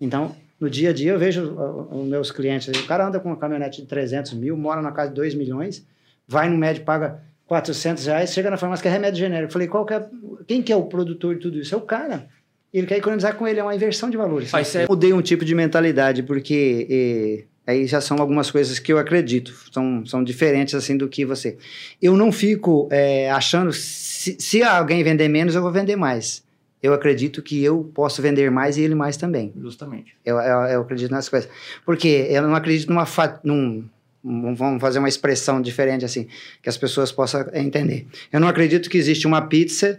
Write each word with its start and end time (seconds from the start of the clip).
Então, 0.00 0.34
no 0.60 0.68
dia 0.68 0.90
a 0.90 0.92
dia, 0.92 1.12
eu 1.12 1.18
vejo 1.18 1.56
os 1.90 2.06
meus 2.06 2.30
clientes, 2.30 2.68
o 2.68 2.86
cara 2.86 3.06
anda 3.06 3.20
com 3.20 3.28
uma 3.28 3.36
caminhonete 3.36 3.82
de 3.82 3.88
300 3.88 4.34
mil, 4.34 4.56
mora 4.56 4.82
na 4.82 4.90
casa 4.90 5.10
de 5.10 5.14
2 5.14 5.34
milhões, 5.34 5.86
vai 6.26 6.48
no 6.48 6.58
médico, 6.58 6.84
paga 6.84 7.20
400 7.46 8.04
reais, 8.06 8.32
chega 8.32 8.50
na 8.50 8.56
farmácia 8.56 8.82
que 8.82 8.88
é 8.88 8.90
remédio 8.90 9.20
genérico. 9.20 9.48
Eu 9.48 9.52
falei, 9.52 9.68
qual 9.68 9.86
que 9.86 9.94
é, 9.94 10.04
quem 10.46 10.62
que 10.62 10.72
é 10.72 10.76
o 10.76 10.84
produtor 10.84 11.36
de 11.36 11.40
tudo 11.40 11.58
isso? 11.58 11.74
É 11.74 11.78
o 11.78 11.82
cara. 11.82 12.28
Ele 12.74 12.86
quer 12.86 12.98
economizar 12.98 13.34
com 13.36 13.46
ele, 13.46 13.60
é 13.60 13.62
uma 13.62 13.74
inversão 13.74 14.10
de 14.10 14.16
valores. 14.16 14.50
Mas 14.52 14.74
é... 14.74 14.86
Mudei 14.86 15.12
um 15.12 15.22
tipo 15.22 15.44
de 15.44 15.54
mentalidade, 15.54 16.22
porque 16.22 16.86
e, 16.90 17.44
aí 17.66 17.86
já 17.86 18.00
são 18.00 18.18
algumas 18.18 18.50
coisas 18.50 18.78
que 18.78 18.92
eu 18.92 18.98
acredito, 18.98 19.54
são, 19.72 20.04
são 20.04 20.22
diferentes 20.22 20.74
assim 20.74 20.96
do 20.96 21.08
que 21.08 21.24
você. 21.24 21.56
Eu 22.02 22.16
não 22.16 22.30
fico 22.30 22.88
é, 22.90 23.30
achando, 23.30 23.72
se, 23.72 24.36
se 24.38 24.62
alguém 24.62 25.02
vender 25.02 25.28
menos, 25.28 25.54
eu 25.54 25.62
vou 25.62 25.72
vender 25.72 25.96
mais 25.96 26.46
eu 26.82 26.92
acredito 26.92 27.42
que 27.42 27.62
eu 27.62 27.90
posso 27.94 28.22
vender 28.22 28.50
mais 28.50 28.76
e 28.76 28.82
ele 28.82 28.94
mais 28.94 29.16
também. 29.16 29.52
Justamente. 29.60 30.14
Eu, 30.24 30.36
eu, 30.38 30.60
eu 30.62 30.80
acredito 30.82 31.10
nessas 31.10 31.28
coisas. 31.28 31.50
Porque 31.84 32.26
eu 32.30 32.42
não 32.42 32.54
acredito 32.54 32.88
numa. 32.88 33.06
Num, 33.42 33.84
vamos 34.22 34.80
fazer 34.80 34.98
uma 34.98 35.08
expressão 35.08 35.60
diferente 35.60 36.04
assim, 36.04 36.26
que 36.62 36.68
as 36.68 36.76
pessoas 36.76 37.10
possam 37.10 37.46
entender. 37.52 38.06
Eu 38.32 38.40
não 38.40 38.48
acredito 38.48 38.90
que 38.90 38.98
existe 38.98 39.26
uma 39.26 39.42
pizza 39.42 39.98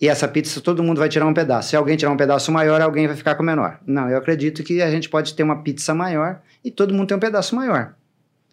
e 0.00 0.08
essa 0.08 0.26
pizza 0.26 0.60
todo 0.60 0.82
mundo 0.82 0.98
vai 0.98 1.08
tirar 1.08 1.26
um 1.26 1.34
pedaço. 1.34 1.70
Se 1.70 1.76
alguém 1.76 1.96
tirar 1.96 2.10
um 2.10 2.16
pedaço 2.16 2.50
maior, 2.50 2.80
alguém 2.80 3.06
vai 3.06 3.16
ficar 3.16 3.34
com 3.34 3.42
menor. 3.42 3.78
Não, 3.86 4.08
eu 4.08 4.16
acredito 4.16 4.62
que 4.62 4.80
a 4.80 4.90
gente 4.90 5.08
pode 5.08 5.34
ter 5.34 5.42
uma 5.42 5.62
pizza 5.62 5.94
maior 5.94 6.40
e 6.64 6.70
todo 6.70 6.94
mundo 6.94 7.08
tem 7.08 7.16
um 7.16 7.20
pedaço 7.20 7.54
maior. 7.54 7.94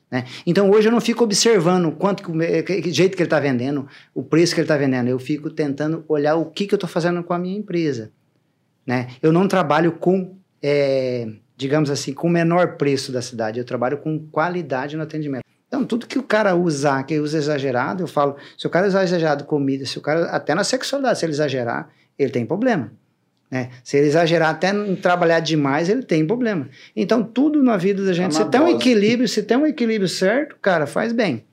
Né? 0.09 0.25
Então 0.45 0.69
hoje 0.71 0.87
eu 0.87 0.91
não 0.91 1.01
fico 1.01 1.23
observando 1.23 1.91
quanto 1.91 2.23
que, 2.23 2.81
que 2.81 2.91
jeito 2.91 3.15
que 3.15 3.23
ele 3.23 3.27
está 3.27 3.39
vendendo, 3.39 3.87
o 4.13 4.23
preço 4.23 4.53
que 4.53 4.61
ele 4.61 4.65
está 4.65 4.77
vendendo. 4.77 5.09
Eu 5.09 5.19
fico 5.19 5.49
tentando 5.49 6.05
olhar 6.07 6.35
o 6.35 6.45
que, 6.45 6.65
que 6.65 6.73
eu 6.73 6.77
estou 6.77 6.89
fazendo 6.89 7.23
com 7.23 7.33
a 7.33 7.39
minha 7.39 7.57
empresa. 7.57 8.11
Né? 8.85 9.09
Eu 9.21 9.33
não 9.33 9.47
trabalho 9.47 9.91
com, 9.93 10.37
é, 10.61 11.27
digamos 11.57 11.89
assim, 11.89 12.13
com 12.13 12.27
o 12.27 12.29
menor 12.29 12.77
preço 12.77 13.11
da 13.11 13.21
cidade. 13.21 13.59
Eu 13.59 13.65
trabalho 13.65 13.97
com 13.97 14.17
qualidade 14.29 14.95
no 14.95 15.03
atendimento. 15.03 15.43
Então, 15.67 15.85
tudo 15.85 16.07
que 16.07 16.17
o 16.17 16.23
cara 16.23 16.55
usar, 16.55 17.03
que 17.03 17.19
usa 17.19 17.37
exagerado, 17.37 18.03
eu 18.03 18.07
falo, 18.07 18.37
se 18.57 18.65
o 18.65 18.69
cara 18.69 18.87
usar 18.87 19.03
exagerado 19.03 19.43
comida, 19.43 19.85
se 19.85 19.97
o 19.97 20.01
cara, 20.01 20.27
até 20.27 20.55
na 20.55 20.63
sexualidade, 20.63 21.19
se 21.19 21.25
ele 21.25 21.33
exagerar, 21.33 21.89
ele 22.17 22.31
tem 22.31 22.45
problema. 22.45 22.91
Né? 23.49 23.69
Se 23.83 23.97
ele 23.97 24.07
exagerar 24.07 24.49
até 24.49 24.73
trabalhar 24.95 25.39
demais, 25.39 25.89
ele 25.89 26.03
tem 26.03 26.25
problema. 26.25 26.67
Então, 26.95 27.23
tudo 27.23 27.63
na 27.63 27.77
vida 27.77 28.03
da 28.03 28.13
gente, 28.13 28.35
é 28.35 28.43
se 28.43 28.45
tem 28.49 28.59
um 28.59 28.67
equilíbrio, 28.67 29.27
se 29.27 29.41
tem 29.43 29.57
um 29.57 29.65
equilíbrio 29.65 30.09
certo, 30.09 30.57
cara, 30.61 30.85
faz 30.85 31.13
bem. 31.13 31.45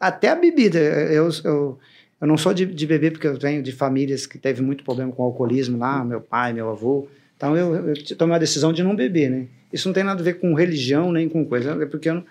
Até 0.00 0.30
a 0.30 0.34
bebida. 0.34 0.78
Eu, 0.78 1.28
eu, 1.44 1.78
eu 2.20 2.26
não 2.26 2.38
sou 2.38 2.54
de, 2.54 2.64
de 2.64 2.86
beber 2.86 3.12
porque 3.12 3.26
eu 3.26 3.38
venho 3.38 3.62
de 3.62 3.70
famílias 3.70 4.26
que 4.26 4.38
teve 4.38 4.62
muito 4.62 4.82
problema 4.82 5.12
com 5.12 5.22
alcoolismo 5.22 5.78
lá, 5.78 6.02
meu 6.04 6.20
pai, 6.20 6.52
meu 6.52 6.70
avô. 6.70 7.06
Então, 7.36 7.56
eu, 7.56 7.88
eu 7.88 8.16
tomei 8.16 8.36
a 8.36 8.38
decisão 8.38 8.72
de 8.72 8.82
não 8.82 8.96
beber, 8.96 9.30
né? 9.30 9.46
Isso 9.72 9.88
não 9.88 9.92
tem 9.92 10.04
nada 10.04 10.20
a 10.20 10.24
ver 10.24 10.34
com 10.34 10.54
religião, 10.54 11.12
nem 11.12 11.28
com 11.28 11.44
coisa. 11.44 11.72
É 11.82 11.86
porque 11.86 12.08
eu, 12.08 12.14
não, 12.14 12.24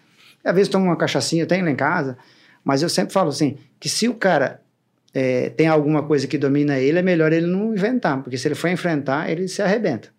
às 0.43 0.55
vezes, 0.55 0.69
tomo 0.69 0.85
uma 0.85 0.95
cachaçinha, 0.95 1.45
tenho 1.45 1.63
lá 1.63 1.71
em 1.71 1.75
casa, 1.75 2.17
mas 2.63 2.81
eu 2.81 2.89
sempre 2.89 3.13
falo 3.13 3.29
assim, 3.29 3.57
que 3.79 3.87
se 3.87 4.07
o 4.07 4.13
cara 4.13 4.61
é, 5.13 5.49
tem 5.49 5.67
alguma 5.67 6.03
coisa 6.03 6.27
que 6.27 6.37
domina 6.37 6.79
ele, 6.79 6.99
é 6.99 7.01
melhor 7.01 7.33
ele 7.33 7.47
não 7.47 7.73
inventar, 7.73 8.21
porque 8.21 8.37
se 8.37 8.47
ele 8.47 8.55
for 8.55 8.69
enfrentar, 8.69 9.29
ele 9.29 9.47
se 9.47 9.61
arrebenta. 9.61 10.09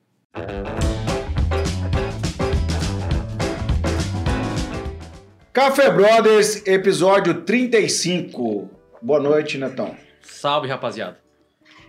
Café 5.53 5.91
Brothers, 5.91 6.67
episódio 6.67 7.43
35. 7.43 8.70
Boa 9.03 9.20
noite, 9.20 9.59
Netão. 9.59 9.95
Salve, 10.23 10.69
rapaziada. 10.69 11.19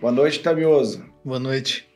Boa 0.00 0.12
noite, 0.12 0.40
Tamioso. 0.40 1.04
Boa 1.24 1.38
noite. 1.38 1.88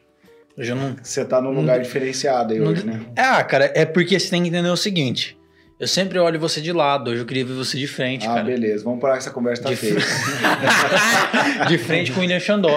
Hoje 0.56 0.72
eu 0.72 0.76
não. 0.76 0.96
Você 1.00 1.24
tá 1.24 1.40
num 1.40 1.52
lugar 1.52 1.76
não, 1.76 1.82
diferenciado 1.82 2.52
aí 2.52 2.58
não, 2.58 2.72
hoje, 2.72 2.84
né? 2.84 3.00
Ah, 3.16 3.44
cara, 3.44 3.70
é 3.74 3.84
porque 3.84 4.18
você 4.18 4.30
tem 4.30 4.42
que 4.42 4.48
entender 4.48 4.70
o 4.70 4.76
seguinte. 4.76 5.37
Eu 5.78 5.86
sempre 5.86 6.18
olho 6.18 6.40
você 6.40 6.60
de 6.60 6.72
lado, 6.72 7.10
hoje 7.10 7.20
eu 7.20 7.26
queria 7.26 7.44
ver 7.44 7.52
você 7.52 7.78
de 7.78 7.86
frente, 7.86 8.26
ah, 8.26 8.30
cara. 8.30 8.40
Ah, 8.40 8.44
beleza. 8.44 8.82
Vamos 8.82 9.00
parar 9.00 9.16
essa 9.16 9.30
conversa 9.30 9.62
tá 9.62 9.68
de 9.68 9.76
feia. 9.76 9.94
de 11.68 11.78
frente 11.78 12.10
com 12.10 12.18
o 12.18 12.20
William 12.22 12.40
Xandó. 12.40 12.76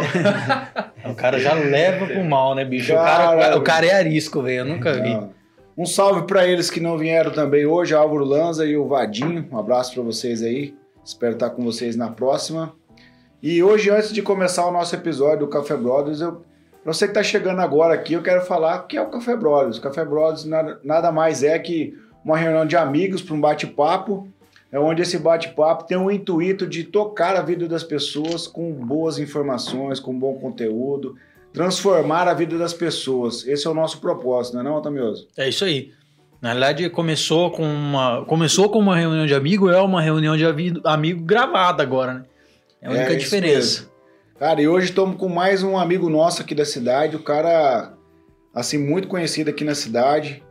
o 1.09 1.15
cara 1.15 1.39
já 1.39 1.53
leva 1.53 2.05
pro 2.05 2.23
mal, 2.23 2.53
né, 2.53 2.63
bicho? 2.63 2.93
Cara, 2.93 3.35
o, 3.35 3.39
cara, 3.39 3.57
o 3.57 3.61
cara 3.61 3.85
é 3.87 3.93
arisco, 3.93 4.43
velho. 4.43 4.59
Eu 4.59 4.65
nunca 4.65 4.93
vi. 4.93 5.19
Um 5.75 5.83
salve 5.83 6.27
para 6.27 6.47
eles 6.47 6.69
que 6.69 6.79
não 6.79 6.95
vieram 6.95 7.31
também 7.31 7.65
hoje, 7.65 7.95
Álvaro 7.95 8.23
Lanza 8.23 8.67
e 8.67 8.77
o 8.77 8.87
Vadinho. 8.87 9.47
Um 9.51 9.57
abraço 9.57 9.95
para 9.95 10.03
vocês 10.03 10.43
aí. 10.43 10.75
Espero 11.03 11.33
estar 11.33 11.49
com 11.49 11.63
vocês 11.63 11.95
na 11.95 12.11
próxima. 12.11 12.71
E 13.41 13.63
hoje, 13.63 13.89
antes 13.89 14.13
de 14.13 14.21
começar 14.21 14.67
o 14.67 14.71
nosso 14.71 14.93
episódio 14.93 15.39
do 15.39 15.47
Café 15.47 15.75
Brothers, 15.75 16.21
eu, 16.21 16.43
pra 16.83 16.93
você 16.93 17.05
que 17.05 17.11
está 17.11 17.23
chegando 17.23 17.61
agora 17.61 17.95
aqui, 17.95 18.13
eu 18.13 18.21
quero 18.21 18.45
falar 18.45 18.81
o 18.81 18.87
que 18.87 18.95
é 18.95 19.01
o 19.01 19.09
Café 19.09 19.35
Brothers. 19.35 19.79
O 19.79 19.81
Café 19.81 20.05
Brothers 20.05 20.45
nada, 20.45 20.79
nada 20.83 21.11
mais 21.11 21.41
é 21.41 21.57
que 21.57 21.97
uma 22.23 22.37
reunião 22.37 22.65
de 22.65 22.75
amigos 22.75 23.21
para 23.21 23.35
um 23.35 23.41
bate-papo, 23.41 24.27
é 24.71 24.79
onde 24.79 25.01
esse 25.01 25.17
bate-papo 25.17 25.85
tem 25.85 25.97
o 25.97 26.09
intuito 26.09 26.65
de 26.65 26.83
tocar 26.83 27.35
a 27.35 27.41
vida 27.41 27.67
das 27.67 27.83
pessoas 27.83 28.47
com 28.47 28.71
boas 28.73 29.19
informações, 29.19 29.99
com 29.99 30.17
bom 30.17 30.35
conteúdo, 30.35 31.17
transformar 31.51 32.27
a 32.27 32.33
vida 32.33 32.57
das 32.57 32.73
pessoas. 32.73 33.45
Esse 33.45 33.67
é 33.67 33.69
o 33.69 33.73
nosso 33.73 33.99
propósito, 33.99 34.53
não 34.53 34.61
é 34.61 34.63
não, 34.63 34.75
Otamioso? 34.75 35.27
É 35.37 35.49
isso 35.49 35.65
aí. 35.65 35.91
Na 36.41 36.53
verdade, 36.53 36.89
começou 36.89 37.51
com 37.51 37.63
uma, 37.63 38.25
começou 38.25 38.69
com 38.69 38.79
uma 38.79 38.95
reunião 38.95 39.27
de 39.27 39.35
amigo, 39.35 39.69
é 39.69 39.79
uma 39.79 40.01
reunião 40.01 40.35
de 40.35 40.43
amigo 40.85 41.23
gravada 41.23 41.83
agora, 41.83 42.13
né? 42.15 42.23
É 42.81 42.87
a 42.87 42.91
única 42.91 43.13
é, 43.13 43.15
diferença. 43.15 43.91
Cara, 44.39 44.59
e 44.59 44.67
hoje 44.67 44.87
estamos 44.87 45.17
com 45.17 45.29
mais 45.29 45.61
um 45.61 45.77
amigo 45.77 46.09
nosso 46.09 46.41
aqui 46.41 46.55
da 46.55 46.65
cidade, 46.65 47.15
o 47.15 47.19
cara, 47.21 47.93
assim, 48.55 48.79
muito 48.79 49.07
conhecido 49.07 49.51
aqui 49.51 49.63
na 49.63 49.75
cidade, 49.75 50.41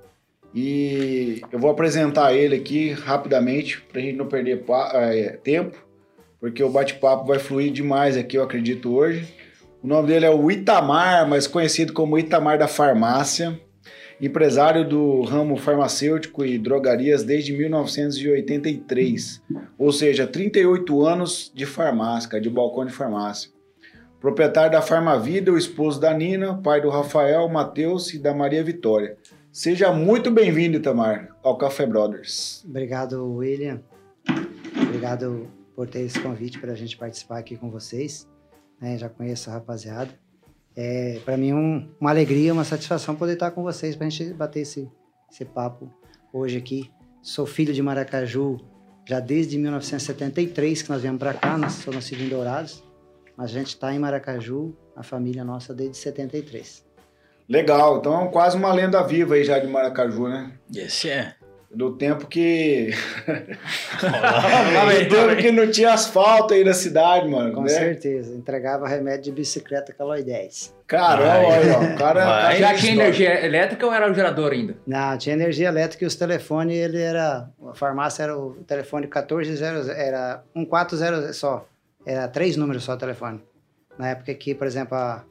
e 0.55 1.41
eu 1.53 1.59
vou 1.59 1.71
apresentar 1.71 2.35
ele 2.35 2.57
aqui 2.57 2.93
rapidamente, 2.93 3.81
para 3.81 4.01
a 4.01 4.05
gente 4.05 4.17
não 4.17 4.27
perder 4.27 4.65
é, 4.95 5.39
tempo, 5.43 5.77
porque 6.41 6.63
o 6.63 6.71
bate-papo 6.71 7.27
vai 7.27 7.39
fluir 7.39 7.73
demais 7.73 8.17
aqui, 8.17 8.37
eu 8.37 8.43
acredito, 8.43 8.93
hoje. 8.93 9.29
O 9.83 9.87
nome 9.87 10.09
dele 10.09 10.27
é 10.27 10.31
o 10.31 10.51
Itamar, 10.51 11.29
mais 11.29 11.47
conhecido 11.47 11.93
como 11.93 12.19
Itamar 12.19 12.59
da 12.59 12.69
Farmácia, 12.69 13.59
empresário 14.21 14.87
do 14.87 15.23
ramo 15.23 15.57
farmacêutico 15.57 16.45
e 16.45 16.59
drogarias 16.59 17.23
desde 17.23 17.53
1983, 17.53 19.43
ou 19.79 19.93
seja, 19.93 20.27
38 20.27 21.07
anos 21.07 21.51
de 21.55 21.65
farmácia, 21.65 22.41
de 22.41 22.51
balcão 22.51 22.85
de 22.85 22.93
farmácia. 22.93 23.51
Proprietário 24.21 24.73
da 24.73 24.83
Farmavida, 24.83 25.51
o 25.51 25.57
esposo 25.57 25.99
da 25.99 26.13
Nina, 26.13 26.61
pai 26.63 26.83
do 26.83 26.91
Rafael, 26.91 27.49
Matheus 27.49 28.13
e 28.13 28.19
da 28.19 28.35
Maria 28.35 28.63
Vitória. 28.63 29.17
Seja 29.53 29.93
muito 29.93 30.31
bem-vindo, 30.31 30.77
Itamar, 30.77 31.37
ao 31.43 31.59
Café 31.59 31.85
Brothers. 31.85 32.65
Obrigado, 32.65 33.35
William. 33.35 33.83
Obrigado 34.81 35.51
por 35.75 35.89
ter 35.89 36.03
esse 36.03 36.21
convite 36.21 36.61
para 36.61 36.71
a 36.71 36.77
gente 36.77 36.97
participar 36.97 37.39
aqui 37.39 37.57
com 37.57 37.69
vocês. 37.69 38.29
É, 38.81 38.97
já 38.97 39.09
conheço 39.09 39.51
a 39.51 39.55
rapaziada. 39.55 40.11
É, 40.77 41.19
para 41.25 41.37
mim, 41.37 41.53
um, 41.53 41.89
uma 42.01 42.11
alegria, 42.11 42.53
uma 42.53 42.63
satisfação 42.63 43.17
poder 43.17 43.33
estar 43.33 43.51
com 43.51 43.65
vocês 43.65 43.97
para 43.97 44.07
a 44.07 44.11
gente 44.11 44.33
bater 44.35 44.61
esse, 44.61 44.89
esse 45.29 45.45
papo 45.45 45.93
hoje 46.33 46.57
aqui. 46.57 46.89
Sou 47.21 47.45
filho 47.45 47.75
de 47.75 47.83
Maracaju 47.83 48.57
já 49.05 49.19
desde 49.19 49.59
1973 49.59 50.83
que 50.83 50.91
nós 50.91 51.03
viemos 51.03 51.19
para 51.19 51.35
cá, 51.35 51.59
nós 51.59 51.73
somos 51.73 51.97
nascidos 51.97 52.25
em 52.25 52.29
Dourados, 52.29 52.85
mas 53.37 53.51
a 53.51 53.55
gente 53.55 53.69
está 53.69 53.93
em 53.93 53.99
Maracaju, 53.99 54.77
a 54.95 55.03
família 55.03 55.43
nossa 55.43 55.75
desde 55.75 55.97
73. 55.97 56.89
Legal, 57.51 57.99
então 57.99 58.27
é 58.27 58.29
quase 58.29 58.57
uma 58.57 58.73
lenda 58.73 59.03
viva 59.03 59.35
aí 59.35 59.43
já 59.43 59.59
de 59.59 59.67
Maracaju, 59.67 60.29
né? 60.29 60.53
Esse 60.73 61.11
é. 61.11 61.35
Do 61.69 61.97
tempo 61.97 62.29
que. 62.29 62.91
Do 63.27 65.09
tempo 65.09 65.37
que 65.37 65.51
não 65.51 65.69
tinha 65.69 65.93
asfalto 65.93 66.55
aí 66.55 66.63
na 66.63 66.73
cidade, 66.73 67.29
mano. 67.29 67.53
Com 67.53 67.63
né? 67.63 67.69
certeza. 67.69 68.37
Entregava 68.37 68.87
remédio 68.87 69.25
de 69.25 69.33
bicicleta 69.33 69.93
calói 69.93 70.23
10. 70.23 70.77
Caramba, 70.87 71.49
olha, 71.49 71.79
ó. 71.79 71.83
O 71.83 71.97
cara. 71.97 72.55
Já 72.55 72.75
tinha 72.75 72.93
energia 72.93 73.45
elétrica 73.45 73.85
ou 73.85 73.93
era 73.93 74.09
o 74.09 74.15
gerador 74.15 74.53
ainda? 74.53 74.77
Não, 74.87 75.19
tinha 75.19 75.35
energia 75.35 75.69
elétrica 75.69 76.05
e 76.05 76.07
os 76.07 76.15
telefones, 76.15 76.77
ele 76.77 77.01
era. 77.01 77.49
A 77.69 77.75
farmácia 77.75 78.25
era 78.25 78.39
o 78.39 78.55
telefone 78.65 79.07
1400, 79.07 79.89
era 79.89 80.45
140 80.55 81.33
só. 81.33 81.67
Era 82.07 82.29
três 82.29 82.57
números 82.57 82.85
só 82.85 82.95
o 82.95 82.99
telefone. 82.99 83.41
Na 83.99 84.11
época 84.11 84.33
que, 84.35 84.55
por 84.55 84.67
exemplo, 84.67 84.97
a 84.97 85.25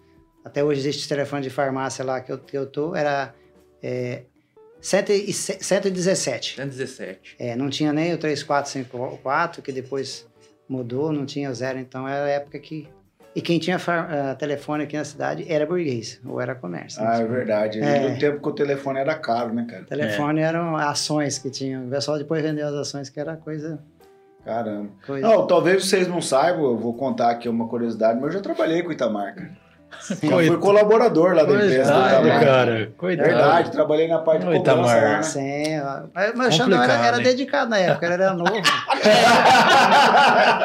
até 0.49 0.63
hoje 0.63 0.79
existe 0.79 1.07
telefone 1.07 1.43
de 1.43 1.49
farmácia 1.49 2.03
lá 2.03 2.19
que 2.19 2.31
eu, 2.31 2.39
que 2.39 2.57
eu 2.57 2.65
tô, 2.65 2.95
era 2.95 3.33
é, 3.81 4.23
117. 4.81 6.55
117. 6.55 7.35
É, 7.37 7.55
não 7.55 7.69
tinha 7.69 7.93
nem 7.93 8.13
o 8.13 8.17
3454, 8.17 9.61
que 9.61 9.71
depois 9.71 10.27
mudou, 10.67 11.11
não 11.11 11.25
tinha 11.25 11.49
o 11.49 11.53
zero, 11.53 11.77
então 11.77 12.07
era 12.07 12.25
a 12.25 12.29
época 12.29 12.57
que... 12.59 12.87
E 13.35 13.41
quem 13.41 13.59
tinha 13.59 13.77
uh, 13.77 14.35
telefone 14.37 14.85
aqui 14.85 14.97
na 14.97 15.05
cidade 15.05 15.45
era 15.47 15.63
burguês, 15.63 16.19
ou 16.25 16.41
era 16.41 16.55
comércio. 16.55 16.99
Ah, 17.01 17.19
é 17.19 17.25
verdade. 17.25 17.79
É. 17.79 18.09
No 18.09 18.17
tempo 18.17 18.41
que 18.41 18.49
o 18.49 18.51
telefone 18.51 18.99
era 18.99 19.15
caro, 19.15 19.53
né, 19.53 19.67
cara? 19.69 19.83
O 19.83 19.85
telefone 19.85 20.41
é. 20.41 20.43
eram 20.43 20.75
ações 20.75 21.37
que 21.37 21.51
tinham. 21.51 21.85
O 21.85 21.89
pessoal 21.89 22.17
depois 22.17 22.41
vendeu 22.41 22.67
as 22.67 22.73
ações, 22.73 23.07
que 23.07 23.19
era 23.19 23.37
coisa... 23.37 23.79
Caramba. 24.43 24.89
Coisa... 25.05 25.27
Não, 25.27 25.45
talvez 25.45 25.85
vocês 25.85 26.07
não 26.07 26.21
saibam, 26.21 26.63
eu 26.63 26.77
vou 26.77 26.95
contar 26.95 27.29
aqui 27.29 27.47
uma 27.47 27.67
curiosidade, 27.67 28.19
mas 28.19 28.29
eu 28.29 28.39
já 28.39 28.41
trabalhei 28.41 28.81
com 28.81 28.89
o 28.89 28.93
Cara. 29.89 30.41
Já 30.43 30.47
fui 30.47 30.57
colaborador 30.57 31.35
lá 31.35 31.43
da 31.43 31.53
empresa. 31.53 31.93
do 31.93 31.99
Coitado, 31.99 32.27
Itamar. 32.27 32.45
cara. 32.45 32.91
Coitado. 32.97 33.29
Verdade, 33.29 33.71
trabalhei 33.71 34.07
na 34.07 34.17
parte 34.19 34.41
de 34.41 34.47
Ô, 34.47 34.51
cobrança 34.57 34.71
Itamar. 34.71 35.03
lá, 35.03 35.09
né? 35.17 35.23
Sim, 35.23 35.63
mas, 36.13 36.33
mas 36.35 36.47
o 36.47 36.57
Xandão 36.57 36.83
era, 36.83 36.93
era 37.05 37.17
dedicado 37.19 37.69
na 37.69 37.77
época, 37.77 38.05
ele 38.05 38.13
era 38.15 38.33
novo. 38.33 38.55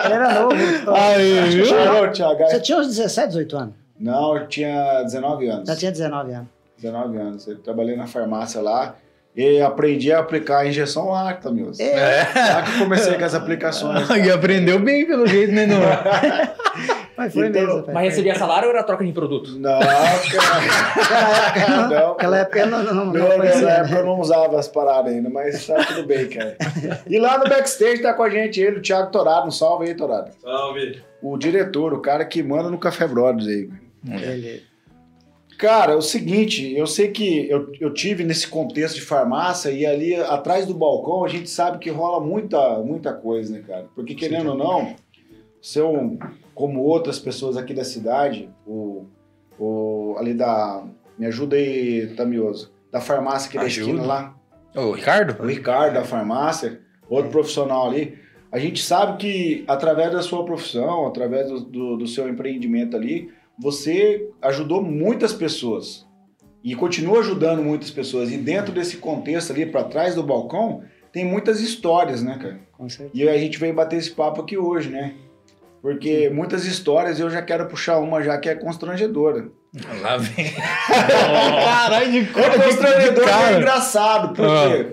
ele 0.05 0.15
era 0.15 0.41
novo. 0.41 0.55
Aí, 0.95 1.41
viu? 1.51 1.65
Chegou, 1.67 2.11
Thiago. 2.11 2.39
Você 2.45 2.61
tinha 2.61 2.79
uns 2.79 2.89
17, 2.89 3.29
18 3.29 3.57
anos? 3.57 3.75
Não, 3.99 4.37
eu 4.37 4.47
tinha 4.49 5.03
19 5.03 5.49
anos. 5.49 5.69
Já 5.69 5.77
tinha 5.77 5.93
19 5.93 6.33
anos. 6.33 6.49
19 6.79 7.19
anos. 7.19 7.47
Eu 7.47 7.59
trabalhei 7.59 7.97
na 7.97 8.07
farmácia 8.07 8.61
lá 8.61 8.95
e 9.37 9.61
aprendi 9.61 10.13
a 10.13 10.21
aplicar 10.21 10.59
a 10.59 10.67
injeção 10.67 11.11
láctea, 11.11 11.51
meu. 11.51 11.73
É, 11.79 12.27
Lá 12.55 12.63
que 12.63 12.73
eu 12.73 12.79
comecei 12.81 13.15
com 13.19 13.25
as 13.25 13.35
aplicações. 13.35 14.09
E 14.25 14.31
aprendeu 14.31 14.79
bem 14.79 15.07
pelo 15.07 15.27
jeito, 15.27 15.53
né, 15.53 15.67
não? 15.67 15.81
mas 17.25 17.35
foi 17.35 17.49
Então, 17.49 17.67
mesmo. 17.67 17.85
Mas 17.93 18.09
recebia 18.11 18.35
salário 18.35 18.69
ou 18.69 18.75
era 18.75 18.83
troca 18.83 19.05
de 19.05 19.13
produto? 19.13 19.59
Não, 19.59 19.79
cara. 19.81 21.89
Não. 21.89 22.09
Naquela 22.11 22.39
época 22.39 22.59
eu 22.61 22.67
não, 22.67 22.83
não, 22.85 22.95
não, 23.07 23.13
conhecia, 23.13 23.39
nessa 23.39 23.67
né? 23.67 23.77
época 23.81 23.95
eu 23.99 24.07
não 24.07 24.21
usava 24.21 24.59
as 24.59 24.69
paradas 24.69 25.13
ainda, 25.13 25.31
mas 25.31 25.67
tá 25.67 25.85
tudo 25.85 26.05
bem, 26.07 26.29
cara. 26.29 26.57
E 27.09 27.19
lá 27.19 27.39
no 27.39 27.49
backstage 27.49 28.03
tá 28.03 28.13
com 28.15 28.23
a 28.23 28.31
gente 28.31 28.61
ele, 28.61 28.79
o 28.79 28.83
Thiago 28.83 29.11
Torado. 29.11 29.47
Um 29.47 29.51
salve 29.51 29.87
aí, 29.89 29.95
Torado. 29.95 30.31
Salve. 30.43 31.03
O 31.23 31.37
diretor, 31.39 31.93
o 31.95 32.01
cara 32.01 32.25
que 32.25 32.43
manda 32.43 32.69
no 32.71 32.79
Café 32.79 33.07
Brothers 33.07 33.47
aí. 33.47 33.71
Ele- 34.09 34.63
Cara, 35.57 35.93
é 35.93 35.97
o 35.97 36.03
seguinte, 36.03 36.77
eu 36.77 36.85
sei 36.87 37.13
que 37.13 37.49
eu, 37.49 37.71
eu 37.81 37.95
tive 37.95 38.25
nesse 38.25 38.49
contexto 38.49 38.97
de 38.97 39.03
farmácia 39.03 39.71
e 39.71 39.87
ali 39.87 40.17
atrás 40.17 40.67
do 40.67 40.75
balcão 40.75 41.25
a 41.25 41.29
gente 41.29 41.49
sabe 41.49 41.79
que 41.79 41.89
rola 41.91 42.21
muita, 42.21 42.81
muita 42.81 43.13
coisa, 43.13 43.53
né, 43.55 43.63
cara? 43.67 43.87
Porque 43.95 44.17
querendo 44.17 44.51
ou 44.51 44.57
não, 44.59 44.97
seu, 45.63 46.19
como 46.55 46.81
outras 46.83 47.19
pessoas 47.19 47.57
aqui 47.57 47.75
da 47.75 47.85
cidade, 47.85 48.51
o, 48.67 49.07
o 49.59 50.17
ali 50.19 50.35
da. 50.35 50.85
Me 51.19 51.27
ajuda 51.27 51.57
aí, 51.57 52.15
Tamioso. 52.17 52.73
Da 52.91 53.01
farmácia 53.01 53.49
aqui 53.49 53.59
da 53.59 53.65
Ajuda. 53.65 53.91
esquina 53.91 54.07
lá. 54.07 54.37
Ô, 54.75 54.93
Ricardo? 54.93 55.43
O 55.43 55.47
Ricardo 55.47 55.95
da 55.95 56.05
farmácia, 56.05 56.81
outro 57.09 57.31
profissional 57.31 57.89
ali. 57.89 58.19
A 58.51 58.59
gente 58.59 58.83
sabe 58.83 59.19
que 59.19 59.65
através 59.67 60.13
da 60.13 60.23
sua 60.23 60.45
profissão, 60.45 61.07
através 61.07 61.49
do, 61.49 61.61
do, 61.61 61.97
do 61.97 62.07
seu 62.07 62.29
empreendimento 62.29 62.97
ali, 62.97 63.33
você 63.59 64.29
ajudou 64.43 64.83
muitas 64.83 65.33
pessoas 65.33 66.07
e 66.63 66.75
continua 66.75 67.19
ajudando 67.21 67.63
muitas 67.63 67.91
pessoas. 67.91 68.31
E 68.31 68.37
dentro 68.37 68.73
desse 68.73 68.97
contexto 68.97 69.53
ali, 69.53 69.67
para 69.67 69.85
trás 69.85 70.15
do 70.15 70.23
balcão, 70.23 70.83
tem 71.13 71.25
muitas 71.25 71.61
histórias, 71.61 72.23
né, 72.23 72.39
cara? 72.41 72.61
Com 72.73 72.89
certeza. 72.89 73.11
E 73.15 73.29
a 73.29 73.39
gente 73.39 73.59
veio 73.59 73.75
bater 73.75 73.99
esse 73.99 74.11
papo 74.11 74.41
aqui 74.41 74.57
hoje, 74.57 74.89
né? 74.89 75.15
Porque 75.85 76.31
muitas 76.31 76.65
histórias 76.65 77.21
eu 77.21 77.29
já 77.29 77.43
quero 77.43 77.67
puxar 77.67 77.99
uma 77.99 78.23
já 78.23 78.39
que 78.39 78.49
é 78.49 78.55
constrangedora. 78.55 79.49
Lá 80.01 80.17
vem. 80.17 80.47
Caralho, 80.89 82.11
de 82.11 82.19
É 82.21 82.25
cara. 82.25 82.63
constrangedor 82.63 83.25
e 83.29 83.31
é 83.31 83.57
engraçado, 83.59 84.35
por 84.35 84.47
Ah. 84.47 84.71
quê? 84.71 84.87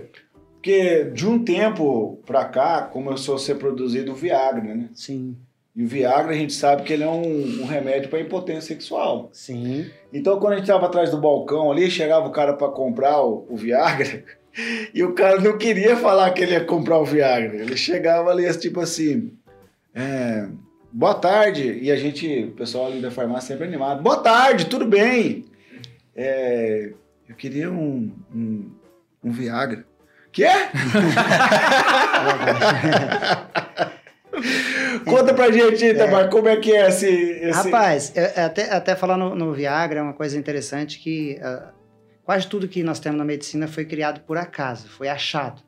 Porque 0.55 1.05
de 1.13 1.25
um 1.25 1.41
tempo 1.45 2.19
pra 2.25 2.43
cá 2.43 2.81
começou 2.81 3.35
a 3.35 3.39
ser 3.39 3.55
produzido 3.55 4.11
o 4.11 4.15
Viagra, 4.15 4.75
né? 4.75 4.89
Sim, 4.93 5.37
E 5.73 5.81
o 5.85 5.87
Viagra 5.87 6.33
a 6.33 6.37
gente 6.37 6.51
sabe 6.51 6.83
que 6.83 6.91
ele 6.91 7.03
é 7.05 7.07
um, 7.09 7.61
um 7.61 7.65
remédio 7.65 8.09
para 8.09 8.19
impotência 8.19 8.61
sexual. 8.75 9.29
sim. 9.31 9.89
Então 10.11 10.37
quando 10.41 10.53
a 10.53 10.57
gente 10.57 10.67
tava 10.67 10.87
atrás 10.87 11.09
do 11.09 11.17
balcão 11.21 11.71
ali, 11.71 11.89
chegava 11.89 12.27
o 12.27 12.31
cara 12.33 12.51
para 12.53 12.67
comprar 12.67 13.21
o, 13.21 13.45
o 13.49 13.55
Viagra 13.55 14.25
e 14.93 15.01
o 15.05 15.13
cara 15.13 15.39
não 15.39 15.57
queria 15.57 15.95
falar 15.95 16.29
que 16.31 16.41
ele 16.43 16.51
ia 16.51 16.65
comprar 16.65 16.99
o 16.99 17.05
Viagra. 17.05 17.55
Ele 17.55 17.77
chegava 17.77 18.29
ali 18.29 18.53
tipo 18.57 18.81
assim, 18.81 19.31
é, 19.95 20.47
boa 20.91 21.15
tarde. 21.15 21.79
E 21.81 21.91
a 21.91 21.95
gente, 21.95 22.45
o 22.45 22.51
pessoal 22.51 22.87
ali 22.87 23.01
da 23.01 23.11
farmácia 23.11 23.49
sempre 23.49 23.65
animado. 23.65 24.01
Boa 24.01 24.17
tarde, 24.17 24.65
tudo 24.65 24.85
bem? 24.85 25.45
É, 26.15 26.91
eu 27.27 27.35
queria 27.35 27.71
um, 27.71 28.11
um, 28.33 28.71
um 29.23 29.31
Viagra. 29.31 29.85
Quê? 30.31 30.47
Conta 35.05 35.33
pra 35.33 35.51
gente, 35.51 35.85
Itamar, 35.85 36.29
como 36.29 36.47
é 36.47 36.55
que 36.57 36.71
é 36.71 36.87
esse... 36.87 37.07
esse... 37.07 37.51
Rapaz, 37.51 38.13
é- 38.15 38.33
é 38.37 38.43
até, 38.43 38.71
até 38.71 38.95
falar 38.95 39.17
no, 39.17 39.35
no 39.35 39.53
Viagra 39.53 39.99
é 39.99 40.01
uma 40.03 40.13
coisa 40.13 40.37
interessante 40.37 40.99
que 40.99 41.37
ah, 41.41 41.71
quase 42.23 42.47
tudo 42.47 42.67
que 42.67 42.83
nós 42.83 42.99
temos 42.99 43.17
na 43.17 43.25
medicina 43.25 43.67
foi 43.67 43.83
criado 43.85 44.21
por 44.21 44.37
acaso, 44.37 44.87
foi 44.87 45.09
achado. 45.09 45.61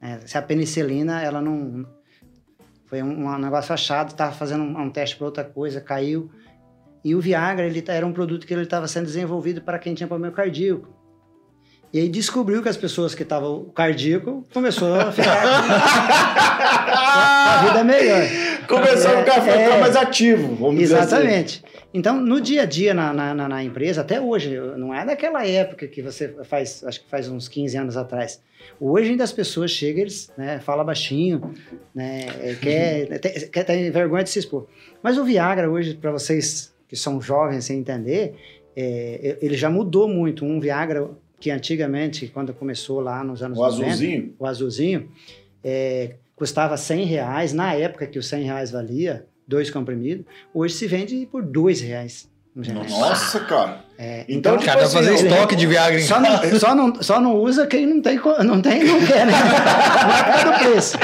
né? 0.00 0.20
se 0.24 0.36
a 0.36 0.42
penicilina, 0.42 1.22
ela 1.22 1.40
não... 1.40 1.86
Foi 2.92 3.02
um, 3.02 3.26
um 3.26 3.38
negócio 3.38 3.72
achado, 3.72 4.08
estava 4.10 4.32
fazendo 4.32 4.62
um, 4.64 4.78
um 4.82 4.90
teste 4.90 5.16
para 5.16 5.24
outra 5.24 5.42
coisa, 5.42 5.80
caiu. 5.80 6.30
E 7.02 7.14
o 7.14 7.20
Viagra, 7.22 7.64
ele 7.64 7.80
tá- 7.80 7.94
era 7.94 8.06
um 8.06 8.12
produto 8.12 8.46
que 8.46 8.52
ele 8.52 8.64
estava 8.64 8.86
sendo 8.86 9.06
desenvolvido 9.06 9.62
para 9.62 9.78
quem 9.78 9.94
tinha 9.94 10.06
problema 10.06 10.30
cardíaco. 10.34 10.86
E 11.90 11.98
aí 11.98 12.06
descobriu 12.06 12.62
que 12.62 12.68
as 12.68 12.76
pessoas 12.76 13.14
que 13.14 13.22
estavam 13.22 13.64
cardíaco 13.74 14.46
começou 14.52 14.94
a 14.94 15.10
ficar 15.10 15.42
a 16.36 17.64
vida 17.66 17.82
melhor. 17.82 18.26
Começou 18.68 19.10
a 19.16 19.18
ficar, 19.20 19.38
É, 19.38 19.40
ficar 19.40 19.76
é. 19.76 19.80
mais 19.80 19.96
ativo, 19.96 20.54
vamos 20.56 20.78
dizer 20.78 20.98
assim. 20.98 21.60
Então, 21.94 22.20
no 22.20 22.40
dia 22.40 22.62
a 22.62 22.64
dia 22.64 22.94
na, 22.94 23.12
na, 23.12 23.34
na- 23.48 23.62
empresa, 23.64 24.00
até 24.00 24.20
hoje, 24.20 24.56
não 24.78 24.94
é 24.94 25.04
daquela 25.04 25.46
época 25.46 25.86
que 25.86 26.00
você 26.00 26.28
faz, 26.44 26.82
acho 26.84 27.02
que 27.02 27.08
faz 27.10 27.28
uns 27.28 27.48
15 27.48 27.76
anos 27.76 27.96
atrás. 27.96 28.40
Hoje 28.80 29.10
ainda 29.10 29.24
as 29.24 29.32
pessoas 29.32 29.70
chegam, 29.70 30.00
eles 30.02 30.32
né, 30.36 30.58
falam 30.60 30.84
baixinho, 30.86 31.52
né, 31.94 32.26
é, 32.40 32.54
quer, 32.54 33.18
tem, 33.18 33.48
quer 33.50 33.64
ter 33.64 33.90
vergonha 33.90 34.24
de 34.24 34.30
se 34.30 34.38
expor. 34.38 34.66
Mas 35.02 35.18
o 35.18 35.24
Viagra 35.24 35.70
hoje, 35.70 35.94
para 35.94 36.10
vocês 36.10 36.72
que 36.88 36.96
são 36.96 37.20
jovens 37.20 37.64
sem 37.64 37.78
entender, 37.80 38.34
é, 38.74 39.36
ele 39.42 39.56
já 39.56 39.68
mudou 39.68 40.08
muito. 40.08 40.44
Um 40.44 40.60
Viagra 40.60 41.10
que 41.38 41.50
antigamente, 41.50 42.28
quando 42.28 42.54
começou 42.54 43.00
lá 43.00 43.22
nos 43.24 43.42
anos 43.42 43.58
O 43.58 43.62
90, 43.62 43.86
azulzinho? 43.86 44.34
o 44.38 44.46
azulzinho, 44.46 45.08
é, 45.62 46.14
custava 46.36 46.76
100 46.76 47.04
reais, 47.04 47.52
na 47.52 47.74
época 47.74 48.06
que 48.06 48.18
os 48.18 48.26
100 48.28 48.44
reais 48.44 48.70
valia, 48.70 49.26
dois 49.46 49.70
comprimidos, 49.70 50.24
hoje 50.52 50.74
se 50.74 50.86
vende 50.86 51.26
por 51.30 51.42
dois 51.42 51.80
reais. 51.80 52.30
Nossa, 52.54 53.40
cara. 53.40 53.82
É, 53.96 54.24
Então, 54.28 54.54
então, 54.54 54.58
tipo 54.58 54.66
Cara, 54.66 54.84
assim, 54.84 54.96
fazer 54.96 55.14
estoque 55.14 55.56
de 55.56 55.66
Viagra 55.66 55.98
em 55.98 56.02
só 56.02 56.20
não, 56.20 56.58
só, 56.58 56.74
não, 56.74 57.02
só 57.02 57.20
não 57.20 57.34
usa 57.36 57.66
quem 57.66 57.86
não 57.86 58.02
tem, 58.02 58.20
não 58.44 58.60
tem 58.60 58.84
não 58.84 59.06
quer, 59.06 59.26
né? 59.26 59.32
Não 60.44 60.52
é 60.52 60.58
preço. 60.58 60.98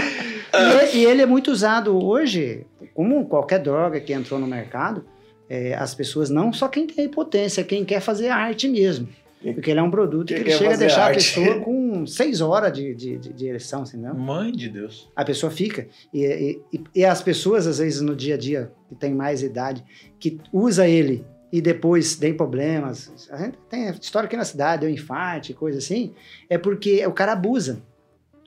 E 0.52 0.56
ele, 0.56 0.96
e 0.99 1.05
ele 1.06 1.23
é 1.23 1.26
muito 1.26 1.50
usado 1.50 2.05
hoje, 2.05 2.67
como 2.94 3.26
qualquer 3.26 3.61
droga 3.61 4.00
que 4.00 4.12
entrou 4.12 4.38
no 4.38 4.46
mercado, 4.46 5.05
é, 5.49 5.75
as 5.75 5.94
pessoas, 5.94 6.29
não 6.29 6.52
só 6.52 6.69
quem 6.69 6.87
tem 6.87 7.06
hipotência, 7.06 7.64
quem 7.64 7.84
quer 7.84 8.00
fazer 8.00 8.29
arte 8.29 8.69
mesmo. 8.69 9.08
Porque 9.40 9.70
ele 9.70 9.79
é 9.81 9.82
um 9.82 9.90
produto 9.90 10.29
que 10.29 10.35
Quem 10.35 10.43
ele 10.43 10.52
chega 10.52 10.75
a 10.75 10.76
deixar 10.76 11.05
arte. 11.06 11.12
a 11.12 11.43
pessoa 11.43 11.61
com 11.64 12.06
seis 12.06 12.40
horas 12.40 12.72
de, 12.72 12.94
de, 12.94 13.19
de, 13.19 13.32
de 13.32 13.46
ereção, 13.46 13.82
assim, 13.82 13.96
não? 13.96 14.15
Mãe 14.15 14.51
de 14.51 14.69
Deus. 14.69 15.08
A 15.15 15.24
pessoa 15.24 15.51
fica. 15.51 15.86
E, 16.13 16.60
e, 16.72 16.81
e 16.94 17.05
as 17.05 17.22
pessoas, 17.22 17.67
às 17.67 17.79
vezes, 17.79 18.01
no 18.01 18.17
dia 18.17 18.34
a 18.34 18.39
dia, 18.39 18.72
que 18.89 18.94
tem 18.94 19.15
mais 19.15 19.43
idade, 19.43 19.84
que 20.19 20.41
usa 20.53 20.89
ele 20.89 21.24
e 21.53 21.60
depois 21.60 22.17
tem 22.17 22.34
problemas. 22.34 23.29
A 23.31 23.36
gente 23.39 23.58
tem 23.69 23.89
história 23.91 24.27
aqui 24.27 24.36
na 24.36 24.44
cidade, 24.44 24.82
deu 24.82 24.91
infarto, 24.91 25.55
coisa 25.55 25.79
assim. 25.79 26.13
É 26.48 26.58
porque 26.58 27.06
o 27.06 27.13
cara 27.13 27.32
abusa. 27.32 27.81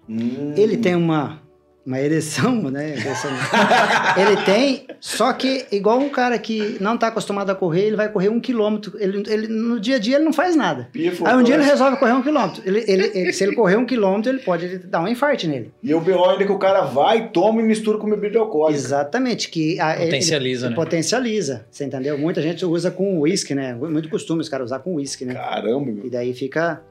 Hum. 0.09 0.53
Ele 0.57 0.77
tem 0.77 0.95
uma, 0.95 1.40
uma 1.85 1.99
ereção, 1.99 2.55
né? 2.69 2.93
ele 4.17 4.37
tem, 4.45 4.85
só 4.99 5.33
que 5.33 5.65
igual 5.71 5.99
um 5.99 6.09
cara 6.09 6.37
que 6.37 6.77
não 6.79 6.95
está 6.95 7.07
acostumado 7.07 7.49
a 7.49 7.55
correr, 7.55 7.87
ele 7.87 7.95
vai 7.95 8.07
correr 8.09 8.29
um 8.29 8.39
quilômetro. 8.39 8.93
Ele, 8.99 9.23
ele, 9.27 9.47
no 9.47 9.79
dia 9.79 9.95
a 9.95 9.99
dia 9.99 10.15
ele 10.17 10.25
não 10.25 10.33
faz 10.33 10.55
nada. 10.55 10.89
Pifo, 10.91 11.25
Aí 11.25 11.35
um 11.35 11.43
dia 11.43 11.55
ele 11.55 11.63
resolve 11.63 11.97
correr 11.97 12.13
um 12.13 12.21
quilômetro. 12.21 12.61
Ele, 12.65 12.83
ele- 12.87 13.11
ele- 13.15 13.33
se 13.33 13.43
ele 13.43 13.55
correr 13.55 13.77
um 13.77 13.85
quilômetro, 13.85 14.31
ele 14.31 14.39
pode 14.39 14.77
dar 14.79 15.01
um 15.01 15.07
infarto 15.07 15.47
nele. 15.47 15.71
E 15.81 15.93
o 15.93 15.99
BO 15.99 16.23
ainda 16.29 16.45
que 16.45 16.51
o 16.51 16.59
cara 16.59 16.81
vai, 16.81 17.29
toma 17.29 17.61
e 17.61 17.63
mistura 17.63 17.97
com 17.97 18.09
bebida 18.09 18.37
alcoólica. 18.39 18.79
Exatamente, 18.79 19.49
que 19.49 19.79
a- 19.79 19.95
Potencializa, 19.95 20.65
ele 20.67 20.69
né? 20.71 20.75
Potencializa, 20.75 21.65
você 21.71 21.85
entendeu? 21.85 22.17
Muita 22.17 22.41
gente 22.41 22.63
usa 22.65 22.91
com 22.91 23.19
uísque, 23.19 23.55
né? 23.55 23.73
Muito 23.73 24.07
costume 24.09 24.41
os 24.41 24.49
caras 24.49 24.65
usar 24.67 24.79
com 24.79 24.95
uísque, 24.95 25.25
né? 25.25 25.33
Caramba, 25.33 25.91
meu. 25.91 26.05
E 26.05 26.09
daí 26.09 26.33
fica. 26.33 26.81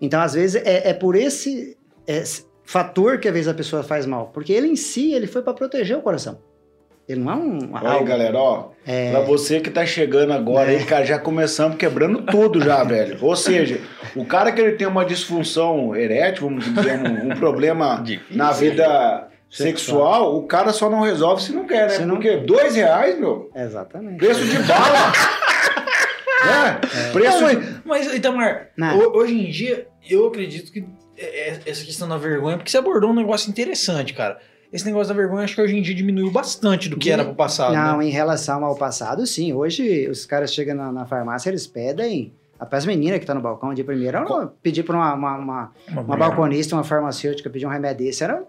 Então, 0.00 0.20
às 0.20 0.34
vezes, 0.34 0.60
é, 0.64 0.90
é 0.90 0.92
por 0.94 1.14
esse, 1.14 1.76
esse 2.06 2.49
fator 2.70 3.18
que 3.18 3.26
às 3.26 3.34
vezes 3.34 3.48
a 3.48 3.54
pessoa 3.54 3.82
faz 3.82 4.06
mal. 4.06 4.30
Porque 4.32 4.52
ele 4.52 4.68
em 4.68 4.76
si, 4.76 5.12
ele 5.12 5.26
foi 5.26 5.42
para 5.42 5.52
proteger 5.54 5.96
o 5.96 6.02
coração. 6.02 6.38
Ele 7.08 7.18
não 7.20 7.32
é 7.32 7.34
um. 7.34 7.76
Aí, 7.76 7.86
algo- 7.86 8.04
galera, 8.04 8.38
ó. 8.38 8.68
É. 8.86 9.10
Pra 9.10 9.20
você 9.22 9.58
que 9.58 9.68
tá 9.70 9.84
chegando 9.84 10.32
agora 10.32 10.70
É. 10.72 10.76
aí, 10.78 10.84
cara, 10.84 11.04
já 11.04 11.18
começamos 11.18 11.76
quebrando 11.76 12.22
tudo 12.22 12.60
já, 12.62 12.84
velho. 12.84 13.18
Ou 13.20 13.34
seja, 13.34 13.80
o 14.14 14.24
cara 14.24 14.52
que 14.52 14.60
ele 14.60 14.76
tem 14.76 14.86
uma 14.86 15.04
disfunção 15.04 15.96
erétil, 15.96 16.44
vamos 16.48 16.64
dizer, 16.72 16.96
um, 17.00 17.32
um 17.32 17.36
problema 17.36 18.00
Difícil. 18.06 18.36
na 18.36 18.52
vida 18.52 19.28
sexual, 19.50 20.36
o 20.36 20.44
cara 20.46 20.72
só 20.72 20.88
não 20.88 21.00
resolve 21.00 21.42
se 21.42 21.52
não 21.52 21.66
quer, 21.66 21.88
né? 21.88 21.94
Se 21.96 22.04
não- 22.04 22.14
Porque 22.14 22.36
dois 22.36 22.76
reais, 22.76 23.18
meu, 23.18 23.50
Exatamente. 23.56 24.16
preço 24.18 24.44
de 24.44 24.58
bala. 24.62 25.12
é, 26.46 27.10
preço 27.12 27.40
Não, 27.40 27.42
mas, 27.42 28.06
mas, 28.06 28.14
Itamar, 28.14 28.68
Não. 28.76 28.96
hoje 29.14 29.34
em 29.34 29.50
dia, 29.50 29.88
eu 30.08 30.28
acredito 30.28 30.70
que 30.70 30.78
é- 30.78 30.82
é- 30.82 30.99
essa 31.66 31.84
questão 31.84 32.08
da 32.08 32.16
vergonha, 32.16 32.56
porque 32.56 32.70
você 32.70 32.78
abordou 32.78 33.10
um 33.10 33.14
negócio 33.14 33.50
interessante, 33.50 34.12
cara. 34.14 34.38
esse 34.72 34.84
negócio 34.86 35.08
da 35.12 35.20
vergonha 35.20 35.44
acho 35.44 35.54
que 35.54 35.60
hoje 35.62 35.76
em 35.76 35.82
dia 35.82 35.94
diminuiu 35.94 36.30
bastante 36.30 36.88
do 36.88 36.96
que 36.96 37.04
De- 37.04 37.10
era 37.12 37.24
pro 37.24 37.34
passado. 37.34 37.74
Não, 37.74 37.98
né? 37.98 38.06
em 38.06 38.10
relação 38.10 38.64
ao 38.64 38.76
passado, 38.76 39.26
sim. 39.26 39.52
Hoje 39.52 40.08
os 40.08 40.24
caras 40.26 40.52
chegam 40.54 40.74
na, 40.76 40.92
na 40.92 41.06
farmácia, 41.06 41.50
eles 41.50 41.66
pedem. 41.66 42.32
Até 42.58 42.76
as 42.76 42.84
meninas 42.84 43.16
que 43.18 43.22
estão 43.24 43.34
no 43.34 43.40
balcão 43.40 43.72
de 43.72 43.82
primeira, 43.82 44.22
pedir 44.62 44.82
para 44.82 44.94
uma, 44.94 45.14
uma, 45.14 45.36
uma, 45.38 45.72
uma 45.88 46.02
mulher. 46.02 46.18
balconista, 46.18 46.76
uma 46.76 46.84
farmacêutica, 46.84 47.48
pedir 47.48 47.64
um 47.64 47.70
remédio 47.70 48.04
desse. 48.04 48.22
Era, 48.22 48.44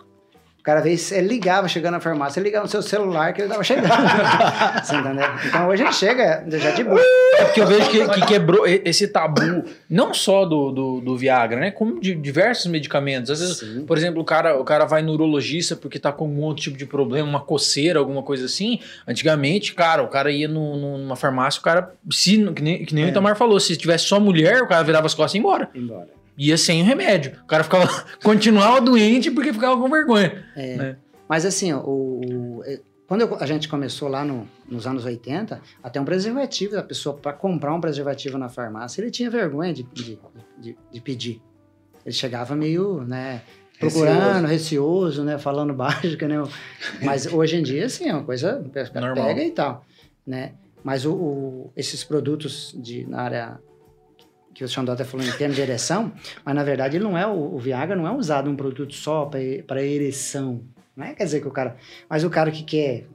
o 0.61 0.63
cara 0.63 0.79
vez 0.79 1.11
ele 1.11 1.27
ligava 1.27 1.67
chegando 1.67 1.93
na 1.93 1.99
farmácia, 1.99 2.39
ligava 2.39 2.65
no 2.65 2.69
seu 2.69 2.83
celular 2.83 3.33
que 3.33 3.41
ele 3.41 3.49
tava 3.49 3.63
chegando. 3.63 3.89
Você 4.83 4.95
entendeu? 4.95 5.25
Então 5.47 5.67
hoje 5.67 5.81
ele 5.81 5.91
chega 5.91 6.45
já 6.47 6.69
de 6.71 6.83
boa. 6.83 7.01
É 7.39 7.45
porque 7.45 7.61
eu 7.61 7.65
vejo 7.67 7.89
que, 7.89 8.07
que 8.09 8.25
quebrou 8.27 8.67
esse 8.67 9.07
tabu, 9.07 9.65
não 9.89 10.13
só 10.13 10.45
do, 10.45 10.71
do, 10.71 11.01
do 11.01 11.17
Viagra, 11.17 11.59
né? 11.59 11.71
Como 11.71 11.99
de 11.99 12.13
diversos 12.13 12.67
medicamentos. 12.67 13.31
Às 13.31 13.39
vezes, 13.39 13.57
Sim. 13.57 13.85
por 13.87 13.97
exemplo, 13.97 14.21
o 14.21 14.23
cara, 14.23 14.55
o 14.59 14.63
cara 14.63 14.85
vai 14.85 15.01
no 15.01 15.13
urologista 15.13 15.75
porque 15.75 15.97
tá 15.97 16.11
com 16.11 16.25
algum 16.25 16.41
outro 16.43 16.61
tipo 16.63 16.77
de 16.77 16.85
problema, 16.85 17.27
uma 17.27 17.41
coceira, 17.41 17.97
alguma 17.97 18.21
coisa 18.21 18.45
assim. 18.45 18.79
Antigamente, 19.07 19.73
cara, 19.73 20.03
o 20.03 20.07
cara 20.09 20.31
ia 20.31 20.47
no- 20.47 20.77
numa 20.97 21.15
farmácia, 21.15 21.59
o 21.59 21.63
cara, 21.63 21.91
se, 22.11 22.37
que 22.53 22.61
nem, 22.61 22.85
que 22.85 22.93
nem 22.93 23.05
É. 23.05 23.07
o 23.07 23.09
Itamar 23.09 23.35
falou, 23.35 23.59
se 23.59 23.75
tivesse 23.75 24.05
só 24.05 24.19
mulher, 24.19 24.61
o 24.61 24.67
cara 24.67 24.83
virava 24.83 25.07
as 25.07 25.15
costas 25.15 25.33
e 25.33 25.37
ia 25.37 25.39
embora. 25.39 25.69
Embora. 25.73 26.20
Ia 26.43 26.57
sem 26.57 26.81
o 26.81 26.85
remédio. 26.85 27.39
O 27.43 27.45
cara 27.45 27.63
ficava, 27.63 27.87
continuava 28.23 28.81
doente 28.81 29.29
porque 29.29 29.53
ficava 29.53 29.79
com 29.79 29.87
vergonha. 29.89 30.43
É. 30.55 30.75
né? 30.75 30.97
Mas 31.29 31.45
assim, 31.45 31.71
o, 31.71 31.79
o- 31.79 32.63
é, 32.65 32.79
quando 33.07 33.21
eu- 33.21 33.37
a 33.39 33.45
gente 33.45 33.67
começou 33.69 34.07
lá 34.07 34.25
no- 34.25 34.47
nos 34.67 34.87
anos 34.87 35.05
80, 35.05 35.61
até 35.83 35.99
um 36.01 36.05
preservativo, 36.05 36.77
a 36.79 36.83
pessoa 36.83 37.15
para 37.15 37.31
comprar 37.33 37.73
um 37.73 37.79
preservativo 37.81 38.37
na 38.37 38.49
farmácia, 38.49 39.01
ele 39.01 39.11
tinha 39.11 39.29
vergonha 39.29 39.71
de, 39.73 39.83
de, 39.83 40.17
de- 40.57 40.77
de 40.91 41.01
pedir. 41.01 41.41
Ele 42.05 42.13
chegava 42.15 42.55
meio, 42.55 43.01
né, 43.03 43.41
procurando, 43.79 44.47
receoso, 44.47 45.23
né, 45.23 45.37
falando 45.37 45.73
baixo, 45.75 46.17
que 46.17 46.27
nem 46.27 46.39
o- 46.39 46.49
Mas 47.03 47.25
hoje 47.27 47.57
em 47.57 47.63
dia, 47.63 47.85
assim, 47.85 48.09
é 48.09 48.13
uma 48.13 48.23
coisa, 48.23 48.63
Normal. 48.95 49.25
pega 49.27 49.43
e 49.43 49.51
tal, 49.51 49.85
né? 50.25 50.53
Mas 50.83 51.05
o, 51.05 51.13
o- 51.13 51.73
esses 51.77 52.03
produtos 52.03 52.73
de, 52.75 53.05
na 53.07 53.21
área 53.21 53.59
que 54.53 54.63
o 54.63 54.67
Xandó 54.67 54.93
está 54.93 55.05
falando 55.05 55.29
em 55.29 55.37
termos 55.37 55.55
de 55.55 55.61
ereção, 55.61 56.11
mas 56.43 56.55
na 56.55 56.63
verdade 56.63 56.97
ele 56.97 57.03
não 57.03 57.17
é 57.17 57.25
o, 57.25 57.55
o 57.55 57.59
Viagra 57.59 57.95
não 57.95 58.07
é 58.07 58.11
usado 58.11 58.49
um 58.49 58.55
produto 58.55 58.93
só 58.93 59.29
para 59.65 59.83
ereção. 59.83 60.61
Não 60.95 61.05
é 61.05 61.13
quer 61.13 61.23
dizer 61.23 61.41
que 61.41 61.47
o 61.47 61.51
cara, 61.51 61.77
mas 62.09 62.23
o 62.23 62.29
cara 62.29 62.51
que 62.51 62.63
quer 62.63 63.07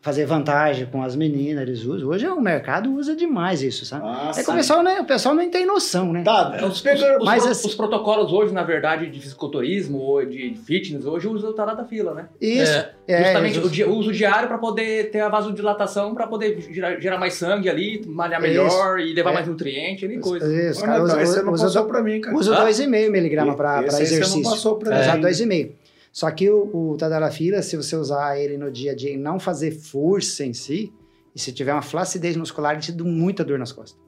fazer 0.00 0.24
vantagem 0.26 0.86
com 0.86 1.02
as 1.02 1.16
meninas, 1.16 1.60
eles 1.62 1.84
usam. 1.84 2.08
Hoje 2.08 2.26
o 2.28 2.40
mercado 2.40 2.90
usa 2.94 3.16
demais 3.16 3.62
isso, 3.62 3.84
sabe? 3.84 4.04
Ah, 4.06 4.30
é 4.36 4.42
que 4.44 4.48
o 4.50 4.54
pessoal, 4.54 4.82
né, 4.82 5.00
o 5.00 5.04
pessoal 5.04 5.34
não 5.34 5.50
tem 5.50 5.66
noção, 5.66 6.12
né? 6.12 6.22
Tá, 6.22 6.56
É, 6.58 6.64
Os, 6.64 6.78
os- 6.82 7.24
Mas 7.24 7.42
os- 7.44 7.50
assim- 7.50 7.68
os 7.68 7.74
protocolos 7.74 8.32
hoje, 8.32 8.52
na 8.54 8.62
verdade, 8.62 9.10
de 9.10 9.20
fisiculturismo 9.20 9.98
ou 9.98 10.24
de 10.24 10.54
fitness, 10.64 11.04
hoje 11.04 11.26
usam 11.26 11.50
o 11.50 11.52
talata 11.52 11.84
fila, 11.84 12.14
né? 12.14 12.26
Isso. 12.40 12.72
É, 12.72 12.92
É, 13.10 13.24
Justamente 13.24 13.56
eles 13.58 13.66
o, 13.66 13.70
di- 13.70 13.84
o 13.84 13.94
uso 13.94 14.12
diário 14.12 14.48
para 14.48 14.58
poder 14.58 15.10
ter 15.10 15.20
a 15.20 15.28
vasodilatação, 15.30 16.14
para 16.14 16.26
poder 16.26 16.60
gerar, 16.70 17.00
gerar 17.00 17.18
mais 17.18 17.34
sangue 17.34 17.68
ali, 17.68 18.02
malhar 18.06 18.38
Isso. 18.40 18.48
melhor 18.48 19.00
e 19.00 19.12
levar 19.14 19.30
É. 19.30 19.34
mais 19.34 19.48
nutriente 19.48 20.04
e 20.06 20.18
coisa. 20.20 20.46
Isso, 20.70 20.80
cara, 20.80 20.98
Natal, 21.02 21.06
usa, 21.06 21.26
você 21.26 21.42
não 21.42 21.52
usa, 21.54 21.64
passou 21.64 21.82
usa, 21.82 21.90
pra 21.92 22.02
mim, 22.02 22.20
cara. 22.20 22.36
usa 22.36 22.54
Ah? 22.56 22.60
2,5 22.64 23.10
miligramas 23.10 23.56
para 23.56 23.78
aí 23.80 23.84
você 23.90 23.96
não 23.96 24.02
exercício. 24.02 24.42
passou 24.42 24.76
pra 24.76 24.94
É. 24.94 24.94
mim. 24.98 25.02
Usar 25.02 25.16
2,5. 25.16 25.70
Só 26.12 26.30
que 26.30 26.48
o, 26.50 26.92
o 26.92 26.96
Tadalafila, 26.96 27.62
se 27.62 27.76
você 27.76 27.96
usar 27.96 28.38
ele 28.38 28.56
no 28.56 28.70
dia 28.70 28.92
a 28.92 28.94
dia 28.94 29.12
e 29.12 29.16
não 29.16 29.38
fazer 29.38 29.70
força 29.72 30.44
em 30.44 30.52
si, 30.52 30.92
e 31.34 31.40
se 31.40 31.52
tiver 31.52 31.72
uma 31.72 31.82
flacidez 31.82 32.36
muscular, 32.36 32.72
ele 32.72 32.82
te 32.82 32.92
dá 32.92 33.04
muita 33.04 33.44
dor 33.44 33.58
nas 33.58 33.72
costas. 33.72 34.00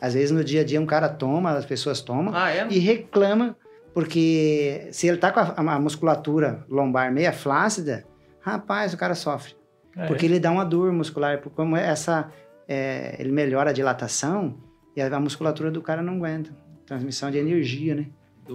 Às 0.00 0.14
vezes 0.14 0.30
no 0.30 0.44
dia 0.44 0.60
a 0.60 0.64
dia 0.64 0.80
um 0.80 0.86
cara 0.86 1.08
toma, 1.08 1.50
as 1.52 1.66
pessoas 1.66 2.00
tomam, 2.00 2.34
Ah, 2.34 2.50
é? 2.50 2.66
e 2.70 2.78
reclama, 2.78 3.56
porque 3.92 4.88
se 4.92 5.06
ele 5.06 5.16
tá 5.16 5.32
com 5.32 5.40
a, 5.40 5.74
a 5.74 5.80
musculatura 5.80 6.64
lombar 6.68 7.12
meia 7.12 7.32
flácida, 7.32 8.04
rapaz, 8.40 8.92
o 8.94 8.96
cara 8.96 9.14
sofre. 9.14 9.54
É. 9.96 10.06
Porque 10.06 10.26
ele 10.26 10.38
dá 10.38 10.50
uma 10.50 10.64
dor 10.64 10.92
muscular, 10.92 11.40
por 11.40 11.50
como 11.50 11.76
essa, 11.76 12.30
é, 12.68 13.16
ele 13.18 13.32
melhora 13.32 13.70
a 13.70 13.72
dilatação 13.72 14.58
e 14.94 15.00
a 15.00 15.20
musculatura 15.20 15.70
do 15.70 15.80
cara 15.80 16.02
não 16.02 16.14
aguenta. 16.14 16.50
Transmissão 16.84 17.30
de 17.30 17.38
energia, 17.38 17.94
né? 17.94 18.06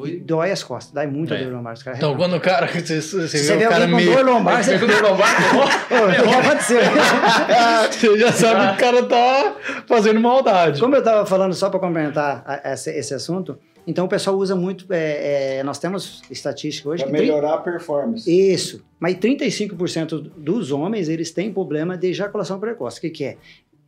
E 0.06 0.20
dói 0.20 0.52
as 0.52 0.64
costas, 0.64 0.94
dá 0.94 1.06
muita 1.06 1.36
É. 1.36 1.44
dor 1.44 1.54
lombar. 1.54 1.74
Os 1.74 1.84
caras 1.84 2.00
Então, 2.00 2.16
quando 2.16 2.36
o 2.36 2.40
cara. 2.40 2.66
Você, 2.68 3.02
você 3.02 3.28
você 3.28 3.58
vê 3.58 3.66
o 3.66 3.70
cara 3.70 3.88
com 3.90 3.96
meio. 3.96 4.16
dor 4.16 4.26
lombar, 4.26 4.64
você... 4.64 4.80
Pegou 4.80 4.90
o 4.90 5.02
lombar? 5.02 5.30
O 5.92 6.30
que 6.30 6.48
aconteceu? 6.48 6.80
Você 7.92 8.18
já 8.18 8.32
sabe 8.32 8.68
que 8.70 8.74
o 8.76 8.78
cara 8.78 9.04
tá 9.06 9.56
fazendo 9.88 10.20
maldade. 10.20 10.80
Como 10.80 10.96
eu 10.96 11.00
estava 11.00 11.26
falando, 11.26 11.54
só 11.54 11.70
para 11.70 11.80
complementar 11.80 12.44
a- 12.46 12.72
esse, 12.74 12.90
esse 12.92 13.14
assunto, 13.14 13.58
então 13.86 14.06
o 14.06 14.08
pessoal 14.08 14.36
usa 14.38 14.56
muito. 14.56 14.86
é, 14.92 15.58
é, 15.60 15.64
nós 15.64 15.78
temos 15.80 16.22
estatística 16.32 16.88
hoje 16.90 17.04
tri- 17.04 17.12
melhorar 17.12 17.56
a 17.56 17.58
performance. 17.58 18.30
Isso. 18.30 18.84
Mas 19.00 19.16
35% 19.16 20.32
dos 20.38 20.72
homens, 20.72 21.10
eles 21.10 21.32
têm 21.32 21.52
problema 21.52 21.98
de 21.98 22.08
ejaculação 22.08 22.60
precoce. 22.60 22.98
O 23.00 23.02
que, 23.02 23.10
que 23.10 23.24
é? 23.26 23.38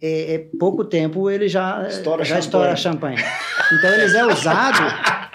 É, 0.06 0.34
é 0.36 0.46
pouco 0.60 0.84
tempo 0.84 1.30
ele 1.30 1.48
já 1.48 1.86
Estoura 1.88 2.26
já 2.26 2.42
champanhe. 2.42 2.74
estoura 2.74 2.76
champanhe. 2.76 3.18
Então 3.72 3.90
eles 3.94 4.14
é 4.14 4.26
usado 4.26 4.84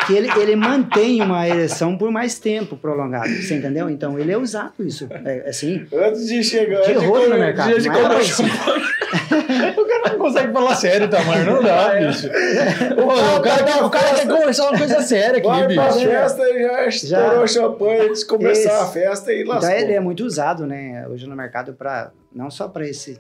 que 0.06 0.12
ele, 0.14 0.28
ele 0.38 0.56
mantém 0.56 1.22
uma 1.22 1.48
ereção 1.48 1.96
por 1.96 2.10
mais 2.10 2.38
tempo 2.38 2.76
prolongado. 2.76 3.28
Você 3.30 3.54
entendeu? 3.54 3.88
Então 3.88 4.18
ele 4.18 4.30
é 4.30 4.36
usado 4.36 4.74
isso. 4.80 5.08
É, 5.24 5.48
assim, 5.48 5.86
Antes 5.92 6.26
de 6.26 6.42
chegar. 6.44 6.82
de 6.82 6.92
antes 6.92 7.02
rodo 7.02 7.28
no 7.30 7.38
mercado. 7.38 7.70
antes 7.70 7.82
de 7.82 7.88
é 7.88 7.92
O 9.80 9.86
cara 9.86 10.12
não 10.12 10.18
consegue 10.18 10.52
falar 10.52 10.74
sério, 10.76 11.08
Tamar. 11.08 11.44
Não 11.46 11.62
dá, 11.62 11.94
bicho. 12.00 12.28
Pô, 12.94 13.36
o 13.38 13.40
cara, 13.40 13.64
quer- 13.64 13.82
o 13.84 13.90
cara 13.90 14.14
quer 14.16 14.26
conversar 14.28 14.68
uma 14.70 14.78
coisa 14.78 15.00
séria 15.00 15.38
aqui, 15.38 15.46
Vai 15.46 15.74
pra 15.74 15.86
bicho. 15.92 16.00
festa 16.08 16.42
e 16.42 16.62
já 16.62 16.86
estourou 16.86 17.46
champanhe 17.48 18.00
antes 18.02 18.20
de 18.20 18.26
começar 18.26 18.70
Esse. 18.70 18.82
a 18.82 18.86
festa 18.86 19.32
e 19.32 19.44
lascou. 19.44 19.68
Então 19.70 19.80
ele 19.80 19.92
é 19.94 20.00
muito 20.00 20.24
usado, 20.24 20.66
né, 20.66 21.06
hoje 21.08 21.26
no 21.26 21.34
mercado 21.34 21.72
para 21.72 22.10
não 22.34 22.50
só 22.50 22.68
para 22.68 22.86
esse, 22.86 23.18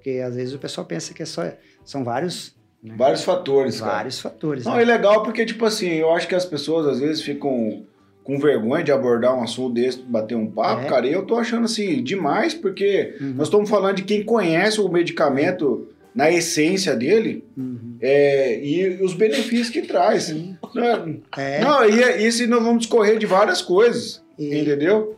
porque 0.00 0.18
às 0.20 0.34
vezes 0.34 0.54
o 0.54 0.58
pessoal 0.58 0.86
pensa 0.86 1.12
que 1.12 1.22
é 1.22 1.26
só 1.26 1.42
são 1.84 2.02
vários, 2.02 2.56
né, 2.82 2.94
Vários 2.96 3.22
fatores, 3.22 3.78
cara. 3.80 3.92
vários 3.92 4.18
fatores. 4.18 4.64
Não, 4.64 4.76
né? 4.76 4.82
é 4.82 4.84
legal 4.86 5.22
porque, 5.22 5.44
tipo 5.44 5.64
assim, 5.66 5.88
eu 5.90 6.10
acho 6.10 6.26
que 6.26 6.34
as 6.34 6.46
pessoas 6.46 6.86
às 6.86 7.00
vezes 7.00 7.22
ficam 7.22 7.84
com 8.24 8.38
vergonha 8.38 8.82
de 8.82 8.90
abordar 8.92 9.36
um 9.36 9.42
assunto 9.42 9.74
desse, 9.74 9.98
bater 10.00 10.34
um 10.36 10.50
papo, 10.50 10.82
É. 10.82 10.88
cara, 10.88 11.06
e 11.06 11.12
eu 11.12 11.24
tô 11.26 11.36
achando 11.36 11.64
assim, 11.64 12.02
demais, 12.02 12.54
porque 12.54 13.14
Uhum. 13.20 13.34
nós 13.36 13.48
estamos 13.48 13.68
falando 13.68 13.96
de 13.96 14.02
quem 14.04 14.22
conhece 14.22 14.80
o 14.80 14.88
medicamento 14.88 15.88
na 16.14 16.30
essência 16.30 16.94
dele 16.96 17.44
Uhum. 17.56 17.96
é, 18.00 18.58
e 18.64 19.02
os 19.02 19.12
benefícios 19.14 19.68
que 19.70 19.82
traz. 19.82 20.24
Sim. 20.24 20.56
Não, 20.74 21.20
É, 21.36 21.60
não, 21.60 21.88
e 21.88 22.02
é- 22.02 22.22
isso 22.22 22.46
nós 22.48 22.62
vamos 22.62 22.80
discorrer 22.80 23.18
de 23.18 23.26
várias 23.26 23.60
coisas, 23.60 24.22
e- 24.38 24.58
entendeu? 24.60 25.16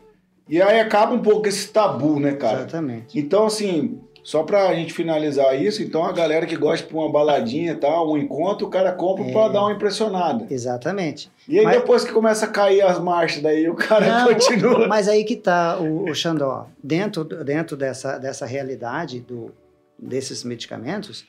E 0.49 0.61
aí 0.61 0.79
acaba 0.79 1.13
um 1.13 1.21
pouco 1.21 1.47
esse 1.47 1.69
tabu, 1.69 2.19
né, 2.19 2.33
cara? 2.33 2.59
exatamente. 2.59 3.17
Então, 3.17 3.45
assim, 3.45 3.99
só 4.23 4.41
pra 4.43 4.73
gente 4.73 4.93
finalizar 4.93 5.53
isso, 5.61 5.83
então 5.83 6.03
a 6.05 6.11
galera 6.13 6.45
que 6.45 6.55
gosta 6.55 6.87
de 6.87 6.93
uma 6.93 7.11
baladinha 7.11 7.73
e 7.73 7.75
tal, 7.75 8.09
um 8.11 8.17
encontro, 8.17 8.65
o 8.65 8.69
cara 8.69 8.91
compra 8.93 9.25
É. 9.25 9.31
pra 9.33 9.49
dar 9.49 9.61
uma 9.63 9.73
impressionada. 9.73 10.47
Exatamente. 10.49 11.29
E 11.47 11.59
aí 11.59 11.65
Mas- 11.65 11.75
depois 11.75 12.03
que 12.05 12.11
começa 12.13 12.45
a 12.45 12.47
cair 12.47 12.81
as 12.81 12.97
marchas, 12.99 13.41
daí 13.43 13.69
o 13.69 13.75
cara 13.75 14.05
Não, 14.07 14.33
continua. 14.33 14.87
Mas 14.87 15.07
aí 15.09 15.23
que 15.25 15.35
tá 15.35 15.77
o, 15.77 16.09
o 16.09 16.15
Xandó. 16.15 16.67
Dentro, 16.81 17.23
dentro 17.25 17.75
dessa, 17.75 18.17
dessa 18.17 18.45
realidade 18.45 19.19
do, 19.19 19.51
desses 19.99 20.43
medicamentos, 20.43 21.25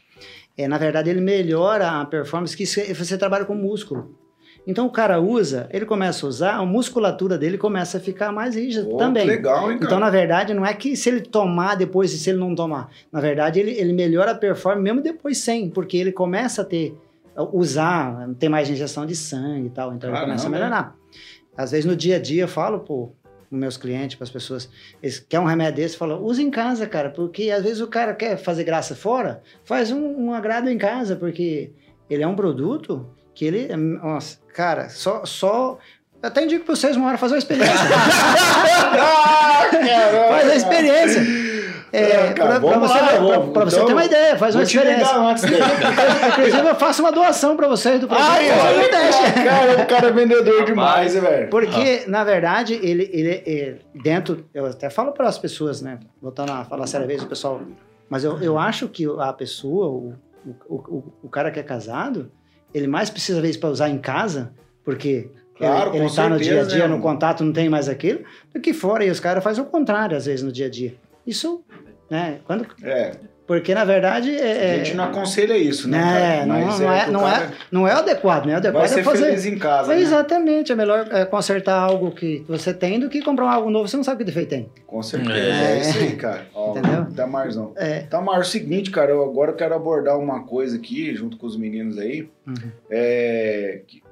é, 0.57 0.69
na 0.69 0.79
verdade, 0.79 1.11
ele 1.11 1.21
melhora 1.21 2.01
a 2.01 2.05
performance 2.05 2.57
que 2.57 2.65
você 2.65 2.95
você 2.95 3.19
trabalha 3.19 3.45
com 3.45 3.55
músculo. 3.57 4.17
Então 4.66 4.87
o 4.87 4.90
cara 4.90 5.21
usa, 5.21 5.68
ele 5.71 5.85
começa 5.85 6.25
a 6.25 6.28
usar, 6.28 6.54
a 6.54 6.64
musculatura 6.64 7.37
dele 7.37 7.59
começa 7.59 7.99
a 7.99 8.00
ficar 8.00 8.33
mais 8.33 8.54
rígida 8.54 8.88
Pô, 8.88 8.97
também. 8.97 9.26
legal, 9.26 9.71
hein, 9.71 9.78
cara? 9.78 9.85
Então, 9.85 10.00
na 10.00 10.09
verdade, 10.09 10.54
não 10.54 10.64
é 10.64 10.73
que 10.73 10.97
se 10.97 11.09
ele 11.09 11.21
tomar 11.21 11.75
depois 11.75 12.12
e 12.12 12.18
se 12.18 12.30
ele 12.30 12.38
não 12.38 12.54
tomar. 12.54 12.90
Na 13.12 13.21
verdade, 13.21 13.61
ele, 13.61 13.73
ele 13.73 13.92
melhora 13.92 14.30
a 14.30 14.35
performance 14.35 14.83
mesmo 14.83 15.02
depois 15.02 15.38
sem, 15.38 15.68
porque 15.68 15.97
ele 15.99 16.12
começa 16.12 16.62
a 16.62 16.64
ter, 16.64 16.97
usar, 17.52 18.28
ter 18.38 18.49
mais 18.49 18.71
injeção 18.71 19.04
de 19.04 19.14
sangue 19.14 19.66
e 19.66 19.71
tal. 19.71 19.94
Então, 19.94 20.09
ele 20.09 20.16
Caramba. 20.16 20.33
começa 20.33 20.47
a 20.47 20.50
melhorar. 20.50 20.97
Às 21.56 21.71
vezes, 21.71 21.85
no 21.85 21.94
dia 21.94 22.16
a 22.16 22.18
dia, 22.18 22.44
eu 22.44 22.49
falo 22.49 22.80
para 22.80 22.94
meus 23.50 23.76
clientes, 23.76 24.16
para 24.16 24.25
as 24.25 24.30
pessoas, 24.30 24.68
eles 25.02 25.18
querem 25.18 25.44
um 25.44 25.49
remédio 25.49 25.76
desse, 25.76 25.94
eu 25.94 25.99
falo, 25.99 26.25
usa 26.25 26.42
em 26.42 26.50
casa, 26.50 26.87
cara, 26.87 27.11
porque 27.11 27.50
às 27.50 27.62
vezes 27.62 27.80
o 27.80 27.87
cara 27.87 28.14
quer 28.14 28.37
fazer 28.37 28.64
graça 28.64 28.97
fora, 28.97 29.42
faz 29.62 29.92
um, 29.92 30.26
um 30.26 30.35
agrado 30.35 30.68
em 30.68 30.78
casa, 30.78 31.14
porque 31.14 31.71
ele 32.09 32.23
é 32.23 32.26
um 32.26 32.35
produto 32.35 33.06
que 33.35 33.45
ele, 33.45 33.75
nossa, 33.76 34.38
cara, 34.55 34.88
só, 34.88 35.25
só 35.25 35.79
eu 36.23 36.29
até 36.29 36.43
indico 36.45 36.64
para 36.64 36.75
vocês 36.76 36.97
uma 36.97 37.09
hora 37.09 37.19
fazer 37.19 37.35
uma 37.35 37.38
experiência. 37.38 37.75
Ah, 37.75 39.67
caramba, 39.71 40.29
Faz 40.29 40.50
a 40.50 40.57
experiência. 40.57 41.21
É, 41.93 42.03
É, 42.03 42.33
cara, 42.33 42.59
vamos 42.59 42.88
você, 42.91 42.99
lá, 42.99 43.07
pra- 43.07 43.41
pra 43.53 43.64
você 43.67 43.76
Então, 43.76 43.87
ter 43.87 43.93
uma 43.93 44.05
ideia, 44.05 44.37
faz 44.37 44.53
Vou 44.55 44.62
uma 44.62 44.67
experiência. 44.67 45.14
Inclusive, 46.29 46.69
eu 46.69 46.75
faço 46.75 47.03
uma 47.03 47.12
doação 47.12 47.57
pra 47.57 47.69
vocês 47.69 48.00
do 48.00 48.09
produto. 48.09 48.26
Ai, 48.29 48.50
um 48.50 48.59
olha, 48.79 48.88
teste. 48.91 49.33
cara, 49.33 49.83
o 49.83 49.87
cara 49.87 50.09
é 50.09 50.12
vendedor 50.12 50.64
demais, 50.64 51.14
velho? 51.14 51.50
Porque, 51.50 52.03
na 52.09 52.25
verdade, 52.25 52.75
ele, 52.83 53.09
ele, 53.12 53.43
ele- 53.47 53.81
dentro, 54.03 54.45
eu 54.53 54.67
até 54.67 54.91
falo 54.91 55.12
para 55.12 55.29
as 55.29 55.38
pessoas, 55.38 55.81
né? 55.83 56.00
Voltando 56.21 56.50
a 56.50 56.64
falar 56.64 56.88
séria 56.88 57.07
vez, 57.07 57.23
o 57.23 57.26
pessoal. 57.26 57.61
Mas 58.11 58.25
eu, 58.25 58.41
eu 58.43 58.59
acho 58.59 58.88
que 58.88 59.05
a 59.21 59.33
pessoa, 59.33 59.87
o, 59.87 60.14
o, 60.69 60.75
o, 60.75 61.12
o 61.23 61.29
cara 61.29 61.53
que 61.53 61.61
é 61.61 61.62
casado, 61.62 62.29
ele 62.75 62.87
mais 62.87 63.09
precisa, 63.09 63.38
às 63.38 63.43
vezes, 63.43 63.57
para 63.57 63.71
usar 63.71 63.88
em 63.88 63.99
casa, 63.99 64.52
porque 64.85 65.31
Claro, 65.57 65.95
ele 65.95 66.07
está 66.07 66.28
no 66.28 66.38
dia 66.38 66.62
a 66.62 66.64
dia, 66.64 66.88
né, 66.88 66.95
no 66.95 67.00
contato, 67.00 67.45
não 67.45 67.52
tem 67.52 67.69
mais 67.69 67.88
aquilo, 67.88 68.25
do 68.52 68.61
que 68.61 68.73
fora. 68.75 69.04
E 69.04 69.11
os 69.11 69.21
caras 69.21 69.43
fazem 69.43 69.62
o 69.62 69.66
contrário, 69.66 70.16
às 70.16 70.26
vezes, 70.26 70.45
no 70.45 70.50
dia 70.50 70.66
a 70.66 70.71
dia. 70.71 70.97
Isso, 71.25 71.64
né? 72.11 72.40
Quando, 72.45 72.66
É, 72.83 73.12
porque, 73.47 73.75
na 73.75 73.85
verdade, 73.85 74.31
a 74.31 74.35
é, 74.41 74.77
gente 74.85 74.95
não 74.97 75.05
aconselha 75.05 75.57
isso, 75.57 75.89
né? 75.89 75.99
né, 75.99 76.37
cara? 76.37 76.47
não, 76.47 76.55
Mas 76.67 76.81
não, 76.81 76.93
é, 76.93 77.11
não, 77.11 77.21
cara 77.21 77.45
é, 77.45 77.51
não 77.71 77.89
é 77.89 77.93
adequado, 77.93 78.47
né? 78.47 78.55
O 78.55 78.57
adequado 78.57 78.81
Vai 78.83 78.91
é 78.91 78.95
ser 78.95 79.03
fazer. 79.03 79.25
feliz 79.27 79.45
em 79.47 79.59
casa, 79.59 79.93
É, 79.93 79.97
né? 79.97 80.03
Exatamente, 80.03 80.73
é 80.73 80.75
melhor 80.75 81.07
é, 81.11 81.25
consertar 81.27 81.79
algo 81.79 82.11
que 82.11 82.43
você 82.49 82.73
tem 82.73 82.99
do 82.99 83.09
que 83.11 83.21
comprar 83.21 83.53
algo 83.53 83.69
novo, 83.71 83.87
você 83.87 83.97
não 83.97 84.05
sabe 84.05 84.19
que 84.19 84.25
defeito 84.25 84.49
tem. 84.49 84.71
Com 84.87 85.03
certeza, 85.03 85.39
É. 85.39 85.77
é, 85.77 85.81
isso 85.81 85.99
aí, 85.99 86.17
cara. 86.17 86.47
Ó, 86.55 86.71
Entendeu? 86.71 87.07
Tamarzão. 87.15 87.73
É. 87.77 88.01
Tamar, 88.01 88.37
é 88.37 88.41
o 88.41 88.45
seguinte, 88.45 88.91
cara, 88.91 89.11
eu 89.11 89.23
agora 89.23 89.53
quero 89.53 89.75
abordar 89.75 90.19
uma 90.19 90.45
coisa 90.45 90.77
aqui, 90.77 91.15
junto 91.15 91.37
com 91.37 91.47
os 91.47 91.57
meninos 91.57 91.99
aí. 91.99 92.29
Uhum. 92.47 92.55
É, 92.91 93.81
que- 93.87 94.03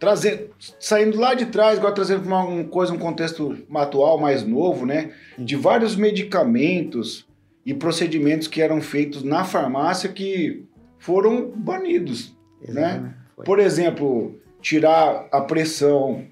trazer, 0.00 0.50
saindo 0.80 1.16
lá 1.16 1.32
de 1.32 1.46
trás, 1.46 1.78
agora 1.78 1.94
trazendo 1.94 2.26
uma 2.26 2.42
um 2.44 2.64
coisa, 2.64 2.92
um 2.92 2.98
contexto 2.98 3.56
atual, 3.72 4.18
mais 4.18 4.42
novo, 4.44 4.84
né? 4.84 5.12
De 5.38 5.54
vários 5.54 5.94
medicamentos 5.94 7.24
e 7.64 7.72
procedimentos 7.72 8.48
que 8.48 8.60
eram 8.60 8.80
feitos 8.80 9.22
na 9.22 9.44
farmácia 9.44 10.08
que 10.08 10.64
foram 10.98 11.50
banidos. 11.50 12.36
Exatamente. 12.60 13.14
Foi. 13.36 13.44
Por 13.44 13.58
exemplo, 13.58 14.40
tirar 14.60 15.26
a 15.32 15.40
pressão, 15.40 16.24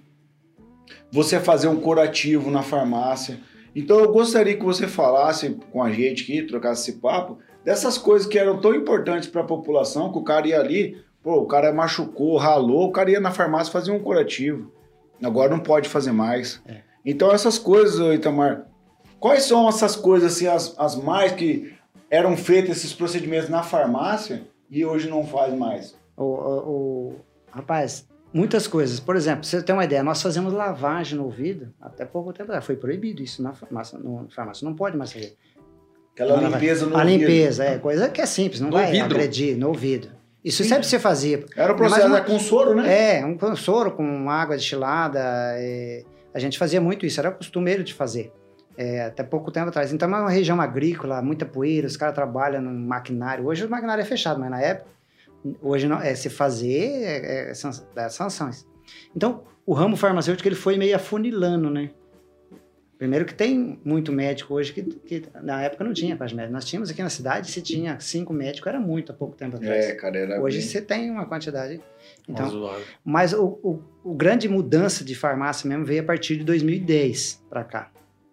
você 1.10 1.40
fazer 1.40 1.68
um 1.68 1.80
curativo 1.80 2.50
na 2.50 2.62
farmácia. 2.62 3.38
Então 3.75 3.99
eu 3.99 4.12
gostaria 4.12 4.56
que 4.56 4.64
você 4.64 4.87
falasse 4.87 5.56
com 5.72 5.82
a 5.82 5.90
gente 5.90 6.25
aqui, 6.25 6.42
trocasse 6.42 6.90
esse 6.90 7.00
papo, 7.00 7.38
dessas 7.64 7.99
coisas 7.99 8.26
que 8.26 8.38
eram 8.38 8.60
tão 8.60 8.75
importantes 8.75 9.28
para 9.28 9.42
a 9.42 9.46
população, 9.46 10.12
que 10.12 10.18
o 10.18 10.25
cara 10.25 10.49
ia 10.49 10.58
ali, 10.58 11.02
pô, 11.22 11.37
o 11.37 11.46
cara 11.46 11.72
machucou, 11.72 12.37
ralou, 12.37 12.88
o 12.88 12.92
cara 12.92 13.10
ia 13.10 13.20
na 13.20 13.30
farmácia 13.30 13.72
fazer 13.72 13.90
um 13.90 14.00
curativo. 14.00 14.72
Agora 15.22 15.50
não 15.50 15.60
pode 15.60 15.88
fazer 15.88 16.12
mais. 16.12 16.62
É. 16.66 16.80
Então 17.04 17.32
essas 17.32 17.58
coisas, 17.58 18.14
Itamar, 18.14 18.66
quais 19.21 19.45
são 19.45 19.69
essas 19.69 19.95
coisas 19.95 20.33
assim, 20.33 20.47
as, 20.49 20.75
as 20.79 20.97
mais 20.97 21.33
que 21.33 21.73
eram 22.11 22.37
feitas 22.37 22.79
esses 22.79 22.93
procedimentos 22.93 23.49
na 23.49 23.62
farmácia 23.62 24.43
e 24.71 24.85
hoje 24.85 25.09
não 25.09 25.25
faz 25.27 25.55
mais? 25.55 25.95
O, 26.17 26.25
o- 26.25 26.69
o- 26.71 27.17
rapaz, 27.53 28.07
muitas 28.33 28.67
coisas. 28.67 28.99
Por 28.99 29.15
exemplo, 29.17 29.45
você 29.45 29.62
tem 29.62 29.75
uma 29.75 29.85
ideia, 29.85 30.03
nós 30.03 30.21
fazemos 30.23 30.53
lavagem 30.53 31.17
no 31.19 31.25
ouvido 31.25 31.73
até 31.81 32.05
pouco 32.05 32.33
tempo. 32.33 32.45
atrás. 32.50 32.65
Foi 32.65 32.77
proibido 32.77 33.23
isso 33.23 33.43
na 33.43 33.53
farmácia. 33.53 33.99
No, 33.99 34.23
na 34.25 34.31
farmácia. 34.31 34.65
Não 34.65 34.75
pode 34.75 34.97
mais 34.97 35.12
fazer. 35.12 35.37
Aquela 36.12 36.37
limpeza 36.49 36.87
no 36.87 36.97
A 36.97 37.00
ouvido. 37.03 37.19
limpeza, 37.21 37.65
é 37.65 37.79
coisa 37.79 38.09
que 38.09 38.21
é 38.21 38.27
simples, 38.27 38.61
não 38.61 38.69
No 38.69 38.77
vai 38.77 38.87
ouvido? 38.87 39.05
agredir 39.05 39.57
no 39.57 39.69
ouvido. 39.69 40.09
Isso 40.45 40.62
Sim. 40.62 40.69
sempre 40.71 40.87
se 40.87 40.99
fazia. 40.99 41.45
Era 41.57 41.73
o 41.73 41.77
processo 41.77 42.00
Mas 42.03 42.11
uma- 42.11 42.19
é 42.19 42.21
com 42.23 42.39
soro, 42.39 42.75
né? 42.75 43.19
É, 43.21 43.25
um 43.25 43.37
com 43.39 43.55
soro 43.57 43.93
com 43.93 44.29
água 44.31 44.57
destilada. 44.57 45.21
a 46.35 46.39
gente 46.39 46.59
fazia 46.59 46.81
muito 46.81 47.05
isso, 47.07 47.19
era 47.21 47.31
costumeiro 47.31 47.83
de 47.85 47.93
fazer. 47.95 48.33
É, 48.80 49.02
até 49.04 49.22
pouco 49.22 49.50
tempo 49.50 49.68
atrás. 49.68 49.92
Então 49.92 50.08
é 50.08 50.20
uma 50.22 50.30
região 50.30 50.58
agrícola, 50.58 51.20
muita 51.20 51.44
poeira, 51.44 51.87
os 51.87 51.99
caras 51.99 52.14
trabalham 52.14 52.62
no 52.62 52.70
maquinário. 52.72 53.44
Hoje 53.44 53.66
o 53.66 53.68
maquinário 53.68 54.00
é 54.00 54.04
fechado, 54.06 54.40
mas 54.40 54.50
na 54.50 54.58
época, 54.58 54.88
hoje 55.60 55.87
não, 55.87 56.00
é, 56.00 56.14
se 56.14 56.30
fazer 56.30 57.02
é, 57.02 57.50
é, 57.50 57.50
é 57.50 58.08
sanções. 58.08 58.66
Então 59.14 59.42
o 59.66 59.75
ramo 59.75 59.96
farmacêutico 59.99 60.49
ele 60.49 60.54
foi 60.54 60.78
meio 60.78 60.96
afunilando, 60.96 61.68
né? 61.68 61.90
Primeiro 62.96 63.26
que 63.26 63.34
tem 63.34 63.78
muito 63.84 64.12
médico 64.12 64.54
hoje 64.54 64.72
que, 64.72 64.82
que 64.82 65.25
na 65.42 65.62
época 65.62 65.84
não 65.84 65.92
tinha 65.92 66.16
quase 66.16 66.34
médico. 66.34 66.54
Nós 66.54 66.64
tínhamos 66.64 66.88
aqui 66.90 67.02
na 67.02 67.10
cidade, 67.10 67.50
se 67.50 67.60
tinha 67.60 68.00
cinco 68.00 68.32
médicos, 68.32 68.66
era 68.66 68.80
muito 68.80 69.12
há 69.12 69.14
pouco 69.14 69.37
tempo 69.37 69.56
atrás. 69.56 69.87
É, 69.87 69.94
cara, 69.94 70.18
era 70.18 70.40
Hoje 70.40 70.58
bem- 70.58 70.66
você 70.66 70.80
tem 70.80 71.10
uma 71.10 71.26
quantidade. 71.26 71.80
Então, 72.26 72.46
Razoável. 72.46 72.84
mas 73.04 73.34
o, 73.34 73.58
o, 73.62 73.82
o 74.04 74.14
grande 74.14 74.49
mudança 74.49 75.04
de 75.04 75.14
farmácia 75.14 75.68
mesmo 75.68 75.84
veio 75.84 76.00
a 76.00 76.04
partir 76.04 76.37
de 76.38 76.44
2010 76.44 77.44
para 77.49 77.64
cá. 77.64 77.90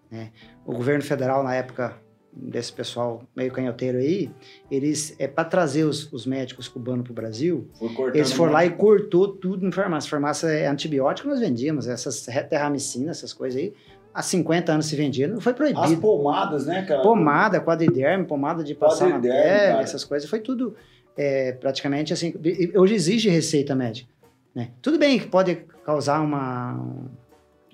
Né? 0.10 0.32
O 0.66 0.74
governo 0.74 1.04
federal, 1.04 1.44
na 1.44 1.56
época 1.56 1.96
desse 2.32 2.72
pessoal 2.72 3.24
meio 3.36 3.52
canhoteiro 3.52 3.98
aí, 3.98 4.30
eles, 4.70 5.16
é 5.18 5.28
para 5.28 5.44
trazer 5.46 5.86
os, 5.86 6.12
os 6.14 6.26
médicos 6.26 6.68
cubanos 6.68 7.04
para 7.04 7.12
o 7.12 7.16
Brasil, 7.16 7.68
eles 8.14 8.32
foram 8.32 8.54
lá 8.54 8.66
e 8.66 8.70
cortou 8.70 9.28
tudo 9.28 9.66
em 9.66 9.72
farmácia. 9.72 10.10
Farmácia 10.10 10.48
é 10.48 10.68
antibiótico, 10.68 11.28
nós 11.28 11.40
vendíamos, 11.40 11.88
essas 11.88 12.28
terramicina, 12.50 13.12
essas 13.12 13.34
coisas 13.34 13.60
aí, 13.60 13.74
há 14.14 14.22
50 14.22 14.72
anos 14.72 14.86
se 14.86 14.96
vendia, 14.96 15.28
não 15.28 15.42
foi 15.42 15.54
As 15.54 15.58
proibido. 15.58 16.02
pomadas, 16.02 16.66
né, 16.68 16.84
cara? 16.84 17.02
Pomada, 17.02 17.60
quadriderme, 17.60 18.26
pomada 18.26 18.64
de 18.64 18.76
passar 18.76 19.10
na 19.10 19.20
pele, 19.20 19.34
cara. 19.34 19.82
essas 19.82 20.04
coisas, 20.04 20.30
foi 20.30 20.40
tudo 20.40 20.76
é, 21.16 21.54
praticamente 21.54 22.14
assim. 22.14 22.34
Hoje 22.76 22.94
exige 22.94 23.30
receita 23.30 23.76
médica. 23.76 24.10
Né? 24.54 24.72
Tudo 24.82 24.98
bem 24.98 25.20
que 25.20 25.28
pode 25.28 25.56
causar 25.84 26.22
uma. 26.22 26.80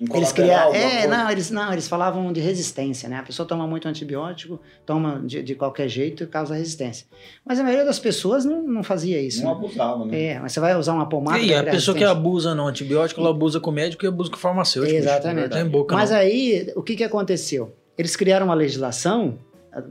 Um 0.01 0.17
Eles 0.17 0.31
criaram. 0.31 0.67
alguma 0.67 0.83
É, 0.83 0.91
coisa. 1.01 1.07
não 1.07 1.29
eles, 1.29 1.51
não, 1.51 1.71
eles 1.71 1.87
falavam 1.87 2.33
de 2.33 2.39
resistência, 2.41 3.07
né? 3.07 3.17
A 3.19 3.23
pessoa 3.23 3.47
toma 3.47 3.67
muito 3.67 3.87
antibiótico, 3.87 4.59
toma 4.85 5.21
de, 5.23 5.43
de 5.43 5.55
qualquer 5.55 5.87
jeito 5.87 6.23
e 6.23 6.27
causa 6.27 6.55
resistência. 6.55 7.05
Mas 7.45 7.59
a 7.59 7.63
maioria 7.63 7.85
das 7.85 7.99
pessoas 7.99 8.43
não, 8.43 8.63
não 8.63 8.83
fazia 8.83 9.21
isso. 9.21 9.43
Não 9.43 9.51
né? 9.51 9.55
abusava, 9.57 10.05
né? 10.05 10.21
É, 10.21 10.39
mas 10.39 10.51
você 10.51 10.59
vai 10.59 10.75
usar 10.75 10.93
uma 10.93 11.07
pomada. 11.07 11.39
E 11.39 11.47
pra 11.49 11.59
a 11.59 11.63
pessoa 11.63 11.95
que 11.95 12.03
abusa 12.03 12.55
no 12.55 12.65
antibiótico, 12.67 13.21
ela 13.21 13.29
abusa 13.29 13.59
com 13.59 13.69
o 13.69 13.73
médico 13.73 14.03
e 14.03 14.07
abusa 14.07 14.29
com 14.31 14.35
o 14.35 14.39
farmacêutico. 14.39 14.95
Exatamente. 14.97 15.49
Não 15.49 15.57
tem 15.57 15.65
boca, 15.69 15.95
Mas 15.95 16.09
não. 16.09 16.17
aí, 16.17 16.71
o 16.75 16.81
que, 16.81 16.95
que 16.95 17.03
aconteceu? 17.03 17.75
Eles 17.97 18.15
criaram 18.15 18.47
uma 18.47 18.55
legislação 18.55 19.37
ah, 19.71 19.83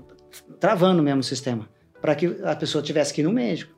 travando 0.58 1.02
mesmo 1.02 1.20
o 1.20 1.24
sistema, 1.24 1.68
para 2.00 2.14
que 2.16 2.36
a 2.44 2.56
pessoa 2.56 2.82
tivesse 2.82 3.14
que 3.14 3.20
ir 3.20 3.24
no 3.24 3.32
médico. 3.32 3.72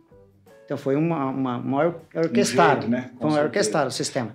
Então 0.65 0.79
foi 0.79 0.97
uma, 0.97 1.27
uma, 1.27 1.57
uma 1.59 1.77
or- 1.85 2.01
orquestrado, 2.15 2.87
jeito, 2.87 2.91
né? 2.91 3.11
Com 3.19 3.31
foi 3.31 3.39
um 3.39 3.45
orquestrado 3.45 3.89
o 3.89 3.93
sistema. 3.93 4.35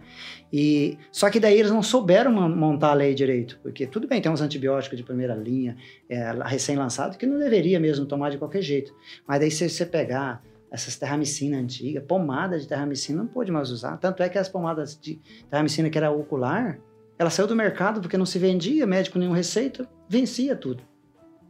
E, 0.51 0.97
só 1.11 1.29
que 1.29 1.39
daí 1.39 1.59
eles 1.59 1.71
não 1.71 1.83
souberam 1.83 2.31
mon- 2.31 2.49
montar 2.49 2.89
a 2.91 2.93
lei 2.93 3.13
direito, 3.13 3.59
porque 3.61 3.85
tudo 3.85 4.07
bem, 4.07 4.19
tem 4.21 4.31
uns 4.31 4.41
antibióticos 4.41 4.97
de 4.97 5.03
primeira 5.03 5.35
linha, 5.35 5.77
é, 6.09 6.31
recém-lançado, 6.43 7.17
que 7.17 7.25
não 7.25 7.37
deveria 7.37 7.79
mesmo 7.79 8.05
tomar 8.05 8.31
de 8.31 8.37
qualquer 8.37 8.61
jeito. 8.61 8.93
Mas 9.27 9.39
daí 9.39 9.51
se 9.51 9.69
você 9.69 9.85
pegar 9.85 10.41
essas 10.71 10.95
terramicina 10.95 11.57
antigas, 11.57 12.03
pomada 12.03 12.59
de 12.59 12.67
terramicina 12.67 13.19
não 13.23 13.27
pode 13.27 13.51
mais 13.51 13.69
usar. 13.71 13.97
Tanto 13.97 14.21
é 14.23 14.29
que 14.29 14.37
as 14.37 14.49
pomadas 14.49 14.99
de 14.99 15.19
terramicina 15.49 15.89
que 15.89 15.97
era 15.97 16.11
ocular, 16.11 16.79
ela 17.17 17.29
saiu 17.29 17.47
do 17.47 17.55
mercado 17.55 18.01
porque 18.01 18.17
não 18.17 18.25
se 18.25 18.39
vendia, 18.39 18.85
médico 18.85 19.19
nenhum 19.19 19.33
receita, 19.33 19.87
vencia 20.07 20.55
tudo. 20.55 20.83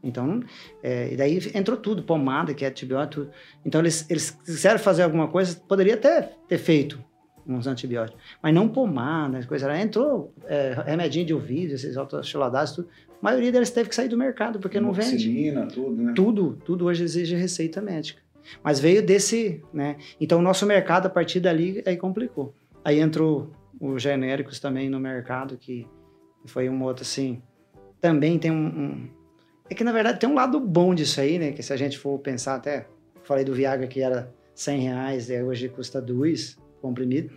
Então, 0.02 0.42
é, 0.82 1.12
e 1.12 1.18
daí 1.18 1.40
entrou 1.54 1.78
tudo, 1.78 2.04
pomada, 2.04 2.54
que 2.54 2.64
é 2.64 2.70
antibiótico. 2.70 3.28
Então, 3.66 3.82
eles, 3.82 4.10
eles 4.10 4.32
quiseram 4.32 4.80
fazer 4.80 5.04
alguma 5.04 5.28
coisa, 5.28 5.60
poderia 5.68 5.96
até 5.96 6.22
ter 6.48 6.58
feito 6.58 7.04
uns 7.56 7.68
antibióticos, 7.68 8.22
mas 8.42 8.54
não 8.54 8.68
pomada, 8.70 9.44
coisa 9.46 9.68
lá. 9.68 9.80
Entrou 9.80 10.34
é, 10.46 10.76
remedinho 10.86 11.26
de 11.26 11.34
ouvido, 11.34 11.74
esses 11.74 11.98
autochiladados, 11.98 12.74
tudo. 12.74 12.90
A 13.10 13.16
maioria 13.22 13.52
deles 13.52 13.70
teve 13.70 13.90
que 13.90 13.96
sair 13.96 14.08
do 14.08 14.18
mercado, 14.18 14.60
porque 14.60 14.80
não 14.80 14.94
vende. 14.94 15.10
Amoxicilina, 15.10 15.68
tudo, 15.68 16.02
né? 16.02 16.14
Tudo, 16.16 16.58
tudo 16.64 16.86
hoje 16.86 17.04
exige 17.04 17.36
receita 17.36 17.82
médica. 17.82 18.22
Mas 18.64 18.80
veio 18.80 19.06
desse, 19.06 19.62
né? 19.74 19.98
Então 20.20 20.40
o 20.40 20.42
nosso 20.42 20.66
mercado 20.66 21.06
a 21.08 21.10
partir 21.10 21.40
dali 21.40 21.84
aí 21.86 21.98
complicou. 21.98 22.54
Aí 22.84 23.00
entrou 23.00 23.52
os 23.80 24.02
genéricos 24.02 24.60
também 24.60 24.90
no 24.90 25.00
mercado 25.00 25.58
que 25.58 25.86
foi 26.46 26.70
um 26.70 26.82
outro 26.84 27.04
assim. 27.04 27.42
Também 28.02 28.40
tem 28.40 28.50
um, 28.52 28.56
um- 28.68 29.10
é 29.70 29.76
que 29.76 29.84
na 29.84 29.92
verdade 29.92 30.20
tem 30.20 30.28
um 30.30 30.34
lado 30.34 30.60
bom 30.60 30.96
disso 30.96 31.20
aí, 31.22 31.38
né? 31.38 31.52
Que 31.52 31.62
se 31.62 31.72
a 31.74 31.78
gente 31.78 31.98
for 31.98 32.18
pensar 32.20 32.56
até 32.56 32.88
falei 33.24 33.44
do 33.44 33.54
Viagra 33.54 33.86
que 33.86 34.02
era 34.02 34.34
100 34.56 34.80
reais, 34.80 35.30
e 35.30 35.42
hoje 35.44 35.70
custa 35.70 36.02
dois 36.02 36.58
comprimido. 36.82 37.32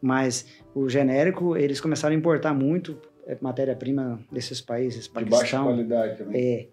Mas 0.00 0.46
o 0.74 0.88
genérico 0.88 1.56
eles 1.56 1.80
começaram 1.80 2.14
a 2.14 2.18
importar 2.18 2.54
muito 2.54 2.96
é, 3.26 3.36
matéria-prima 3.40 4.20
desses 4.30 4.60
países, 4.60 5.04
De 5.06 5.12
baixa 5.12 5.30
Paquistão, 5.30 5.64
qualidade 5.64 6.18
também. 6.18 6.70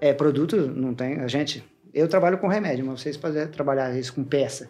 é, 0.00 0.08
é, 0.10 0.12
produto 0.12 0.56
não 0.56 0.94
tem. 0.94 1.20
A 1.20 1.26
gente. 1.26 1.64
Eu 1.92 2.08
trabalho 2.08 2.38
com 2.38 2.48
remédio, 2.48 2.84
mas 2.84 3.00
vocês 3.00 3.16
podem 3.16 3.46
trabalhar 3.48 3.96
isso 3.96 4.14
com 4.14 4.24
peça. 4.24 4.68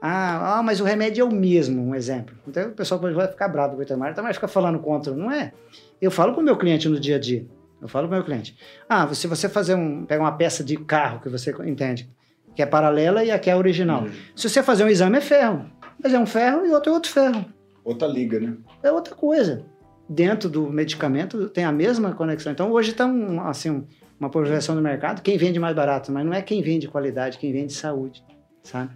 Ah, 0.00 0.58
ah, 0.58 0.62
mas 0.62 0.80
o 0.80 0.84
remédio 0.84 1.22
é 1.22 1.24
o 1.24 1.32
mesmo, 1.32 1.82
um 1.82 1.94
exemplo. 1.94 2.34
Então 2.46 2.68
o 2.68 2.72
pessoal 2.72 3.00
vai 3.00 3.28
ficar 3.28 3.48
bravo 3.48 3.74
com 3.74 3.80
o 3.80 3.82
Itamar, 3.82 4.10
o 4.10 4.12
Itamar 4.12 4.34
fica 4.34 4.48
falando 4.48 4.78
contra. 4.78 5.14
Não 5.14 5.30
é? 5.30 5.52
Eu 6.00 6.10
falo 6.10 6.32
para 6.32 6.40
o 6.40 6.44
meu 6.44 6.56
cliente 6.56 6.88
no 6.88 7.00
dia 7.00 7.16
a 7.16 7.18
dia. 7.18 7.46
Eu 7.80 7.88
falo 7.88 8.08
para 8.08 8.14
o 8.14 8.18
meu 8.18 8.24
cliente. 8.24 8.56
Ah, 8.88 9.12
se 9.14 9.26
você 9.26 9.48
fazer 9.48 9.74
um. 9.74 10.04
Pega 10.04 10.22
uma 10.22 10.32
peça 10.32 10.62
de 10.62 10.76
carro 10.76 11.20
que 11.20 11.28
você 11.28 11.54
entende, 11.66 12.08
que 12.54 12.62
é 12.62 12.66
paralela 12.66 13.24
e 13.24 13.30
aqui 13.30 13.50
é 13.50 13.56
original. 13.56 14.06
Se 14.34 14.48
você 14.48 14.62
fazer 14.62 14.84
um 14.84 14.88
exame, 14.88 15.18
é 15.18 15.20
ferro. 15.20 15.70
Mas 16.02 16.12
é 16.14 16.18
um 16.18 16.26
ferro 16.26 16.66
e 16.66 16.70
outro 16.70 16.90
é 16.90 16.94
outro 16.94 17.10
ferro. 17.10 17.44
Outra 17.84 18.06
liga, 18.08 18.40
né? 18.40 18.54
É 18.82 18.90
outra 18.90 19.14
coisa. 19.14 19.64
Dentro 20.08 20.48
do 20.50 20.68
medicamento 20.70 21.48
tem 21.48 21.64
a 21.64 21.72
mesma 21.72 22.12
conexão. 22.12 22.52
Então 22.52 22.70
hoje 22.72 22.90
está 22.90 23.06
um, 23.06 23.40
assim, 23.46 23.70
um- 23.70 23.84
uma 24.20 24.30
projeção 24.30 24.74
no 24.74 24.80
mercado, 24.82 25.22
quem 25.22 25.36
vende 25.36 25.58
mais 25.58 25.74
barato, 25.74 26.12
mas 26.12 26.24
não 26.24 26.32
é 26.32 26.40
quem 26.42 26.62
vende 26.62 26.86
qualidade, 26.88 27.36
quem 27.38 27.52
vende 27.52 27.72
saúde, 27.72 28.22
sabe? 28.62 28.90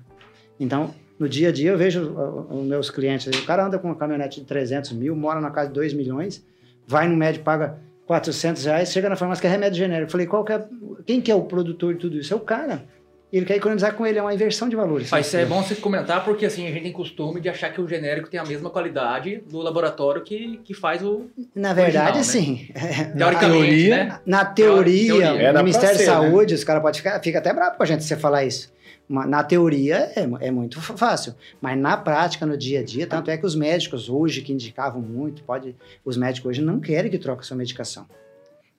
Então, 0.60 0.94
no 1.18 1.28
dia 1.28 1.48
a 1.48 1.52
dia 1.52 1.70
eu 1.72 1.78
vejo 1.78 2.14
os 2.50 2.64
meus 2.66 2.88
clientes, 2.90 3.26
o 3.26 3.44
cara 3.46 3.66
anda 3.66 3.78
com 3.78 3.88
uma 3.88 3.96
caminhonete 3.96 4.40
de 4.40 4.46
300 4.46 4.92
mil, 4.92 5.16
mora 5.16 5.40
na 5.40 5.50
casa 5.50 5.68
de 5.68 5.74
2 5.74 5.92
milhões, 5.92 6.46
vai 6.86 7.08
no 7.08 7.16
médico, 7.16 7.44
paga 7.44 7.78
400 8.06 8.64
reais, 8.64 8.90
chega 8.92 9.08
na 9.08 9.16
farmácia 9.16 9.40
que 9.42 9.46
é 9.46 9.50
remédio 9.50 9.78
genérico. 9.78 10.06
Eu 10.08 10.12
falei, 10.12 10.26
qual 10.26 10.44
que 10.44 10.52
é, 10.52 10.66
quem 11.04 11.20
que 11.20 11.30
é 11.30 11.34
o 11.34 11.42
produtor 11.42 11.94
de 11.94 12.00
tudo 12.00 12.16
isso? 12.18 12.32
É 12.32 12.36
o 12.36 12.40
cara. 12.40 12.84
E 13.30 13.36
ele 13.36 13.46
quer 13.46 13.56
economizar 13.56 13.94
com 13.94 14.06
ele, 14.06 14.18
é 14.18 14.22
uma 14.22 14.32
inversão 14.32 14.68
de 14.68 14.76
valores. 14.76 15.12
Ah, 15.12 15.20
isso 15.20 15.36
é 15.36 15.44
bom 15.44 15.62
você 15.62 15.74
comentar, 15.74 16.24
porque 16.24 16.46
assim, 16.46 16.66
a 16.66 16.70
gente 16.70 16.82
tem 16.82 16.92
costume 16.92 17.40
de 17.40 17.48
achar 17.48 17.70
que 17.70 17.80
o 17.80 17.86
genérico 17.86 18.28
tem 18.30 18.40
a 18.40 18.44
mesma 18.44 18.70
qualidade 18.70 19.42
do 19.48 19.58
laboratório 19.58 20.22
que, 20.22 20.58
que 20.64 20.72
faz 20.72 21.02
o. 21.02 21.26
Na 21.54 21.74
verdade, 21.74 22.16
original, 22.16 22.16
né? 22.16 22.22
sim. 22.22 22.68
Teoricamente, 23.16 23.66
teoria, 23.66 23.96
né? 23.96 24.20
Na 24.24 24.44
teoria, 24.44 25.14
Teoria. 25.14 25.42
Era 25.42 25.58
no 25.58 25.64
Ministério 25.64 25.98
ser, 25.98 26.06
da 26.06 26.20
né? 26.20 26.30
Saúde, 26.30 26.54
os 26.54 26.64
caras 26.64 26.82
podem 26.82 26.98
ficar 26.98 27.22
fica 27.22 27.38
até 27.38 27.52
bravo 27.52 27.76
com 27.76 27.82
a 27.82 27.86
gente 27.86 28.02
se 28.02 28.08
você 28.08 28.16
falar 28.16 28.44
isso. 28.44 28.72
Na 29.08 29.42
teoria 29.42 30.10
é, 30.14 30.28
é 30.48 30.50
muito 30.50 30.80
fácil, 30.80 31.34
mas 31.62 31.78
na 31.78 31.96
prática, 31.96 32.44
no 32.44 32.58
dia 32.58 32.80
a 32.80 32.84
dia, 32.84 33.06
tanto 33.06 33.30
é 33.30 33.38
que 33.38 33.46
os 33.46 33.54
médicos 33.54 34.10
hoje, 34.10 34.42
que 34.42 34.52
indicavam 34.52 35.00
muito, 35.00 35.42
pode, 35.44 35.74
os 36.04 36.16
médicos 36.16 36.50
hoje 36.50 36.60
não 36.60 36.78
querem 36.78 37.10
que 37.10 37.18
troque 37.18 37.46
sua 37.46 37.56
medicação. 37.56 38.06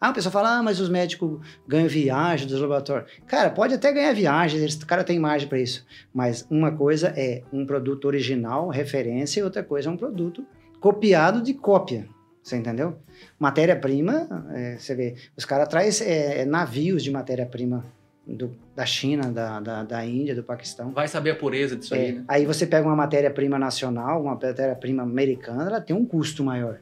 Ah, 0.01 0.11
o 0.11 0.13
pessoal 0.13 0.31
fala, 0.31 0.57
ah, 0.59 0.63
mas 0.63 0.79
os 0.79 0.87
médicos 0.87 1.39
ganham 1.67 1.87
viagem 1.89 2.47
dos 2.47 2.59
laboratórios. 2.61 3.11
Cara, 3.27 3.49
pode 3.49 3.73
até 3.73 3.91
ganhar 3.91 4.13
viagem, 4.13 4.59
eles- 4.61 4.75
o 4.75 4.85
cara 4.87 5.03
tem 5.03 5.19
margem 5.19 5.47
para 5.49 5.59
isso. 5.59 5.85
Mas 6.13 6.47
uma 6.49 6.71
coisa 6.71 7.13
é 7.17 7.43
um 7.51 7.65
produto 7.65 8.05
original, 8.05 8.69
referência, 8.69 9.41
e 9.41 9.43
outra 9.43 9.61
coisa 9.63 9.89
é 9.89 9.91
um 9.91 9.97
produto 9.97 10.45
copiado 10.79 11.41
de 11.41 11.53
cópia. 11.53 12.07
Você 12.41 12.55
entendeu? 12.55 12.97
Matéria-prima, 13.37 14.45
é, 14.53 14.77
você 14.77 14.95
vê, 14.95 15.15
os 15.35 15.43
caras 15.43 15.67
trazem 15.67 16.07
é, 16.07 16.45
navios 16.45 17.03
de 17.03 17.11
matéria-prima 17.11 17.83
do- 18.25 18.55
da 18.75 18.85
China, 18.85 19.31
da, 19.31 19.59
da, 19.59 19.83
da 19.83 20.05
Índia, 20.05 20.33
do 20.35 20.43
Paquistão. 20.43 20.91
Vai 20.91 21.07
saber 21.07 21.31
a 21.31 21.35
pureza 21.35 21.75
disso 21.75 21.93
É, 21.95 21.97
aí, 21.97 22.11
né? 22.13 22.23
Aí 22.27 22.45
você 22.45 22.65
pega 22.65 22.87
uma 22.87 22.95
matéria-prima 22.95 23.59
nacional, 23.59 24.21
uma 24.21 24.31
matéria-prima 24.35 25.03
americana, 25.03 25.63
ela 25.65 25.81
tem 25.81 25.95
um 25.95 26.05
custo 26.05 26.43
maior. 26.43 26.79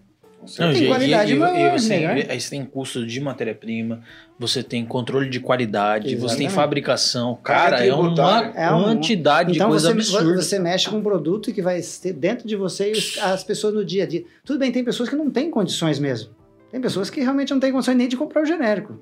Não, 0.59 0.71
Tem 0.71 0.83
e- 0.83 0.87
qualidade 0.87 1.31
e, 1.33 1.35
e, 1.35 1.39
maior, 1.39 1.75
e 1.75 1.79
você, 1.79 1.89
melhor. 1.97 2.25
aí 2.29 2.39
você 2.39 2.49
tem 2.51 2.63
custo 2.63 3.05
de 3.05 3.19
matéria-prima, 3.19 4.01
você 4.39 4.63
tem 4.63 4.85
controle 4.85 5.29
de 5.29 5.39
qualidade, 5.39 6.05
você 6.05 6.15
tem 6.15 6.25
Exatamente. 6.25 6.51
fabricação. 6.53 7.37
Cara, 7.43 7.85
é 7.85 7.91
uma 7.93 8.03
tributária. 8.03 8.51
É 8.55 8.71
um- 8.73 8.83
quantidade 8.83 9.51
de 9.51 9.57
Então 9.57 9.69
coisa 9.69 9.87
você, 9.87 9.93
absurda. 9.93 10.41
você 10.41 10.59
mexe 10.59 10.89
com 10.89 10.97
um 10.97 11.01
produto 11.03 11.51
que 11.51 11.61
vai 11.61 11.81
ter 11.81 12.13
dentro 12.13 12.47
de 12.47 12.55
você 12.55 12.93
e 12.93 13.19
as 13.21 13.43
pessoas 13.43 13.73
no 13.73 13.83
dia 13.83 14.03
a 14.03 14.07
dia. 14.07 14.23
Tudo 14.45 14.59
bem, 14.59 14.71
tem 14.71 14.83
pessoas 14.83 15.09
que 15.09 15.15
não 15.15 15.29
têm 15.29 15.49
condições 15.51 15.99
mesmo. 15.99 16.31
Tem 16.71 16.79
pessoas 16.79 17.09
que 17.09 17.19
realmente 17.19 17.51
não 17.51 17.59
têm 17.59 17.71
condições 17.71 17.97
nem 17.97 18.07
de 18.07 18.15
comprar 18.15 18.41
o 18.41 18.45
genérico. 18.45 19.01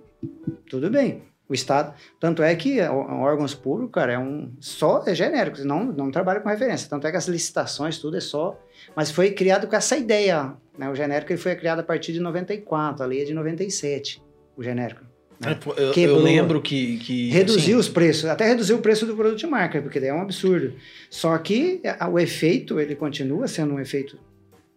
Tudo 0.69 0.89
bem. 0.89 1.21
O 1.47 1.53
Estado. 1.53 1.93
Tanto 2.19 2.41
é 2.41 2.55
que 2.55 2.81
órgãos 2.81 3.53
públicos, 3.53 3.93
cara, 3.93 4.13
é 4.13 4.17
um. 4.17 4.51
Só 4.59 5.03
é 5.05 5.13
genérico, 5.13 5.63
não, 5.63 5.83
não 5.85 6.09
trabalha 6.09 6.39
com 6.39 6.49
referência. 6.49 6.89
Tanto 6.89 7.05
é 7.05 7.11
que 7.11 7.17
as 7.17 7.27
licitações, 7.27 7.99
tudo 7.99 8.17
é 8.17 8.19
só. 8.19 8.59
Mas 8.95 9.11
foi 9.11 9.29
criado 9.29 9.67
com 9.67 9.75
essa 9.75 9.95
ideia. 9.95 10.53
Né? 10.77 10.89
O 10.89 10.95
genérico 10.95 11.31
ele 11.31 11.39
foi 11.39 11.55
criado 11.55 11.79
a 11.79 11.83
partir 11.83 12.11
de 12.13 12.19
94, 12.19 13.03
a 13.03 13.05
lei 13.07 13.21
é 13.21 13.25
de 13.25 13.33
97, 13.33 14.21
o 14.57 14.63
genérico. 14.63 15.01
É, 15.45 15.53
pô, 15.53 15.73
Eu, 15.73 15.87
eu 15.87 15.91
Quebrou. 15.93 16.21
lembro 16.21 16.61
que. 16.61 16.97
que 16.99 17.29
Reduziu 17.29 17.59
assim, 17.61 17.75
os 17.75 17.89
preços, 17.89 18.25
até 18.25 18.45
reduziu 18.47 18.77
o 18.77 18.81
preço 18.81 19.05
do 19.05 19.15
produto 19.15 19.37
de 19.39 19.47
marca, 19.47 19.81
porque 19.81 19.99
daí 19.99 20.09
é 20.09 20.13
um 20.13 20.21
absurdo. 20.21 20.73
Só 21.09 21.37
que 21.37 21.81
a- 21.99 22.07
o 22.07 22.17
efeito, 22.17 22.79
ele 22.79 22.95
continua 22.95 23.45
sendo 23.47 23.73
um 23.73 23.79
efeito, 23.79 24.17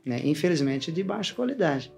né, 0.04 0.20
infelizmente, 0.24 0.90
de 0.90 1.02
baixa 1.04 1.32
qualidade. 1.34 1.92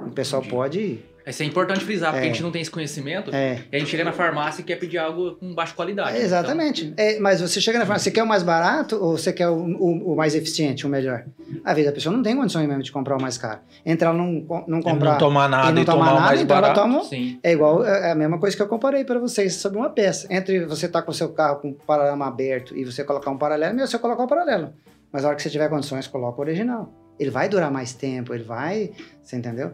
O 0.00 0.10
pessoal 0.10 0.40
Entendi. 0.42 0.54
pode. 0.54 0.98
Isso 1.26 1.42
é 1.42 1.46
importante 1.46 1.84
frisar, 1.84 2.12
porque 2.12 2.24
É. 2.24 2.30
a 2.30 2.32
gente 2.32 2.40
não 2.42 2.52
tem 2.52 2.62
esse 2.62 2.70
conhecimento. 2.70 3.34
É, 3.34 3.58
E 3.72 3.76
a 3.76 3.78
gente 3.80 3.88
chega 3.90 4.04
na 4.04 4.12
farmácia 4.12 4.60
e 4.60 4.64
quer 4.64 4.76
pedir 4.76 4.98
algo 4.98 5.34
com 5.34 5.52
baixa 5.52 5.74
qualidade. 5.74 6.12
né? 6.12 6.20
exatamente. 6.22 6.94
É, 6.96 7.18
mas 7.18 7.40
você 7.40 7.60
chega 7.60 7.80
na 7.80 7.84
farmácia, 7.84 8.04
você 8.04 8.14
quer 8.14 8.22
o 8.22 8.26
mais 8.28 8.44
barato 8.44 8.94
ou 9.02 9.18
você 9.18 9.32
quer 9.32 9.48
o, 9.48 9.56
o- 9.56 10.12
o 10.12 10.16
mais 10.16 10.36
eficiente, 10.36 10.86
o 10.86 10.88
melhor? 10.88 11.24
Às 11.64 11.74
vezes 11.74 11.90
a 11.90 11.92
pessoa 11.92 12.14
não 12.14 12.22
tem 12.22 12.36
condições 12.36 12.68
mesmo 12.68 12.80
de 12.84 12.92
comprar 12.92 13.16
o 13.16 13.20
mais 13.20 13.36
caro. 13.36 13.58
Entre 13.84 14.06
ela 14.06 14.16
não, 14.16 14.46
não 14.68 14.80
comprar 14.80 15.12
não 15.12 15.18
tomar 15.18 15.48
e 15.48 15.50
nada 15.50 15.72
não 15.72 15.82
e, 15.82 15.84
tomar 15.84 15.98
tomar 15.98 16.10
o 16.10 16.14
nada, 16.14 16.26
mais 16.28 16.40
então 16.40 16.56
ela 16.56 16.68
barato. 16.68 16.80
toma 16.80 16.94
Então, 16.98 17.08
sim. 17.08 17.40
É 17.42 17.50
igual 17.52 17.84
é 17.84 18.12
a 18.12 18.14
mesma 18.14 18.38
coisa 18.38 18.54
que 18.54 18.62
eu 18.62 18.68
comparei 18.68 19.02
para 19.04 19.18
vocês 19.18 19.54
sobre 19.56 19.78
uma 19.78 19.90
peça. 19.90 20.28
Entre 20.30 20.64
você 20.64 20.86
estar 20.86 21.02
com 21.02 21.10
o 21.10 21.14
seu 21.14 21.30
carro 21.30 21.56
com 21.60 21.70
o 21.70 21.74
paralama 21.74 22.26
aberto 22.28 22.76
e 22.76 22.84
você 22.84 23.02
colocar 23.02 23.32
um 23.32 23.38
paralelo, 23.38 23.74
meu, 23.74 23.84
você 23.84 23.98
colocar 23.98 24.22
o 24.22 24.28
paralelo. 24.28 24.72
Mas 25.10 25.22
na 25.22 25.28
hora 25.30 25.36
que 25.36 25.42
você 25.42 25.50
tiver 25.50 25.68
condições, 25.68 26.06
coloca 26.06 26.38
o 26.38 26.44
original. 26.44 26.92
Ele 27.18 27.30
vai 27.30 27.48
durar 27.48 27.70
mais 27.72 27.92
tempo, 27.94 28.32
ele 28.32 28.44
vai. 28.44 28.92
Você 29.24 29.34
entendeu? 29.36 29.72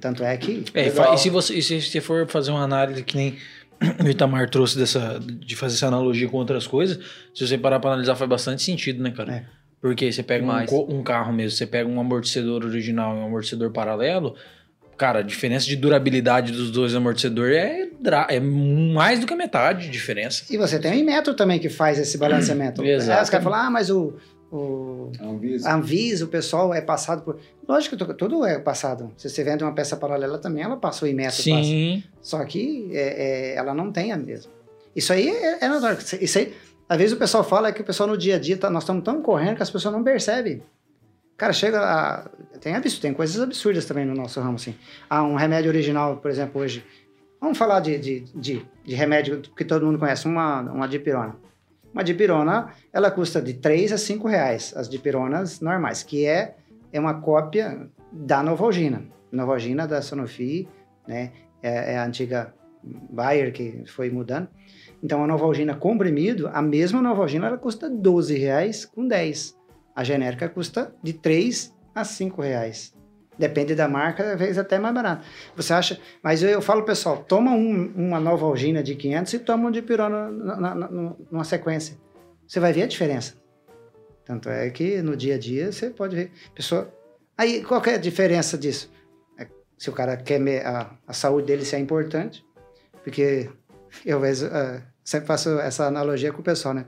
Tanto 0.00 0.22
é 0.22 0.36
que. 0.36 0.64
É, 0.74 0.86
e, 0.86 0.90
Legal. 0.90 1.14
e 1.14 1.18
se 1.18 1.30
você 1.30 1.54
e 1.54 1.62
se 1.62 1.80
você 1.80 2.00
for 2.00 2.26
fazer 2.26 2.50
uma 2.50 2.62
análise 2.62 3.02
que 3.02 3.16
nem 3.16 3.36
o 4.04 4.08
Itamar 4.08 4.50
trouxe 4.50 4.76
dessa, 4.76 5.18
de 5.20 5.56
fazer 5.56 5.76
essa 5.76 5.86
analogia 5.86 6.28
com 6.28 6.36
outras 6.36 6.66
coisas, 6.66 6.98
se 7.34 7.46
você 7.46 7.56
parar 7.56 7.80
pra 7.80 7.90
analisar 7.90 8.16
faz 8.16 8.28
bastante 8.28 8.62
sentido, 8.62 9.02
né, 9.02 9.10
cara? 9.10 9.32
É. 9.32 9.44
Porque 9.80 10.10
você 10.10 10.22
pega 10.22 10.44
um, 10.44 10.98
um 10.98 11.02
carro 11.02 11.32
mesmo, 11.32 11.56
você 11.56 11.66
pega 11.66 11.88
um 11.88 12.00
amortecedor 12.00 12.64
original 12.64 13.16
e 13.16 13.20
um 13.20 13.26
amortecedor 13.26 13.70
paralelo, 13.70 14.34
cara, 14.96 15.20
a 15.20 15.22
diferença 15.22 15.66
de 15.66 15.76
durabilidade 15.76 16.50
dos 16.50 16.72
dois 16.72 16.94
amortecedores 16.94 17.56
é, 17.56 17.88
é 18.28 18.40
mais 18.40 19.20
do 19.20 19.26
que 19.26 19.32
a 19.32 19.36
metade 19.36 19.86
de 19.86 19.90
diferença. 19.90 20.44
E 20.50 20.56
você 20.56 20.80
tem 20.80 20.92
o 20.92 20.94
Inmetro 20.96 21.32
também 21.34 21.60
que 21.60 21.68
faz 21.68 21.98
esse 21.98 22.18
balanceamento. 22.18 22.84
Exato. 22.84 23.16
Aí 23.18 23.22
Os 23.22 23.30
caras 23.30 23.44
falam, 23.44 23.60
ah, 23.60 23.70
mas 23.70 23.88
o. 23.88 24.14
o 24.50 25.10
A 25.20 25.26
Anvisa. 25.26 25.72
Anvisa, 25.74 26.24
o 26.24 26.28
pessoal 26.28 26.72
é 26.72 26.80
passado 26.80 27.22
por. 27.22 27.38
Lógico 27.68 27.96
que 27.96 28.04
tu- 28.04 28.14
tudo 28.14 28.44
é 28.44 28.58
passado. 28.58 29.12
Se 29.16 29.28
você 29.28 29.44
vende 29.44 29.62
uma 29.62 29.72
peça 29.74 29.96
paralela 29.96 30.38
também, 30.38 30.62
ela 30.64 30.76
passa 30.76 31.04
o 31.04 31.08
Inmetro. 31.08 31.36
passa. 31.36 31.44
Sim. 31.44 32.02
Só 32.20 32.44
que 32.44 32.90
é, 32.92 33.52
é, 33.52 33.54
ela 33.56 33.74
não 33.74 33.92
tem 33.92 34.12
a 34.12 34.16
mesma. 34.16 34.50
Isso 34.96 35.12
aí 35.12 35.28
é, 35.28 35.64
é 35.64 35.68
natural. 35.68 35.96
Isso 36.20 36.38
aí, 36.38 36.54
às 36.88 36.96
vezes 36.98 37.12
o 37.14 37.18
pessoal 37.18 37.44
fala 37.44 37.70
que 37.72 37.82
o 37.82 37.84
pessoal 37.84 38.08
no 38.08 38.16
dia 38.16 38.36
a 38.36 38.38
dia, 38.38 38.56
tá- 38.56 38.70
nós 38.70 38.82
estamos 38.84 39.04
tão 39.04 39.20
correndo 39.22 39.56
que 39.56 39.62
as 39.62 39.70
pessoas 39.70 39.92
não 39.94 40.02
percebem. 40.02 40.62
Cara, 41.36 41.52
chega 41.52 41.78
a, 41.80 42.28
tem, 42.58 42.74
abs- 42.74 42.98
tem 42.98 43.12
coisas 43.12 43.40
absurdas 43.40 43.84
também 43.84 44.04
no 44.04 44.14
nosso 44.14 44.40
ramo, 44.40 44.56
assim. 44.56 44.74
Há 45.08 45.22
um 45.22 45.36
remédio 45.36 45.70
original, 45.70 46.16
por 46.16 46.30
exemplo, 46.30 46.60
hoje. 46.60 46.82
Vamos 47.40 47.56
falar 47.56 47.78
de, 47.78 47.96
de, 47.98 48.20
de, 48.34 48.66
de 48.84 48.94
remédio 48.96 49.40
que 49.56 49.64
todo 49.64 49.86
mundo 49.86 49.98
conhece, 50.00 50.26
uma, 50.26 50.62
uma 50.62 50.88
dipirona. 50.88 51.36
Uma 51.98 52.04
dipirona, 52.04 52.72
ela 52.92 53.10
custa 53.10 53.42
de 53.42 53.54
3 53.54 53.90
a 53.90 53.98
5 53.98 54.28
reais, 54.28 54.72
as 54.76 54.88
dipironas 54.88 55.60
normais, 55.60 56.04
que 56.04 56.26
é, 56.26 56.54
é 56.92 57.00
uma 57.00 57.20
cópia 57.20 57.90
da 58.12 58.40
Novalgina. 58.40 59.02
Novalgina 59.32 59.84
da 59.84 60.00
Sanofi, 60.00 60.68
né? 61.08 61.32
É, 61.60 61.94
é 61.94 61.98
a 61.98 62.04
antiga 62.04 62.54
Bayer 62.84 63.52
que 63.52 63.82
foi 63.88 64.10
mudando. 64.10 64.48
Então, 65.02 65.24
a 65.24 65.26
Novalgina 65.26 65.74
comprimido, 65.74 66.48
a 66.52 66.62
mesma 66.62 67.02
Novalgina, 67.02 67.48
ela 67.48 67.58
custa 67.58 67.90
12 67.90 68.38
reais 68.38 68.84
com 68.84 69.04
10. 69.04 69.58
A 69.96 70.04
genérica 70.04 70.48
custa 70.48 70.94
de 71.02 71.14
3 71.14 71.74
a 71.92 72.04
5 72.04 72.40
reais. 72.40 72.94
Depende 73.38 73.74
da 73.74 73.86
marca, 73.86 74.32
às 74.32 74.38
vezes 74.38 74.58
até 74.58 74.78
mais 74.78 74.92
barato. 74.94 75.24
Você 75.54 75.72
acha... 75.72 76.00
Mas 76.22 76.42
eu, 76.42 76.48
eu 76.48 76.60
falo, 76.60 76.82
pessoal, 76.82 77.18
toma 77.18 77.52
um- 77.52 77.92
uma 77.94 78.18
Novalgina 78.18 78.82
de 78.82 78.94
500 78.96 79.32
e 79.34 79.38
toma 79.38 79.68
um 79.68 79.70
de 79.70 79.80
na- 80.74 80.74
numa 81.30 81.44
sequência. 81.44 81.96
Você 82.46 82.58
vai 82.58 82.72
ver 82.72 82.82
a 82.82 82.86
diferença. 82.86 83.34
Tanto 84.24 84.48
é 84.48 84.68
que 84.70 85.00
no 85.02 85.16
dia 85.16 85.36
a 85.36 85.38
dia 85.38 85.70
você 85.70 85.88
pode 85.90 86.16
ver. 86.16 86.32
Pessoa... 86.54 86.92
Aí, 87.36 87.62
qual 87.62 87.80
é 87.86 87.94
a 87.94 87.98
diferença 87.98 88.58
disso? 88.58 88.90
É, 89.38 89.46
se 89.78 89.88
o 89.88 89.92
cara 89.92 90.16
quer... 90.16 90.40
me- 90.40 90.58
A, 90.58 90.90
a 91.06 91.12
saúde 91.12 91.46
dele 91.46 91.64
se 91.64 91.76
é 91.76 91.78
importante, 91.78 92.44
porque 93.04 93.48
eu 94.04 94.18
vejo, 94.18 94.46
ah, 94.46 94.82
sempre 95.04 95.28
faço 95.28 95.60
essa 95.60 95.86
analogia 95.86 96.32
com 96.32 96.40
o 96.40 96.44
pessoal, 96.44 96.74
né? 96.74 96.86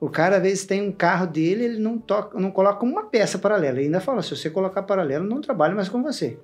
O 0.00 0.08
cara, 0.08 0.36
às 0.36 0.42
vezes, 0.42 0.64
tem 0.64 0.80
um 0.80 0.92
carro 0.92 1.26
dele, 1.26 1.64
ele 1.64 1.78
não, 1.78 1.98
toca, 1.98 2.38
não 2.38 2.50
coloca 2.52 2.84
uma 2.84 3.06
peça 3.06 3.36
paralela. 3.38 3.78
Ele 3.78 3.86
ainda 3.86 4.00
fala, 4.00 4.22
se 4.22 4.30
você 4.30 4.48
colocar 4.48 4.82
paralelo, 4.82 5.26
não 5.28 5.40
trabalho 5.40 5.74
mais 5.74 5.88
com 5.88 6.02
você. 6.02 6.38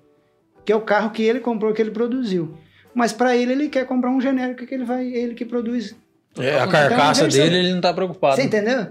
Que 0.65 0.73
é 0.73 0.77
o 0.77 0.81
carro 0.81 1.11
que 1.11 1.23
ele 1.23 1.39
comprou, 1.41 1.73
que 1.73 1.81
ele 1.81 1.93
produziu. 1.93 2.57
Mas 2.93 3.13
para 3.13 3.37
ele, 3.37 3.53
ele 3.53 3.69
quer 3.69 3.87
comprar 3.87 4.11
um 4.11 4.21
genérico 4.21 4.67
que 4.67 4.75
ele 4.75 4.85
vai, 4.85 5.07
ele 5.07 5.35
que 5.35 5.45
produz. 5.45 5.95
É, 6.39 6.51
a 6.55 6.57
Então, 6.59 6.69
carcaça 6.69 7.23
uma 7.23 7.29
versão. 7.29 7.45
dele, 7.45 7.59
ele 7.59 7.75
não 7.75 7.81
tá 7.81 7.93
preocupado. 7.95 8.37
Você 8.37 8.43
entendeu? 8.43 8.89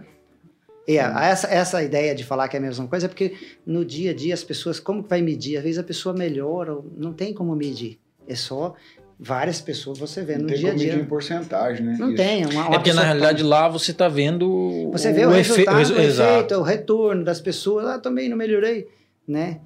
A- 1.13 1.25
essa, 1.27 1.47
essa 1.47 1.81
ideia 1.83 2.13
de 2.13 2.23
falar 2.23 2.47
que 2.47 2.55
é 2.57 2.59
a 2.59 2.61
mesma 2.61 2.87
coisa 2.87 3.05
é 3.05 3.09
porque 3.09 3.33
no 3.65 3.85
dia 3.85 4.11
a 4.11 4.13
dia 4.13 4.33
as 4.33 4.43
pessoas, 4.43 4.79
como 4.79 5.03
que 5.03 5.09
vai 5.09 5.21
medir? 5.21 5.57
Às 5.57 5.63
vezes 5.63 5.79
a 5.79 5.83
pessoa 5.83 6.13
melhora, 6.15 6.77
não 6.97 7.13
tem 7.13 7.33
como 7.33 7.55
medir. 7.55 7.99
É 8.27 8.35
só 8.35 8.75
várias 9.19 9.61
pessoas 9.61 9.97
você 9.99 10.21
vê 10.23 10.33
Não 10.35 10.41
no 10.43 10.47
tem 10.47 10.57
dia 10.57 10.71
a 10.71 10.75
dia. 10.75 11.05
porcentagem, 11.05 11.85
né? 11.85 11.95
Não 11.99 12.07
Isso. 12.09 12.17
tem. 12.17 12.45
Uma, 12.45 12.51
uma 12.67 12.75
É 12.75 12.77
porque 12.79 12.89
na 12.93 13.01
pessoa 13.01 13.05
realidade 13.05 13.43
lá 13.43 13.67
você 13.69 13.93
tá 13.93 14.07
vendo 14.07 14.89
Você 14.91 15.11
vê 15.13 15.25
o, 15.25 15.31
efe- 15.35 15.49
resultado, 15.51 15.77
resu- 15.77 15.93
o 15.95 15.99
Exato. 16.01 16.31
efeito, 16.33 16.55
o 16.55 16.61
retorno 16.63 17.23
das 17.23 17.39
pessoas. 17.39 17.85
Ah, 17.87 17.99
também 17.99 18.27
não 18.29 18.35
melhorei, 18.37 18.87
né? 19.27 19.59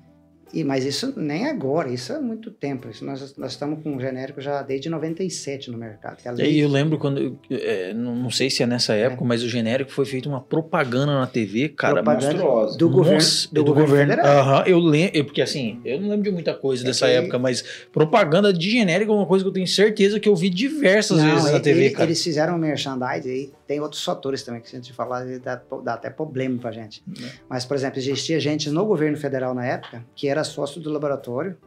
E, 0.53 0.63
mas 0.63 0.85
isso 0.85 1.13
nem 1.17 1.45
agora, 1.45 1.89
isso 1.91 2.13
há 2.13 2.21
muito 2.21 2.49
tempo. 2.49 2.87
Isso 2.89 3.03
nós, 3.03 3.35
nós 3.37 3.51
estamos 3.51 3.83
com 3.83 3.91
um 3.95 3.99
genérico 3.99 4.39
já 4.39 4.61
desde 4.61 4.89
97 4.89 5.69
no 5.69 5.77
mercado. 5.77 6.17
é 6.23 6.29
a 6.29 6.33
E 6.33 6.35
lei- 6.35 6.63
eu 6.63 6.69
lembro 6.69 6.97
quando, 6.97 7.37
é, 7.51 7.93
não 7.93 8.15
não 8.15 8.29
sei 8.29 8.49
se 8.49 8.63
é 8.63 8.65
nessa 8.65 8.93
época, 8.93 9.25
mas 9.25 9.43
o 9.43 9.49
genérico 9.49 9.91
foi 9.91 10.05
feito 10.05 10.29
uma 10.29 10.39
propaganda 10.41 11.13
na 11.19 11.27
TV, 11.27 11.69
cara. 11.69 11.95
Propaganda 11.95 12.27
monstruosa. 12.33 12.77
do 12.77 12.89
governo, 12.89 13.13
Nossa, 13.19 13.53
do 13.53 13.63
governo, 13.65 14.13
federal. 14.13 14.25
Aham, 14.39 14.63
eu 14.67 14.79
lembro, 14.79 15.25
porque 15.25 15.41
assim, 15.41 15.81
eu 15.83 15.99
não 15.99 16.09
lembro 16.09 16.23
de 16.23 16.31
muita 16.31 16.53
coisa 16.53 16.83
dessa 16.83 17.07
que- 17.07 17.11
época, 17.13 17.37
mas 17.37 17.63
propaganda 17.91 18.53
de 18.53 18.69
genérico 18.71 19.11
é 19.11 19.15
uma 19.15 19.25
coisa 19.25 19.43
que 19.43 19.49
eu 19.49 19.53
tenho 19.53 19.67
certeza 19.67 20.17
que 20.19 20.29
eu 20.29 20.35
vi 20.35 20.49
diversas 20.49 21.17
Não, 21.17 21.29
vezes 21.29 21.43
na 21.45 21.51
ele- 21.51 21.59
TV, 21.59 21.79
ele- 21.85 21.89
cara. 21.93 22.05
Eles 22.05 22.23
fizeram 22.23 22.55
um 22.55 22.57
merchandising 22.57 23.29
aí, 23.29 23.51
tem 23.67 23.79
outros 23.81 24.03
fatores 24.03 24.41
também 24.43 24.61
que 24.61 24.69
se 24.69 24.75
a 24.75 24.79
gente 24.79 24.93
falar 24.93 25.25
dá, 25.39 25.61
dá 25.83 25.93
até 25.95 26.09
problema 26.09 26.57
pra 26.57 26.71
gente. 26.71 27.03
É. 27.21 27.29
Mas, 27.49 27.65
por 27.65 27.75
exemplo, 27.75 27.99
existia 27.99 28.39
gente 28.39 28.69
no 28.69 28.85
governo 28.85 29.17
federal 29.17 29.53
na 29.53 29.65
época 29.65 30.03
que 30.15 30.27
era 30.27 30.43
sócio 30.43 30.79
do 30.81 30.89
laboratório, 30.89 31.57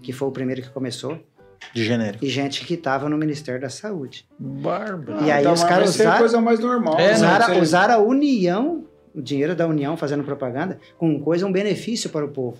que 0.00 0.12
foi 0.12 0.28
o 0.28 0.32
primeiro 0.32 0.62
que 0.62 0.70
começou, 0.70 1.20
De 1.74 1.84
genérico. 1.84 2.24
e 2.24 2.28
gente 2.28 2.64
que 2.64 2.74
estava 2.74 3.08
no 3.08 3.16
Ministério 3.18 3.60
da 3.60 3.68
Saúde. 3.68 4.26
Bárbaro. 4.38 5.24
E 5.24 5.30
aí 5.30 5.42
então, 5.42 5.52
os 5.52 5.62
caras 5.62 5.90
ser 5.90 6.02
usaram- 6.04 6.18
coisa 6.18 6.40
mais 6.40 6.58
normal. 6.58 6.98
É, 6.98 7.08
né? 7.08 7.14
usaram, 7.14 7.60
usaram 7.60 7.94
a 7.94 7.98
União, 7.98 8.84
o 9.14 9.20
dinheiro 9.20 9.54
da 9.54 9.66
União 9.66 9.96
fazendo 9.96 10.24
propaganda, 10.24 10.78
com 10.98 11.20
coisa, 11.20 11.46
um 11.46 11.52
benefício 11.52 12.08
para 12.10 12.24
o 12.24 12.28
povo. 12.30 12.58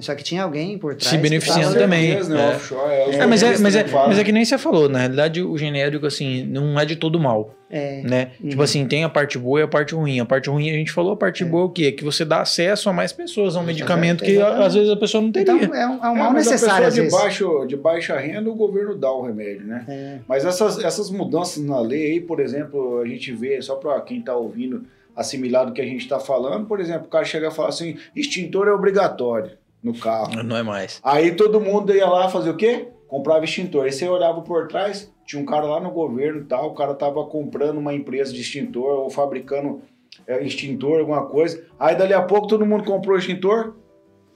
Só 0.00 0.14
que 0.14 0.22
tinha 0.24 0.42
alguém 0.42 0.78
por 0.78 0.94
trás. 0.94 1.10
Se 1.10 1.18
beneficiando 1.18 1.68
tava- 1.74 1.78
também. 1.78 2.08
Certeza, 2.08 2.34
né? 2.34 2.42
É. 2.52 2.54
Offshore, 2.56 2.90
é, 2.90 3.14
É, 3.16 3.26
mas, 3.26 3.42
é, 3.42 3.58
mas, 3.58 3.76
é, 3.76 3.84
mas 3.90 4.18
é 4.18 4.24
que 4.24 4.32
nem 4.32 4.44
você 4.44 4.56
falou, 4.58 4.88
na 4.88 4.98
realidade 5.00 5.42
o 5.42 5.56
genérico, 5.58 6.06
assim, 6.06 6.44
não 6.44 6.78
é 6.80 6.84
de 6.84 6.96
todo 6.96 7.20
mal, 7.20 7.54
É, 7.70 8.02
né? 8.02 8.32
Uhum. 8.42 8.48
Tipo 8.50 8.62
assim, 8.62 8.86
tem 8.86 9.04
a 9.04 9.08
parte 9.08 9.38
boa 9.38 9.60
e 9.60 9.62
a 9.62 9.68
parte 9.68 9.94
ruim. 9.94 10.18
A 10.18 10.24
parte 10.24 10.50
ruim 10.50 10.68
a 10.70 10.72
gente 10.74 10.90
falou, 10.90 11.12
a 11.12 11.16
parte 11.16 11.42
É. 11.42 11.46
boa 11.46 11.62
é 11.62 11.66
o 11.66 11.68
quê? 11.70 11.84
É 11.86 11.92
que 11.92 12.02
você 12.02 12.24
dá 12.24 12.40
acesso 12.40 12.88
a 12.88 12.92
mais 12.92 13.12
pessoas, 13.12 13.54
a 13.56 13.60
um 13.60 13.62
medicamento 13.62 14.24
que 14.24 14.40
às 14.40 14.74
vezes 14.74 14.90
a 14.90 14.96
pessoa 14.96 15.22
não 15.22 15.30
teria. 15.30 15.52
então 15.52 15.74
é 15.74 15.86
um, 15.86 16.04
é 16.04 16.08
um 16.10 16.16
É, 16.16 16.18
mal 16.18 16.32
necessário, 16.32 16.86
às 16.86 16.94
pessoa 16.94 16.94
de, 16.94 17.00
vezes. 17.00 17.18
baixo, 17.18 17.66
de 17.66 17.76
baixa 17.76 18.18
renda, 18.18 18.50
o 18.50 18.54
governo 18.54 18.94
dá 18.96 19.12
o 19.12 19.22
remédio, 19.22 19.66
né? 19.66 19.84
É, 19.88 20.18
Mas 20.26 20.44
essas, 20.44 20.82
essas 20.82 21.10
mudanças 21.10 21.62
na 21.64 21.80
lei 21.80 22.12
aí, 22.12 22.20
por 22.20 22.40
exemplo, 22.40 23.00
a 23.00 23.06
gente 23.06 23.30
vê, 23.32 23.60
só 23.62 23.76
para 23.76 24.00
quem 24.00 24.18
está 24.20 24.34
ouvindo 24.34 24.84
assimilar 25.14 25.66
do 25.66 25.72
que 25.72 25.80
a 25.80 25.84
gente 25.84 26.00
está 26.00 26.18
falando, 26.18 26.66
por 26.66 26.80
exemplo, 26.80 27.06
o 27.06 27.10
cara 27.10 27.24
chega 27.24 27.48
e 27.48 27.50
fala 27.50 27.68
assim, 27.68 27.96
extintor 28.16 28.68
é 28.68 28.72
obrigatório 28.72 29.50
no 29.82 29.94
carro. 29.98 30.42
Não 30.42 30.56
é 30.56 30.62
mais. 30.62 31.00
Aí 31.02 31.34
todo 31.34 31.60
mundo 31.60 31.94
ia 31.94 32.06
lá 32.06 32.28
fazer 32.28 32.50
o 32.50 32.56
quê? 32.56 32.88
Comprava 33.08 33.44
extintor. 33.44 33.84
Aí 33.84 33.92
você 33.92 34.08
olhava 34.08 34.40
por 34.42 34.68
trás, 34.68 35.12
tinha 35.26 35.42
um 35.42 35.46
cara 35.46 35.64
lá 35.64 35.80
no 35.80 35.90
governo 35.90 36.40
e 36.42 36.44
tal, 36.44 36.70
o 36.70 36.74
cara 36.74 36.94
tava 36.94 37.24
comprando 37.26 37.78
uma 37.78 37.94
empresa 37.94 38.32
de 38.32 38.40
extintor 38.40 39.00
ou 39.00 39.10
fabricando 39.10 39.82
é, 40.26 40.42
extintor, 40.44 41.00
alguma 41.00 41.26
coisa. 41.26 41.64
Aí 41.78 41.96
dali 41.96 42.12
a 42.12 42.22
pouco 42.22 42.46
todo 42.46 42.66
mundo 42.66 42.84
comprou 42.84 43.16
extintor, 43.16 43.74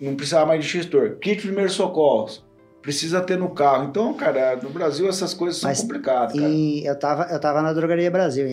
não 0.01 0.15
precisava 0.17 0.47
mais 0.47 0.65
de 0.65 0.79
extintor. 0.79 1.17
Kit 1.19 1.37
de 1.37 1.43
primeiros 1.47 1.75
socorros. 1.75 2.45
Precisa 2.83 3.23
ter 3.23 3.39
no 3.39 3.49
carro. 3.49 3.85
Então, 3.85 4.13
cara, 4.13 4.57
no 4.57 4.69
Brasil 4.69 5.09
essas 5.09 5.33
coisas 5.33 5.59
são 5.59 5.71
Mas- 5.71 5.81
complicadas, 5.81 6.39
cara. 6.39 6.49
E 6.53 6.85
eu 6.85 6.99
tava, 6.99 7.23
eu 7.33 7.41
tava 7.41 7.63
na 7.63 7.73
Drogaria 7.73 8.11
Brasil, 8.11 8.47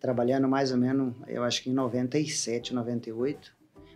trabalhando 0.00 0.48
mais 0.48 0.72
ou 0.72 0.78
menos, 0.78 1.14
eu 1.28 1.42
acho 1.42 1.62
que 1.62 1.68
em 1.68 1.74
97, 1.74 2.72
98. 2.74 3.52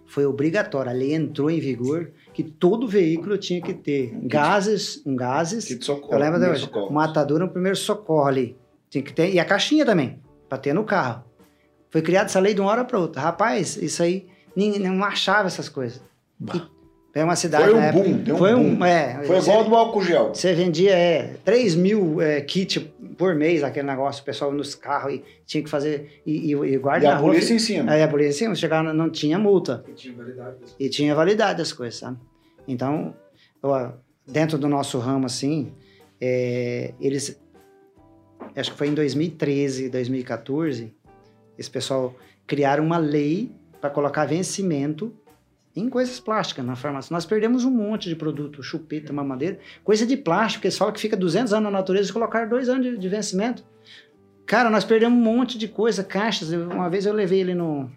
Foi 0.08 0.24
obrigatório, 0.26 0.90
a 0.90 0.94
lei 0.94 1.14
entrou 1.14 1.50
em 1.50 1.60
vigor 1.60 2.10
que 2.32 2.42
todo 2.42 2.88
veículo 2.88 3.36
tinha 3.36 3.60
que 3.60 3.74
ter 3.74 4.12
Um 4.14 4.20
kit. 4.22 4.28
gases, 4.28 5.02
um 5.04 5.14
gases, 5.14 5.66
Kit 5.66 5.78
de 5.80 5.84
socorro. 5.84 6.12
eu 6.14 6.18
lembro 6.18 6.36
até 6.38 6.50
hoje, 6.50 6.70
atadura 6.98 7.44
no 7.44 7.50
primeiro 7.50 7.76
socorro 7.76 8.26
ali. 8.26 8.56
Tinha 8.88 9.02
que 9.02 9.12
ter, 9.12 9.30
e 9.32 9.38
a 9.38 9.44
caixinha 9.44 9.84
também, 9.84 10.18
para 10.48 10.56
ter 10.58 10.72
no 10.72 10.82
carro. 10.84 11.22
Foi 11.90 12.00
criada 12.00 12.26
essa 12.26 12.40
lei 12.40 12.54
de 12.54 12.60
uma 12.60 12.70
hora 12.70 12.84
para 12.84 12.98
outra. 12.98 13.20
Rapaz, 13.20 13.76
isso 13.76 14.02
aí, 14.02 14.26
ninguém 14.56 14.80
não 14.80 15.04
achava 15.04 15.46
essas 15.46 15.68
coisas. 15.68 16.00
É 17.14 17.24
uma 17.24 17.34
cidade 17.36 17.64
Foi 17.64 17.74
um 17.74 17.80
época- 17.82 18.04
boom, 18.04 18.16
deu 18.18 18.34
um 18.34 18.38
foi 18.38 18.54
boom. 18.54 18.84
é, 18.84 19.22
Foi 19.24 19.38
igual 19.38 19.64
do 19.64 19.74
álcool 19.74 20.02
gel. 20.02 20.28
você 20.34 20.54
vendia 20.54 20.92
é, 20.94 21.34
3 21.44 21.74
mil 21.74 22.20
é, 22.20 22.40
kits 22.40 22.80
por 23.18 23.34
mês, 23.34 23.64
aquele 23.64 23.86
negócio, 23.86 24.22
o 24.22 24.24
pessoal 24.24 24.52
nos 24.52 24.76
carros 24.76 25.14
e 25.14 25.24
tinha 25.44 25.62
que 25.62 25.68
fazer. 25.68 26.22
E, 26.24 26.52
e, 26.52 26.54
e 26.54 26.78
guarda 26.78 27.04
E 27.04 27.08
a 27.08 27.16
rua, 27.16 27.32
polícia 27.32 27.52
em 27.52 27.58
cima. 27.58 27.90
Aí 27.90 28.02
a 28.02 28.08
polícia 28.08 28.30
em 28.30 28.32
cima, 28.32 28.54
chegava, 28.54 28.92
não 28.94 29.10
tinha 29.10 29.38
multa. 29.38 29.82
Que 29.84 29.92
tinha 29.92 30.14
validade 30.14 30.60
das 30.60 30.76
E 30.78 30.88
tinha 30.88 31.14
validade 31.14 31.60
as 31.60 31.72
coisas, 31.72 31.98
sabe? 31.98 32.16
Então, 32.66 33.14
ó, 33.60 33.90
dentro 34.24 34.56
do 34.56 34.68
nosso 34.68 34.98
ramo, 34.98 35.26
assim, 35.26 35.74
é, 36.20 36.94
eles. 37.00 37.38
Acho 38.54 38.70
que 38.70 38.78
foi 38.78 38.88
em 38.88 38.94
2013, 38.94 39.90
2014, 39.90 40.94
esse 41.58 41.70
pessoal 41.70 42.14
criaram 42.46 42.84
uma 42.84 42.98
lei 42.98 43.52
para 43.80 43.90
colocar 43.90 44.24
vencimento 44.26 45.12
em 45.78 45.88
coisas 45.88 46.18
plásticas 46.20 46.64
na 46.64 46.76
farmácia. 46.76 47.12
Nós 47.12 47.24
perdemos 47.24 47.64
um 47.64 47.70
monte 47.70 48.08
de 48.08 48.16
produto, 48.16 48.62
chupeta, 48.62 49.12
mamadeira, 49.12 49.58
coisa 49.84 50.06
de 50.06 50.16
plástico, 50.16 50.62
que 50.62 50.68
eles 50.68 50.78
falam 50.78 50.92
que 50.92 51.00
fica 51.00 51.16
200 51.16 51.52
anos 51.52 51.64
na 51.64 51.70
natureza 51.70 52.10
e 52.10 52.12
colocaram 52.12 52.48
dois 52.48 52.68
anos 52.68 52.84
de, 52.84 52.98
de 52.98 53.08
vencimento. 53.08 53.64
Cara, 54.48 54.70
nós 54.70 54.82
perdemos 54.82 55.18
um 55.18 55.22
monte 55.22 55.58
de 55.58 55.68
coisa, 55.68 56.02
caixas. 56.02 56.50
Uma 56.50 56.88
vez 56.88 57.04
eu 57.04 57.12
levei 57.12 57.40
ele 57.40 57.54
no. 57.54 57.90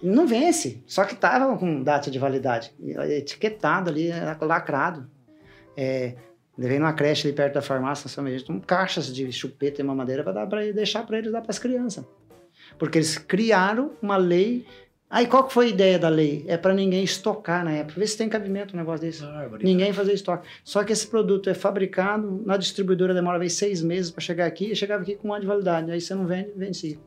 Não 0.00 0.26
vence, 0.26 0.82
só 0.86 1.04
que 1.04 1.16
tava 1.16 1.56
com 1.58 1.82
data 1.82 2.10
de 2.10 2.18
validade. 2.18 2.72
Etiquetado 2.80 3.90
ali, 3.90 4.10
lacrado. 4.40 5.10
É, 5.76 6.14
levei 6.56 6.78
numa 6.78 6.92
creche 6.92 7.26
ali 7.26 7.36
perto 7.36 7.54
da 7.54 7.62
farmácia, 7.62 8.08
São 8.08 8.24
um 8.50 8.60
caixas 8.60 9.12
de 9.12 9.32
chupeta 9.32 9.80
e 9.80 9.84
mamadeira 9.84 10.22
para 10.22 10.72
deixar 10.72 11.04
para 11.04 11.18
eles 11.18 11.32
dar 11.32 11.40
para 11.40 11.50
as 11.50 11.58
crianças. 11.58 12.04
Porque 12.78 12.98
eles 12.98 13.18
criaram 13.18 13.92
uma 14.00 14.16
lei. 14.16 14.64
Aí 15.14 15.26
qual 15.26 15.44
que 15.46 15.52
foi 15.52 15.66
a 15.66 15.68
ideia 15.68 15.98
da 15.98 16.08
lei? 16.08 16.42
É 16.48 16.56
para 16.56 16.72
ninguém 16.72 17.04
estocar 17.04 17.62
na 17.62 17.72
época. 17.72 18.00
Vê 18.00 18.06
se 18.06 18.16
tem 18.16 18.30
cabimento 18.30 18.74
um 18.74 18.78
negócio 18.78 19.02
desse. 19.04 19.22
Ninguém 19.62 19.92
fazer 19.92 20.14
estoque. 20.14 20.48
Só 20.64 20.82
que 20.82 20.90
esse 20.90 21.06
produto 21.06 21.50
é 21.50 21.54
fabricado, 21.54 22.42
na 22.46 22.56
distribuidora 22.56 23.12
demora 23.12 23.38
vezes 23.38 23.58
seis 23.58 23.82
meses 23.82 24.10
para 24.10 24.22
chegar 24.22 24.46
aqui 24.46 24.72
e 24.72 24.74
chegava 24.74 25.02
aqui 25.02 25.14
com 25.16 25.28
um 25.28 25.32
ano 25.34 25.42
de 25.42 25.46
validade. 25.46 25.90
Aí 25.90 26.00
você 26.00 26.14
não 26.14 26.26
vende, 26.26 26.52
vence. 26.56 26.98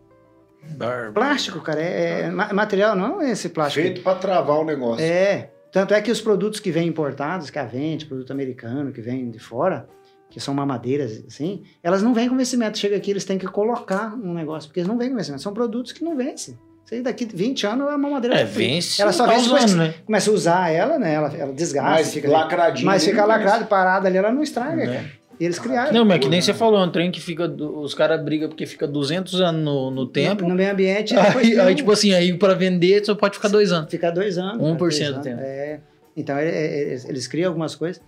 Bárbaro. 0.78 1.14
Plástico, 1.14 1.62
cara, 1.62 1.82
é, 1.82 2.22
é 2.22 2.30
ma- 2.30 2.54
material, 2.54 2.96
não 2.96 3.22
é 3.22 3.32
esse 3.32 3.50
plástico. 3.50 3.84
Feito 3.84 4.02
para 4.04 4.20
travar 4.20 4.60
o 4.60 4.64
negócio. 4.64 5.04
É. 5.04 5.52
Tanto 5.72 5.96
é 5.96 6.02
que 6.02 6.12
os 6.12 6.22
produtos 6.22 6.60
que 6.60 6.70
vêm 6.72 6.88
importados, 6.88 7.50
que 7.50 7.58
a 7.58 7.66
vende, 7.66 8.06
produto 8.06 8.32
americano, 8.32 8.92
que 8.92 9.02
vem 9.02 9.32
de 9.32 9.40
fora, 9.40 9.88
que 10.30 10.40
são 10.40 10.54
mamadeiras, 10.54 11.24
assim, 11.28 11.64
elas 11.82 12.04
não 12.04 12.14
vêm 12.14 12.30
com 12.30 12.38
vencimento. 12.38 12.78
Chega 12.78 12.96
aqui, 12.98 13.10
eles 13.10 13.26
têm 13.26 13.40
que 13.40 13.48
colocar 13.48 14.14
um 14.16 14.34
negócio, 14.34 14.70
porque 14.70 14.80
eles 14.80 14.88
não 14.88 14.98
vêm 14.98 15.10
com 15.10 15.16
vencimento. 15.16 15.42
São 15.42 15.54
produtos 15.54 15.92
que 15.92 16.04
não 16.04 16.16
vencem. 16.16 16.56
Isso 16.86 16.94
aí 16.94 17.02
daqui 17.02 17.26
20 17.26 17.66
anos 17.66 17.88
a 17.90 17.98
mamadeira 17.98 18.36
É, 18.36 18.40
tá- 18.40 18.46
vence. 18.46 19.02
Ela 19.02 19.12
só 19.12 19.26
tá 19.26 19.34
vence 19.34 19.50
usando, 19.52 19.78
né? 19.78 19.96
começa 20.06 20.30
a 20.30 20.34
usar 20.34 20.70
ela, 20.70 21.00
né? 21.00 21.16
Ela, 21.16 21.34
ela 21.36 21.52
desgasta, 21.52 21.90
Mas 21.90 22.14
fica 22.14 22.28
ali. 22.28 22.36
lacradinho. 22.36 22.86
Mas 22.86 23.04
fica 23.04 23.26
lacrado, 23.26 23.66
parada 23.66 24.08
ali, 24.08 24.18
ela 24.18 24.32
não 24.32 24.44
estraga, 24.44 24.76
Né? 24.76 24.86
cara. 24.86 25.26
E 25.38 25.44
eles 25.44 25.60
criaram. 25.60 25.92
Não, 25.92 26.06
mas 26.06 26.16
é 26.16 26.20
que 26.20 26.30
nem 26.30 26.40
você 26.40 26.54
falou, 26.54 26.80
é 26.80 26.86
um 26.86 26.90
trem 26.92 27.12
que 27.12 27.20
fica. 27.20 27.46
do- 27.48 27.80
Os 27.80 27.94
caras 27.94 28.24
brigam 28.24 28.48
porque 28.48 28.66
fica 28.66 28.88
200 28.88 29.42
anos 29.42 29.66
no, 29.66 29.92
no 29.92 30.06
tempo. 30.08 30.48
No, 30.48 30.56
meio 30.56 30.72
ambiente, 30.72 31.14
Aí, 31.18 31.60
aí, 31.60 31.76
tipo 31.76 31.92
assim, 31.92 32.14
aí 32.14 32.34
pra 32.38 32.54
vender 32.54 33.04
só 33.04 33.16
pode 33.16 33.36
ficar 33.36 33.50
dois 33.50 33.72
anos. 33.72 33.90
fica 33.92 34.10
dois 34.12 34.38
anos. 34.38 34.62
1% 34.62 34.78
três 34.78 35.10
do 35.10 35.14
anos. 35.16 35.24
tempo. 35.26 35.42
É. 35.42 35.80
Então, 36.16 36.38
é- 36.38 36.48
é- 36.48 36.82
eles, 36.84 37.04
eles 37.10 37.28
criam 37.28 37.50
algumas 37.50 37.76
coisas. 37.76 38.02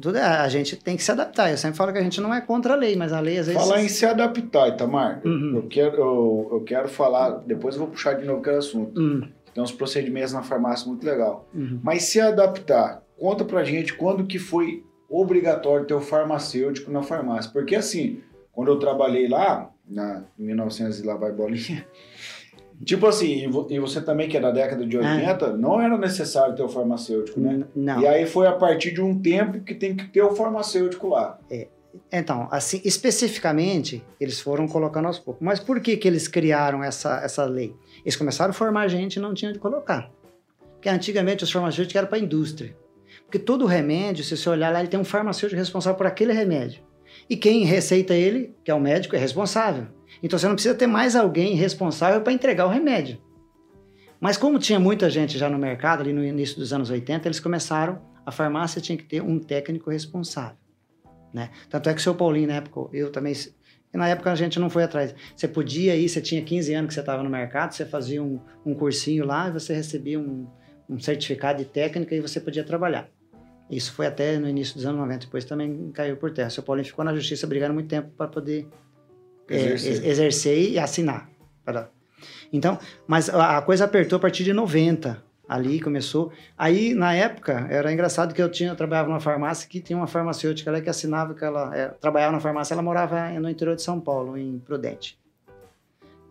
Tudo, 0.00 0.18
é- 0.18 0.22
a 0.22 0.48
gente 0.48 0.76
tem 0.76 0.96
que 0.96 1.02
se 1.02 1.10
adaptar. 1.10 1.50
Eu 1.50 1.56
sempre 1.56 1.76
falo 1.76 1.92
que 1.92 1.98
a 1.98 2.02
gente 2.02 2.20
não 2.20 2.32
é 2.34 2.40
contra 2.40 2.74
a 2.74 2.76
lei, 2.76 2.94
mas 2.96 3.12
a 3.12 3.20
lei 3.20 3.38
às 3.38 3.46
vezes. 3.46 3.60
Falar 3.60 3.82
em 3.82 3.88
se 3.88 4.04
adaptar, 4.06 4.68
Itamar, 4.68 5.20
Uhum. 5.24 5.56
eu, 5.56 5.62
quero, 5.68 5.96
eu, 5.96 6.48
eu 6.52 6.60
quero 6.64 6.88
falar, 6.88 7.30
depois 7.46 7.74
eu 7.74 7.80
vou 7.82 7.90
puxar 7.90 8.14
de 8.14 8.24
novo 8.26 8.40
aquele 8.40 8.56
assunto. 8.56 9.00
Hum, 9.00 9.28
Tem 9.54 9.62
uns 9.62 9.72
procedimentos 9.72 10.32
na 10.34 10.42
farmácia 10.42 10.86
muito 10.86 11.04
legal. 11.06 11.48
uhum. 11.54 11.80
Mas 11.82 12.02
se 12.04 12.20
adaptar, 12.20 13.02
conta 13.18 13.44
pra 13.44 13.64
gente 13.64 13.94
quando 13.94 14.26
que 14.26 14.38
foi 14.38 14.84
obrigatório 15.08 15.86
ter 15.86 15.94
o 15.94 16.00
farmacêutico 16.00 16.90
na 16.90 17.02
farmácia. 17.02 17.50
Porque 17.50 17.74
assim, 17.74 18.20
quando 18.52 18.68
eu 18.68 18.78
trabalhei 18.78 19.26
lá, 19.28 19.70
na, 19.88 20.24
em 20.38 20.42
1900 20.44 21.00
e 21.00 21.06
lá 21.06 21.14
vai 21.14 21.32
bolinha, 21.32 21.86
tipo 22.84 23.06
assim, 23.06 23.44
e 23.44 23.46
vo- 23.46 23.66
você 23.80 24.00
também 24.00 24.28
que 24.28 24.36
é 24.36 24.40
da 24.40 24.50
década 24.50 24.86
de 24.86 24.96
80, 24.98 25.56
não 25.56 25.80
era 25.80 25.96
necessário 25.96 26.54
ter 26.54 26.62
o 26.62 26.68
farmacêutico, 26.68 27.40
né? 27.40 27.64
Não. 27.74 28.00
E 28.00 28.06
aí 28.06 28.26
foi 28.26 28.46
a 28.46 28.52
partir 28.52 28.92
de 28.92 29.00
um 29.00 29.18
tempo 29.20 29.60
que 29.60 29.74
tem 29.74 29.94
que 29.96 30.06
ter 30.08 30.22
o 30.22 30.34
farmacêutico 30.34 31.08
lá. 31.08 31.38
Então, 32.12 32.46
assim, 32.50 32.80
especificamente, 32.84 34.04
eles 34.20 34.38
foram 34.40 34.68
colocando 34.68 35.06
aos 35.06 35.18
poucos. 35.18 35.42
Mas 35.44 35.58
por 35.58 35.80
que, 35.80 35.96
que 35.96 36.06
eles 36.06 36.28
criaram 36.28 36.84
essa, 36.84 37.20
essa 37.24 37.44
lei? 37.44 37.74
Eles 38.04 38.16
começaram 38.16 38.50
a 38.50 38.54
formar 38.54 38.86
gente 38.88 39.16
e 39.16 39.20
não 39.20 39.32
tinham 39.34 39.52
de 39.52 39.58
colocar. 39.58 40.10
Porque 40.74 40.88
antigamente 40.88 41.42
os 41.42 41.50
farmacêuticos 41.50 41.96
eram 41.96 42.06
para 42.08 42.18
a 42.18 42.20
indústria. 42.20 42.76
Porque 43.24 43.38
todo 43.38 43.64
remédio, 43.66 44.22
se 44.22 44.36
você 44.36 44.48
olhar 44.48 44.70
lá, 44.72 44.78
ele 44.80 44.88
tem 44.88 45.00
um 45.00 45.04
farmacêutico 45.04 45.58
responsável 45.58 45.96
por 45.96 46.06
aquele 46.06 46.32
remédio. 46.32 46.82
E 47.30 47.36
quem 47.36 47.64
receita 47.64 48.14
ele, 48.14 48.54
que 48.62 48.70
é 48.70 48.74
o 48.74 48.80
médico, 48.80 49.16
é 49.16 49.18
responsável. 49.18 49.86
Então 50.22 50.38
você 50.38 50.46
não 50.46 50.54
precisa 50.54 50.74
ter 50.74 50.86
mais 50.86 51.14
alguém 51.14 51.54
responsável 51.54 52.20
para 52.20 52.32
entregar 52.32 52.66
o 52.66 52.70
remédio. 52.70 53.18
Mas 54.20 54.36
como 54.36 54.58
tinha 54.58 54.80
muita 54.80 55.10
gente 55.10 55.36
já 55.36 55.48
no 55.48 55.58
mercado, 55.58 56.00
ali 56.00 56.12
no 56.12 56.24
início 56.24 56.56
dos 56.56 56.72
anos 56.72 56.90
80, 56.90 57.28
eles 57.28 57.40
começaram, 57.40 58.00
a 58.24 58.32
farmácia 58.32 58.80
tinha 58.80 58.96
que 58.96 59.04
ter 59.04 59.22
um 59.22 59.38
técnico 59.38 59.90
responsável. 59.90 60.56
Né? 61.32 61.50
Tanto 61.68 61.88
é 61.88 61.94
que 61.94 62.00
o 62.00 62.02
seu 62.02 62.14
Paulinho, 62.14 62.48
na 62.48 62.54
época, 62.54 62.96
eu 62.96 63.12
também. 63.12 63.34
Na 63.92 64.08
época 64.08 64.32
a 64.32 64.34
gente 64.34 64.58
não 64.58 64.68
foi 64.68 64.82
atrás. 64.82 65.14
Você 65.34 65.46
podia 65.46 65.94
ir, 65.94 66.08
você 66.08 66.20
tinha 66.20 66.42
15 66.42 66.74
anos 66.74 66.88
que 66.88 66.94
você 66.94 67.00
estava 67.00 67.22
no 67.22 67.30
mercado, 67.30 67.72
você 67.72 67.84
fazia 67.84 68.22
um, 68.22 68.40
um 68.64 68.74
cursinho 68.74 69.24
lá 69.24 69.48
e 69.48 69.52
você 69.52 69.74
recebia 69.74 70.18
um, 70.18 70.46
um 70.88 70.98
certificado 70.98 71.58
de 71.58 71.66
técnica 71.66 72.14
e 72.14 72.20
você 72.20 72.40
podia 72.40 72.64
trabalhar. 72.64 73.08
Isso 73.70 73.92
foi 73.92 74.06
até 74.06 74.38
no 74.38 74.48
início 74.48 74.74
dos 74.74 74.86
anos 74.86 75.00
90, 75.00 75.26
depois 75.26 75.44
também 75.44 75.90
caiu 75.92 76.16
por 76.16 76.30
terra. 76.30 76.48
O 76.48 76.50
seu 76.50 76.62
Paulinho 76.62 76.86
ficou 76.86 77.04
na 77.04 77.14
justiça 77.14 77.46
brigando 77.46 77.74
muito 77.74 77.88
tempo 77.88 78.10
para 78.16 78.28
poder 78.28 78.68
Exercer. 79.48 79.92
ex- 79.92 80.04
exercer 80.04 80.70
e 80.72 80.78
assinar. 80.78 81.28
Pra- 81.64 81.88
Então, 82.52 82.78
mas 83.06 83.28
a 83.28 83.60
coisa 83.62 83.84
apertou 83.84 84.16
a 84.16 84.20
partir 84.20 84.44
de 84.44 84.52
90. 84.52 85.24
Ali 85.48 85.80
começou. 85.80 86.32
Aí, 86.58 86.92
na 86.92 87.14
época, 87.14 87.68
era 87.70 87.92
engraçado 87.92 88.34
que 88.34 88.42
eu 88.42 88.50
tinha, 88.50 88.70
eu 88.70 88.74
trabalhava 88.76 89.08
numa 89.08 89.20
farmácia 89.20 89.68
que 89.68 89.80
tinha 89.80 89.96
uma 89.96 90.08
farmacêutica 90.08 90.72
lá 90.72 90.80
que 90.80 90.90
assinava 90.90 91.34
que 91.34 91.44
ela 91.44 91.70
é, 91.76 91.86
trabalhava 91.86 92.32
na 92.32 92.40
farmácia, 92.40 92.74
ela 92.74 92.82
morava 92.82 93.30
no 93.30 93.48
interior 93.48 93.76
de 93.76 93.82
São 93.82 94.00
Paulo, 94.00 94.36
em 94.36 94.58
Prudente. 94.58 95.16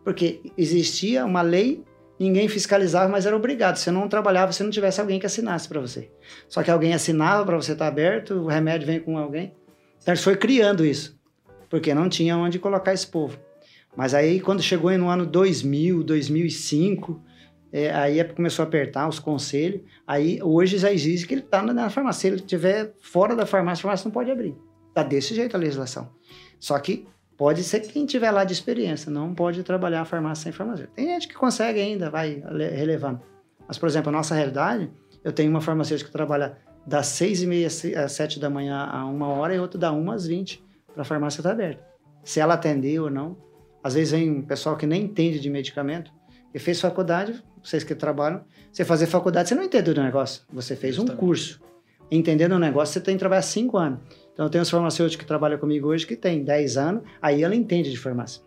Porque 0.03 0.41
existia 0.57 1.25
uma 1.25 1.41
lei, 1.41 1.81
ninguém 2.19 2.47
fiscalizava, 2.49 3.07
mas 3.09 3.25
era 3.25 3.35
obrigado. 3.35 3.77
Você 3.77 3.89
não 3.89 4.07
trabalhava 4.09 4.51
se 4.51 4.61
não 4.63 4.69
tivesse 4.69 4.99
alguém 4.99 5.17
que 5.19 5.25
assinasse 5.25 5.67
para 5.67 5.79
você. 5.79 6.09
Só 6.49 6.61
que 6.61 6.69
alguém 6.69 6.93
assinava 6.93 7.45
para 7.45 7.55
você 7.55 7.71
estar 7.71 7.87
aberto, 7.87 8.33
o 8.35 8.47
remédio 8.47 8.85
vem 8.85 8.99
com 8.99 9.17
alguém. 9.17 9.53
Então 10.01 10.13
eles 10.13 10.23
foi 10.23 10.35
criando 10.35 10.85
isso, 10.85 11.14
porque 11.69 11.93
não 11.93 12.09
tinha 12.09 12.37
onde 12.37 12.59
colocar 12.59 12.93
esse 12.93 13.07
povo. 13.07 13.37
Mas 13.95 14.13
aí, 14.13 14.39
quando 14.39 14.61
chegou 14.61 14.95
no 14.97 15.07
ano 15.07 15.25
2000, 15.25 16.03
2005, 16.03 17.21
é, 17.71 17.93
aí 17.93 18.23
começou 18.23 18.63
a 18.63 18.67
apertar 18.67 19.07
os 19.07 19.19
conselhos. 19.19 19.81
Aí, 20.05 20.41
hoje 20.43 20.77
já 20.77 20.91
exige 20.91 21.25
que 21.25 21.33
ele 21.33 21.41
está 21.41 21.61
na 21.61 21.89
farmácia. 21.89 22.21
Se 22.21 22.27
ele 22.27 22.35
estiver 22.37 22.93
fora 22.99 23.35
da 23.35 23.45
farmácia, 23.45 23.81
a 23.81 23.83
farmácia 23.83 24.07
não 24.07 24.11
pode 24.11 24.31
abrir. 24.31 24.55
Está 24.89 25.03
desse 25.03 25.33
jeito 25.33 25.55
a 25.55 25.59
legislação. 25.59 26.09
Só 26.59 26.77
que 26.79 27.07
pode 27.37 27.63
ser 27.63 27.81
quem 27.81 28.05
tiver 28.05 28.31
lá 28.31 28.43
de 28.43 28.53
experiência, 28.53 29.11
não 29.11 29.33
pode 29.33 29.63
trabalhar 29.63 30.01
a 30.01 30.05
farmácia 30.05 30.43
sem 30.43 30.51
farmacêutico. 30.51 30.95
Tem 30.95 31.07
gente 31.07 31.27
que 31.27 31.33
consegue 31.33 31.79
ainda, 31.79 32.09
vai 32.09 32.43
relevando. 32.73 33.21
Mas, 33.67 33.77
por 33.77 33.87
exemplo, 33.87 34.09
a 34.09 34.11
nossa 34.11 34.35
realidade, 34.35 34.89
eu 35.23 35.31
tenho 35.31 35.49
uma 35.49 35.61
farmacêutica 35.61 36.09
que 36.09 36.13
trabalha 36.13 36.57
das 36.85 37.07
seis 37.07 37.41
e 37.41 37.47
meia 37.47 37.67
às 37.67 38.11
sete 38.11 38.39
da 38.39 38.49
manhã 38.49 38.85
a 38.85 39.05
uma 39.05 39.27
hora 39.27 39.55
e 39.55 39.59
outra 39.59 39.79
da 39.79 39.91
uma 39.91 40.13
às 40.13 40.27
vinte 40.27 40.64
para 40.95 41.03
a 41.03 41.05
farmácia 41.05 41.41
estar 41.41 41.49
tá 41.49 41.53
aberta. 41.53 41.85
Se 42.23 42.39
ela 42.39 42.55
atender 42.55 42.99
ou 42.99 43.11
não. 43.11 43.37
Às 43.83 43.93
vezes 43.93 44.11
vem 44.11 44.31
um 44.31 44.41
pessoal 44.41 44.75
que 44.75 44.87
nem 44.87 45.03
entende 45.03 45.39
de 45.39 45.47
medicamento 45.47 46.11
e 46.51 46.57
fez 46.57 46.81
faculdade, 46.81 47.43
vocês 47.63 47.83
que 47.83 47.93
trabalham, 47.93 48.43
você 48.71 48.83
fazer 48.83 49.05
faculdade, 49.05 49.49
você 49.49 49.53
não 49.53 49.63
entende 49.63 49.93
do 49.93 50.01
negócio. 50.01 50.41
Você 50.51 50.75
fez 50.75 50.95
Justamente. 50.95 51.21
um 51.21 51.27
curso. 51.27 51.61
Entendendo 52.09 52.53
o 52.53 52.59
negócio, 52.59 52.93
você 52.93 53.01
tem 53.01 53.15
que 53.15 53.19
trabalhar 53.19 53.43
cinco 53.43 53.77
anos. 53.77 53.99
Então, 54.33 54.45
eu 54.45 54.49
tenho 54.49 54.63
os 54.63 54.69
farmacêuticos 54.69 55.21
que 55.21 55.27
trabalham 55.27 55.59
comigo 55.59 55.87
hoje 55.87 56.07
que 56.07 56.15
tem 56.15 56.43
10 56.43 56.77
anos, 56.77 57.03
aí 57.21 57.43
ela 57.43 57.55
entende 57.55 57.91
de 57.91 57.97
farmácia. 57.97 58.41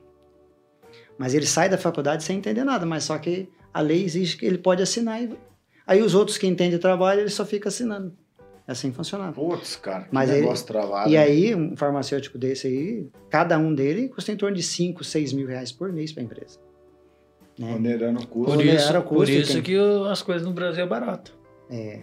Mas 1.16 1.34
ele 1.34 1.46
sai 1.46 1.68
da 1.68 1.78
faculdade 1.78 2.24
sem 2.24 2.38
entender 2.38 2.64
nada, 2.64 2.84
mas 2.86 3.04
só 3.04 3.18
que 3.18 3.48
a 3.72 3.80
lei 3.80 4.04
exige 4.04 4.36
que 4.36 4.46
ele 4.46 4.58
pode 4.58 4.82
assinar. 4.82 5.22
E... 5.22 5.36
Aí 5.86 6.02
os 6.02 6.14
outros 6.14 6.36
que 6.38 6.46
entendem 6.46 6.76
de 6.76 6.78
trabalho, 6.78 7.20
ele 7.20 7.30
só 7.30 7.44
fica 7.44 7.68
assinando. 7.68 8.16
É 8.68 8.72
assim 8.72 8.92
funciona. 8.92 9.32
Putz, 9.32 9.76
cara, 9.76 10.04
que 10.04 10.14
Mas 10.14 10.28
negócio 10.28 10.62
ele, 10.62 10.66
travado. 10.66 11.10
E 11.10 11.16
aí, 11.16 11.54
um 11.54 11.74
farmacêutico 11.74 12.36
desse 12.36 12.66
aí, 12.66 13.08
cada 13.30 13.58
um 13.58 13.74
dele 13.74 14.08
custa 14.08 14.30
em 14.30 14.36
torno 14.36 14.54
de 14.54 14.62
5, 14.62 15.02
6 15.02 15.32
mil 15.32 15.46
reais 15.46 15.72
por 15.72 15.90
mês 15.90 16.12
para 16.12 16.22
a 16.22 16.26
empresa. 16.26 16.58
Né? 17.58 17.74
Onerando 17.74 18.20
o 18.20 18.26
custo. 18.26 18.54
Por 18.54 18.62
isso, 18.62 18.92
custo, 18.92 19.14
por 19.14 19.28
isso 19.30 19.52
tem... 19.54 19.62
que 19.62 19.76
as 20.10 20.20
coisas 20.20 20.46
no 20.46 20.52
Brasil 20.52 20.84
é 20.84 20.86
barato. 20.86 21.32
É. 21.70 22.00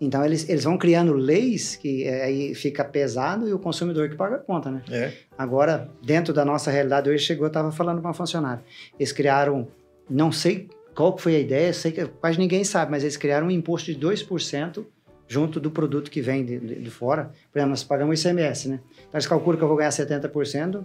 Então 0.00 0.24
eles, 0.24 0.48
eles 0.48 0.64
vão 0.64 0.76
criando 0.76 1.12
leis 1.12 1.76
que 1.76 2.02
é, 2.02 2.24
aí 2.24 2.54
fica 2.56 2.84
pesado 2.84 3.48
e 3.48 3.52
o 3.52 3.58
consumidor 3.60 4.08
que 4.08 4.16
paga 4.16 4.34
a 4.34 4.40
conta, 4.40 4.72
né? 4.72 4.82
É. 4.90 5.12
Agora, 5.38 5.88
dentro 6.04 6.34
da 6.34 6.44
nossa 6.44 6.68
realidade, 6.72 7.08
hoje 7.08 7.24
chegou, 7.24 7.44
eu 7.44 7.48
estava 7.48 7.70
falando 7.70 8.00
para 8.00 8.08
uma 8.08 8.14
funcionária. 8.14 8.64
Eles 8.98 9.12
criaram, 9.12 9.68
não 10.10 10.32
sei 10.32 10.68
qual 10.96 11.16
foi 11.16 11.36
a 11.36 11.38
ideia, 11.38 11.72
sei 11.72 11.92
que 11.92 12.04
quase 12.06 12.36
ninguém 12.40 12.64
sabe, 12.64 12.90
mas 12.90 13.04
eles 13.04 13.16
criaram 13.16 13.46
um 13.46 13.50
imposto 13.52 13.94
de 13.94 14.00
2% 14.00 14.84
junto 15.32 15.58
do 15.58 15.70
produto 15.70 16.10
que 16.10 16.20
vem 16.20 16.44
de, 16.44 16.58
de, 16.60 16.74
de, 16.82 16.90
fora. 16.90 17.32
Por 17.50 17.58
exemplo, 17.58 17.70
nós 17.70 17.82
pagamos 17.82 18.22
ICMS, 18.22 18.68
né? 18.68 18.80
Então 18.98 19.14
eles 19.14 19.26
calculam 19.26 19.56
que 19.56 19.64
eu 19.64 19.68
vou 19.68 19.78
ganhar 19.78 19.88
70% 19.88 20.84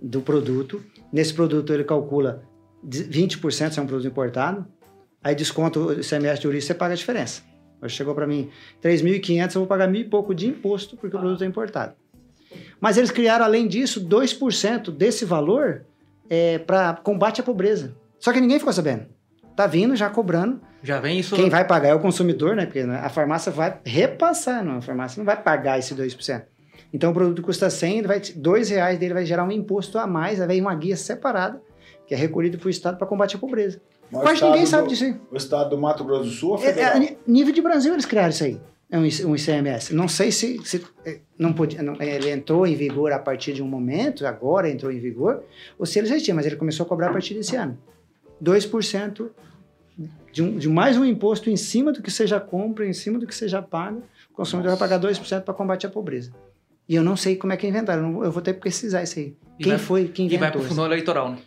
do 0.00 0.20
produto. 0.20 0.80
Nesse 1.12 1.34
produto 1.34 1.74
ele 1.74 1.82
calcula 1.82 2.44
20% 2.86 3.72
se 3.72 3.78
é 3.80 3.82
um 3.82 3.86
produto 3.86 4.06
importado. 4.06 4.64
Aí 5.24 5.34
desconta 5.34 5.80
o 5.80 5.92
ICMS 5.92 6.40
de 6.40 6.46
origem, 6.46 6.66
você 6.68 6.74
paga 6.74 6.94
a 6.94 6.96
diferença. 6.96 7.42
Hoje 7.82 7.96
chegou 7.96 8.14
para 8.14 8.28
mim 8.28 8.48
3.500, 8.80 9.54
eu 9.54 9.60
vou 9.62 9.66
pagar 9.66 9.88
mil 9.88 10.02
e 10.02 10.04
pouco 10.04 10.32
de 10.32 10.46
imposto 10.46 10.96
porque 10.96 11.16
o 11.16 11.20
produto 11.20 11.42
é 11.42 11.46
importado. 11.46 11.94
Mas 12.80 12.96
eles 12.96 13.10
criaram, 13.10 13.44
além 13.44 13.66
disso, 13.66 14.06
2% 14.06 14.90
desse 14.90 15.24
valor 15.24 15.84
é, 16.28 16.58
para 16.58 16.94
combate 16.94 17.40
à 17.40 17.44
pobreza. 17.44 17.94
Só 18.20 18.32
que 18.32 18.40
ninguém 18.40 18.58
ficou 18.58 18.72
sabendo. 18.72 19.06
Tá 19.60 19.66
vindo 19.66 19.94
já 19.94 20.08
cobrando. 20.08 20.58
Já 20.82 20.98
vem 21.00 21.18
isso. 21.18 21.36
Quem 21.36 21.50
vai 21.50 21.66
pagar 21.66 21.90
é 21.90 21.94
o 21.94 22.00
consumidor, 22.00 22.56
né? 22.56 22.64
Porque 22.64 22.80
a 22.80 23.10
farmácia 23.10 23.52
vai 23.52 23.78
repassar, 23.84 24.64
não. 24.64 24.78
A 24.78 24.80
farmácia 24.80 25.20
não 25.20 25.26
vai 25.26 25.36
pagar 25.36 25.78
esse 25.78 25.94
2%. 25.94 26.44
Então 26.94 27.10
o 27.10 27.12
produto 27.12 27.42
custa 27.42 27.68
100, 27.68 28.02
vai, 28.04 28.20
dois 28.36 28.70
reais 28.70 28.98
dele 28.98 29.12
vai 29.12 29.26
gerar 29.26 29.44
um 29.44 29.52
imposto 29.52 29.98
a 29.98 30.06
mais, 30.06 30.40
aí 30.40 30.46
vem 30.46 30.62
uma 30.62 30.74
guia 30.74 30.96
separada, 30.96 31.60
que 32.06 32.14
é 32.14 32.16
recolhido 32.16 32.56
para 32.56 32.68
o 32.68 32.70
Estado 32.70 32.96
para 32.96 33.06
combater 33.06 33.36
a 33.36 33.38
pobreza. 33.38 33.82
Mas 34.10 34.22
Quase 34.22 34.44
ninguém 34.44 34.64
sabe 34.64 34.88
disso 34.88 35.04
aí. 35.04 35.20
O 35.30 35.36
estado 35.36 35.68
do 35.68 35.78
Mato 35.78 36.02
Grosso 36.04 36.24
do 36.24 36.30
Sul? 36.30 36.58
É, 36.64 36.70
é, 36.70 37.16
nível 37.26 37.52
de 37.52 37.60
Brasil 37.60 37.92
eles 37.92 38.06
criaram 38.06 38.30
isso 38.30 38.44
aí. 38.44 38.58
É 38.90 38.98
um, 38.98 39.02
um 39.02 39.36
ICMS. 39.36 39.94
Não 39.94 40.08
sei 40.08 40.32
se, 40.32 40.58
se 40.64 40.82
é, 41.04 41.20
não 41.38 41.52
podia, 41.52 41.82
não, 41.82 42.00
ele 42.00 42.30
entrou 42.30 42.66
em 42.66 42.74
vigor 42.74 43.12
a 43.12 43.18
partir 43.18 43.52
de 43.52 43.62
um 43.62 43.68
momento, 43.68 44.26
agora 44.26 44.70
entrou 44.70 44.90
em 44.90 44.98
vigor, 44.98 45.44
ou 45.78 45.84
se 45.84 45.98
ele 45.98 46.08
já 46.08 46.18
tinha, 46.18 46.34
mas 46.34 46.46
ele 46.46 46.56
começou 46.56 46.86
a 46.86 46.88
cobrar 46.88 47.10
a 47.10 47.12
partir 47.12 47.34
desse 47.34 47.56
ano. 47.56 47.78
2% 48.42 49.30
de, 50.32 50.42
um, 50.42 50.56
de 50.56 50.68
mais 50.68 50.96
um 50.96 51.04
imposto 51.04 51.50
em 51.50 51.56
cima 51.56 51.92
do 51.92 52.02
que 52.02 52.10
seja 52.10 52.38
compra, 52.40 52.86
em 52.86 52.92
cima 52.92 53.18
do 53.18 53.26
que 53.26 53.34
seja 53.34 53.60
pago, 53.60 54.02
o 54.30 54.34
consumidor 54.34 54.70
Nossa. 54.70 54.88
vai 54.88 54.98
pagar 54.98 55.08
2% 55.08 55.42
para 55.42 55.54
combater 55.54 55.86
a 55.86 55.90
pobreza. 55.90 56.32
E 56.88 56.94
eu 56.94 57.02
não 57.02 57.16
sei 57.16 57.36
como 57.36 57.52
é 57.52 57.56
que 57.56 57.66
inventaram, 57.66 58.24
eu 58.24 58.32
vou 58.32 58.42
ter 58.42 58.54
que 58.54 58.60
pesquisar 58.60 59.02
isso 59.02 59.18
aí. 59.18 59.36
E 59.58 59.64
quem 59.64 59.72
vai, 59.72 59.78
foi, 59.78 60.08
quem 60.08 60.26
inventou? 60.26 60.38
E 60.38 60.40
vai 60.40 60.50
para 60.50 60.60
o 60.60 60.64
fundo 60.64 60.84
eleitoral, 60.84 61.30
né? 61.30 61.38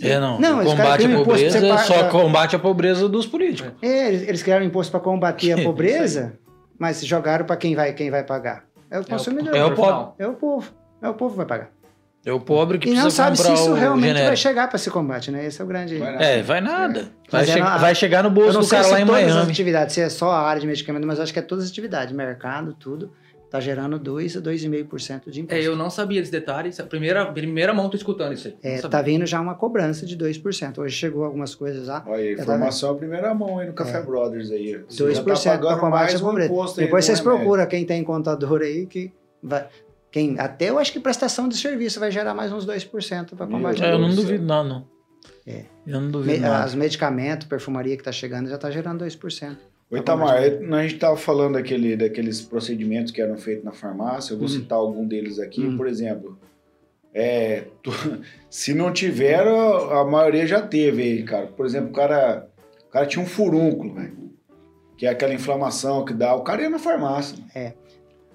É, 0.00 0.18
não. 0.20 0.38
não 0.38 0.64
combate 0.64 1.06
a 1.06 1.24
pobreza 1.24 1.60
paga... 1.60 1.78
só 1.84 2.08
combate 2.10 2.56
a 2.56 2.58
pobreza 2.58 3.08
dos 3.08 3.26
políticos. 3.26 3.72
É, 3.80 4.08
eles, 4.08 4.28
eles 4.28 4.42
criaram 4.42 4.64
um 4.64 4.68
imposto 4.68 4.90
para 4.90 5.00
combater 5.00 5.52
a 5.52 5.56
pobreza, 5.64 6.38
mas 6.78 7.04
jogaram 7.04 7.46
para 7.46 7.56
quem 7.56 7.74
vai, 7.74 7.92
quem 7.94 8.10
vai 8.10 8.22
pagar? 8.22 8.64
É 8.90 9.00
o 9.00 9.04
consumidor. 9.06 9.54
É 9.54 9.64
o, 9.64 9.68
é 9.68 9.72
o 9.72 9.74
povo. 9.74 10.14
É 10.18 10.26
o 10.26 10.34
povo. 10.34 10.72
É 11.02 11.08
o 11.08 11.14
povo 11.14 11.30
que 11.32 11.36
vai 11.38 11.46
pagar. 11.46 11.70
É 12.26 12.32
o 12.32 12.40
pobre 12.40 12.76
que 12.76 12.88
e 12.88 12.92
precisa 12.92 13.08
comprar 13.08 13.26
E 13.26 13.28
não 13.28 13.36
sabe 13.36 13.56
se 13.56 13.62
isso 13.62 13.72
realmente 13.72 14.08
genérico. 14.08 14.26
vai 14.26 14.36
chegar 14.36 14.66
para 14.66 14.76
esse 14.76 14.90
combate, 14.90 15.30
né? 15.30 15.46
Esse 15.46 15.62
é 15.62 15.64
o 15.64 15.66
grande... 15.68 15.96
Vai 15.96 16.38
é, 16.38 16.42
vai 16.42 16.60
nada. 16.60 17.08
Vai, 17.30 17.46
che 17.46 17.60
não, 17.60 17.78
vai, 17.78 17.94
chegar 17.94 18.24
no 18.24 18.30
bolso 18.30 18.58
do 18.58 18.66
cara 18.66 18.88
lá 18.88 19.00
em 19.00 19.04
Miami. 19.04 19.22
Eu 19.22 19.28
não 19.28 19.34
sei 19.34 19.42
as 19.42 19.48
atividades, 19.50 19.94
se 19.94 20.00
é 20.00 20.08
só 20.08 20.32
a 20.32 20.40
área 20.40 20.60
de 20.60 20.66
medicamento, 20.66 21.06
mas 21.06 21.20
acho 21.20 21.32
que 21.32 21.38
é 21.38 21.42
todas 21.42 21.64
as 21.64 21.70
atividades, 21.70 22.12
mercado, 22.12 22.74
tudo 22.74 23.12
está 23.46 23.60
gerando 23.60 23.98
2 23.98 24.36
a 24.36 24.40
2,5% 24.40 25.30
de 25.30 25.40
imposto. 25.40 25.62
É, 25.62 25.66
eu 25.66 25.76
não 25.76 25.88
sabia 25.88 26.20
desses 26.20 26.32
detalhes. 26.32 26.78
A 26.78 26.84
primeira, 26.84 27.24
primeira 27.26 27.72
mão 27.72 27.86
estou 27.86 27.96
escutando 27.96 28.32
isso 28.32 28.48
aí. 28.48 28.56
É, 28.62 28.80
tá 28.80 29.00
vindo 29.00 29.24
já 29.24 29.40
uma 29.40 29.54
cobrança 29.54 30.04
de 30.04 30.16
2%. 30.16 30.78
Hoje 30.78 30.94
chegou 30.94 31.24
algumas 31.24 31.54
coisas 31.54 31.88
lá. 31.88 32.04
Olha, 32.06 32.32
informação 32.32 32.90
tava... 32.90 32.98
primeira 32.98 33.32
mão 33.34 33.58
aí 33.58 33.66
no 33.66 33.72
Café 33.72 33.98
é. 33.98 34.02
Brothers 34.02 34.50
aí. 34.50 34.78
2% 34.90 35.42
tá 35.42 35.58
para 35.58 35.76
combate 35.76 36.16
à 36.16 36.18
pobreza. 36.18 36.52
Depois 36.76 37.04
vocês 37.04 37.20
procuram 37.20 37.66
quem 37.66 37.84
tem 37.84 38.02
contador 38.04 38.60
aí 38.62 38.86
que 38.86 39.12
vai... 39.42 39.66
Quem, 40.16 40.34
até 40.38 40.70
eu 40.70 40.78
acho 40.78 40.94
que 40.94 40.98
prestação 40.98 41.46
de 41.46 41.58
serviço 41.58 42.00
vai 42.00 42.10
gerar 42.10 42.32
mais 42.32 42.50
uns 42.50 42.64
2% 42.64 43.36
para 43.36 43.46
combate 43.46 43.84
à 43.84 43.90
pobreza. 43.90 43.92
Eu 43.92 43.98
não 43.98 44.14
duvido 44.14 44.44
não, 44.46 44.64
não. 44.64 44.88
É. 45.46 45.64
Eu 45.86 46.00
não 46.00 46.10
duvido 46.10 46.40
Me, 46.40 46.64
Os 46.64 46.74
medicamentos, 46.74 47.46
perfumaria 47.46 47.94
que 47.96 48.00
está 48.00 48.10
chegando 48.10 48.48
já 48.48 48.54
está 48.54 48.70
gerando 48.70 49.04
2%. 49.04 49.58
O 49.90 49.94
Itamar, 49.98 50.36
a 50.38 50.82
gente 50.82 50.94
estava 50.94 51.18
falando 51.18 51.52
daquele, 51.52 51.98
daqueles 51.98 52.40
procedimentos 52.40 53.12
que 53.12 53.20
eram 53.20 53.36
feitos 53.36 53.62
na 53.62 53.72
farmácia, 53.72 54.32
eu 54.32 54.38
vou 54.38 54.48
uhum. 54.48 54.54
citar 54.54 54.78
algum 54.78 55.06
deles 55.06 55.38
aqui, 55.38 55.60
uhum. 55.60 55.76
por 55.76 55.86
exemplo. 55.86 56.38
É, 57.12 57.64
tu, 57.82 57.90
se 58.48 58.72
não 58.72 58.94
tiver, 58.94 59.46
a 59.46 60.02
maioria 60.02 60.46
já 60.46 60.62
teve 60.62 61.02
aí, 61.02 61.22
cara. 61.24 61.48
Por 61.48 61.66
exemplo, 61.66 61.90
o 61.90 61.92
cara, 61.92 62.48
o 62.88 62.90
cara 62.90 63.04
tinha 63.04 63.22
um 63.22 63.28
furúnculo, 63.28 63.96
velho. 63.96 64.16
Que 64.96 65.04
é 65.04 65.10
aquela 65.10 65.34
inflamação 65.34 66.06
que 66.06 66.14
dá. 66.14 66.34
O 66.34 66.40
cara 66.40 66.62
ia 66.62 66.70
na 66.70 66.78
farmácia. 66.78 67.36
É. 67.54 67.74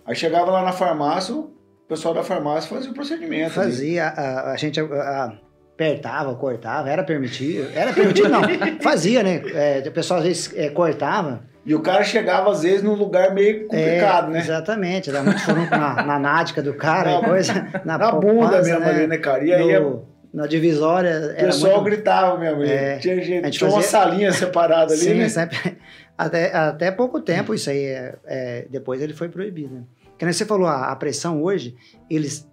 Aí 0.05 0.15
chegava 0.15 0.51
lá 0.51 0.63
na 0.63 0.71
farmácia, 0.71 1.33
o 1.33 1.51
pessoal 1.91 2.13
da 2.13 2.23
farmácia 2.23 2.69
fazia 2.69 2.89
o 2.89 2.93
procedimento. 2.93 3.51
Fazia. 3.51 4.07
A, 4.07 4.51
a, 4.53 4.57
gente. 4.57 4.79
A, 4.79 4.83
a 4.83 5.33
apertava, 5.73 6.35
cortava, 6.35 6.89
era 6.89 7.03
permitido. 7.03 7.69
Era 7.73 7.91
permitido, 7.91 8.29
não. 8.29 8.41
Fazia, 8.81 9.23
né? 9.23 9.41
É, 9.53 9.83
o 9.87 9.91
pessoal 9.91 10.19
às 10.19 10.25
vezes 10.25 10.53
é, 10.55 10.69
cortava. 10.69 11.43
E 11.65 11.73
o 11.73 11.81
cara 11.81 12.03
chegava, 12.03 12.51
às 12.51 12.61
vezes, 12.61 12.83
num 12.83 12.93
lugar 12.93 13.33
meio 13.33 13.67
complicado, 13.67 14.29
é, 14.29 14.33
né? 14.33 14.39
Exatamente, 14.39 15.09
era 15.09 15.23
muito 15.23 15.41
na, 15.71 16.03
na 16.05 16.19
nádica 16.19 16.61
do 16.61 16.73
cara, 16.73 17.19
na, 17.19 17.27
coisa. 17.27 17.53
Na, 17.83 17.97
na 17.97 18.11
bunda 18.11 18.61
mesmo 18.61 18.79
né? 18.79 18.89
ali, 18.89 19.07
né, 19.07 19.17
cara? 19.17 19.43
E 19.43 19.53
aí. 19.53 19.79
No, 19.79 20.07
na 20.33 20.47
divisória. 20.47 21.33
O 21.33 21.45
pessoal 21.45 21.81
muito... 21.81 21.85
gritava 21.85 22.37
mesmo. 22.37 22.63
É, 22.63 22.97
tinha 22.97 23.15
gente, 23.21 23.51
tinha 23.51 23.69
fazia... 23.69 23.69
uma 23.69 23.81
salinha 23.81 24.31
separada 24.31 24.93
ali. 24.93 25.01
Sim, 25.01 25.15
né? 25.15 25.29
sempre. 25.29 25.77
Até, 26.17 26.55
até 26.55 26.91
pouco 26.91 27.19
tempo 27.19 27.53
isso 27.53 27.69
aí. 27.69 27.85
É, 27.85 28.15
é, 28.25 28.65
depois 28.69 29.01
ele 29.01 29.13
foi 29.13 29.29
proibido. 29.29 29.75
Né? 29.75 29.81
Porque 30.25 30.33
você 30.33 30.45
falou, 30.45 30.67
a, 30.67 30.91
a 30.91 30.95
pressão 30.95 31.41
hoje, 31.41 31.75
eles. 32.09 32.47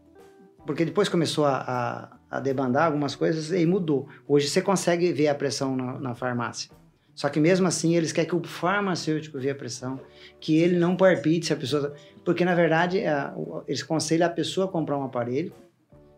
Porque 0.67 0.85
depois 0.85 1.09
começou 1.09 1.45
a, 1.45 1.57
a 1.57 2.19
a 2.31 2.41
debandar 2.41 2.87
algumas 2.87 3.15
coisas 3.17 3.53
e 3.53 3.65
mudou. 3.65 4.07
Hoje 4.27 4.49
você 4.49 4.61
consegue 4.61 5.13
ver 5.13 5.29
a 5.29 5.35
pressão 5.35 5.75
na, 5.75 5.99
na, 5.99 6.15
farmácia. 6.15 6.71
Só 7.15 7.29
que 7.29 7.41
mesmo 7.41 7.67
assim 7.67 7.97
eles 7.97 8.13
querem 8.13 8.29
que 8.29 8.37
o 8.37 8.43
farmacêutico 8.45 9.39
veja 9.39 9.53
a 9.53 9.55
pressão, 9.55 10.01
que 10.39 10.59
ele 10.59 10.79
não 10.79 10.97
palpite 10.97 11.47
se 11.47 11.53
a 11.53 11.57
pessoa. 11.57 11.95
Porque 12.25 12.45
na 12.45 12.55
verdade 12.55 13.05
a, 13.05 13.35
eles 13.67 13.83
aconselham 13.83 14.27
a 14.27 14.31
pessoa 14.31 14.67
a 14.67 14.69
comprar 14.69 14.99
um 14.99 15.05
aparelho 15.05 15.53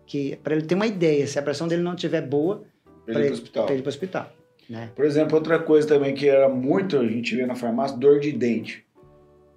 que 0.06 0.36
para 0.42 0.56
ele 0.56 0.66
ter 0.66 0.74
uma 0.74 0.86
ideia, 0.86 1.26
se 1.26 1.38
a 1.38 1.42
pressão 1.42 1.68
dele 1.68 1.82
não 1.82 1.94
estiver 1.94 2.20
boa, 2.20 2.64
para 3.06 3.20
ele, 3.20 3.82
para 3.82 3.88
o 3.88 3.88
hospital. 3.88 4.32
Né? 4.68 4.90
Por 4.94 5.04
exemplo, 5.04 5.36
outra 5.36 5.58
coisa 5.58 5.86
também 5.86 6.14
que 6.14 6.28
era 6.28 6.48
muito, 6.48 6.98
a 6.98 7.06
gente 7.06 7.34
vê 7.36 7.46
na 7.46 7.54
farmácia, 7.54 7.96
dor 7.96 8.18
de 8.18 8.32
dente. 8.32 8.84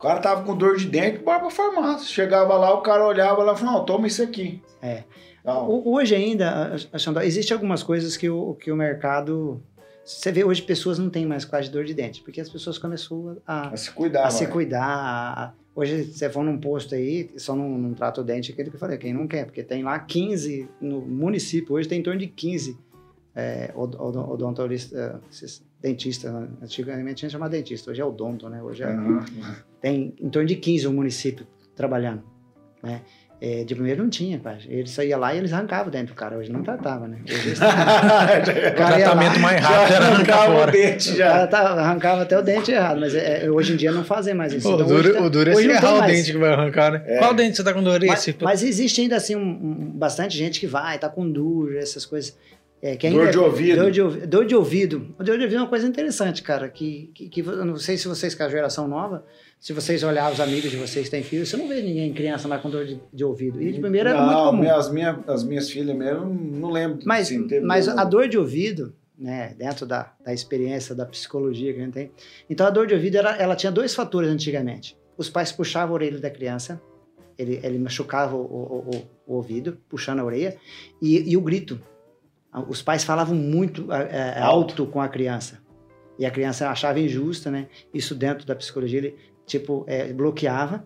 O 0.04 0.06
cara 0.06 0.20
tava 0.20 0.43
com 0.43 0.54
dor 0.54 0.76
de 0.76 0.86
dente, 0.88 1.20
bora 1.20 1.39
pra 1.39 1.49
farmácia. 1.49 2.06
Chegava 2.06 2.58
lá, 2.58 2.74
o 2.74 2.82
cara 2.82 3.08
olhava 3.08 3.41
lá 3.41 3.54
e 3.54 3.58
falava, 3.58 3.78
não, 3.80 3.86
toma 3.86 4.06
isso 4.06 4.22
aqui. 4.22 4.62
É. 4.82 5.04
Hoje 5.86 6.14
ainda, 6.14 6.76
Xandó, 6.97 7.22
existe 7.22 7.54
algumas 7.54 7.82
coisas 7.82 8.18
que 8.18 8.30
o, 8.30 8.54
que 8.56 8.70
o 8.70 8.76
mercado 8.76 9.62
Você 10.04 10.30
vê 10.30 10.43
hoje 10.43 10.62
pessoas 10.62 10.99
não 10.99 11.10
têm 11.10 11.26
mais 11.26 11.45
quase 11.45 11.70
dor 11.72 11.86
de 11.86 11.93
dente, 11.93 12.22
porque 12.22 12.41
as 12.41 12.49
pessoas 12.49 12.78
começaram 12.78 13.38
a, 13.47 13.70
A 13.70 13.78
se 13.78 13.91
cuidar, 13.91 14.26
a 14.26 14.30
se 14.30 14.41
mano. 14.43 14.54
cuidar. 14.54 14.84
a- 14.86 15.43
a- 15.45 15.54
Hoje, 15.76 16.04
você 16.04 16.30
for 16.30 16.43
num 16.43 16.60
posto 16.60 16.93
aí, 16.93 17.32
só 17.38 17.56
não, 17.56 17.68
não 17.70 17.93
trata 17.95 18.20
o 18.22 18.24
dente, 18.26 18.51
aquele 18.51 18.70
que 18.70 18.76
eu 18.76 18.80
falei, 18.80 18.97
quem 18.97 19.12
não 19.14 19.26
quer, 19.26 19.45
porque 19.45 19.64
tem 19.64 19.82
lá 19.84 19.97
15, 19.97 20.70
no 20.82 20.99
município, 21.01 21.74
hoje 21.76 21.88
tem 21.88 21.99
em 21.99 22.04
torno 22.04 22.20
de 22.20 22.28
15 22.28 22.78
é, 23.34 23.72
od- 23.74 23.95
od- 23.97 24.18
odontorista, 24.18 25.20
esses 25.32 25.64
dentista, 25.82 26.30
né? 26.32 26.47
antigamente 26.62 27.16
tinha 27.16 27.30
chamado 27.30 27.51
dentista, 27.51 27.89
hoje 27.89 28.01
é 28.01 28.06
odonto, 28.06 28.47
né? 28.49 28.62
Hoje 28.62 28.84
é, 28.84 28.88
Aham. 28.88 29.26
Tem 29.84 30.15
em 30.19 30.29
torno 30.29 30.47
de 30.47 30.55
15 30.55 30.88
o 30.88 30.93
município 30.93 31.45
trabalhando, 31.75 32.23
né? 32.81 33.01
É, 33.41 33.65
de 33.65 33.75
primeiro 33.75 34.01
não 34.01 34.09
tinha, 34.09 34.39
pai. 34.39 34.57
Ele 34.69 34.88
saía 34.88 35.17
lá 35.17 35.36
e 35.36 35.38
eles 35.38 35.51
arrancavam 35.51 35.88
o 35.89 35.91
dente 35.91 36.05
do 36.07 36.13
cara. 36.13 36.38
Hoje 36.38 36.49
não 36.49 36.63
tratava, 36.63 37.09
né? 37.09 37.17
Hoje 37.27 37.49
eles... 37.49 37.59
O 37.59 37.63
ia 37.65 38.73
lá, 38.79 38.95
tratamento 38.95 39.39
mais 39.41 39.61
Já 39.61 39.67
rápido 39.67 39.93
era 39.95 40.05
arrancar 40.05 40.34
arrancava 40.38 40.69
o 40.69 40.71
dente, 40.71 41.09
o 41.11 41.15
já. 41.17 41.27
cara 41.29 41.47
tá- 41.47 41.59
arrancava 41.81 42.21
até 42.21 42.39
o 42.39 42.41
dente 42.41 42.71
errado, 42.71 43.01
mas 43.01 43.13
é, 43.13 43.45
é, 43.45 43.51
hoje 43.51 43.73
em 43.73 43.75
dia 43.75 43.91
não 43.91 44.05
fazem 44.05 44.34
mais 44.34 44.53
isso. 44.53 44.69
O 44.69 44.75
Então, 44.75 44.88
duro, 44.88 44.99
hoje 45.09 45.13
tá- 45.13 45.21
o 45.21 45.29
duro 45.29 45.49
é 45.49 45.55
se 45.55 45.67
errar 45.69 45.93
o 45.93 45.99
mais. 45.99 46.13
dente 46.15 46.31
que 46.31 46.38
vai 46.38 46.53
arrancar, 46.53 46.91
né? 46.93 47.03
É. 47.05 47.17
Qual 47.19 47.34
dente 47.34 47.57
você 47.57 47.63
tá 47.65 47.73
com 47.73 47.84
dor? 47.84 47.99
Mas, 48.05 48.19
Esse? 48.27 48.38
mas 48.41 48.63
existe 48.63 49.01
ainda 49.01 49.17
assim 49.17 49.36
um, 49.36 49.41
um- 49.41 49.91
bastante 49.93 50.38
gente 50.38 50.57
que 50.61 50.67
vai, 50.67 50.97
tá 50.97 51.09
com 51.09 51.29
dor, 51.29 51.75
essas 51.75 52.05
coisas. 52.05 52.38
É, 52.81 52.95
que 52.95 53.09
Dor 53.09 53.29
de 53.29 53.38
ouvido. 53.38 53.75
Dor 53.81 53.91
de, 53.91 54.01
ouvi- 54.01 54.25
dor 54.27 54.45
de 54.45 54.55
ouvido. 54.55 55.15
O 55.19 55.23
dor 55.23 55.38
de 55.38 55.43
ouvido 55.43 55.57
é 55.57 55.61
uma 55.63 55.69
coisa 55.69 55.86
interessante, 55.88 56.41
cara. 56.43 56.69
Que, 56.69 57.11
que, 57.13 57.27
que 57.29 57.41
eu 57.41 57.65
não 57.65 57.75
sei 57.77 57.97
se 57.97 58.07
vocês, 58.09 58.34
com 58.36 58.43
a 58.43 58.49
geração 58.49 58.88
nova, 58.89 59.25
se 59.64 59.72
vocês 59.72 60.03
olhar 60.03 60.30
os 60.32 60.41
amigos 60.41 60.70
de 60.70 60.76
vocês 60.76 61.05
que 61.05 61.11
têm 61.11 61.24
filhos, 61.24 61.47
você 61.49 61.55
não 61.55 61.68
vê 61.70 61.82
ninguém, 61.82 62.14
criança, 62.14 62.47
mais 62.49 62.61
com 62.61 62.70
dor 62.70 62.86
de, 62.86 62.99
de 63.14 63.24
ouvido. 63.24 63.61
E 63.61 63.72
de 63.72 63.80
primeira 63.80 64.09
era 64.09 64.22
muito 64.26 64.38
comum. 64.49 64.76
as, 64.76 64.91
minha, 64.91 65.24
as 65.26 65.43
minhas 65.43 65.70
filhas 65.70 65.95
mesmo, 65.95 66.26
não 66.26 66.70
lembro. 66.70 66.99
Mas, 67.05 67.30
teve 67.30 67.61
mas 67.61 67.88
a 67.88 68.03
dor 68.03 68.28
de 68.28 68.38
ouvido, 68.38 68.93
né, 69.18 69.55
dentro 69.57 69.86
da, 69.86 70.14
da 70.26 70.34
experiência 70.34 70.93
da 70.93 71.05
psicologia 71.05 71.74
que 71.74 71.80
a 71.80 71.84
gente 71.86 71.93
tem, 71.93 72.11
então 72.49 72.68
a 72.68 72.70
dor 72.70 72.88
de 72.88 72.93
ouvido 72.93 73.16
era, 73.18 73.38
ela 73.38 73.55
tinha 73.55 73.72
dois 73.72 73.95
fatores 73.95 74.30
antigamente. 74.30 74.97
Os 75.18 75.30
pais 75.30 75.51
puxavam 75.53 75.91
a 75.91 75.93
orelha 75.93 76.20
da 76.20 76.30
criança, 76.30 76.82
ele, 77.38 77.61
ele 77.64 77.80
machucava 77.80 78.36
o, 78.36 78.41
o- 78.41 78.89
o- 78.97 79.03
o 79.26 79.36
ouvido, 79.36 79.78
puxando 79.88 80.20
a 80.20 80.26
orelha, 80.26 80.57
e, 81.01 81.32
e 81.32 81.38
o 81.38 81.41
grito. 81.41 81.80
Os 82.68 82.82
pais 82.82 83.03
falavam 83.05 83.34
muito 83.36 83.91
é, 83.93 84.36
é, 84.38 84.39
alto 84.41 84.86
com 84.86 84.99
a 85.01 85.07
criança. 85.07 85.64
E 86.20 86.26
a 86.28 86.30
criança 86.30 86.70
achava 86.70 86.99
injusta, 86.99 87.49
né? 87.49 87.68
Isso 87.91 88.14
dentro 88.14 88.45
da 88.45 88.55
psicologia, 88.55 88.99
ele, 88.99 89.16
tipo, 89.45 89.83
é, 89.87 90.11
bloqueava, 90.13 90.83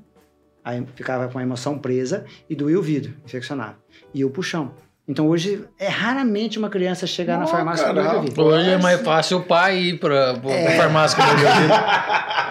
aí 0.63 0.85
ficava 0.95 1.27
com 1.27 1.37
a 1.39 1.43
emoção 1.43 1.77
presa 1.79 2.25
e 2.49 2.55
doía 2.55 2.77
o 2.79 2.81
vidro, 2.81 3.13
infeccionava. 3.25 3.77
E 4.13 4.23
o 4.25 4.29
puxão. 4.29 4.71
Então 5.09 5.25
hoje 5.29 5.63
é 5.79 5.87
raramente 5.87 6.59
uma 6.59 6.69
criança 6.69 7.07
chegar 7.07 7.35
na 7.37 7.45
Não, 7.45 7.47
farmácia 7.47 7.87
com 7.87 7.93
dor 7.93 8.09
de 8.09 8.15
ouvido. 8.17 8.41
Hoje 8.43 8.69
é 8.71 8.77
mais 8.77 8.99
fácil 9.01 9.37
o 9.37 9.43
pai 9.43 9.77
ir 9.79 9.99
pra, 9.99 10.33
pra, 10.33 10.51
É. 10.51 10.75
farmácia 10.75 11.17
com 11.17 11.25
dor 11.25 11.37
de 11.37 11.45
ouvido. 11.45 11.73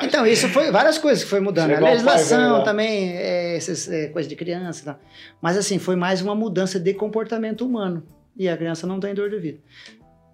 Então, 0.02 0.26
isso 0.26 0.48
foi 0.48 0.70
várias 0.70 0.96
coisas 0.98 1.22
que 1.24 1.28
foi 1.30 1.40
mudando. 1.40 1.68
Chegou 1.70 1.86
a 1.86 1.90
pai 1.90 1.96
velho 1.98 2.07
legislação 2.14 2.64
também, 2.64 3.11
é, 3.16 3.57
essas 3.57 3.88
é, 3.90 4.09
coisas 4.09 4.28
de 4.28 4.36
criança 4.36 4.80
e 4.82 4.84
tal. 4.86 4.98
Mas 5.40 5.57
assim, 5.59 5.78
foi 5.78 5.96
mais 5.96 6.22
uma 6.22 6.34
mudança 6.34 6.78
de 6.80 6.94
comportamento 6.94 7.64
humano. 7.66 8.02
E 8.36 8.48
a 8.48 8.57
criança 8.57 8.86
não 8.86 9.00
tem 9.00 9.14
dor 9.14 9.28
de 9.28 9.34
ouvido. 9.36 9.59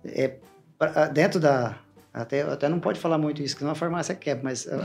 É, 0.04 0.34
pra- 0.78 1.06
dentro 1.08 1.38
da. 1.40 1.76
Até, 2.14 2.42
até 2.42 2.68
não 2.68 2.78
pode 2.78 3.00
falar 3.00 3.16
muito 3.16 3.42
isso, 3.42 3.56
que 3.56 3.64
não 3.64 3.70
a 3.70 3.74
farmácia 3.74 4.14
quebra, 4.14 4.44
mas. 4.44 4.68
Sempre 4.68 4.84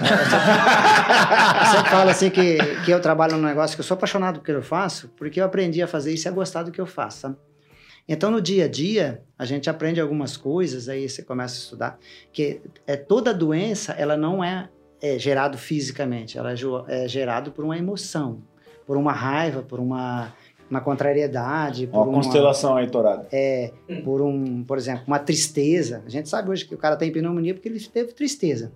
falo 1.90 2.10
assim 2.10 2.30
que, 2.30 2.58
que 2.86 2.92
eu 2.92 3.02
trabalho 3.02 3.36
num 3.36 3.46
negócio 3.46 3.76
que 3.76 3.82
eu 3.82 3.86
sou 3.86 3.96
apaixonado 3.96 4.40
pelo 4.40 4.46
que 4.46 4.52
eu 4.52 4.68
faço, 4.68 5.10
porque 5.18 5.42
eu 5.42 5.46
aprendi 5.46 5.82
a 5.82 5.88
fazer 5.88 6.14
isso 6.14 6.28
e 6.28 6.30
a 6.30 6.32
gostar 6.32 6.64
do 6.64 6.72
que 6.72 6.80
eu 6.80 6.86
faço, 6.86 7.20
sabe? 7.20 7.36
Então, 8.08 8.32
no 8.32 8.42
dia 8.42 8.64
a 8.64 8.68
dia, 8.70 9.22
a 9.38 9.44
gente 9.44 9.70
aprende 9.70 10.00
algumas 10.00 10.38
coisas, 10.38 10.88
aí 10.88 11.10
você 11.10 11.22
começa 11.22 11.56
a 11.56 11.60
estudar, 11.60 12.00
que 12.32 12.62
é, 12.86 12.96
toda 12.96 13.34
doença, 13.34 13.92
ela 13.92 14.16
não 14.16 14.42
é, 14.42 14.70
é 15.02 15.20
gerado 15.20 15.58
fisicamente, 15.58 16.38
ela 16.38 16.54
é, 16.54 16.56
é 16.88 17.08
gerado 17.10 17.52
por 17.52 17.66
uma 17.66 17.78
emoção, 17.78 18.42
por 18.86 18.96
uma 18.96 19.12
raiva, 19.12 19.62
por 19.62 19.82
uma, 19.82 20.34
uma 20.70 20.82
contrariedade, 20.82 21.90
Uma 21.92 22.04
uma, 22.04 22.14
constelação 22.14 22.76
aí, 22.76 22.88
Torado. 22.90 23.28
é, 23.32 23.72
por 24.04 24.22
um, 24.22 24.64
por 24.64 24.78
exemplo, 24.78 25.04
uma 25.08 25.20
tristeza. 25.20 26.04
A 26.06 26.10
gente 26.10 26.28
sabe 26.30 26.50
hoje 26.50 26.66
que 26.66 26.76
o 26.76 26.78
cara 26.78 26.96
tem 26.96 27.12
pneumonia 27.12 27.54
porque 27.54 27.68
ele 27.70 27.80
teve 27.80 28.14
tristeza. 28.14 28.72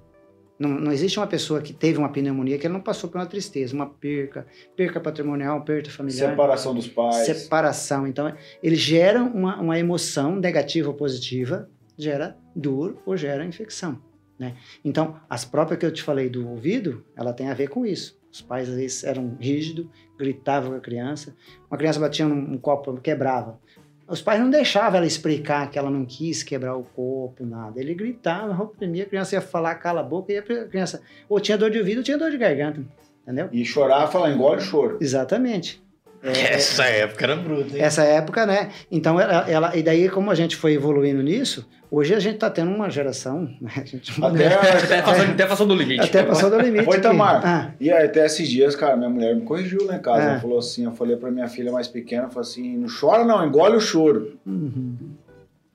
Não, 0.57 0.69
não 0.69 0.91
existe 0.91 1.17
uma 1.19 1.25
pessoa 1.25 1.59
que 1.59 1.73
teve 1.73 1.97
uma 1.97 2.09
pneumonia 2.09 2.57
que 2.57 2.67
ele 2.67 2.73
não 2.73 2.81
passou 2.81 3.09
por 3.09 3.17
uma 3.17 3.25
tristeza, 3.25 3.73
uma 3.73 3.87
perca, 3.87 4.45
perca 4.75 4.99
patrimonial, 4.99 5.61
perda 5.63 5.89
familiar 5.89 6.29
Separação 6.29 6.75
dos 6.75 6.87
pais. 6.87 7.25
separação. 7.25 8.05
Então, 8.05 8.31
ele 8.61 8.75
gera 8.75 9.23
uma, 9.23 9.59
uma 9.59 9.79
emoção 9.79 10.35
negativa 10.35 10.87
ou 10.89 10.93
positiva, 10.93 11.67
gera 11.97 12.37
dor 12.55 13.01
ou 13.07 13.17
gera 13.17 13.43
infecção. 13.43 13.97
Né? 14.37 14.55
Então, 14.85 15.15
as 15.27 15.43
próprias 15.43 15.79
que 15.79 15.85
eu 15.85 15.91
te 15.91 16.03
falei 16.03 16.29
do 16.29 16.47
ouvido, 16.47 17.03
ela 17.15 17.33
tem 17.33 17.49
a 17.49 17.53
ver 17.55 17.67
com 17.69 17.83
isso. 17.85 18.20
Os 18.31 18.41
pais, 18.41 18.69
às 18.69 18.75
vezes, 18.75 19.03
eram 19.03 19.35
rígidos, 19.39 19.87
gritavam 20.17 20.71
com 20.71 20.77
a 20.77 20.79
criança. 20.79 21.35
Uma 21.69 21.77
criança 21.77 21.99
batia 21.99 22.25
num 22.25 22.53
um 22.53 22.57
copo, 22.57 22.93
quebrava. 23.01 23.59
Os 24.07 24.21
pais 24.21 24.39
não 24.39 24.49
deixavam 24.49 24.97
ela 24.97 25.05
explicar 25.05 25.69
que 25.69 25.79
ela 25.79 25.89
não 25.89 26.05
quis 26.05 26.43
quebrar 26.43 26.75
o 26.75 26.83
copo, 26.83 27.45
nada. 27.45 27.79
Ele 27.79 27.93
gritava, 27.93 28.61
oprimia, 28.61 29.03
a 29.03 29.05
criança 29.05 29.35
ia 29.35 29.41
falar, 29.41 29.75
cala 29.75 30.01
a 30.01 30.03
boca, 30.03 30.33
e 30.33 30.37
a 30.37 30.41
criança 30.41 31.01
ou 31.29 31.39
tinha 31.39 31.57
dor 31.57 31.71
de 31.71 31.77
ouvido 31.77 31.99
ou 31.99 32.03
tinha 32.03 32.17
dor 32.17 32.29
de 32.29 32.37
garganta. 32.37 32.83
Entendeu? 33.23 33.49
E 33.51 33.63
chorar, 33.63 34.07
falar, 34.07 34.31
engole 34.31 34.57
o 34.57 34.61
choro. 34.61 34.97
Exatamente. 34.99 35.81
É, 36.23 36.53
Essa 36.55 36.83
época 36.85 37.23
era 37.25 37.35
bruta, 37.35 37.75
hein? 37.75 37.81
essa 37.83 38.03
época, 38.03 38.45
né? 38.45 38.69
Então, 38.91 39.19
ela, 39.19 39.49
ela- 39.49 39.75
e 39.75 39.81
daí, 39.81 40.07
como 40.09 40.29
a 40.29 40.35
gente 40.35 40.55
foi 40.55 40.73
evoluindo 40.73 41.21
nisso, 41.23 41.67
hoje 41.89 42.13
a 42.13 42.19
gente 42.19 42.37
tá 42.37 42.49
tendo 42.49 42.69
uma 42.69 42.89
geração, 42.89 43.43
né? 43.59 43.71
A 43.77 43.83
gente, 43.83 44.11
Até, 44.23 44.47
Até 44.83 45.01
passou, 45.01 45.25
até 45.25 45.45
passou 45.47 45.65
do 45.67 45.75
limite. 45.75 46.01
até 46.01 46.23
passou 46.23 46.49
do 46.51 46.59
limite. 46.59 46.85
Foi. 46.85 46.99
Tamar. 47.01 47.41
Ah, 47.43 47.71
E 47.79 47.91
aí, 47.91 48.05
até 48.05 48.25
esses 48.25 48.47
dias, 48.47 48.75
cara, 48.75 48.95
minha 48.95 49.09
mulher 49.09 49.35
me 49.35 49.41
corrigiu 49.41 49.83
lá 49.85 49.95
em 49.95 50.01
casa. 50.01 50.21
É. 50.21 50.29
Ela 50.31 50.39
falou 50.39 50.59
assim: 50.59 50.85
eu 50.85 50.91
falei 50.91 51.15
pra 51.17 51.31
minha 51.31 51.47
filha 51.47 51.71
mais 51.71 51.87
pequena, 51.87 52.23
eu 52.23 52.29
falei 52.29 52.47
assim: 52.49 52.77
não 52.77 52.87
chora 52.87 53.25
não, 53.25 53.43
engole 53.45 53.75
o 53.77 53.81
choro. 53.81 54.37
uhum. 54.45 54.95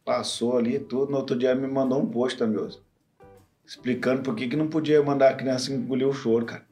Passou 0.04 0.56
ali 0.56 0.78
tudo, 0.78 1.10
no 1.10 1.16
outro 1.18 1.36
dia 1.36 1.50
ela 1.50 1.60
me 1.60 1.66
mandou 1.66 2.00
um 2.00 2.06
post, 2.06 2.38
Tamioso. 2.38 2.80
Explicando 3.66 4.22
por 4.22 4.36
que, 4.36 4.46
que 4.46 4.54
não 4.54 4.68
podia 4.68 5.02
mandar 5.02 5.30
a 5.30 5.34
criança 5.34 5.72
engolir 5.72 6.06
o 6.06 6.12
choro, 6.12 6.44
cara. 6.46 6.62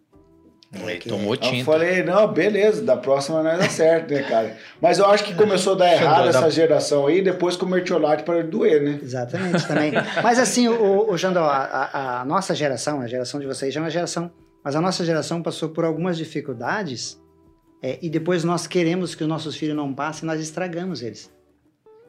Aí 0.86 0.98
tomou 0.98 1.32
Aí 1.32 1.38
Eu 1.38 1.50
tinta. 1.50 1.64
falei, 1.64 2.02
não, 2.02 2.26
beleza, 2.32 2.82
da 2.82 2.96
próxima 2.96 3.42
nós 3.42 3.58
dá 3.58 3.68
certo, 3.68 4.12
né, 4.12 4.22
cara? 4.22 4.56
Mas 4.80 4.98
eu 4.98 5.06
acho 5.06 5.24
que 5.24 5.34
começou 5.34 5.74
a 5.74 5.76
dar 5.76 5.92
errado 5.92 6.24
Xandó, 6.26 6.38
essa 6.38 6.50
geração 6.50 7.06
aí, 7.06 7.22
depois 7.22 7.56
que 7.56 7.64
o 7.64 7.68
mertiolate 7.68 8.24
de 8.24 8.42
doer, 8.44 8.82
né? 8.82 8.98
Exatamente, 9.02 9.66
também. 9.66 9.92
Mas 10.22 10.38
assim, 10.38 10.68
o, 10.68 11.10
o 11.10 11.16
Jandó, 11.16 11.44
a, 11.44 11.56
a- 11.64 12.20
a 12.20 12.24
nossa 12.24 12.54
geração, 12.54 13.00
a 13.00 13.06
geração 13.06 13.38
de 13.40 13.46
vocês 13.46 13.72
já 13.72 13.80
é 13.80 13.82
uma 13.84 13.90
geração, 13.90 14.30
mas 14.64 14.74
a 14.74 14.80
nossa 14.80 15.04
geração 15.04 15.42
passou 15.42 15.68
por 15.68 15.84
algumas 15.84 16.16
dificuldades 16.16 17.20
é, 17.82 17.98
e 18.00 18.08
depois 18.08 18.44
nós 18.44 18.66
queremos 18.66 19.14
que 19.14 19.22
os 19.22 19.28
nossos 19.28 19.56
filhos 19.56 19.76
não 19.76 19.92
passem, 19.92 20.26
nós 20.26 20.40
estragamos 20.40 21.02
eles. 21.02 21.30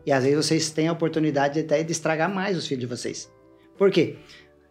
E 0.06 0.12
às 0.12 0.24
vezes 0.24 0.46
vocês 0.46 0.70
têm 0.70 0.88
a 0.88 0.94
oportunidade 0.94 1.60
até 1.60 1.84
de 1.84 1.92
estragar 1.92 2.34
mais 2.34 2.56
os 2.58 2.66
filhos 2.68 2.82
de 2.82 2.88
vocês. 2.88 3.30
Por 3.78 3.92
quê? 3.92 4.16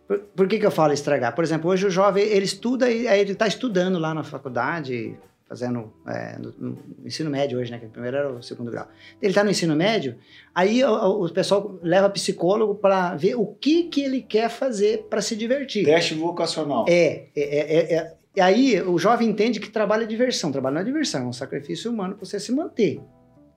Por, 0.06 0.18
por 0.36 0.46
que, 0.48 0.58
que 0.58 0.66
eu 0.66 0.70
falo 0.70 0.92
estragar? 0.92 1.34
Por 1.34 1.42
exemplo, 1.44 1.70
hoje 1.70 1.86
o 1.86 1.90
jovem, 1.90 2.24
ele 2.24 2.44
estuda, 2.44 2.90
e 2.90 3.08
aí 3.08 3.20
ele 3.20 3.32
está 3.32 3.46
estudando 3.46 3.98
lá 3.98 4.12
na 4.12 4.22
faculdade, 4.22 5.16
fazendo 5.48 5.92
é, 6.06 6.38
no, 6.38 6.52
no 6.58 6.78
ensino 7.06 7.30
médio 7.30 7.58
hoje, 7.58 7.70
né? 7.70 7.78
Que 7.78 7.86
primeiro 7.86 8.16
era 8.16 8.30
o 8.32 8.42
segundo 8.42 8.70
grau. 8.70 8.86
Ele 9.20 9.30
está 9.30 9.42
no 9.44 9.50
ensino 9.50 9.74
médio, 9.74 10.16
aí 10.54 10.82
o, 10.84 10.88
o- 10.90 11.26
o 11.26 11.32
pessoal 11.32 11.78
leva 11.82 12.08
psicólogo 12.10 12.74
para 12.74 13.14
ver 13.14 13.34
o 13.36 13.46
que, 13.46 13.84
que 13.84 14.02
ele 14.02 14.20
quer 14.20 14.48
fazer 14.50 15.04
para 15.08 15.22
se 15.22 15.34
divertir. 15.36 15.84
Teste 15.84 16.14
vocacional. 16.14 16.84
É, 16.88 17.28
é, 17.34 17.42
é, 17.42 17.60
é, 17.94 17.94
é. 17.94 18.14
E 18.36 18.40
aí 18.40 18.82
o 18.82 18.98
jovem 18.98 19.28
entende 19.28 19.60
que 19.60 19.70
trabalho 19.70 20.02
é 20.02 20.06
diversão. 20.06 20.50
Trabalho 20.50 20.74
não 20.74 20.82
é 20.82 20.84
diversão, 20.84 21.22
é 21.22 21.26
um 21.26 21.32
sacrifício 21.32 21.90
humano 21.90 22.14
para 22.16 22.24
você 22.26 22.40
se 22.40 22.50
manter. 22.52 23.00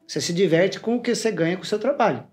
Você 0.08 0.22
se 0.22 0.32
diverte 0.32 0.80
com 0.80 0.96
o 0.98 1.02
que 1.02 1.14
você 1.16 1.32
ganha 1.32 1.58
com 1.58 1.64
o 1.64 1.66
seu 1.66 1.80
trabalho. 1.80 2.24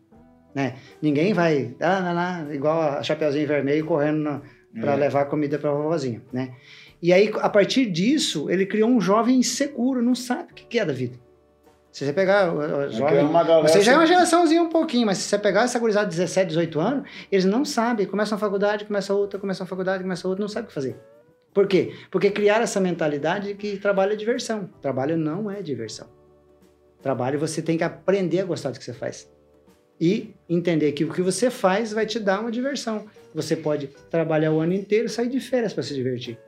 Né? 0.55 0.77
Ninguém 1.03 1.33
vai, 1.33 1.75
ah, 1.81 1.99
lá, 1.99 2.13
lá, 2.13 2.55
igual 2.55 2.81
a 2.81 3.03
Chapeuzinho 3.03 3.47
Vermelho 3.49 3.85
correndo 3.85 4.41
para 4.81 4.93
É. 4.93 4.97
levar 4.97 5.25
comida 5.27 5.59
para 5.59 5.71
a 5.71 5.75
vovozinha. 5.75 6.23
Né? 6.33 6.53
E 7.03 7.13
aí, 7.13 7.31
a 7.41 7.49
partir 7.49 7.87
disso, 7.91 8.49
ele 8.49 8.65
criou 8.65 8.89
um 8.89 9.01
jovem 9.01 9.37
inseguro, 9.39 10.01
não 10.01 10.15
sabe 10.15 10.53
o 10.53 10.55
que 10.55 10.79
é 10.79 10.85
da 10.85 10.93
vida. 10.93 11.19
Se 11.91 12.05
você 12.05 12.13
pegar 12.13 12.53
o, 12.53 12.61
É 12.63 12.89
jovem. 12.91 13.19
é 13.19 13.23
uma 13.23 13.63
Você 13.63 13.81
já 13.81 13.93
é 13.93 13.95
uma 13.97 14.03
assim- 14.05 14.13
geraçãozinha 14.15 14.63
um 14.63 14.69
pouquinho, 14.69 15.07
mas 15.07 15.19
se 15.19 15.29
você 15.29 15.39
pegar 15.39 15.63
essa 15.63 15.79
gurizada 15.79 16.07
de 16.09 16.17
17, 16.17 16.49
18 16.49 16.81
anos, 16.81 17.09
eles 17.31 17.45
não 17.45 17.65
sabem. 17.65 18.05
Começam 18.07 18.37
a 18.37 18.39
faculdade, 18.39 18.85
começa 18.85 19.15
outra, 19.15 19.39
começa 19.39 19.63
a 19.63 19.67
faculdade, 19.67 20.03
começa 20.03 20.27
outra, 20.27 20.43
não 20.43 20.49
sabe 20.49 20.65
o 20.65 20.69
que 20.69 20.75
fazer. 20.75 20.97
Por 21.53 21.69
quê? 21.69 21.93
Porque 22.11 22.31
criaram 22.33 22.65
essa 22.65 22.81
mentalidade 22.81 23.49
de 23.49 23.55
que 23.55 23.77
trabalho 23.77 24.13
é 24.13 24.17
diversão. 24.17 24.69
Trabalho 24.83 25.17
não 25.17 25.49
é 25.49 25.63
diversão. 25.63 26.09
Trabalho 27.01 27.39
você 27.39 27.61
tem 27.63 27.77
que 27.79 27.85
aprender 27.85 28.41
a 28.41 28.45
gostar 28.45 28.71
do 28.71 28.79
que 28.79 28.85
você 28.85 28.93
faz. 28.95 29.31
E 30.01 30.35
entender 30.49 30.93
que 30.93 31.05
o 31.05 31.13
que 31.13 31.23
você 31.23 31.51
faz 31.51 31.93
vai 31.93 32.05
te 32.07 32.19
dar 32.19 32.41
uma 32.41 32.51
diversão. 32.51 33.07
Você 33.35 33.57
pode 33.57 33.89
trabalhar 34.11 34.53
o 34.53 34.61
ano 34.61 34.73
inteiro 34.75 35.07
e 35.07 35.09
sair 35.09 35.29
de 35.29 35.41
férias 35.41 35.73
para 35.73 35.83
se 35.83 35.95
divertir. 35.95 36.39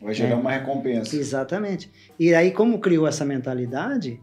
Vai 0.00 0.14
gerar 0.14 0.30
É. 0.32 0.34
uma 0.34 0.50
recompensa. 0.50 1.14
Exatamente. 1.14 1.90
E 2.18 2.34
aí, 2.34 2.50
como 2.50 2.78
criou 2.80 3.06
essa 3.06 3.24
mentalidade, 3.24 4.20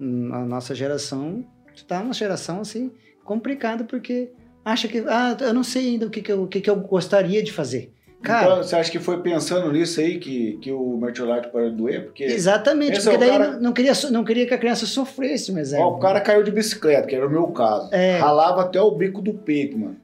hum, 0.00 0.30
a 0.32 0.44
nossa 0.44 0.74
geração 0.74 1.44
está 1.74 2.00
uma 2.00 2.12
geração 2.12 2.60
assim 2.60 2.90
complicada 3.24 3.84
porque 3.84 4.30
acha 4.64 4.88
que, 4.88 4.98
ah, 5.06 5.36
eu 5.40 5.54
não 5.54 5.62
sei 5.62 5.88
ainda 5.90 6.06
o 6.06 6.10
que, 6.10 6.20
que, 6.20 6.32
eu, 6.32 6.42
o 6.42 6.46
que, 6.48 6.60
que 6.60 6.68
eu 6.68 6.76
gostaria 6.76 7.42
de 7.42 7.52
fazer. 7.52 7.92
Cara, 8.22 8.44
Então, 8.44 8.56
você 8.62 8.76
acha 8.76 8.90
que 8.90 8.98
foi 8.98 9.22
pensando 9.22 9.72
nisso 9.72 9.98
aí 10.00 10.18
que, 10.18 10.58
que 10.60 10.70
o 10.70 10.96
mertiolate 10.98 11.48
parou 11.48 11.70
de 11.70 11.76
doer? 11.76 12.04
Porque 12.04 12.24
exatamente, 12.24 12.98
é 12.98 13.00
porque 13.02 13.16
o 13.16 13.18
daí 13.18 13.30
cara- 13.30 13.58
não, 13.58 13.72
queria, 13.72 13.92
não 14.10 14.24
queria 14.24 14.46
que 14.46 14.52
a 14.54 14.58
criança 14.58 14.84
sofresse, 14.86 15.50
mas 15.52 15.72
é. 15.72 15.78
ó, 15.78 15.88
o 15.88 15.98
cara 15.98 16.20
caiu 16.20 16.42
de 16.42 16.50
bicicleta, 16.50 17.06
que 17.06 17.16
era 17.16 17.26
o 17.26 17.30
meu 17.30 17.46
caso. 17.48 17.88
É. 17.94 18.18
Ralava 18.18 18.62
até 18.62 18.80
o 18.80 18.90
bico 18.90 19.22
do 19.22 19.32
peito, 19.32 19.78
mano. 19.78 19.96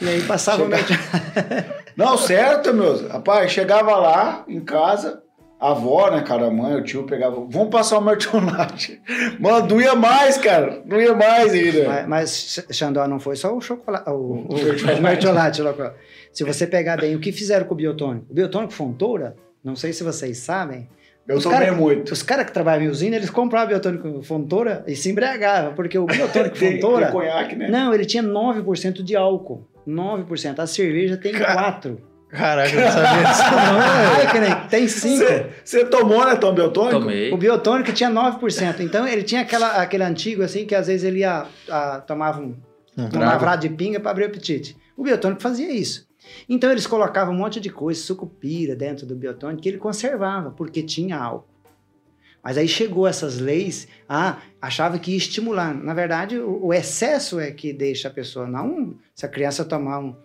E 0.00 0.08
aí 0.08 0.22
passava 0.22 0.62
o 0.62 0.66
Chega- 0.66 0.76
médico. 0.76 1.02
Não, 1.96 2.16
certo, 2.16 2.72
meus. 2.72 3.02
Rapaz, 3.06 3.50
chegava 3.52 3.94
lá 3.96 4.44
em 4.48 4.60
casa, 4.60 5.22
a 5.60 5.72
avó, 5.72 6.10
né, 6.10 6.22
cara, 6.22 6.46
a 6.46 6.50
mãe, 6.50 6.74
o 6.74 6.82
tio 6.82 7.04
pegava, 7.04 7.36
vamos 7.48 7.68
passar 7.68 7.98
o 7.98 8.00
mertiolate. 8.00 9.00
Mano, 9.38 9.66
doía 9.66 9.94
mais, 9.94 10.38
cara. 10.38 10.80
Doía 10.86 11.14
mais 11.14 11.52
ainda. 11.52 11.86
Mas, 11.86 12.06
mas, 12.08 12.66
Xandó, 12.70 13.06
não 13.06 13.20
foi 13.20 13.36
só 13.36 13.54
o 13.54 13.60
chocolate, 13.60 14.08
o, 14.08 14.12
o, 14.12 14.46
o 14.98 15.02
mertiolate. 15.02 15.60
Se 16.32 16.44
você 16.44 16.66
pegar 16.66 16.96
bem, 16.96 17.14
o 17.16 17.20
que 17.20 17.32
fizeram 17.32 17.66
com 17.66 17.74
o 17.74 17.76
biotônico? 17.76 18.26
O 18.30 18.34
biotônico 18.34 18.72
Fontoura, 18.72 19.34
não 19.64 19.74
sei 19.76 19.92
se 19.92 20.02
vocês 20.04 20.38
sabem, 20.38 20.88
Eu 21.28 21.36
os 21.36 21.42
tomei 21.42 21.58
cara- 21.60 21.72
muito. 21.72 22.12
os 22.12 22.22
caras 22.22 22.46
que 22.46 22.52
trabalham 22.52 22.84
em 22.84 22.88
usina, 22.88 23.16
eles 23.16 23.30
compravam 23.30 23.68
biotônico 23.68 24.22
Fontoura 24.22 24.84
e 24.86 24.94
se 24.96 25.10
embriagavam, 25.10 25.74
porque 25.74 25.98
o 25.98 26.06
biotônico 26.06 26.56
Tem, 26.58 26.74
Fontoura, 26.74 27.06
tem 27.06 27.12
conhaque, 27.14 27.56
né? 27.56 27.68
não, 27.68 27.92
ele 27.92 28.04
tinha 28.04 28.22
9% 28.22 29.02
de 29.02 29.16
álcool. 29.16 29.66
9%. 29.86 30.58
A 30.60 30.66
cerveja 30.66 31.16
tem 31.16 31.32
4%. 31.32 31.98
Caraca, 32.28 32.70
eu 32.72 32.80
não 32.80 32.92
sabia 32.92 33.24
disso 33.28 33.42
não, 34.62 34.68
tem 34.70 34.86
5%. 34.86 35.46
Você 35.64 35.84
tomou, 35.86 36.24
né, 36.24 36.36
Tom 36.36 36.54
Beltônico? 36.54 37.00
Tomei. 37.00 37.32
O 37.32 37.36
biotônico 37.36 37.92
tinha 37.92 38.08
9%. 38.08 38.78
Então 38.80 39.06
ele 39.06 39.24
tinha 39.24 39.40
aquela, 39.40 39.82
aquele 39.82 40.04
antigo 40.04 40.44
assim 40.44 40.64
que 40.64 40.74
às 40.76 40.86
vezes 40.86 41.02
ele 41.02 41.20
ia, 41.20 41.44
ah, 41.68 42.00
tomava 42.06 42.40
um, 42.40 42.54
Um 42.96 43.04
um 43.16 43.18
lavrado 43.18 43.62
de 43.62 43.74
pinga 43.74 43.98
para 43.98 44.12
abrir 44.12 44.24
o 44.24 44.26
apetite. 44.28 44.76
O 44.96 45.02
biotônico 45.02 45.42
fazia 45.42 45.72
isso. 45.72 46.06
Então 46.48 46.70
eles 46.70 46.86
colocavam 46.86 47.34
um 47.34 47.38
monte 47.38 47.60
de 47.60 47.70
coisa, 47.70 48.00
sucupira 48.00 48.74
dentro 48.74 49.06
do 49.06 49.14
biotônico 49.14 49.62
que 49.62 49.68
ele 49.68 49.78
conservava, 49.78 50.50
porque 50.50 50.82
tinha 50.82 51.18
álcool. 51.18 51.48
Mas 52.42 52.56
aí 52.56 52.66
chegou 52.66 53.06
essas 53.06 53.38
leis, 53.38 53.86
ah, 54.08 54.38
achava 54.60 54.98
que 54.98 55.10
ia 55.10 55.16
estimular. 55.16 55.74
Na 55.74 55.92
verdade, 55.92 56.38
o, 56.38 56.66
o 56.66 56.74
excesso 56.74 57.38
é 57.38 57.50
que 57.50 57.72
deixa 57.72 58.08
a 58.08 58.10
pessoa, 58.10 58.46
não 58.46 58.94
se 59.14 59.26
a 59.26 59.28
criança 59.28 59.64
tomar 59.64 59.98
um, 59.98 60.16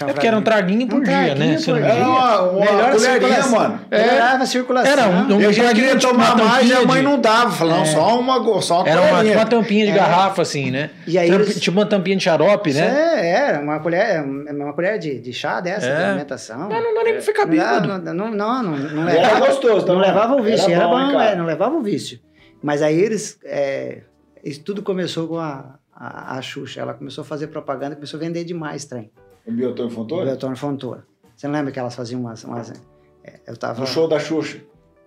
É 0.00 0.12
porque 0.12 0.26
era 0.26 0.36
um 0.36 0.42
traguinho 0.42 0.86
por 0.86 1.00
Um 1.00 1.02
dia, 1.02 1.12
traguinho 1.12 1.36
né? 1.50 1.58
por 1.64 1.68
não. 1.68 1.76
Era 1.86 2.06
uma, 2.08 2.42
uma 2.42 2.60
Melhora 2.60 2.86
a 2.88 2.90
colherinha, 2.92 3.20
circulação. 3.42 3.50
mano. 3.58 3.80
Melhorava 3.90 4.42
a 4.42 4.46
circulação. 4.46 4.92
Era 4.92 5.08
um- 5.08 5.40
E 5.40 5.46
a 5.46 5.52
gente 5.52 5.62
traguinho, 5.64 5.86
queria 5.86 6.00
tomar 6.00 6.36
mais 6.36 6.68
e 6.68 6.72
a 6.72 6.84
mãe 6.84 6.98
de- 7.00 7.02
não 7.04 7.20
dava. 7.20 7.50
Falou, 7.52 7.74
não, 7.76 7.82
É. 7.82 7.86
só 7.86 8.18
uma, 8.20 8.62
só 8.62 8.80
uma 8.80 8.88
Era 8.88 9.00
uma, 9.02 9.22
tipo 9.24 9.36
uma 9.36 9.46
tampinha 9.46 9.84
de 9.86 9.92
É. 9.92 9.94
garrafa, 9.94 10.42
assim, 10.42 10.70
né? 10.70 10.90
E 11.06 11.18
aí 11.18 11.28
Tamp- 11.30 11.40
eles- 11.42 11.60
Tipo 11.60 11.78
uma 11.80 11.86
tampinha 11.86 12.16
de 12.16 12.24
xarope, 12.24 12.70
Isso 12.70 12.78
né? 12.80 13.20
É, 13.20 13.30
era 13.48 13.60
uma 13.60 13.78
colher, 13.80 14.22
uma 14.24 14.72
colher 14.72 14.98
de, 14.98 15.18
de 15.20 15.32
chá 15.32 15.60
dessa, 15.60 15.86
É. 15.86 15.96
de 15.96 16.02
alimentação. 16.04 16.68
Mas 16.70 16.82
não 16.82 16.94
dá 16.94 17.02
nem 17.04 17.12
pra 17.14 17.22
ficar 17.22 17.46
bêbado. 17.46 17.88
Não, 17.88 17.98
não, 17.98 18.30
não, 18.30 18.62
não, 18.62 18.76
não 18.76 19.08
E 19.08 19.16
Era 19.16 19.28
levava, 19.34 19.46
gostoso, 19.46 19.86
tá 19.86 19.92
não 19.92 20.00
levava 20.00 20.34
o 20.36 20.42
vício, 20.42 20.70
era, 20.72 20.86
bom, 20.88 21.20
é, 21.20 21.34
não 21.36 21.44
levava 21.44 21.74
o 21.76 21.82
vício. 21.82 22.18
Mas 22.62 22.80
aí 22.82 22.98
eles, 22.98 23.38
é, 23.44 24.02
isso 24.44 24.62
tudo 24.62 24.82
começou 24.82 25.26
com 25.28 25.38
a, 25.38 25.74
a, 25.94 26.36
a 26.38 26.42
Xuxa, 26.42 26.80
ela 26.80 26.94
começou 26.94 27.22
a 27.22 27.24
fazer 27.24 27.48
propaganda, 27.48 27.94
começou 27.96 28.18
a 28.18 28.20
vender 28.20 28.44
demais 28.44 28.84
trem, 28.84 29.10
O 29.46 29.52
Biotônio 29.52 29.90
o 29.90 29.94
Fontoura? 29.94 30.26
Beltrano 30.26 30.56
Fontoura. 30.56 31.06
Você 31.36 31.46
não 31.46 31.54
lembra 31.54 31.72
que 31.72 31.78
elas 31.78 31.94
faziam 31.94 32.20
umas... 32.20 32.44
umas 32.44 32.70
é, 33.24 33.40
eu 33.46 33.56
tava... 33.56 33.80
No 33.80 33.86
show 33.86 34.08
da 34.08 34.18
Xuxa. 34.18 34.60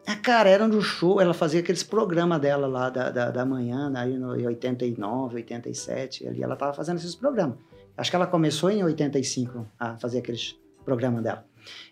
Ah, 0.08 0.16
cara, 0.16 0.50
era 0.50 0.68
no 0.68 0.82
show, 0.82 1.20
ela 1.20 1.34
fazia 1.34 1.62
aqueles 1.62 1.82
programas 1.82 2.40
dela 2.40 2.68
lá 2.68 2.90
da, 2.90 3.10
da, 3.10 3.32
da 3.32 3.46
manhã, 3.46 3.92
aí 3.96 4.16
no, 4.18 4.40
em 4.40 4.46
89, 4.46 5.38
87, 5.38 6.28
ali 6.28 6.44
ela 6.44 6.56
tava 6.56 6.74
fazendo 6.74 6.98
esses 6.98 7.16
programas. 7.16 7.58
Acho 7.98 8.12
que 8.12 8.16
ela 8.16 8.28
começou 8.28 8.70
em 8.70 8.84
85 8.84 9.66
a 9.80 9.98
fazer 9.98 10.20
aqueles 10.20 10.60
programas 10.84 11.24
dela. 11.24 11.44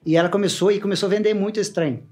E 0.05 0.15
ela 0.15 0.29
começou 0.29 0.71
e 0.71 0.79
começou 0.79 1.07
a 1.07 1.09
vender 1.09 1.33
muito 1.33 1.59
esse 1.59 1.73
trem. 1.73 2.03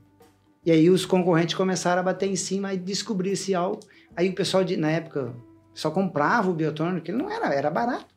E 0.65 0.71
aí 0.71 0.89
os 0.89 1.05
concorrentes 1.05 1.55
começaram 1.55 2.01
a 2.01 2.03
bater 2.03 2.29
em 2.29 2.35
cima 2.35 2.73
e 2.73 2.77
descobrir 2.77 3.31
esse 3.31 3.53
álcool. 3.53 3.85
Aí 4.15 4.29
o 4.29 4.33
pessoal, 4.35 4.63
de, 4.63 4.77
na 4.77 4.89
época, 4.89 5.33
só 5.73 5.91
comprava 5.91 6.49
o 6.49 6.53
biotônico, 6.53 7.05
que 7.05 7.11
não 7.11 7.29
era, 7.29 7.53
era 7.53 7.69
barato. 7.69 8.13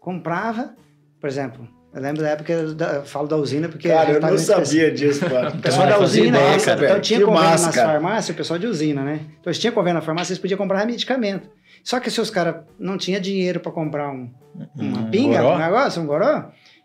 Comprava, 0.00 0.74
por 1.20 1.28
exemplo, 1.28 1.68
eu 1.92 2.00
lembro 2.00 2.22
da 2.22 2.30
época, 2.30 2.74
da, 2.74 2.86
eu 2.94 3.04
falo 3.04 3.26
da 3.28 3.36
usina 3.36 3.68
porque... 3.68 3.88
Cara, 3.88 4.10
eu 4.12 4.20
tava 4.20 4.32
não 4.32 4.38
sabia 4.38 4.90
disso, 4.92 5.28
mano. 5.28 5.50
O 5.50 5.58
pessoal 5.60 5.86
Cara, 5.86 5.98
da 5.98 6.04
usina, 6.04 6.38
cara. 6.64 6.84
então 6.84 7.00
tinha 7.00 7.18
Que 7.18 7.24
convênio 7.26 7.50
massa, 7.50 7.66
nas 7.66 7.74
cara. 7.74 7.88
farmácias, 7.92 8.28
o 8.30 8.34
pessoal 8.34 8.58
de 8.58 8.66
usina, 8.66 9.02
né? 9.02 9.20
Então 9.40 9.50
eles 9.50 9.58
tinham 9.58 9.72
convênio 9.74 9.94
na 9.94 10.00
farmácia, 10.00 10.32
eles 10.32 10.40
podiam 10.40 10.56
comprar 10.58 10.86
medicamento. 10.86 11.48
Só 11.82 11.98
que 11.98 12.10
se 12.10 12.20
os 12.20 12.30
caras 12.30 12.56
não 12.78 12.96
tinham 12.98 13.20
dinheiro 13.20 13.58
para 13.60 13.72
comprar 13.72 14.10
um, 14.10 14.30
uma 14.76 15.00
Um 15.00 15.10
pinga, 15.10 15.40
goró. 15.42 15.54
um 15.54 15.58
negócio, 15.58 16.02
um 16.02 16.06
goró, 16.06 16.44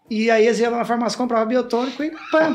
e 0.10 0.30
aí 0.30 0.46
eles 0.46 0.60
iam 0.60 0.72
lá 0.72 0.78
na 0.80 0.86
farmácia, 0.86 1.18
compravam 1.18 1.48
biotônico 1.48 2.04
e 2.04 2.12
pam! 2.32 2.54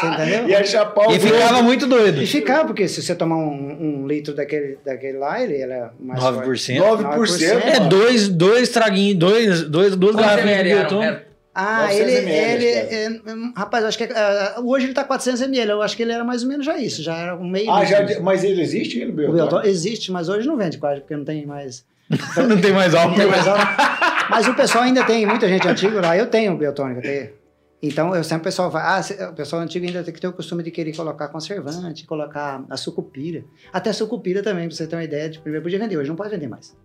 Você 0.00 0.06
entendeu? 0.06 0.48
Ia 0.48 0.64
chapar 0.64 1.08
o 1.08 1.12
E 1.12 1.18
ficava 1.20 1.62
muito 1.62 1.86
doido. 1.86 2.22
E 2.22 2.26
ficava, 2.26 2.64
porque 2.66 2.86
se 2.88 3.02
você 3.02 3.14
tomar 3.14 3.36
um, 3.36 4.02
um 4.02 4.06
litro 4.06 4.34
daquele, 4.34 4.78
daquele 4.84 5.18
lá, 5.18 5.42
ele, 5.42 5.54
ele 5.54 5.72
é 5.72 5.90
mais 5.98 6.22
forte. 6.22 6.74
9%. 6.74 6.80
9%. 6.80 7.62
É, 7.64 7.80
dois, 7.80 8.28
dois 8.28 8.68
traguinhos, 8.68 9.16
dois, 9.18 9.62
dois, 9.62 9.96
duas 9.96 10.14
garrafinhas 10.16 10.58
de 10.62 10.64
biotônico. 10.74 11.02
Era- 11.04 11.30
Ah, 11.52 11.82
900 11.88 12.00
ele, 12.12 12.16
ml, 12.30 12.64
ele 12.64 12.94
é, 12.94 13.08
hum, 13.34 13.52
rapaz, 13.56 13.84
acho 13.84 13.98
que 13.98 14.04
é, 14.04 14.12
ah, 14.14 14.60
hoje 14.64 14.86
ele 14.86 14.94
tá 14.94 15.02
400 15.02 15.42
ml, 15.42 15.72
eu 15.72 15.82
acho 15.82 15.96
que 15.96 16.02
ele 16.04 16.12
era 16.12 16.22
mais 16.22 16.44
ou 16.44 16.48
menos 16.48 16.64
já 16.64 16.78
isso, 16.78 17.02
já 17.02 17.16
era 17.16 17.36
um 17.36 17.48
meio 17.48 17.68
Ah, 17.70 17.84
já, 17.84 17.98
mas 18.22 18.44
ele 18.44 18.62
existe 18.62 19.04
O 19.04 19.12
Biotônico? 19.12 19.66
Existe, 19.66 20.12
mas 20.12 20.28
hoje 20.28 20.46
não 20.46 20.56
vende 20.56 20.78
quase, 20.78 21.00
porque 21.00 21.16
não 21.16 21.24
tem 21.24 21.44
mais. 21.44 21.84
Não 22.48 22.60
tem 22.60 22.72
mais 22.72 22.92
Não 22.92 23.00
álcool. 23.02 23.16
tem 23.16 23.26
mais 23.26 23.46
álcool. 23.46 23.66
mas 24.30 24.48
o 24.48 24.54
pessoal 24.54 24.84
ainda 24.84 25.04
tem, 25.04 25.26
muita 25.26 25.48
gente 25.48 25.66
antiga 25.68 26.00
lá. 26.00 26.16
Eu 26.16 26.26
tenho 26.26 26.56
biotônico. 26.56 27.00
eu 27.00 27.02
tenho. 27.02 27.40
Então, 27.82 28.14
eu 28.14 28.22
sempre 28.22 28.42
o 28.42 28.44
pessoal 28.44 28.70
vai. 28.70 28.82
Ah, 28.82 29.00
o 29.30 29.34
pessoal 29.34 29.62
antigo 29.62 29.86
ainda 29.86 30.02
tem 30.02 30.12
que 30.12 30.20
ter 30.20 30.26
o 30.28 30.32
costume 30.32 30.62
de 30.62 30.70
querer 30.70 30.94
colocar 30.94 31.28
conservante, 31.28 32.04
colocar 32.06 32.62
a 32.68 32.76
sucupira. 32.76 33.42
Até 33.72 33.88
a 33.90 33.94
sucupira 33.94 34.42
também, 34.42 34.68
pra 34.68 34.76
você 34.76 34.86
ter 34.86 34.96
uma 34.96 35.04
ideia, 35.04 35.30
de 35.30 35.38
primeiro 35.38 35.62
podia 35.62 35.78
vender, 35.78 35.96
hoje 35.96 36.08
não 36.08 36.16
pode 36.16 36.28
vender 36.30 36.46
mais. 36.46 36.76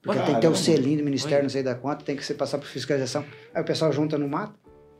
Porque 0.00 0.20
tem 0.22 0.36
que 0.36 0.40
ter 0.40 0.46
o 0.48 0.54
selinho 0.54 0.98
do 0.98 1.04
Ministério, 1.04 1.42
não 1.42 1.50
sei 1.50 1.64
da 1.64 1.74
quanto, 1.74 2.04
tem 2.04 2.14
que 2.14 2.24
ser 2.24 2.34
passar 2.34 2.56
por 2.58 2.66
fiscalização. 2.68 3.24
Aí 3.52 3.60
o 3.62 3.64
pessoal 3.64 3.92
junta 3.92 4.16
no 4.16 4.28
mato. 4.28 4.54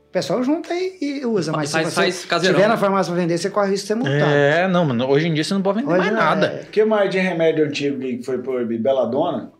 O 0.09 0.11
pessoal 0.11 0.43
junta 0.43 0.73
e, 0.73 0.97
e 1.21 1.25
usa, 1.25 1.51
mas 1.53 1.71
Faz- 1.71 1.87
se 1.87 1.93
você 1.93 1.95
faz 2.01 2.25
caseirão, 2.25 2.55
tiver 2.57 2.67
na 2.67 2.73
né? 2.75 2.79
farmácia 2.81 3.13
pra 3.13 3.21
vender, 3.21 3.37
você 3.37 3.49
corre 3.49 3.67
o 3.67 3.71
risco 3.71 3.83
de 3.83 3.87
ser 3.87 3.95
multado. 3.95 4.31
É, 4.31 4.67
não, 4.67 4.83
mano. 4.83 5.07
Hoje 5.07 5.27
em 5.27 5.33
dia 5.33 5.43
você 5.43 5.53
não 5.53 5.61
pode 5.61 5.79
vender 5.81 5.91
Hoje 5.93 6.11
mais 6.11 6.13
nada. 6.13 6.47
é. 6.47 6.63
O 6.63 6.65
que 6.65 6.83
mais 6.83 7.09
de 7.11 7.19
remédio 7.19 7.63
antigo 7.65 7.99
que 7.99 8.21
foi 8.23 8.39
proibido? 8.39 8.83
Beladona? 8.83 9.53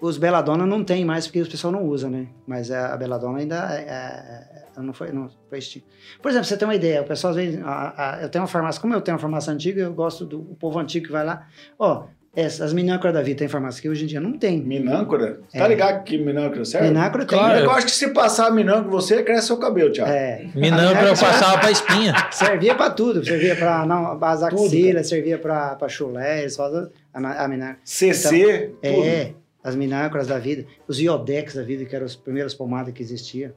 Os 0.00 0.18
Beladona 0.18 0.66
não 0.66 0.84
tem 0.84 1.04
mais 1.04 1.26
porque 1.26 1.40
o 1.42 1.46
pessoal 1.50 1.72
não 1.72 1.84
usa, 1.84 2.10
né? 2.10 2.26
Mas 2.46 2.70
a, 2.70 2.92
a 2.92 2.96
Beladona 2.96 3.38
ainda 3.38 3.56
é, 3.74 3.80
é- 3.80 4.78
é- 4.78 4.82
não 4.82 4.92
foi, 4.92 5.10
não 5.10 5.28
foi 5.48 5.58
extinta. 5.58 5.86
Por 6.20 6.28
exemplo, 6.30 6.46
pra 6.46 6.54
você 6.54 6.56
tem 6.58 6.68
uma 6.68 6.74
ideia, 6.74 7.00
o 7.00 7.04
pessoal 7.04 7.30
às 7.30 7.36
vezes, 7.36 7.60
a- 7.64 7.94
a- 7.96 8.22
eu 8.22 8.28
tenho 8.28 8.42
uma 8.42 8.48
farmácia, 8.48 8.80
como 8.80 8.92
eu 8.92 9.00
tenho 9.00 9.14
uma 9.16 9.20
farmácia 9.20 9.52
antiga, 9.52 9.80
eu 9.80 9.94
gosto 9.94 10.26
do 10.26 10.38
o 10.40 10.54
povo 10.54 10.78
antigo 10.78 11.06
que 11.06 11.12
vai 11.12 11.24
lá. 11.24 11.46
Ó, 11.78 12.04
essa- 12.36 12.62
as 12.62 12.74
minâcoras 12.74 13.14
da 13.14 13.22
vida 13.22 13.38
tem 13.38 13.48
farmácia 13.48 13.80
que 13.80 13.88
hoje 13.88 14.04
em 14.04 14.06
dia 14.06 14.20
não 14.20 14.38
tem. 14.38 14.60
Minâncora? 14.60 15.40
Você 15.48 15.56
É. 15.56 15.60
tá 15.62 15.66
ligado 15.68 16.04
que 16.04 16.18
minâncora 16.18 16.62
serve? 16.66 16.88
Minâncora 16.88 17.24
tem. 17.24 17.38
Claro. 17.38 17.58
Eu 17.60 17.70
acho 17.70 17.86
que 17.86 17.92
se 17.92 18.08
passar 18.08 18.50
minâncora 18.52 18.86
em 18.88 18.90
você, 18.90 19.22
cresce 19.22 19.46
seu 19.46 19.56
cabelo, 19.56 19.90
Thiago. 19.90 20.10
É, 20.10 20.46
Minão 20.54 20.92
pra 20.92 21.08
eu 21.08 21.14
passar 21.16 21.58
pra 21.58 21.70
espinha. 21.70 22.12
servia 22.30 22.74
pra 22.74 22.90
tudo, 22.90 23.24
servia 23.24 23.56
pra 23.56 23.86
não, 23.86 24.22
as 24.22 24.40
Tudo, 24.50 24.62
axilas, 24.66 25.08
servia 25.08 25.38
pra, 25.38 25.74
pra 25.76 25.88
chulé, 25.88 26.46
fazem 26.50 26.90
a, 27.14 27.44
a 27.44 27.48
minâncora. 27.48 27.78
CC, 27.82 28.74
tudo. 28.82 28.94
É, 29.06 29.32
as 29.66 29.74
minâncoras 29.74 30.28
da 30.28 30.38
vida, 30.38 30.64
os 30.86 31.00
iodex 31.00 31.54
da 31.54 31.62
vida, 31.64 31.84
que 31.84 31.96
eram 31.96 32.06
as 32.06 32.14
primeiras 32.14 32.54
pomadas 32.54 32.94
que 32.94 33.02
existiam, 33.02 33.52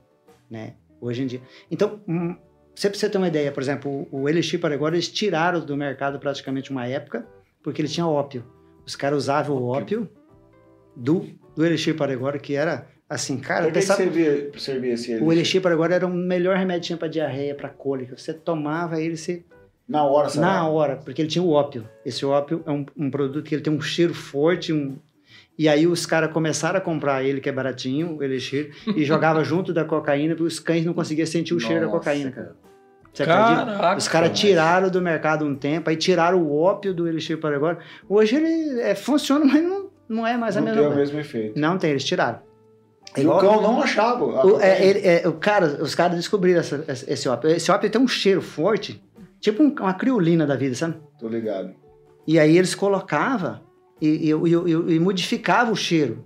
né? 0.49 0.73
Hoje 0.99 1.21
em 1.21 1.27
dia. 1.27 1.41
Então, 1.69 2.01
hum, 2.07 2.35
você 2.73 2.89
ter 2.89 3.17
uma 3.19 3.27
ideia, 3.27 3.51
por 3.51 3.61
exemplo, 3.61 4.07
o, 4.11 4.21
o 4.21 4.29
Elixir 4.29 4.59
para 4.59 4.73
agora, 4.73 4.95
eles 4.95 5.07
tiraram 5.07 5.59
do 5.59 5.77
mercado 5.77 6.17
praticamente 6.17 6.71
uma 6.71 6.87
época, 6.87 7.27
porque 7.61 7.79
ele 7.79 7.87
tinha 7.87 8.07
ópio. 8.07 8.43
Os 8.83 8.95
caras 8.95 9.19
usavam 9.19 9.55
o 9.55 9.67
ópio 9.67 10.09
do, 10.95 11.27
do 11.55 11.63
Elixir 11.63 11.95
para 11.95 12.11
agora, 12.11 12.39
que 12.39 12.55
era 12.55 12.87
assim, 13.07 13.37
cara, 13.37 13.65
Pra 13.65 13.67
que, 13.67 13.73
que 13.73 13.79
pensava, 13.79 14.01
servia, 14.01 14.51
servia 14.57 14.93
esse 14.93 15.15
o 15.17 15.31
Elixir 15.31 15.61
para 15.61 15.73
agora 15.73 15.93
era 15.93 16.07
o 16.07 16.09
melhor 16.09 16.57
remédio 16.57 16.97
para 16.97 17.07
diarreia, 17.07 17.53
para 17.53 17.69
cólica. 17.69 18.17
Você 18.17 18.33
tomava 18.33 18.99
ele, 18.99 19.15
você 19.15 19.43
Na 19.87 20.03
hora, 20.05 20.27
sabe? 20.27 20.43
na 20.43 20.67
hora, 20.67 20.95
porque 20.97 21.21
ele 21.21 21.29
tinha 21.29 21.43
o 21.43 21.51
ópio. 21.51 21.87
Esse 22.03 22.25
ópio 22.25 22.63
é 22.65 22.71
um, 22.71 22.83
um 22.97 23.11
produto 23.11 23.45
que 23.45 23.53
ele 23.53 23.61
tem 23.61 23.71
um 23.71 23.79
cheiro 23.79 24.15
forte, 24.15 24.73
um... 24.73 24.97
e 25.59 25.67
aí 25.69 25.85
os 25.85 26.05
caras 26.05 26.31
começaram 26.31 26.77
a 26.77 26.81
comprar 26.81 27.23
ele, 27.23 27.41
que 27.41 27.49
é 27.49 27.51
baratinho, 27.51 28.15
o 28.17 28.23
Elixir, 28.23 28.71
e 28.95 29.03
jogava 29.03 29.43
junto 29.45 29.71
da 29.73 29.83
cocaína, 29.85 30.33
porque 30.33 30.47
os 30.47 30.59
cães 30.59 30.85
não 30.85 30.93
conseguiam 30.93 31.27
sentir 31.27 31.53
o 31.53 31.59
cheiro 31.59 31.81
da 31.81 31.85
Nossa, 31.87 31.97
cocaína, 31.99 32.31
cara. 32.31 32.55
Você 33.13 33.23
acredita? 33.23 33.65
Caraca. 33.65 33.97
Os 33.97 34.07
caras 34.07 34.39
tiraram 34.39 34.89
do 34.89 35.01
mercado 35.01 35.43
um 35.45 35.53
tempo, 35.55 35.89
aí 35.89 35.95
tiraram 35.97 36.41
o 36.41 36.57
ópio 36.57 36.93
do 36.93 37.07
Elixir 37.07 37.37
para 37.39 37.55
agora. 37.55 37.79
Hoje 38.07 38.35
ele 38.37 38.79
é, 38.79 38.95
funciona, 38.95 39.43
mas 39.45 39.61
não, 39.61 39.89
não 40.07 40.25
é 40.27 40.37
mais 40.37 40.55
a 40.55 40.61
Não 40.61 40.67
mesma 40.67 40.79
tem 40.81 40.87
o 40.89 40.93
coisa. 40.93 41.01
mesmo 41.13 41.19
efeito. 41.19 41.59
Não 41.59 41.77
tem, 41.77 41.89
eles 41.91 42.05
tiraram. 42.05 42.39
E 43.17 43.25
o 43.25 43.37
cão 43.39 43.61
não 43.61 43.81
achava. 43.81 44.23
o, 44.23 44.61
é, 44.61 44.85
ele- 44.85 44.99
é, 45.05 45.27
o 45.27 45.33
cara, 45.33 45.65
os 45.81 45.95
caras 45.95 46.15
descobriram 46.15 46.59
essa- 46.59 46.85
esse 46.87 47.11
esse 47.11 47.27
ópio. 47.27 47.49
Esse 47.49 47.71
ópio 47.71 47.89
tem 47.89 47.99
um 47.99 48.07
cheiro 48.07 48.41
forte, 48.41 49.03
tipo 49.41 49.63
um- 49.63 49.73
uma 49.79 49.93
criolina 49.95 50.45
da 50.45 50.55
vida, 50.55 50.75
sabe? 50.75 50.95
Tô 51.19 51.27
ligado. 51.27 51.73
E 52.27 52.37
aí 52.39 52.55
eles 52.55 52.75
colocavam 52.75 53.59
e, 54.01 54.07
e, 54.07 54.29
e, 54.31 54.93
e- 54.95 54.99
modificavam 54.99 55.73
o 55.73 55.75
cheiro. 55.75 56.25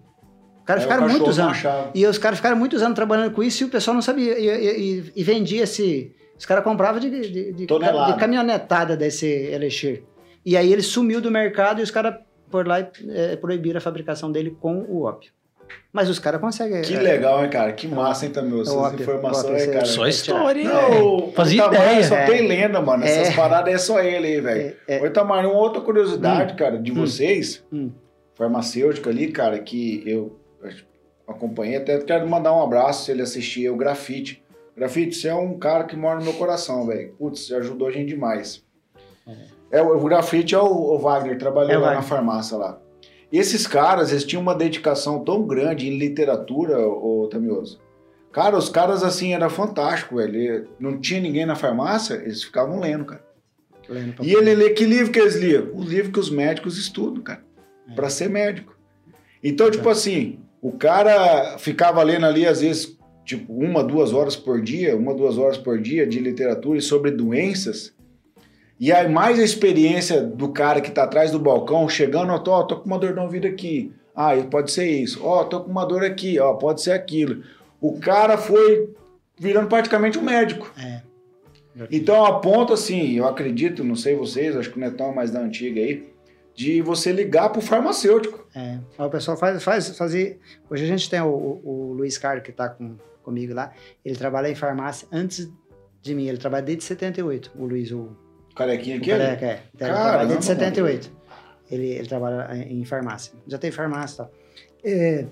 Os 0.59 0.65
caras 0.65 0.83
ficaram 0.83 1.07
muitos 1.09 1.39
anos. 1.39 1.57
achava. 1.57 1.91
E 1.93 2.05
os 2.05 2.17
caras 2.17 2.39
ficaram 2.39 2.55
muitos 2.57 2.81
anos 2.81 2.95
trabalhando 2.95 3.31
com 3.33 3.43
isso 3.43 3.63
e 3.63 3.65
o 3.65 3.69
pessoal 3.69 3.93
não 3.95 4.01
sabia. 4.01 4.37
E, 4.39 5.11
e- 5.15 5.23
vendia 5.23 5.63
esse. 5.63 6.15
Os 6.37 6.45
caras 6.45 6.63
compravam 6.63 6.99
de, 6.99 7.09
de, 7.09 7.53
de, 7.53 7.65
de 8.13 8.19
caminhonetada 8.19 8.95
desse 8.97 9.25
Elixir. 9.27 10.03
E 10.45 10.57
aí 10.57 10.71
ele 10.71 10.81
sumiu 10.81 11.21
do 11.21 11.29
mercado 11.31 11.79
e 11.79 11.83
os 11.83 11.91
caras, 11.91 12.15
por 12.49 12.67
lá, 12.67 12.79
eh, 12.79 13.35
proibiram 13.37 13.77
a 13.77 13.81
fabricação 13.81 14.31
dele 14.31 14.57
com 14.59 14.81
o 14.89 15.03
ópio. 15.03 15.31
Mas 15.93 16.09
os 16.09 16.17
caras 16.17 16.41
conseguem. 16.41 16.81
Que 16.81 16.95
eh, 16.95 16.99
legal, 16.99 17.43
hein, 17.43 17.49
cara? 17.51 17.71
Que 17.71 17.87
massa, 17.87 18.25
hein, 18.25 18.31
também. 18.31 18.57
É 18.57 18.61
Essas 18.63 18.73
óbvio, 18.73 19.03
informações, 19.03 19.61
óbvio, 19.61 19.73
cara. 19.73 19.85
Só 19.85 20.05
É, 20.07 20.09
história, 20.09 20.61
hein? 20.61 20.67
Não, 20.67 21.31
Fazia 21.33 21.65
ideia. 21.67 22.03
Só 22.03 22.15
É. 22.15 22.25
tem 22.25 22.47
lenda, 22.47 22.81
mano. 22.81 23.03
Essas 23.03 23.29
É. 23.29 23.35
paradas 23.35 23.71
é 23.73 23.77
só 23.77 23.99
ele 24.01 24.25
aí, 24.27 24.41
velho. 24.41 24.75
É, 24.87 24.95
é. 24.97 25.05
Itamar, 25.05 25.45
uma 25.45 25.53
outra 25.55 25.79
curiosidade, 25.81 26.55
cara, 26.55 26.79
de 26.79 26.91
Hum. 26.91 26.95
vocês, 26.95 27.63
Hum. 27.71 27.91
farmacêutico 28.33 29.07
ali, 29.07 29.31
cara, 29.31 29.59
que 29.59 30.03
eu 30.07 30.35
acompanhei, 31.27 31.77
até 31.77 31.99
quero 31.99 32.27
mandar 32.27 32.53
um 32.53 32.63
abraço 32.63 33.05
se 33.05 33.11
ele 33.11 33.21
assistir, 33.21 33.67
é 33.67 33.69
o 33.69 33.77
Grafite. 33.77 34.43
Grafite, 34.75 35.15
você 35.15 35.27
é 35.27 35.35
um 35.35 35.59
cara 35.59 35.83
que 35.83 35.95
mora 35.95 36.17
no 36.17 36.25
meu 36.25 36.33
coração, 36.33 36.87
velho. 36.87 37.13
Putz, 37.19 37.45
você 37.45 37.55
ajudou 37.55 37.87
a 37.87 37.91
gente 37.91 38.07
demais. 38.09 38.63
É, 39.71 39.79
o 39.81 39.95
o 39.95 40.03
Grafite 40.05 40.55
é 40.55 40.59
o, 40.59 40.65
o 40.65 40.97
Wagner, 40.97 41.37
trabalhou 41.37 41.71
É 41.71 41.77
o 41.77 41.81
lá 41.81 41.87
Wagner. 41.89 42.01
na 42.03 42.07
farmácia 42.07 42.57
lá. 42.57 42.79
Esses 43.33 43.65
caras, 43.65 44.11
eles 44.11 44.23
tinham 44.23 44.43
uma 44.43 44.53
dedicação 44.53 45.23
tão 45.23 45.41
grande 45.47 45.89
em 45.89 45.97
literatura, 45.97 46.77
ô 46.87 47.27
Tamioso. 47.31 47.81
Cara, 48.31 48.55
os 48.55 48.69
caras, 48.69 49.03
assim, 49.03 49.33
era 49.33 49.49
fantástico, 49.49 50.17
velho. 50.17 50.67
Não 50.79 50.99
tinha 50.99 51.19
ninguém 51.19 51.43
na 51.43 51.55
farmácia, 51.55 52.13
eles 52.13 52.43
ficavam 52.43 52.79
lendo, 52.79 53.05
cara. 53.05 53.25
lendo 53.89 54.23
E 54.23 54.33
ele 54.35 54.53
lê 54.53 54.69
que 54.69 54.85
livro 54.85 55.11
que 55.11 55.17
eles 55.17 55.35
liam? 55.35 55.71
Os 55.73 55.87
livros 55.87 56.13
que 56.13 56.19
os 56.19 56.29
médicos 56.29 56.77
estudam, 56.77 57.23
cara. 57.23 57.43
É. 57.89 57.95
Pra 57.95 58.07
ser 58.07 58.29
médico. 58.29 58.77
Então, 59.43 59.69
tipo 59.71 59.89
assim, 59.89 60.39
o 60.61 60.71
cara 60.71 61.57
ficava 61.57 62.03
lendo 62.03 62.27
ali, 62.27 62.45
às 62.45 62.61
vezes, 62.61 62.95
tipo, 63.25 63.51
uma, 63.51 63.83
duas 63.83 64.13
horas 64.13 64.35
por 64.35 64.61
dia, 64.61 64.95
uma, 64.95 65.13
duas 65.13 65.39
horas 65.39 65.57
por 65.57 65.81
dia 65.81 66.05
de 66.05 66.19
literatura 66.19 66.77
e 66.77 66.83
sobre 66.83 67.09
doenças. 67.09 67.95
E 68.83 68.91
aí, 68.91 69.07
mais 69.07 69.39
a 69.39 69.43
experiência 69.43 70.21
do 70.21 70.49
cara 70.49 70.81
que 70.81 70.91
tá 70.91 71.03
atrás 71.03 71.31
do 71.31 71.39
balcão, 71.39 71.87
chegando, 71.87 72.33
ó, 72.33 72.37
tô, 72.39 72.61
tô 72.65 72.75
com 72.81 72.85
uma 72.87 72.99
dor 72.99 73.15
no 73.15 73.21
ouvido 73.21 73.47
aqui. 73.47 73.93
Ah, 74.13 74.31
pode 74.51 74.71
ser 74.73 74.85
isso. 74.89 75.21
Ó, 75.23 75.45
tô 75.45 75.61
com 75.61 75.71
uma 75.71 75.85
dor 75.85 76.03
aqui, 76.03 76.37
ó, 76.37 76.53
pode 76.55 76.81
ser 76.81 76.91
aquilo. 76.91 77.43
O 77.79 77.97
cara 77.99 78.37
foi 78.37 78.93
virando 79.39 79.69
praticamente 79.69 80.17
um 80.19 80.21
médico. 80.21 80.69
É. 80.77 81.01
Então, 81.89 82.25
a 82.25 82.39
ponto, 82.41 82.73
assim, 82.73 83.13
eu 83.13 83.25
acredito, 83.25 83.85
não 83.85 83.95
sei 83.95 84.15
vocês, 84.15 84.55
acho 84.57 84.69
que 84.69 84.77
o 84.77 84.81
Netão 84.81 85.11
é 85.11 85.15
mais 85.15 85.31
da 85.31 85.39
antiga 85.39 85.79
aí, 85.79 86.11
de 86.53 86.81
você 86.81 87.11
ligar 87.13 87.49
pro 87.53 87.61
farmacêutico. 87.61 88.45
É, 88.53 88.79
o 89.01 89.09
pessoal 89.09 89.37
faz, 89.37 89.63
faz 89.63 89.97
fazer. 89.97 90.39
Hoje 90.69 90.83
a 90.83 90.87
gente 90.87 91.09
tem 91.09 91.21
o, 91.21 91.27
o- 91.29 91.61
o 91.63 91.93
Luiz 91.93 92.17
Carlos 92.17 92.43
que 92.43 92.51
está 92.51 92.67
com, 92.67 92.95
comigo 93.23 93.53
lá. 93.53 93.71
Ele 94.03 94.15
trabalha 94.17 94.49
em 94.49 94.55
farmácia 94.55 95.07
antes 95.09 95.49
de 96.01 96.13
mim. 96.13 96.27
Ele 96.27 96.37
trabalha 96.37 96.63
desde 96.63 96.83
78. 96.83 97.51
O 97.57 97.65
Luiz, 97.65 97.89
O 97.91 98.09
carequinha 98.55 98.97
aqui, 98.97 99.09
careca, 99.09 99.45
é. 99.45 99.51
Ele 99.51 99.61
Caramba, 99.77 99.99
trabalha 100.01 100.27
desde 100.27 100.47
mano. 100.47 100.59
78. 100.59 101.11
Ele, 101.71 101.87
ele 101.87 102.07
trabalha 102.07 102.55
em 102.55 102.85
farmácia. 102.85 103.33
Já 103.47 103.57
tem 103.57 103.71
farmácia 103.71 104.13
e 104.13 104.17
tal. 104.17 104.31
É, 104.83 105.25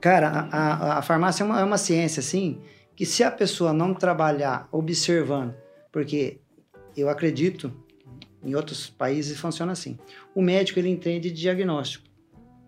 cara, 0.00 0.28
a, 0.28 0.48
a, 0.48 0.98
a 0.98 1.02
farmácia 1.02 1.42
é 1.42 1.46
uma, 1.46 1.60
é 1.60 1.64
uma 1.64 1.78
ciência, 1.78 2.20
assim, 2.20 2.60
que 2.94 3.04
se 3.04 3.22
a 3.22 3.30
pessoa 3.30 3.72
não 3.72 3.92
trabalhar 3.94 4.68
observando, 4.72 5.54
porque 5.92 6.40
eu 6.96 7.08
acredito, 7.08 7.72
em 8.42 8.54
outros 8.54 8.88
países 8.88 9.38
funciona 9.38 9.72
assim. 9.72 9.98
O 10.34 10.42
médico, 10.42 10.78
ele 10.78 10.88
entende 10.88 11.30
de 11.30 11.40
diagnóstico. 11.40 12.04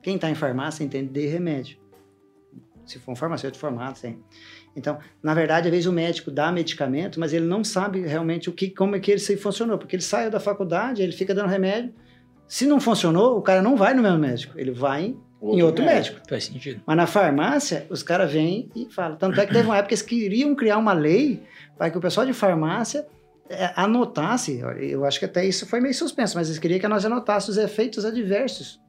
Quem 0.03 0.17
está 0.17 0.31
em 0.31 0.35
farmácia 0.35 0.85
entende 0.85 1.11
de 1.11 1.27
remédio. 1.27 1.79
Se 2.87 2.99
for 2.99 3.13
um 3.13 3.17
farmacêutico 3.17 3.61
formado, 3.61 4.01
tem. 4.01 4.19
Então, 4.81 4.99
na 5.23 5.33
verdade, 5.35 5.69
às 5.69 5.71
vezes 5.71 5.87
o 5.87 5.93
médico 5.93 6.31
dá 6.31 6.51
medicamento, 6.51 7.21
mas 7.21 7.33
ele 7.33 7.47
não 7.47 7.63
sabe 7.63 8.01
realmente 8.01 8.49
o 8.49 8.53
que, 8.53 8.69
como 8.71 8.97
é 8.97 9.01
que 9.01 9.11
ele 9.13 9.21
se 9.21 9.37
funcionou, 9.37 9.79
porque 9.79 9.95
ele 9.95 10.03
saiu 10.03 10.31
da 10.31 10.41
faculdade, 10.41 11.03
ele 11.03 11.13
fica 11.13 11.33
dando 11.33 11.49
remédio. 11.49 11.95
Se 12.49 12.67
não 12.67 12.81
funcionou, 12.81 13.39
o 13.39 13.43
cara 13.43 13.63
não 13.63 13.77
vai 13.77 13.95
no 13.95 14.03
mesmo 14.03 14.19
médico, 14.19 14.59
ele 14.59 14.73
vai 14.73 15.15
em, 15.41 15.59
em 15.59 15.63
outro 15.63 15.85
médico. 15.85 16.21
Faz 16.29 16.45
sentido. 16.47 16.83
Mas 16.85 16.97
na 16.97 17.07
farmácia, 17.07 17.87
os 17.89 18.03
caras 18.03 18.33
vêm 18.33 18.69
e 18.75 18.89
falam. 18.91 19.17
Tanto 19.17 19.41
é 19.41 19.47
que 19.47 19.53
teve 19.53 19.67
uma 19.67 19.77
época 19.77 19.89
que 19.89 19.95
eles 19.95 20.03
queriam 20.03 20.55
criar 20.57 20.79
uma 20.79 20.93
lei 20.93 21.43
para 21.79 21.91
que 21.91 21.97
o 21.97 22.01
pessoal 22.01 22.27
de 22.27 22.33
farmácia 22.33 23.07
eh, 23.49 23.73
anotasse, 23.77 24.61
eu 24.79 25.05
acho 25.05 25.19
que 25.19 25.25
até 25.25 25.45
isso 25.45 25.67
foi 25.67 25.81
meio 25.81 25.95
suspenso, 25.95 26.37
mas 26.37 26.49
eles 26.49 26.59
queriam 26.59 26.81
que 26.81 26.89
nós 26.89 27.05
anotássemos 27.05 27.57
os 27.57 27.65
efeitos 27.65 28.05
adversos 28.05 28.81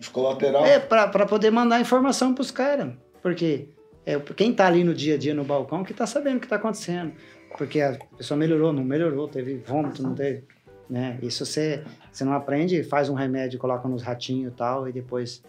Os 0.00 0.08
colaterais. 0.08 0.68
é, 0.68 0.78
para 0.78 1.26
poder 1.26 1.50
mandar 1.50 1.80
informação 1.80 2.32
para 2.34 2.42
os 2.42 2.50
caras. 2.50 2.92
Porque 3.22 3.68
é, 4.06 4.18
quem 4.18 4.50
está 4.50 4.66
ali 4.66 4.84
no 4.84 4.94
dia 4.94 5.14
a 5.14 5.18
dia 5.18 5.34
no 5.34 5.44
balcão 5.44 5.82
que 5.82 5.92
está 5.92 6.06
sabendo 6.06 6.36
o 6.36 6.40
que 6.40 6.46
está 6.46 6.56
acontecendo. 6.56 7.12
Porque 7.56 7.80
a 7.80 7.96
pessoa 8.16 8.36
melhorou, 8.36 8.72
não 8.72 8.84
melhorou, 8.84 9.28
teve 9.28 9.56
vômito, 9.56 10.02
não 10.02 10.14
teve. 10.14 10.44
Né? 10.90 11.18
Isso 11.22 11.46
você, 11.46 11.82
você 12.10 12.24
não 12.24 12.32
aprende, 12.32 12.82
faz 12.82 13.08
um 13.08 13.14
remédio, 13.14 13.58
coloca 13.58 13.88
nos 13.88 14.02
ratinhos 14.02 14.52
e 14.52 14.56
tal, 14.56 14.88
e 14.88 14.92
depois, 14.92 15.42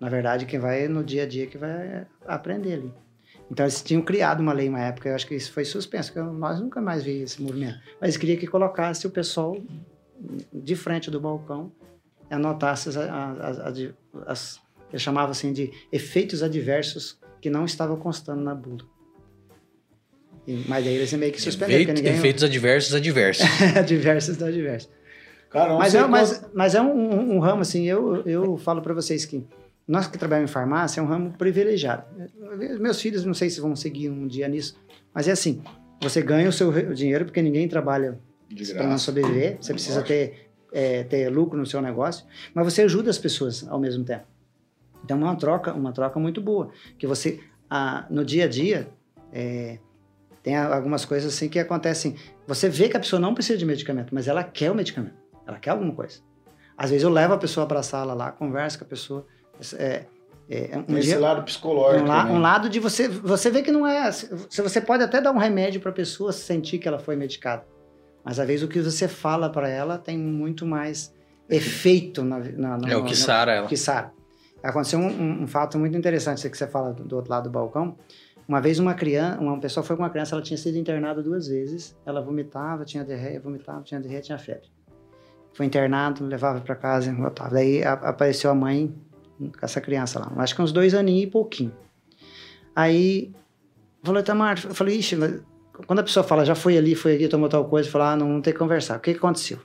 na 0.00 0.08
verdade, 0.08 0.46
quem 0.46 0.58
vai 0.58 0.88
no 0.88 1.04
dia 1.04 1.24
a 1.24 1.26
dia 1.26 1.46
que 1.46 1.58
vai 1.58 2.06
aprender 2.26 2.74
ali. 2.74 2.94
Então 3.50 3.64
eles 3.66 3.82
tinham 3.82 4.02
criado 4.02 4.40
uma 4.40 4.52
lei 4.52 4.68
uma 4.68 4.80
época, 4.80 5.08
eu 5.08 5.14
acho 5.14 5.26
que 5.26 5.34
isso 5.34 5.52
foi 5.52 5.64
suspenso, 5.64 6.12
porque 6.12 6.28
nós 6.30 6.60
nunca 6.60 6.80
mais 6.80 7.02
vi 7.02 7.22
esse 7.22 7.42
movimento. 7.42 7.78
Mas 8.00 8.10
eles 8.10 8.16
queriam 8.16 8.38
que 8.38 8.46
colocasse 8.46 9.06
o 9.06 9.10
pessoal 9.10 9.56
de 10.52 10.76
frente 10.76 11.10
do 11.10 11.20
balcão 11.20 11.72
e 12.30 12.34
anotasse 12.34 12.88
as, 12.88 12.96
as, 12.96 13.58
as, 13.58 13.94
as 14.26 14.60
eles 14.90 15.02
chamavam 15.02 15.30
assim 15.30 15.52
de 15.52 15.70
efeitos 15.92 16.42
adversos 16.42 17.19
que 17.40 17.48
não 17.50 17.64
estavam 17.64 17.96
constando 17.96 18.42
na 18.42 18.54
bula. 18.54 18.84
E- 20.46 20.64
mas 20.68 20.84
daí 20.84 20.94
eles 20.94 21.12
meio 21.14 21.32
que 21.32 21.40
suspenderam, 21.40 21.82
Efeito- 21.82 21.96
ninguém... 21.98 22.14
Efeitos 22.14 22.44
adversos 22.44 22.94
adversos. 22.94 23.46
adversos 23.76 24.42
adversos. 24.42 24.90
Cara, 25.50 25.76
Mas 25.76 25.94
é, 25.96 26.06
mas, 26.06 26.44
mas 26.54 26.74
é 26.76 26.80
um, 26.80 26.92
um- 26.92 27.36
um 27.36 27.38
ramo, 27.40 27.62
assim, 27.62 27.84
eu, 27.84 28.22
eu 28.24 28.56
falo 28.56 28.80
para 28.80 28.94
vocês 28.94 29.24
que 29.24 29.44
nós 29.86 30.06
que 30.06 30.16
trabalhamos 30.16 30.48
em 30.50 30.52
farmácia 30.54 31.00
é 31.00 31.02
um 31.02 31.06
ramo 31.06 31.32
privilegiado. 31.36 32.04
Meus 32.78 33.00
filhos, 33.00 33.24
não 33.24 33.34
sei 33.34 33.50
se 33.50 33.60
vão 33.60 33.74
seguir 33.74 34.08
um 34.10 34.28
dia 34.28 34.46
nisso, 34.46 34.76
mas 35.12 35.26
é 35.26 35.32
assim, 35.32 35.60
você 36.00 36.22
ganha 36.22 36.48
o 36.48 36.52
seu 36.52 36.70
dinheiro 36.94 37.24
porque 37.24 37.42
ninguém 37.42 37.66
trabalha 37.66 38.16
para 38.74 38.86
não 38.86 38.96
sobreviver, 38.98 39.56
você 39.60 39.72
precisa 39.72 40.02
ter, 40.02 40.50
é, 40.72 41.02
ter 41.02 41.28
lucro 41.28 41.58
no 41.58 41.66
seu 41.66 41.82
negócio, 41.82 42.24
mas 42.54 42.64
você 42.72 42.82
ajuda 42.82 43.10
as 43.10 43.18
pessoas 43.18 43.66
ao 43.66 43.80
mesmo 43.80 44.04
tempo. 44.04 44.24
Então 45.04 45.18
é 45.18 45.24
uma 45.24 45.36
troca, 45.36 45.72
uma 45.72 45.92
troca 45.92 46.18
muito 46.20 46.40
boa, 46.40 46.70
que 46.98 47.06
você 47.06 47.40
ah, 47.68 48.06
no 48.10 48.24
dia 48.24 48.44
a 48.44 48.48
dia 48.48 48.88
é, 49.32 49.78
tem 50.42 50.56
algumas 50.56 51.04
coisas 51.04 51.32
assim 51.34 51.48
que 51.48 51.58
acontecem. 51.58 52.16
Você 52.46 52.68
vê 52.68 52.88
que 52.88 52.96
a 52.96 53.00
pessoa 53.00 53.20
não 53.20 53.34
precisa 53.34 53.58
de 53.58 53.64
medicamento, 53.66 54.14
mas 54.14 54.26
ela 54.28 54.42
quer 54.42 54.70
o 54.70 54.74
medicamento, 54.74 55.14
ela 55.46 55.58
quer 55.58 55.70
alguma 55.70 55.92
coisa. 55.92 56.18
Às 56.76 56.90
vezes 56.90 57.02
eu 57.04 57.10
levo 57.10 57.34
a 57.34 57.38
pessoa 57.38 57.66
para 57.66 57.80
a 57.80 57.82
sala 57.82 58.14
lá, 58.14 58.32
converso 58.32 58.78
com 58.78 58.84
a 58.84 58.88
pessoa. 58.88 59.26
É, 59.78 60.04
é, 60.48 60.76
um 60.78 60.82
Tem 60.82 60.98
esse 60.98 61.08
dia, 61.08 61.20
lado 61.20 61.42
psicológico. 61.44 62.04
um, 62.04 62.08
la- 62.08 62.22
também. 62.22 62.36
um 62.36 62.40
lado 62.40 62.68
de 62.68 62.80
você 62.80 63.06
você 63.06 63.50
vê 63.50 63.62
que 63.62 63.70
não 63.70 63.86
é 63.86 64.10
se 64.10 64.60
você 64.62 64.80
pode 64.80 65.02
até 65.04 65.20
dar 65.20 65.30
um 65.32 65.38
remédio 65.38 65.80
para 65.80 65.90
a 65.90 65.94
pessoa 65.94 66.32
sentir 66.32 66.78
que 66.78 66.88
ela 66.88 66.98
foi 66.98 67.14
medicada 67.14 67.64
mas 68.24 68.40
às 68.40 68.46
vezes 68.48 68.64
o 68.64 68.68
que 68.68 68.80
você 68.80 69.06
fala 69.06 69.48
para 69.50 69.68
ela 69.68 69.96
tem 69.96 70.18
muito 70.18 70.66
mais 70.66 71.14
efeito 71.48 72.24
na, 72.24 72.38
na, 72.38 72.78
na 72.78 72.90
É 72.90 72.96
o 72.96 73.04
que 73.04 73.10
na- 73.10 73.16
sara 73.16 73.52
ela. 73.52 73.66
que 73.68 73.76
sara 73.76 74.12
aconteceu 74.62 74.98
um, 74.98 75.42
um- 75.42 75.46
fato 75.46 75.78
muito 75.78 75.96
interessante 75.96 76.48
que 76.48 76.56
você 76.56 76.66
fala 76.66 76.92
do, 76.92 77.04
do 77.04 77.16
outro 77.16 77.30
lado 77.30 77.44
do 77.44 77.50
balcão. 77.50 77.96
Uma 78.48 78.60
vez 78.60 78.78
uma 78.78 78.94
criança 78.94 79.40
uma 79.40 79.58
pessoa 79.60 79.84
foi 79.84 79.96
com 79.96 80.02
uma 80.02 80.10
criança 80.10 80.34
ela 80.34 80.42
tinha 80.42 80.58
sido 80.58 80.76
internada 80.76 81.22
duas 81.22 81.46
vezes. 81.48 81.96
Ela 82.04 82.20
vomitava 82.20 82.84
tinha 82.84 83.04
diarreia 83.04 83.40
vomitava 83.40 83.82
tinha 83.82 84.00
diarreia 84.00 84.22
tinha 84.22 84.38
febre. 84.38 84.68
Foi 85.52 85.66
internado 85.66 86.24
levava 86.24 86.60
para 86.60 86.74
casa 86.74 87.12
voltava. 87.12 87.50
Daí 87.50 87.82
a- 87.84 87.92
apareceu 87.92 88.50
a 88.50 88.54
mãe 88.54 88.94
com 89.38 89.50
essa 89.64 89.80
criança 89.80 90.18
lá 90.18 90.30
acho 90.42 90.54
que 90.54 90.62
uns 90.62 90.72
dois 90.72 90.94
aninhos 90.94 91.24
e 91.24 91.26
pouquinho. 91.28 91.72
Aí, 92.74 93.32
falou, 94.02 94.22
Tamar, 94.22 94.60
eu 94.64 94.74
falei, 94.74 94.96
ixi, 94.98 95.16
quando 95.86 95.98
a 95.98 96.02
pessoa 96.02 96.22
fala, 96.22 96.44
já 96.44 96.54
foi 96.54 96.76
ali, 96.78 96.94
foi 96.94 97.14
aqui, 97.16 97.26
tomou 97.28 97.48
tal 97.48 97.64
coisa, 97.68 97.90
fala, 97.90 98.12
ah, 98.12 98.16
não, 98.16 98.28
não 98.28 98.40
tem 98.40 98.52
que 98.52 98.58
conversar. 98.58 98.96
O 98.96 99.00
que, 99.00 99.12
que 99.12 99.18
aconteceu? 99.18 99.58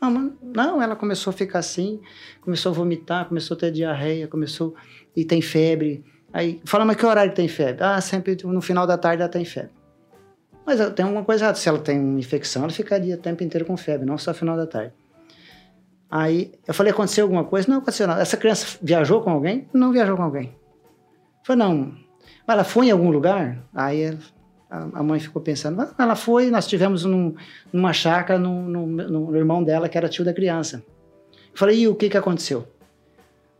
Não, 0.00 0.32
não, 0.42 0.82
ela 0.82 0.96
começou 0.96 1.30
a 1.30 1.34
ficar 1.34 1.58
assim, 1.58 2.00
começou 2.40 2.72
a 2.72 2.74
vomitar, 2.74 3.26
começou 3.28 3.54
a 3.56 3.60
ter 3.60 3.70
diarreia, 3.70 4.26
começou 4.26 4.74
e 5.14 5.24
tem 5.24 5.42
febre. 5.42 6.02
Aí, 6.32 6.60
fala, 6.64 6.84
mas 6.84 6.96
que 6.96 7.04
horário 7.04 7.34
tem 7.34 7.48
febre? 7.48 7.82
Ah, 7.84 8.00
sempre 8.00 8.36
no 8.44 8.60
final 8.62 8.86
da 8.86 8.96
tarde 8.96 9.22
ela 9.22 9.30
tem 9.30 9.44
febre. 9.44 9.72
Mas 10.64 10.78
tem 10.94 11.04
alguma 11.04 11.24
coisa 11.24 11.44
errada. 11.44 11.58
Se 11.58 11.68
ela 11.68 11.78
tem 11.78 11.98
uma 11.98 12.18
infecção, 12.18 12.62
ela 12.62 12.72
ficaria 12.72 13.14
o 13.14 13.18
tempo 13.18 13.42
inteiro 13.42 13.66
com 13.66 13.76
febre, 13.76 14.06
não 14.06 14.16
só 14.16 14.30
no 14.30 14.36
final 14.36 14.56
da 14.56 14.66
tarde. 14.66 14.92
Aí 16.10 16.52
eu 16.66 16.72
falei, 16.74 16.92
aconteceu 16.92 17.24
alguma 17.24 17.44
coisa? 17.44 17.68
Não 17.68 17.78
aconteceu 17.78 18.06
nada. 18.06 18.22
Essa 18.22 18.36
criança 18.36 18.78
viajou 18.82 19.20
com 19.22 19.30
alguém? 19.30 19.68
Não 19.72 19.92
viajou 19.92 20.16
com 20.16 20.22
alguém. 20.22 20.54
Falei, 21.44 21.62
não. 21.66 21.94
Mas 22.46 22.54
ela 22.54 22.64
foi 22.64 22.86
em 22.86 22.90
algum 22.90 23.10
lugar? 23.10 23.58
Aí 23.74 24.00
ela- 24.02 24.18
a, 24.70 25.02
mãe 25.02 25.18
ficou 25.18 25.42
pensando, 25.42 25.80
"Ah, 25.80 25.92
ela 25.98 26.14
foi, 26.14 26.50
nós 26.50 26.66
tivemos 26.66 27.04
num- 27.04 27.34
numa 27.72 27.92
chácara 27.92 28.38
no, 28.38 28.62
no, 28.62 28.86
no 28.86 29.36
irmão 29.36 29.62
dela, 29.64 29.88
que 29.88 29.98
era 29.98 30.08
tio 30.08 30.24
da 30.24 30.32
criança. 30.32 30.82
Eu 31.52 31.58
falei, 31.58 31.80
e 31.80 31.88
o 31.88 31.94
que, 31.94 32.08
que 32.08 32.16
aconteceu? 32.16 32.66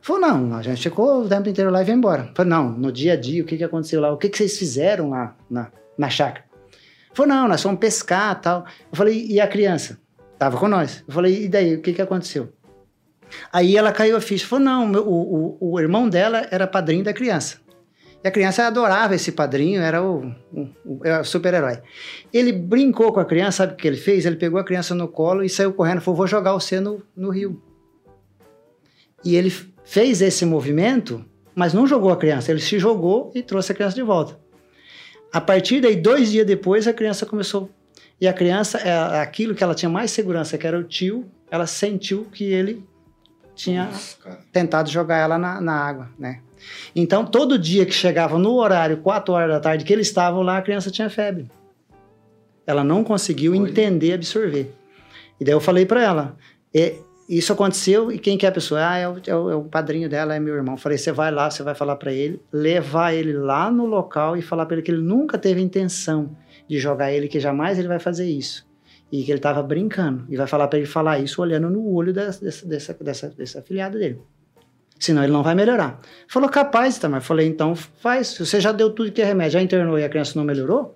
Falou, 0.01 0.23
não, 0.23 0.57
a 0.57 0.63
gente 0.63 0.83
ficou 0.83 1.23
o 1.23 1.29
tempo 1.29 1.49
inteiro 1.49 1.71
lá 1.71 1.83
e 1.83 1.85
veio 1.85 1.99
embora. 1.99 2.31
Falei, 2.35 2.51
não, 2.51 2.71
no 2.71 2.91
dia 2.91 3.15
a 3.15 3.17
dia, 3.17 3.43
o 3.43 3.47
que, 3.47 3.57
que 3.57 3.65
aconteceu 3.65 4.01
lá? 4.01 4.13
O 4.13 4.17
que, 4.17 4.29
que 4.29 4.39
vocês 4.39 4.57
fizeram 4.59 5.11
lá 5.11 5.37
na, 5.51 5.71
na 5.99 6.09
chácara? 6.09 6.45
Falou, 7.13 7.35
não, 7.35 7.49
nós 7.49 7.63
fomos 7.63 7.79
pescar 7.81 8.41
tal. 8.41 8.65
Eu 8.91 8.97
falei, 8.97 9.27
e 9.27 9.41
a 9.41 9.47
criança? 9.47 9.99
Tava 10.39 10.57
com 10.57 10.69
nós. 10.69 11.05
Eu 11.07 11.13
falei, 11.13 11.45
e 11.45 11.49
daí, 11.49 11.75
o 11.75 11.83
que, 11.83 11.93
que 11.93 12.01
aconteceu? 12.01 12.51
Aí 13.53 13.77
ela 13.77 13.93
caiu 13.93 14.17
a 14.17 14.21
ficha. 14.21 14.47
Falou, 14.47 14.65
não, 14.65 14.91
o, 14.93 15.57
o, 15.61 15.73
o 15.73 15.81
irmão 15.81 16.09
dela 16.09 16.47
era 16.51 16.67
padrinho 16.67 17.05
da 17.05 17.13
criança. 17.13 17.59
E 18.23 18.29
a 18.29 18.31
criança 18.31 18.66
adorava 18.66 19.14
esse 19.14 19.33
padrinho, 19.33 19.81
era 19.81 20.03
o, 20.03 20.27
o, 20.53 20.68
o- 20.85 21.01
o 21.21 21.25
super-herói. 21.25 21.79
Ele 22.33 22.53
brincou 22.53 23.12
com 23.12 23.21
a 23.21 23.25
criança, 23.25 23.59
sabe 23.59 23.73
o 23.73 23.77
que 23.77 23.89
ele 23.89 23.97
fez? 23.97 24.27
Ele 24.27 24.37
pegou 24.37 24.61
a 24.61 24.64
criança 24.64 24.95
no 24.95 25.09
colo 25.09 25.43
e 25.43 25.49
saiu 25.49 25.73
correndo, 25.73 26.01
falou, 26.03 26.18
vou 26.18 26.27
jogar 26.27 26.53
você 26.53 26.81
no, 26.81 27.03
no 27.16 27.31
rio. 27.31 27.62
E 29.25 29.37
ele 29.37 29.51
fez 29.85 30.21
esse 30.21 30.45
movimento, 30.45 31.25
mas 31.55 31.73
não 31.75 31.87
jogou 31.87 32.11
a 32.12 32.16
criança, 32.16 32.51
ele 32.51 32.61
se 32.61 32.79
jogou 32.79 33.33
e 33.35 33.43
trouxe 33.43 33.73
a 33.73 33.75
criança 33.75 33.95
de 33.95 34.03
volta. 34.03 34.39
A 35.33 35.41
partir 35.41 35.81
daí, 35.81 35.97
dois 35.97 36.31
dias 36.31 36.47
depois, 36.47 36.87
a 36.87 36.93
criança 36.93 37.25
começou. 37.25 37.71
E 38.21 38.29
a 38.29 38.33
criança, 38.33 38.79
é, 38.79 39.21
aquilo 39.21 39.55
que 39.55 39.64
ela 39.64 39.75
tinha 39.75 39.89
mais 39.89 40.11
segurança, 40.11 40.59
que 40.59 40.66
era 40.66 40.79
o 40.79 40.85
tio, 40.85 41.31
ela 41.51 41.66
sentiu 41.66 42.25
que 42.27 42.45
ele 42.45 42.85
tinha 43.55 43.87
Nossa, 43.87 44.39
tentado 44.53 44.91
jogar 44.91 45.16
ela 45.18 45.39
na, 45.39 45.61
na 45.61 45.73
água, 45.73 46.11
né? 46.18 46.41
Então, 46.95 47.25
todo 47.25 47.59
dia 47.59 47.87
que 47.87 47.93
chegava 47.95 48.39
no 48.39 48.55
horário, 48.55 48.99
4 48.99 49.33
horas 49.35 49.51
da 49.51 49.61
tarde, 49.61 49.85
que 49.85 49.93
eles 49.93 50.07
estavam 50.09 50.43
lá, 50.43 50.59
a 50.59 50.63
criança 50.63 50.91
tinha 50.91 51.09
febre. 51.11 51.51
Ela 52.67 52.85
não 52.85 53.03
conseguiu 53.03 53.53
Olha. 53.53 53.69
entender, 53.71 54.13
absorver. 54.15 54.73
E 55.41 55.45
daí 55.45 55.55
eu 55.55 55.61
falei 55.61 55.87
para 55.87 56.03
ela, 56.03 56.37
"É, 56.75 56.97
isso 57.29 57.53
aconteceu 57.53 58.11
e 58.13 58.19
quem 58.19 58.37
que 58.37 58.45
é 58.45 58.49
a 58.49 58.53
pessoa? 58.53 58.81
Ah, 58.89 58.97
é 58.99 59.09
o, 59.09 59.17
é 59.27 59.35
o- 59.37 59.51
é 59.51 59.55
o 59.57 59.63
padrinho 59.65 60.09
dela, 60.09 60.35
é 60.35 60.41
meu 60.41 60.55
irmão. 60.55 60.77
Falei, 60.77 60.99
você 60.99 61.11
vai 61.13 61.31
lá, 61.31 61.51
você 61.51 61.63
vai 61.63 61.75
falar 61.75 61.97
para 61.97 62.13
ele, 62.13 62.41
levar 62.53 63.13
ele 63.15 63.33
lá 63.33 63.71
no 63.71 63.87
local 63.87 64.37
e 64.37 64.43
falar 64.43 64.67
para 64.67 64.77
ele 64.77 64.83
que 64.83 64.91
ele 64.91 65.03
nunca 65.03 65.39
teve 65.39 65.61
intenção 65.61 66.37
de 66.69 66.79
jogar 66.79 67.13
ele, 67.13 67.29
que 67.29 67.41
jamais 67.41 67.79
ele 67.79 67.89
vai 67.89 67.99
fazer 67.99 68.29
isso. 68.29 68.69
E 69.11 69.25
que 69.25 69.31
ele 69.33 69.39
estava 69.39 69.63
brincando. 69.63 70.25
E 70.29 70.37
vai 70.37 70.47
falar 70.47 70.69
para 70.69 70.79
ele 70.79 70.87
falar 70.87 71.19
isso 71.19 71.41
olhando 71.43 71.69
no 71.71 71.85
olho 71.93 72.13
dessa, 72.13 72.45
dessa, 72.45 72.67
dessa, 72.67 72.95
dessa, 72.95 73.29
dessa 73.31 73.59
afilhada 73.61 73.99
dele. 73.99 74.21
Senão 75.01 75.24
ele 75.24 75.32
não 75.32 75.42
vai 75.42 75.55
melhorar. 75.55 75.98
Falou, 76.28 76.48
capaz, 76.48 76.98
Tamar. 76.98 77.22
Falei, 77.22 77.48
então 77.48 77.74
faz. 77.74 78.28
Se 78.28 78.44
você 78.44 78.61
já 78.61 78.70
deu 78.70 78.90
tudo 78.90 79.11
que 79.11 79.22
é 79.22 79.24
remédio, 79.24 79.53
já 79.53 79.62
internou 79.62 79.98
e 79.98 80.05
a 80.05 80.09
criança 80.11 80.38
não 80.38 80.44
melhorou, 80.44 80.94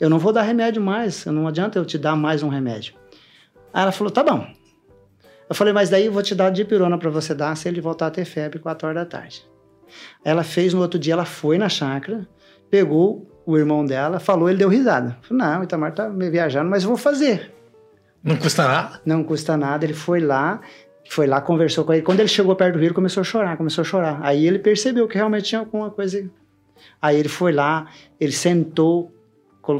eu 0.00 0.08
não 0.08 0.18
vou 0.18 0.32
dar 0.32 0.40
remédio 0.40 0.80
mais. 0.80 1.26
Não 1.26 1.46
adianta 1.46 1.78
eu 1.78 1.84
te 1.84 1.98
dar 1.98 2.16
mais 2.16 2.42
um 2.42 2.48
remédio. 2.48 2.94
Aí 3.74 3.82
ela 3.82 3.92
falou, 3.92 4.10
tá 4.10 4.24
bom. 4.24 4.46
Eu 5.48 5.54
falei, 5.54 5.72
mas 5.72 5.90
daí 5.90 6.06
eu 6.06 6.12
vou 6.12 6.22
te 6.22 6.34
dar 6.34 6.50
dipirona 6.50 6.96
para 6.96 7.10
você 7.10 7.34
dar 7.34 7.54
se 7.56 7.68
ele 7.68 7.80
voltar 7.80 8.06
a 8.06 8.10
ter 8.10 8.24
febre 8.24 8.58
4 8.58 8.88
horas 8.88 9.02
da 9.02 9.06
tarde. 9.06 9.46
Aí 10.24 10.32
ela 10.32 10.42
fez, 10.42 10.72
no 10.72 10.80
outro 10.80 10.98
dia 10.98 11.12
ela 11.12 11.26
foi 11.26 11.58
na 11.58 11.68
chácara, 11.68 12.26
pegou 12.70 13.30
o 13.44 13.56
irmão 13.56 13.84
dela, 13.84 14.18
falou, 14.18 14.48
ele 14.48 14.58
deu 14.58 14.68
risada. 14.68 15.18
Falei, 15.22 15.44
não, 15.44 15.60
o 15.60 15.64
Itamar 15.64 15.92
tá 15.92 16.08
me 16.08 16.30
viajando, 16.30 16.68
mas 16.70 16.82
eu 16.82 16.88
vou 16.88 16.98
fazer. 16.98 17.54
Não 18.24 18.36
custa 18.36 18.66
nada? 18.66 19.00
Não 19.04 19.22
custa 19.22 19.56
nada, 19.56 19.84
ele 19.84 19.94
foi 19.94 20.20
lá, 20.20 20.60
foi 21.08 21.26
lá, 21.26 21.40
conversou 21.40 21.84
com 21.84 21.92
ele. 21.92 22.02
Quando 22.02 22.20
ele 22.20 22.28
chegou 22.28 22.54
perto 22.56 22.74
do 22.74 22.78
rio, 22.78 22.88
ele 22.88 22.94
começou 22.94 23.20
a 23.20 23.24
chorar, 23.24 23.56
começou 23.56 23.82
a 23.82 23.84
chorar. 23.84 24.20
Aí 24.22 24.46
ele 24.46 24.58
percebeu 24.58 25.06
que 25.08 25.16
realmente 25.16 25.44
tinha 25.44 25.60
alguma 25.60 25.90
coisa. 25.90 26.28
Aí 27.00 27.18
ele 27.18 27.28
foi 27.28 27.52
lá, 27.52 27.90
ele 28.18 28.32
sentou, 28.32 29.12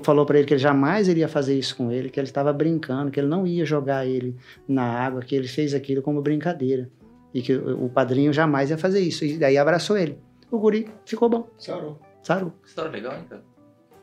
falou 0.02 0.26
para 0.26 0.38
ele 0.38 0.46
que 0.46 0.54
ele 0.54 0.60
jamais 0.60 1.08
iria 1.08 1.28
fazer 1.28 1.58
isso 1.58 1.76
com 1.76 1.90
ele, 1.90 2.10
que 2.10 2.18
ele 2.18 2.26
estava 2.26 2.52
brincando, 2.52 3.10
que 3.10 3.20
ele 3.20 3.28
não 3.28 3.46
ia 3.46 3.64
jogar 3.64 4.06
ele 4.06 4.36
na 4.66 4.84
água, 4.84 5.20
que 5.22 5.34
ele 5.34 5.48
fez 5.48 5.74
aquilo 5.74 6.02
como 6.02 6.22
brincadeira. 6.22 6.88
E 7.34 7.42
que 7.42 7.54
o 7.54 7.88
padrinho 7.88 8.32
jamais 8.32 8.70
ia 8.70 8.78
fazer 8.78 9.00
isso. 9.00 9.24
E 9.24 9.36
daí 9.36 9.58
abraçou 9.58 9.98
ele. 9.98 10.18
O 10.50 10.58
guri 10.58 10.88
ficou 11.04 11.28
bom, 11.28 11.48
Sarou. 11.58 12.00
sarou. 12.22 12.52
História 12.64 12.90
legal, 12.90 13.14
hein, 13.14 13.24
cara? 13.28 13.42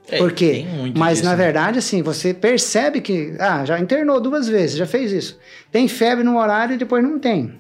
É, 0.10 0.18
Por 0.18 0.32
quê? 0.34 0.52
tem 0.52 0.68
muito 0.68 1.00
Mas 1.00 1.20
disso, 1.20 1.26
na 1.26 1.32
né? 1.36 1.44
verdade, 1.44 1.80
assim, 1.80 2.02
você 2.02 2.34
percebe 2.34 3.00
que, 3.02 3.36
ah, 3.40 3.64
já 3.66 3.80
internou 3.80 4.20
duas 4.20 4.48
vezes, 4.48 4.76
já 4.76 4.86
fez 4.86 5.12
isso. 5.12 5.40
Tem 5.72 5.88
febre 5.88 6.24
no 6.24 6.38
horário 6.38 6.76
e 6.76 6.78
depois 6.78 7.02
não 7.04 7.18
tem. 7.20 7.60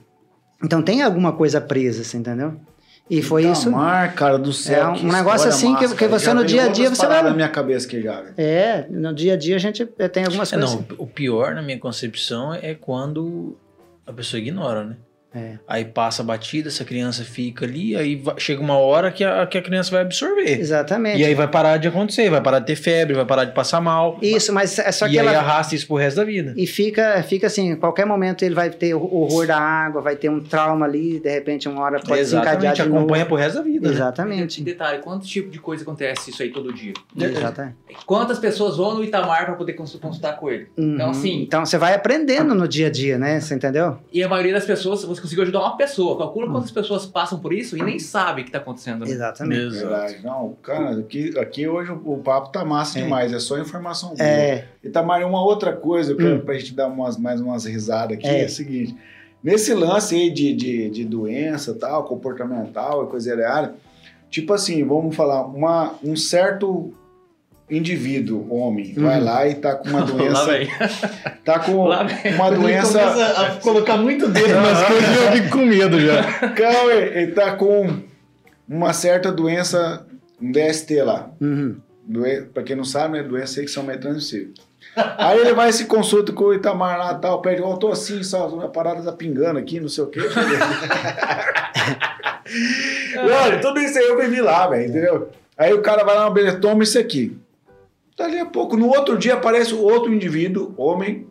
Então 0.63 0.81
tem 0.81 1.01
alguma 1.01 1.31
coisa 1.33 1.59
presa, 1.61 2.01
assim, 2.01 2.17
entendeu? 2.19 2.55
E 3.09 3.21
foi 3.21 3.45
isso. 3.45 3.69
Mar, 3.71 4.13
cara 4.15 4.37
do 4.39 4.53
céu. 4.53 4.81
É 4.83 4.87
um 4.87 4.93
que 4.93 5.05
negócio 5.05 5.49
assim 5.49 5.67
que- 5.75 5.81
massa, 5.83 5.93
que 5.95 5.99
cara. 6.07 6.11
você 6.19 6.25
Já 6.25 6.33
no 6.33 6.45
dia 6.45 6.63
a 6.63 6.67
dia 6.69 6.89
você 6.89 7.05
vai- 7.05 7.21
na 7.21 7.33
minha 7.33 7.49
cabeça 7.49 7.85
aqui 7.85 8.01
já. 8.01 8.23
É, 8.37 8.85
no 8.89 9.13
dia 9.13 9.33
a 9.33 9.37
dia 9.37 9.55
a 9.57 9.59
gente 9.59 9.87
eh, 9.99 10.07
tem 10.07 10.23
algumas 10.25 10.51
É, 10.53 10.57
coisas. 10.57 10.73
não, 10.75 10.85
o 10.97 11.05
pior 11.07 11.53
na 11.53 11.61
minha 11.61 11.77
concepção 11.79 12.53
é 12.53 12.73
quando 12.73 13.57
a 14.07 14.13
pessoa 14.13 14.39
ignora, 14.39 14.85
né? 14.85 14.95
É. 15.35 15.57
Aí 15.67 15.83
passa 15.85 16.21
a 16.21 16.25
batida, 16.25 16.69
essa 16.69 16.85
criança 16.85 17.23
fica 17.23 17.65
ali, 17.65 17.95
aí 17.95 18.15
va- 18.15 18.35
chega 18.37 18.61
uma 18.61 18.77
hora 18.77 19.11
que 19.11 19.23
a, 19.23 19.45
que 19.47 19.57
a 19.57 19.61
criança 19.61 19.89
vai 19.91 20.01
absorver. 20.01 20.59
Exatamente. 20.59 21.19
E 21.19 21.25
aí 21.25 21.33
vai 21.33 21.47
parar 21.47 21.77
de 21.77 21.87
acontecer, 21.87 22.29
vai 22.29 22.41
parar 22.41 22.59
de 22.59 22.67
ter 22.67 22.75
febre, 22.75 23.15
vai 23.15 23.25
parar 23.25 23.45
de 23.45 23.51
passar 23.53 23.81
mal. 23.81 24.17
Isso, 24.21 24.53
mas 24.53 24.77
é 24.77 24.91
só 24.91 25.07
e 25.07 25.11
que 25.11 25.19
aí 25.19 25.25
ela. 25.27 25.39
arrasta 25.39 25.73
isso 25.75 25.87
pro 25.87 25.95
resto 25.95 26.17
da 26.17 26.23
vida. 26.23 26.53
E 26.55 26.67
fica, 26.67 27.23
fica 27.23 27.47
assim, 27.47 27.71
em 27.71 27.75
qualquer 27.75 28.05
momento 28.05 28.43
ele 28.43 28.53
vai 28.53 28.69
ter 28.69 28.93
o 28.93 29.03
horror 29.13 29.47
da 29.47 29.57
água, 29.57 30.01
vai 30.01 30.15
ter 30.15 30.29
um 30.29 30.39
trauma 30.39 30.85
ali, 30.85 31.19
de 31.19 31.29
repente 31.29 31.67
uma 31.67 31.81
hora 31.81 31.99
pode 31.99 32.19
desencadear 32.21 32.55
Exatamente, 32.73 32.81
de 32.83 32.87
novo. 32.89 32.97
acompanha 32.99 33.25
pro 33.25 33.35
resto 33.35 33.55
da 33.57 33.61
vida. 33.63 33.87
né? 33.87 33.93
E 33.93 33.97
Exatamente. 33.97 34.61
detalhe, 34.63 35.01
quantos 35.01 35.27
tipos 35.27 35.51
de 35.51 35.59
coisa 35.59 35.83
acontece 35.83 36.29
isso 36.29 36.43
aí 36.43 36.49
todo 36.51 36.71
dia? 36.71 36.93
Exatamente. 37.19 37.75
Quantas 38.05 38.39
pessoas 38.39 38.77
vão 38.77 38.95
no 38.95 39.03
Itamar 39.03 39.45
pra 39.45 39.55
poder 39.55 39.73
cons- 39.73 39.95
consultar 39.95 40.33
com 40.37 40.49
ele? 40.49 40.67
Então, 40.77 41.05
Uhum. 41.05 41.11
assim- 41.11 41.41
Então 41.41 41.65
você 41.65 41.77
vai 41.77 41.93
aprendendo 41.93 42.53
no 42.53 42.67
dia 42.67 42.87
a 42.87 42.91
dia, 42.91 43.17
né? 43.17 43.39
Você 43.39 43.55
entendeu? 43.55 43.97
E 44.11 44.21
a 44.23 44.27
maioria 44.29 44.53
das 44.53 44.65
pessoas, 44.65 45.03
você 45.03 45.22
conseguiu 45.23 45.41
ajudar 45.43 45.59
uma 45.61 45.75
pessoa. 45.75 46.17
Calcula 46.17 46.47
Hum. 46.47 46.51
quantas 46.51 46.69
pessoas 46.71 47.05
passam 47.05 47.39
por 47.39 47.51
isso 47.53 47.75
e 47.77 47.81
nem 47.81 47.97
sabe 47.97 48.41
o 48.41 48.45
que 48.45 48.51
tá 48.51 48.59
acontecendo. 48.59 49.03
Né? 49.05 49.11
Exatamente. 49.11 49.61
Exato. 49.61 49.87
Verdade. 49.89 50.17
Não, 50.23 50.55
cara, 50.61 50.99
aqui, 50.99 51.33
aqui 51.39 51.67
hoje 51.67 51.91
o, 51.91 52.13
o 52.13 52.17
papo 52.19 52.51
tá 52.51 52.63
massa 52.63 52.99
É. 52.99 53.03
demais, 53.03 53.33
é 53.33 53.39
só 53.39 53.57
informação 53.57 54.09
boa. 54.09 54.21
É, 54.21 54.67
E 54.83 54.89
Tamara, 54.89 55.25
uma 55.25 55.43
outra 55.43 55.73
coisa, 55.73 56.11
eu 56.11 56.17
quero 56.17 56.35
Hum. 56.35 56.41
pra 56.41 56.53
gente 56.55 56.75
dar 56.75 56.87
umas, 56.87 57.17
mais 57.17 57.41
umas 57.41 57.65
risadas 57.65 58.17
aqui, 58.17 58.27
é. 58.27 58.43
É. 58.43 58.45
o 58.45 58.49
seguinte. 58.49 58.95
Nesse 59.43 59.73
lance 59.73 60.15
aí 60.15 60.29
de, 60.29 60.53
de, 60.53 60.89
de 60.89 61.03
doença, 61.05 61.73
tal, 61.73 62.05
comportamental 62.05 63.03
e 63.05 63.07
coisa 63.09 63.33
área, 63.49 63.73
tipo 64.29 64.53
assim, 64.53 64.83
vamos 64.85 65.15
falar, 65.15 65.45
uma, 65.45 65.95
um 66.03 66.15
certo 66.15 66.93
indivíduo, 67.69 68.45
homem, 68.53 68.93
vai 68.95 69.19
Uhum. 69.19 69.25
lá 69.25 69.47
e 69.47 69.55
tá 69.55 69.75
com 69.75 69.89
uma 69.89 69.99
Lá 70.05 70.05
doença, 70.05 70.45
vem. 70.45 70.67
tá 71.43 71.59
com 71.59 71.83
Lá 71.85 72.03
vem. 72.03 72.33
uma 72.35 72.51
doença, 72.51 73.01
a 73.41 73.55
colocar 73.61 73.97
muito 73.97 74.27
dedo 74.29 74.53
nas 74.55 74.83
coisas 74.85 75.15
eu 75.15 75.31
fico 75.31 75.49
com 75.57 75.65
medo 75.65 75.99
já. 75.99 76.23
calma, 76.53 76.91
ele 76.93 77.31
tá 77.31 77.55
com 77.55 77.99
uma 78.67 78.93
certa 78.93 79.31
doença, 79.31 80.05
um 80.41 80.51
DST 80.51 81.01
lá, 81.01 81.29
uhum. 81.41 81.77
Doen 82.05 82.47
pra 82.53 82.63
quem 82.63 82.75
não 82.75 82.83
sabe, 82.83 83.17
né? 83.17 83.23
Doença 83.23 83.53
sexualmente 83.53 83.99
transmissível. 83.99 84.53
Aí 85.17 85.39
ele 85.39 85.53
vai 85.53 85.69
e 85.69 85.73
se 85.73 85.85
consulta 85.85 86.33
com 86.33 86.43
o 86.43 86.53
Itamar 86.53 86.97
lá 86.99 87.13
tal, 87.15 87.41
pede, 87.41 87.61
ó, 87.61 87.75
tô 87.77 87.87
assim, 87.91 88.21
só 88.21 88.45
a 88.63 88.67
parada 88.67 89.01
tá 89.01 89.11
pingando 89.13 89.57
aqui, 89.57 89.79
não 89.79 89.87
sei 89.87 90.03
o 90.03 90.07
quê. 90.07 90.19
Olha, 93.17 93.59
tudo 93.59 93.79
isso 93.79 93.97
aí 93.97 94.05
eu 94.05 94.19
vivi 94.19 94.41
lá, 94.41 94.67
velho, 94.67 94.89
entendeu? 94.89 95.29
Aí 95.57 95.73
o 95.73 95.81
cara 95.81 96.03
vai 96.03 96.15
lá, 96.15 96.29
beleza, 96.29 96.59
toma 96.59 96.83
isso 96.83 96.99
aqui. 96.99 97.37
Dali 98.17 98.39
a 98.39 98.45
pouco, 98.45 98.77
no 98.77 98.87
outro 98.87 99.17
dia 99.17 99.33
aparece 99.33 99.73
outro 99.73 100.13
indivíduo, 100.13 100.73
homem, 100.77 101.27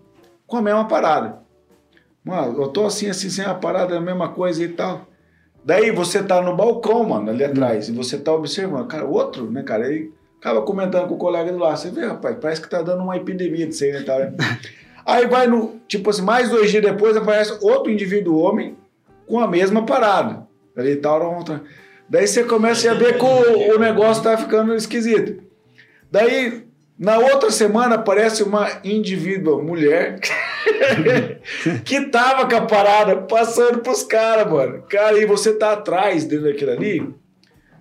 com 0.47 0.57
a 0.57 0.62
mesma 0.62 0.87
parada. 0.87 1.41
Mano, 2.24 2.61
eu 2.61 2.68
tô 2.68 2.87
assim, 2.87 3.09
assim, 3.09 3.30
sem 3.30 3.45
a 3.45 3.55
parada, 3.55 3.97
a 3.97 4.01
mesma 4.01 4.28
coisa 4.28 4.62
e 4.62 4.68
tal. 4.68 5.07
Daí 5.64 5.91
você 5.93 6.22
tá 6.22 6.41
no 6.41 6.57
balcão, 6.57 7.05
mano, 7.05 7.30
ali 7.30 7.45
atrás, 7.45 7.89
e 7.89 7.93
você 7.93 8.18
tá 8.18 8.33
observando. 8.33 8.87
Cara, 8.87 9.05
outro, 9.05 9.51
né, 9.51 9.62
cara? 9.62 9.87
Aí 9.87 10.11
acaba 10.41 10.62
comentando 10.62 11.07
com 11.07 11.14
o 11.14 11.18
colega 11.18 11.53
do 11.53 11.59
lado. 11.59 11.76
Você 11.76 11.91
vê, 11.91 12.07
rapaz, 12.07 12.37
parece 12.41 12.61
que 12.61 12.68
tá 12.68 12.83
dando 12.83 13.03
uma 13.03 13.16
epidemia 13.16 13.66
disso 13.66 13.85
aí, 13.85 13.93
né, 13.93 14.03
tal, 14.03 14.18
né? 14.18 14.35
Aí 15.05 15.26
vai 15.26 15.49
no, 15.49 15.80
tipo 15.89 16.11
assim, 16.11 16.22
mais 16.22 16.49
dois 16.49 16.70
dias 16.70 16.80
depois 16.80 17.16
aparece 17.16 17.59
outro 17.61 17.91
indivíduo 17.91 18.39
homem 18.39 18.76
com 19.26 19.41
a 19.41 19.49
mesma 19.49 19.85
parada. 19.85 20.47
Ali 20.76 20.95
tal, 20.95 21.39
outra. 21.39 21.61
Daí 22.09 22.26
você 22.26 22.45
começa 22.45 22.89
a 22.89 22.95
ver 22.95 23.18
que 23.18 23.24
o, 23.24 23.74
o 23.74 23.78
negócio 23.80 24.22
tá 24.22 24.37
ficando 24.37 24.74
esquisito. 24.76 25.43
Daí, 26.09 26.64
na 27.03 27.18
outra 27.18 27.50
semana, 27.50 27.96
aparece 27.96 28.42
uma 28.42 28.68
indivídua 28.84 29.61
mulher 29.62 30.18
que 31.84 32.00
tava 32.07 32.48
com 32.48 32.57
a 32.57 32.62
parada 32.66 33.16
passando 33.22 33.80
pros 33.80 34.03
caras, 34.03 34.50
mano. 34.50 34.82
Cara, 34.88 35.18
e 35.18 35.26
você 35.26 35.53
tá 35.55 35.72
atrás 35.72 36.24
dentro 36.24 36.44
daquilo 36.46 36.70
ali, 36.70 37.14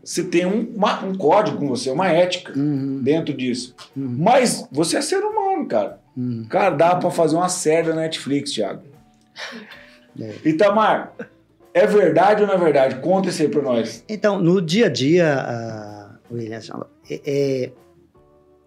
você 0.03 0.23
tem 0.23 0.45
um, 0.45 0.71
uma- 0.75 1.03
um 1.05 1.15
código 1.15 1.57
com 1.57 1.67
você, 1.67 1.89
uma 1.91 2.07
ética 2.09 2.53
Uhum. 2.57 2.99
dentro 3.03 3.33
disso. 3.33 3.75
Uhum. 3.95 4.15
Mas 4.19 4.67
você 4.71 4.97
é 4.97 5.01
ser 5.01 5.19
humano, 5.23 5.67
cara. 5.67 5.99
Uhum. 6.17 6.45
Cara, 6.49 6.71
dá 6.71 6.95
pra 6.95 7.11
fazer 7.11 7.35
uma 7.35 7.49
série 7.49 7.87
da 7.87 7.95
Netflix, 7.95 8.51
Thiago. 8.51 8.81
É. 10.19 10.33
Itamar, 10.43 11.13
é 11.73 11.85
verdade 11.87 12.41
ou 12.41 12.47
não 12.47 12.55
é 12.55 12.57
verdade? 12.57 12.95
Conta 12.95 13.29
isso 13.29 13.41
aí 13.41 13.47
pra 13.47 13.61
nós. 13.61 14.03
Então, 14.09 14.39
no 14.39 14.61
dia 14.61 14.87
a 14.87 14.89
dia, 14.89 15.35
ah, 15.39 16.15
William, 16.31 16.59
é, 17.09 17.21
é, 17.25 17.71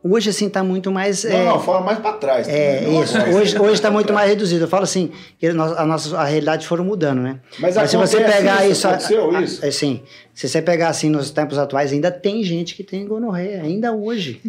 Hoje, 0.06 0.28
assim, 0.28 0.50
tá 0.50 0.62
muito 0.62 0.92
mais. 0.92 1.24
Não, 1.24 1.30
é, 1.30 1.44
não, 1.46 1.58
fala 1.58 1.80
mais 1.80 1.98
pra 1.98 2.12
trás. 2.12 2.46
É, 2.46 2.82
não 2.82 3.02
isso. 3.02 3.16
Hoje, 3.18 3.58
hoje 3.58 3.80
tá 3.80 3.90
muito 3.90 4.12
mais 4.12 4.28
reduzido. 4.28 4.64
Eu 4.64 4.68
falo 4.68 4.82
assim, 4.84 5.10
que 5.38 5.46
a 5.46 5.54
nossa, 5.54 5.80
a 5.80 5.86
nossa 5.86 6.18
a 6.18 6.24
realidade 6.24 6.66
foram 6.66 6.84
mudando, 6.84 7.22
né? 7.22 7.40
Mas, 7.58 7.74
Mas 7.76 7.90
se 7.90 7.96
você 7.96 8.20
pegar 8.20 8.68
isso, 8.68 8.86
aconteceu 8.86 9.34
a- 9.34 9.40
isso? 9.40 9.64
assim, 9.64 10.02
se 10.34 10.46
você 10.46 10.60
pegar 10.60 10.88
assim 10.88 11.08
nos 11.08 11.30
tempos 11.30 11.56
atuais, 11.56 11.90
ainda 11.90 12.10
tem 12.10 12.44
gente 12.44 12.74
que 12.74 12.84
tem 12.84 13.06
gonorreia, 13.06 13.62
ainda 13.62 13.92
hoje. 13.94 14.42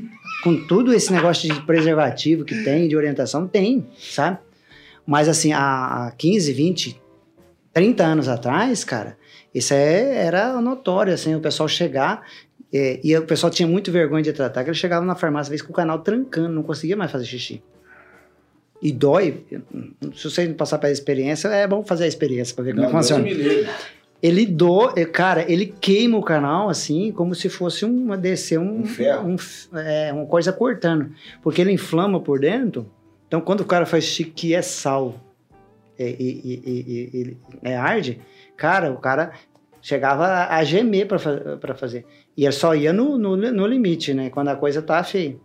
Com 0.43 0.67
tudo 0.67 0.93
esse 0.93 1.13
negócio 1.13 1.47
de 1.51 1.61
preservativo 1.61 2.43
que 2.43 2.61
tem, 2.65 2.89
de 2.89 2.97
orientação, 2.97 3.47
tem, 3.47 3.87
sabe? 3.97 4.39
Mas 5.07 5.29
assim, 5.29 5.53
há 5.53 6.07
há 6.07 6.11
15, 6.17 6.51
20, 6.51 7.01
30 7.71 8.03
anos 8.03 8.27
atrás, 8.27 8.83
cara, 8.83 9.15
isso 9.53 9.73
é, 9.73 10.17
era 10.25 10.59
notório, 10.61 11.13
assim, 11.13 11.33
o 11.33 11.39
pessoal 11.39 11.69
chegar 11.69 12.23
é, 12.77 12.99
e 13.03 13.15
o 13.17 13.23
pessoal 13.25 13.49
tinha 13.51 13.67
muito 13.67 13.91
vergonha 13.91 14.23
de 14.23 14.33
tratar, 14.33 14.63
que 14.63 14.69
ele 14.69 14.77
chegava 14.77 15.05
na 15.05 15.15
farmácia, 15.15 15.49
vezes 15.49 15.65
com 15.65 15.71
o 15.71 15.75
canal 15.75 15.99
trancando, 15.99 16.49
não 16.49 16.63
conseguia 16.63 16.95
mais 16.97 17.11
fazer 17.11 17.25
xixi. 17.25 17.61
E 18.81 18.91
dói. 18.91 19.43
Se 20.15 20.29
você 20.29 20.45
não 20.47 20.53
passar 20.55 20.77
pela 20.77 20.91
experiência, 20.91 21.47
é 21.47 21.65
bom 21.65 21.83
fazer 21.83 22.03
a 22.03 22.07
experiência 22.07 22.53
para 22.55 22.65
ver 22.65 22.71
como 22.75 22.83
Não, 22.85 22.91
Deus 22.91 23.07
funciona. 23.07 23.23
me 23.23 23.33
livre. 23.33 23.69
Ele 24.21 24.45
do, 24.45 24.91
é, 24.97 25.05
cara, 25.05 25.49
ele 25.51 25.67
queima 25.67 26.17
o 26.17 26.21
canal 26.23 26.69
assim, 26.69 27.11
como 27.11 27.35
se 27.35 27.47
fosse 27.47 27.85
uma 27.85 28.17
descer 28.17 28.59
um, 28.59 28.79
Um 28.81 28.85
ferro. 28.85 29.27
um 29.29 29.77
é, 29.77 30.11
uma 30.11 30.25
coisa 30.25 30.51
cortando, 30.51 31.11
porque 31.43 31.61
ele 31.61 31.71
inflama 31.71 32.19
por 32.19 32.39
dentro. 32.39 32.89
Então, 33.27 33.39
quando 33.41 33.61
o 33.61 33.65
cara 33.65 33.85
faz 33.85 34.03
xixi 34.03 34.25
que 34.25 34.53
é 34.55 34.61
sal 34.61 35.15
é, 35.97 36.09
e, 36.09 36.15
e, 36.19 36.61
e- 36.65 36.85
e- 36.87 37.21
e- 37.31 37.37
é 37.63 37.75
arde, 37.77 38.19
cara, 38.57 38.91
o 38.91 38.97
cara 38.97 39.31
chegava 39.81 40.25
a, 40.25 40.57
a 40.57 40.63
gemer 40.63 41.07
para 41.07 41.75
fazer. 41.75 42.05
E 42.37 42.43
ele 42.43 42.51
só 42.51 42.75
ia 42.75 42.91
no, 42.91 43.17
no, 43.17 43.35
no 43.37 43.67
limite, 43.67 44.13
né? 44.13 44.29
Quando 44.29 44.49
a 44.49 44.55
coisa 44.55 44.81
tá 44.81 45.03
feia. 45.03 45.37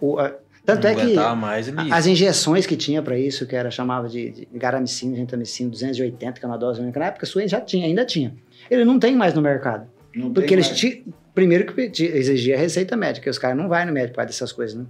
O, 0.00 0.18
a- 0.18 0.34
tanto 0.64 0.82
Não 0.82 0.90
é 0.90 0.94
que 0.94 1.14
mais 1.36 1.68
as 1.92 2.06
injeções 2.08 2.66
que 2.66 2.76
tinha 2.76 3.00
para 3.00 3.16
isso, 3.16 3.46
que 3.46 3.54
era 3.54 3.70
chamava 3.70 4.08
de, 4.08 4.30
de 4.30 4.48
garamicina, 4.52 5.14
gentamicina 5.16 5.70
280, 5.70 6.40
que 6.40 6.44
é 6.44 6.48
uma 6.48 6.58
dose 6.58 6.80
única, 6.80 6.98
na 6.98 7.06
época 7.06 7.24
sua 7.24 7.46
já 7.46 7.60
tinha, 7.60 7.86
ainda 7.86 8.04
tinha. 8.04 8.34
Ele 8.68 8.84
não 8.84 8.98
tem 8.98 9.14
mais 9.14 9.32
no 9.32 9.40
mercado. 9.40 9.86
Não 10.14 10.32
Porque 10.32 10.52
eles 10.54 10.68
ti- 10.70 11.04
primeiro 11.34 11.72
que 11.72 11.80
exigia 12.02 12.56
receita 12.56 12.96
médica, 12.96 13.30
os 13.30 13.38
caras 13.38 13.56
não 13.56 13.68
vai 13.68 13.84
no 13.86 13.92
médico 13.92 14.14
por 14.14 14.16
causa 14.16 14.28
dessas 14.28 14.50
coisas, 14.52 14.76
né? 14.76 14.86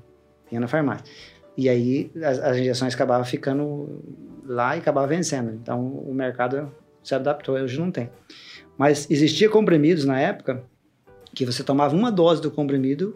Tinha 0.48 0.60
na 0.60 0.66
farmácia. 0.68 1.04
E 1.58 1.68
aí 1.68 2.10
as, 2.22 2.38
as 2.38 2.56
injeções 2.56 2.94
acabavam 2.94 3.24
ficando 3.26 4.02
lá 4.46 4.76
e 4.76 4.78
acabava 4.78 5.06
vencendo. 5.06 5.52
Então 5.52 5.78
o 5.86 6.14
mercado 6.14 6.72
se 7.02 7.14
adaptou, 7.14 7.54
hoje 7.56 7.78
não 7.78 7.90
tem. 7.90 8.08
Mas 8.78 9.06
existia 9.10 9.48
comprimidos 9.50 10.04
na 10.06 10.18
época 10.20 10.62
que 11.36 11.44
você 11.44 11.62
tomava 11.62 11.94
uma 11.94 12.10
dose 12.10 12.40
do 12.40 12.50
comprimido, 12.50 13.14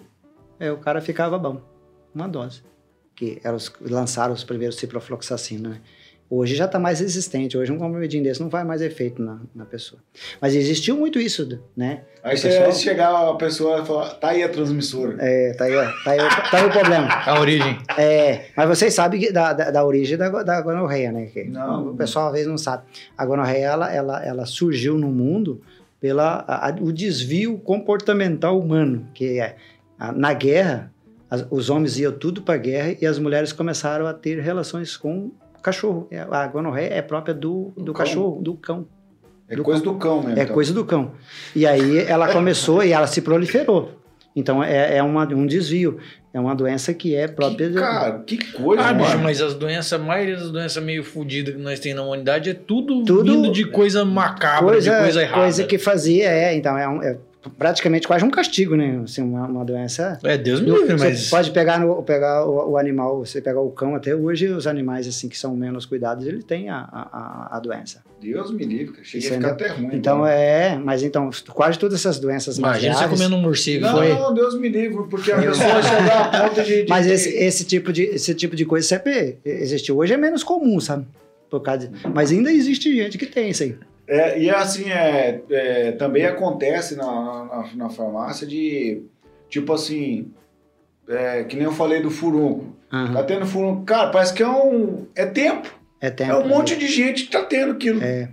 aí 0.61 0.71
o 0.71 0.77
cara 0.77 1.01
ficava 1.01 1.39
bom. 1.39 1.61
Uma 2.15 2.29
dose. 2.29 2.63
Que 3.17 3.41
eram 3.43 3.57
os, 3.57 3.73
lançaram 3.81 4.35
os 4.35 4.45
primeiros 4.45 4.77
ciprofloxacina, 4.77 5.69
né? 5.71 5.81
Hoje 6.33 6.55
já 6.55 6.67
está 6.67 6.79
mais 6.79 7.01
resistente. 7.01 7.59
Hoje 7.59 7.73
um 7.73 7.79
comprimidinho 7.79 8.23
desse 8.23 8.41
não 8.41 8.49
faz 8.51 8.65
mais 8.65 8.81
efeito 8.83 9.21
na, 9.21 9.41
na 9.53 9.65
pessoa. 9.65 10.01
Mas 10.41 10.55
existiu 10.55 10.97
muito 10.97 11.19
isso, 11.19 11.61
né? 11.77 12.03
Aí 12.23 12.37
você 12.37 12.49
pessoal- 12.51 12.73
chegava 12.73 13.31
a 13.33 13.35
pessoa 13.37 13.81
e 13.83 13.85
falava, 13.87 14.15
tá 14.15 14.29
aí 14.29 14.43
a 14.45 14.49
transmissora. 14.49 15.17
É, 15.19 15.55
tá 15.55 15.65
aí, 15.65 15.75
ó, 15.75 15.85
tá 16.05 16.11
aí, 16.13 16.19
o- 16.21 16.51
tá 16.51 16.57
aí 16.59 16.67
o 16.67 16.71
problema. 16.71 17.09
A 17.27 17.41
origem. 17.41 17.79
É, 17.99 18.45
mas 18.57 18.69
vocês 18.69 18.95
sabem 18.95 19.19
que 19.19 19.33
da, 19.33 19.53
da, 19.55 19.71
da 19.73 19.85
origem 19.85 20.17
da, 20.17 20.29
da 20.45 20.61
gonorreia, 20.61 21.11
né? 21.11 21.27
Que 21.27 21.45
Não. 21.45 21.89
o 21.89 21.97
pessoal 21.97 22.27
às 22.29 22.33
vezes 22.35 22.47
não 22.47 22.59
sabe. 22.59 22.85
A 23.19 23.27
gonorreia, 23.27 23.65
ela, 23.67 23.93
ela, 23.93 24.25
ela 24.25 24.47
surgiu 24.47 24.97
no 24.97 25.09
mundo 25.09 25.61
pela 26.01 26.45
a- 26.49 26.75
o 26.81 26.93
desvio 26.93 27.59
comportamental 27.59 28.59
humano, 28.59 29.07
que 29.15 29.39
é 29.39 29.57
a- 29.99 30.13
na 30.13 30.33
guerra, 30.33 30.93
as- 31.31 31.47
os 31.51 31.69
homens 31.71 31.99
iam 31.99 32.13
tudo 32.13 32.43
para 32.43 32.55
a 32.55 32.59
guerra 32.59 32.97
e 33.01 33.07
as 33.07 33.19
mulheres 33.19 33.53
começaram 33.53 34.07
a 34.07 34.15
ter 34.15 34.41
relações 34.41 34.97
com 34.97 35.31
cachorro. 35.63 36.09
É, 36.11 36.21
A 36.21 36.47
gonorreia 36.47 36.95
é 36.95 37.03
própria 37.03 37.35
do, 37.35 37.73
do, 37.77 37.85
Do 37.85 37.93
cão. 37.93 38.05
cachorro, 38.07 38.43
do 38.43 38.55
cão. 38.55 38.87
É 39.47 39.57
Do 39.57 39.63
coisa 39.65 39.83
do 39.83 39.95
cão 39.97 40.23
mesmo. 40.23 40.39
É 40.39 40.43
então. 40.45 40.55
coisa 40.55 40.73
do 40.73 40.85
cão. 40.85 41.13
E 41.57 41.67
aí 41.67 41.99
ela 41.99 42.33
começou 42.33 42.83
e 42.85 42.93
ela 42.93 43.07
se 43.09 43.21
proliferou. 43.21 44.00
Então 44.35 44.63
é, 44.63 44.97
é 44.99 45.03
uma, 45.03 45.25
um 45.35 45.47
desvio. 45.47 45.99
É 46.33 46.39
uma 46.39 46.55
doença 46.55 46.95
que 46.95 47.17
é 47.17 47.27
própria. 47.27 47.67
Que, 47.67 47.75
de- 47.75 47.81
cara, 47.81 48.19
que 48.21 48.53
coisa, 48.53 48.83
Ah, 48.85 48.93
mano. 48.95 49.05
bicho, 49.05 49.19
mas 49.19 49.41
as 49.43 49.53
doenças, 49.55 49.93
a 49.93 49.99
maioria 49.99 50.37
das 50.37 50.51
doenças 50.51 50.81
meio 50.83 51.03
fodidas 51.03 51.55
que 51.57 51.61
nós 51.61 51.81
temos 51.81 51.97
na 51.97 52.05
humanidade 52.07 52.49
é 52.51 52.55
tudo, 52.55 53.03
Tudo- 53.03 53.25
vindo 53.25 53.51
de 53.51 53.65
coisa 53.65 54.05
macabra, 54.05 54.71
coisa, 54.71 54.93
de 54.93 54.97
coisa 55.03 55.23
errada. 55.23 55.43
coisa 55.43 55.65
que 55.65 55.77
fazia, 55.77 56.29
é. 56.31 56.55
Então 56.55 56.79
é, 56.79 56.89
um- 56.89 57.03
é 57.03 57.19
praticamente 57.59 58.07
quase 58.07 58.25
um 58.25 58.31
castigo, 58.31 58.77
né? 58.77 59.01
Assim, 59.03 59.23
uma, 59.23 59.47
uma 59.49 59.65
doença. 59.65 60.21
É, 60.23 60.39
Deus 60.39 60.61
me 60.61 60.71
livre, 60.71 60.97
você 60.97 61.05
mas... 61.09 61.29
pode 61.31 61.51
pegar, 61.51 61.81
no, 61.81 62.01
pegar 62.05 62.47
o, 62.47 62.71
o 62.73 62.77
animal, 62.79 63.19
você 63.19 63.41
pegar 63.43 63.61
o 63.61 63.71
cão, 63.73 63.97
até 63.97 64.15
hoje 64.15 64.47
os 64.47 64.69
animais 64.69 65.09
assim 65.09 65.29
que 65.29 65.37
são 65.37 65.57
menos 65.57 65.85
cuidados, 65.85 66.25
ele 66.27 66.43
tem 66.45 66.69
a, 66.71 66.77
a- 66.93 67.49
a 67.57 67.59
doença. 67.59 68.05
Deus 68.21 68.51
me 68.51 68.65
livre, 68.65 68.93
cara. 68.93 69.05
Cheguei 69.05 69.27
Isso 69.27 69.35
a 69.35 69.37
ficar 69.39 69.51
ainda- 69.53 69.65
até 69.65 69.73
ruim. 69.75 69.91
Então 69.97 70.19
mano. 70.19 70.31
é, 70.31 70.77
mas 70.79 71.03
então 71.03 71.31
quase 71.55 71.79
todas 71.79 71.99
essas 71.99 72.19
doenças 72.19 72.59
Imagina 72.59 72.95
você 72.95 73.09
comendo 73.09 73.37
um 73.37 73.41
morcego. 73.41 73.85
Não, 73.87 73.93
Foi. 73.97 74.09
não, 74.13 74.35
Deus 74.35 74.59
me 74.61 74.69
livre, 74.69 75.05
porque 75.09 75.33
a 75.33 75.37
pessoa 75.41 75.83
chegar 75.83 76.35
a 76.35 76.49
ponto 76.49 76.63
de. 76.63 76.83
de- 76.85 76.89
Mas 76.89 77.07
esse, 77.07 77.31
esse, 77.31 77.65
tipo 77.65 77.93
de, 77.93 78.03
esse 78.05 78.35
tipo 78.35 78.55
de 78.55 78.65
coisa 78.67 78.87
sempre 78.87 79.39
existiu. 79.45 79.97
Hoje 79.97 80.13
é 80.13 80.17
menos 80.17 80.43
comum, 80.45 80.79
sabe? 80.81 81.07
Por 81.49 81.61
causa 81.61 81.89
de- 81.89 82.09
Mas 82.15 82.31
ainda 82.31 82.53
existe 82.53 82.95
gente 82.95 83.17
que 83.17 83.27
tem 83.27 83.51
isso 83.51 83.63
aí. 83.63 83.77
É, 84.07 84.41
e 84.41 84.51
assim, 84.51 84.91
é, 84.91 85.41
é, 85.51 85.93
também 85.93 86.27
acontece 86.27 86.97
na, 86.97 87.05
na, 87.07 87.71
na 87.75 87.89
farmácia 87.91 88.47
de, 88.47 89.03
tipo 89.49 89.73
assim, 89.73 90.27
é, 91.09 91.45
que 91.45 91.55
nem 91.57 91.65
eu 91.65 91.73
falei 91.73 92.03
do 92.03 92.11
furúnculo. 92.11 92.77
Aham. 92.93 93.15
Tá 93.15 93.23
tendo 93.23 93.47
furúnculo. 93.47 93.85
Cara, 93.87 94.11
parece 94.11 94.35
que 94.35 94.43
é 94.43 94.49
um. 94.49 95.07
É 95.15 95.25
tempo. 95.27 95.80
É 96.01 96.11
tempo. 96.11 96.33
É 96.33 96.37
um 96.37 96.49
monte 96.49 96.77
de 96.77 96.87
gente 96.87 97.25
que 97.25 97.31
tá 97.31 97.43
tendo 97.45 97.73
aquilo. 97.73 98.03
É. 98.03 98.29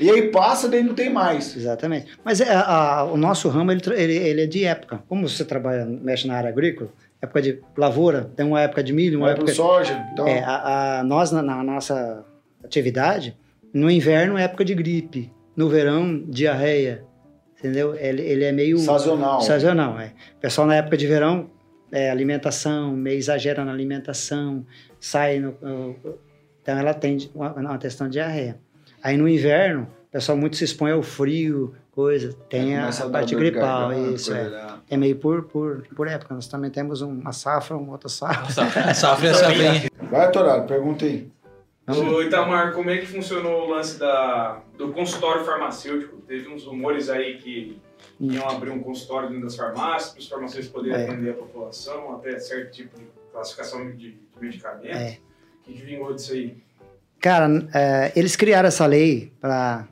E 0.00 0.10
aí 0.10 0.30
passa, 0.30 0.68
daí 0.68 0.82
não 0.82 0.94
tem 0.94 1.08
mais. 1.12 1.56
Exatamente. 1.56 2.10
Mas 2.24 2.40
é, 2.40 2.50
a- 2.52 2.98
a- 3.00 3.04
o 3.04 3.16
nosso 3.16 3.48
ramo, 3.48 3.70
ele, 3.70 3.80
ele, 3.94 4.14
ele 4.16 4.40
é 4.42 4.46
de 4.46 4.64
época. 4.64 5.02
Como 5.08 5.28
você 5.28 5.44
trabalha, 5.44 5.84
mexe 5.86 6.26
na 6.26 6.34
área 6.34 6.48
agrícola, 6.50 6.90
época 7.22 7.40
de 7.42 7.60
lavoura, 7.76 8.30
tem 8.34 8.44
uma 8.44 8.60
época 8.60 8.82
de 8.82 8.92
milho, 8.92 9.18
uma 9.18 9.26
Vai 9.26 9.34
pro 9.36 9.44
época... 9.44 9.54
soja. 9.54 10.04
Então, 10.12 10.26
É, 10.26 10.42
a, 10.42 11.00
a- 11.00 11.04
nós, 11.04 11.30
na, 11.30 11.42
na 11.42 11.62
nossa 11.62 12.24
atividade, 12.64 13.36
no 13.72 13.88
inverno 13.90 14.36
é 14.36 14.42
época 14.44 14.64
de 14.64 14.74
gripe, 14.74 15.30
no 15.56 15.68
verão, 15.68 16.24
diarreia, 16.26 17.04
entendeu? 17.58 17.94
Ele, 17.94 18.22
ele 18.22 18.44
é 18.44 18.50
meio 18.52 18.78
sazonal. 18.78 19.40
sazonal. 19.42 20.00
É. 20.00 20.12
O 20.36 20.40
pessoal 20.40 20.66
na 20.66 20.74
época 20.76 20.96
de 20.96 21.06
verão, 21.06 21.50
é, 21.92 22.10
alimentação, 22.10 22.90
meio 22.96 23.16
exagera 23.18 23.64
na 23.64 23.70
alimentação, 23.72 24.66
sai 24.98 25.38
no... 25.38 25.54
no- 25.62 25.96
então 26.64 26.78
ela 26.78 26.94
tem 26.94 27.30
uma, 27.34 27.52
uma 27.52 27.78
questão 27.78 28.06
de 28.08 28.14
diarreia. 28.14 28.58
Aí 29.02 29.18
no 29.18 29.28
inverno, 29.28 29.82
o 30.08 30.12
pessoal 30.12 30.36
muito 30.38 30.56
se 30.56 30.64
expõe 30.64 30.92
ao 30.92 31.02
frio, 31.02 31.74
coisa, 31.92 32.32
tem 32.48 32.74
a, 32.74 32.80
Começa 32.80 33.02
a 33.04 33.06
dar 33.06 33.12
parte 33.12 33.34
gripal, 33.36 33.88
garganta, 33.90 34.10
isso, 34.14 34.32
é. 34.34 34.48
da- 34.50 34.78
É 34.90 34.96
meio 34.96 35.16
por, 35.16 35.42
por, 35.44 35.86
por 35.94 36.08
época. 36.08 36.34
Nós 36.34 36.48
também 36.48 36.70
temos 36.70 37.02
um- 37.02 37.10
uma 37.20 37.32
safra, 37.32 37.76
uma 37.76 37.92
outra 37.92 38.08
safra. 38.08 38.50
Safra 38.94 39.28
é 39.28 39.34
safrinha. 39.34 39.90
Vai, 40.10 40.30
Torado, 40.32 40.66
pergunta 40.66 41.04
aí. 41.04 41.30
Ô 41.86 42.22
Itamar, 42.22 42.72
como 42.72 42.88
é 42.88 42.96
que 42.96 43.04
funcionou 43.06 43.66
o 43.66 43.70
lance 43.70 43.98
da, 43.98 44.62
do 44.78 44.90
consultório 44.92 45.44
farmacêutico? 45.44 46.16
Teve 46.22 46.48
uns 46.48 46.64
rumores 46.64 47.10
aí 47.10 47.36
que 47.36 47.78
iam 48.18 48.48
abrir 48.48 48.70
um 48.70 48.80
consultório 48.80 49.28
dentro 49.28 49.44
das 49.44 49.54
farmácias, 49.56 50.12
para 50.12 50.20
os 50.20 50.28
farmacêuticos 50.28 50.72
poderem 50.74 50.98
É. 50.98 51.04
atender 51.04 51.30
a 51.32 51.34
população, 51.34 52.14
até 52.14 52.38
certo 52.38 52.70
tipo 52.72 52.98
de 52.98 53.04
classificação 53.30 53.84
de, 53.90 54.12
de 54.12 54.16
medicamentos. 54.40 54.96
É. 54.98 55.18
Que 55.64 55.72
que 55.72 55.82
vingou 55.82 56.14
disso 56.14 56.32
aí? 56.32 56.56
Cara, 57.20 57.48
é, 57.72 58.12
eles 58.14 58.36
criaram 58.36 58.68
essa 58.68 58.84
lei 58.84 59.32
para, 59.40 59.88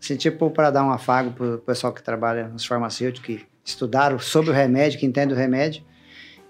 assim, 0.00 0.16
tipo, 0.16 0.50
para 0.50 0.70
dar 0.70 0.84
um 0.84 0.90
afago 0.90 1.32
para 1.32 1.54
o 1.54 1.58
pessoal 1.58 1.92
que 1.92 2.02
trabalha 2.02 2.48
nos 2.48 2.66
farmacêuticos, 2.66 3.26
que 3.26 3.46
estudaram 3.64 4.18
sobre 4.18 4.50
o 4.50 4.52
remédio, 4.52 5.00
que 5.00 5.06
entende 5.06 5.32
o 5.32 5.36
remédio. 5.36 5.82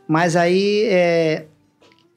Mas 0.08 0.36
aí 0.36 0.84
é, 0.84 1.46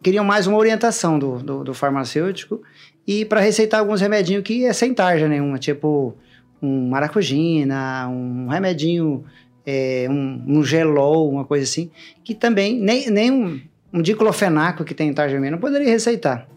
queriam 0.01 0.25
mais 0.25 0.47
uma 0.47 0.57
orientação 0.57 1.19
do, 1.19 1.37
do, 1.39 1.63
do 1.63 1.73
farmacêutico 1.73 2.61
e 3.05 3.25
para 3.25 3.39
receitar 3.39 3.79
alguns 3.79 4.01
remedinhos 4.01 4.43
que 4.43 4.65
é 4.65 4.73
sem 4.73 4.93
tarja 4.93 5.27
nenhuma, 5.27 5.57
tipo 5.57 6.15
um 6.61 6.89
maracujina, 6.89 8.07
um 8.07 8.47
remedinho, 8.47 9.23
é, 9.65 10.07
um, 10.09 10.59
um 10.59 10.63
gelol, 10.63 11.29
uma 11.29 11.45
coisa 11.45 11.63
assim, 11.63 11.89
que 12.23 12.35
também 12.35 12.79
nem, 12.79 13.09
nem 13.09 13.31
um, 13.31 13.61
um 13.93 14.01
diclofenaco 14.01 14.83
que 14.83 14.93
tem 14.93 15.13
vermelha 15.13 15.51
não 15.51 15.59
poderia 15.59 15.89
receitar. 15.89 16.47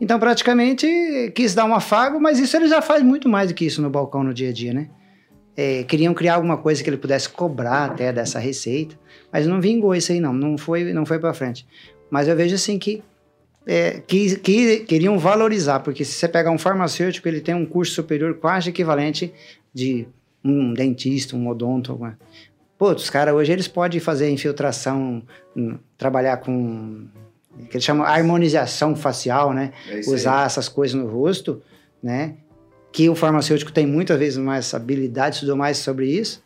Então, 0.00 0.18
praticamente, 0.18 0.86
quis 1.34 1.54
dar 1.54 1.66
um 1.66 1.74
afago, 1.74 2.18
mas 2.18 2.38
isso 2.38 2.56
ele 2.56 2.68
já 2.68 2.80
faz 2.80 3.02
muito 3.02 3.28
mais 3.28 3.48
do 3.48 3.54
que 3.54 3.66
isso 3.66 3.82
no 3.82 3.90
balcão 3.90 4.24
no 4.24 4.32
dia 4.32 4.48
a 4.48 4.52
dia, 4.52 4.72
né? 4.72 4.88
É, 5.56 5.82
queriam 5.82 6.14
criar 6.14 6.36
alguma 6.36 6.56
coisa 6.56 6.82
que 6.82 6.88
ele 6.88 6.96
pudesse 6.96 7.28
cobrar 7.28 7.84
até 7.84 8.12
dessa 8.12 8.38
receita, 8.38 8.98
mas 9.30 9.46
não 9.46 9.60
vingou 9.60 9.94
isso 9.94 10.10
aí 10.10 10.18
não, 10.18 10.32
não 10.32 10.56
foi, 10.56 10.92
não 10.92 11.04
foi 11.04 11.18
para 11.18 11.34
frente. 11.34 11.66
Mas 12.10 12.28
eu 12.28 12.36
vejo 12.36 12.54
assim 12.54 12.78
que, 12.78 13.02
é, 13.66 14.00
que, 14.06 14.36
que 14.36 14.80
queriam 14.80 15.18
valorizar, 15.18 15.80
porque 15.80 16.04
se 16.04 16.12
você 16.12 16.26
pegar 16.26 16.50
um 16.50 16.58
farmacêutico, 16.58 17.28
ele 17.28 17.40
tem 17.40 17.54
um 17.54 17.66
curso 17.66 17.92
superior 17.92 18.34
quase 18.34 18.70
equivalente 18.70 19.34
de 19.72 20.06
um 20.42 20.72
dentista, 20.72 21.36
um 21.36 21.46
odonto, 21.46 21.92
alguma. 21.92 22.18
Pô, 22.80 22.92
os 22.92 23.10
caras 23.10 23.34
hoje 23.34 23.52
eles 23.52 23.68
podem 23.68 24.00
fazer 24.00 24.30
infiltração, 24.30 25.22
hum, 25.54 25.76
trabalhar 25.98 26.38
com 26.38 27.06
que 27.68 27.76
eles 27.76 27.84
chamam 27.84 28.06
harmonização 28.06 28.96
facial, 28.96 29.52
né? 29.52 29.72
É 29.86 30.00
isso 30.00 30.08
aí. 30.08 30.16
Usar 30.16 30.46
essas 30.46 30.66
coisas 30.66 30.98
no 30.98 31.06
rosto, 31.06 31.60
né? 32.02 32.36
Que 32.90 33.06
o 33.10 33.14
farmacêutico 33.14 33.70
tem 33.70 33.86
muitas 33.86 34.18
vezes 34.18 34.38
mais 34.38 34.72
habilidade, 34.72 35.34
estudou 35.36 35.56
mais 35.56 35.76
sobre 35.76 36.06
isso. 36.06 36.42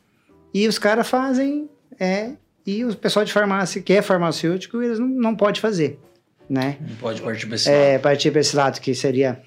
E 0.53 0.67
os 0.67 0.77
caras 0.77 1.09
fazem, 1.09 1.71
é, 2.01 2.33
e 2.67 2.85
o 2.85 2.93
pessoal 2.97 3.25
de 3.25 3.33
farmácia, 3.33 3.81
que 3.81 3.93
é 3.93 4.03
farmacêutico, 4.03 4.83
eles 4.83 4.99
não, 4.99 5.07
não 5.07 5.37
pode 5.37 5.61
fazer, 5.61 6.01
né? 6.51 6.79
Não 6.81 6.97
pode 6.97 7.23
partir 7.23 7.47
pra 7.47 7.55
esse 7.55 7.71
É, 7.71 7.93
lado. 7.93 8.03
partir 8.03 8.31
para 8.33 8.41
esse 8.41 8.57
lado 8.57 8.81
que 8.81 8.93
seria. 8.93 9.41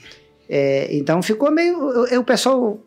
é, 0.49 0.87
então 0.95 1.21
ficou 1.21 1.51
meio. 1.51 1.77
eu- 1.91 2.07
eu- 2.07 2.21
O 2.21 2.23
pessoal, 2.23 2.79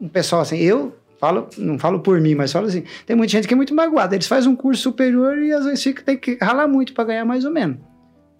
o 0.00 0.08
pessoal 0.08 0.42
assim, 0.42 0.56
eu 0.58 0.92
falo, 1.26 1.48
não 1.58 1.78
falo 1.78 2.00
por 2.00 2.20
mim, 2.20 2.34
mas 2.34 2.52
falo 2.52 2.66
assim, 2.66 2.84
tem 3.04 3.16
muita 3.16 3.32
gente 3.32 3.48
que 3.48 3.54
é 3.54 3.56
muito 3.56 3.74
magoada. 3.74 4.14
Eles 4.14 4.26
fazem 4.26 4.50
um 4.50 4.56
curso 4.56 4.82
superior 4.82 5.38
e 5.38 5.52
às 5.52 5.64
vezes 5.64 5.82
fica, 5.82 6.02
tem 6.02 6.16
que 6.16 6.38
ralar 6.40 6.68
muito 6.68 6.92
para 6.92 7.04
ganhar 7.04 7.24
mais 7.24 7.44
ou 7.44 7.50
menos. 7.50 7.78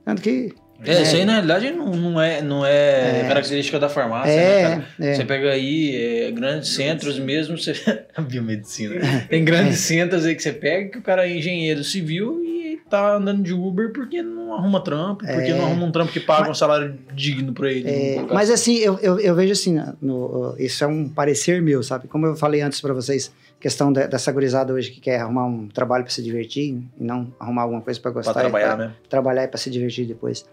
Tanto 0.04 0.22
que. 0.22 0.54
É, 0.84 1.02
isso 1.02 1.16
aí 1.16 1.24
na 1.24 1.32
realidade 1.32 1.70
não, 1.70 1.86
não 1.96 2.20
é, 2.20 2.42
não 2.42 2.64
é, 2.64 3.20
É. 3.20 3.24
característica 3.26 3.78
da 3.78 3.88
farmácia, 3.88 4.36
né, 4.36 4.62
cara? 4.62 4.84
É, 5.00 5.08
é. 5.08 5.14
Você 5.14 5.24
pega 5.24 5.50
aí 5.50 5.96
é, 5.96 6.30
grandes 6.30 6.68
centros 6.74 7.18
mesmo, 7.18 7.56
você... 7.56 7.72
a 8.14 8.20
biomedicina. 8.20 9.26
Tem 9.28 9.42
grandes 9.42 9.78
centros 9.80 10.26
aí 10.26 10.34
que 10.34 10.42
você 10.42 10.52
pega 10.52 10.90
que 10.90 10.98
o 10.98 11.02
cara 11.02 11.26
é 11.26 11.34
engenheiro 11.34 11.82
civil 11.82 12.45
tá 12.88 13.16
andando 13.16 13.42
de 13.42 13.52
Uber 13.52 13.92
porque 13.92 14.22
não 14.22 14.54
arruma 14.54 14.80
trampo, 14.80 15.24
porque 15.26 15.52
não 15.52 15.66
arruma 15.66 15.86
um 15.86 15.90
trampo 15.92 16.12
que 16.12 16.20
paga 16.20 16.50
um 16.50 16.54
salário 16.54 16.96
digno 17.14 17.52
pra 17.52 17.70
ele. 17.70 17.88
É, 17.88 18.22
mas 18.32 18.48
assim. 18.50 18.76
eu, 18.76 18.98
eu, 19.00 19.18
eu 19.18 19.34
vejo 19.34 19.52
assim, 19.52 19.76
no- 20.00 20.54
isso 20.58 20.84
é 20.84 20.86
um 20.86 21.08
parecer 21.08 21.60
meu, 21.60 21.82
sabe? 21.82 22.06
Como 22.08 22.26
eu 22.26 22.36
falei 22.36 22.60
antes 22.60 22.80
para 22.80 22.94
vocês, 22.94 23.32
questão 23.58 23.92
da, 23.92 24.06
dessa 24.06 24.30
gurizada 24.30 24.72
hoje 24.72 24.90
que 24.90 25.00
quer 25.00 25.18
arrumar 25.20 25.46
um 25.46 25.66
trabalho 25.68 26.04
para 26.04 26.12
se 26.12 26.22
divertir 26.22 26.74
e 26.98 27.02
não 27.04 27.32
arrumar 27.40 27.62
alguma 27.62 27.80
coisa 27.80 27.98
para 27.98 28.10
gostar. 28.12 28.32
pra 28.32 28.42
trabalhar, 28.42 28.66
e 28.66 28.76
pra- 28.76 28.86
né? 28.86 28.94
trabalhar 29.08 29.44
e 29.44 29.48
para 29.48 29.58
se 29.58 29.68
divertir 29.70 30.06
depois. 30.06 30.44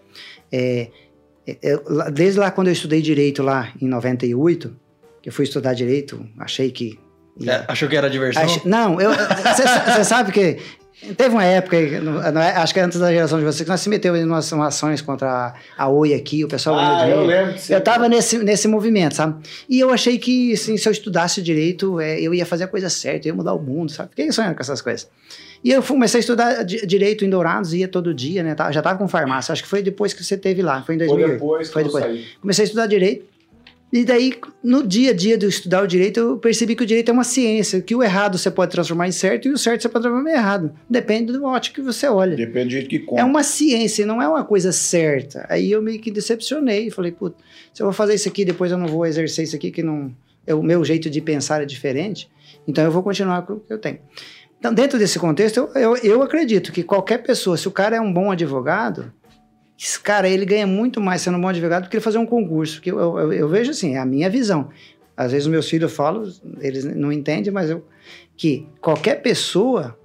É, 0.50 0.88
eu- 1.62 1.82
lá- 1.86 2.10
desde 2.10 2.40
lá 2.40 2.50
quando 2.50 2.66
eu 2.68 2.72
estudei 2.72 3.00
direito 3.00 3.42
lá 3.42 3.72
em 3.80 3.86
98, 3.86 4.74
que 5.22 5.28
eu 5.28 5.32
fui 5.32 5.44
estudar 5.44 5.72
direito, 5.74 6.26
achei 6.38 6.70
que 6.70 6.98
É, 7.46 7.64
achou 7.68 7.88
que 7.88 7.96
era 7.96 8.08
diversão? 8.10 8.42
Ach- 8.42 8.64
Não, 8.64 8.96
você 8.96 10.04
sabe 10.04 10.30
que 10.32 10.58
teve 11.16 11.30
uma 11.34 11.44
época, 11.44 11.76
é- 11.76 12.56
acho 12.56 12.72
que 12.72 12.80
antes 12.80 12.98
da 12.98 13.12
geração 13.12 13.38
de 13.38 13.44
vocês, 13.44 13.62
que 13.62 13.68
nós 13.68 13.80
se 13.80 13.88
meteu 13.88 14.16
em 14.16 14.24
umas, 14.24 14.50
umas 14.52 14.68
ações 14.74 15.00
contra 15.02 15.28
a, 15.28 15.54
a 15.84 15.88
Oi 15.88 16.14
aqui, 16.14 16.44
o 16.44 16.48
pessoal 16.48 16.76
ganhou 16.76 16.96
Ah, 16.96 17.08
eu 17.08 17.26
lembro. 17.26 17.54
Eu 17.68 17.80
tava 17.80 18.08
nesse, 18.08 18.38
nesse 18.38 18.66
movimento, 18.68 19.14
sabe? 19.14 19.42
E 19.68 19.78
eu 19.80 19.90
achei 19.90 20.18
que, 20.18 20.52
assim, 20.54 20.76
se 20.76 20.88
eu 20.88 20.92
estudasse 20.92 21.42
direito, 21.42 22.00
é, 22.00 22.20
eu 22.20 22.32
ia 22.32 22.46
fazer 22.46 22.64
a 22.64 22.68
coisa 22.68 22.88
certa, 22.88 23.28
eu 23.28 23.32
ia 23.32 23.36
mudar 23.36 23.52
o 23.54 23.60
mundo, 23.60 23.90
sabe? 23.92 24.10
Fiquei 24.10 24.30
sonhando 24.32 24.54
com 24.54 24.62
essas 24.62 24.80
coisas. 24.80 25.08
E 25.62 25.70
eu 25.70 25.82
comecei 25.82 26.18
a 26.18 26.20
estudar 26.20 26.62
di- 26.62 26.86
direito 26.86 27.24
em 27.24 27.30
Dourados, 27.30 27.72
ia 27.72 27.88
todo 27.88 28.12
dia, 28.12 28.42
né? 28.42 28.54
Já 28.70 28.82
tava 28.82 28.98
com 28.98 29.08
farmácia, 29.08 29.52
acho 29.52 29.62
que 29.62 29.68
foi 29.68 29.82
depois 29.82 30.12
que 30.12 30.22
você 30.22 30.36
teve 30.36 30.60
lá, 30.62 30.82
foi 30.82 30.94
em 30.94 30.98
Foi 30.98 31.06
2008. 31.08 31.32
depois 31.32 31.66
que 31.68 31.72
Foi 31.72 31.82
eu 31.82 31.86
depois. 31.86 32.04
saí. 32.04 32.24
Comecei 32.40 32.62
a 32.62 32.66
estudar 32.66 32.86
direito. 32.86 33.33
E 33.94 34.04
daí, 34.04 34.34
no 34.60 34.84
dia 34.84 35.12
a 35.12 35.14
dia 35.14 35.38
de 35.38 35.46
eu 35.46 35.48
estudar 35.48 35.80
o 35.80 35.86
direito, 35.86 36.18
eu 36.18 36.36
percebi 36.36 36.74
que 36.74 36.82
o 36.82 36.86
direito 36.86 37.10
é 37.10 37.12
uma 37.12 37.22
ciência, 37.22 37.80
que 37.80 37.94
o 37.94 38.02
errado 38.02 38.36
você 38.36 38.50
pode 38.50 38.72
transformar 38.72 39.06
em 39.06 39.12
certo 39.12 39.46
e 39.46 39.52
o 39.52 39.56
certo 39.56 39.82
você 39.82 39.88
pode 39.88 40.02
transformar 40.02 40.30
em 40.32 40.34
errado. 40.34 40.74
Depende 40.90 41.32
do 41.32 41.44
ótico 41.44 41.76
que 41.76 41.80
você 41.80 42.08
olha. 42.08 42.34
Depende 42.34 42.64
do 42.64 42.70
jeito 42.72 42.88
que 42.88 42.98
compra. 42.98 43.22
É 43.22 43.24
uma 43.24 43.44
ciência, 43.44 44.04
não 44.04 44.20
é 44.20 44.26
uma 44.26 44.42
coisa 44.42 44.72
certa. 44.72 45.46
Aí 45.48 45.70
eu 45.70 45.80
meio 45.80 46.00
que 46.00 46.10
decepcionei. 46.10 46.90
Falei, 46.90 47.12
putz, 47.12 47.36
se 47.72 47.80
eu 47.80 47.86
vou 47.86 47.92
fazer 47.92 48.14
isso 48.14 48.28
aqui, 48.28 48.44
depois 48.44 48.72
eu 48.72 48.78
não 48.78 48.88
vou 48.88 49.06
exercer 49.06 49.44
isso 49.44 49.54
aqui, 49.54 49.70
que 49.70 49.84
não. 49.84 50.12
É 50.44 50.52
o 50.52 50.60
meu 50.60 50.84
jeito 50.84 51.08
de 51.08 51.20
pensar 51.20 51.62
é 51.62 51.64
diferente. 51.64 52.28
Então 52.66 52.82
eu 52.82 52.90
vou 52.90 53.00
continuar 53.00 53.42
com 53.42 53.52
o 53.52 53.60
que 53.60 53.72
eu 53.72 53.78
tenho. 53.78 54.00
Então, 54.58 54.74
dentro 54.74 54.98
desse 54.98 55.20
contexto, 55.20 55.70
eu, 55.72 55.76
eu, 55.76 55.96
eu 55.98 56.22
acredito 56.22 56.72
que 56.72 56.82
qualquer 56.82 57.18
pessoa, 57.18 57.56
se 57.56 57.68
o 57.68 57.70
cara 57.70 57.94
é 57.94 58.00
um 58.00 58.12
bom 58.12 58.32
advogado, 58.32 59.12
cara 60.02 60.28
ele 60.28 60.44
ganha 60.44 60.66
muito 60.66 61.00
mais 61.00 61.22
sendo 61.22 61.36
um 61.36 61.40
bom 61.40 61.48
advogado 61.48 61.84
do 61.84 61.88
que 61.88 61.96
ele 61.96 62.02
fazer 62.04 62.18
um 62.18 62.26
concurso. 62.26 62.80
Que 62.80 62.90
eu, 62.90 62.98
eu, 62.98 63.32
eu- 63.32 63.48
vejo 63.48 63.70
assim, 63.70 63.94
é 63.96 63.98
a 63.98 64.06
minha 64.06 64.30
visão. 64.30 64.70
Às 65.16 65.32
vezes 65.32 65.46
os 65.46 65.50
meus 65.52 65.68
filhos 65.68 65.92
falam, 65.92 66.24
eles 66.60 66.84
não 66.84 67.12
entendem, 67.12 67.52
mas 67.52 67.70
eu 67.70 67.84
que 68.36 68.66
qualquer 68.80 69.22
pessoa 69.22 69.96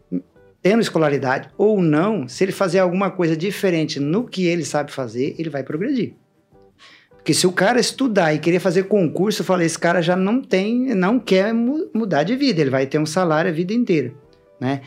tendo 0.61 0.81
escolaridade 0.81 1.49
ou 1.57 1.81
não, 1.81 2.27
se 2.27 2.43
ele 2.43 2.51
fazer 2.51 2.79
alguma 2.79 3.09
coisa 3.09 3.35
diferente 3.35 3.99
no 3.99 4.25
que 4.27 4.45
ele 4.45 4.63
sabe 4.65 4.91
fazer, 4.91 5.35
ele 5.39 5.49
vai 5.49 5.63
progredir. 5.63 6.13
Porque 7.15 7.33
se 7.33 7.47
o 7.47 7.51
cara 7.51 7.79
estudar 7.79 8.33
e 8.33 8.39
querer 8.39 8.59
fazer 8.59 8.83
concurso, 8.83 9.41
eu 9.41 9.45
falei, 9.45 9.65
esse 9.67 9.79
cara 9.79 10.01
já 10.01 10.15
não 10.15 10.41
tem, 10.41 10.93
não 10.95 11.19
quer 11.19 11.53
mu- 11.53 11.89
mudar 11.93 12.23
de 12.23 12.35
vida, 12.35 12.61
ele 12.61 12.69
vai 12.69 12.85
ter 12.87 12.97
um 12.99 13.05
salário 13.05 13.49
a 13.49 13.53
vida 13.53 13.73
inteira, 13.73 14.13
né? 14.59 14.81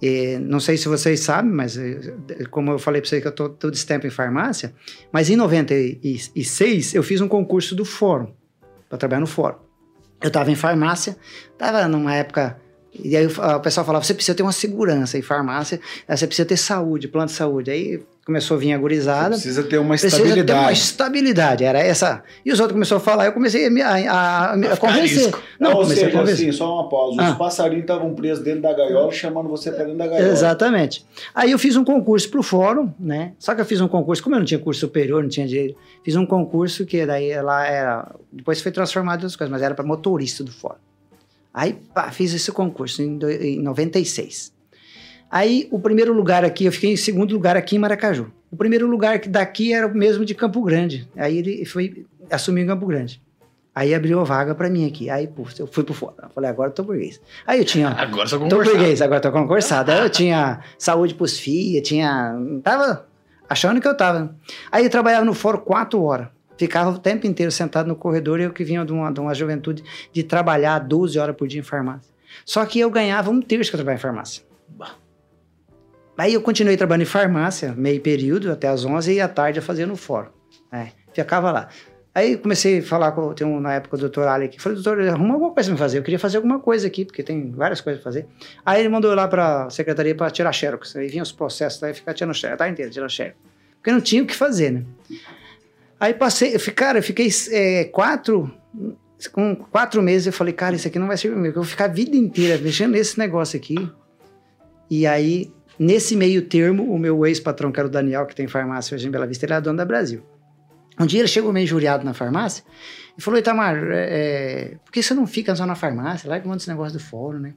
E, 0.00 0.38
não 0.38 0.60
sei 0.60 0.76
se 0.76 0.88
vocês 0.88 1.20
sabem, 1.20 1.50
mas 1.50 1.76
eh, 1.76 2.14
como 2.50 2.72
eu 2.72 2.78
falei 2.78 3.00
para 3.00 3.08
vocês 3.08 3.20
que 3.20 3.28
eu 3.28 3.30
estou 3.30 3.48
todo 3.48 3.74
esse 3.74 3.86
tempo 3.86 4.06
em 4.06 4.10
farmácia, 4.10 4.72
mas 5.12 5.28
em 5.28 5.36
96 5.36 6.94
eu 6.94 7.02
fiz 7.02 7.20
um 7.20 7.28
concurso 7.28 7.74
do 7.74 7.84
fórum, 7.84 8.32
para 8.88 8.98
trabalhar 8.98 9.20
no 9.20 9.26
fórum. 9.26 9.58
Eu 10.20 10.28
estava 10.28 10.50
em 10.50 10.54
farmácia, 10.54 11.16
estava 11.52 11.86
numa 11.88 12.14
época 12.14 12.60
e 12.94 13.16
aí 13.16 13.26
o 13.26 13.30
o 13.30 13.60
pessoal 13.60 13.84
falava, 13.86 14.04
você 14.04 14.14
precisa 14.14 14.34
ter 14.36 14.42
uma 14.42 14.52
segurança 14.52 15.16
em 15.18 15.22
farmácia, 15.22 15.80
aí 16.06 16.16
você 16.16 16.26
precisa 16.26 16.46
ter 16.46 16.56
saúde, 16.56 17.08
plano 17.08 17.26
de 17.26 17.32
saúde. 17.32 17.70
Aí 17.70 18.00
começou 18.24 18.56
a 18.58 18.60
vir 18.60 18.72
a 18.74 18.78
gurizada. 18.78 19.30
Precisa 19.30 19.62
ter 19.62 19.78
uma 19.78 19.90
Precisa 19.96 20.16
ter 20.16 20.22
uma 20.22 20.28
estabilidade. 20.28 20.78
estabilidade, 20.78 21.64
era 21.64 21.78
essa. 21.78 22.22
E 22.44 22.52
os 22.52 22.60
outros 22.60 22.74
começaram 22.74 23.00
a 23.00 23.04
falar, 23.04 23.24
eu 23.26 23.32
comecei 23.32 23.66
a, 23.66 23.70
me- 23.70 23.80
a, 23.80 23.88
a, 23.94 24.50
a 24.52 24.52
a 24.54 24.76
convencer. 24.76 25.32
Não, 25.58 25.70
Ou 25.70 25.82
comecei 25.82 26.04
a 26.04 26.06
seja, 26.08 26.18
convencer. 26.18 26.48
assim, 26.48 26.58
só 26.58 26.74
uma 26.74 26.88
pausa. 26.90 27.22
Os 27.22 27.28
Ah. 27.28 27.34
passarinhos 27.36 27.82
estavam 27.84 28.14
presos 28.14 28.44
dentro 28.44 28.62
da 28.62 28.74
gaiola, 28.74 29.10
chamando 29.12 29.48
você 29.48 29.70
para 29.70 29.84
dentro 29.84 29.98
da 29.98 30.06
gaiola. 30.06 30.28
Exatamente. 30.30 31.06
Aí 31.34 31.50
eu 31.52 31.58
fiz 31.58 31.74
um 31.76 31.84
concurso 31.84 32.28
pro 32.30 32.42
fórum, 32.42 32.92
né? 33.00 33.32
Só 33.38 33.54
que 33.54 33.60
eu 33.62 33.64
fiz 33.64 33.80
um 33.80 33.88
concurso, 33.88 34.22
como 34.22 34.34
eu 34.36 34.40
não 34.40 34.46
tinha 34.46 34.60
curso 34.60 34.80
superior, 34.80 35.22
não 35.22 35.30
tinha 35.30 35.46
direito, 35.46 35.76
fiz 36.04 36.14
um 36.14 36.26
concurso 36.26 36.84
que 36.84 37.06
daí 37.06 37.30
ela 37.30 37.66
era. 37.66 38.14
Depois 38.30 38.60
foi 38.60 38.70
transformado 38.72 39.20
em 39.20 39.22
outras 39.22 39.36
coisas, 39.36 39.50
mas 39.50 39.62
era 39.62 39.74
para 39.74 39.84
motorista 39.86 40.44
do 40.44 40.52
fórum. 40.52 40.76
Aí, 41.58 41.72
pá, 41.94 42.10
fiz 42.12 42.32
esse 42.32 42.52
concurso 42.52 43.02
em, 43.02 43.18
do- 43.18 43.28
em 43.30 43.60
96. 43.60 44.52
Aí, 45.30 45.66
o 45.72 45.78
primeiro 45.80 46.12
lugar 46.12 46.44
aqui, 46.44 46.64
eu 46.66 46.72
fiquei 46.72 46.92
em 46.92 46.96
segundo 46.96 47.32
lugar 47.32 47.56
aqui 47.56 47.74
em 47.76 47.78
Maracaju. 47.78 48.32
O 48.50 48.56
primeiro 48.56 48.86
lugar 48.86 49.18
daqui 49.26 49.72
era 49.72 49.86
o 49.86 49.94
mesmo 49.94 50.24
de 50.24 50.34
Campo 50.34 50.62
Grande. 50.62 51.08
Aí 51.16 51.36
ele 51.38 51.64
foi, 51.64 52.06
assumiu 52.30 52.64
em 52.64 52.66
Campo 52.66 52.86
Grande. 52.86 53.20
Aí 53.74 53.94
abriu 53.94 54.18
a 54.20 54.24
vaga 54.24 54.54
para 54.54 54.70
mim 54.70 54.86
aqui. 54.86 55.10
Aí, 55.10 55.26
pô, 55.26 55.44
eu 55.58 55.66
fui 55.66 55.84
pro. 55.84 55.94
Eu 56.22 56.30
falei, 56.30 56.48
agora 56.48 56.70
eu 56.70 56.74
tô 56.74 56.82
burguês. 56.82 57.20
Aí 57.46 57.58
eu 57.58 57.64
tinha. 57.64 57.88
Agora 57.98 58.26
só 58.28 58.38
Tô 58.38 58.44
conversar. 58.48 58.70
burguês, 58.72 59.02
agora 59.02 59.20
tô 59.20 59.30
concursado. 59.32 59.90
Aí 59.92 60.00
eu 60.00 60.10
tinha 60.10 60.60
saúde 60.78 61.14
pros 61.14 61.38
FIA, 61.38 61.82
tinha. 61.82 62.34
Tava 62.62 63.06
achando 63.48 63.80
que 63.80 63.86
eu 63.86 63.96
tava. 63.96 64.34
Aí 64.72 64.84
eu 64.84 64.90
trabalhava 64.90 65.24
no 65.24 65.34
fórum 65.34 65.58
quatro 65.60 66.02
horas. 66.02 66.28
Ficava 66.58 66.90
o 66.90 66.98
tempo 66.98 67.26
inteiro 67.26 67.52
sentado 67.52 67.86
no 67.86 67.96
corredor, 67.96 68.40
eu 68.40 68.52
que 68.52 68.64
vinha 68.64 68.84
de 68.84 68.92
uma, 68.92 69.12
de 69.12 69.20
uma 69.20 69.32
juventude 69.32 69.84
de 70.12 70.22
trabalhar 70.24 70.80
12 70.80 71.18
horas 71.18 71.36
por 71.36 71.46
dia 71.46 71.60
em 71.60 71.62
farmácia. 71.62 72.12
Só 72.44 72.66
que 72.66 72.80
eu 72.80 72.90
ganhava 72.90 73.30
um 73.30 73.40
terço 73.40 73.70
que 73.70 73.76
eu 73.76 73.78
trabalhava 73.78 74.00
em 74.00 74.02
farmácia. 74.02 74.42
Aí 76.18 76.34
eu 76.34 76.42
continuei 76.42 76.76
trabalhando 76.76 77.02
em 77.02 77.06
farmácia, 77.06 77.72
meio 77.76 78.00
período, 78.00 78.50
até 78.50 78.66
as 78.66 78.84
11, 78.84 79.14
e 79.14 79.20
à 79.20 79.28
tarde 79.28 79.60
eu 79.60 79.62
fazia 79.62 79.86
no 79.86 79.96
fórum. 79.96 80.30
né? 80.72 80.90
Ficava 81.12 81.52
lá. 81.52 81.68
Aí 82.12 82.36
comecei 82.36 82.80
a 82.80 82.82
falar 82.82 83.12
com, 83.12 83.32
tem 83.32 83.46
um, 83.46 83.60
na 83.60 83.74
época 83.74 83.94
o 83.94 83.98
doutor 84.00 84.26
Ali 84.26 84.46
aqui, 84.46 84.60
falei, 84.60 84.74
doutor, 84.82 85.00
arruma 85.08 85.34
alguma 85.34 85.52
coisa 85.52 85.68
pra 85.68 85.74
me 85.74 85.78
fazer, 85.78 85.98
eu 85.98 86.02
queria 86.02 86.18
fazer 86.18 86.38
alguma 86.38 86.58
coisa 86.58 86.88
aqui, 86.88 87.04
porque 87.04 87.22
tem 87.22 87.52
várias 87.52 87.80
coisas 87.80 88.02
pra 88.02 88.10
fazer. 88.10 88.26
Aí 88.66 88.80
ele 88.80 88.88
mandou 88.88 89.12
eu 89.12 89.16
lá 89.16 89.28
pra 89.28 89.70
secretaria 89.70 90.12
pra 90.16 90.28
tirar 90.28 90.50
xerox, 90.50 90.96
aí 90.96 91.06
vinha 91.06 91.22
os 91.22 91.30
processos, 91.30 91.80
aí 91.84 91.94
ficar 91.94 92.14
tirando 92.14 92.34
xerox, 92.34 92.58
tá 92.58 92.68
inteiro, 92.68 92.90
tirando 92.90 93.10
xerox. 93.10 93.36
Porque 93.76 93.92
não 93.92 94.00
tinha 94.00 94.24
o 94.24 94.26
que 94.26 94.34
fazer, 94.34 94.72
né? 94.72 94.84
Aí 96.00 96.14
passei, 96.14 96.54
eu, 96.54 96.60
cara, 96.74 96.98
eu 96.98 97.02
fiquei 97.02 97.28
é, 97.50 97.84
quatro, 97.84 98.50
com 99.32 99.56
quatro 99.56 100.00
meses, 100.02 100.28
eu 100.28 100.32
falei, 100.32 100.52
cara, 100.52 100.76
isso 100.76 100.86
aqui 100.86 100.98
não 100.98 101.08
vai 101.08 101.16
ser 101.16 101.34
mim, 101.34 101.48
eu 101.48 101.54
vou 101.54 101.64
ficar 101.64 101.86
a 101.86 101.88
vida 101.88 102.16
inteira 102.16 102.56
mexendo 102.58 102.92
nesse 102.92 103.18
negócio 103.18 103.58
aqui. 103.58 103.76
E 104.90 105.06
aí, 105.06 105.52
nesse 105.78 106.16
meio 106.16 106.42
termo, 106.42 106.92
o 106.92 106.98
meu 106.98 107.26
ex-patrão, 107.26 107.72
que 107.72 107.80
era 107.80 107.88
o 107.88 107.90
Daniel, 107.90 108.26
que 108.26 108.34
tem 108.34 108.46
farmácia 108.46 108.94
hoje 108.94 109.08
em 109.08 109.10
Bela 109.10 109.26
Vista, 109.26 109.44
ele 109.44 109.54
é 109.54 109.60
dono 109.60 109.76
da 109.76 109.84
Brasil. 109.84 110.22
Um 111.00 111.06
dia 111.06 111.20
ele 111.20 111.28
chegou 111.28 111.52
meio 111.52 111.64
injuriado 111.64 112.04
na 112.04 112.14
farmácia 112.14 112.64
e 113.16 113.22
falou, 113.22 113.38
Itamar, 113.38 113.76
é, 113.90 114.06
é, 114.08 114.76
por 114.84 114.92
que 114.92 115.02
você 115.02 115.14
não 115.14 115.26
fica 115.26 115.54
só 115.54 115.66
na 115.66 115.74
farmácia? 115.74 116.28
Lá 116.28 116.40
que 116.40 116.46
manda 116.46 116.58
esse 116.58 116.68
negócio 116.68 116.98
do 116.98 117.04
fórum, 117.04 117.38
né? 117.38 117.54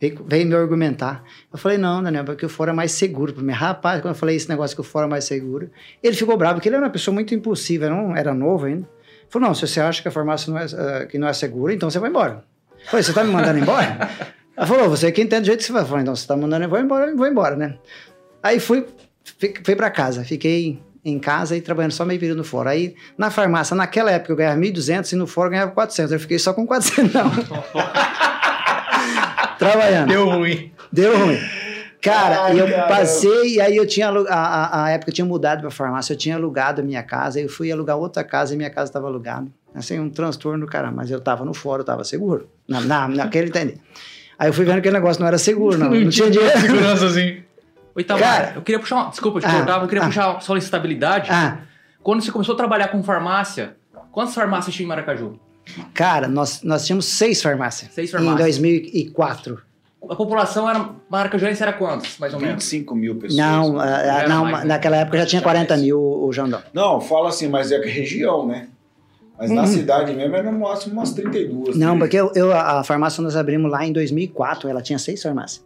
Veio, 0.00 0.24
veio 0.26 0.46
me 0.46 0.54
argumentar. 0.54 1.24
Eu 1.50 1.58
falei, 1.58 1.78
não, 1.78 2.02
Daniel, 2.02 2.24
porque 2.24 2.44
o 2.44 2.48
fórum 2.48 2.72
é 2.72 2.74
mais 2.74 2.92
seguro 2.92 3.32
para 3.32 3.42
mim. 3.42 3.52
Rapaz, 3.52 4.02
quando 4.02 4.14
eu 4.14 4.18
falei 4.18 4.36
esse 4.36 4.48
negócio 4.48 4.76
que 4.76 4.80
o 4.80 4.84
fórum 4.84 5.06
é 5.06 5.10
mais 5.10 5.24
seguro, 5.24 5.70
ele 6.02 6.14
ficou 6.14 6.36
bravo, 6.36 6.56
porque 6.56 6.68
ele 6.68 6.76
era 6.76 6.84
uma 6.84 6.90
pessoa 6.90 7.14
muito 7.14 7.34
impulsiva, 7.34 7.88
não 7.88 8.14
era 8.14 8.34
novo 8.34 8.66
ainda. 8.66 8.86
Ele 8.86 9.30
falou, 9.30 9.48
não, 9.48 9.54
se 9.54 9.66
você 9.66 9.80
acha 9.80 10.02
que 10.02 10.08
a 10.08 10.10
farmácia 10.10 10.52
não 10.52 10.58
é, 10.58 10.64
ah, 10.64 11.06
que 11.06 11.18
não 11.18 11.26
é 11.26 11.32
segura, 11.32 11.72
então 11.72 11.90
você 11.90 11.98
vai 11.98 12.10
embora. 12.10 12.44
Eu 12.78 12.86
falei, 12.90 13.02
você 13.02 13.12
tá 13.12 13.24
me 13.24 13.32
mandando 13.32 13.58
embora? 13.58 14.10
Ela 14.54 14.66
falou, 14.66 14.88
você 14.88 15.10
que 15.10 15.22
entende 15.22 15.42
do 15.42 15.46
jeito 15.46 15.58
que 15.60 15.64
você 15.64 15.72
vai. 15.72 15.82
Eu 15.82 15.86
falei, 15.86 16.02
então 16.02 16.14
você 16.14 16.26
tá 16.26 16.36
mandando 16.36 16.64
eu 16.64 16.68
vou 16.68 16.78
embora, 16.78 17.10
eu 17.10 17.16
vou 17.16 17.26
embora, 17.26 17.56
né? 17.56 17.78
Aí 18.42 18.60
fui, 18.60 18.86
fui 19.64 19.76
para 19.76 19.90
casa, 19.90 20.24
fiquei 20.24 20.80
em 21.04 21.18
casa 21.18 21.56
e 21.56 21.60
trabalhando 21.60 21.92
só 21.92 22.04
meio 22.04 22.20
período 22.20 22.38
no 22.38 22.44
fórum. 22.44 22.68
Aí 22.68 22.94
na 23.16 23.30
farmácia, 23.30 23.76
naquela 23.76 24.10
época 24.10 24.32
eu 24.32 24.36
ganhava 24.36 24.58
1.200 24.58 25.12
e 25.12 25.16
no 25.16 25.26
fórum 25.26 25.48
eu 25.48 25.52
ganhava 25.52 25.72
400. 25.72 26.12
Eu 26.12 26.20
fiquei 26.20 26.38
só 26.38 26.52
com 26.52 26.66
400 26.66 27.12
não. 27.12 27.30
trabalhando. 29.70 30.08
Deu 30.08 30.28
ruim. 30.28 30.72
Deu 30.92 31.18
ruim. 31.18 31.38
Cara, 32.02 32.44
Ai, 32.44 32.60
eu 32.60 32.68
caramba. 32.68 32.86
passei, 32.88 33.54
e 33.54 33.60
aí 33.60 33.76
eu 33.76 33.86
tinha 33.86 34.08
a, 34.08 34.34
a, 34.34 34.84
a 34.84 34.90
época 34.90 35.10
eu 35.10 35.14
tinha 35.14 35.24
mudado 35.24 35.62
pra 35.62 35.70
farmácia, 35.70 36.12
eu 36.12 36.16
tinha 36.16 36.36
alugado 36.36 36.80
a 36.80 36.84
minha 36.84 37.02
casa, 37.02 37.40
eu 37.40 37.48
fui 37.48 37.72
alugar 37.72 37.96
outra 37.96 38.22
casa 38.22 38.54
e 38.54 38.56
minha 38.56 38.70
casa 38.70 38.90
estava 38.90 39.08
alugada. 39.08 39.48
Assim, 39.74 39.98
um 39.98 40.08
transtorno 40.08 40.64
do 40.64 40.70
caramba, 40.70 40.96
mas 40.98 41.10
eu 41.10 41.20
tava 41.20 41.44
no 41.44 41.52
fórum, 41.52 41.80
eu 41.80 41.84
tava 41.84 42.04
seguro. 42.04 42.48
Na, 42.68 42.80
na, 42.80 43.08
naquele 43.08 43.48
entender. 43.48 43.78
Aí 44.38 44.48
eu 44.48 44.52
fui 44.52 44.64
vendo 44.64 44.80
que 44.80 44.88
o 44.88 44.92
negócio 44.92 45.20
não 45.20 45.26
era 45.26 45.38
seguro, 45.38 45.76
não. 45.78 45.90
Não 45.90 46.08
tinha 46.08 46.30
dinheiro. 46.30 46.56
Segurança 46.60 47.06
assim. 47.06 47.42
Cara. 48.06 48.52
eu 48.54 48.62
queria 48.62 48.78
puxar 48.78 48.96
uma, 48.96 49.10
desculpa 49.10 49.40
te 49.40 49.46
Ah, 49.46 49.52
cortar, 49.52 49.72
mas 49.74 49.82
eu 49.82 49.88
queria 49.88 50.02
ah. 50.04 50.06
puxar 50.06 50.40
só 50.42 50.54
a 50.54 50.58
estabilidade. 50.58 51.28
Ah, 51.30 51.58
Quando 52.02 52.22
você 52.22 52.30
começou 52.30 52.54
a 52.54 52.56
trabalhar 52.56 52.88
com 52.88 53.02
farmácia, 53.02 53.74
quantas 54.12 54.34
farmácias 54.34 54.74
tinha 54.74 54.84
em 54.84 54.88
Maracaju? 54.88 55.40
Cara, 55.94 56.28
nós, 56.28 56.62
nós 56.62 56.86
tínhamos 56.86 57.06
seis 57.06 57.42
farmácias. 57.42 57.92
Seis 57.92 58.08
Em 58.08 58.12
farmácias. 58.12 58.40
2004. 58.58 59.62
A 60.08 60.14
população 60.14 60.68
era. 60.70 60.90
Maracajuense 61.10 61.60
era 61.62 61.72
quantos, 61.72 62.16
mais 62.18 62.32
ou 62.32 62.38
menos? 62.38 62.62
25 62.64 62.94
mil 62.94 63.16
pessoas. 63.16 63.36
Não, 63.36 63.82
era 63.82 64.28
não 64.28 64.44
mais, 64.44 64.58
né? 64.58 64.64
naquela 64.74 64.96
época 64.98 65.18
já 65.18 65.26
tinha 65.26 65.40
Já 65.40 65.44
40 65.44 65.74
mais. 65.74 65.82
mil 65.82 65.98
o 66.00 66.32
Jandão. 66.32 66.62
Não, 66.72 67.00
fala 67.00 67.28
assim, 67.30 67.48
mas 67.48 67.72
é 67.72 67.80
que 67.80 67.88
região, 67.88 68.46
né? 68.46 68.68
Mas 69.38 69.50
na 69.50 69.62
Uhum. 69.62 69.66
cidade 69.66 70.12
mesmo 70.14 70.34
era 70.36 70.50
no 70.50 70.60
máximo 70.60 70.94
umas 70.94 71.12
32. 71.12 71.76
Não, 71.76 71.94
né? 71.94 71.98
porque 71.98 72.16
eu, 72.16 72.30
eu- 72.34 72.52
a 72.52 72.80
a 72.80 72.84
farmácia 72.84 73.20
nós 73.22 73.36
abrimos 73.36 73.70
lá 73.70 73.84
em 73.84 73.92
2004, 73.92 74.68
ela 74.68 74.80
tinha 74.80 74.98
seis 74.98 75.20
farmácias. 75.22 75.64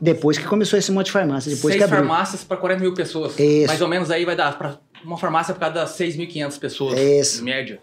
Depois 0.00 0.38
que 0.38 0.44
começou 0.44 0.78
esse 0.78 0.92
monte 0.92 1.06
de 1.06 1.12
farmácia, 1.12 1.50
depois 1.52 1.72
Seis 1.74 1.78
que 1.78 1.82
abriu. 1.92 2.06
farmácias 2.06 2.44
para 2.44 2.56
40 2.58 2.80
mil 2.82 2.94
pessoas. 2.94 3.36
Isso. 3.38 3.66
Mais 3.66 3.80
ou 3.80 3.88
menos 3.88 4.10
aí 4.12 4.24
vai 4.24 4.36
dar 4.36 4.56
para 4.56 4.76
uma 5.04 5.16
farmácia 5.18 5.52
por 5.52 5.58
cada 5.60 5.84
6.500 5.86 6.58
pessoas. 6.60 6.98
Isso. 7.00 7.40
Em 7.40 7.44
média. 7.44 7.80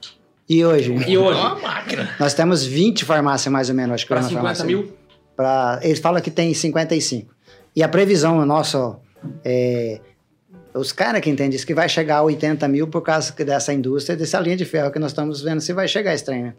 E 0.48 0.64
hoje? 0.64 0.94
E 1.08 1.18
hoje? 1.18 1.40
Uma 1.40 1.56
máquina. 1.60 2.10
Nós 2.20 2.34
temos 2.34 2.64
20 2.66 3.04
farmácias 3.06 3.52
mais 3.52 3.70
ou 3.70 3.76
menos, 3.76 3.96
acho 3.96 4.06
que 4.06 4.10
Para 4.10 4.22
na 4.22 4.28
50 4.28 4.42
farmácia. 4.44 4.66
mil? 4.66 4.94
Pra, 5.36 5.80
eles 5.82 6.00
falam 6.00 6.22
que 6.22 6.30
tem 6.32 6.54
55. 6.54 7.34
E 7.76 7.82
a 7.84 7.88
previsão 7.90 8.46
nossa, 8.46 8.98
é, 9.44 10.00
os 10.74 10.92
caras 10.92 11.20
que 11.22 11.30
entendem 11.30 11.56
isso, 11.56 11.66
que 11.66 11.74
vai 11.74 11.90
chegar 11.90 12.18
a 12.18 12.24
80 12.24 12.68
mil 12.68 12.88
por 12.88 13.02
causa 13.02 13.34
dessa 13.44 13.74
indústria, 13.74 14.16
dessa 14.16 14.40
linha 14.40 14.56
de 14.56 14.66
ferro 14.66 14.92
que 14.92 15.00
nós 15.00 15.12
estamos 15.12 15.42
vendo 15.42 15.62
se 15.62 15.74
vai 15.74 15.88
chegar 15.88 16.14
esse 16.14 16.24
trem, 16.24 16.44
né? 16.44 16.54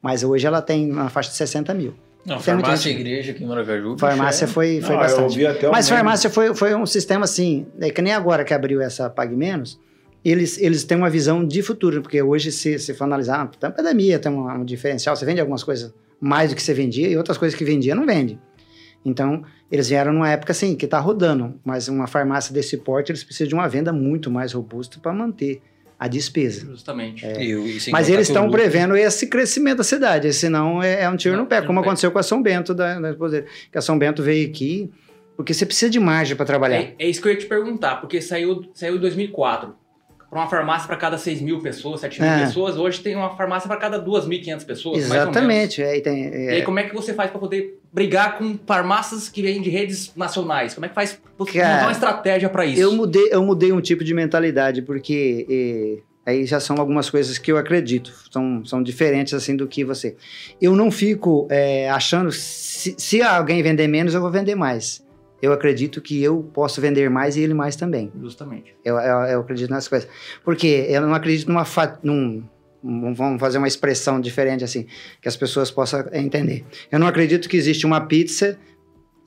Mas 0.00 0.22
hoje 0.24 0.46
ela 0.46 0.62
tem 0.62 0.90
uma 0.90 1.08
faixa 1.10 1.30
de 1.30 1.36
60 1.36 1.74
mil. 1.74 1.94
Não, 2.24 2.36
Tem 2.36 2.44
farmácia 2.54 2.90
e 2.90 2.92
igreja 2.92 3.32
aqui 3.32 3.44
em 3.44 3.46
Maracaju. 3.46 3.96
Farmácia 3.98 4.44
é- 4.44 4.48
foi, 4.48 4.80
foi 4.80 4.96
Não, 4.96 5.02
eu 5.02 5.08
bastante. 5.26 5.66
um 5.66 5.70
Mas 5.70 5.88
farmácia 5.88 6.28
foi, 6.30 6.54
foi 6.54 6.74
um 6.74 6.84
sistema 6.86 7.24
assim, 7.24 7.66
é 7.80 7.90
que 7.90 8.02
nem 8.02 8.12
agora 8.12 8.44
que 8.44 8.52
abriu 8.52 8.80
essa 8.82 9.08
Pague 9.08 9.34
Menos, 9.36 9.78
eles, 10.24 10.58
eles 10.60 10.84
têm 10.84 10.96
uma 10.98 11.10
visão 11.10 11.44
de 11.44 11.62
futuro, 11.62 12.02
porque 12.02 12.20
hoje, 12.20 12.50
se, 12.52 12.78
se 12.78 12.94
for 12.94 13.04
analisar, 13.04 13.46
tem 13.58 13.68
a 13.68 13.72
pandemia, 13.72 14.18
tem 14.18 14.30
um, 14.32 14.48
um 14.50 14.64
diferencial, 14.64 15.14
você 15.16 15.24
vende 15.24 15.40
algumas 15.40 15.62
coisas 15.64 15.94
mais 16.20 16.50
do 16.50 16.56
que 16.56 16.62
você 16.62 16.74
vendia 16.74 17.08
e 17.08 17.16
outras 17.16 17.38
coisas 17.38 17.56
que 17.56 17.64
vendia 17.64 17.94
não 17.94 18.04
vende. 18.06 18.38
Então, 19.04 19.42
eles 19.70 19.88
vieram 19.88 20.12
numa 20.12 20.28
época 20.28 20.52
assim, 20.52 20.74
que 20.74 20.84
está 20.84 20.98
rodando, 20.98 21.54
mas 21.64 21.88
uma 21.88 22.06
farmácia 22.06 22.52
desse 22.52 22.76
porte, 22.76 23.12
eles 23.12 23.22
precisam 23.22 23.48
de 23.48 23.54
uma 23.54 23.68
venda 23.68 23.92
muito 23.92 24.30
mais 24.30 24.52
robusta 24.52 24.98
para 25.00 25.12
manter 25.12 25.62
a 25.98 26.06
despesa. 26.06 26.66
Justamente. 26.66 27.24
Eu- 27.24 27.66
e 27.66 27.80
sem 27.80 27.92
Mas 27.92 28.08
eles 28.08 28.28
estão 28.28 28.50
prevendo 28.50 28.96
esse 28.96 29.26
crescimento 29.26 29.78
da 29.78 29.84
cidade, 29.84 30.32
senão 30.32 30.82
é, 30.82 31.02
é 31.02 31.08
um 31.08 31.16
tiro 31.16 31.34
Não, 31.36 31.42
no 31.42 31.48
pé, 31.48 31.60
como 31.62 31.80
aconteceu 31.80 32.10
com 32.10 32.18
a 32.18 32.22
São 32.22 32.42
Bento, 32.42 32.72
da, 32.72 33.00
da 33.00 33.14
que 33.70 33.78
a 33.78 33.80
São 33.80 33.98
Bento 33.98 34.22
veio 34.22 34.48
aqui, 34.48 34.90
porque 35.36 35.52
você 35.52 35.66
precisa 35.66 35.90
de 35.90 35.98
margem 35.98 36.36
para 36.36 36.46
trabalhar. 36.46 36.76
É, 36.76 36.94
é 36.98 37.08
isso 37.08 37.20
que 37.20 37.28
eu 37.28 37.32
ia 37.32 37.38
te 37.38 37.46
perguntar, 37.46 37.96
porque 37.96 38.20
saiu, 38.20 38.64
saiu 38.74 38.96
em 38.96 39.00
2004. 39.00 39.74
Para 40.30 40.40
uma 40.40 40.48
farmácia 40.48 40.86
para 40.86 40.96
cada 40.96 41.16
6 41.16 41.40
mil 41.40 41.58
pessoas, 41.60 42.00
7 42.00 42.20
mil 42.20 42.30
É. 42.30 42.44
pessoas, 42.44 42.76
hoje 42.76 43.00
tem 43.00 43.16
uma 43.16 43.34
farmácia 43.34 43.66
para 43.66 43.78
cada 43.78 43.98
2.500 43.98 44.64
pessoas. 44.66 44.98
Exatamente. 44.98 45.82
É, 45.82 45.96
e 45.96 46.00
tem, 46.02 46.24
E 46.24 46.46
é, 46.48 46.50
aí, 46.50 46.62
como 46.62 46.78
é 46.78 46.82
que 46.82 46.94
você 46.94 47.14
faz 47.14 47.30
para 47.30 47.40
poder 47.40 47.78
brigar 47.90 48.36
com 48.36 48.58
farmácias 48.66 49.30
que 49.30 49.40
vêm 49.40 49.62
de 49.62 49.70
redes 49.70 50.12
nacionais? 50.14 50.74
Como 50.74 50.84
é 50.84 50.88
que 50.90 50.94
faz 50.94 51.18
você 51.38 51.58
montar 51.58 51.82
uma 51.84 51.92
estratégia 51.92 52.48
para 52.50 52.66
isso? 52.66 52.80
eu, 52.80 52.92
mudei, 52.92 53.28
eu 53.30 53.42
mudei 53.42 53.72
um 53.72 53.80
tipo 53.80 54.04
de 54.04 54.12
mentalidade, 54.12 54.82
porque 54.82 55.46
é, 56.26 56.30
aí 56.30 56.44
já 56.44 56.60
são 56.60 56.76
algumas 56.76 57.08
coisas 57.08 57.38
que 57.38 57.50
eu 57.50 57.56
acredito, 57.56 58.12
são, 58.30 58.62
são 58.66 58.82
diferentes 58.82 59.32
assim 59.32 59.56
do 59.56 59.66
que 59.66 59.82
você. 59.82 60.14
Eu 60.60 60.76
não 60.76 60.90
fico 60.90 61.48
é, 61.50 61.88
achando, 61.88 62.30
se, 62.30 62.94
se 62.98 63.22
alguém 63.22 63.62
vender 63.62 63.88
menos, 63.88 64.12
eu 64.12 64.20
vou 64.20 64.30
vender 64.30 64.54
mais. 64.54 65.02
Eu 65.40 65.52
acredito 65.52 66.00
que 66.00 66.22
eu 66.22 66.42
posso 66.52 66.80
vender 66.80 67.08
mais 67.08 67.36
e 67.36 67.40
ele 67.42 67.54
mais 67.54 67.76
também. 67.76 68.10
Justamente. 68.20 68.74
Eu, 68.84 68.96
eu, 68.96 69.18
eu 69.20 69.40
acredito 69.40 69.70
nessas 69.70 69.88
coisas. 69.88 70.08
Porque 70.44 70.86
eu 70.88 71.00
não 71.00 71.14
acredito 71.14 71.48
numa. 71.48 71.64
Fa 71.64 71.98
num, 72.02 72.42
um- 72.82 73.14
vamos 73.14 73.40
fazer 73.40 73.58
uma 73.58 73.68
expressão 73.68 74.20
diferente 74.20 74.64
assim, 74.64 74.86
que 75.22 75.28
as 75.28 75.36
pessoas 75.36 75.70
possam 75.70 76.04
entender. 76.12 76.64
Eu 76.90 76.98
não 76.98 77.06
acredito 77.06 77.48
que 77.48 77.56
existe 77.56 77.86
uma 77.86 78.00
pizza 78.00 78.58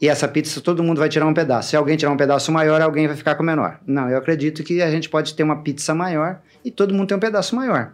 e 0.01 0.07
essa 0.09 0.28
pizza 0.28 0.59
todo 0.62 0.84
mundo 0.84 0.99
vai 0.99 1.07
tirar 1.09 1.28
um 1.28 1.34
pedaço. 1.34 1.70
Se 1.70 1.76
alguém 1.78 1.95
tirar 1.95 2.12
um 2.12 2.18
pedaço 2.18 2.51
maior, 2.51 2.82
alguém 2.82 3.07
vai 3.07 3.16
ficar 3.16 3.36
com 3.36 3.43
o 3.43 3.45
menor. 3.45 3.80
Não, 3.86 4.09
eu 4.09 4.18
acredito 4.18 4.64
que 4.64 4.82
a 4.82 4.89
gente 4.89 5.09
pode 5.09 5.34
ter 5.36 5.43
uma 5.43 5.62
pizza 5.62 5.93
maior 5.93 6.41
e 6.66 6.72
todo 6.72 6.93
mundo 6.93 7.07
tem 7.07 7.18
um 7.18 7.20
pedaço 7.22 7.55
maior. 7.55 7.93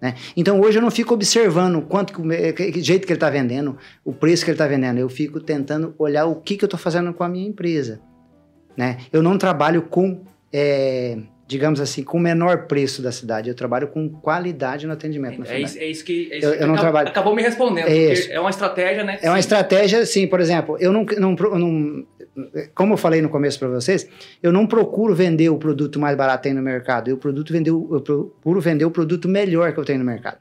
Né? 0.00 0.14
Então 0.36 0.60
hoje 0.60 0.78
eu 0.78 0.82
não 0.82 0.90
fico 0.90 1.14
observando 1.14 1.82
quanto 1.82 2.12
que, 2.12 2.72
que 2.72 2.80
jeito 2.82 3.06
que 3.06 3.12
ele 3.12 3.16
está 3.16 3.28
vendendo, 3.28 3.76
o 4.04 4.12
preço 4.12 4.44
que 4.44 4.50
ele 4.50 4.54
está 4.54 4.66
vendendo. 4.66 4.98
Eu 4.98 5.08
fico 5.08 5.40
tentando 5.40 5.94
olhar 5.98 6.26
o 6.26 6.36
que, 6.36 6.56
que 6.56 6.64
eu 6.64 6.66
estou 6.66 6.78
fazendo 6.78 7.12
com 7.12 7.24
a 7.24 7.28
minha 7.28 7.48
empresa. 7.48 8.00
Né? 8.76 8.98
Eu 9.12 9.22
não 9.22 9.36
trabalho 9.36 9.82
com, 9.82 10.22
é, 10.52 11.18
digamos 11.48 11.80
assim, 11.80 12.02
com 12.02 12.18
o 12.18 12.20
menor 12.20 12.66
preço 12.66 13.00
da 13.00 13.10
cidade. 13.10 13.48
Eu 13.48 13.54
trabalho 13.54 13.88
com 13.88 14.06
qualidade 14.10 14.86
no 14.86 14.92
atendimento 14.92 15.38
na 15.38 15.46
É 15.46 15.48
cidade. 15.48 15.64
isso, 15.64 15.78
é 15.78 15.86
isso 15.86 16.04
que. 16.04 16.28
É 16.30 16.36
isso 16.38 16.46
Eu- 16.46 16.52
que 16.58 16.62
eu 16.62 16.66
não 16.66 16.74
acabou, 16.74 16.80
trabalho- 16.92 17.08
acabou 17.08 17.34
me 17.34 17.42
respondendo. 17.42 17.88
É. 17.88 18.32
É 18.32 18.38
uma 18.38 18.50
estratégia, 18.50 19.02
né? 19.02 19.18
É 19.22 19.28
uma 19.30 19.36
Sim. 19.36 19.40
estratégia, 19.40 19.98
assim, 20.00 20.26
por 20.26 20.40
exemplo, 20.40 20.76
eu 20.78 20.92
não, 20.92 21.04
não, 21.18 21.32
não- 21.34 22.06
como 22.74 22.92
eu 22.92 22.96
falei 22.98 23.22
no 23.22 23.30
começo 23.30 23.58
para 23.58 23.68
vocês, 23.68 24.06
eu 24.42 24.52
não 24.52 24.66
procuro 24.66 25.14
vender 25.14 25.48
o 25.48 25.56
produto 25.56 25.98
mais 25.98 26.14
barato 26.16 26.42
que 26.42 26.42
tem 26.44 26.52
no 26.54 26.60
mercado, 26.62 27.08
eu, 27.08 27.16
produto 27.16 27.50
vender, 27.50 27.70
eu 27.70 28.00
procuro 28.04 28.60
vender 28.60 28.84
o 28.84 28.90
produto 28.90 29.26
melhor 29.26 29.72
que 29.72 29.80
eu 29.80 29.84
tenho 29.84 30.00
no 30.00 30.04
mercado. 30.04 30.36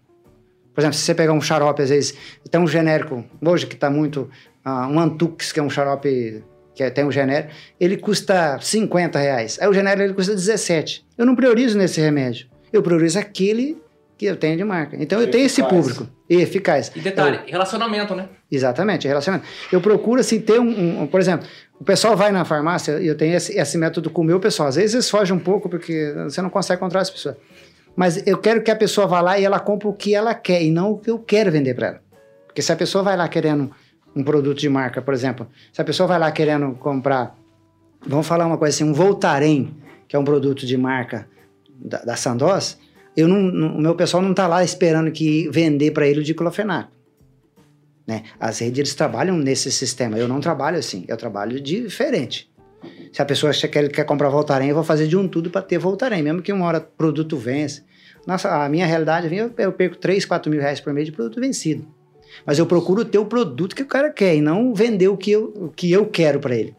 Por 0.73 0.81
exemplo, 0.81 0.95
se 0.97 1.03
você 1.03 1.15
pegar 1.15 1.31
um 1.33 1.41
xarope, 1.41 1.81
às 1.81 1.89
vezes, 1.89 2.13
tem 2.51 2.59
um 2.61 2.67
genérico, 2.67 3.23
hoje 3.43 3.65
que 3.65 3.73
está 3.75 3.89
muito, 3.89 4.29
ah, 4.63 4.87
um 4.87 4.99
Antux, 4.99 5.51
que 5.53 5.59
é 5.59 5.63
um 5.63 5.69
xarope 5.69 6.43
que 6.77 6.83
é- 6.83 6.89
tem 6.91 7.03
um 7.03 7.11
genérico, 7.11 7.51
ele 7.79 7.97
custa 7.97 8.59
50 8.61 9.17
reais. 9.17 9.57
Aí 9.59 9.67
o 9.67 9.73
genérico 9.73 10.03
ele 10.03 10.13
custa 10.13 10.33
17. 10.35 11.03
Eu 11.17 11.25
não 11.25 11.35
priorizo 11.35 11.75
nesse 11.77 11.99
remédio. 11.99 12.47
Eu 12.71 12.83
priorizo 12.83 13.17
aquele 13.17 13.81
que 14.15 14.25
eu 14.25 14.35
tenho 14.35 14.55
de 14.57 14.63
marca. 14.63 14.95
Então 14.99 15.19
eu 15.19 15.29
tenho 15.29 15.45
esse 15.45 15.61
Eficaz. 15.61 15.81
público. 15.81 16.07
E 16.29 16.35
eficaz. 16.41 16.91
E 16.95 16.99
detalhe, 16.99 17.39
relacionamento, 17.47 18.13
né? 18.15 18.27
Exatamente, 18.51 19.07
relacionamento. 19.07 19.47
Eu 19.71 19.79
procuro, 19.81 20.19
assim, 20.21 20.39
ter 20.39 20.59
um, 20.59 21.01
um- 21.03 21.07
Por 21.07 21.19
exemplo, 21.19 21.47
o 21.79 21.83
pessoal 21.83 22.15
vai 22.15 22.31
na 22.31 22.43
farmácia 22.45 22.99
e 22.99 23.07
eu 23.07 23.15
tenho 23.15 23.35
esse, 23.35 23.57
esse 23.57 23.77
método 23.77 24.09
com 24.09 24.21
o 24.21 24.25
meu 24.25 24.39
pessoal. 24.39 24.69
Às 24.69 24.75
vezes 24.75 24.93
eles 24.93 25.09
fogem 25.09 25.35
um 25.35 25.39
pouco 25.39 25.67
porque 25.69 26.13
você 26.25 26.41
não 26.41 26.49
consegue 26.49 26.77
encontrar 26.79 27.01
as 27.01 27.09
pessoas. 27.09 27.35
Mas 27.95 28.25
eu 28.27 28.37
quero 28.37 28.61
que 28.61 28.69
a 28.69 28.75
pessoa 28.75 29.07
vá 29.07 29.21
lá 29.21 29.39
e 29.39 29.45
ela 29.45 29.59
compre 29.59 29.87
o 29.87 29.93
que 29.93 30.13
ela 30.13 30.35
quer 30.35 30.61
e 30.61 30.69
não 30.69 30.91
o 30.91 30.97
que 30.99 31.09
eu 31.09 31.17
quero 31.17 31.51
vender 31.51 31.73
para 31.73 31.87
ela. 31.87 32.01
Porque 32.45 32.61
se 32.61 32.71
a 32.71 32.75
pessoa 32.75 33.03
vai 33.03 33.15
lá 33.17 33.27
querendo 33.27 33.71
um 34.17 34.23
produto 34.23 34.57
de 34.57 34.69
marca, 34.69 35.01
por 35.01 35.13
exemplo, 35.13 35.47
se 35.71 35.79
a 35.81 35.85
pessoa 35.85 36.07
vai 36.07 36.17
lá 36.19 36.31
querendo 36.31 36.71
comprar, 36.75 37.37
vamos 38.05 38.27
falar 38.27 38.45
uma 38.47 38.57
coisa 38.57 38.75
assim, 38.75 38.83
um 38.89 38.93
Voltaren, 38.93 39.67
que 40.07 40.15
é 40.15 40.19
um 40.19 40.23
produto 40.23 40.65
de 40.65 40.77
marca 40.77 41.27
da, 41.79 41.99
da 41.99 42.15
Sandoz, 42.15 42.79
eu 43.15 43.27
não, 43.27 43.39
não- 43.41 43.75
o 43.77 43.81
meu 43.81 43.95
pessoal 43.95 44.21
não 44.23 44.31
está 44.31 44.47
lá 44.47 44.63
esperando 44.63 45.11
que 45.11 45.49
vender 45.49 45.91
para 45.91 46.07
ele 46.07 46.19
o 46.21 46.23
diclofenaco. 46.23 46.91
Né? 48.05 48.23
As 48.39 48.59
redes 48.59 48.79
eles 48.79 48.95
trabalham 48.95 49.37
nesse 49.37 49.71
sistema. 49.71 50.17
Eu 50.17 50.27
não 50.27 50.39
trabalho 50.39 50.77
assim, 50.77 51.03
eu 51.07 51.17
trabalho 51.17 51.59
diferente. 51.59 52.49
Se 53.11 53.21
a 53.21 53.25
pessoa 53.25 53.49
acha 53.49 53.67
que 53.67 53.77
ele 53.77 53.89
quer 53.89 54.05
comprar 54.05 54.29
Voltaren, 54.29 54.65
eu 54.65 54.75
vou 54.75 54.83
fazer 54.83 55.07
de 55.07 55.17
um 55.17 55.27
tudo 55.27 55.49
para 55.49 55.61
ter 55.61 55.77
Voltaren, 55.77 56.21
mesmo 56.21 56.41
que 56.41 56.53
uma 56.53 56.65
hora 56.65 56.79
produto 56.79 57.35
vence. 57.37 57.83
Nossa, 58.25 58.63
a 58.63 58.69
minha 58.69 58.85
realidade, 58.85 59.29
eu 59.35 59.71
perco 59.71 59.97
3, 59.97 60.25
4 60.25 60.49
mil 60.51 60.61
reais 60.61 60.79
por 60.79 60.93
mês 60.93 61.05
de 61.07 61.11
produto 61.11 61.39
vencido. 61.39 61.85
Mas 62.45 62.59
eu 62.59 62.65
procuro 62.65 63.03
ter 63.05 63.17
o 63.17 63.25
produto 63.25 63.75
que 63.75 63.83
o 63.83 63.87
cara 63.87 64.09
quer 64.09 64.35
e 64.35 64.41
não 64.41 64.73
vender 64.73 65.07
o 65.07 65.17
que 65.17 65.31
eu, 65.31 65.53
o 65.55 65.69
que 65.69 65.91
eu 65.91 66.05
quero 66.05 66.39
para 66.39 66.55
ele. 66.55 66.75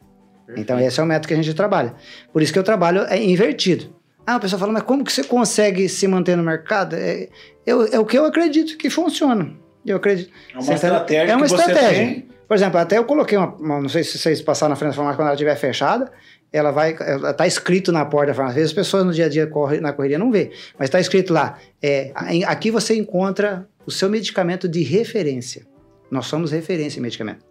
Então, 0.57 0.81
esse 0.81 0.99
é 0.99 1.03
o 1.03 1.07
método 1.07 1.29
que 1.29 1.35
a 1.35 1.37
gente 1.37 1.53
trabalha. 1.55 1.95
Por 2.33 2.41
isso 2.41 2.53
que 2.53 2.59
eu 2.59 2.63
trabalho 2.63 3.03
é, 3.03 3.23
invertido. 3.23 3.95
Ah, 4.27 4.37
o 4.37 4.41
pessoal 4.41 4.61
fala, 4.61 4.73
mas 4.73 4.83
como 4.83 5.05
que 5.05 5.13
você 5.13 5.23
consegue 5.25 5.89
se 5.89 6.07
manter 6.09 6.37
no 6.37 6.43
mercado? 6.43 6.97
É, 6.97 7.29
eu- 7.67 7.87
é 7.93 7.99
o 7.99 8.05
que 8.07 8.17
eu 8.19 8.25
acredito 8.25 8.77
que 8.79 8.89
funciona. 8.89 9.51
Eu 9.85 9.97
acredito. 9.97 10.31
É 10.55 10.59
uma 10.59 10.75
estratégia 10.75 11.33
É 11.33 11.37
uma 11.37 11.47
estratégia. 11.47 12.25
Por 12.47 12.55
exemplo, 12.55 12.79
até 12.79 12.97
eu 12.99 13.05
coloquei 13.05 13.37
uma, 13.37 13.55
uma- 13.57 13.81
não 13.81 13.89
sei 13.91 14.03
se 14.05 14.19
vocês 14.19 14.41
passaram 14.41 14.71
na 14.71 14.77
frente 14.77 14.91
da 14.91 14.97
farmácia 14.97 15.17
quando 15.19 15.27
ela 15.29 15.35
estiver 15.35 15.55
fechada, 15.57 16.11
ela 16.51 16.71
vai, 16.71 16.97
ela 16.99 17.35
tá 17.35 17.47
escrito 17.47 17.93
na 17.93 18.05
porta 18.07 18.29
da 18.29 18.35
farmácia. 18.35 18.53
Às 18.53 18.57
vezes 18.57 18.71
as 18.71 18.75
pessoas 18.75 19.05
no 19.05 19.13
dia 19.13 19.27
a 19.27 19.29
dia 19.29 19.47
corre, 19.47 19.81
na 19.81 19.93
correria 19.93 20.19
não 20.19 20.31
vê, 20.31 20.51
mas 20.79 20.89
está 20.89 20.99
escrito 20.99 21.33
lá, 21.33 21.59
é, 21.83 22.11
aqui 22.47 22.71
você 22.71 22.95
encontra 22.97 23.67
o 23.89 23.91
seu 23.91 24.11
medicamento 24.11 24.69
de 24.69 24.83
referência. 24.83 25.67
Nós 26.11 26.27
somos 26.27 26.53
referência 26.53 26.99
em 26.99 27.03
medicamento. 27.03 27.43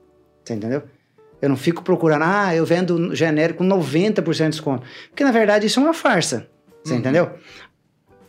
Você 0.45 0.53
entendeu? 0.53 0.83
Eu 1.41 1.49
não 1.49 1.57
fico 1.57 1.83
procurando, 1.83 2.23
ah, 2.23 2.55
eu 2.55 2.63
vendo 2.63 3.15
genérico 3.15 3.57
com 3.57 3.67
90% 3.67 4.43
de 4.43 4.49
desconto. 4.49 4.85
Porque 5.09 5.23
na 5.23 5.31
verdade 5.31 5.65
isso 5.65 5.79
é 5.79 5.83
uma 5.83 5.95
farsa. 5.95 6.47
Você 6.83 6.93
entendeu? 6.93 7.31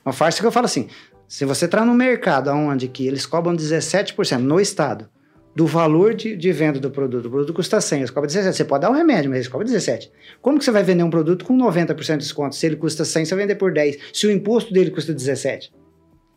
Uma 0.02 0.14
farsa 0.14 0.40
que 0.40 0.46
eu 0.46 0.50
falo 0.50 0.64
assim, 0.64 0.88
se 1.28 1.44
você 1.44 1.66
entrar 1.66 1.84
no 1.84 1.92
mercado 1.92 2.50
onde 2.50 2.88
que 2.88 3.06
eles 3.06 3.26
cobram 3.26 3.54
17% 3.54 4.38
no 4.38 4.58
estado, 4.58 5.06
do 5.54 5.66
valor 5.66 6.14
de, 6.14 6.34
de 6.34 6.50
venda 6.50 6.80
do 6.80 6.90
produto. 6.90 7.26
O 7.26 7.30
produto 7.30 7.52
custa 7.52 7.78
100, 7.78 7.98
eles 7.98 8.10
cobram 8.10 8.26
17. 8.26 8.56
Você 8.56 8.64
pode 8.64 8.82
dar 8.82 8.90
um 8.90 8.94
remédio, 8.94 9.28
mas 9.28 9.40
eles 9.40 9.48
cobram 9.48 9.66
17. 9.66 10.10
Como 10.40 10.58
que 10.58 10.64
você 10.64 10.70
vai 10.70 10.82
vender 10.82 11.02
um 11.02 11.10
produto 11.10 11.44
com 11.44 11.58
90% 11.58 12.12
de 12.12 12.18
desconto? 12.18 12.56
Se 12.56 12.64
ele 12.64 12.76
custa 12.76 13.04
100, 13.04 13.26
você 13.26 13.34
vai 13.34 13.44
vender 13.44 13.56
por 13.56 13.70
10. 13.70 13.98
Se 14.14 14.26
o 14.26 14.30
imposto 14.30 14.72
dele 14.72 14.90
custa 14.90 15.12
17. 15.12 15.72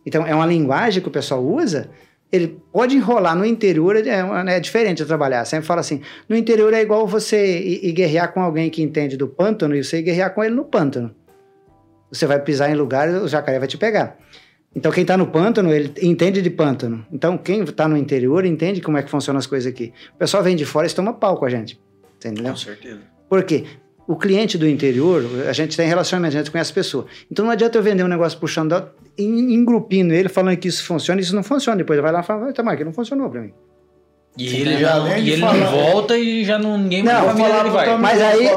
Então, 0.05 0.25
é 0.25 0.33
uma 0.33 0.45
linguagem 0.45 1.01
que 1.01 1.07
o 1.07 1.11
pessoal 1.11 1.43
usa 1.43 1.89
ele 2.31 2.57
pode 2.71 2.95
enrolar 2.95 3.35
no 3.35 3.45
interior, 3.45 3.95
é, 3.95 4.55
é, 4.55 4.59
diferente 4.59 4.99
de 4.99 5.05
trabalhar. 5.05 5.43
Sempre 5.45 5.65
fala 5.65 5.81
assim: 5.81 6.01
no 6.29 6.35
interior 6.35 6.73
é 6.73 6.81
igual 6.81 7.05
você 7.05 7.59
ir, 7.59 7.85
ir, 7.89 7.91
guerrear 7.91 8.33
com 8.33 8.41
alguém 8.41 8.69
que 8.69 8.81
entende 8.81 9.17
do 9.17 9.27
pântano 9.27 9.75
e 9.75 9.83
você 9.83 9.99
ir 9.99 10.03
guerrear 10.03 10.33
com 10.33 10.43
ele 10.43 10.55
no 10.55 10.63
pântano. 10.63 11.13
Você 12.09 12.25
vai 12.25 12.39
pisar 12.39 12.69
em 12.71 12.75
lugar 12.75 13.09
o 13.09 13.27
jacaré 13.27 13.59
vai 13.59 13.67
te 13.67 13.77
pegar. 13.77 14.17
Então, 14.73 14.89
quem 14.89 15.01
está 15.01 15.17
no 15.17 15.27
pântano, 15.27 15.73
ele 15.73 15.93
entende 16.01 16.41
de 16.41 16.49
pântano. 16.49 17.05
Então, 17.11 17.37
quem 17.37 17.61
está 17.63 17.89
no 17.89 17.97
interior 17.97 18.45
entende 18.45 18.79
como 18.79 18.97
é 18.97 19.03
que 19.03 19.09
funcionam 19.09 19.37
as 19.37 19.45
coisas 19.45 19.69
aqui. 19.69 19.91
O 20.15 20.17
pessoal 20.17 20.41
vem 20.41 20.55
de 20.55 20.65
fora 20.65 20.87
e 20.87 20.89
toma 20.89 21.11
pau 21.11 21.35
com 21.35 21.43
a 21.43 21.49
gente. 21.49 21.77
Entendeu? 22.15 22.51
Com 22.51 22.55
certeza. 22.55 23.01
Por 23.27 23.43
quê? 23.43 23.65
O 24.07 24.15
cliente 24.15 24.57
do 24.57 24.67
interior, 24.67 25.23
a 25.47 25.53
gente 25.53 25.77
tem 25.77 25.87
relacionamento, 25.87 26.35
a 26.35 26.39
gente 26.39 26.51
conhece 26.51 26.71
a 26.71 26.75
pessoa. 26.75 27.05
Então 27.31 27.45
não 27.45 27.51
adianta 27.51 27.77
eu 27.77 27.83
vender 27.83 28.03
um 28.03 28.07
negócio 28.07 28.37
puxando, 28.39 28.83
engrupindo 29.17 30.13
ele, 30.13 30.27
falando 30.27 30.57
que 30.57 30.67
isso 30.67 30.83
funciona, 30.83 31.21
isso 31.21 31.35
não 31.35 31.43
funciona. 31.43 31.77
Depois 31.77 31.99
vai 32.01 32.11
lá 32.11 32.21
e 32.21 32.23
fala, 32.23 32.51
tá, 32.51 32.75
que 32.75 32.83
não 32.83 32.93
funcionou 32.93 33.29
para 33.29 33.41
mim. 33.41 33.53
E 34.37 34.49
Você 34.49 34.55
ele, 34.57 34.77
já, 34.77 34.97
não, 34.97 35.17
e 35.17 35.29
ele 35.29 35.41
não 35.41 35.71
volta 35.71 36.17
e 36.17 36.45
já 36.45 36.57
não, 36.57 36.77
ninguém 36.77 37.03
não, 37.03 37.25
vai 37.25 37.35
falar 37.35 37.59
ele 37.61 37.69
vai. 37.69 37.97
Mas 37.97 38.21
aí, 38.21 38.49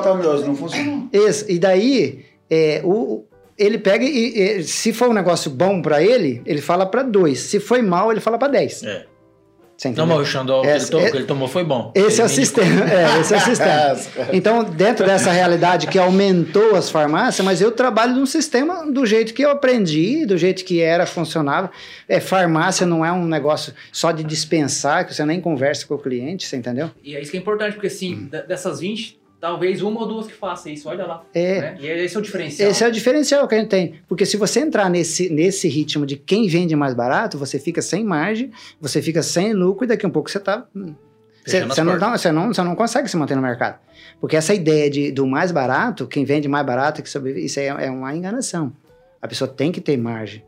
não 0.46 0.54
funcionou. 0.54 1.08
Isso, 1.12 1.50
e 1.50 1.58
daí, 1.58 2.24
é, 2.48 2.80
o, 2.84 3.24
ele 3.58 3.78
pega 3.78 4.04
e, 4.04 4.58
e, 4.58 4.62
se 4.62 4.92
for 4.92 5.08
um 5.08 5.12
negócio 5.12 5.50
bom 5.50 5.82
para 5.82 6.02
ele, 6.02 6.42
ele 6.46 6.60
fala 6.60 6.86
para 6.86 7.02
dois. 7.02 7.40
Se 7.40 7.58
foi 7.58 7.82
mal, 7.82 8.10
ele 8.12 8.20
fala 8.20 8.38
para 8.38 8.48
dez. 8.48 8.82
É. 8.84 9.06
Não, 9.96 10.06
mas 10.06 10.18
o 10.18 10.24
Xandó 10.24 10.62
que, 10.62 10.68
ele 10.68 10.86
tomou, 10.86 11.10
que 11.10 11.16
ele 11.16 11.26
tomou 11.26 11.48
foi 11.48 11.64
bom. 11.64 11.92
Esse 11.94 12.20
é 12.20 12.24
o 12.24 12.28
sistema. 12.28 12.84
É, 12.90 13.20
esse 13.20 13.34
é 13.34 13.36
o 13.36 13.40
sistema. 13.40 13.74
Então, 14.32 14.64
dentro 14.64 15.05
dessa 15.05 15.30
realidade 15.30 15.86
que 15.86 15.98
aumentou 15.98 16.74
as 16.76 16.90
farmácias, 16.90 17.44
mas 17.44 17.60
eu 17.60 17.70
trabalho 17.72 18.14
num 18.14 18.26
sistema 18.26 18.90
do 18.90 19.05
jeito 19.05 19.34
que 19.34 19.44
eu 19.44 19.51
aprendi, 19.51 20.24
do 20.24 20.36
jeito 20.36 20.64
que 20.64 20.80
era, 20.80 21.06
funcionava. 21.06 21.70
É, 22.09 22.20
farmácia 22.20 22.86
não 22.86 23.05
é 23.05 23.12
um 23.12 23.26
negócio 23.26 23.74
só 23.92 24.12
de 24.12 24.22
dispensar, 24.22 25.06
que 25.06 25.14
você 25.14 25.24
nem 25.24 25.40
conversa 25.40 25.86
com 25.86 25.94
o 25.94 25.98
cliente, 25.98 26.46
você 26.46 26.56
entendeu? 26.56 26.90
E 27.02 27.16
é 27.16 27.20
isso 27.20 27.30
que 27.30 27.36
é 27.36 27.40
importante, 27.40 27.74
porque 27.74 27.88
assim, 27.88 28.14
hum. 28.14 28.28
dessas 28.46 28.80
20, 28.80 29.18
talvez 29.44 29.82
uma 29.82 30.00
ou 30.00 30.08
duas 30.08 30.26
que 30.26 30.32
façam 30.32 30.72
isso, 30.72 30.88
olha 30.88 31.04
lá. 31.04 31.22
É. 31.34 31.60
Né? 31.60 31.76
E 31.78 31.86
esse 31.86 32.16
é 32.16 32.18
o 32.18 32.22
diferencial. 32.22 32.70
Esse 32.70 32.82
é 32.82 32.88
o 32.88 32.90
diferencial 32.90 33.46
que 33.46 33.54
a 33.54 33.58
gente 33.58 33.68
tem. 33.68 34.00
Porque 34.08 34.24
se 34.24 34.38
você 34.38 34.60
entrar 34.60 34.88
nesse, 34.88 35.28
nesse 35.28 35.68
ritmo 35.68 36.06
de 36.06 36.16
quem 36.16 36.48
vende 36.48 36.74
mais 36.74 36.94
barato, 36.94 37.36
você 37.36 37.58
fica 37.58 37.82
sem 37.82 38.02
margem, 38.02 38.50
você 38.80 39.02
fica 39.02 39.22
sem 39.22 39.52
lucro 39.52 39.84
e 39.84 39.88
daqui 39.88 40.06
a 40.06 40.08
um 40.08 40.10
pouco 40.10 40.30
você 40.30 40.38
está. 40.38 40.66
Você, 41.44 41.62
você, 41.62 41.82
não, 41.82 41.98
você, 42.10 42.32
não, 42.32 42.48
você 42.54 42.62
não 42.62 42.74
consegue 42.74 43.06
se 43.06 43.18
manter 43.18 43.36
no 43.36 43.42
mercado. 43.42 43.78
Porque 44.18 44.34
essa 44.34 44.54
ideia 44.54 44.88
de, 44.88 45.12
do 45.12 45.26
mais 45.26 45.52
barato, 45.52 46.06
quem 46.06 46.24
vende 46.24 46.48
mais 46.48 46.64
barato, 46.64 47.02
que 47.02 47.10
sobrevive, 47.10 47.44
isso 47.44 47.60
é, 47.60 47.66
é 47.66 47.90
uma 47.90 48.16
enganação. 48.16 48.72
A 49.20 49.28
pessoa 49.28 49.46
tem 49.46 49.70
que 49.70 49.80
ter 49.82 49.98
margem. 49.98 50.42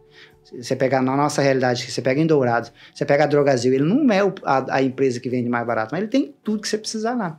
Você 0.55 0.75
pegar 0.75 1.03
na 1.03 1.15
nossa 1.15 1.43
realidade, 1.43 1.91
você 1.91 2.01
pega 2.01 2.19
em 2.19 2.27
Dourados, 2.27 2.73
você 2.95 3.05
pega 3.05 3.25
a 3.25 3.27
Drogazil, 3.27 3.75
ele 3.75 3.85
não 3.85 4.11
é 4.11 4.21
a, 4.43 4.77
a 4.77 4.83
empresa 4.83 5.21
que 5.21 5.29
vende 5.29 5.51
mais 5.51 5.67
barato, 5.67 5.91
mas 5.93 6.01
ele 6.01 6.11
tem 6.11 6.35
tudo 6.43 6.63
que 6.63 6.69
você 6.69 6.79
precisar 6.79 7.15
lá. 7.15 7.39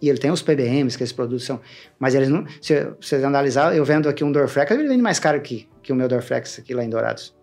E 0.00 0.08
ele 0.08 0.18
tem 0.18 0.30
os 0.30 0.42
PBMs, 0.42 0.96
que 0.96 1.02
esses 1.02 1.12
produtos 1.12 1.44
são. 1.44 1.60
Mas 1.98 2.14
eles 2.14 2.28
não. 2.28 2.46
Se 2.60 2.86
vocês 3.00 3.22
analisar, 3.22 3.76
eu 3.76 3.84
vendo 3.84 4.08
aqui 4.08 4.24
um 4.24 4.32
Dorflex, 4.32 4.70
ele 4.70 4.88
vende 4.88 5.02
mais 5.02 5.18
caro 5.18 5.40
que, 5.40 5.68
que 5.82 5.92
o 5.92 5.96
meu 5.96 6.08
Dorflex 6.08 6.58
aqui 6.58 6.72
lá 6.72 6.82
em 6.82 6.88
Dourados. 6.88 7.34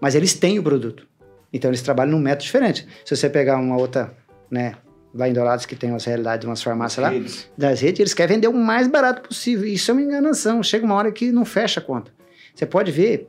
Mas 0.00 0.14
eles 0.14 0.34
têm 0.34 0.58
o 0.58 0.62
produto. 0.62 1.06
Então 1.52 1.70
eles 1.70 1.82
trabalham 1.82 2.12
num 2.12 2.18
método 2.18 2.44
diferente. 2.44 2.86
Se 3.04 3.14
você 3.14 3.28
pegar 3.28 3.56
uma 3.58 3.76
outra, 3.76 4.12
né, 4.50 4.74
lá 5.14 5.28
em 5.28 5.32
Dourados, 5.32 5.66
que 5.66 5.76
tem 5.76 5.90
umas 5.90 6.04
realidades, 6.04 6.46
umas 6.46 6.62
farmácias 6.62 7.04
lá, 7.04 7.12
das 7.56 7.80
redes, 7.80 8.00
eles 8.00 8.14
querem 8.14 8.36
vender 8.36 8.48
o 8.48 8.54
mais 8.54 8.88
barato 8.88 9.28
possível. 9.28 9.66
Isso 9.66 9.90
é 9.90 9.94
uma 9.94 10.02
enganação. 10.02 10.62
Chega 10.62 10.84
uma 10.84 10.94
hora 10.94 11.12
que 11.12 11.30
não 11.30 11.44
fecha 11.44 11.80
a 11.80 11.82
conta. 11.82 12.12
Você 12.54 12.66
pode 12.66 12.90
ver 12.90 13.28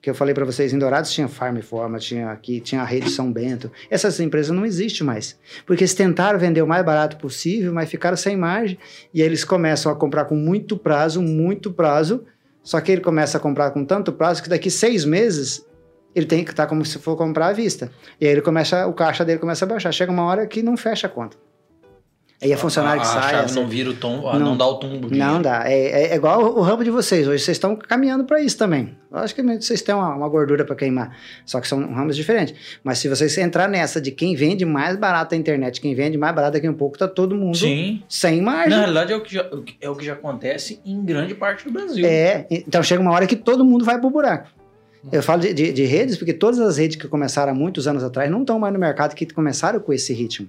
que 0.00 0.08
eu 0.08 0.14
falei 0.14 0.32
para 0.32 0.44
vocês, 0.44 0.72
em 0.72 0.78
Dourados 0.78 1.10
tinha 1.10 1.26
Farm 1.26 1.58
Forma, 1.60 1.98
tinha 1.98 2.30
aqui, 2.30 2.60
tinha 2.60 2.82
a 2.82 2.84
rede 2.84 3.10
São 3.10 3.32
Bento. 3.32 3.70
Essas 3.90 4.20
empresas 4.20 4.54
não 4.54 4.64
existem 4.64 5.06
mais, 5.06 5.38
porque 5.66 5.82
eles 5.82 5.94
tentaram 5.94 6.38
vender 6.38 6.62
o 6.62 6.66
mais 6.66 6.84
barato 6.84 7.16
possível, 7.16 7.72
mas 7.72 7.90
ficaram 7.90 8.16
sem 8.16 8.36
margem, 8.36 8.78
e 9.12 9.20
eles 9.20 9.44
começam 9.44 9.90
a 9.90 9.96
comprar 9.96 10.24
com 10.26 10.36
muito 10.36 10.76
prazo, 10.76 11.20
muito 11.20 11.72
prazo, 11.72 12.24
só 12.62 12.80
que 12.80 12.92
ele 12.92 13.00
começa 13.00 13.38
a 13.38 13.40
comprar 13.40 13.70
com 13.70 13.84
tanto 13.84 14.12
prazo 14.12 14.42
que 14.42 14.48
daqui 14.48 14.70
seis 14.70 15.04
meses 15.04 15.66
ele 16.14 16.26
tem 16.26 16.44
que 16.44 16.50
estar 16.50 16.64
tá 16.64 16.68
como 16.68 16.84
se 16.84 16.98
for 16.98 17.16
comprar 17.16 17.48
à 17.48 17.52
vista. 17.52 17.90
E 18.20 18.26
aí 18.26 18.32
ele 18.32 18.42
começa, 18.42 18.86
o 18.86 18.92
caixa 18.92 19.24
dele 19.24 19.38
começa 19.38 19.64
a 19.64 19.68
baixar. 19.68 19.92
Chega 19.92 20.10
uma 20.12 20.24
hora 20.24 20.46
que 20.46 20.62
não 20.62 20.76
fecha 20.76 21.06
a 21.06 21.10
conta. 21.10 21.36
Aí 22.40 22.52
é 22.52 22.56
funcionário 22.56 23.02
a, 23.02 23.04
que 23.04 23.10
a 23.10 23.12
sai. 23.20 23.30
Chave 23.32 23.44
assim, 23.46 23.60
não 23.60 23.66
vira 23.66 23.90
o 23.90 23.94
tom, 23.94 24.22
não, 24.32 24.38
não 24.38 24.56
dá 24.56 24.64
o 24.64 24.76
tombo. 24.76 25.08
Não 25.12 25.42
dá. 25.42 25.68
É, 25.68 26.12
é, 26.12 26.14
igual 26.14 26.56
o 26.56 26.60
ramo 26.60 26.84
de 26.84 26.90
vocês. 26.90 27.26
Hoje 27.26 27.42
vocês 27.42 27.56
estão 27.56 27.74
caminhando 27.74 28.24
para 28.24 28.40
isso 28.40 28.56
também. 28.56 28.96
Logicamente 29.10 29.64
vocês 29.64 29.82
têm 29.82 29.92
uma, 29.92 30.14
uma 30.14 30.28
gordura 30.28 30.64
para 30.64 30.76
queimar. 30.76 31.16
Só 31.44 31.60
que 31.60 31.66
são 31.66 31.80
ramos 31.92 32.14
diferentes. 32.14 32.54
Mas 32.84 32.98
se 32.98 33.08
vocês 33.08 33.36
entrar 33.38 33.68
nessa 33.68 34.00
de 34.00 34.12
quem 34.12 34.36
vende 34.36 34.64
mais 34.64 34.96
barato 34.96 35.34
a 35.34 35.38
internet, 35.38 35.80
quem 35.80 35.96
vende 35.96 36.16
mais 36.16 36.32
barato 36.32 36.52
daqui 36.52 36.68
a 36.68 36.70
um 36.70 36.74
pouco, 36.74 36.96
tá 36.96 37.08
todo 37.08 37.34
mundo 37.34 37.56
Sim. 37.56 38.04
sem 38.08 38.40
margem. 38.40 38.70
Na 38.70 38.78
realidade, 38.78 39.12
é 39.12 39.16
o, 39.16 39.20
que 39.20 39.34
já, 39.34 39.50
é 39.80 39.90
o 39.90 39.96
que 39.96 40.06
já 40.06 40.12
acontece 40.12 40.80
em 40.86 41.04
grande 41.04 41.34
parte 41.34 41.64
do 41.64 41.72
Brasil. 41.72 42.06
É. 42.06 42.46
Então 42.48 42.84
chega 42.84 43.02
uma 43.02 43.10
hora 43.10 43.26
que 43.26 43.34
todo 43.34 43.64
mundo 43.64 43.84
vai 43.84 43.98
pro 43.98 44.10
buraco. 44.10 44.48
Eu 45.10 45.22
falo 45.24 45.40
de, 45.40 45.52
de, 45.52 45.72
de 45.72 45.84
redes 45.84 46.16
porque 46.16 46.32
todas 46.32 46.60
as 46.60 46.76
redes 46.76 46.96
que 46.96 47.08
começaram 47.08 47.52
há 47.52 47.54
muitos 47.54 47.88
anos 47.88 48.04
atrás 48.04 48.30
não 48.30 48.42
estão 48.42 48.58
mais 48.60 48.72
no 48.72 48.78
mercado 48.78 49.14
que 49.14 49.26
começaram 49.26 49.80
com 49.80 49.92
esse 49.92 50.12
ritmo 50.12 50.48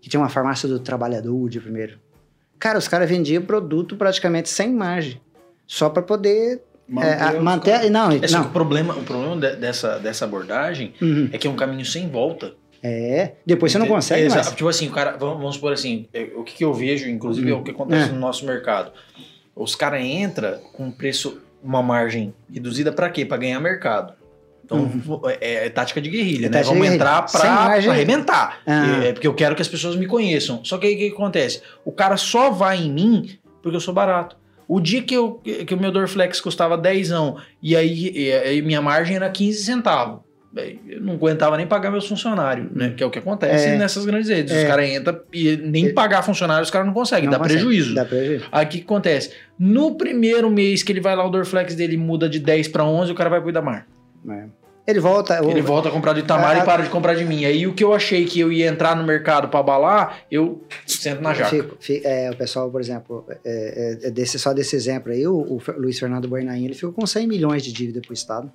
que 0.00 0.08
tinha 0.08 0.20
uma 0.20 0.28
farmácia 0.28 0.68
do 0.68 0.78
trabalhador 0.78 1.48
de 1.48 1.60
primeiro. 1.60 1.98
Cara, 2.58 2.78
os 2.78 2.88
caras 2.88 3.08
vendiam 3.08 3.42
produto 3.42 3.96
praticamente 3.96 4.48
sem 4.48 4.72
margem, 4.72 5.20
só 5.66 5.88
para 5.88 6.02
poder 6.02 6.62
manter, 6.86 7.08
é, 7.08 7.40
manter 7.40 7.90
não, 7.90 8.10
é 8.10 8.30
não. 8.30 8.42
O 8.42 8.50
problema, 8.50 8.94
o 8.94 9.02
problema 9.02 9.36
dessa, 9.36 9.98
dessa 9.98 10.24
abordagem 10.24 10.92
uhum. 11.00 11.30
é 11.32 11.38
que 11.38 11.46
é 11.46 11.50
um 11.50 11.56
caminho 11.56 11.84
sem 11.84 12.08
volta. 12.08 12.54
É, 12.82 13.32
depois 13.44 13.72
você 13.72 13.78
não 13.78 13.86
consegue 13.86 14.24
Exato. 14.24 14.44
mais. 14.44 14.56
Tipo 14.56 14.68
assim, 14.68 14.88
o 14.88 14.92
cara, 14.92 15.16
vamos, 15.16 15.38
vamos 15.38 15.54
supor 15.54 15.72
assim, 15.72 16.08
é, 16.12 16.30
o 16.34 16.42
que, 16.42 16.54
que 16.54 16.64
eu 16.64 16.72
vejo, 16.72 17.08
inclusive, 17.08 17.50
uhum. 17.50 17.58
é 17.58 17.60
o 17.60 17.64
que 17.64 17.70
acontece 17.70 18.08
é. 18.08 18.12
no 18.12 18.18
nosso 18.18 18.44
mercado. 18.46 18.92
Os 19.54 19.74
caras 19.74 20.02
entram 20.02 20.58
com 20.72 20.84
um 20.84 20.90
preço, 20.90 21.40
uma 21.62 21.82
margem 21.82 22.34
reduzida 22.52 22.90
para 22.90 23.10
quê? 23.10 23.24
Para 23.24 23.38
ganhar 23.38 23.60
mercado. 23.60 24.14
Então, 24.70 24.78
uhum. 24.78 25.20
é, 25.40 25.66
é, 25.66 25.68
tática 25.68 26.00
de 26.00 26.08
guerrilha, 26.08 26.46
é 26.46 26.48
né? 26.48 26.62
Vamos 26.62 26.78
guerrilha. 26.78 26.94
entrar 26.94 27.22
pra, 27.22 27.40
pra 27.40 27.90
arrebentar. 27.90 28.60
Ah. 28.64 29.04
É, 29.04 29.12
porque 29.12 29.26
eu 29.26 29.34
quero 29.34 29.56
que 29.56 29.62
as 29.62 29.68
pessoas 29.68 29.96
me 29.96 30.06
conheçam. 30.06 30.64
Só 30.64 30.78
que 30.78 30.86
aí 30.86 30.94
o 30.94 30.98
que 30.98 31.08
acontece? 31.08 31.60
O 31.84 31.90
cara 31.90 32.16
só 32.16 32.50
vai 32.50 32.78
em 32.78 32.92
mim 32.92 33.38
porque 33.60 33.76
eu 33.76 33.80
sou 33.80 33.92
barato. 33.92 34.36
O 34.68 34.80
dia 34.80 35.02
que, 35.02 35.14
eu, 35.14 35.40
que 35.66 35.74
o 35.74 35.76
meu 35.76 35.90
Dorflex 35.90 36.40
custava 36.40 36.78
10 36.78 37.10
e 37.60 37.74
aí, 37.74 38.12
e 38.14 38.32
aí 38.32 38.62
minha 38.62 38.80
margem 38.80 39.16
era 39.16 39.28
15 39.28 39.64
centavos. 39.64 40.20
Eu 40.88 41.00
não 41.00 41.14
aguentava 41.14 41.56
nem 41.56 41.66
pagar 41.66 41.90
meus 41.90 42.06
funcionários, 42.06 42.68
né? 42.72 42.92
Que 42.96 43.02
é 43.02 43.06
o 43.06 43.10
que 43.10 43.18
acontece 43.18 43.66
é. 43.66 43.76
nessas 43.76 44.04
grandes 44.04 44.28
redes. 44.28 44.52
Os 44.52 44.58
é. 44.58 44.66
caras 44.66 44.88
entram 44.88 45.20
e 45.32 45.56
nem 45.56 45.92
pagar 45.92 46.22
funcionários 46.22 46.68
os 46.68 46.72
caras 46.72 46.86
não 46.86 46.94
conseguem, 46.94 47.24
não 47.24 47.32
dá 47.32 47.38
consegue. 47.38 47.60
prejuízo. 47.60 47.94
Dá 47.94 48.04
prejuízo. 48.04 48.46
Aí 48.50 48.64
o 48.64 48.68
que 48.68 48.80
acontece? 48.80 49.32
No 49.58 49.96
primeiro 49.96 50.50
mês 50.50 50.82
que 50.82 50.92
ele 50.92 51.00
vai 51.00 51.14
lá, 51.14 51.24
o 51.24 51.30
Dorflex 51.30 51.74
dele 51.74 51.96
muda 51.96 52.28
de 52.28 52.40
10 52.40 52.68
para 52.68 52.84
11, 52.84 53.12
o 53.12 53.14
cara 53.14 53.30
vai 53.30 53.40
pro 53.40 53.50
Idamar. 53.50 53.86
É. 54.28 54.44
Ele 54.90 55.00
volta. 55.00 55.40
Ele 55.44 55.62
volta 55.62 55.88
a 55.88 55.92
comprar 55.92 56.12
do 56.12 56.20
Itamar 56.20 56.56
a, 56.56 56.58
e 56.60 56.64
para 56.64 56.82
de 56.82 56.90
comprar 56.90 57.14
de 57.14 57.24
mim. 57.24 57.44
Aí 57.44 57.66
o 57.66 57.72
que 57.72 57.84
eu 57.84 57.94
achei 57.94 58.24
que 58.24 58.40
eu 58.40 58.52
ia 58.52 58.68
entrar 58.68 58.96
no 58.96 59.04
mercado 59.04 59.48
para 59.48 59.60
abalar, 59.60 60.22
eu 60.30 60.62
sento 60.86 61.22
na 61.22 61.32
jaca. 61.32 61.50
Fico, 61.50 61.76
fico, 61.78 62.06
é, 62.06 62.30
o 62.30 62.36
pessoal, 62.36 62.70
por 62.70 62.80
exemplo, 62.80 63.24
é, 63.44 63.98
é, 64.04 64.08
é, 64.08 64.10
desse, 64.10 64.38
só 64.38 64.52
desse 64.52 64.74
exemplo 64.74 65.12
aí, 65.12 65.26
o, 65.26 65.34
o 65.34 65.62
Luiz 65.76 65.98
Fernando 65.98 66.28
Bornaim, 66.28 66.64
ele 66.64 66.74
ficou 66.74 66.92
com 66.92 67.06
100 67.06 67.26
milhões 67.26 67.62
de 67.62 67.72
dívida 67.72 68.00
pro 68.00 68.12
Estado. 68.12 68.50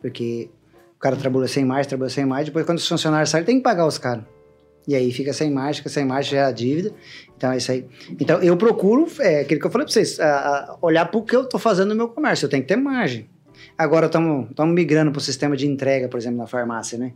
Porque 0.00 0.48
o 0.96 0.98
cara 1.00 1.16
trabalhou 1.16 1.48
sem 1.48 1.64
mais, 1.64 1.86
trabalhou 1.86 2.10
sem 2.10 2.24
mais, 2.24 2.46
depois 2.46 2.64
quando 2.64 2.78
os 2.78 2.88
funcionários 2.88 3.30
saem, 3.30 3.44
tem 3.44 3.56
que 3.56 3.62
pagar 3.62 3.86
os 3.86 3.98
caras. 3.98 4.24
E 4.88 4.94
aí 4.94 5.10
fica 5.12 5.32
sem 5.32 5.50
margem, 5.50 5.78
fica 5.78 5.88
sem 5.88 6.04
margem, 6.04 6.32
já 6.32 6.38
é 6.38 6.44
a 6.44 6.52
dívida. 6.52 6.92
Então 7.36 7.50
é 7.50 7.56
isso 7.56 7.72
aí. 7.72 7.84
Então 8.20 8.40
eu 8.40 8.56
procuro, 8.56 9.08
é 9.18 9.40
aquilo 9.40 9.60
que 9.60 9.66
eu 9.66 9.70
falei 9.70 9.84
para 9.84 9.92
vocês, 9.92 10.20
a, 10.20 10.36
a 10.36 10.78
olhar 10.80 11.06
para 11.06 11.18
o 11.18 11.24
que 11.24 11.34
eu 11.34 11.42
estou 11.42 11.58
fazendo 11.58 11.88
no 11.88 11.96
meu 11.96 12.08
comércio. 12.08 12.46
Eu 12.46 12.50
tenho 12.50 12.62
que 12.62 12.68
ter 12.68 12.76
margem. 12.76 13.28
Agora 13.78 14.06
estamos 14.06 14.48
migrando 14.68 15.10
para 15.10 15.18
o 15.18 15.22
sistema 15.22 15.56
de 15.56 15.66
entrega, 15.66 16.08
por 16.08 16.18
exemplo, 16.18 16.38
na 16.38 16.46
farmácia, 16.46 16.98
né? 16.98 17.12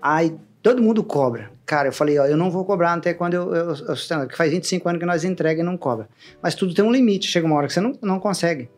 Aí 0.00 0.34
todo 0.62 0.82
mundo 0.82 1.04
cobra. 1.04 1.50
Cara, 1.66 1.88
eu 1.88 1.92
falei, 1.92 2.18
ó, 2.18 2.26
eu 2.26 2.36
não 2.36 2.50
vou 2.50 2.64
cobrar 2.64 2.94
até 2.94 3.12
quando 3.12 3.34
eu, 3.34 3.54
eu, 3.54 3.74
eu 3.74 4.28
que 4.28 4.36
faz 4.36 4.50
25 4.50 4.88
anos 4.88 5.00
que 5.00 5.06
nós 5.06 5.24
entrega 5.24 5.60
e 5.60 5.64
não 5.64 5.76
cobra. 5.76 6.08
Mas 6.42 6.54
tudo 6.54 6.74
tem 6.74 6.84
um 6.84 6.90
limite, 6.90 7.28
chega 7.28 7.46
uma 7.46 7.56
hora 7.56 7.66
que 7.66 7.72
você 7.72 7.80
não, 7.80 7.92
não 8.00 8.18
consegue. 8.18 8.68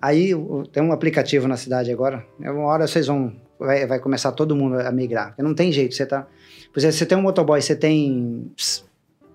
Aí 0.00 0.32
tem 0.72 0.82
um 0.82 0.92
aplicativo 0.92 1.48
na 1.48 1.56
cidade 1.56 1.90
agora, 1.90 2.24
é 2.40 2.50
uma 2.50 2.66
hora 2.66 2.86
vocês 2.86 3.06
vão, 3.06 3.34
vai, 3.58 3.86
vai 3.86 3.98
começar 3.98 4.30
todo 4.32 4.54
mundo 4.54 4.78
a 4.78 4.92
migrar, 4.92 5.34
não 5.38 5.54
tem 5.54 5.72
jeito, 5.72 5.94
você 5.94 6.04
tá... 6.04 6.26
Por 6.72 6.80
exemplo, 6.80 6.96
você 6.96 7.06
tem 7.06 7.16
um 7.16 7.22
motoboy, 7.22 7.62
você 7.62 7.74
tem, 7.74 8.52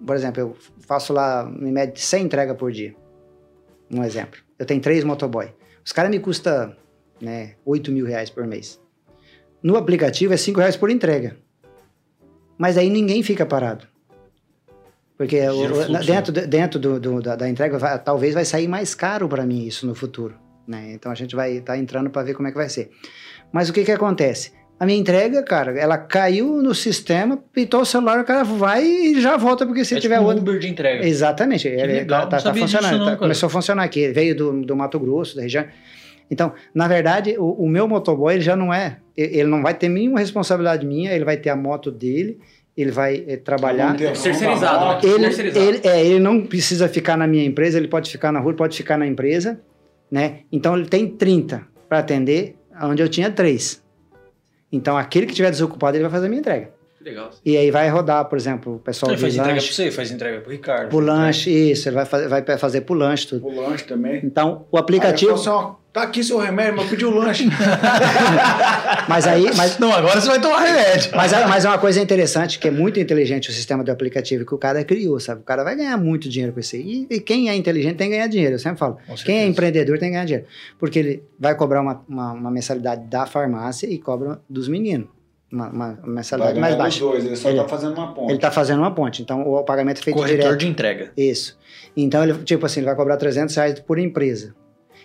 por 0.06 0.16
exemplo, 0.16 0.40
eu 0.40 0.58
faço 0.82 1.12
lá, 1.12 1.52
em 1.60 1.72
média, 1.72 1.94
100 1.96 2.26
entregas 2.26 2.56
por 2.56 2.72
dia, 2.72 2.94
um 3.92 4.04
exemplo. 4.04 4.40
Eu 4.60 4.66
tenho 4.66 4.80
três 4.80 5.04
motoboy. 5.04 5.52
Os 5.84 5.92
caras 5.92 6.12
me 6.12 6.20
custam 6.20 6.76
né, 7.22 7.52
8 7.66 7.92
mil 7.92 8.06
reais 8.06 8.30
por 8.30 8.46
mês. 8.48 8.80
No 9.62 9.76
aplicativo 9.78 10.34
é 10.34 10.38
5 10.38 10.60
reais 10.60 10.76
por 10.76 10.90
entrega. 10.90 11.36
Mas 12.58 12.78
aí 12.78 12.90
ninguém 12.90 13.22
fica 13.24 13.46
parado. 13.46 13.86
Porque 15.18 15.40
o- 15.48 15.90
na- 15.90 16.00
dentro, 16.00 16.32
de- 16.32 16.48
dentro 16.48 16.80
do, 16.80 17.00
do- 17.00 17.22
da, 17.22 17.36
da 17.36 17.48
entrega, 17.50 17.78
vai- 17.78 18.00
talvez 18.00 18.34
vai 18.34 18.44
sair 18.46 18.68
mais 18.68 18.96
caro 18.96 19.28
para 19.30 19.46
mim 19.46 19.66
isso 19.68 19.86
no 19.86 19.94
futuro. 19.94 20.36
Né? 20.68 20.94
Então 20.94 21.12
a 21.12 21.16
gente 21.16 21.36
vai 21.36 21.58
estar 21.58 21.78
entrando 21.78 22.10
para 22.10 22.24
ver 22.24 22.34
como 22.34 22.48
é 22.48 22.52
que 22.52 22.58
vai 22.58 22.70
ser. 22.70 22.90
Mas 23.52 23.70
o 23.70 23.74
que, 23.74 23.84
que 23.84 23.92
acontece? 23.92 24.52
A 24.80 24.86
minha 24.86 24.98
entrega, 24.98 25.44
cara, 25.44 25.78
ela 25.80 25.96
caiu 25.96 26.60
no 26.64 26.74
sistema, 26.74 27.38
pitou 27.54 27.82
o 27.82 27.86
celular, 27.86 28.20
o 28.20 28.24
cara 28.24 28.44
vai 28.44 28.84
e 28.84 29.22
já 29.22 29.38
volta, 29.38 29.64
porque 29.64 29.86
se 29.86 29.94
é 29.96 30.00
tiver 30.00 30.16
tipo 30.16 30.28
outro. 30.28 30.42
Uber 30.42 30.58
de 30.58 30.68
entrega. 30.70 31.06
Exatamente. 31.06 31.68
Ele 31.68 31.86
legal, 31.86 32.22
tá, 32.28 32.38
tá, 32.38 32.44
tá 32.46 32.54
funcionando. 32.56 32.92
não, 32.94 33.00
tá- 33.00 33.06
cara. 33.06 33.18
começou 33.18 33.46
a 33.46 33.50
funcionar 33.52 33.84
aqui. 33.84 34.00
Ele 34.00 34.14
veio 34.14 34.36
do, 34.36 34.62
do 34.66 34.76
Mato 34.76 35.00
Grosso, 35.00 35.36
da 35.36 35.44
região. 35.44 35.66
Então, 36.32 36.54
na 36.74 36.88
verdade, 36.88 37.36
o, 37.38 37.66
o 37.66 37.70
meu 37.70 37.86
motoboy 37.90 38.36
ele 38.36 38.42
já 38.42 38.56
não 38.56 38.74
é. 38.74 39.00
Ele 39.18 39.50
não 39.50 39.62
vai 39.62 39.74
ter 39.74 39.90
nenhuma 39.90 40.20
responsabilidade 40.20 40.86
minha, 40.86 41.14
ele 41.14 41.26
vai 41.26 41.36
ter 41.36 41.50
a 41.50 41.56
moto 41.58 41.92
dele, 41.92 42.40
ele 42.76 42.90
vai 42.90 43.26
eh, 43.28 43.36
trabalhar. 43.36 43.98
Terceirizado, 43.98 44.86
né? 44.86 45.00
Ele, 45.04 45.26
Terceirizado. 45.26 45.66
ele, 45.66 45.82
é, 45.84 46.06
ele 46.06 46.20
não 46.20 46.46
precisa 46.46 46.88
ficar 46.88 47.18
na 47.18 47.28
minha 47.28 47.44
empresa, 47.44 47.78
ele 47.78 47.90
pode 47.90 48.10
ficar 48.10 48.32
na 48.32 48.40
rua, 48.40 48.52
ele 48.52 48.58
pode 48.58 48.78
ficar 48.78 48.98
na 48.98 49.06
empresa, 49.06 49.60
né? 50.10 50.40
Então 50.50 50.78
ele 50.78 50.88
tem 50.88 51.06
30 51.06 51.68
para 51.90 52.00
atender, 52.00 52.56
onde 52.82 53.04
eu 53.04 53.10
tinha 53.10 53.30
3. 53.30 53.84
Então 54.72 54.98
aquele 54.98 55.26
que 55.26 55.34
estiver 55.34 55.52
desocupado, 55.52 55.98
ele 55.98 56.04
vai 56.04 56.12
fazer 56.12 56.28
a 56.28 56.30
minha 56.30 56.40
entrega. 56.40 56.72
Que 57.04 57.10
legal. 57.10 57.32
E 57.44 57.58
aí 57.58 57.72
vai 57.72 57.90
rodar, 57.90 58.26
por 58.26 58.38
exemplo, 58.38 58.76
o 58.76 58.80
pessoal 58.80 59.12
Ele 59.12 59.20
faz 59.20 59.34
entrega 59.34 59.48
pra 59.50 59.56
lanche, 59.56 59.74
você, 59.74 59.90
faz 59.92 60.12
entrega 60.12 60.40
pro 60.42 60.52
Ricardo. 60.52 60.90
pro 60.90 61.00
lanche, 61.00 61.50
isso, 61.50 61.90
ele 61.90 61.96
vai, 61.96 62.06
fazer, 62.06 62.28
vai 62.28 62.58
fazer 62.60 62.82
pro 62.82 62.94
lanche, 62.94 63.26
tudo. 63.28 63.48
O 63.48 63.56
lanche 63.62 63.84
também. 63.86 64.22
Então, 64.24 64.66
o 64.72 64.78
Aí 64.78 64.82
aplicativo. 64.84 65.32
eu 65.32 65.38
falo 65.38 65.58
assim, 65.58 65.68
ó, 65.68 65.76
tá 65.92 66.04
aqui 66.04 66.24
seu 66.24 66.38
remédio, 66.38 66.76
mas 66.76 66.84
eu 66.86 66.90
pedi 66.92 67.06
o 67.06 67.16
lanche. 67.16 67.46
Mas 69.08 69.28
aí. 69.28 69.46
Mas, 69.56 69.78
Não, 69.80 69.92
agora 69.92 70.20
você 70.22 70.28
vai 70.28 70.40
tomar 70.40 70.60
remédio. 70.62 71.12
mas, 71.16 71.34
é- 71.34 71.46
mas 71.46 71.66
é 71.66 71.68
uma 71.70 71.78
coisa 71.78 72.00
interessante, 72.00 72.60
que 72.60 72.68
é 72.68 72.72
muito 72.72 73.00
inteligente 73.00 73.50
o 73.50 73.54
sistema 73.54 73.84
do 73.84 73.92
aplicativo 73.92 74.46
que 74.46 74.54
o 74.54 74.58
cara 74.58 74.84
criou, 74.84 75.20
sabe? 75.20 75.42
O 75.42 75.44
cara 75.44 75.64
vai 75.64 75.76
ganhar 75.76 75.98
muito 75.98 76.30
dinheiro 76.30 76.54
com 76.54 76.60
isso 76.60 76.76
aí. 76.76 77.08
E, 77.10 77.16
e 77.16 77.20
quem 77.20 77.50
é 77.50 77.56
inteligente 77.56 77.96
tem 77.96 78.10
que 78.10 78.16
ganhar 78.16 78.28
dinheiro, 78.28 78.56
eu 78.56 78.60
sempre 78.60 78.78
falo. 78.78 78.98
Quem 79.26 79.40
é 79.40 79.46
empreendedor 79.48 79.98
tem 79.98 80.10
que 80.10 80.14
ganhar 80.14 80.26
dinheiro. 80.26 80.46
Porque 80.80 81.00
ele 81.00 81.24
vai 81.40 81.56
cobrar 81.56 81.82
uma, 81.82 82.02
uma, 82.08 82.32
uma 82.34 82.52
mensalidade 82.52 83.06
da 83.08 83.26
farmácia 83.26 83.88
e 83.88 83.98
cobra 83.98 84.40
dos 84.50 84.68
meninos. 84.68 85.08
Uma, 85.52 85.68
uma 85.70 86.00
mensalidade 86.06 86.58
mais 86.60 86.76
baixa. 86.76 87.00
dois, 87.02 87.26
ele 87.26 87.36
só 87.36 87.50
Ele- 87.50 87.58
tá 87.60 87.68
fazendo 87.68 87.94
uma 87.94 88.14
ponta. 88.14 88.32
Ele 88.32 88.38
está 88.38 88.50
fazendo 88.52 88.80
uma 88.80 88.92
ponte. 88.96 89.22
Então, 89.22 89.42
o 89.42 89.64
pagamento 89.64 90.00
é 90.00 90.04
feito 90.04 90.16
Corretor 90.16 90.38
direto. 90.44 90.58
de 90.60 90.68
entrega. 90.68 91.12
Isso. 91.18 91.58
Então, 91.96 92.24
ele, 92.24 92.34
tipo 92.46 92.66
assim, 92.66 92.80
ele 92.80 92.86
vai 92.88 92.96
cobrar 92.96 93.18
300 93.18 93.54
reais 93.56 93.80
por 93.82 94.00
empresa. 94.00 94.56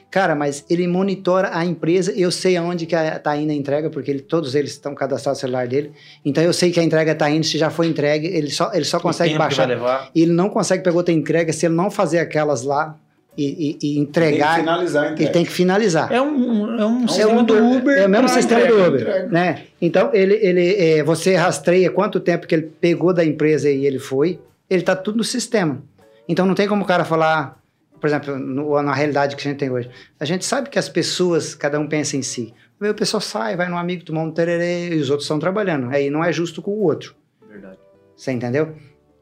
Cara, 0.08 0.36
mas 0.36 0.64
ele 0.70 0.86
monitora 0.86 1.50
a 1.52 1.64
empresa, 1.64 2.12
eu 2.12 2.30
sei 2.30 2.56
aonde 2.56 2.86
que 2.86 2.94
a- 2.94 3.18
tá 3.18 3.36
indo 3.36 3.50
a 3.50 3.54
entrega, 3.54 3.90
porque 3.90 4.08
ele- 4.08 4.20
todos 4.20 4.54
eles 4.54 4.70
estão 4.70 4.94
cadastrados 4.94 5.38
no 5.38 5.48
celular 5.48 5.66
dele. 5.66 5.90
Então, 6.24 6.44
eu 6.44 6.52
sei 6.52 6.70
que 6.70 6.78
a 6.78 6.82
entrega 6.84 7.12
tá 7.12 7.28
indo, 7.28 7.44
se 7.44 7.58
já 7.58 7.68
foi 7.70 7.88
entregue, 7.88 8.28
ele 8.28 8.48
só, 8.50 8.70
ele 8.72 8.84
só 8.84 9.00
consegue 9.00 9.30
o 9.30 9.32
tempo 9.32 9.42
baixar. 9.42 9.62
Que 9.62 9.74
vai 9.74 9.76
levar. 9.76 10.10
E 10.14 10.22
ele 10.22 10.30
não 10.32 10.48
consegue 10.48 10.84
pegar 10.84 10.96
outra 10.96 11.12
entrega 11.12 11.52
se 11.52 11.66
ele 11.66 11.74
não 11.74 11.90
fazer 11.90 12.20
aquelas 12.20 12.62
lá 12.62 12.96
e, 13.36 13.44
e- 13.44 13.68
e 13.68 13.76
Tem 13.78 13.78
que 13.78 13.98
entregar. 14.00 14.56
finalizar 14.58 15.12
entrega. 15.12 15.32
tem 15.32 15.44
que 15.44 15.50
finalizar. 15.52 16.12
É 16.12 16.20
um, 16.20 16.80
é 16.80 16.86
um 16.86 17.04
É 17.04 17.08
sistema 17.08 17.40
o 17.40 17.44
do 17.44 17.54
Uber. 17.56 17.98
É 17.98 18.06
o 18.06 18.08
mesmo 18.08 18.28
sistema 18.28 18.60
entrega. 18.62 18.82
do 18.82 18.88
Uber, 18.88 19.00
entrega. 19.02 19.28
né? 19.28 19.62
Então 19.80 20.10
ele, 20.14 20.34
ele, 20.34 20.74
é, 20.76 21.02
você 21.02 21.34
rastreia 21.36 21.90
quanto 21.90 22.18
tempo 22.20 22.46
que 22.46 22.54
ele 22.54 22.70
pegou 22.80 23.12
da 23.12 23.24
empresa 23.24 23.70
e 23.70 23.84
ele 23.86 23.98
foi. 23.98 24.38
Ele 24.68 24.82
tá 24.82 24.96
tudo 24.96 25.18
no 25.18 25.24
sistema. 25.24 25.82
Então 26.28 26.44
não 26.46 26.54
tem 26.54 26.66
como 26.66 26.82
o 26.82 26.86
cara 26.86 27.04
falar, 27.04 27.60
por 28.00 28.06
exemplo, 28.08 28.38
no- 28.38 28.82
na 28.82 28.94
realidade 28.94 29.36
que 29.36 29.46
a 29.46 29.50
gente 29.50 29.58
tem 29.58 29.70
hoje. 29.70 29.88
A 30.18 30.24
gente 30.24 30.44
sabe 30.44 30.68
que 30.70 30.78
as 30.78 30.88
pessoas, 30.88 31.54
cada 31.54 31.78
um 31.78 31.86
pensa 31.86 32.16
em 32.16 32.22
si. 32.22 32.52
O 32.80 32.92
pessoal 32.94 33.20
sai, 33.20 33.56
vai 33.56 33.68
no 33.68 33.76
amigo 33.78 34.04
tomar 34.04 34.22
um 34.22 34.30
tererê 34.30 34.88
e 34.90 34.96
os 34.96 35.08
outros 35.08 35.24
estão 35.24 35.38
trabalhando. 35.38 35.88
Aí 35.90 36.10
não 36.10 36.22
é 36.22 36.32
justo 36.32 36.60
com 36.60 36.72
o 36.72 36.82
outro. 36.82 37.14
Verdade. 37.48 37.78
Você 38.16 38.32
entendeu? 38.32 38.74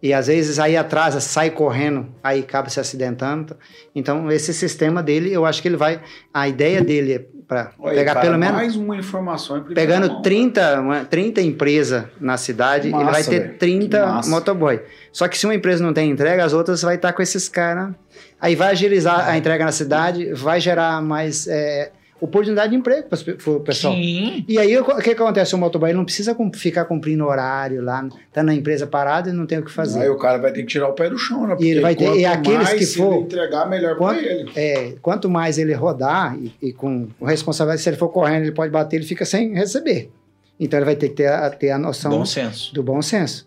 E 0.05 0.13
às 0.13 0.27
vezes 0.27 0.59
aí 0.59 0.77
atrasa, 0.77 1.19
sai 1.19 1.49
correndo, 1.49 2.07
aí 2.23 2.41
acaba 2.41 2.69
se 2.69 2.79
acidentando. 2.79 3.57
Então, 3.95 4.31
esse 4.31 4.53
sistema 4.53 5.03
dele, 5.03 5.33
eu 5.33 5.47
acho 5.47 5.63
que 5.63 5.69
ele 5.69 5.79
vai. 5.79 5.99
A 6.33 6.47
ideia 6.47 6.85
dele 6.85 7.15
é 7.15 7.25
para 7.49 7.71
pegar 7.83 8.13
cara, 8.13 8.21
pelo 8.21 8.37
menos. 8.37 8.55
Mais 8.55 8.77
uma 8.77 8.99
informação 8.99 9.65
Pegando 9.65 10.07
mão. 10.11 10.21
30, 10.21 10.81
uma- 10.83 11.05
30 11.07 11.41
empresas 11.41 12.05
na 12.21 12.37
cidade, 12.37 12.91
Que 12.91 12.95
ele 12.95 13.05
vai 13.05 13.13
massa, 13.15 13.31
ter 13.31 13.39
velho. 13.41 13.53
Que 13.53 13.59
30 13.59 14.07
massa. 14.07 14.29
motoboy. 14.29 14.83
Só 15.11 15.27
que 15.27 15.39
se 15.39 15.47
uma 15.47 15.55
empresa 15.55 15.83
não 15.83 15.95
tem 15.95 16.11
entrega, 16.11 16.45
as 16.45 16.53
outras 16.53 16.83
vai 16.83 16.97
estar 16.97 17.15
com 17.15 17.23
esses 17.23 17.49
caras. 17.49 17.95
Aí 18.39 18.55
vai 18.55 18.73
agilizar 18.73 19.27
a 19.27 19.39
entrega 19.39 19.65
na 19.65 19.73
cidade, 19.73 20.35
vai 20.35 20.61
gerar 20.61 21.01
mais 21.01 21.47
é, 21.49 21.91
oportunidade 22.25 22.71
de 22.71 22.77
emprego 22.77 23.09
para 23.09 23.53
o 23.53 23.61
pessoal. 23.61 23.95
Sim. 23.95 24.45
E 24.49 24.59
aí, 24.59 24.77
o 24.79 24.85
que 24.99 25.11
acontece? 25.11 25.55
O 25.55 25.59
motoboy 25.59 25.93
não 25.93 26.05
precisa 26.05 26.37
ficar 26.55 26.85
cumprindo 26.87 27.25
horário 27.27 27.83
lá, 27.83 28.09
tá 28.33 28.43
na 28.43 28.55
empresa 28.55 28.87
parado 28.87 29.29
e 29.29 29.33
não 29.33 29.47
tem 29.47 29.59
o 29.59 29.65
que 29.65 29.71
fazer. 29.71 30.01
Aí 30.01 30.09
o 30.09 30.17
cara 30.19 30.39
vai 30.39 30.53
ter 30.53 30.61
que 30.63 30.69
tirar 30.69 30.89
o 30.89 30.93
pé 30.93 31.09
do 31.11 31.19
chão, 31.19 31.47
né? 31.47 31.57
E 31.61 31.69
ele 31.69 31.81
vai 31.81 31.95
ter- 31.95 32.05
quanto 32.07 32.19
e 32.19 32.25
aqueles 32.25 32.59
mais 32.65 32.73
que 32.79 32.87
se 32.87 32.97
for- 32.99 33.15
ele 33.15 33.23
entregar, 33.25 33.69
melhor 33.69 33.97
Quanto- 33.97 34.21
pra 34.23 34.27
ele. 34.33 34.51
É, 34.57 34.95
quanto 35.03 35.29
mais 35.29 35.59
ele 35.59 35.73
rodar 35.75 36.37
e, 36.39 36.53
e 36.63 36.73
com 36.73 37.09
o 37.21 37.25
responsável, 37.25 37.77
se 37.79 37.89
ele 37.89 37.97
for 37.97 38.09
correndo, 38.09 38.43
ele 38.45 38.53
pode 38.53 38.71
bater, 38.73 38.97
ele 38.97 39.07
fica 39.07 39.25
sem 39.25 39.55
receber. 39.55 40.11
Então 40.59 40.79
ele 40.79 40.87
vai 40.87 40.97
ter 40.97 41.09
que 41.09 41.17
ter 41.17 41.27
a, 41.27 41.51
ter 41.51 41.71
a 41.71 41.79
noção 41.79 42.11
Bom 42.11 42.25
senso. 42.25 42.73
do 42.75 42.83
bom 42.83 43.03
senso. 43.03 43.47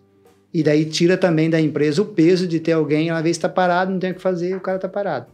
E 0.52 0.62
daí 0.62 0.84
tira 0.84 1.16
também 1.16 1.50
da 1.50 1.60
empresa 1.60 2.00
o 2.00 2.04
peso 2.06 2.46
de 2.46 2.60
ter 2.60 2.72
alguém, 2.72 3.10
uma 3.10 3.20
vez 3.22 3.36
está 3.36 3.48
parado, 3.48 3.90
não 3.90 3.98
tem 3.98 4.12
o 4.12 4.14
que 4.14 4.20
fazer, 4.20 4.54
o 4.56 4.60
cara 4.60 4.76
está 4.76 4.88
parado. 4.88 5.26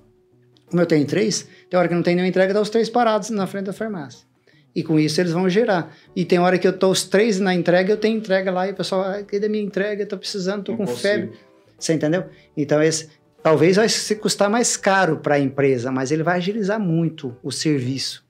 Como 0.70 0.80
eu 0.82 0.86
tenho 0.86 1.06
três, 1.06 1.46
tem 1.74 1.78
hora 1.80 1.88
que 1.88 1.94
não 1.94 2.02
tem 2.04 2.14
nenhuma 2.14 2.28
entrega, 2.28 2.54
dá 2.54 2.60
os 2.60 2.70
três 2.70 2.88
parados 2.88 3.30
na 3.30 3.48
frente 3.48 3.64
da 3.64 3.72
farmácia. 3.72 4.24
E 4.76 4.82
com 4.84 4.96
isso 4.98 5.20
eles 5.20 5.32
vão 5.32 5.48
gerar. 5.48 5.92
E 6.14 6.24
tem 6.24 6.38
hora 6.38 6.56
que 6.56 6.66
eu 6.68 6.72
tô 6.72 6.88
os 6.88 7.02
três 7.02 7.40
na 7.40 7.52
entrega, 7.52 7.92
eu 7.92 7.96
tenho 7.96 8.16
entrega 8.16 8.52
lá 8.52 8.68
e 8.68 8.70
o 8.70 8.74
pessoal, 8.76 9.02
ah, 9.02 9.22
cadê 9.24 9.48
minha 9.48 9.62
entrega? 9.62 10.02
Eu 10.04 10.06
tô 10.08 10.16
precisando, 10.16 10.62
tô 10.64 10.72
Não 10.72 10.78
com 10.78 10.84
consigo. 10.86 11.02
febre. 11.02 11.32
Você 11.76 11.92
entendeu? 11.94 12.24
Então 12.56 12.80
esse 12.80 13.08
talvez 13.42 13.74
vai 13.76 13.88
se 13.88 14.14
custar 14.16 14.48
mais 14.48 14.76
caro 14.76 15.16
para 15.18 15.34
a 15.34 15.38
empresa, 15.40 15.90
mas 15.90 16.12
ele 16.12 16.22
vai 16.22 16.36
agilizar 16.38 16.78
muito 16.78 17.36
o 17.42 17.50
serviço. 17.50 18.24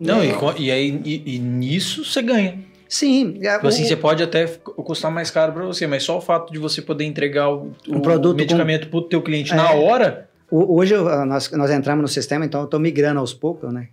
Não, 0.00 0.20
É. 0.22 0.28
e, 0.58 0.62
e 0.64 0.70
aí 0.70 1.00
e, 1.04 1.34
e 1.36 1.38
nisso 1.38 2.04
você 2.06 2.22
ganha. 2.22 2.58
Sim, 2.88 3.38
é, 3.42 3.54
Tipo 3.54 3.68
assim, 3.68 3.84
o- 3.84 3.88
você 3.88 3.96
pode 3.96 4.22
até 4.22 4.46
custar 4.46 5.10
mais 5.10 5.30
caro 5.30 5.52
pra 5.52 5.64
você, 5.64 5.86
mas 5.86 6.02
só 6.02 6.16
o 6.18 6.20
fato 6.20 6.52
de 6.52 6.58
você 6.58 6.80
poder 6.82 7.04
entregar 7.04 7.50
o, 7.50 7.72
Um 7.88 7.96
o 7.98 8.00
produto 8.02 8.36
medicamento 8.38 8.88
pro 8.88 9.02
teu 9.02 9.20
cliente 9.22 9.52
É. 9.52 9.56
na 9.56 9.72
hora. 9.72 10.28
Hoje 10.52 10.94
eu- 10.94 11.26
nós, 11.26 11.50
nós 11.52 11.70
entramos 11.70 12.02
no 12.02 12.08
sistema, 12.08 12.44
então 12.44 12.60
eu 12.60 12.64
estou 12.66 12.78
migrando 12.78 13.18
aos 13.20 13.32
poucos, 13.32 13.72
né? 13.72 13.88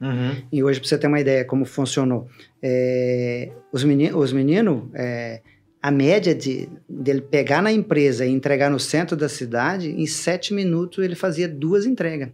E 0.52 0.64
hoje, 0.64 0.80
para 0.80 0.90
você 0.90 0.98
ter 0.98 1.08
uma 1.08 1.20
ideia 1.20 1.46
como 1.46 1.66
funcionou, 1.66 2.28
é, 2.62 3.50
os 3.72 3.84
meninos, 3.84 4.22
os 4.22 4.34
meninos 4.34 4.84
é, 4.94 5.42
a 5.82 5.90
média 5.92 6.36
de 6.36 6.68
dele 6.90 7.22
pegar 7.22 7.62
na 7.62 7.72
empresa 7.72 8.26
e 8.26 8.30
entregar 8.32 8.70
no 8.70 8.80
centro 8.80 9.16
da 9.16 9.30
cidade, 9.30 9.90
em 9.90 10.06
sete 10.06 10.54
minutos 10.54 11.04
ele 11.04 11.16
fazia 11.16 11.48
duas 11.48 11.86
entregas. 11.86 12.30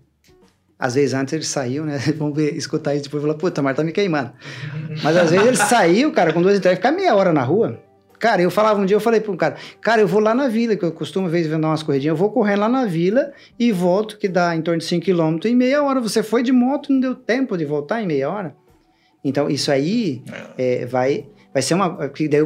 Às 0.78 0.96
vezes 0.96 1.14
antes 1.14 1.34
ele 1.34 1.44
saiu, 1.44 1.86
né? 1.86 1.98
Vamos 2.18 2.36
ver, 2.36 2.54
escutar 2.56 2.94
isso 2.96 3.04
depois 3.06 3.24
e 3.24 3.26
falar, 3.28 3.38
puta, 3.38 3.62
mas 3.62 3.78
tá 3.78 3.84
me 3.84 3.92
queimando. 3.92 4.32
Mas 5.04 5.16
às 5.16 5.30
vezes 5.30 5.46
ele 5.48 5.56
saiu, 5.58 6.12
cara, 6.12 6.34
com 6.34 6.42
duas 6.42 6.58
entregas, 6.58 6.80
ficar 6.80 6.92
meia 6.92 7.16
hora 7.16 7.32
na 7.32 7.44
rua. 7.44 7.80
Cara, 8.26 8.42
eu 8.42 8.50
falava 8.50 8.82
um 8.82 8.88
dia, 8.88 8.96
eu 8.96 9.00
falei 9.00 9.22
para 9.22 9.32
um 9.32 9.38
cara, 9.38 9.56
cara, 9.80 10.02
eu 10.02 10.08
vou 10.08 10.20
lá 10.20 10.34
na 10.34 10.48
vila, 10.48 10.76
que 10.76 10.84
eu 10.84 10.92
costumo 10.92 11.28
às 11.28 11.32
vezes 11.32 11.52
dar 11.52 11.60
umas 11.60 11.84
corridinhas, 11.84 12.14
eu 12.14 12.18
vou 12.18 12.32
correndo 12.32 12.62
lá 12.62 12.68
na 12.68 12.84
vila 12.84 13.32
e 13.60 13.72
volto, 13.72 14.18
que 14.18 14.28
dá 14.28 14.56
em 14.56 14.64
torno 14.64 14.80
de 14.80 14.86
5 14.86 15.06
km 15.06 15.38
em 15.46 15.56
meia 15.56 15.84
hora. 15.84 16.02
Você 16.02 16.24
foi 16.24 16.42
de 16.42 16.52
moto, 16.52 16.92
não 16.92 17.00
deu 17.00 17.14
tempo 17.14 17.56
de 17.56 17.66
voltar 17.66 18.02
em 18.02 18.08
meia 18.08 18.28
hora. 18.28 18.56
Então, 19.24 19.48
isso 19.48 19.72
aí 19.72 20.24
é, 20.58 20.88
vai, 20.88 21.28
vai 21.54 21.62
ser 21.62 21.76
uma. 21.76 22.00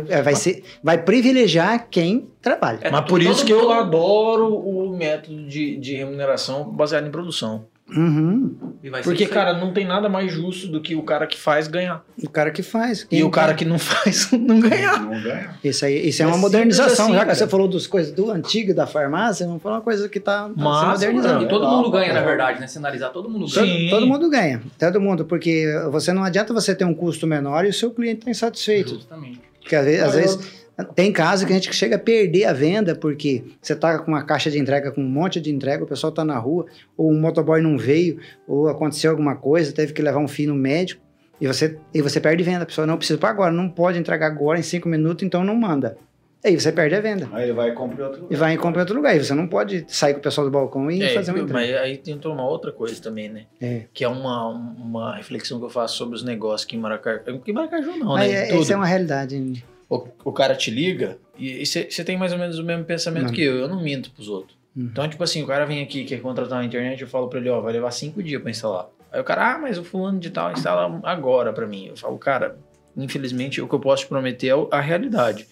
é, 0.10 0.22
vai, 0.22 0.36
ser, 0.36 0.66
vai 0.84 1.02
privilegiar 1.02 1.88
quem 1.90 2.30
trabalha. 2.42 2.80
É, 2.82 2.92
Mas 2.92 3.06
por 3.06 3.22
isso 3.22 3.46
que 3.46 3.54
eu 3.54 3.72
adoro 3.72 4.54
o 4.54 4.98
método 4.98 5.48
de, 5.48 5.78
de 5.78 5.96
remuneração 5.96 6.70
baseado 6.70 7.08
em 7.08 7.12
produção. 7.12 7.68
Uhum. 7.96 8.56
E 8.84 8.90
Porque, 8.90 9.26
cara, 9.26 9.54
não 9.58 9.74
tem 9.74 9.86
nada 9.86 10.08
mais 10.08 10.32
justo 10.32 10.68
do 10.68 10.82
que 10.82 10.96
o 10.96 11.04
cara 11.04 11.26
que 11.28 11.38
faz 11.38 11.68
ganhar. 11.68 12.04
O 12.24 12.30
cara 12.30 12.52
que 12.52 12.62
faz. 12.64 13.08
E 13.12 13.24
o 13.24 13.30
cara 13.30 13.54
que 13.54 13.66
não 13.66 13.78
faz 13.80 14.32
não 14.32 14.60
ganhar. 14.60 15.02
Não 15.02 15.22
ganha. 15.22 15.56
Isso 15.64 15.86
aí, 15.86 16.08
isso 16.08 16.22
é 16.22 16.26
É 16.26 16.28
uma 16.28 16.38
modernização. 16.38 17.06
assim, 17.08 17.16
Já 17.16 17.26
que 17.26 17.36
você 17.36 17.48
falou 17.48 17.68
das 17.68 17.88
coisas 17.88 18.12
do 18.14 18.32
antigo 18.32 18.74
da 18.74 18.86
farmácia, 18.88 19.46
vamos 19.46 19.62
falar 19.62 19.76
uma 19.78 19.82
coisa 19.82 20.08
que 20.08 20.18
está 20.18 20.44
tá 20.48 20.54
se 20.54 20.60
Massa, 20.60 20.92
modernizando. 20.92 21.44
E 21.46 21.48
todo 21.48 21.62
Legal, 21.62 21.78
mundo 21.78 21.92
ganha, 21.92 22.08
na 22.08 22.14
legal. 22.20 22.28
verdade, 22.28 22.60
né? 22.62 22.68
Se 22.68 22.78
analisar, 22.78 23.10
todo 23.10 23.30
mundo 23.30 23.46
ganha. 23.54 23.66
Sim. 23.80 23.90
todo 23.90 24.08
mundo 24.08 24.30
ganha, 24.30 24.62
todo 24.78 25.02
mundo, 25.02 25.26
porque 25.26 25.66
você 25.92 26.14
não 26.14 26.24
adianta 26.24 26.54
você 26.54 26.74
ter 26.76 26.86
um 26.86 26.94
custo 26.94 27.26
menor 27.28 27.66
e 27.66 27.70
o 27.70 27.74
seu 27.74 27.92
cliente 27.92 28.20
está 28.20 28.32
insatisfeito. 28.32 28.96
Justamente. 28.96 29.42
Porque 29.60 29.76
às 29.76 29.86
vezes, 29.86 30.02
às 30.04 30.16
vezes 30.16 30.40
tem 30.84 31.12
casos 31.12 31.46
que 31.46 31.52
a 31.52 31.56
gente 31.56 31.74
chega 31.74 31.96
a 31.96 32.00
perder 32.00 32.46
a 32.46 32.54
venda 32.54 32.96
porque 32.96 33.44
você 33.62 33.76
tá 33.76 34.00
com 34.00 34.12
uma 34.12 34.24
caixa 34.24 34.50
de 34.50 34.58
entrega 34.60 34.92
com 34.92 35.02
um 35.02 35.10
monte 35.10 35.40
de 35.42 35.52
entrega, 35.54 35.84
o 35.84 35.88
pessoal 35.88 36.12
tá 36.12 36.24
na 36.24 36.38
rua, 36.38 36.66
ou 36.98 37.12
um 37.12 37.20
motoboy 37.20 37.62
não 37.62 37.78
veio, 37.78 38.20
ou 38.48 38.68
aconteceu 38.68 39.12
alguma 39.12 39.36
coisa, 39.36 39.72
teve 39.74 39.94
que 39.94 40.02
levar 40.02 40.20
um 40.20 40.28
fio 40.28 40.50
no 40.50 40.56
médico, 40.56 41.02
e 41.42 41.48
você, 41.48 41.78
e 41.94 42.02
você 42.02 42.20
perde 42.20 42.44
venda. 42.44 42.64
A 42.64 42.66
pessoa 42.66 42.86
não 42.86 42.98
precisa 42.98 43.18
para 43.18 43.30
agora, 43.30 43.52
não 43.52 43.70
pode 43.70 43.98
entregar 43.98 44.28
agora 44.28 44.60
em 44.60 44.64
cinco 44.64 44.90
minutos, 44.90 45.24
então 45.24 45.44
não 45.44 45.56
manda. 45.56 45.98
Aí 46.44 46.58
você 46.58 46.72
perde 46.72 46.96
a 46.96 47.02
venda. 47.02 47.28
Aí 47.34 47.44
ele 47.44 47.52
vai 47.54 47.70
e 47.70 47.74
compra 47.74 48.02
em 48.02 48.06
outro 48.06 48.20
E 48.20 48.24
lugar. 48.24 48.38
vai 48.40 48.54
e 48.54 48.58
compra 48.58 48.80
em 48.80 48.84
outro 48.84 48.96
lugar. 48.96 49.16
E 49.16 49.22
você 49.24 49.34
não 49.34 49.46
pode 49.46 49.84
sair 49.90 50.14
com 50.14 50.20
o 50.22 50.24
pessoal 50.24 50.48
do 50.48 50.52
balcão 50.52 50.90
e 50.90 51.04
É, 51.04 51.14
fazer 51.14 51.32
uma 51.32 51.40
entrega. 51.42 51.60
mas 51.74 51.82
aí 51.82 51.98
tem 51.98 52.18
uma 52.26 52.46
outra 52.48 52.72
coisa 52.72 53.02
também, 53.02 53.28
né? 53.28 53.44
É. 53.60 53.84
Que 53.94 54.06
é 54.06 54.08
uma, 54.08 54.48
uma 54.48 55.16
reflexão 55.18 55.60
que 55.60 55.66
eu 55.66 55.70
faço 55.70 55.98
sobre 55.98 56.16
os 56.16 56.24
negócios 56.24 56.66
aqui 56.66 56.78
em 56.78 56.80
Maracaju. 56.80 57.42
Em 57.46 57.52
Maracaju 57.54 57.98
não, 57.98 58.14
Mas 58.14 58.32
né? 58.32 58.50
é, 58.52 58.58
essa 58.58 58.72
é 58.72 58.76
uma 58.78 58.86
realidade. 58.86 59.66
O, 59.90 60.08
o 60.24 60.32
cara 60.32 60.56
te 60.56 60.70
liga 60.70 61.18
e 61.38 61.66
você 61.66 62.04
tem 62.04 62.18
mais 62.18 62.32
ou 62.32 62.38
menos 62.38 62.60
o 62.60 62.64
mesmo 62.64 62.86
pensamento 62.86 63.28
Não. 63.28 63.34
que 63.34 63.42
eu. 63.42 63.56
Eu 63.56 63.68
não 63.68 63.82
minto 63.82 64.12
pros 64.12 64.28
outros. 64.28 64.58
Hum. 64.78 64.90
Então, 64.92 65.08
tipo 65.10 65.24
assim, 65.24 65.42
o 65.42 65.48
cara 65.48 65.66
vem 65.66 65.82
aqui, 65.82 66.04
quer 66.04 66.22
contratar 66.22 66.60
na 66.60 66.66
internet, 66.66 67.02
eu 67.02 67.08
falo 67.08 67.28
pra 67.28 67.40
ele, 67.40 67.50
ó, 67.50 67.60
vai 67.60 67.74
levar 67.74 67.92
cinco 67.92 68.22
dias 68.22 68.42
pra 68.42 68.52
instalar. 68.52 68.88
Aí 69.12 69.20
o 69.20 69.24
cara, 69.24 69.56
ah, 69.56 69.58
mas 69.58 69.78
o 69.78 69.84
fulano 69.84 70.20
de 70.20 70.30
tal 70.30 70.52
instala 70.52 71.00
agora 71.04 71.52
pra 71.52 71.66
mim. 71.66 71.88
Eu 71.88 71.98
falo, 71.98 72.18
cara, 72.20 72.58
infelizmente 72.96 73.62
o 73.62 73.68
que 73.68 73.74
eu 73.74 73.80
posso 73.80 74.04
te 74.04 74.10
prometer 74.10 74.50
é 74.50 74.68
a 74.72 74.80
realidade. 74.80 75.48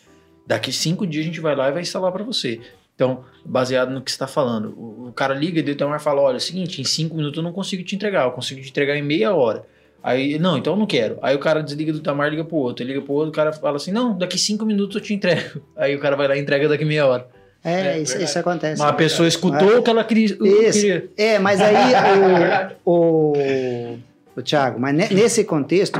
Daqui 0.46 0.72
cinco 0.72 1.08
dias 1.08 1.24
a 1.24 1.28
gente 1.28 1.40
vai 1.40 1.56
lá 1.56 1.70
e 1.70 1.72
vai 1.72 1.82
instalar 1.82 2.12
pra 2.12 2.24
você. 2.24 2.62
Então, 2.94 3.24
baseado 3.46 3.90
no 3.92 4.02
que 4.02 4.12
você 4.12 4.18
tá 4.18 4.28
falando, 4.28 4.74
o, 4.78 5.08
o 5.10 5.14
cara 5.14 5.34
liga 5.34 5.60
e 5.60 5.64
o 5.64 5.70
Itamar 5.70 6.00
fala, 6.00 6.22
olha, 6.22 6.36
é 6.36 6.38
o 6.38 6.42
seguinte, 6.42 6.82
em 6.82 6.84
cinco 6.84 7.16
minutos 7.16 7.38
eu 7.38 7.44
não 7.44 7.54
consigo 7.54 7.84
te 7.84 7.96
entregar, 7.96 8.26
eu 8.26 8.32
consigo 8.32 8.62
te 8.62 8.70
entregar 8.70 8.96
em 8.96 9.04
meia 9.04 9.34
hora. 9.36 9.66
Aí, 10.04 10.40
não, 10.40 10.58
então 10.58 10.74
eu 10.74 10.78
não 10.80 10.86
quero. 10.86 11.18
Aí 11.22 11.36
o 11.36 11.40
cara 11.40 11.62
desliga 11.62 11.92
do 11.92 12.00
Tamar, 12.00 12.30
liga 12.30 12.44
pro 12.46 12.56
outro. 12.58 12.84
Ele 12.84 12.94
liga 12.94 13.04
pro 13.06 13.14
outro, 13.14 13.30
o 13.30 13.34
cara 13.34 13.52
fala 13.52 13.76
assim, 13.78 13.92
não, 13.92 14.18
daqui 14.18 14.38
cinco 14.38 14.66
minutos 14.66 14.96
eu 14.96 15.02
te 15.02 15.14
entrego. 15.14 15.62
Aí 15.76 15.96
o 15.96 16.00
cara 16.00 16.16
vai 16.16 16.28
lá 16.28 16.38
e 16.38 16.40
entrega 16.40 16.68
daqui 16.70 16.86
meia 16.86 17.06
hora. 17.08 17.28
É, 17.64 17.98
É, 17.98 18.00
isso, 18.00 18.18
isso 18.22 18.40
acontece. 18.40 18.80
Mas 18.82 18.90
a 18.90 18.94
pessoa 18.94 19.28
escutou 19.28 19.80
o 19.80 19.84
que 19.84 19.90
ela 19.90 20.04
queria. 20.04 20.26
Isso. 20.42 20.86
É, 21.18 21.38
mas 21.40 21.60
aí 21.60 21.76
o, 22.86 22.92
o, 22.92 23.98
o 24.38 24.42
Thiago, 24.42 24.80
mas 24.80 24.96
ne- 24.96 25.10
nesse 25.10 25.44
contexto, 25.44 26.00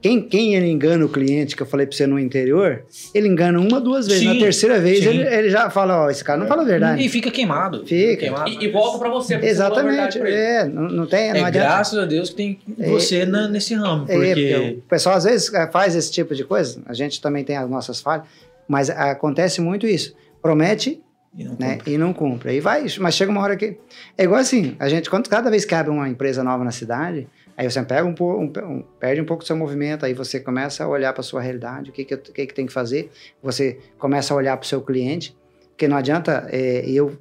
quem, 0.00 0.22
quem 0.22 0.54
ele 0.54 0.68
engana 0.70 1.04
o 1.04 1.08
cliente, 1.08 1.54
que 1.54 1.62
eu 1.62 1.66
falei 1.66 1.86
pra 1.86 1.94
você 1.96 2.06
no 2.06 2.18
interior, 2.18 2.82
ele 3.14 3.28
engana 3.28 3.60
uma, 3.60 3.80
duas 3.80 4.06
vezes. 4.06 4.22
Sim, 4.22 4.28
Na 4.34 4.40
terceira 4.40 4.80
vez, 4.80 5.04
ele, 5.04 5.22
ele 5.22 5.50
já 5.50 5.68
fala, 5.70 6.04
ó, 6.06 6.10
esse 6.10 6.24
cara 6.24 6.38
não 6.38 6.46
fala 6.46 6.62
a 6.62 6.64
verdade. 6.64 7.04
E 7.04 7.08
fica 7.08 7.30
queimado. 7.30 7.84
Fica. 7.86 8.16
queimado. 8.16 8.50
E, 8.50 8.64
e 8.64 8.68
volta 8.70 8.98
pra 8.98 9.08
você. 9.10 9.34
porque 9.34 9.48
você 9.54 9.56
falou 9.60 9.78
a 9.78 9.82
verdade 9.82 10.18
Exatamente. 10.18 10.18
pra 10.18 10.28
ele. 10.30 10.38
É, 10.40 10.64
não, 10.64 10.82
não 10.88 11.06
tem, 11.06 11.28
não 11.30 11.36
É 11.36 11.44
adianta. 11.44 11.68
graças 11.68 11.98
a 11.98 12.04
Deus 12.06 12.30
que 12.30 12.36
tem 12.36 12.58
você 12.78 13.24
na- 13.26 13.48
nesse 13.48 13.74
ramo. 13.74 14.04
É, 14.08 14.14
Porque. 14.14 14.34
porque 14.34 14.76
o 14.78 14.88
pessoal 14.88 15.16
às 15.16 15.24
vezes 15.24 15.52
eh, 15.52 15.68
faz 15.70 15.94
esse 15.94 16.10
tipo 16.10 16.34
de 16.34 16.44
coisa, 16.44 16.80
a 16.86 16.94
gente 16.94 17.20
também 17.20 17.44
tem 17.44 17.56
as 17.56 17.68
nossas 17.68 18.00
falhas, 18.00 18.24
mas 18.66 18.88
acontece 18.90 19.60
muito 19.60 19.86
isso. 19.86 20.14
Promete 20.40 21.00
E 21.36 21.44
não 21.44 21.56
né, 21.58 21.78
e 21.86 21.98
não 21.98 22.12
cumpre. 22.12 22.50
Aí 22.50 22.60
vai, 22.60 22.86
mas 22.98 23.14
chega 23.14 23.30
uma 23.30 23.40
hora 23.42 23.56
que. 23.56 23.76
É 24.16 24.24
igual 24.24 24.40
assim, 24.40 24.74
a 24.78 24.88
gente, 24.88 25.08
quando 25.10 25.28
cada 25.28 25.50
vez 25.50 25.64
que 25.64 25.74
abre 25.74 25.90
uma 25.92 26.08
empresa 26.08 26.42
nova 26.42 26.64
na 26.64 26.70
cidade, 26.72 27.28
aí 27.60 27.70
você 27.70 27.82
pega 27.82 28.04
um, 28.06 28.14
um, 28.18 28.82
perde 28.98 29.20
um 29.20 29.24
pouco 29.24 29.42
do 29.42 29.46
seu 29.46 29.56
movimento, 29.56 30.04
aí 30.06 30.14
você 30.14 30.40
começa 30.40 30.82
a 30.84 30.88
olhar 30.88 31.12
para 31.12 31.22
sua 31.22 31.40
realidade, 31.40 31.90
o 31.90 31.92
que, 31.92 32.04
que, 32.04 32.14
eu- 32.14 32.18
o 32.18 32.32
que, 32.32 32.46
que 32.46 32.54
tem 32.54 32.66
que 32.66 32.72
fazer, 32.72 33.10
você 33.42 33.78
começa 33.98 34.32
a 34.32 34.36
olhar 34.36 34.56
para 34.56 34.64
o 34.64 34.68
seu 34.68 34.80
cliente, 34.80 35.36
porque 35.70 35.86
não 35.86 35.96
adianta 35.96 36.46
é, 36.50 36.82
eu. 36.88 37.12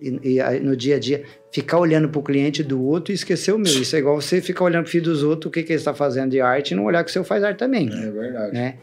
E, 0.00 0.38
e 0.40 0.60
no 0.60 0.76
dia 0.76 0.96
a 0.96 0.98
dia, 0.98 1.24
ficar 1.52 1.78
olhando 1.78 2.08
para 2.08 2.18
o 2.18 2.22
cliente 2.22 2.62
do 2.64 2.82
outro 2.82 3.12
e 3.12 3.14
esquecer 3.14 3.52
o 3.52 3.58
meu. 3.58 3.72
Isso 3.72 3.94
é 3.94 4.00
igual 4.00 4.20
você 4.20 4.40
ficar 4.40 4.64
olhando 4.64 4.82
para 4.82 4.88
o 4.88 4.92
filho 4.92 5.04
dos 5.04 5.22
outros, 5.22 5.48
o 5.48 5.50
que, 5.52 5.62
que 5.62 5.72
ele 5.72 5.78
está 5.78 5.94
fazendo 5.94 6.30
de 6.32 6.40
arte, 6.40 6.72
e 6.72 6.74
não 6.74 6.84
olhar 6.84 7.02
que 7.04 7.10
o 7.10 7.12
seu 7.12 7.22
faz 7.24 7.44
arte 7.44 7.58
também 7.58 7.88
É 7.88 8.10
verdade. 8.10 8.52
né? 8.52 8.74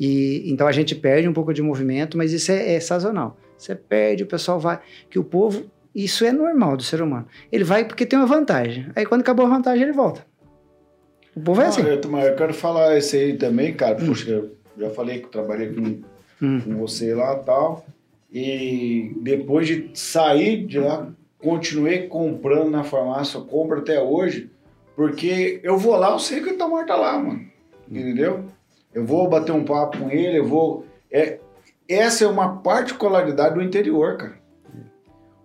E 0.00 0.50
então 0.50 0.66
a 0.66 0.72
gente 0.72 0.94
perde 0.94 1.28
um 1.28 1.32
pouco 1.32 1.52
de 1.54 1.62
movimento, 1.62 2.16
mas 2.18 2.32
isso 2.32 2.50
é, 2.50 2.74
é 2.74 2.80
sazonal. 2.80 3.36
Você 3.56 3.74
perde, 3.74 4.22
o 4.24 4.26
pessoal 4.26 4.58
vai, 4.58 4.80
que 5.08 5.18
o 5.18 5.24
povo, 5.24 5.70
isso 5.94 6.24
é 6.24 6.32
normal 6.32 6.76
do 6.76 6.82
ser 6.82 7.00
humano. 7.02 7.26
Ele 7.52 7.62
vai 7.62 7.84
porque 7.84 8.04
tem 8.06 8.18
uma 8.18 8.26
vantagem. 8.26 8.86
Aí 8.96 9.06
quando 9.06 9.20
acabou 9.20 9.46
a 9.46 9.48
vantagem 9.48 9.84
ele 9.84 9.92
volta. 9.92 10.26
O 11.36 11.40
povo 11.40 11.60
é 11.60 11.66
assim. 11.66 11.82
eu, 11.82 11.96
eu 11.96 12.36
quero 12.36 12.54
falar 12.54 12.96
isso 12.96 13.16
aí 13.16 13.36
também, 13.36 13.74
cara. 13.74 13.96
Puxa, 13.96 14.30
eu 14.30 14.50
já 14.78 14.90
falei 14.90 15.20
que 15.20 15.28
trabalhei 15.28 15.72
com, 15.72 16.00
Hum. 16.42 16.60
com 16.60 16.76
você 16.76 17.14
lá 17.14 17.34
e 17.40 17.44
tal. 17.44 17.84
E 18.32 19.12
depois 19.20 19.66
de 19.66 19.90
sair 19.94 20.66
de 20.66 20.78
lá, 20.80 21.08
continuei 21.38 22.06
comprando 22.08 22.70
na 22.70 22.82
farmácia, 22.84 23.38
eu 23.38 23.44
compro 23.44 23.78
até 23.78 24.00
hoje, 24.00 24.50
porque 24.96 25.60
eu 25.62 25.78
vou 25.78 25.96
lá, 25.96 26.10
eu 26.10 26.18
sei 26.18 26.40
que 26.40 26.50
Itamar 26.50 26.86
tá 26.86 26.96
lá, 26.96 27.16
mano. 27.18 27.40
Entendeu? 27.90 28.44
Eu 28.92 29.04
vou 29.04 29.28
bater 29.28 29.52
um 29.52 29.64
papo 29.64 29.98
com 29.98 30.10
ele, 30.10 30.38
eu 30.38 30.46
vou. 30.46 30.84
É, 31.10 31.38
essa 31.88 32.24
é 32.24 32.26
uma 32.28 32.56
particularidade 32.56 33.54
do 33.54 33.62
interior, 33.62 34.16
cara. 34.16 34.34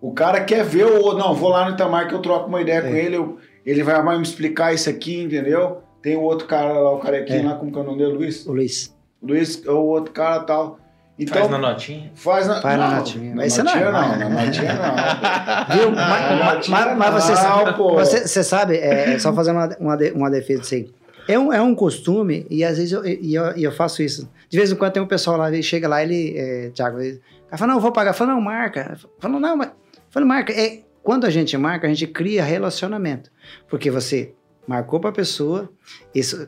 O 0.00 0.12
cara 0.12 0.42
quer 0.42 0.64
ver 0.64 0.86
o. 0.86 1.12
Não, 1.14 1.34
vou 1.34 1.50
lá 1.50 1.66
no 1.68 1.74
Itamar 1.74 2.08
que 2.08 2.14
eu 2.14 2.22
troco 2.22 2.48
uma 2.48 2.60
ideia 2.62 2.80
com 2.80 2.88
É. 2.88 3.04
ele, 3.04 3.16
eu- 3.16 3.38
ele 3.64 3.82
vai, 3.82 4.02
vai 4.02 4.16
me 4.16 4.22
explicar 4.22 4.72
isso 4.74 4.88
aqui, 4.90 5.22
entendeu? 5.22 5.82
Tem 6.02 6.16
o 6.16 6.22
outro 6.22 6.46
cara 6.46 6.72
lá, 6.72 6.90
o 6.92 6.98
carequinho 6.98 7.40
É. 7.40 7.44
lá, 7.46 7.54
como 7.56 7.70
que 7.70 7.78
é 7.78 7.80
o 7.80 7.84
nome 7.84 7.98
dele? 7.98 8.12
Luiz? 8.12 8.46
O 8.46 8.52
Luiz. 8.52 8.96
Luiz 9.22 9.62
é 9.66 9.70
o 9.70 9.76
outro 9.84 10.12
cara 10.12 10.40
tal. 10.40 10.78
Então, 11.18 11.36
Faz 11.36 11.50
na 11.50 11.58
notinha. 11.58 12.10
Faz 12.14 12.46
na, 12.46 12.62
Faz 12.62 12.78
na 12.78 12.88
não, 12.88 12.96
notinha. 12.96 13.30
Na 13.30 13.36
Mas 13.36 13.52
isso 13.52 13.62
notinha 13.62 13.90
não 13.92 14.02
é- 14.02 14.18
não, 14.18 14.30
na 14.30 14.46
notinha 14.46 14.72
não. 14.72 15.76
Viu? 15.76 15.90
Na 15.90 16.08
Mas, 16.08 16.22
mas- 16.38 16.54
notinha 16.54 16.96
mas- 16.96 17.14
você, 17.14 17.32
não, 17.32 17.36
sabe, 17.42 17.76
pô. 17.76 17.92
você, 17.94 18.26
você 18.26 18.42
sabe, 18.42 18.76
é, 18.78 19.18
só 19.18 19.30
fazendo 19.34 19.56
uma, 19.56 19.76
uma, 19.78 19.98
uma 20.14 20.30
defesa 20.30 20.60
disso 20.62 20.74
aí. 20.76 20.90
É 21.28 21.38
um, 21.38 21.52
é 21.52 21.60
um 21.60 21.74
costume, 21.74 22.46
e 22.48 22.64
às 22.64 22.78
vezes 22.78 22.92
eu, 22.92 23.04
e 23.06 23.34
eu, 23.34 23.54
e 23.56 23.62
eu 23.62 23.70
faço 23.70 24.02
isso. 24.02 24.26
De 24.48 24.56
vez 24.56 24.72
em 24.72 24.74
quando 24.74 24.92
tem 24.94 25.02
um 25.02 25.06
pessoal 25.06 25.36
lá, 25.36 25.48
ele 25.52 25.62
chega 25.62 25.86
lá, 25.86 26.02
ele, 26.02 26.34
é, 26.38 26.70
Thiago, 26.70 26.98
ele, 26.98 27.20
fala, 27.54 27.66
não, 27.68 27.74
eu 27.76 27.80
vou 27.82 27.92
pagar. 27.92 28.14
Fala, 28.14 28.32
não, 28.32 28.40
marca. 28.40 28.96
Fala, 29.20 29.38
não, 29.38 29.56
mas. 29.56 29.70
Fala, 30.08 30.24
marca. 30.24 30.52
É, 30.54 30.80
quando 31.02 31.24
a 31.26 31.30
gente 31.30 31.56
marca, 31.56 31.86
a 31.86 31.90
gente 31.90 32.06
cria 32.06 32.42
relacionamento. 32.44 33.30
Porque 33.68 33.90
você 33.90 34.32
marcou 34.66 35.00
pra 35.00 35.10
pessoa, 35.12 35.68
isso 36.14 36.46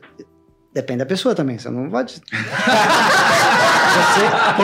depende 0.73 0.99
da 0.99 1.05
pessoa 1.05 1.35
também, 1.35 1.57
você 1.57 1.69
não 1.69 1.89
pode. 1.89 2.21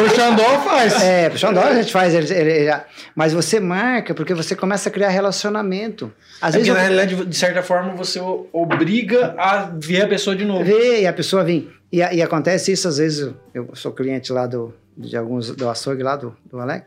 O 0.04 0.10
Xandó 0.16 0.60
faz. 0.62 1.02
É, 1.04 1.30
puxão 1.30 1.52
a 1.60 1.74
gente 1.76 1.92
faz, 1.92 2.14
ele, 2.16 2.34
ele- 2.34 2.52
ele 2.70 2.82
mas 3.16 3.32
você 3.34 3.60
marca 3.60 4.14
porque 4.16 4.34
você 4.34 4.56
começa 4.56 4.90
a 4.90 4.92
criar 4.92 5.10
relacionamento. 5.10 6.12
Às 6.42 6.56
É 6.56 6.58
vezes 6.58 6.70
eu- 6.70 6.74
na 6.74 6.82
realidade, 6.82 7.26
de 7.26 7.36
certa 7.38 7.62
forma, 7.62 7.94
você 7.94 8.20
o- 8.20 8.48
obriga 8.52 9.36
a 9.38 9.70
ver 9.78 10.02
a 10.04 10.08
pessoa 10.08 10.36
de 10.36 10.46
novo. 10.46 10.64
vê 10.64 11.02
e 11.02 11.08
a 11.08 11.14
pessoa 11.14 11.44
vem. 11.44 11.70
E, 11.92 12.02
a- 12.02 12.14
e 12.14 12.22
acontece 12.24 12.72
isso, 12.72 12.88
às 12.88 12.98
vezes, 12.98 13.20
eu, 13.20 13.36
eu 13.54 13.76
sou 13.76 13.92
cliente 13.92 14.32
lá 14.34 14.48
do, 14.48 14.74
de 14.98 15.16
alguns, 15.16 15.52
do 15.56 15.70
açougue 15.70 16.02
lá, 16.04 16.16
do, 16.16 16.36
do 16.46 16.60
Alex. 16.60 16.86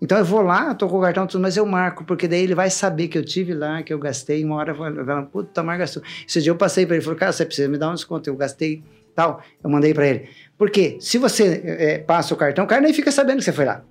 Então 0.00 0.16
eu 0.16 0.24
vou 0.24 0.42
lá, 0.42 0.74
tô 0.74 0.88
com 0.88 0.98
o 0.98 1.00
cartão 1.00 1.26
tudo, 1.26 1.40
mas 1.40 1.56
eu 1.56 1.66
marco, 1.66 2.04
porque 2.04 2.28
daí 2.28 2.42
ele 2.42 2.54
vai 2.54 2.70
saber 2.70 3.08
que 3.08 3.18
eu 3.18 3.24
tive 3.24 3.52
lá, 3.52 3.82
que 3.82 3.92
eu 3.92 3.98
gastei, 3.98 4.44
uma 4.44 4.56
hora 4.56 4.72
vai 4.72 4.92
falar, 4.94 5.22
puta, 5.22 5.62
mas 5.62 5.78
gastou. 5.78 6.02
Esse 6.26 6.40
dia 6.40 6.52
eu 6.52 6.56
passei 6.56 6.86
para 6.86 6.96
ele, 6.96 7.04
falou, 7.04 7.18
cara, 7.18 7.32
você 7.32 7.44
precisa 7.44 7.68
me 7.68 7.76
dar 7.76 7.90
um 7.90 7.94
desconto, 7.94 8.30
eu 8.30 8.36
gastei 8.36 8.82
tal, 9.14 9.42
eu 9.62 9.68
mandei 9.68 9.92
para 9.92 10.06
ele. 10.06 10.28
Porque 10.56 10.96
se 11.00 11.18
você 11.18 11.62
é, 11.64 11.98
passa 11.98 12.32
o 12.32 12.36
cartão, 12.36 12.64
o 12.64 12.68
cara 12.68 12.80
nem 12.80 12.92
fica 12.92 13.10
sabendo 13.10 13.38
que 13.38 13.44
você 13.44 13.52
foi 13.52 13.64
lá. 13.64 13.82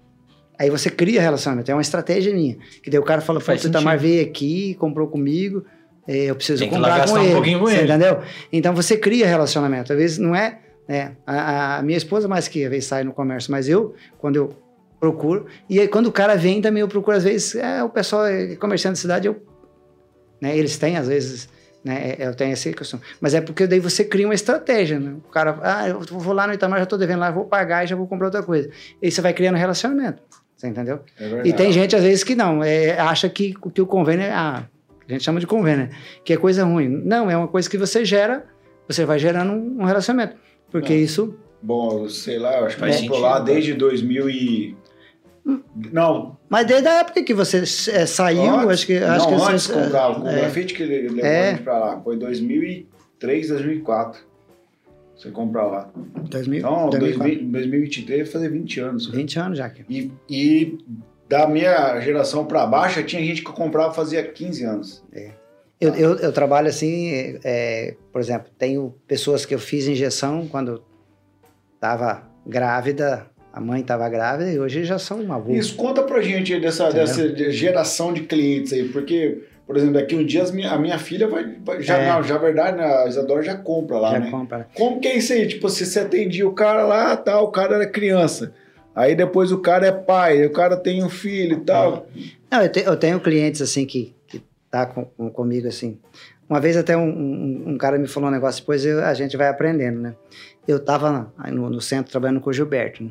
Aí 0.57 0.69
você 0.69 0.89
cria 0.89 1.21
relacionamento, 1.21 1.69
é 1.69 1.75
uma 1.75 1.81
estratégia 1.81 2.33
minha. 2.33 2.57
Que 2.81 2.89
daí 2.89 2.99
o 2.99 3.03
cara 3.03 3.21
fala, 3.21 3.39
o 3.39 3.41
sentido. 3.41 3.77
veio 3.99 4.23
aqui, 4.23 4.75
comprou 4.75 5.07
comigo, 5.07 5.65
é, 6.07 6.25
eu 6.25 6.35
preciso 6.35 6.59
Tem 6.59 6.69
que 6.69 6.75
comprar 6.75 6.99
gastar 6.99 7.13
com 7.13 7.19
um 7.19 7.23
ele. 7.23 7.33
pouquinho 7.33 7.59
com 7.59 7.69
ele. 7.69 7.83
Entendeu? 7.83 8.21
Então 8.51 8.73
você 8.73 8.97
cria 8.97 9.27
relacionamento. 9.27 9.91
Às 9.91 9.99
vezes 9.99 10.17
não 10.17 10.33
é. 10.33 10.59
né, 10.87 11.17
a, 11.27 11.77
a 11.77 11.81
minha 11.83 11.97
esposa 11.97 12.27
mais 12.27 12.47
que 12.47 12.63
às 12.63 12.69
vezes 12.69 12.85
sai 12.85 13.03
no 13.03 13.11
comércio, 13.11 13.51
mas 13.51 13.67
eu, 13.67 13.93
quando 14.17 14.37
eu 14.37 14.55
procuro, 14.99 15.45
e 15.69 15.79
aí 15.79 15.87
quando 15.87 16.07
o 16.07 16.11
cara 16.11 16.35
vem 16.35 16.61
também 16.61 16.81
eu 16.81 16.87
procuro, 16.87 17.17
às 17.17 17.23
vezes, 17.23 17.55
é, 17.55 17.83
o 17.83 17.89
pessoal 17.89 18.25
é 18.25 18.55
comerciante 18.55 18.95
da 18.95 19.01
cidade, 19.01 19.27
eu, 19.27 19.41
né, 20.41 20.57
eles 20.57 20.77
têm, 20.77 20.97
às 20.97 21.07
vezes, 21.07 21.49
né, 21.83 22.15
é, 22.17 22.27
eu 22.27 22.35
tenho 22.35 22.53
esse 22.53 22.73
costume. 22.73 23.01
Mas 23.21 23.33
é 23.33 23.41
porque 23.41 23.67
daí 23.67 23.79
você 23.79 24.03
cria 24.03 24.27
uma 24.27 24.33
estratégia, 24.33 24.99
né? 24.99 25.15
O 25.25 25.29
cara, 25.29 25.57
ah, 25.61 25.87
eu 25.87 25.99
vou 26.01 26.33
lá 26.33 26.47
no 26.47 26.53
Itamar, 26.53 26.79
já 26.79 26.85
tô 26.85 26.97
devendo 26.97 27.19
lá, 27.19 27.31
vou 27.31 27.45
pagar 27.45 27.83
e 27.83 27.87
já 27.87 27.95
vou 27.95 28.07
comprar 28.07 28.27
outra 28.27 28.43
coisa. 28.43 28.69
E 29.01 29.09
você 29.09 29.21
vai 29.21 29.33
criando 29.33 29.55
relacionamento, 29.55 30.21
você 30.55 30.67
entendeu? 30.67 30.99
É. 31.19 31.47
E 31.47 31.53
tem 31.53 31.71
gente, 31.71 31.95
às 31.95 32.03
vezes, 32.03 32.23
que 32.23 32.35
não, 32.35 32.63
é, 32.63 32.99
acha 32.99 33.29
que, 33.29 33.53
que 33.73 33.81
o 33.81 33.85
convênio 33.85 34.25
é. 34.25 34.31
Ah, 34.31 34.67
a 35.07 35.11
gente 35.11 35.23
chama 35.23 35.39
de 35.39 35.47
convênio, 35.47 35.85
né? 35.85 35.89
Que 36.25 36.33
é 36.33 36.37
coisa 36.37 36.65
ruim. 36.65 36.89
Não, 36.89 37.31
é 37.31 37.37
uma 37.37 37.47
coisa 37.47 37.69
que 37.69 37.77
você 37.77 38.03
gera, 38.03 38.45
você 38.87 39.05
vai 39.05 39.17
gerando 39.17 39.53
um, 39.53 39.81
um 39.81 39.85
relacionamento. 39.85 40.35
Porque 40.69 40.93
Não. 40.93 40.99
isso. 40.99 41.35
Bom, 41.61 42.09
sei 42.09 42.37
lá, 42.37 42.57
eu 42.57 42.65
acho 42.65 42.77
que 42.77 42.91
sentido, 42.91 43.17
lá 43.17 43.39
né? 43.39 43.45
desde 43.45 43.73
2000 43.73 44.29
e... 44.29 44.77
Não, 45.93 46.37
Mas 46.49 46.67
desde 46.67 46.87
a 46.87 46.99
época 46.99 47.23
que 47.23 47.33
você 47.33 47.59
é, 47.59 48.05
saiu, 48.05 48.41
antes, 48.53 48.69
acho 48.69 48.85
que. 48.85 48.97
Acho 48.97 49.29
não, 49.31 49.37
que 49.37 49.43
antes 49.51 49.63
você, 49.63 49.73
com 49.73 49.87
o 49.87 49.91
carro, 49.91 50.15
com 50.15 50.21
o 50.23 50.29
é, 50.29 50.41
grafite 50.41 50.73
que 50.73 50.83
ele 50.83 51.07
levou 51.09 51.25
É. 51.25 51.47
a 51.47 51.51
gente 51.51 51.63
pra 51.63 51.77
lá. 51.79 52.01
Foi 52.01 52.17
2003, 52.17 53.47
2004. 53.49 54.21
Você 55.15 55.31
compra 55.31 55.63
lá. 55.63 55.89
2000, 56.29 56.59
Então, 56.59 56.89
2004, 56.89 56.99
2020, 56.99 57.51
2023 57.51 58.19
vai 58.23 58.31
fazer 58.31 58.49
20 58.49 58.79
anos. 58.81 59.07
20 59.07 59.39
anos 59.39 59.57
já. 59.57 59.65
aqui. 59.65 59.85
E, 59.89 60.11
e 60.29 60.77
da 61.29 61.47
minha 61.47 61.99
geração 62.01 62.45
pra 62.45 62.65
baixo, 62.65 63.01
tinha 63.03 63.23
gente 63.23 63.41
que 63.41 63.51
comprava 63.51 63.93
fazia 63.93 64.21
15 64.23 64.63
anos. 64.63 65.03
Eu, 65.79 65.93
eu, 65.95 66.15
eu 66.17 66.31
trabalho 66.33 66.67
assim, 66.67 67.37
é, 67.43 67.95
por 68.11 68.19
exemplo, 68.19 68.49
tenho 68.57 68.93
pessoas 69.07 69.45
que 69.45 69.53
eu 69.55 69.59
fiz 69.59 69.87
injeção 69.87 70.47
quando 70.47 70.83
estava 71.75 72.23
grávida, 72.45 73.27
a 73.57 73.61
mãe 73.61 73.81
estava 73.81 74.07
grávida 74.07 74.51
e 74.51 74.59
hoje 74.59 74.83
já 74.85 74.99
são 74.99 75.31
avô. 75.33 75.51
Isso, 75.51 75.75
conta 75.75 76.03
pra 76.03 76.21
gente 76.21 76.53
aí 76.53 76.61
dessa, 76.61 76.85
Entendeu? 76.89 77.05
dessa 77.05 77.51
geração 77.51 78.13
de 78.13 78.21
clientes 78.21 78.71
aí, 78.71 78.87
porque, 78.89 79.43
por 79.65 79.75
exemplo, 79.75 79.95
daqui 79.95 80.15
um 80.15 80.23
dia 80.25 80.43
minha- 80.51 80.71
a 80.71 80.77
minha 80.77 80.99
filha 80.99 81.27
vai. 81.27 81.55
vai- 81.65 81.81
já, 81.81 81.97
É. 81.97 82.07
não, 82.13 82.21
já 82.23 82.35
a 82.35 82.37
verdade, 82.37 82.77
né, 82.77 82.83
a 82.85 83.07
Isadora 83.07 83.41
já 83.41 83.55
compra 83.55 83.97
lá, 83.97 84.11
já 84.11 84.19
né? 84.19 84.29
compra. 84.31 84.67
Como 84.75 84.99
que 84.99 85.07
é 85.07 85.17
isso 85.17 85.33
aí? 85.33 85.47
Tipo, 85.47 85.69
se 85.69 85.85
você 85.85 85.99
atendia 86.01 86.47
o 86.47 86.53
cara 86.53 86.83
lá, 86.85 87.17
tal, 87.17 87.45
o 87.45 87.51
cara 87.51 87.75
era 87.75 87.87
criança. 87.87 88.53
Aí 88.95 89.15
depois 89.15 89.51
o 89.51 89.59
cara 89.59 89.85
é 89.87 89.91
pai, 89.91 90.43
o 90.45 90.51
cara 90.51 90.75
tem 90.77 91.03
um 91.03 91.09
filho 91.09 91.57
e 91.57 91.61
tal. 91.61 92.07
Não, 92.51 92.61
eu, 92.61 92.71
te- 92.71 92.83
eu 92.85 92.95
tenho 92.95 93.19
clientes 93.19 93.61
assim 93.61 93.85
que, 93.85 94.15
que 94.27 94.41
tá 94.71 94.85
com, 94.85 95.05
com- 95.05 95.29
comigo 95.29 95.67
assim 95.67 95.97
Uma 96.49 96.61
vez 96.61 96.77
até 96.77 96.95
um, 96.95 97.01
um, 97.09 97.63
um 97.73 97.77
cara 97.77 97.97
me 97.99 98.07
falou 98.07 98.29
um 98.29 98.31
negócio, 98.31 98.61
depois 98.61 98.85
eu- 98.85 99.03
a 99.03 99.13
gente 99.13 99.35
vai 99.35 99.49
aprendendo, 99.49 99.99
né? 99.99 100.15
Eu 100.65 100.79
tava 100.79 101.29
no, 101.51 101.69
no 101.69 101.81
centro 101.81 102.09
trabalhando 102.09 102.39
com 102.39 102.49
o 102.49 102.53
Gilberto, 102.53 103.03
né? 103.03 103.09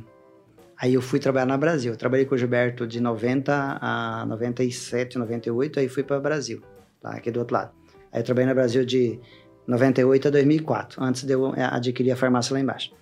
Aí 0.79 0.95
eu 0.95 1.01
fui 1.01 1.19
trabalhar 1.19 1.47
na 1.47 1.57
Brasil. 1.57 1.93
Eu 1.93 1.97
trabalhei 1.97 2.27
com 2.27 2.35
o 2.35 2.39
Gilberto 2.39 2.87
de 2.87 3.01
90 3.01 3.79
a 3.81 4.27
97, 4.27 5.19
98, 5.19 5.81
aí 5.81 5.89
fui 5.89 6.03
para 6.03 6.21
Brasil, 6.21 6.63
aqui 7.03 7.31
do 7.31 7.41
outro 7.41 7.55
lado. 7.55 7.71
Aí 8.13 8.21
eu 8.21 8.25
trabalhei 8.25 8.47
na 8.47 8.55
Brasil 8.55 8.85
de 8.85 9.19
98 9.67 10.29
a 10.29 10.31
2004, 10.31 11.03
antes 11.03 11.25
de 11.25 11.33
eu 11.33 11.55
eh, 11.55 11.65
adquirir 11.65 12.13
a 12.13 12.17
farmácia 12.17 12.55
lá 12.55 12.61
embaixo. 12.61 12.93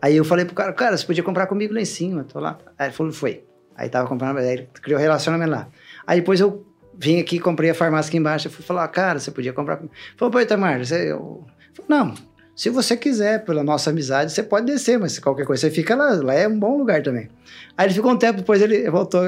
Aí 0.00 0.16
eu 0.16 0.24
falei 0.24 0.44
pro 0.44 0.54
cara, 0.54 0.72
cara, 0.72 0.96
você 0.96 1.04
podia 1.04 1.22
comprar 1.22 1.46
comigo 1.46 1.74
lá 1.74 1.80
em 1.80 1.84
cima, 1.84 2.24
tô 2.24 2.38
lá. 2.38 2.58
Aí 2.78 2.88
ele 2.88 2.94
falou, 2.94 3.12
foi. 3.12 3.44
Aí 3.76 3.88
tava 3.88 4.08
comprando, 4.08 4.38
aí 4.38 4.52
ele 4.52 4.68
criou 4.74 5.00
relacionamento 5.00 5.50
lá. 5.50 5.68
Aí 6.06 6.20
depois 6.20 6.40
eu 6.40 6.64
vim 6.96 7.18
aqui, 7.18 7.38
comprei 7.38 7.70
a 7.70 7.74
farmácia 7.74 8.10
aqui 8.10 8.18
embaixo, 8.18 8.46
eu 8.46 8.52
fui 8.52 8.64
falar, 8.64 8.86
cara, 8.88 9.18
você 9.18 9.30
podia 9.30 9.52
comprar 9.52 9.76
comigo. 9.76 9.94
Falou, 10.16 10.30
pô, 10.30 10.40
Itamar, 10.40 10.84
você... 10.84 11.10
Eu... 11.12 11.44
Falei, 11.74 11.88
não, 11.88 12.14
se 12.54 12.70
você 12.70 12.96
quiser, 12.96 13.44
pela 13.44 13.64
nossa 13.64 13.90
amizade, 13.90 14.32
você 14.32 14.42
pode 14.42 14.66
descer, 14.66 14.98
mas 14.98 15.12
se 15.12 15.20
qualquer 15.20 15.44
coisa, 15.44 15.62
você 15.62 15.70
fica 15.70 15.94
lá, 15.94 16.12
lá 16.14 16.34
é 16.34 16.46
um 16.46 16.58
bom 16.58 16.76
lugar 16.76 17.02
também. 17.02 17.28
Aí 17.76 17.86
ele 17.86 17.94
ficou 17.94 18.12
um 18.12 18.16
tempo, 18.16 18.38
depois 18.38 18.62
ele 18.62 18.88
voltou, 18.90 19.22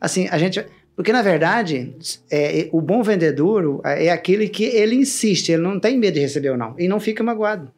assim, 0.00 0.28
a 0.30 0.38
gente... 0.38 0.64
Porque, 0.96 1.12
na 1.12 1.22
verdade, 1.22 1.96
é, 2.30 2.68
o 2.72 2.80
bom 2.80 3.02
vendedor 3.02 3.80
é 3.84 4.10
aquele 4.10 4.48
que 4.48 4.64
ele 4.64 4.96
insiste, 4.96 5.50
ele 5.50 5.62
não 5.62 5.80
tem 5.80 5.96
medo 5.96 6.14
de 6.14 6.20
receber 6.20 6.50
ou 6.50 6.58
não, 6.58 6.74
e 6.78 6.86
não 6.88 7.00
fica 7.00 7.22
magoado. 7.22 7.70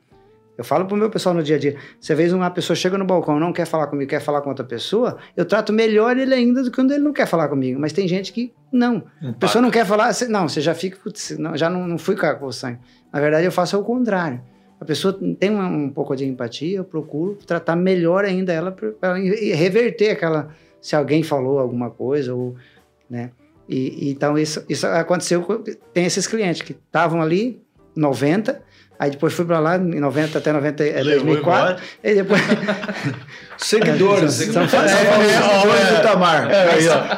Eu 0.58 0.64
falo 0.64 0.86
pro 0.86 0.96
meu 0.96 1.08
pessoal 1.08 1.34
no 1.34 1.42
dia 1.42 1.56
a 1.56 1.58
dia, 1.58 1.76
você 2.00 2.14
vê 2.14 2.28
uma 2.32 2.50
pessoa 2.50 2.76
chega 2.76 2.98
no 2.98 3.04
balcão, 3.04 3.40
não 3.40 3.52
quer 3.52 3.64
falar 3.64 3.86
comigo, 3.86 4.10
quer 4.10 4.20
falar 4.20 4.42
com 4.42 4.50
outra 4.50 4.64
pessoa, 4.64 5.18
eu 5.36 5.44
trato 5.44 5.72
melhor 5.72 6.16
ele 6.16 6.34
ainda 6.34 6.62
do 6.62 6.70
que 6.70 6.76
quando 6.76 6.92
ele 6.92 7.02
não 7.02 7.12
quer 7.12 7.26
falar 7.26 7.48
comigo. 7.48 7.80
Mas 7.80 7.92
tem 7.92 8.06
gente 8.06 8.32
que 8.32 8.52
não. 8.72 9.04
A 9.22 9.32
pessoa 9.32 9.62
não 9.62 9.70
quer 9.70 9.86
falar, 9.86 10.12
não, 10.28 10.48
você 10.48 10.60
já 10.60 10.74
fica, 10.74 10.98
já 11.54 11.70
não, 11.70 11.86
não 11.86 11.98
fui 11.98 12.16
com 12.16 12.46
o 12.46 12.52
sangue. 12.52 12.78
Na 13.12 13.20
verdade, 13.20 13.46
eu 13.46 13.52
faço 13.52 13.78
o 13.78 13.84
contrário. 13.84 14.42
A 14.82 14.84
pessoa 14.84 15.16
tem 15.38 15.48
uma- 15.48 15.68
um 15.68 15.88
pouco 15.88 16.16
de 16.16 16.24
empatia, 16.26 16.78
eu 16.78 16.84
procuro 16.84 17.38
tratar 17.46 17.76
melhor 17.76 18.24
ainda 18.24 18.52
ela 18.52 18.72
para 18.72 19.14
reverter 19.54 20.10
aquela. 20.10 20.48
Se 20.80 20.96
alguém 20.96 21.22
falou 21.22 21.60
alguma 21.60 21.88
coisa, 21.88 22.34
ou. 22.34 22.56
Né? 23.09 23.30
E, 23.68 24.09
e 24.09 24.10
então, 24.10 24.36
isso, 24.36 24.64
isso 24.68 24.84
aconteceu. 24.88 25.40
com- 25.42 25.62
Tem 25.94 26.04
esses 26.04 26.26
clientes 26.26 26.62
que 26.62 26.72
estavam 26.72 27.22
ali, 27.22 27.62
90, 27.94 28.60
aí 28.98 29.10
depois 29.12 29.32
fui 29.32 29.44
para 29.44 29.60
lá, 29.60 29.76
em 29.76 30.00
90 30.00 30.38
até 30.38 30.52
90, 30.52 30.82
é, 30.84 31.00
Levou 31.00 31.26
2004, 31.26 31.70
embora. 31.74 31.80
e 32.02 32.14
depois. 32.16 32.40
Seguidores. 33.59 34.32
São- 34.32 34.68
seguidores 34.68 35.96
do 35.96 36.02
Tamar. 36.02 36.50
É, 36.50 36.70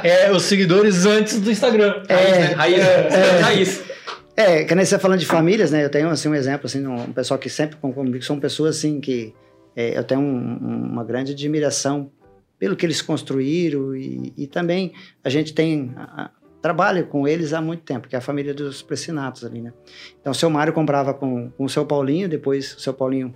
aí, 0.03 0.11
é, 0.11 0.31
os 0.32 0.43
seguidores 0.43 1.07
antes 1.07 1.41
do 1.41 1.51
Instagram. 1.51 2.03
É, 2.09 2.53
Raiz, 2.55 2.78
é, 2.78 3.39
raiz. 3.41 3.94
É, 4.36 4.65
que 4.65 4.74
nem 4.74 4.85
você 4.85 4.98
falando 4.98 5.20
de 5.20 5.27
famílias, 5.27 5.70
né? 5.70 5.85
Eu 5.85 5.90
tenho 5.90 6.09
assim 6.09 6.28
um 6.28 6.35
exemplo 6.35 6.66
assim, 6.66 6.85
um 6.86 7.12
pessoal 7.12 7.39
que 7.39 7.48
sempre 7.48 7.77
com- 7.77 7.93
comigo 7.93 8.23
são 8.24 8.40
pessoas 8.40 8.77
assim 8.78 9.01
que 9.01 9.32
é, 9.77 9.97
eu 9.98 10.05
tenho 10.05 10.20
um- 10.20 10.59
um- 10.61 10.86
uma 10.93 11.05
grande 11.05 11.32
admiração 11.32 12.11
pelo 12.59 12.77
que 12.77 12.85
eles 12.86 13.01
construíram 13.02 13.94
e, 13.94 14.32
e 14.36 14.47
também 14.47 14.93
a 15.23 15.28
gente 15.28 15.52
tem 15.52 15.93
a- 15.97 16.31
trabalha 16.62 17.02
com 17.02 17.28
eles 17.28 17.52
há 17.52 17.61
muito 17.61 17.82
tempo, 17.82 18.09
que 18.09 18.15
é 18.16 18.19
a 18.19 18.23
família 18.23 18.55
dos 18.55 18.82
Precinatos 18.82 19.44
ali, 19.44 19.61
né? 19.61 19.73
Então, 20.20 20.31
o 20.32 20.35
seu 20.35 20.48
Mário 20.48 20.73
comprava 20.73 21.12
com, 21.12 21.51
com 21.51 21.65
o 21.65 21.69
seu 21.69 21.85
Paulinho, 21.85 22.28
depois 22.28 22.74
o 22.74 22.81
seu 22.81 22.94
Paulinho 22.94 23.35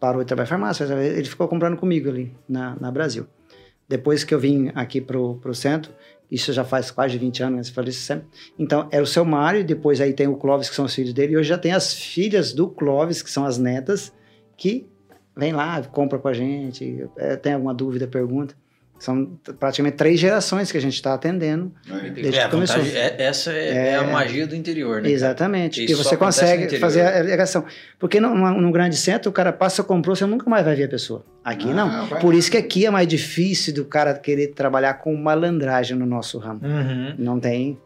parou 0.00 0.22
de 0.22 0.26
trabalhar 0.26 0.46
em 0.46 0.50
farmácia, 0.50 0.84
ele 0.84 1.28
ficou 1.28 1.46
comprando 1.46 1.76
comigo 1.76 2.08
ali 2.08 2.34
na, 2.48 2.74
na 2.80 2.90
Brasil. 2.90 3.26
Depois 3.88 4.24
que 4.24 4.34
eu 4.34 4.40
vim 4.40 4.70
aqui 4.74 5.00
pro, 5.00 5.36
pro 5.36 5.54
centro, 5.54 5.92
isso 6.30 6.52
já 6.52 6.64
faz 6.64 6.90
quase 6.90 7.16
20 7.16 7.42
anos, 7.42 7.68
falou 7.70 7.88
isso. 7.88 8.20
Então, 8.58 8.88
era 8.90 9.02
o 9.02 9.06
seu 9.06 9.24
Mário, 9.24 9.64
depois 9.64 10.00
aí 10.00 10.12
tem 10.12 10.26
o 10.26 10.36
Clóvis, 10.36 10.68
que 10.68 10.74
são 10.74 10.84
os 10.84 10.94
filhos 10.94 11.12
dele, 11.12 11.32
e 11.32 11.36
hoje 11.36 11.48
já 11.48 11.58
tem 11.58 11.72
as 11.72 11.94
filhas 11.94 12.52
do 12.52 12.68
Clóvis, 12.68 13.22
que 13.22 13.30
são 13.30 13.44
as 13.44 13.58
netas, 13.58 14.12
que 14.56 14.86
vem 15.36 15.52
lá, 15.52 15.82
compra 15.84 16.18
com 16.18 16.28
a 16.28 16.32
gente, 16.32 17.08
é, 17.16 17.36
tem 17.36 17.54
alguma 17.54 17.72
dúvida, 17.72 18.06
pergunta. 18.06 18.54
São 18.98 19.38
praticamente 19.60 19.96
três 19.96 20.18
gerações 20.18 20.72
que 20.72 20.76
a 20.76 20.80
gente 20.80 20.94
está 20.94 21.14
atendendo 21.14 21.70
desde 22.14 22.36
É, 22.36 22.42
a 22.42 22.44
que 22.46 22.50
começou. 22.50 22.78
vantagem- 22.78 22.98
é- 23.00 23.14
essa 23.22 23.52
é, 23.52 23.90
é 23.90 23.94
a 23.96 24.02
magia 24.02 24.44
do 24.46 24.56
interior, 24.56 25.00
né? 25.00 25.08
Exatamente, 25.10 25.80
porque 25.82 25.94
só 25.94 26.02
você 26.02 26.16
consegue 26.16 26.78
fazer 26.78 27.02
a 27.02 27.22
ligação. 27.22 27.64
Porque 27.98 28.18
num, 28.20 28.72
grande 28.72 28.96
centro, 28.96 29.30
o 29.30 29.32
cara 29.32 29.52
passa, 29.52 29.84
comprou, 29.84 30.16
você 30.16 30.26
nunca 30.26 30.50
mais 30.50 30.64
vai 30.64 30.74
ver 30.74 30.84
a 30.84 30.88
pessoa. 30.88 31.24
Aqui 31.44 31.70
Ah, 31.70 31.74
não. 31.74 32.06
vai. 32.06 32.20
Por 32.20 32.34
isso 32.34 32.50
que 32.50 32.56
aqui 32.56 32.86
é 32.86 32.90
mais 32.90 33.06
difícil 33.06 33.72
do 33.72 33.84
cara 33.84 34.12
querer 34.14 34.48
trabalhar 34.48 34.94
com 34.94 35.14
malandragem 35.14 35.96
no 35.96 36.04
nosso 36.04 36.38
ramo. 36.38 36.60
Uhum. 36.64 37.14
Não 37.18 37.38
tem. 37.38 37.78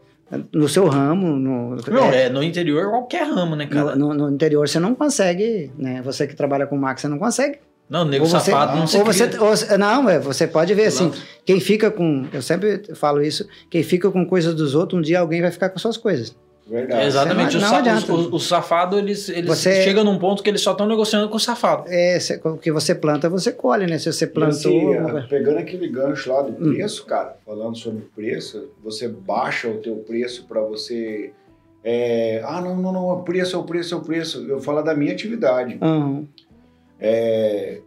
No 0.51 0.67
seu 0.67 0.87
ramo, 0.87 1.27
no, 1.35 1.75
Não, 1.91 2.05
é, 2.11 2.23
é, 2.23 2.29
no 2.29 2.41
interior 2.41 2.89
qualquer 2.89 3.27
ramo, 3.27 3.55
né, 3.55 3.67
cara? 3.67 3.95
no, 3.95 4.15
no- 4.15 4.29
no 4.29 4.33
interior 4.33 4.67
você 4.67 4.79
não 4.79 4.95
consegue, 4.95 5.71
né? 5.77 6.01
Você 6.03 6.25
que 6.25 6.35
trabalha 6.35 6.65
com 6.65 6.75
marca, 6.75 6.99
você 6.99 7.07
não 7.07 7.19
consegue. 7.19 7.59
Não, 7.93 8.03
nego 8.05 8.25
Ou 8.25 8.29
você, 8.31 8.49
safado 8.49 8.75
não 8.75 8.87
se 8.87 8.97
ou 8.97 9.05
você, 9.05 9.27
cria. 9.27 9.39
ou 9.43 9.77
não, 9.77 10.09
é, 10.09 10.17
você 10.17 10.47
pode 10.47 10.73
ver 10.73 10.85
assim, 10.87 11.11
quem 11.45 11.59
fica 11.59 11.91
com, 11.91 12.25
eu 12.33 12.41
sempre 12.41 12.81
falo 12.95 13.21
isso, 13.21 13.47
quem 13.69 13.83
fica 13.83 14.09
com 14.09 14.25
coisas 14.25 14.55
dos 14.55 14.73
outros, 14.73 14.97
um 14.97 15.01
dia 15.03 15.19
alguém 15.19 15.43
vai 15.43 15.51
ficar 15.51 15.69
com 15.69 15.77
suas 15.77 15.95
coisas. 15.95 16.35
Verdade. 16.65 17.05
Exatamente, 17.05 17.57
Não 17.59 17.75
adianta. 17.75 18.11
os, 18.11 18.25
os- 18.27 18.33
os 18.33 18.47
safados, 18.47 18.97
eles, 18.97 19.29
eles 19.29 19.45
Você- 19.47 19.83
chegam 19.83 20.03
num 20.03 20.17
ponto 20.17 20.41
que 20.41 20.49
eles 20.49 20.61
só 20.61 20.71
estão 20.71 20.87
negociando 20.87 21.29
com 21.29 21.35
o 21.35 21.39
safado. 21.39 21.83
É, 21.87 22.19
cê- 22.19 22.41
o 22.43 22.57
que 22.57 22.71
você 22.71 22.95
planta, 22.95 23.29
você 23.29 23.51
colhe, 23.51 23.85
né? 23.85 23.99
Se 23.99 24.11
você 24.11 24.25
E 24.25 24.27
plantou, 24.27 24.93
assim, 25.17 25.27
pegando 25.29 25.59
aquele 25.59 25.87
gancho 25.87 26.31
lá 26.33 26.41
do 26.41 26.51
Hum. 26.53 26.73
preço, 26.73 27.05
cara, 27.05 27.35
falando 27.45 27.77
sobre 27.77 28.05
preço, 28.15 28.69
você 28.83 29.07
baixa 29.07 29.67
o 29.67 29.77
teu 29.77 29.97
preço 29.97 30.45
para 30.47 30.61
você. 30.61 31.31
é, 31.83 32.41
ah, 32.45 32.61
não, 32.61 32.77
não, 32.77 32.93
não, 32.93 33.09
o 33.09 33.23
preço 33.23 33.57
é 33.57 33.59
o 33.59 33.63
preço, 33.63 33.93
é 33.93 33.97
o 33.97 34.01
preço. 34.01 34.43
Eu 34.47 34.59
falo 34.61 34.81
da 34.81 34.95
minha 34.95 35.11
atividade. 35.11 35.77
Aham. 35.81 36.23
É, 37.05 37.81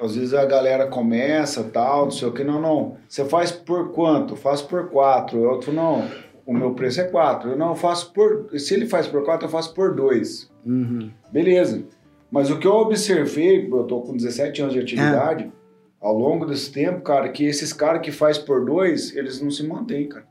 às 0.00 0.16
vezes 0.16 0.32
a 0.32 0.44
galera 0.46 0.86
começa, 0.86 1.62
tal, 1.64 2.04
não 2.04 2.10
sei 2.10 2.26
o 2.28 2.32
que, 2.32 2.42
não, 2.42 2.60
não. 2.60 2.96
Você 3.06 3.24
faz 3.26 3.52
por 3.52 3.92
quanto? 3.92 4.34
Faço 4.34 4.66
por 4.66 4.88
quatro. 4.88 5.38
Eu 5.42 5.50
outro, 5.50 5.70
não, 5.72 6.08
o 6.46 6.52
meu 6.54 6.72
preço 6.74 7.00
é 7.02 7.04
quatro. 7.04 7.50
Eu 7.50 7.56
não 7.56 7.68
eu 7.70 7.76
faço 7.76 8.10
por. 8.12 8.48
Se 8.58 8.72
ele 8.74 8.86
faz 8.86 9.06
por 9.06 9.22
quatro, 9.24 9.46
eu 9.46 9.50
faço 9.50 9.74
por 9.74 9.94
dois. 9.94 10.50
Uhum. 10.64 11.10
Beleza. 11.30 11.84
Mas 12.30 12.50
o 12.50 12.58
que 12.58 12.66
eu 12.66 12.72
observei, 12.72 13.68
eu 13.70 13.84
tô 13.84 14.00
com 14.00 14.16
17 14.16 14.62
anos 14.62 14.72
de 14.74 14.80
atividade, 14.80 15.52
ao 16.00 16.16
longo 16.16 16.46
desse 16.46 16.72
tempo, 16.72 17.02
cara, 17.02 17.28
que 17.28 17.44
esses 17.44 17.74
caras 17.74 18.00
que 18.00 18.10
faz 18.10 18.38
por 18.38 18.64
dois, 18.64 19.14
eles 19.14 19.40
não 19.42 19.50
se 19.50 19.62
mantêm, 19.66 20.08
cara. 20.08 20.24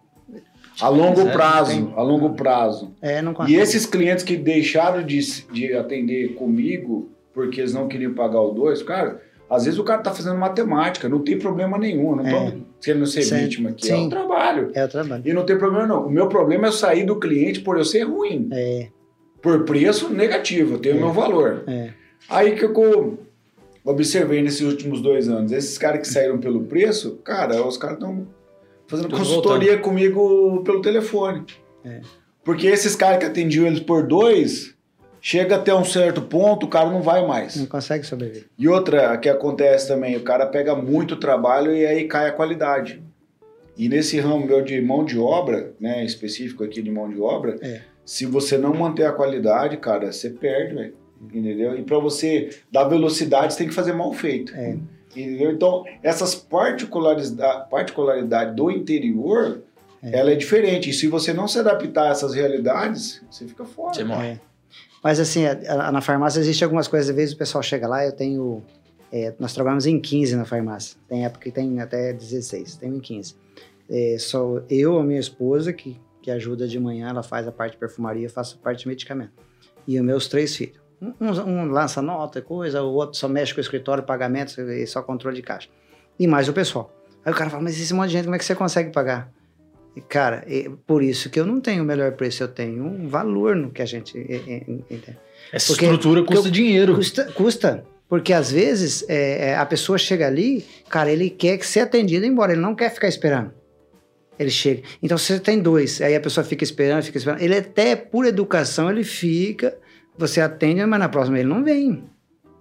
A 0.81 0.89
longo 0.89 1.17
Sério? 1.17 1.31
prazo, 1.33 1.93
a 1.95 2.01
longo 2.01 2.31
prazo. 2.33 2.95
É, 3.01 3.21
não 3.21 3.33
E 3.33 3.35
consegue. 3.35 3.55
esses 3.57 3.85
clientes 3.85 4.23
que 4.23 4.35
deixaram 4.35 5.05
de, 5.05 5.19
de 5.51 5.73
atender 5.75 6.33
comigo 6.33 7.11
porque 7.33 7.61
eles 7.61 7.73
não 7.73 7.87
queriam 7.87 8.13
pagar 8.13 8.41
o 8.41 8.51
dois, 8.51 8.81
cara, 8.83 9.21
às 9.49 9.65
vezes 9.65 9.79
o 9.79 9.83
cara 9.83 10.01
tá 10.01 10.11
fazendo 10.13 10.37
matemática, 10.37 11.09
não 11.09 11.19
tem 11.19 11.37
problema 11.37 11.77
nenhum, 11.77 12.15
não 12.15 12.25
É. 12.25 12.51
tô 12.51 12.57
querendo 12.81 13.05
ser 13.05 13.21
Sim. 13.23 13.35
vítima 13.37 13.69
aqui, 13.71 13.91
é 13.91 13.95
Sim. 13.95 14.05
um 14.05 14.09
trabalho. 14.09 14.71
É 14.73 14.85
o 14.85 14.87
trabalho. 14.87 15.23
E 15.25 15.33
não 15.33 15.45
tem 15.45 15.57
problema 15.57 15.85
não. 15.87 16.07
O 16.07 16.09
meu 16.09 16.27
problema 16.27 16.65
é 16.65 16.69
eu 16.69 16.71
sair 16.73 17.05
do 17.05 17.19
cliente 17.19 17.59
por 17.61 17.77
eu 17.77 17.85
ser 17.85 18.03
ruim. 18.03 18.49
É, 18.51 18.87
Por 19.41 19.65
preço 19.65 20.09
negativo, 20.09 20.75
eu 20.75 20.79
tenho 20.79 20.95
o 20.95 20.97
É. 20.99 21.01
meu 21.01 21.11
valor. 21.11 21.63
é. 21.67 21.89
Aí 22.29 22.55
que 22.55 22.63
eu 22.63 23.17
observei 23.83 24.41
nesses 24.41 24.61
últimos 24.61 25.01
dois 25.01 25.27
anos, 25.27 25.51
esses 25.51 25.77
caras 25.77 26.01
que 26.01 26.07
saíram 26.07 26.37
pelo 26.39 26.63
preço, 26.65 27.17
cara, 27.23 27.65
os 27.65 27.77
caras 27.77 27.97
estão 27.97 28.27
fazendo 28.87 29.09
Tudo 29.09 29.17
consultoria 29.19 29.77
comigo 29.79 30.61
pelo 30.63 30.81
telefone. 30.81 31.43
É. 31.83 32.01
Porque 32.43 32.67
esses 32.67 32.95
caras 32.95 33.17
que 33.19 33.25
atendiam 33.25 33.65
eles 33.65 33.79
por 33.79 34.05
dois, 34.05 34.75
chega 35.21 35.55
até 35.55 35.73
um 35.73 35.85
certo 35.85 36.21
ponto, 36.21 36.65
o 36.65 36.69
cara 36.69 36.89
não 36.89 37.01
vai 37.01 37.25
mais. 37.25 37.55
Não 37.55 37.65
consegue 37.67 38.05
sobreviver. 38.05 38.45
E 38.57 38.67
outra 38.67 39.15
que 39.17 39.29
acontece 39.29 39.87
também, 39.87 40.17
o 40.17 40.23
cara 40.23 40.45
pega 40.47 40.75
muito 40.75 41.15
trabalho 41.15 41.73
e 41.73 41.85
aí 41.85 42.05
cai 42.07 42.27
a 42.27 42.31
qualidade. 42.31 43.01
E 43.77 43.87
nesse 43.87 44.19
ramo 44.19 44.45
meu 44.45 44.61
de 44.61 44.81
mão 44.81 45.05
de 45.05 45.17
obra, 45.17 45.71
né, 45.79 46.03
específico 46.03 46.63
aqui 46.63 46.81
de 46.81 46.91
mão 46.91 47.09
de 47.09 47.19
obra, 47.21 47.57
É. 47.61 47.81
se 48.03 48.25
você 48.25 48.57
não 48.57 48.73
manter 48.73 49.05
a 49.05 49.11
qualidade, 49.11 49.77
cara, 49.77 50.11
você 50.11 50.29
perde, 50.29 50.75
velho. 50.75 50.93
Entendeu? 51.21 51.77
E 51.77 51.83
para 51.83 51.99
você 51.99 52.49
dar 52.71 52.85
velocidade, 52.85 53.53
você 53.53 53.59
tem 53.59 53.67
que 53.67 53.73
fazer 53.75 53.93
mal 53.93 54.11
feito. 54.11 54.53
É. 54.55 54.75
Entendeu? 55.15 55.51
Então, 55.51 55.83
essas 56.01 56.33
particularidades 56.33 57.35
particularidade 57.69 58.55
do 58.55 58.71
interior, 58.71 59.61
É. 60.03 60.17
ela 60.17 60.31
é 60.31 60.35
diferente. 60.35 60.89
E 60.89 60.93
se 60.93 61.05
você 61.07 61.31
não 61.31 61.47
se 61.47 61.59
adaptar 61.59 62.07
a 62.07 62.11
essas 62.11 62.33
realidades, 62.33 63.21
você 63.29 63.45
fica 63.47 63.63
fora. 63.65 63.93
Você 63.93 64.03
morre. 64.03 64.39
É. 65.03 65.07
Mas 65.07 65.19
assim, 65.19 65.45
a- 65.45 65.87
a- 65.87 65.91
na 65.91 66.01
farmácia 66.01 66.39
existe 66.39 66.63
algumas 66.63 66.87
coisas, 66.87 67.09
às 67.09 67.15
vezes 67.15 67.33
o 67.33 67.37
pessoal 67.37 67.61
chega 67.63 67.87
lá, 67.87 68.05
eu 68.05 68.11
tenho. 68.11 68.63
é, 69.13 69.33
nós 69.37 69.51
trabalhamos 69.53 69.85
em 69.85 69.99
15 69.99 70.37
na 70.37 70.45
farmácia. 70.45 70.97
Tem 71.09 71.25
época 71.25 71.43
que 71.43 71.51
tem 71.51 71.81
até 71.81 72.13
16, 72.13 72.77
tem 72.77 72.95
em 72.95 72.99
15. 73.01 73.35
É, 73.89 74.15
sou 74.17 74.63
eu, 74.69 74.97
a 74.97 75.03
minha 75.03 75.19
esposa, 75.19 75.73
que, 75.73 75.99
que 76.21 76.31
ajuda 76.31 76.65
de 76.65 76.79
manhã, 76.79 77.09
ela 77.09 77.21
faz 77.21 77.45
a 77.45 77.51
parte 77.51 77.73
de 77.73 77.77
perfumaria, 77.77 78.29
faço 78.29 78.57
a 78.57 78.63
parte 78.63 78.83
de 78.83 78.87
medicamento. 78.87 79.33
E 79.85 79.99
os 79.99 80.05
meus 80.05 80.29
três 80.29 80.55
filhos. 80.55 80.79
Um, 81.01 81.13
um- 81.29 81.65
lança 81.65 82.01
nota, 82.01 82.41
coisa, 82.41 82.81
o 82.83 82.93
outro 82.93 83.17
só 83.17 83.27
mexe 83.27 83.53
com 83.53 83.57
o 83.57 83.61
escritório, 83.61 84.01
pagamentos 84.03 84.57
e 84.57 84.87
só 84.87 85.01
controle 85.01 85.35
de 85.35 85.41
caixa. 85.41 85.67
E 86.17 86.25
mais 86.25 86.47
o 86.47 86.53
pessoal. 86.53 86.89
Aí 87.25 87.33
o 87.33 87.35
cara 87.35 87.49
fala, 87.49 87.63
mas 87.63 87.77
esse 87.81 87.93
monte 87.93 88.07
de 88.07 88.13
gente, 88.13 88.23
como 88.25 88.35
é 88.35 88.39
que 88.39 88.45
você 88.45 88.55
consegue 88.55 88.91
pagar? 88.93 89.29
E, 89.95 90.01
Cara, 90.01 90.43
é 90.47 90.69
por 90.87 91.03
isso 91.03 91.29
que 91.29 91.39
eu 91.39 91.45
não 91.45 91.59
tenho 91.59 91.83
o 91.83 91.85
melhor 91.85 92.13
preço, 92.13 92.43
eu 92.43 92.47
tenho 92.47 92.85
um 92.85 93.07
valor 93.07 93.55
no 93.55 93.71
que 93.71 93.81
a 93.81 93.85
gente. 93.85 94.17
é, 94.17 94.35
é, 94.35 94.63
entende? 94.67 95.17
Essa 95.51 95.73
Porque- 95.73 95.85
estrutura 95.85 96.23
custa 96.23 96.49
dinheiro. 96.49 96.95
Custa, 96.95 97.25
custa. 97.33 97.83
Porque 98.07 98.33
às 98.33 98.51
vezes 98.51 99.05
é, 99.07 99.49
é, 99.51 99.55
a 99.55 99.65
pessoa 99.65 99.97
chega 99.97 100.27
ali, 100.27 100.65
cara, 100.89 101.09
ele 101.11 101.29
quer 101.29 101.57
que 101.57 101.65
ser 101.65 101.79
atendido 101.81 102.25
embora, 102.25 102.51
ele 102.51 102.61
não 102.61 102.75
quer 102.75 102.93
ficar 102.93 103.07
esperando. 103.07 103.53
Ele 104.37 104.49
chega. 104.49 104.81
Então 105.01 105.17
você 105.17 105.39
tem 105.39 105.59
dois, 105.59 106.01
aí 106.01 106.15
a 106.15 106.19
pessoa 106.19 106.43
fica 106.43 106.63
esperando, 106.63 107.03
fica 107.03 107.17
esperando. 107.17 107.41
Ele 107.41 107.55
até 107.55 107.95
por 107.95 108.25
educação 108.25 108.89
ele 108.89 109.03
fica, 109.03 109.77
você 110.17 110.41
atende, 110.41 110.85
mas 110.85 110.99
na 110.99 111.07
próxima 111.07 111.39
ele 111.39 111.47
não 111.47 111.63
vem. 111.63 112.03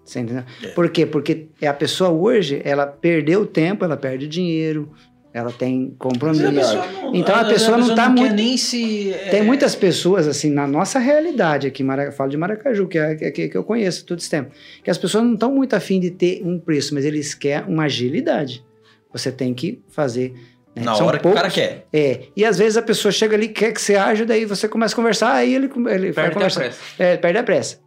Você 0.04 0.20
entendeu? 0.20 0.44
Por 0.74 0.88
quê? 0.90 1.06
Porque 1.06 1.48
é 1.60 1.66
a 1.68 1.74
pessoa 1.74 2.10
hoje, 2.10 2.60
ela 2.64 2.86
perdeu 2.86 3.46
tempo, 3.46 3.84
ela 3.84 3.96
perde 3.96 4.26
dinheiro, 4.28 4.90
ela 5.32 5.52
tem 5.52 5.94
compromisso. 5.98 6.50
não- 6.76 7.14
Então, 7.14 7.34
a 7.34 7.42
vezes 7.44 7.62
pessoa 7.62 7.78
não 7.78 7.94
tá 7.94 8.12
quer 8.12 8.20
muito- 8.20 8.34
nem 8.34 8.56
se. 8.56 9.12
é, 9.12 9.28
Tem 9.30 9.42
muitas 9.42 9.74
pessoas, 9.74 10.26
assim, 10.26 10.50
na 10.50 10.66
nossa 10.66 10.98
realidade 10.98 11.66
aqui, 11.66 11.82
Mara- 11.84 12.10
falo 12.12 12.30
de 12.30 12.36
Maracaju, 12.36 12.88
que 12.88 12.98
é 12.98 13.14
que, 13.30 13.48
que 13.48 13.56
eu 13.56 13.62
conheço 13.64 14.04
todo 14.04 14.18
esse 14.18 14.28
tempo, 14.30 14.50
que 14.82 14.90
as 14.90 14.98
pessoas 14.98 15.22
não 15.24 15.34
estão 15.34 15.52
muito 15.54 15.74
afim 15.74 16.00
de 16.00 16.10
ter 16.10 16.42
um 16.44 16.58
preço, 16.58 16.94
mas 16.94 17.04
eles 17.04 17.34
querem 17.34 17.68
uma 17.68 17.84
agilidade. 17.84 18.64
Você 19.12 19.30
tem 19.32 19.54
que 19.54 19.80
fazer. 19.88 20.32
né? 20.74 20.82
Na 20.84 20.94
São 20.94 21.06
hora 21.08 21.18
que 21.18 21.26
o 21.26 21.32
cara 21.32 21.48
poucos- 21.50 21.54
quer. 21.54 21.84
É. 21.92 22.20
E 22.36 22.44
às 22.44 22.56
vezes 22.58 22.76
a 22.76 22.82
pessoa 22.82 23.10
chega 23.10 23.34
ali, 23.34 23.48
quer 23.48 23.72
que 23.72 23.80
você 23.80 23.96
aja, 23.96 24.24
daí 24.24 24.44
você 24.44 24.68
começa 24.68 24.94
a 24.94 24.96
conversar, 24.96 25.32
aí 25.34 25.52
ele, 25.52 25.66
ele 25.66 26.12
vai 26.12 26.26
Perde 26.26 26.30
a 26.30 26.34
conversar. 26.34 26.60
pressa. 26.60 26.78
É, 26.96 27.16
perde 27.16 27.38
a 27.38 27.42
pressa. 27.42 27.78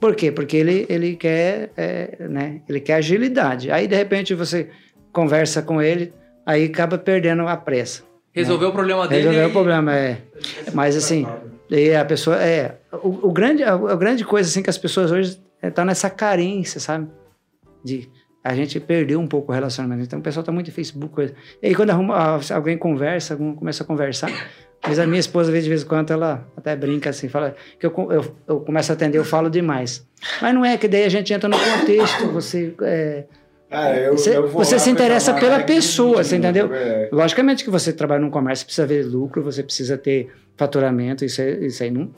Por 0.00 0.16
quê? 0.16 0.32
Porque 0.32 0.56
ele, 0.56 0.84
ele 0.88 1.14
quer, 1.14 1.70
é, 1.76 2.26
né? 2.28 2.60
Ele 2.68 2.80
quer 2.80 2.94
agilidade. 2.94 3.70
Aí, 3.70 3.86
de 3.86 3.94
repente, 3.94 4.34
você 4.34 4.68
conversa 5.12 5.62
com 5.62 5.80
ele, 5.80 6.12
aí 6.44 6.66
acaba 6.66 6.98
perdendo 6.98 7.46
a 7.46 7.56
pressa. 7.56 8.02
Resolveu 8.32 8.70
o 8.70 8.72
problema 8.72 9.06
dele. 9.06 9.22
Resolveu 9.22 9.48
o 9.48 9.52
problema, 9.52 9.96
é. 9.96 10.18
Mas 10.72 10.96
assim, 10.96 11.26
e 11.70 11.94
a 11.94 12.04
pessoa 12.04 12.36
é 12.36 12.78
o, 12.92 13.28
o 13.28 13.32
grande 13.32 13.62
a, 13.62 13.74
a 13.74 13.96
grande 13.96 14.24
coisa 14.24 14.48
assim 14.48 14.62
que 14.62 14.70
as 14.70 14.78
pessoas 14.78 15.10
hoje 15.10 15.40
estão 15.62 15.84
nessa 15.84 16.10
carência, 16.10 16.80
sabe? 16.80 17.08
De 17.82 18.08
a 18.42 18.54
gente 18.54 18.78
perdeu 18.78 19.18
um 19.18 19.26
pouco 19.26 19.52
o 19.52 19.54
relacionamento. 19.54 20.02
Então 20.02 20.18
o 20.18 20.22
pessoal 20.22 20.44
tá 20.44 20.52
muito 20.52 20.66
no 20.66 20.74
Facebook, 20.74 21.14
coisa. 21.14 21.34
E 21.62 21.68
aí 21.68 21.74
quando 21.74 21.90
arruma, 21.90 22.38
alguém 22.52 22.76
conversa, 22.76 23.32
algum 23.32 23.54
começa 23.54 23.82
a 23.82 23.86
conversar, 23.86 24.30
mas 24.86 24.98
a 24.98 25.06
minha 25.06 25.20
esposa 25.20 25.50
de 25.50 25.68
vez 25.68 25.82
em 25.82 25.86
quando 25.86 26.12
ela 26.12 26.46
até 26.54 26.76
brinca 26.76 27.08
assim, 27.08 27.26
fala 27.26 27.56
que 27.80 27.86
eu, 27.86 27.94
eu, 28.10 28.36
eu 28.46 28.60
começo 28.60 28.92
a 28.92 28.94
atender, 28.94 29.16
eu 29.16 29.24
falo 29.24 29.48
demais. 29.48 30.06
Mas 30.42 30.54
não 30.54 30.62
é 30.62 30.76
que 30.76 30.86
daí 30.86 31.04
a 31.04 31.08
gente 31.08 31.32
entra 31.32 31.48
no 31.48 31.56
contexto, 31.56 32.28
você 32.28 32.74
é, 32.82 33.24
Ah, 33.74 33.96
eu- 33.96 34.16
Você- 34.16 34.36
eu 34.36 34.48
você 34.48 34.78
se 34.78 34.90
interessa 34.90 35.34
pela 35.34 35.60
que 35.62 35.74
pessoa, 35.74 36.22
você 36.22 36.36
entendeu? 36.36 36.72
é. 36.72 37.08
Logicamente 37.12 37.64
que 37.64 37.70
você 37.70 37.92
trabalha 37.92 38.20
num 38.20 38.30
comércio, 38.30 38.64
precisa 38.64 38.86
ver 38.86 39.04
lucro, 39.04 39.42
você 39.42 39.62
precisa 39.62 39.98
ter 39.98 40.30
faturamento, 40.56 41.24
isso, 41.24 41.40
aí- 41.42 41.66
isso 41.66 41.82
aí 41.82 41.90
não. 41.90 42.10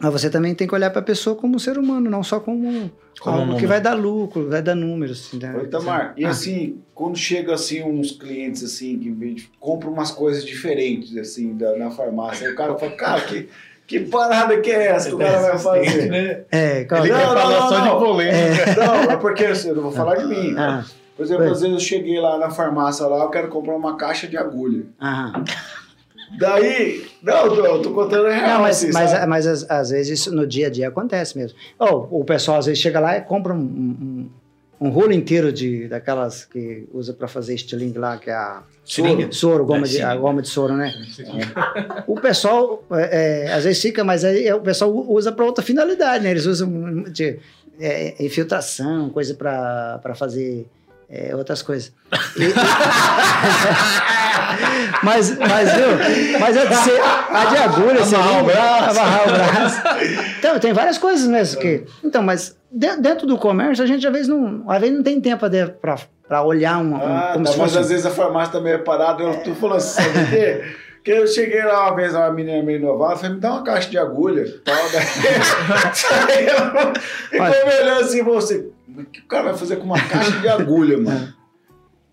Mas 0.00 0.12
você 0.12 0.28
também 0.28 0.52
tem 0.54 0.66
que 0.66 0.74
olhar 0.74 0.90
para 0.90 0.98
a 1.00 1.04
pessoa 1.04 1.36
como 1.36 1.54
um 1.56 1.58
ser 1.60 1.78
humano, 1.78 2.10
não 2.10 2.24
só 2.24 2.40
como, 2.40 2.90
Como 3.20 3.36
um 3.36 3.40
algo 3.40 3.46
que 3.46 3.52
número. 3.62 3.68
vai 3.68 3.80
dar 3.80 3.94
lucro, 3.94 4.48
vai 4.48 4.60
dar 4.60 4.74
números. 4.74 5.32
entendeu? 5.32 5.60
Ô, 5.60 5.64
Itamar, 5.64 6.12
e 6.16 6.24
Ah. 6.24 6.30
assim, 6.30 6.80
quando 6.94 7.16
chega 7.16 7.54
assim 7.54 7.82
uns 7.84 8.10
clientes 8.10 8.64
assim 8.64 8.98
que 8.98 9.46
compram 9.60 9.92
umas 9.92 10.10
coisas 10.10 10.44
diferentes 10.44 11.16
assim 11.16 11.56
da, 11.56 11.76
na 11.76 11.90
farmácia, 11.90 12.50
o 12.50 12.54
cara 12.56 12.76
fala, 12.76 12.92
cara, 12.92 13.20
que, 13.20 13.48
que 13.98 14.00
parada 14.06 14.58
que 14.60 14.70
é 14.70 14.86
essa 14.88 15.08
que 15.10 15.14
o 15.14 15.18
cara 15.18 15.38
vai 15.38 15.58
fazer? 15.58 16.10
né? 16.10 16.40
É, 16.50 16.84
claro. 16.84 17.04
Ele 17.04 17.12
Não, 17.12 17.18
quer 17.20 17.26
não, 17.26 17.36
falar 17.36 17.60
não, 17.60 17.68
só 17.68 17.78
não. 17.84 17.98
de 17.98 18.04
polêmica. 18.04 18.74
Não, 18.86 18.94
é 19.12 19.16
porque 19.16 19.44
assim, 19.44 19.68
eu 19.68 19.74
não 19.76 19.82
vou 19.84 19.92
falar 19.92 20.16
de 20.16 20.26
mim. 20.26 20.54
Ah, 20.56 20.84
Por 21.16 21.24
exemplo, 21.24 21.44
Foi. 21.44 21.52
às 21.52 21.60
vezes 21.60 21.74
eu 21.74 21.80
cheguei 21.80 22.18
lá 22.20 22.38
na 22.38 22.50
farmácia 22.50 23.06
lá, 23.06 23.24
eu 23.24 23.30
quero 23.30 23.48
comprar 23.48 23.74
uma 23.76 23.96
caixa 23.96 24.26
de 24.26 24.36
agulha. 24.36 24.84
aham. 25.00 25.44
Daí, 26.38 27.04
não, 27.22 27.44
eu 27.44 27.54
tô, 27.54 27.66
eu 27.66 27.82
tô 27.82 27.90
contando 27.92 28.26
a 28.26 28.30
real. 28.32 28.48
Não, 28.48 28.60
mas, 28.62 28.82
assim, 28.82 28.90
mas, 28.92 29.26
mas 29.28 29.46
às, 29.46 29.70
às 29.70 29.90
vezes 29.90 30.20
isso 30.20 30.34
no 30.34 30.46
dia 30.46 30.68
a 30.68 30.70
dia 30.70 30.88
acontece 30.88 31.36
mesmo. 31.36 31.58
Ou 31.78 32.08
o 32.10 32.24
pessoal 32.24 32.58
às 32.58 32.64
vezes 32.66 32.80
chega 32.80 32.98
lá 32.98 33.18
e 33.18 33.20
compra 33.20 33.52
um, 33.52 33.58
um, 33.58 34.30
um 34.82 34.88
rolo 34.88 35.12
inteiro 35.12 35.52
de 35.52 35.86
daquelas 35.86 36.44
que 36.44 36.88
usa 36.92 37.12
para 37.12 37.28
fazer 37.28 37.54
estilingue 37.54 37.98
lá, 38.00 38.16
que 38.18 38.28
é 38.30 38.34
a 38.34 38.64
Seringa. 38.84 39.30
soro, 39.30 39.64
goma 39.64 39.86
É, 39.86 39.88
de, 39.88 40.02
a 40.02 40.16
goma 40.16 40.42
de 40.42 40.48
soro, 40.48 40.76
né? 40.76 40.92
O 42.08 42.20
pessoal 42.20 42.84
é, 42.90 43.44
é, 43.46 43.52
às 43.52 43.62
vezes 43.62 43.80
fica, 43.80 44.02
mas 44.02 44.24
aí 44.24 44.44
é, 44.44 44.52
o 44.52 44.60
pessoal 44.60 44.92
usa 44.92 45.30
para 45.30 45.44
outra 45.44 45.62
finalidade, 45.62 46.24
né? 46.24 46.32
Eles 46.32 46.46
usam 46.46 47.04
de, 47.04 47.38
é, 47.78 48.24
infiltração, 48.24 49.08
coisa 49.10 49.34
para 49.36 50.14
fazer 50.16 50.66
é, 51.12 51.36
outras 51.36 51.62
coisas. 51.62 51.92
E- 52.36 52.52
mas, 55.02 55.36
mas, 55.38 55.72
viu? 55.74 56.38
Mas 56.40 56.56
a 56.56 56.64
de, 56.64 56.74
ser- 56.76 57.00
a 57.02 57.44
de 57.46 57.56
agulha, 57.58 58.02
Amarrar 58.02 58.42
o 58.42 58.46
braço. 58.46 59.00
amarrar 59.00 59.28
o 59.28 59.32
braço. 59.32 59.80
Então, 60.38 60.58
tem 60.58 60.72
várias 60.72 60.98
coisas 60.98 61.26
mesmo 61.26 61.60
que. 61.60 61.84
Então, 62.02 62.22
mas 62.22 62.56
de- 62.70 62.96
dentro 62.96 63.26
do 63.26 63.36
comércio, 63.36 63.84
a 63.84 63.86
gente 63.86 64.06
às 64.06 64.12
vezes 64.12 64.28
não, 64.28 64.64
às 64.68 64.80
vezes 64.80 64.96
não 64.96 65.02
tem 65.02 65.20
tempo 65.20 65.44
para 66.28 66.42
olhar 66.42 66.78
uma, 66.78 66.98
um, 66.98 67.16
Ah, 67.16 67.30
como 67.34 67.44
tá, 67.44 67.52
se 67.52 67.58
mas 67.58 67.70
fosse. 67.72 67.78
às 67.82 67.88
vezes 67.90 68.06
a 68.06 68.10
farmácia 68.10 68.52
também 68.52 68.72
é 68.72 68.78
parada, 68.78 69.22
eu 69.22 69.42
tô 69.42 69.54
falando 69.54 69.76
assim, 69.78 70.02
sabe 70.02 70.26
quê? 70.30 70.62
Porque 70.96 71.10
eu 71.10 71.26
cheguei 71.26 71.62
lá 71.64 71.88
uma 71.88 71.96
vez, 71.96 72.14
uma 72.14 72.30
menina 72.30 72.62
meio 72.62 72.80
novata, 72.80 73.16
falei, 73.16 73.34
me 73.34 73.40
dá 73.40 73.50
uma 73.54 73.64
caixa 73.64 73.90
de 73.90 73.98
agulha. 73.98 74.44
Tal, 74.64 74.76
daí, 74.92 76.46
ela 76.46 76.92
ficou 77.52 77.68
me 77.68 77.74
olhando 77.82 78.00
assim, 78.02 78.22
você, 78.22 78.66
o 78.96 79.04
que 79.04 79.20
o 79.20 79.26
cara 79.26 79.44
vai 79.44 79.56
fazer 79.56 79.76
com 79.76 79.84
uma 79.84 80.00
caixa 80.00 80.38
de 80.40 80.48
agulha, 80.48 80.98
mano? 80.98 81.34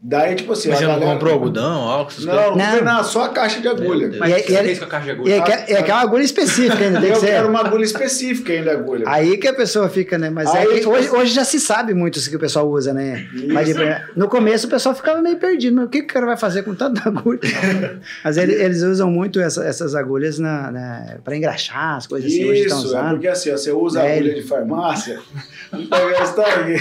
Daí, 0.01 0.33
tipo 0.33 0.53
assim, 0.53 0.69
Mas 0.69 0.77
a 0.77 0.79
você 0.79 0.85
não 0.87 0.93
galera- 0.93 1.11
comprou 1.13 1.33
algodão, 1.33 1.81
álcool, 1.89 2.11
essas 2.11 2.23
Não, 2.25 2.33
não 2.33 2.41
Não. 2.55 2.65
comprei 2.65 2.81
nada, 2.83 3.03
só 3.03 3.23
a 3.25 3.29
caixa 3.29 3.59
de 3.59 3.67
agulha. 3.67 4.09
Mas 4.17 4.33
E 4.33 4.39
e 4.39 4.43
fez 4.57 4.79
com 4.79 4.85
a 4.85 4.87
caixa 4.87 5.03
de 5.07 5.09
E 5.09 5.13
agulha? 5.13 5.33
é, 5.33 5.41
que- 5.41 5.73
é 5.73 5.77
aquela 5.77 5.99
agulha 5.99 6.23
específica 6.23 6.81
ainda, 6.85 7.01
tem 7.01 7.09
que 7.11 7.15
eu 7.17 7.19
ser. 7.19 7.25
quero 7.27 7.49
uma 7.49 7.59
agulha 7.59 7.83
específica 7.83 8.53
ainda, 8.53 8.71
agulha. 8.71 9.03
Aí 9.05 9.35
que 9.37 9.45
a 9.45 9.53
pessoa 9.53 9.89
fica, 9.89 10.17
né? 10.17 10.29
Mas 10.29 10.55
é 10.55 10.59
Aí, 10.59 10.67
que 10.67 10.75
tipo 10.79 10.91
hoje, 10.91 11.07
assim- 11.07 11.17
hoje 11.17 11.33
já 11.33 11.43
se 11.43 11.59
sabe 11.59 11.93
muito 11.93 12.17
isso 12.17 12.29
que 12.29 12.35
o 12.37 12.39
pessoal 12.39 12.69
usa, 12.69 12.93
né? 12.93 13.27
Mas 13.51 13.67
de- 13.67 13.75
no 14.15 14.29
começo 14.29 14.67
o 14.67 14.69
pessoal 14.69 14.95
ficava 14.95 15.21
meio 15.21 15.35
perdido. 15.35 15.75
Mas 15.75 15.85
o 15.87 15.89
que, 15.89 15.99
que 15.99 16.05
o 16.05 16.13
cara 16.13 16.25
vai 16.27 16.37
fazer 16.37 16.63
com 16.63 16.73
tanta 16.73 17.01
agulha? 17.09 17.39
Mas 18.23 18.37
ele- 18.37 18.53
eles 18.53 18.81
usam 18.81 19.11
muito 19.11 19.41
essa- 19.41 19.65
essas 19.65 19.95
agulhas 19.95 20.39
na, 20.39 20.71
na, 20.71 21.05
para 21.25 21.35
engraxar 21.35 21.97
as 21.97 22.07
coisas 22.07 22.31
assim. 22.31 22.49
Hoje 22.49 22.61
estão 22.61 22.77
Isso, 22.79 22.87
é 22.87 22.89
usando. 22.99 23.09
porque 23.11 23.27
assim, 23.27 23.51
ó, 23.51 23.57
você 23.57 23.71
usa 23.73 24.01
É, 24.01 24.13
agulha 24.15 24.33
de 24.35 24.43
farmácia, 24.43 25.19
não 25.73 25.85
pega 25.87 26.17
essa 26.21 26.41
aqui. 26.41 26.75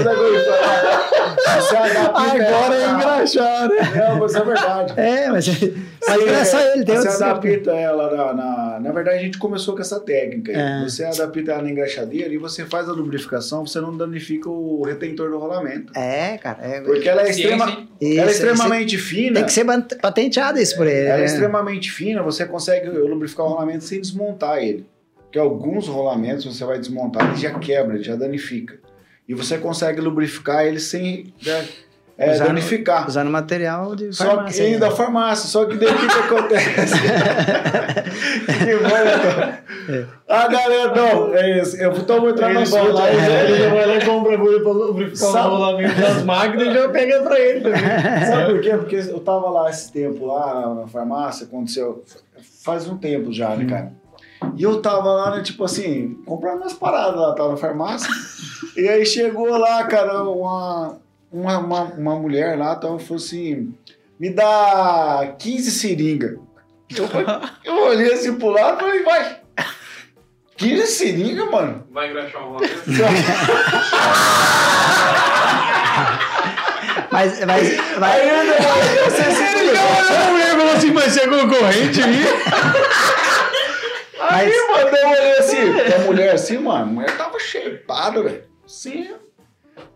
Usa 0.00 0.10
agulha 0.10 0.38
de 0.40 0.44
farmácia. 0.44 1.67
Você 1.68 1.76
adapta 1.76 2.20
Agora 2.20 2.74
é 2.74 2.90
engraxar, 2.90 3.68
né? 3.68 3.76
Não, 3.96 4.18
mas 4.20 4.34
é 4.34 4.44
verdade. 4.44 4.94
É, 4.96 5.28
mas, 5.28 5.46
mas 5.46 5.58
Você- 5.58 5.74
não 6.02 6.34
é 6.34 6.44
só 6.44 6.60
ele, 6.60 6.84
tem 6.84 6.96
Você 6.96 7.08
adapta 7.08 7.70
ela 7.72 8.16
na, 8.16 8.34
na. 8.34 8.80
Na 8.80 8.92
verdade, 8.92 9.18
a 9.18 9.20
gente 9.22 9.38
começou 9.38 9.74
com 9.74 9.80
essa 9.80 10.00
técnica. 10.00 10.52
É. 10.52 10.82
Você 10.82 11.04
adapta 11.04 11.52
ela 11.52 11.62
na 11.62 11.70
engraxadeira 11.70 12.32
e 12.32 12.38
você 12.38 12.64
faz 12.64 12.88
a 12.88 12.92
lubrificação, 12.92 13.66
você 13.66 13.80
não 13.80 13.96
danifica 13.96 14.48
o 14.48 14.82
retentor 14.84 15.30
do 15.30 15.38
rolamento. 15.38 15.92
É, 15.96 16.38
cara. 16.38 16.58
É, 16.62 16.80
Porque 16.80 17.08
ela 17.08 17.22
é, 17.22 17.30
extrema? 17.30 17.66
Isso, 18.00 18.18
ela 18.20 18.30
é 18.30 18.32
isso 18.32 18.44
extremamente 18.44 18.98
fina. 18.98 19.34
Tem 19.34 19.44
que 19.44 19.52
ser 19.52 19.66
patenteado 20.00 20.58
isso 20.58 20.76
por 20.76 20.86
ele. 20.86 21.06
Ela 21.06 21.16
é 21.16 21.20
né? 21.20 21.24
extremamente 21.26 21.90
fina, 21.90 22.22
você 22.22 22.46
consegue 22.46 22.88
lubrificar 22.88 23.46
o 23.46 23.50
rolamento 23.50 23.84
sem 23.84 24.00
desmontar 24.00 24.58
ele. 24.62 24.86
Porque 25.24 25.38
alguns 25.38 25.86
rolamentos 25.86 26.44
você 26.46 26.64
vai 26.64 26.78
desmontar, 26.78 27.28
ele 27.28 27.36
já 27.36 27.58
quebra, 27.58 27.96
ele 27.96 28.04
já 28.04 28.16
danifica. 28.16 28.78
E 29.28 29.34
você 29.34 29.58
consegue 29.58 30.00
lubrificar 30.00 30.64
ele 30.64 30.80
sem 30.80 31.32
né, 31.44 31.66
é, 32.16 32.32
Usando- 32.32 32.46
danificar. 32.48 33.06
Usando 33.06 33.30
material 33.30 33.94
de 33.94 34.12
Só 34.12 34.24
farmácia. 34.24 34.64
que 34.64 34.70
né? 34.72 34.78
da 34.78 34.90
farmácia, 34.90 35.48
só 35.48 35.64
que 35.66 35.76
daí 35.76 35.88
o 35.88 35.98
que, 35.98 36.06
que 36.08 36.18
acontece? 36.18 36.94
que 38.58 38.76
bom, 38.76 40.08
A 40.28 40.48
galera, 40.48 40.94
não, 40.94 41.34
é 41.34 41.60
isso, 41.60 41.76
eu 41.76 41.92
tô 42.04 42.28
entrar 42.28 42.52
na 42.52 42.64
vai 42.64 42.88
lá, 42.92 43.00
sua. 43.02 43.10
ele 43.10 43.56
já 43.62 43.68
vai 43.74 43.86
lá 43.86 43.96
e 43.96 44.04
compra 44.04 44.34
agulha 44.34 44.60
pra 44.62 44.72
lubrificar 44.72 45.28
o 45.28 45.32
Sabe- 45.32 45.48
rolamento 45.50 46.00
das 46.00 46.22
máquinas 46.24 46.68
e 46.68 46.72
já 46.74 46.88
pega 46.88 47.20
pra 47.22 47.38
ele 47.38 47.60
também. 47.60 47.80
Sabe 48.26 48.52
por 48.52 48.60
quê? 48.62 48.70
Porque 48.76 48.96
eu 48.96 49.20
tava 49.20 49.50
lá 49.50 49.70
esse 49.70 49.92
tempo 49.92 50.26
lá 50.26 50.54
na, 50.60 50.74
na 50.82 50.86
farmácia, 50.88 51.46
aconteceu 51.46 52.02
faz 52.64 52.86
um 52.88 52.96
tempo 52.98 53.32
já, 53.32 53.54
né, 53.56 53.64
cara? 53.66 53.92
E 54.56 54.62
eu 54.62 54.82
tava 54.82 55.12
lá, 55.12 55.36
né, 55.36 55.42
tipo 55.42 55.64
assim, 55.64 56.14
comprando 56.26 56.58
umas 56.58 56.72
paradas 56.72 57.20
lá, 57.20 57.34
tava 57.34 57.50
na 57.50 57.56
farmácia. 57.56 58.08
e 58.76 58.88
aí 58.88 59.06
chegou 59.06 59.56
lá, 59.56 59.84
cara, 59.84 60.22
uma, 60.24 60.98
uma, 61.30 61.58
uma, 61.58 61.82
uma 61.82 62.16
mulher 62.16 62.58
lá, 62.58 62.74
tava, 62.76 62.98
falou 62.98 63.16
assim, 63.16 63.72
me 64.18 64.30
dá 64.30 65.34
15 65.38 65.70
seringas. 65.70 66.38
Eu, 66.96 67.06
eu 67.64 67.86
olhei 67.86 68.12
assim 68.12 68.34
pro 68.36 68.48
lado 68.48 68.78
e 68.78 68.80
falei, 68.80 69.02
vai, 69.04 69.40
15 70.56 70.86
seringas, 70.88 71.50
mano? 71.50 71.84
Vai 71.92 72.10
engraxar 72.10 72.42
um 72.42 72.52
rolamento? 72.58 72.82
Mas, 77.10 77.44
mas, 77.44 77.70
Aí 77.70 77.78
mas, 77.98 78.22
eu, 78.22 78.34
eu, 79.04 79.10
sei 79.10 79.30
se 79.30 79.42
Ele 79.42 79.74
já 79.74 79.82
olhou 79.82 80.26
comigo 80.26 80.46
e 80.46 80.50
falou 80.50 80.72
assim, 80.72 80.90
mas 80.90 81.12
você 81.12 81.20
é 81.20 81.26
concorrente 81.26 82.00
aí? 84.20 84.50
Aí, 84.50 84.68
mano, 84.68 84.96
eu 84.96 85.08
olhei 85.08 85.32
assim, 85.38 85.92
a 85.94 85.98
mulher 86.06 86.34
assim, 86.34 86.58
mano, 86.58 86.82
a 86.82 86.86
mulher 86.86 87.16
tava 87.16 87.38
shapeada, 87.38 88.22
velho. 88.22 88.42
Sim, 88.66 89.10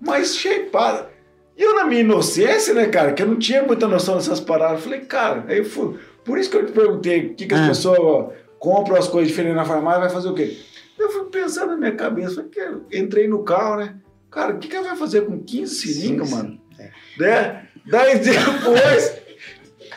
mas 0.00 0.36
shapeada. 0.36 1.10
E 1.56 1.62
eu, 1.62 1.74
na 1.74 1.84
minha 1.84 2.00
inocência, 2.00 2.72
né, 2.72 2.86
cara, 2.86 3.12
que 3.12 3.22
eu 3.22 3.26
não 3.26 3.38
tinha 3.38 3.62
muita 3.62 3.86
noção 3.86 4.16
dessas 4.16 4.40
paradas, 4.40 4.78
eu 4.78 4.84
falei, 4.84 5.00
cara, 5.00 5.44
aí 5.48 5.58
eu 5.58 5.64
fui. 5.64 5.98
Por 6.24 6.38
isso 6.38 6.50
que 6.50 6.56
eu 6.56 6.64
te 6.66 6.72
perguntei, 6.72 7.26
o 7.26 7.34
que, 7.34 7.46
que 7.46 7.54
as 7.54 7.60
Ah. 7.60 7.68
pessoas 7.68 8.32
compram 8.58 8.96
as 8.96 9.08
coisas 9.08 9.28
diferentes 9.28 9.56
na 9.56 9.64
farmácia, 9.64 10.00
vai 10.00 10.10
fazer 10.10 10.28
o 10.28 10.34
quê? 10.34 10.56
Eu 10.98 11.10
fui 11.10 11.24
pensando 11.26 11.70
na 11.72 11.76
minha 11.76 11.92
cabeça, 11.96 12.36
falei, 12.36 12.50
que 12.50 12.60
eu 12.60 12.84
entrei 12.92 13.28
no 13.28 13.42
carro, 13.42 13.76
né? 13.76 13.96
Cara, 14.30 14.54
o 14.54 14.58
que, 14.58 14.68
que 14.68 14.76
ela 14.76 14.88
vai 14.88 14.96
fazer 14.96 15.22
com 15.26 15.42
15 15.42 15.74
seringas, 15.74 16.30
mano? 16.30 16.58
sim. 16.76 16.88
Né? 17.18 17.66
Daí 17.84 18.18
depois, 18.18 19.18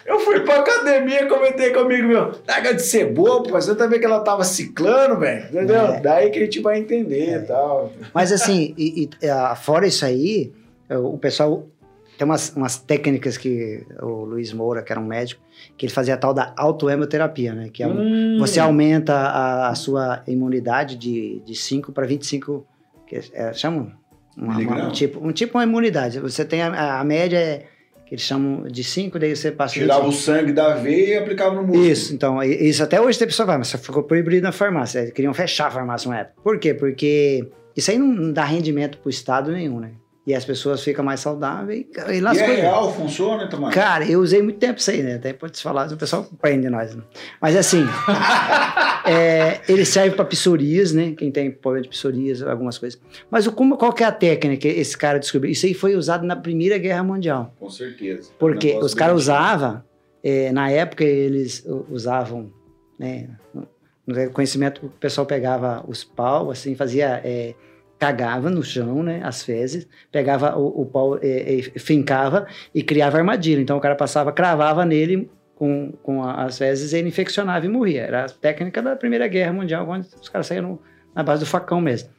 eu 0.05 0.19
fui 0.19 0.39
pra 0.41 0.59
academia, 0.59 1.27
comentei 1.27 1.71
comigo, 1.73 2.07
meu, 2.07 2.31
larga 2.47 2.73
de 2.73 2.81
ser 2.81 3.11
bobo, 3.13 3.49
mas 3.51 3.67
eu 3.67 3.75
também 3.75 3.99
que 3.99 4.05
ela 4.05 4.19
tava 4.19 4.43
ciclando, 4.43 5.19
velho, 5.19 5.45
entendeu? 5.45 5.81
É. 5.93 5.99
Daí 5.99 6.29
que 6.29 6.39
a 6.39 6.43
gente 6.43 6.59
vai 6.61 6.79
entender 6.79 7.37
e 7.37 7.45
tal. 7.45 7.91
Mas 8.13 8.31
assim, 8.31 8.73
e, 8.77 9.09
e, 9.21 9.27
ah, 9.29 9.55
fora 9.55 9.87
isso 9.87 10.05
aí, 10.05 10.53
eh, 10.89 10.97
o 10.97 11.17
pessoal 11.17 11.67
tem 12.17 12.23
umas, 12.25 12.55
umas 12.55 12.77
técnicas 12.77 13.35
que 13.37 13.85
o 14.01 14.23
Luiz 14.23 14.53
Moura, 14.53 14.81
que 14.81 14.91
era 14.91 15.01
um 15.01 15.05
médico, 15.05 15.41
que 15.77 15.85
ele 15.85 15.91
fazia 15.93 16.13
a 16.13 16.17
tal 16.17 16.33
da 16.33 16.53
autoemoterapia, 16.55 17.53
né? 17.53 17.69
Que 17.73 17.83
é 17.83 17.87
um, 17.87 17.99
Hum. 17.99 18.37
você 18.39 18.59
aumenta 18.59 19.13
a, 19.13 19.69
a 19.69 19.75
sua 19.75 20.23
imunidade 20.27 20.95
de, 20.95 21.41
de 21.45 21.55
5 21.55 21.91
para 21.91 22.05
25, 22.05 22.65
que 23.07 23.15
é, 23.17 23.21
é, 23.33 23.67
uma- 23.67 23.91
Miligrama? 24.37 24.87
um 24.87 24.91
tipo, 24.91 25.27
um 25.27 25.31
tipo 25.31 25.57
uma 25.57 25.63
imunidade. 25.63 26.19
Você 26.19 26.43
tem 26.45 26.61
a, 26.61 26.99
a 26.99 27.03
média 27.03 27.37
é 27.37 27.65
que 28.05 28.13
eles 28.13 28.23
chamam 28.23 28.63
de 28.67 28.83
5, 28.83 29.17
daí 29.17 29.35
você 29.35 29.51
passa 29.51 29.73
Tirava 29.73 30.07
o 30.07 30.11
sangue 30.11 30.51
da 30.51 30.75
veia 30.75 31.15
e 31.15 31.17
aplicava 31.17 31.55
no 31.55 31.63
músculo. 31.63 31.85
isso, 31.87 32.13
então, 32.13 32.41
isso 32.43 32.83
até 32.83 33.01
hoje 33.01 33.17
tem 33.17 33.27
pessoa 33.27 33.45
que 33.45 33.47
fala, 33.49 33.57
mas 33.59 33.67
isso 33.69 33.77
ficou 33.79 34.03
proibido 34.03 34.43
na 34.43 34.51
farmácia. 34.51 34.99
Eles 34.99 35.11
queriam 35.11 35.33
fechar 35.33 35.67
a 35.67 35.71
farmácia 35.71 36.09
uma 36.09 36.19
época. 36.19 36.35
Por 36.43 36.59
quê? 36.59 36.73
Porque 36.73 37.47
isso 37.75 37.89
aí 37.89 37.97
não- 37.97 38.07
não 38.07 38.31
dá 38.31 38.43
rendimento 38.45 38.97
pro 38.99 39.09
Estado 39.09 39.51
nenhum, 39.51 39.79
né? 39.79 39.91
E 40.27 40.33
as 40.33 40.43
pessoas 40.43 40.83
ficam 40.83 41.05
mais 41.05 41.19
saudáveis 41.19 41.85
e, 41.85 42.19
e 42.19 42.39
é 42.39 42.55
real, 42.55 42.91
funciona, 42.91 43.47
Tomás? 43.47 43.73
Cara, 43.75 44.09
eu 44.09 44.19
usei 44.19 44.41
muito 44.41 44.57
tempo 44.57 44.79
isso 44.79 44.89
aí, 44.89 45.03
né? 45.03 45.15
Até 45.15 45.33
pode 45.33 45.55
se 45.55 45.61
falar, 45.61 45.91
o 45.91 45.97
pessoal 45.97 46.27
prende 46.41 46.67
nós. 46.67 46.95
Né? 46.95 47.03
Mas 47.39 47.55
assim, 47.55 47.85
é, 49.05 49.61
ele 49.69 49.85
serve 49.85 50.15
para 50.15 50.25
psoríase, 50.25 50.95
né? 50.95 51.13
Quem 51.15 51.31
tem 51.31 51.51
problema 51.51 51.83
de 51.83 51.89
psoríase, 51.89 52.43
algumas 52.43 52.77
coisas. 52.79 52.99
Mas 53.29 53.45
o, 53.45 53.51
como, 53.51 53.77
qual 53.77 53.93
que 53.93 54.03
é 54.03 54.07
a 54.07 54.11
técnica 54.11 54.61
que 54.61 54.67
esse 54.67 54.97
cara 54.97 55.19
descobriu? 55.19 55.51
Isso 55.51 55.67
aí 55.67 55.75
foi 55.75 55.95
usado 55.95 56.25
na 56.25 56.35
Primeira 56.35 56.77
Guerra 56.79 57.03
Mundial. 57.03 57.53
Com 57.59 57.69
certeza. 57.69 58.31
Porque 58.39 58.67
Negócio 58.69 58.85
os 58.87 58.93
caras 58.95 59.15
usavam, 59.15 59.83
eh, 60.23 60.51
na 60.51 60.71
época 60.71 61.03
eles 61.03 61.63
usavam, 61.89 62.51
né, 62.97 63.29
no- 63.53 63.67
conhecimento 64.33 64.85
o 64.85 64.89
pessoal 64.89 65.25
pegava 65.25 65.83
os 65.87 66.03
pau, 66.03 66.49
assim, 66.51 66.75
fazia, 66.75 67.21
eh, 67.23 67.53
cagava 68.05 68.49
no 68.49 68.61
chão, 68.63 69.01
né, 69.01 69.19
as 69.23 69.43
fezes, 69.43 69.87
pegava 70.11 70.55
o, 70.57 70.81
o 70.81 70.85
pau, 70.85 71.17
eh, 71.21 71.59
eh, 71.75 71.79
fincava 71.79 72.45
e 72.73 72.83
criava 72.83 73.17
armadilha. 73.17 73.59
Então 73.61 73.77
o 73.77 73.81
cara 73.81 73.95
passava, 73.95 74.31
cravava 74.31 74.85
nele 74.85 75.29
com, 75.55 75.91
com 76.03 76.21
a- 76.23 76.43
as 76.45 76.57
fezes 76.57 76.93
e 76.93 76.97
ele 76.97 77.07
infeccionava 77.09 77.65
e 77.65 77.69
morria. 77.69 78.01
Era 78.03 78.25
a 78.25 78.29
técnica 78.29 78.81
da 78.81 78.95
Primeira 78.95 79.27
Guerra 79.27 79.53
Mundial, 79.53 79.87
onde 79.89 80.07
os 80.21 80.29
caras 80.29 80.47
saíam 80.47 80.63
no- 80.69 80.81
na 81.15 81.23
base 81.23 81.39
do 81.43 81.45
facão 81.47 81.81
mesmo. 81.81 82.09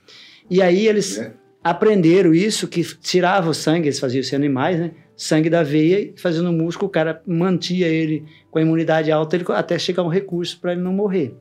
E 0.51 0.61
aí 0.63 0.89
eles 0.89 1.19
É. 1.19 1.33
aprenderam 1.63 2.35
isso, 2.35 2.67
que 2.67 2.83
tirava 3.01 3.49
o 3.51 3.55
sangue, 3.55 3.89
eles 3.89 4.01
faziam 4.01 4.21
isso 4.21 4.35
em 4.35 4.39
animais, 4.39 4.79
né? 4.79 4.91
Sangue 5.17 5.49
da 5.49 5.63
veia 5.63 6.01
e 6.01 6.15
fazia 6.17 6.43
no 6.43 6.53
músculo, 6.53 6.89
o 6.89 6.93
cara 6.93 7.23
mantia 7.27 7.87
ele 7.89 8.25
com 8.51 8.59
a 8.59 8.63
imunidade 8.63 9.11
alta 9.13 9.37
ele, 9.37 9.45
até 9.49 9.79
chegar 9.79 10.03
um 10.03 10.09
recurso 10.09 10.59
para 10.61 10.73
ele 10.73 10.81
não 10.83 10.93
morrer. 10.93 11.35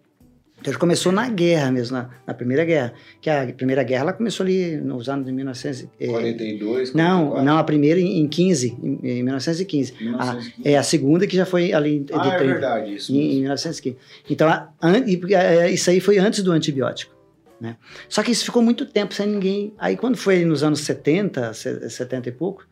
Então 0.66 0.72
ele 0.72 0.80
começou 0.80 1.12
na 1.12 1.30
guerra 1.30 1.70
mesmo, 1.72 1.96
na, 1.96 2.10
na 2.26 2.34
Primeira 2.34 2.66
Guerra. 2.66 2.92
Que 3.22 3.30
a 3.30 3.54
Primeira 3.54 3.84
Guerra 3.84 4.02
ela 4.02 4.14
começou 4.14 4.44
ali 4.44 4.78
nos 4.78 5.08
anos 5.08 5.24
de 5.28 5.32
1900. 5.32 5.88
eh, 6.00 6.08
42, 6.08 6.92
não, 6.96 7.30
44, 7.30 7.46
não, 7.46 7.58
a 7.60 7.64
primeira 7.64 8.00
em, 8.00 8.22
em 8.22 8.28
15, 8.28 8.76
em, 8.82 9.00
em 9.20 9.22
1915. 9.24 9.94
1915. 10.02 10.54
É 10.68 10.76
a 10.76 10.82
segunda 10.82 11.28
que 11.28 11.36
já 11.36 11.46
foi 11.46 11.72
ali 11.72 12.00
de 12.00 12.12
Ah, 12.14 12.18
é 12.30 12.38
30. 12.40 12.44
verdade, 12.54 12.96
isso 12.96 13.12
Em, 13.12 13.16
em 13.16 13.20
mesmo. 13.28 13.42
1915. 13.42 13.98
Então, 14.28 14.48
a- 14.50 14.70
an- 14.82 15.04
e, 15.06 15.22
é, 15.36 15.70
isso 15.70 15.88
aí 15.92 16.00
foi 16.00 16.18
antes 16.18 16.42
do 16.42 16.52
antibiótico. 16.52 17.14
Né? 17.62 17.78
Só 18.10 18.24
que 18.24 18.32
isso 18.32 18.44
ficou 18.44 18.64
muito 18.64 18.88
tempo 18.88 19.14
sem 19.14 19.28
ninguém. 19.28 19.72
Aí, 19.78 19.96
quando 19.96 20.18
foi 20.18 20.44
nos 20.46 20.64
anos 20.64 20.80
70, 20.80 21.54
se- 21.54 21.90
70 21.92 22.30
e 22.30 22.32
pouco, 22.32 22.66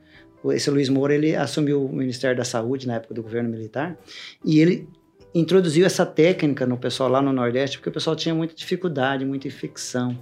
esse 0.47 0.67
Luiz 0.71 0.89
Moura 0.89 1.13
ele 1.13 1.35
assumiu 1.35 1.85
o 1.85 1.93
Ministério 1.95 2.35
da 2.35 2.43
Saúde 2.43 2.87
na 2.87 2.95
época 2.95 3.13
do 3.13 3.21
governo 3.21 3.49
militar 3.51 3.95
e 4.43 4.59
ele 4.59 4.89
introduziu 5.33 5.85
essa 5.85 6.05
técnica 6.05 6.65
no 6.65 6.77
pessoal 6.77 7.09
lá 7.09 7.21
no 7.21 7.33
Nordeste, 7.33 7.77
porque 7.77 7.89
o 7.89 7.93
pessoal 7.93 8.15
tinha 8.15 8.35
muita 8.35 8.53
dificuldade, 8.53 9.25
muita 9.25 9.47
infecção. 9.47 10.17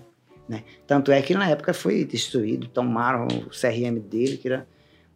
Né? 0.47 0.63
Tanto 0.87 1.11
é 1.11 1.21
que 1.21 1.33
na 1.33 1.49
época 1.49 1.73
foi 1.73 2.03
destruído, 2.03 2.67
tomaram 2.67 3.27
o 3.27 3.49
CRM 3.49 3.99
dele, 3.99 4.37
que 4.37 4.47
era. 4.47 4.67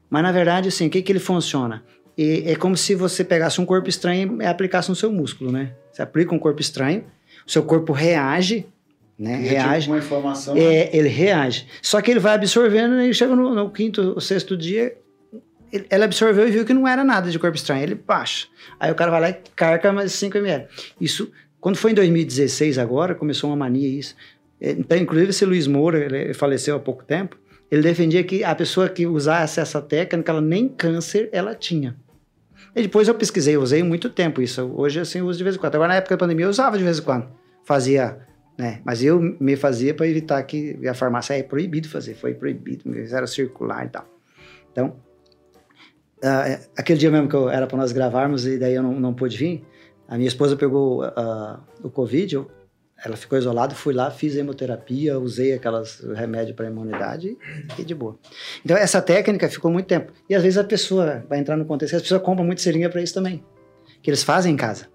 Mas 0.10 0.24
na 0.24 0.32
verdade, 0.32 0.70
assim, 0.70 0.88
o 0.88 0.90
que, 0.90 1.02
que 1.02 1.12
ele 1.12 1.20
funciona? 1.20 1.84
E 2.18 2.44
é 2.46 2.56
como 2.56 2.78
se 2.78 2.96
você 2.96 3.24
pegasse 3.24 3.60
um 3.60 3.66
corpo 3.66 3.90
estranho 3.90 4.42
e 4.42 4.46
aplicasse 4.46 4.90
no 4.90 4.96
seu 4.96 5.12
músculo, 5.12 5.52
né? 5.52 5.74
Você 5.92 6.02
aplica 6.02 6.34
um 6.34 6.40
corpo 6.40 6.62
estranho, 6.62 7.04
o 7.46 7.52
seu 7.52 7.64
corpo 7.64 7.92
reage, 7.92 8.66
né? 9.18 9.34
É 9.34 9.38
tipo 9.38 9.50
reage. 9.50 9.90
uma 9.90 9.98
informação. 9.98 10.56
É, 10.56 10.96
ele 10.96 11.10
reage. 11.10 11.68
Só 11.82 12.02
que 12.02 12.12
ele 12.12 12.20
vai 12.20 12.36
absorvendo 12.36 13.02
e 13.02 13.14
chega 13.14 13.36
no, 13.36 13.54
no 13.54 13.70
quinto 13.70 14.14
ou 14.16 14.22
sexto 14.22 14.56
dia, 14.56 14.96
ele 15.72 16.04
absorveu 16.04 16.48
e 16.48 16.52
viu 16.52 16.66
que 16.66 16.74
não 16.74 16.88
era 16.88 17.04
nada 17.04 17.30
de 17.30 17.40
corpo 17.40 17.56
estranho. 17.56 17.84
Ele 17.84 17.96
baixa. 17.96 18.48
Aí 18.80 18.92
o 18.92 18.96
cara 18.96 19.12
vai 19.12 19.22
lá 19.22 19.30
e 19.30 19.34
carca 19.56 19.92
mais 19.92 20.14
5 20.14 20.38
ml. 20.38 20.68
Isso, 21.00 21.32
quando 21.60 21.78
foi 21.78 21.92
em 21.92 21.96
2016 21.96 22.78
agora, 22.78 23.16
começou 23.16 23.50
uma 23.50 23.56
mania 23.56 23.88
isso. 23.88 24.16
É, 24.60 24.72
Então, 24.72 24.98
inclusive, 24.98 25.32
esse 25.32 25.46
Luiz 25.46 25.68
Moura, 25.68 26.00
ele 26.00 26.34
faleceu 26.34 26.76
há 26.76 26.80
pouco 26.80 27.04
tempo, 27.04 27.38
ele 27.70 27.82
defendia 27.82 28.24
que 28.24 28.44
a 28.44 28.54
pessoa 28.56 28.88
que 28.88 29.06
usasse 29.06 29.60
essa 29.60 29.82
técnica, 29.82 30.32
ela 30.32 30.42
nem 30.42 30.68
câncer 30.68 31.30
ela 31.32 31.56
tinha. 31.56 31.96
E 32.76 32.82
depois 32.82 33.08
eu 33.08 33.16
pesquisei, 33.16 33.58
usei 33.58 33.82
muito 33.84 34.10
tempo 34.10 34.42
isso. 34.42 34.72
Hoje, 34.76 35.00
assim, 35.00 35.20
eu 35.20 35.26
uso 35.26 35.38
de 35.38 35.44
vez 35.44 35.56
em 35.56 35.60
quando. 35.60 35.76
Agora, 35.76 35.90
na 35.90 35.96
época 35.96 36.16
da 36.16 36.20
pandemia, 36.20 36.46
eu 36.46 36.50
usava 36.50 36.78
de 36.78 36.84
vez 36.84 37.00
em 37.00 37.02
quando. 37.02 37.28
Fazia, 37.64 38.20
né? 38.58 38.82
Mas 38.84 39.04
eu 39.04 39.20
me 39.40 39.56
fazia 39.56 39.94
para 39.94 40.08
evitar 40.08 40.42
que 40.44 40.86
a 40.88 40.94
farmácia 40.94 41.34
é 41.38 41.42
proibido 41.42 41.88
fazer. 41.88 42.16
Foi 42.16 42.34
proibido, 42.34 42.84
fizeram 42.92 43.26
circular 43.28 43.86
e 43.86 43.90
tal. 43.90 44.06
Então, 44.72 44.96
é, 46.24 46.60
aquele 46.78 47.00
dia 47.00 47.12
mesmo 47.12 47.28
que 47.28 47.36
eu, 47.36 47.50
era 47.50 47.68
para 47.68 47.78
nós 47.78 47.92
gravarmos 47.92 48.46
e 48.46 48.58
daí 48.58 48.74
eu 48.76 48.84
não, 48.84 48.94
não 49.00 49.14
pude 49.14 49.38
vir, 49.38 49.64
a 50.08 50.16
minha 50.18 50.28
esposa 50.28 50.56
pegou 50.56 51.04
ah, 51.04 51.60
o 51.84 51.90
Covid, 51.90 52.36
eu- 52.36 52.52
ela 53.04 53.18
ficou 53.18 53.38
isolada, 53.38 53.76
fui 53.76 53.94
lá, 53.94 54.10
fiz 54.10 54.36
hemoterapia, 54.36 55.20
usei 55.20 55.54
aquelas 55.54 56.00
remédios 56.16 56.56
para 56.56 56.68
imunidade 56.68 57.38
e 57.78 57.84
de 57.84 57.94
boa. 57.94 58.18
Então, 58.64 58.76
essa 58.78 59.02
técnica 59.02 59.50
ficou 59.50 59.70
muito 59.70 59.86
tempo. 59.86 60.12
E 60.30 60.34
às 60.34 60.42
vezes 60.42 60.58
a 60.58 60.64
pessoa 60.64 61.24
vai 61.30 61.38
entrar 61.40 61.58
no 61.58 61.66
contexto, 61.66 61.96
as 61.96 62.02
pessoas 62.02 62.22
compram 62.22 62.46
muito 62.46 62.62
seringa 62.62 62.90
para 62.90 63.02
isso 63.02 63.14
também. 63.14 63.44
Que 64.02 64.10
eles 64.10 64.24
fazem 64.24 64.54
em 64.54 64.58
casa. 64.58 64.88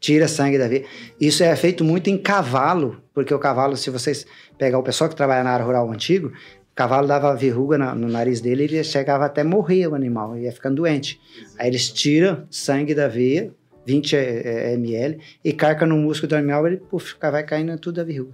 Tira 0.00 0.26
sangue 0.26 0.58
da 0.58 0.66
veia. 0.66 0.84
Isso 1.20 1.42
é 1.44 1.54
feito 1.54 1.84
muito 1.84 2.08
em 2.10 2.18
cavalo, 2.18 3.02
porque 3.14 3.32
o 3.32 3.38
cavalo, 3.38 3.76
se 3.76 3.88
vocês 3.90 4.26
pegar 4.58 4.78
o 4.78 4.82
pessoal 4.82 5.08
que 5.08 5.16
trabalha 5.16 5.44
na 5.44 5.50
área 5.50 5.64
rural 5.64 5.90
antigo, 5.90 6.32
cavalo 6.80 7.06
dava 7.06 7.34
verruga 7.36 7.76
na- 7.76 7.94
no 7.94 8.08
nariz 8.08 8.40
dele 8.40 8.64
ele 8.64 8.82
chegava 8.82 9.26
até 9.26 9.44
morrer 9.44 9.86
o 9.86 9.94
animal, 9.94 10.36
ia 10.38 10.50
ficando 10.50 10.76
doente. 10.76 11.20
Aí 11.58 11.68
eles 11.68 11.90
tiram 11.90 12.46
sangue 12.50 12.94
da 12.94 13.06
veia, 13.06 13.52
20 13.84 14.16
eh, 14.16 14.72
ml, 14.74 15.18
e 15.44 15.52
carca 15.52 15.84
no 15.84 15.96
músculo 15.96 16.28
do 16.30 16.36
animal, 16.36 16.66
ele 16.66 16.78
puf, 16.78 17.14
vai 17.20 17.42
caindo 17.44 17.76
tudo 17.78 17.96
da 17.96 18.04
verruga. 18.04 18.32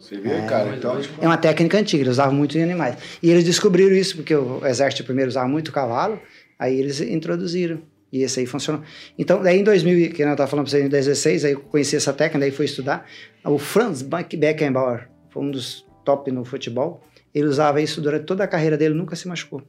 Você 0.00 0.16
vê, 0.16 0.30
cara? 0.48 0.66
mas 0.66 0.78
Então, 0.78 0.94
hoje- 0.96 1.08
tipo, 1.08 1.22
É 1.22 1.26
uma 1.26 1.36
técnica 1.36 1.76
antiga, 1.78 2.02
eles 2.04 2.12
usavam 2.12 2.34
muito 2.34 2.56
em 2.56 2.62
animais. 2.62 2.96
E 3.22 3.30
eles 3.30 3.44
descobriram 3.44 3.94
isso, 3.94 4.16
porque 4.16 4.34
o 4.34 4.64
exército 4.64 5.04
primeiro 5.04 5.28
usava 5.28 5.46
muito 5.48 5.70
cavalo, 5.72 6.18
aí 6.58 6.78
eles 6.78 7.00
introduziram. 7.02 7.82
E 8.10 8.22
esse 8.22 8.40
aí 8.40 8.46
funcionou. 8.46 8.82
Então, 9.18 9.42
daí 9.42 9.58
em 9.60 9.64
2000, 9.64 10.10
que 10.14 10.22
eu 10.22 10.30
estava 10.30 10.48
falando 10.48 10.64
para 10.64 10.70
vocês, 10.70 10.84
em 10.84 10.88
2016, 10.88 11.44
aí 11.44 11.52
eu 11.52 11.60
conheci 11.60 11.96
essa 11.96 12.12
técnica, 12.14 12.38
daí 12.38 12.50
fui 12.50 12.64
estudar. 12.64 13.04
O 13.44 13.58
Franz 13.58 14.00
Beck- 14.00 14.36
Beckenbauer, 14.38 15.08
foi 15.28 15.42
um 15.42 15.50
dos 15.50 15.84
top 16.04 16.30
no 16.30 16.44
futebol, 16.44 17.02
ele 17.38 17.48
usava 17.48 17.80
isso 17.80 18.00
durante 18.00 18.24
toda 18.24 18.44
a 18.44 18.48
carreira 18.48 18.76
dele, 18.76 18.94
nunca 18.94 19.14
se 19.16 19.26
machucou. 19.28 19.62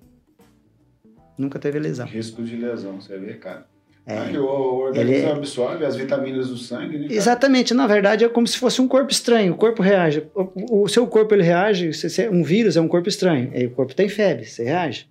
Nunca 1.37 1.59
teve 1.59 1.77
lesão. 1.79 2.07
risco 2.07 2.41
de 2.43 2.55
lesão, 2.55 2.99
você 2.99 3.17
vê, 3.17 3.33
cara. 3.35 3.65
É. 4.05 4.17
Ah, 4.19 4.27
que 4.29 4.37
o 4.37 4.45
organismo 4.45 5.13
Ele- 5.13 5.25
absorve 5.31 5.85
as 5.85 5.95
vitaminas 5.97 6.47
do 6.47 6.55
sangue, 6.57 6.97
né? 6.97 7.03
cara? 7.07 7.13
Exatamente, 7.13 7.73
na 7.73 7.85
verdade 7.85 8.23
é 8.23 8.29
como 8.29 8.47
se 8.47 8.57
fosse 8.57 8.81
um 8.81 8.87
corpo 8.87 9.11
estranho. 9.11 9.53
O 9.53 9.57
corpo 9.57 9.83
reage. 9.83 10.25
O, 10.33 10.83
o 10.83 10.87
seu 10.87 11.05
corpo 11.05 11.35
ele 11.35 11.43
reage. 11.43 11.91
se- 11.93 12.29
um 12.29 12.41
vírus 12.41 12.77
é 12.77 12.81
um 12.81 12.87
corpo 12.87 13.09
estranho. 13.09 13.51
E 13.53 13.65
o 13.65 13.71
corpo 13.71 13.93
tem 13.93 14.07
febre, 14.07 14.45
você 14.45 14.63
reage. 14.63 15.09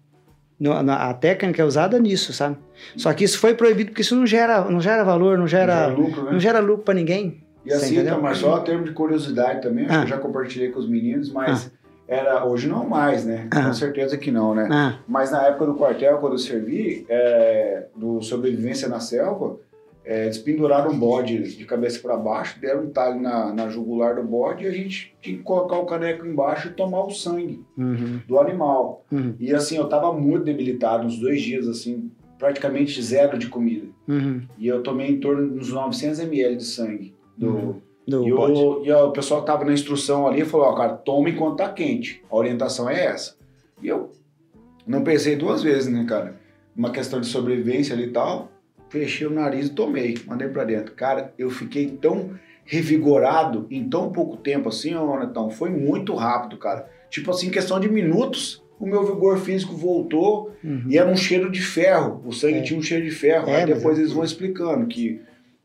No- 0.58 0.82
na- 0.82 1.10
a 1.10 1.14
técnica 1.14 1.60
é 1.60 1.64
usada 1.64 1.98
nisso, 1.98 2.32
sabe? 2.32 2.56
Só 2.96 3.12
que 3.12 3.22
isso 3.24 3.38
foi 3.38 3.54
proibido 3.54 3.90
porque 3.90 4.00
isso 4.00 4.16
não 4.16 4.26
gera, 4.26 4.64
não 4.70 4.80
gera 4.80 5.04
valor, 5.04 5.36
não 5.36 5.46
gera, 5.46 5.74
Gera 5.74 5.86
lucro, 5.94 6.24
né? 6.24 6.32
não 6.32 6.40
gera 6.40 6.58
lucro 6.60 6.82
para 6.84 6.94
ninguém. 6.94 7.44
E 7.66 7.72
assim, 7.72 7.96
entendeu? 7.96 8.14
Tamar, 8.14 8.34
só 8.34 8.54
a 8.54 8.60
termo 8.60 8.84
de 8.84 8.92
curiosidade 8.92 9.60
também, 9.60 9.84
acho 9.84 9.92
que 9.92 9.98
Ah. 9.98 10.02
eu 10.04 10.08
já 10.08 10.18
compartilhei 10.18 10.70
com 10.70 10.78
os 10.80 10.88
meninos, 10.88 11.30
mas 11.30 11.70
era 12.08 12.44
hoje 12.46 12.68
não 12.68 12.88
mais, 12.88 13.24
né? 13.24 13.48
Ah. 13.50 13.64
Com 13.66 13.72
certeza 13.74 14.16
que 14.16 14.30
não, 14.30 14.54
né? 14.54 14.68
Ah, 14.70 14.98
Mas 15.08 15.30
na 15.30 15.42
época 15.46 15.66
do 15.66 15.74
quartel, 15.74 16.18
quando 16.18 16.34
eu 16.34 16.38
servi, 16.38 17.04
é, 17.08 17.86
do 17.96 18.20
Sobrevivência 18.22 18.88
na 18.88 19.00
Selva, 19.00 19.58
é, 20.04 20.24
eles 20.26 20.38
penduraram 20.38 20.92
o 20.92 20.96
bode 20.96 21.56
de 21.56 21.64
cabeça 21.64 21.98
para 21.98 22.16
baixo, 22.16 22.60
deram 22.60 22.84
um 22.84 22.90
talho 22.90 23.20
na, 23.20 23.52
na 23.52 23.68
jugular 23.68 24.14
do 24.14 24.22
bode 24.22 24.62
e 24.64 24.68
a 24.68 24.70
gente 24.70 25.12
tinha 25.20 25.36
que 25.36 25.42
colocar 25.42 25.78
o 25.78 25.86
caneco 25.86 26.24
embaixo 26.24 26.68
e 26.68 26.72
tomar 26.72 27.02
o 27.04 27.10
sangue 27.10 27.64
Uhum, 27.76 28.20
do 28.28 28.38
animal. 28.38 29.04
uhum, 29.10 29.34
E 29.40 29.52
assim, 29.52 29.76
eu 29.76 29.88
tava 29.88 30.12
muito 30.12 30.44
debilitado, 30.44 31.06
uns 31.06 31.18
dois 31.18 31.42
dias, 31.42 31.66
assim, 31.66 32.08
praticamente 32.38 33.02
zero 33.02 33.36
de 33.36 33.48
comida. 33.48 33.86
uhum. 34.06 34.42
E 34.56 34.68
eu 34.68 34.80
tomei 34.80 35.10
em 35.10 35.18
torno 35.18 35.48
dos 35.56 35.72
900 35.72 36.20
ml 36.20 36.54
de 36.56 36.64
sangue 36.64 37.12
do, 37.36 37.48
Uhum. 37.48 37.74
Do 38.06 38.26
e, 38.26 38.32
o, 38.32 38.84
e 38.84 38.92
o 38.92 39.10
pessoal 39.10 39.40
que 39.40 39.46
tava 39.46 39.64
na 39.64 39.72
instrução 39.72 40.26
ali 40.28 40.44
falou, 40.44 40.66
ó, 40.66 40.74
cara, 40.74 40.92
toma 40.94 41.28
enquanto 41.28 41.56
tá 41.56 41.68
quente. 41.72 42.22
A 42.30 42.36
orientação 42.36 42.88
é 42.88 43.04
essa. 43.06 43.36
E 43.82 43.88
eu 43.88 44.10
não 44.86 45.02
pensei 45.02 45.34
duas 45.36 45.62
vezes, 45.62 45.88
né, 45.92 46.04
cara? 46.08 46.36
Uma 46.76 46.90
questão 46.90 47.20
de 47.20 47.26
sobrevivência 47.26 47.94
ali 47.94 48.04
e 48.04 48.10
tal. 48.12 48.50
Fechei 48.88 49.26
o 49.26 49.30
nariz 49.30 49.66
e 49.66 49.70
tomei, 49.70 50.16
mandei 50.26 50.46
pra 50.48 50.62
dentro. 50.64 50.94
Cara, 50.94 51.32
eu 51.36 51.50
fiquei 51.50 51.88
tão 51.88 52.30
revigorado 52.64 53.66
em 53.70 53.88
tão 53.88 54.10
pouco 54.12 54.36
tempo 54.36 54.68
assim, 54.68 54.94
ó, 54.94 55.18
Netão. 55.18 55.50
Foi 55.50 55.70
muito 55.70 56.14
rápido, 56.14 56.56
cara. 56.58 56.88
Tipo 57.10 57.30
assim, 57.30 57.48
em 57.48 57.50
questão 57.50 57.80
de 57.80 57.88
minutos, 57.88 58.62
o 58.78 58.86
meu 58.86 59.04
vigor 59.04 59.38
físico 59.38 59.74
voltou 59.74 60.52
Uhum. 60.62 60.84
e 60.88 60.96
era 60.98 61.10
um 61.10 61.16
cheiro 61.16 61.50
de 61.50 61.60
ferro. 61.60 62.22
O 62.24 62.32
sangue 62.32 62.58
É. 62.58 62.62
tinha 62.62 62.78
um 62.78 62.82
cheiro 62.82 63.04
de 63.04 63.10
ferro. 63.10 63.48
É, 63.48 63.56
Aí 63.62 63.66
depois 63.66 63.98
é- 63.98 64.00
eles 64.02 64.12
vão 64.12 64.22
explicando 64.24 64.86
que 64.86 65.20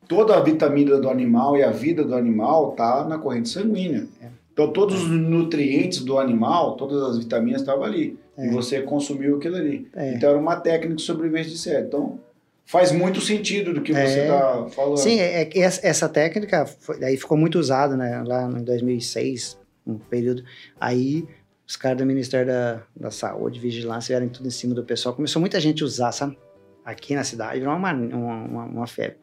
toda 0.07 0.36
a 0.36 0.40
vitamina 0.41 0.98
do 0.99 1.10
animal 1.10 1.56
e 1.57 1.64
a 1.64 1.72
vida 1.72 2.03
do 2.03 2.15
animal 2.15 2.72
tá 2.72 3.06
na 3.07 3.18
corrente 3.18 3.49
sanguínea. 3.49 4.07
É. 4.22 4.28
Então 4.53 4.72
todos 4.72 5.02
os 5.03 5.10
nutrientes 5.10 6.02
do 6.03 6.18
animal, 6.19 6.76
todas 6.76 7.02
as 7.03 7.18
vitaminas 7.18 7.61
estavam 7.61 7.84
ali. 7.84 8.18
É. 8.38 8.48
E 8.48 8.49
você 8.49 8.82
consumiu 8.82 9.38
aquilo 9.38 9.56
ali. 9.56 9.88
É. 9.95 10.14
Então 10.14 10.30
era 10.30 10.38
uma 10.38 10.56
técnica 10.56 10.95
de 10.95 11.02
sobrevivência 11.02 11.52
de 11.52 11.57
série. 11.57 11.88
Então 11.88 12.19
faz 12.65 12.91
muito 12.91 13.22
sentido 13.22 13.73
do 13.73 13.82
que 13.82 13.91
É. 13.94 14.06
você 14.06 14.19
está 14.22 14.65
falando. 14.69 14.98
Sim, 14.98 15.19
é, 15.19 15.44
é 15.44 15.49
essa, 15.60 16.07
técnica 16.10 16.65
foi, 16.65 17.03
aí 17.03 17.18
ficou 17.18 17.38
muito 17.38 17.57
usada, 17.60 17.95
né? 17.95 18.23
Lá 18.26 18.49
em 18.49 18.64
2006, 18.64 19.57
um 19.86 19.98
período. 19.98 20.44
Aí 20.80 21.26
os 21.68 21.78
caras 21.78 21.98
do 21.99 22.06
Ministério 22.06 22.48
da, 22.48 22.82
da 22.94 23.11
Saúde, 23.11 23.60
Vigilância, 23.60 24.14
vieram 24.18 24.32
tudo 24.32 24.48
em 24.48 24.52
cima 24.52 24.76
do 24.76 24.84
pessoal. 24.84 25.15
Começou 25.15 25.40
muita 25.40 25.60
gente 25.60 25.84
a 25.84 25.86
usar, 25.86 26.11
sabe? 26.11 26.38
Aqui 26.84 27.15
na 27.15 27.23
cidade, 27.23 27.60
virou 27.60 27.73
uma, 27.76 27.94
uma, 27.94 28.34
uma, 28.44 28.64
uma 28.65 28.88
febre. 28.88 29.18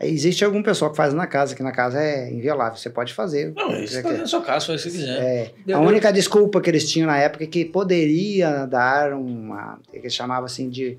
Aí 0.00 0.10
existe 0.10 0.42
algum 0.42 0.62
pessoal 0.62 0.90
que 0.90 0.96
faz 0.96 1.12
na 1.12 1.26
casa, 1.26 1.54
que 1.54 1.62
na 1.62 1.72
casa 1.72 2.00
é 2.00 2.32
inviolável, 2.32 2.78
você 2.78 2.88
pode 2.88 3.12
fazer. 3.12 3.52
Não, 3.54 3.70
isso 3.82 4.02
tá 4.02 4.10
da 4.10 4.26
sua 4.26 4.40
casa, 4.40 4.66
faz 4.66 4.80
o 4.80 4.84
que 4.84 4.90
você 4.90 4.98
quiser. 4.98 5.52
É, 5.68 5.74
a 5.74 5.78
única 5.78 6.10
desculpa 6.10 6.58
que 6.58 6.70
eles 6.70 6.90
tinham 6.90 7.06
na 7.06 7.18
época 7.18 7.44
é 7.44 7.46
que 7.46 7.66
poderia 7.66 8.64
dar 8.64 9.12
uma. 9.12 9.78
que 9.90 9.98
eles 9.98 10.14
chamavam 10.14 10.46
assim 10.46 10.70
de 10.70 10.96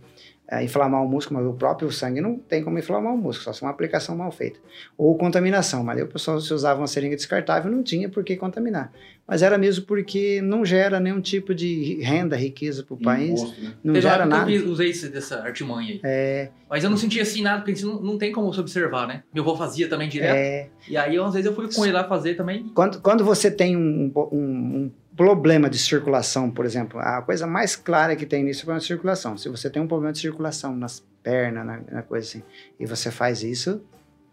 é, 0.51 0.61
inflamar 0.63 1.01
o 1.01 1.07
músculo, 1.07 1.39
mas 1.39 1.49
o 1.49 1.53
próprio 1.55 1.89
sangue 1.91 2.19
não 2.19 2.35
tem 2.37 2.61
como 2.61 2.77
inflamar 2.77 3.13
o 3.13 3.17
músculo, 3.17 3.45
só 3.45 3.53
se 3.53 3.61
uma 3.61 3.71
aplicação 3.71 4.17
mal 4.17 4.31
feita. 4.33 4.59
Ou 4.97 5.17
contaminação, 5.17 5.81
mas 5.81 5.97
aí 5.97 6.03
o 6.03 6.07
pessoal 6.07 6.41
se 6.41 6.53
usava 6.53 6.81
uma 6.81 6.87
seringa 6.87 7.15
descartável 7.15 7.71
não 7.71 7.81
tinha 7.81 8.09
por 8.09 8.21
que 8.23 8.35
contaminar. 8.35 8.91
Mas 9.25 9.41
era 9.41 9.57
mesmo 9.57 9.85
porque 9.85 10.41
não 10.41 10.65
gera 10.65 10.99
nenhum 10.99 11.21
tipo 11.21 11.55
de 11.55 12.01
renda, 12.01 12.35
riqueza 12.35 12.83
para 12.83 12.93
o 12.95 12.97
país, 12.97 13.39
Imposto, 13.39 13.61
né? 13.61 13.73
não 13.81 13.93
uma 13.93 14.01
gera 14.01 14.13
época 14.23 14.25
nada. 14.37 14.51
eu 14.51 14.61
vi- 14.63 14.67
usei 14.69 14.89
esse- 14.89 15.07
dessa 15.07 15.37
artimanha 15.41 15.93
aí. 15.93 16.01
É, 16.03 16.49
Mas 16.69 16.83
eu 16.83 16.89
não 16.89 16.97
sentia 16.97 17.21
assim 17.21 17.41
nada, 17.41 17.63
porque 17.63 17.81
não, 17.85 18.01
não 18.01 18.17
tem 18.17 18.33
como 18.33 18.53
se 18.53 18.59
observar, 18.59 19.07
né? 19.07 19.23
Meu 19.33 19.43
avô 19.43 19.55
fazia 19.55 19.87
também 19.87 20.09
direto. 20.09 20.35
é, 20.35 20.67
E 20.89 20.97
aí, 20.97 21.17
às 21.17 21.31
vezes, 21.33 21.45
eu 21.45 21.55
fui 21.55 21.73
com 21.73 21.85
ele 21.85 21.93
lá 21.93 22.03
fazer 22.03 22.35
também. 22.35 22.69
Quando, 22.73 22.99
quando 22.99 23.23
você 23.23 23.49
tem 23.49 23.77
um, 23.77 24.11
um- 24.13 24.35
um 24.35 24.91
problema 25.15 25.69
de 25.69 25.77
circulação, 25.77 26.49
por 26.49 26.65
exemplo, 26.65 26.99
a 26.99 27.21
coisa 27.21 27.45
mais 27.45 27.75
clara 27.75 28.15
que 28.15 28.25
tem 28.25 28.43
nisso 28.43 28.69
é 28.71 28.75
a 28.75 28.79
circulação. 28.79 29.37
Se 29.37 29.49
você 29.49 29.69
tem 29.69 29.81
um 29.81 29.87
problema 29.87 30.13
de 30.13 30.19
circulação 30.19 30.75
nas 30.75 31.03
pernas, 31.21 31.65
na, 31.65 31.81
na 31.91 32.01
coisa 32.01 32.27
assim, 32.27 32.43
e 32.79 32.85
você 32.85 33.11
faz 33.11 33.43
isso, 33.43 33.81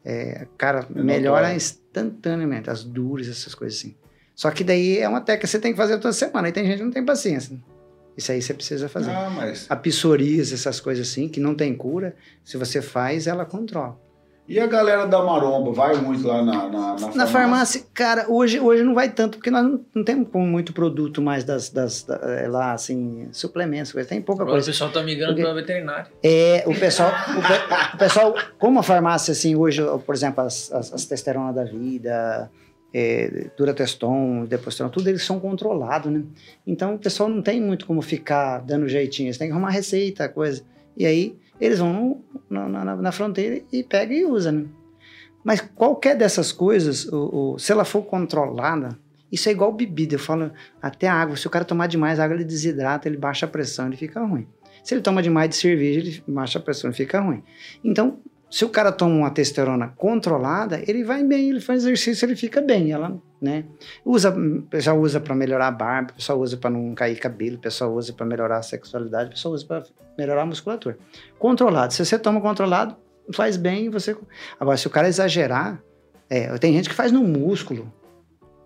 é, 0.05 0.47
cara, 0.57 0.87
É 0.95 1.03
melhora 1.03 1.55
instantaneamente, 1.55 2.71
as 2.71 2.85
dores, 2.85 3.29
essas 3.29 3.55
coisas 3.55 3.79
assim. 3.79 3.95
Só 4.35 4.51
que 4.51 4.63
daí 4.63 4.99
é 4.99 5.09
uma 5.09 5.21
técnica 5.21 5.47
que 5.47 5.49
você 5.49 5.59
tem 5.59 5.73
que 5.73 5.77
fazer 5.77 5.99
toda 5.99 6.13
semana, 6.13 6.49
e 6.49 6.53
tem 6.53 6.65
gente 6.65 6.79
que 6.79 6.85
não 6.85 6.93
tem 6.93 7.05
paciência. 7.05 7.59
Isso 8.17 8.33
aí 8.33 8.43
você 8.43 8.55
precisa 8.55 8.89
fazer. 8.89 9.11
Ah, 9.11 9.31
mas. 9.31 9.67
A 9.69 9.77
psoríase, 9.77 10.55
essas 10.55 10.81
coisas 10.81 11.09
assim, 11.09 11.29
que 11.29 11.39
não 11.39 11.55
tem 11.55 11.75
cura, 11.75 12.17
se 12.45 12.57
você 12.57 12.83
faz, 12.83 13.27
ela 13.27 13.45
controla. 13.45 13.97
E 14.49 14.59
a 14.59 14.67
galera 14.67 15.07
da 15.07 15.23
maromba 15.23 15.73
vai 15.73 15.95
muito 15.97 16.27
lá 16.27 16.43
na, 16.43 16.69
na, 16.71 16.97
na 16.99 17.15
Na 17.15 17.27
farmácia, 17.27 17.83
cara, 17.93 18.25
hoje, 18.31 18.59
hoje 18.59 18.83
não 18.83 18.95
vai 18.95 19.11
tanto, 19.11 19.37
porque 19.37 19.51
nós 19.51 19.63
não, 19.63 19.81
não 19.95 20.03
temos 20.03 20.27
muito 20.33 20.73
produto 20.73 21.21
mais 21.21 21.45
das, 21.45 21.69
das 21.69 22.03
da- 22.03 22.17
é, 22.17 22.49
lá, 22.49 22.73
assim, 22.73 23.29
suplementos, 23.31 23.93
coisa. 23.93 24.09
tem 24.09 24.23
pouca 24.23 24.43
Agora 24.43 24.55
o 24.55 24.57
coisa. 24.57 24.71
pessoal 24.71 24.91
tá 24.91 25.03
migrando 25.03 25.35
Porque- 25.35 25.43
pra 25.45 25.53
veterinário. 25.53 26.07
É, 26.23 26.65
o 26.67 26.75
pessoal, 26.75 27.11
o, 27.11 27.95
o 27.95 27.99
pessoal, 27.99 28.35
como 28.59 28.79
a 28.79 28.83
farmácia, 28.83 29.33
assim, 29.33 29.55
hoje, 29.55 29.83
por 30.07 30.15
exemplo, 30.15 30.43
as, 30.43 30.73
as, 30.73 30.95
as 30.95 31.01
testosterona 31.03 31.53
da 31.53 31.65
vida, 31.65 32.51
é, 32.95 33.51
durateston, 33.55 34.47
deposteron, 34.47 34.89
tudo 34.89 35.09
eles 35.09 35.23
são 35.25 35.39
controlados, 35.39 36.11
né? 36.11 36.23
Então 36.67 36.95
o 36.95 36.99
pessoal 36.99 37.29
não 37.29 37.43
tem 37.43 37.61
muito 37.61 37.85
como 37.87 38.01
ficar 38.01 38.61
dando 38.61 38.89
jeitinho, 38.89 39.27
eles 39.27 39.37
têm 39.37 39.49
que 39.49 39.53
arrumar 39.53 39.69
receita, 39.71 40.27
coisa. 40.27 40.63
E 40.97 41.05
aí 41.05 41.37
eles 41.61 41.79
vão 41.79 42.23
no- 42.49 42.69
na, 42.69 42.97
na, 42.97 43.13
fronteira 43.13 43.63
e 43.73 43.83
pegam 43.83 44.17
e 44.17 44.25
usam, 44.25 44.53
né? 44.53 44.65
Mas 45.45 45.61
qualquer 45.61 46.17
dessas 46.17 46.53
coisas, 46.53 47.07
o, 47.11 47.57
se 47.59 47.73
ela 47.73 47.85
for 47.85 48.03
controlada, 48.03 48.99
isso 49.31 49.49
é 49.49 49.53
igual 49.53 49.73
bebida. 49.73 50.15
Eu 50.15 50.19
falo, 50.19 50.51
até 50.83 51.09
água. 51.09 51.37
Se 51.37 51.47
o 51.47 51.51
cara 51.51 51.65
tomar 51.65 51.87
demais 51.87 52.19
água, 52.19 52.35
ele 52.35 52.45
desidrata, 52.45 53.09
ele 53.09 53.17
baixa 53.17 53.47
a 53.47 53.49
pressão, 53.49 53.87
ele 53.87 53.97
fica 53.97 54.21
ruim. 54.21 54.47
Se 54.83 54.95
ele 54.95 55.01
toma 55.01 55.23
demais 55.23 55.49
de 55.51 55.57
cerveja, 55.57 56.01
ele 56.01 56.23
baixa 56.27 56.59
a 56.59 56.63
pressão, 56.63 56.91
ele 56.91 56.97
fica 56.97 57.21
ruim. 57.21 57.43
Então, 57.85 58.19
se 58.51 58.65
o 58.65 58.69
cara 58.69 58.91
toma 58.91 59.15
uma 59.15 59.31
testosterona 59.31 59.89
controlada, 59.97 60.83
ele 60.87 61.05
vai 61.05 61.23
bem, 61.23 61.51
ele 61.51 61.61
faz 61.61 61.83
exercício, 61.85 62.25
ele 62.27 62.37
fica 62.37 62.61
bem. 62.61 62.91
Ela, 62.93 63.21
né? 63.41 63.65
Usa, 64.05 64.35
pessoal 64.71 64.99
usa 64.99 65.21
para 65.21 65.35
melhorar 65.35 65.69
a 65.69 65.71
barba, 65.71 66.11
o 66.13 66.15
pessoal 66.15 66.39
usa 66.41 66.57
para 66.57 66.71
não 66.71 66.95
cair 66.95 67.17
cabelo, 67.19 67.57
o 67.57 67.61
pessoal 67.61 67.93
usa 67.95 68.13
para 68.13 68.27
melhorar 68.27 68.59
a 68.59 68.63
sexualidade, 68.63 69.29
o 69.31 69.33
pessoal 69.33 69.55
usa 69.55 69.67
para 69.67 69.85
melhorar 70.17 70.43
a 70.43 70.47
musculatura. 70.47 70.99
Controlado. 71.39 71.93
Se 71.93 72.05
você 72.05 72.19
toma 72.19 72.41
controlado, 72.41 72.97
faz 73.33 73.57
bem 73.57 73.89
você. 73.91 74.17
Agora, 74.59 74.77
se 74.77 74.87
o 74.87 74.91
cara 74.91 75.09
exagerar, 75.09 75.81
é, 76.29 76.57
tem 76.59 76.73
gente 76.73 76.89
que 76.89 76.95
faz 76.95 77.13
no 77.13 77.23
músculo. 77.23 77.93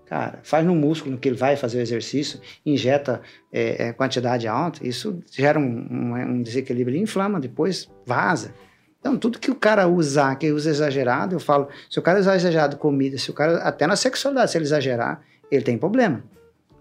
Cara, 0.07 0.41
faz 0.43 0.65
no 0.67 0.75
músculo 0.75 1.17
que 1.17 1.29
ele 1.29 1.37
vai 1.39 1.57
fazer 1.57 1.79
o 1.79 1.81
exercício, 1.81 2.39
injeta 2.67 3.23
é, 3.51 3.89
é, 3.89 3.93
quantidade 3.95 4.47
alta, 4.47 4.87
isso 4.87 5.23
gera 5.31 5.59
um, 5.59 5.63
um- 5.65 6.15
um 6.37 6.43
desequilíbrio, 6.43 6.95
ele 6.97 7.03
inflama, 7.05 7.41
depois 7.41 7.91
vaza. 8.05 8.53
Então, 9.03 9.19
tudo 9.19 9.41
que 9.41 9.51
o 9.51 9.55
cara 9.57 9.89
usar, 9.89 10.37
que 10.37 10.53
usa 10.53 10.71
exagerado, 10.71 11.35
eu 11.35 11.41
falo, 11.41 11.69
se 11.91 11.99
o 11.99 12.03
cara 12.03 12.21
usar 12.21 12.37
exagerado 12.37 12.77
comida, 12.77 13.19
se 13.19 13.31
o 13.31 13.35
cara, 13.35 13.59
até 13.59 13.85
na 13.85 13.97
sexualidade, 13.97 14.53
se 14.53 14.57
ele 14.57 14.65
exagerar, 14.65 15.21
ele 15.51 15.65
tem 15.65 15.77
problema. 15.77 16.23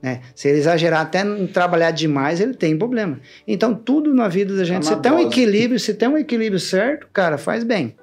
Né? 0.04 0.22
Se 0.36 0.48
ele 0.48 0.60
exagerar 0.60 1.02
até 1.02 1.22
em 1.22 1.48
trabalhar 1.48 1.90
demais, 1.90 2.40
ele 2.40 2.54
tem 2.54 2.78
problema. 2.78 3.20
Então, 3.48 3.74
tudo 3.74 4.14
na 4.14 4.28
vida 4.28 4.56
da 4.56 4.64
gente, 4.64 4.86
na 4.86 4.96
se 4.96 5.02
tem 5.02 5.12
um 5.12 5.20
equilíbrio, 5.20 5.80
se 5.80 5.96
tem 5.96 6.08
um 6.08 6.18
equilíbrio 6.18 6.60
certo, 6.60 7.08
cara, 7.12 7.40
faz 7.40 7.64
bem. 7.64 7.96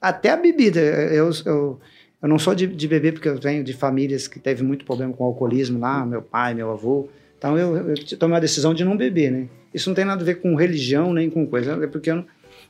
Até 0.00 0.30
a 0.30 0.36
bebida, 0.38 0.80
eu, 0.80 1.30
eu, 1.44 1.80
eu 2.22 2.28
não 2.28 2.38
sou 2.38 2.54
de, 2.54 2.66
de 2.66 2.88
beber 2.88 3.12
porque 3.12 3.28
eu 3.28 3.38
venho 3.38 3.62
de 3.62 3.74
famílias 3.74 4.26
que 4.26 4.38
teve 4.38 4.62
muito 4.62 4.86
problema 4.86 5.12
com 5.12 5.22
alcoolismo 5.22 5.78
lá, 5.78 6.04
meu 6.06 6.22
pai, 6.22 6.54
meu 6.54 6.70
avô. 6.70 7.08
Então 7.36 7.58
eu, 7.58 7.76
eu 7.90 8.18
tomei 8.18 8.38
a 8.38 8.40
decisão 8.40 8.72
de 8.72 8.84
não 8.84 8.96
beber, 8.96 9.30
né? 9.30 9.48
Isso 9.72 9.90
não 9.90 9.94
tem 9.94 10.06
nada 10.06 10.22
a 10.22 10.24
ver 10.24 10.36
com 10.36 10.54
religião 10.54 11.12
nem 11.12 11.28
com 11.28 11.46
coisa, 11.46 11.72
é 11.84 11.86
porque 11.86 12.10
eu 12.10 12.16
não, 12.16 12.24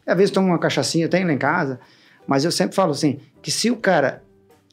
às 0.06 0.16
vezes 0.16 0.30
tomo 0.30 0.48
uma 0.48 0.58
cachaçinha, 0.58 1.04
eu 1.04 1.08
tenho 1.08 1.26
lá 1.26 1.32
em 1.32 1.38
casa, 1.38 1.80
mas 2.26 2.44
eu 2.44 2.52
sempre 2.52 2.74
falo 2.74 2.92
assim, 2.92 3.18
que 3.42 3.50
se 3.50 3.70
o 3.70 3.76
cara 3.76 4.22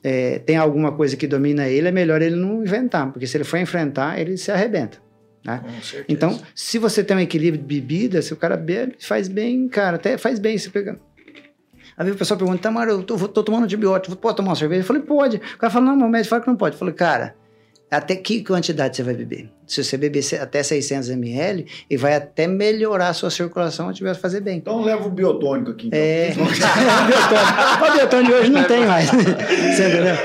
é, 0.04 0.40
tem 0.40 0.58
alguma 0.58 0.92
coisa 0.92 1.16
que 1.16 1.26
domina 1.28 1.68
ele, 1.68 1.88
é 1.88 1.92
melhor 1.92 2.22
ele 2.22 2.36
não 2.36 2.62
inventar, 2.62 3.12
porque 3.12 3.26
se 3.26 3.38
ele 3.38 3.44
for 3.44 3.58
enfrentar, 3.58 4.20
ele 4.20 4.38
se 4.38 4.52
arrebenta. 4.52 5.02
Certeza. 5.82 6.06
Então, 6.08 6.40
se 6.56 6.78
você 6.78 7.04
tem 7.04 7.18
um 7.18 7.20
equilíbrio 7.20 7.62
de 7.62 7.68
bebida, 7.68 8.22
se 8.22 8.34
o 8.34 8.38
cara 8.38 8.56
bebe, 8.56 8.96
faz 9.00 9.28
bem, 9.28 9.68
cara, 9.68 9.98
até 9.98 10.18
faz 10.18 10.40
bem 10.40 10.58
se. 10.58 10.72
Às 11.96 12.06
vezes 12.06 12.16
o 12.16 12.18
pessoal 12.18 12.38
pergunta, 12.38 12.62
Tamara, 12.62 12.92
eu 12.92 13.04
tô, 13.04 13.18
tô 13.28 13.44
tomando 13.44 13.66
antibiótico, 13.66 14.16
pode 14.16 14.38
tomar 14.38 14.50
uma 14.50 14.56
cerveja? 14.56 14.82
Eu 14.82 14.86
falei, 14.86 15.02
pode. 15.02 15.38
O 15.38 15.58
cara 15.58 15.72
fala, 15.72 15.86
não, 15.86 15.98
meu 15.98 16.08
médico 16.08 16.30
fala 16.30 16.42
que 16.42 16.48
não 16.48 16.56
pode. 16.56 16.76
Eu 16.76 16.80
falei, 16.80 16.94
cara, 16.94 17.36
até 17.94 18.16
que 18.16 18.44
quantidade 18.44 18.96
você 18.96 19.04
vai 19.04 19.14
beber? 19.14 19.50
Se 19.66 19.84
você 19.84 19.98
beber 19.98 20.24
até 20.42 20.62
600 20.62 21.10
ml, 21.10 21.66
e 21.90 21.96
vai 21.96 22.16
até 22.16 22.48
melhorar 22.48 23.10
a 23.10 23.14
sua 23.14 23.30
circulação, 23.30 23.90
a 23.90 23.94
vai 23.94 24.14
fazer 24.14 24.42
bem. 24.42 24.58
Então 24.58 24.82
leva 24.82 25.06
o 25.06 25.10
biotônico 25.10 25.72
aqui. 25.72 25.88
Então. 25.88 26.00
É, 26.00 26.32
biotônico. 26.32 26.54
O 27.84 27.94
biotônico 27.94 28.34
hoje 28.34 28.50
não 28.50 28.64
tem 28.64 28.86
mais. 28.86 29.10
Você 29.14 29.88
entendeu? 29.88 30.16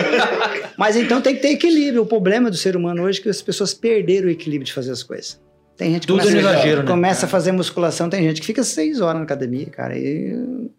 Mas 0.77 0.97
então 0.97 1.21
tem 1.21 1.35
que 1.35 1.43
ter 1.43 1.51
equilíbrio. 1.51 2.03
O 2.03 2.07
problema 2.07 2.51
do 2.51 2.57
ser 2.57 2.77
humano 2.77 3.03
hoje 3.03 3.21
é 3.21 3.23
que 3.25 3.29
as 3.29 3.43
pessoas 3.43 3.75
perderam 3.75 4.29
o 4.29 4.31
equilíbrio 4.31 4.67
de 4.67 4.73
fazer 4.73 4.93
as 4.93 5.03
coisas. 5.03 5.41
Tem 5.79 5.93
gente 5.93 6.01
que 6.01 6.07
Tudo 6.09 6.19
começa, 6.23 6.37
exagero, 6.39 6.83
né? 6.83 6.89
começa 6.89 7.27
a 7.27 7.29
fazer 7.29 7.53
musculação, 7.53 8.11
tem 8.11 8.21
gente 8.25 8.41
que 8.41 8.47
fica 8.49 8.65
seis 8.65 9.01
horas 9.01 9.19
na 9.19 9.23
academia, 9.23 9.67
cara. 9.67 9.97
E 9.97 10.35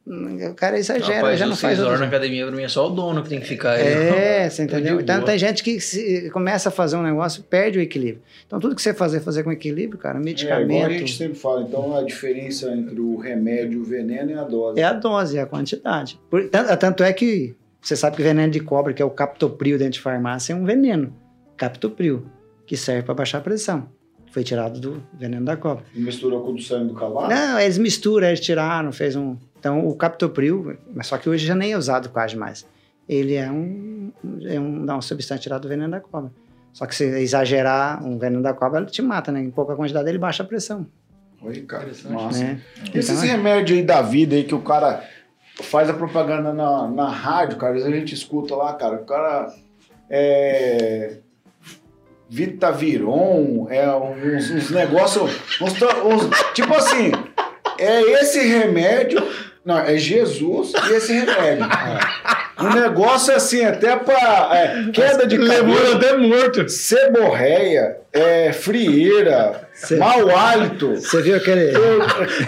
o 0.06 0.54
cara 0.54 0.78
exagera, 0.78 1.16
Rapaz, 1.22 1.40
já 1.40 1.46
não 1.48 1.56
faz 1.56 1.78
seis 1.78 1.88
horas 1.88 2.02
na 2.02 2.08
academia, 2.08 2.46
pra 2.46 2.54
mim, 2.54 2.64
é 2.64 2.68
só 2.68 2.86
o 2.86 2.90
dono 2.90 3.24
que 3.24 3.30
tem 3.30 3.40
que 3.40 3.48
ficar 3.48 3.72
aí. 3.72 3.82
É, 3.88 4.50
você 4.50 4.64
entendeu? 4.64 4.98
de 4.98 5.04
Então 5.04 5.16
boa. 5.16 5.26
tem 5.26 5.40
gente 5.40 5.64
que 5.64 5.80
se- 5.80 6.30
começa 6.32 6.68
a 6.68 6.72
fazer 6.72 6.98
um 6.98 7.02
negócio, 7.02 7.42
perde 7.44 7.80
o 7.80 7.82
equilíbrio. 7.82 8.22
Então 8.46 8.60
tudo 8.60 8.76
que 8.76 8.82
você 8.82 8.94
fazer, 8.94 9.22
fazer 9.22 9.42
com 9.44 9.54
equilíbrio, 9.54 9.98
cara, 9.98 10.18
É, 10.18 10.20
igual 10.20 10.26
medicamento. 10.26 10.86
a 10.88 10.90
gente 10.98 11.16
sempre 11.16 11.40
fala, 11.40 11.62
então 11.62 11.96
a 11.96 12.04
diferença 12.04 12.70
entre 12.70 13.00
o 13.00 13.16
remédio 13.16 13.80
e 13.80 13.82
o 13.82 13.86
veneno 13.86 14.32
é 14.32 14.36
a 14.36 14.44
dose. 14.44 14.80
É 14.82 14.84
a 14.84 14.92
dose, 14.92 15.38
é 15.38 15.42
a 15.42 15.46
quantidade. 15.46 16.20
Por- 16.30 16.50
tanto, 16.50 16.76
tanto 16.78 17.04
é 17.06 17.14
que 17.14 17.56
você 17.82 17.96
sabe 17.96 18.18
que 18.18 18.22
veneno 18.22 18.52
de 18.52 18.60
cobra, 18.60 18.92
que 18.94 19.02
é 19.02 19.06
o 19.06 19.10
captopril 19.10 19.78
dentro 19.78 19.94
de 19.94 20.02
farmácia, 20.02 20.52
é 20.52 20.56
um 20.58 20.66
veneno. 20.66 21.16
Captopril, 21.56 22.26
que 22.66 22.76
serve 22.76 23.04
para 23.04 23.14
baixar 23.14 23.38
a 23.38 23.42
pressão. 23.42 23.88
Foi 24.32 24.44
tirado 24.44 24.80
do 24.80 25.04
veneno 25.14 25.46
da 25.46 25.58
cobra. 25.58 25.84
E 25.94 26.00
misturou 26.00 26.42
com 26.44 26.52
o 26.52 26.56
do 26.56 26.62
sangue 26.62 26.90
do 26.90 26.94
cavalo? 26.94 27.28
Não, 27.30 27.60
eles 27.60 27.78
misturam, 27.78 28.28
eles 28.28 28.40
tiraram, 28.40 28.92
fez 28.92 29.16
um. 29.16 29.36
Então 29.60 29.88
o 29.88 29.96
captopril, 29.96 30.78
mas 30.94 31.08
só 31.08 31.18
que 31.18 31.28
hoje 31.30 31.46
já 31.46 31.56
nem 31.56 31.72
é 31.74 31.78
usado 31.78 32.10
quase 32.10 32.38
mais. 32.38 32.66
Ele 33.08 33.34
é 33.34 33.50
um, 33.50 34.12
é 34.46 34.60
um, 34.60 34.84
uma 34.84 35.02
substância 35.02 35.42
tirada 35.42 35.62
do 35.62 35.68
veneno 35.68 35.92
da 35.92 36.00
cobra. 36.00 36.32
Só 36.72 36.86
que 36.86 36.96
se 36.96 37.04
exagerar 37.06 38.06
um 38.06 38.20
veneno 38.20 38.44
da 38.44 38.54
cobra, 38.54 38.80
ele 38.82 38.90
te 38.92 39.02
mata, 39.02 39.32
né? 39.32 39.42
Em 39.42 39.50
pouca 39.50 39.76
quantidade 39.76 40.08
ele 40.08 40.20
baixa 40.20 40.44
a 40.44 40.46
pressão. 40.46 40.86
Oi, 41.42 41.62
cara. 41.62 41.84
Interessante. 41.84 42.14
Nossa. 42.14 42.44
Né? 42.44 42.62
Esses 42.94 43.18
Então, 43.18 43.36
remédios 43.36 43.80
aí 43.80 43.84
da 43.84 44.02
vida 44.04 44.36
aí 44.36 44.44
que 44.44 44.54
o 44.54 44.62
cara 44.62 45.04
faz 45.64 45.90
a 45.90 45.94
propaganda 45.94 46.54
na, 46.54 46.88
na 46.88 47.10
rádio, 47.10 47.58
cara, 47.58 47.76
às 47.76 47.82
vezes 47.84 47.92
a 47.94 48.00
gente 48.00 48.14
escuta 48.14 48.56
lá, 48.56 48.74
cara, 48.76 48.98
o 48.98 49.06
cara 49.06 49.52
é. 50.10 51.18
Vitaviron, 52.30 53.68
é 53.70 53.90
uns, 53.92 54.50
uns 54.52 54.70
negócios. 54.72 55.32
uns 55.62 55.74
tra- 55.74 56.04
uns- 56.06 56.30
tipo 56.54 56.74
assim, 56.76 57.12
é 57.78 58.02
esse 58.22 58.40
remédio. 58.40 59.22
Não, 59.66 59.78
é 59.78 59.98
Jesus 59.98 60.72
e 60.90 60.94
esse 60.94 61.14
remédio. 61.14 61.66
O 62.60 62.70
negócio 62.76 63.32
é 63.32 63.36
assim, 63.36 63.64
até 63.64 63.96
pra 63.96 64.50
é, 64.54 64.92
queda 64.92 65.26
de 65.28 65.38
cabelo, 65.38 65.96
até 65.96 66.18
morto. 66.18 66.68
seborreia, 66.70 67.98
é, 68.12 68.52
frieira, 68.52 69.69
Cê- 69.88 69.96
mau 69.96 70.30
hálito. 70.36 70.96
Você 70.98 71.22
viu 71.22 71.36
aquele. 71.38 71.72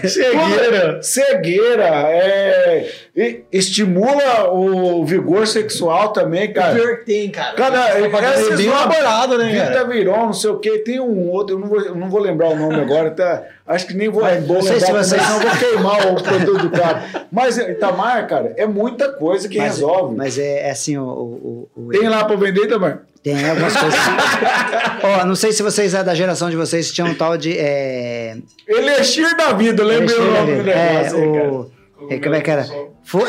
Cegueira. 0.08 1.02
Cegueira. 1.02 1.86
É, 2.10 2.92
e- 3.16 3.44
estimula 3.52 4.50
o 4.52 5.04
vigor 5.06 5.48
sexual 5.48 6.10
também, 6.14 6.52
cara. 6.52 6.76
Pior 6.76 6.98
que 7.00 7.06
tem, 7.06 7.30
cara. 7.30 7.56
Cara, 7.56 7.98
é 8.00 8.40
esses 8.42 8.58
bem 8.58 8.68
elaborado, 8.68 9.38
né, 9.38 9.56
cara? 9.56 9.70
Vitaviron, 9.70 10.26
não 10.28 10.34
sei 10.34 10.50
o 10.50 10.60
que, 10.60 10.80
tem 10.80 11.00
um 11.00 11.30
outro, 11.30 11.56
eu 11.56 11.60
não 11.60 11.68
vou, 11.68 11.82
eu 11.82 11.96
não 11.96 12.10
vou 12.10 12.20
lembrar 12.22 12.50
o 12.50 12.56
nome 12.56 12.76
agora, 12.76 13.12
tá? 13.12 13.44
acho 13.66 13.88
que 13.88 13.94
nem 13.94 14.10
vou, 14.10 14.22
Mas 14.22 14.46
vou 14.46 14.58
não 14.58 14.64
sei 14.64 14.74
lembrar, 14.80 15.04
se 15.04 15.10
vocês- 15.12 15.22
senão 15.22 15.42
eu 15.42 15.48
vou 15.50 15.58
queimar 15.58 16.08
o 16.12 16.22
produto 16.22 16.62
do 16.64 16.70
cara. 16.72 17.04
Mas, 17.32 17.58
Itamar, 17.58 18.28
cara, 18.28 18.54
é 18.58 18.66
muita 18.66 19.14
coisa 19.14 19.48
que 19.48 19.58
mas, 19.58 19.76
resolve. 19.76 20.16
mas 20.18 20.38
é, 20.38 20.68
é 20.68 20.72
assim, 20.72 20.98
o. 20.98 21.04
o, 21.04 21.70
o- 21.78 21.82
o- 21.86 21.90
Tem 21.90 22.10
lá 22.10 22.26
pra 22.26 22.36
vender, 22.36 22.64
Itamar? 22.66 23.04
Tem 23.24 23.50
algumas 23.50 23.76
coisas. 23.76 24.00
Ó, 25.04 25.26
não 25.26 25.36
sei 25.36 25.52
se 25.52 25.62
vocês 25.62 25.94
é 25.94 26.04
da 26.04 26.16
geração 26.16 26.50
de 26.50 26.56
vocês 26.56 26.90
que 26.90 26.96
tinham 26.96 27.10
um 27.10 27.16
tal 27.16 27.38
de. 27.38 27.58
É, 27.58 28.38
Elixir 28.68 29.36
da 29.38 29.54
vida, 29.54 29.84
lembrei 29.84 30.18
o 30.18 30.32
nome 30.32 30.64
do 30.64 30.70
é, 30.70 30.94
negócio 30.94 31.18
aí, 31.18 31.34
cara. 31.34 31.52
o, 31.52 31.72
é, 32.10 32.20
como 32.20 32.36
é 32.36 32.42
que 32.42 32.50
era? 32.50 32.62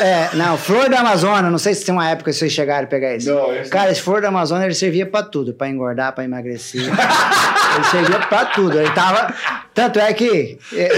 É, 0.01 0.35
não, 0.35 0.57
Flor 0.57 0.89
da 0.89 1.01
Amazônia, 1.01 1.49
não 1.49 1.57
sei 1.57 1.75
se 1.75 1.85
tem 1.85 1.93
uma 1.93 2.09
época 2.09 2.31
que 2.31 2.37
vocês 2.37 2.51
chegaram 2.51 2.85
a 2.85 2.87
pegar 2.87 3.15
isso. 3.15 3.31
Não, 3.31 3.53
esse 3.53 3.69
Cara, 3.69 3.91
esse 3.91 4.01
Flor 4.01 4.21
da 4.21 4.29
Amazônia 4.29 4.65
ele 4.65 4.73
servia 4.73 5.05
pra 5.05 5.21
tudo, 5.21 5.53
pra 5.53 5.69
engordar, 5.69 6.13
pra 6.13 6.23
emagrecer. 6.23 6.81
ele 7.75 7.83
servia 7.91 8.19
pra 8.19 8.45
tudo. 8.45 8.79
Ele 8.79 8.89
tava. 8.91 9.33
Tanto 9.73 9.99
é 9.99 10.11
que 10.13 10.57
é, 10.73 10.89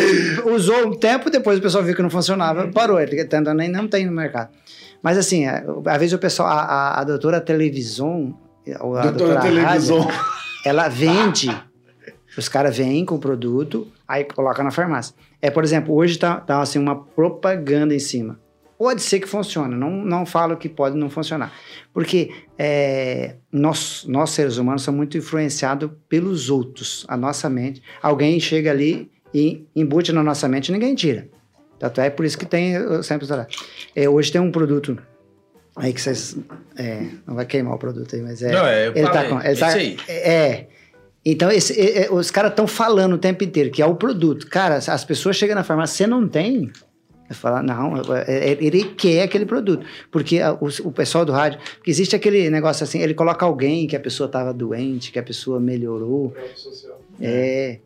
usou 0.46 0.88
um 0.88 0.94
tempo, 0.94 1.30
depois 1.30 1.60
o 1.60 1.62
pessoal 1.62 1.84
viu 1.84 1.96
que 1.96 2.02
não 2.02 2.10
funcionava, 2.10 2.68
parou. 2.68 3.00
Ele 3.00 3.26
tanto 3.26 3.54
nem 3.54 3.70
não 3.70 3.88
tem 3.88 4.06
no 4.06 4.12
mercado. 4.12 4.50
Mas 5.02 5.18
assim, 5.18 5.46
é, 5.46 5.64
às 5.86 5.98
vezes 5.98 6.14
o 6.14 6.18
pessoal, 6.18 6.48
a, 6.50 6.62
a, 6.62 7.02
a 7.02 7.04
doutora 7.04 7.42
televisão, 7.42 8.38
ou 8.80 8.98
a 8.98 9.04
Doutora 9.12 9.42
televisão. 9.42 10.08
ela 10.66 10.88
vende. 10.88 11.50
Os 12.38 12.50
caras 12.50 12.78
vêm 12.78 13.06
com 13.06 13.16
o 13.16 13.20
produto, 13.20 13.88
aí 14.08 14.26
coloca 14.26 14.62
na 14.62 14.72
farmácia. 14.72 15.16
É, 15.42 15.50
por 15.50 15.64
exemplo, 15.64 15.94
hoje 15.94 16.18
tá, 16.18 16.40
tá 16.40 16.62
assim, 16.62 16.80
uma 16.80 16.96
propaganda 16.96 17.94
em 17.94 18.00
cima. 18.00 18.40
Pode 18.78 19.02
ser 19.02 19.22
que 19.22 19.28
funcione, 19.28 19.74
não, 19.74 19.90
não 19.90 20.26
falo 20.26 20.58
que 20.58 20.68
pode 20.68 20.98
não 20.98 21.10
funcionar. 21.10 21.54
Porque 21.94 22.32
é, 22.58 23.36
nós, 23.50 24.04
nós, 24.06 24.32
seres 24.32 24.58
humanos, 24.58 24.82
somos 24.82 24.98
muito 24.98 25.18
influenciados 25.18 25.90
pelos 26.10 26.50
outros, 26.50 27.06
a 27.08 27.16
nossa 27.16 27.50
mente. 27.50 27.82
Alguém 28.02 28.38
chega 28.38 28.72
ali 28.72 29.10
e 29.34 29.66
embute 29.74 30.12
na 30.12 30.22
nossa 30.22 30.48
mente 30.50 30.70
e 30.70 30.72
ninguém 30.74 30.94
tira. 30.94 31.30
Tanto 31.80 32.02
é 32.02 32.10
por 32.10 32.26
isso 32.26 32.38
que 32.38 32.46
tem 32.46 32.74
eu 32.74 33.02
sempre. 33.02 33.26
É, 33.96 34.10
hoje 34.10 34.32
tem 34.32 34.42
um 34.42 34.52
produto 34.52 34.98
aí 35.76 35.94
que 35.94 36.02
vocês. 36.02 36.36
é, 36.78 37.04
não 37.28 37.36
vai 37.36 37.46
queimar 37.46 37.74
o 37.76 37.78
produto 37.78 38.16
aí, 38.16 38.22
mas 38.22 38.42
é. 38.42 38.52
Não, 38.52 38.66
é, 38.66 38.88
eu 38.88 38.94
ele 38.96 39.10
tá 39.10 39.24
com. 39.30 39.42
Ele 39.42 39.56
tá, 39.58 39.68
isso 39.70 39.78
aí. 39.78 39.98
é. 40.08 40.66
Então, 41.28 41.50
esse, 41.52 41.74
é, 41.80 42.06
é, 42.06 42.12
os 42.12 42.30
caras 42.30 42.52
estão 42.52 42.68
falando 42.68 43.14
o 43.14 43.18
tempo 43.18 43.44
inteiro 43.44 43.72
que 43.72 43.82
é 43.82 43.86
o 43.86 43.96
produto. 43.96 44.46
Cara, 44.48 44.76
as 44.76 45.04
pessoas 45.04 45.36
chegam 45.36 45.56
na 45.56 45.64
farmácia, 45.64 45.98
você 45.98 46.08
não 46.08 46.28
tem. 46.28 46.72
Eu 47.28 47.36
falo, 47.36 47.64
não, 47.64 47.98
é- 48.16 48.52
é- 48.52 48.58
ele 48.62 48.84
quer 48.96 49.24
aquele 49.24 49.48
produto. 49.48 49.84
Porque 50.12 50.40
a- 50.40 50.54
o, 50.54 50.68
o 50.84 50.92
pessoal 50.92 51.26
do 51.26 51.32
rádio. 51.32 51.60
Porque 51.78 51.90
existe 51.90 52.16
aquele 52.16 52.48
negócio 52.52 52.84
assim, 52.84 53.00
ele 53.00 53.16
coloca 53.16 53.44
alguém 53.44 53.88
que 53.88 53.96
a 53.96 54.00
pessoa 54.00 54.28
estava 54.28 54.54
doente, 54.54 55.12
que 55.12 55.18
a 55.18 55.24
pessoa 55.24 55.60
melhorou. 55.60 56.36
É. 57.20 57.80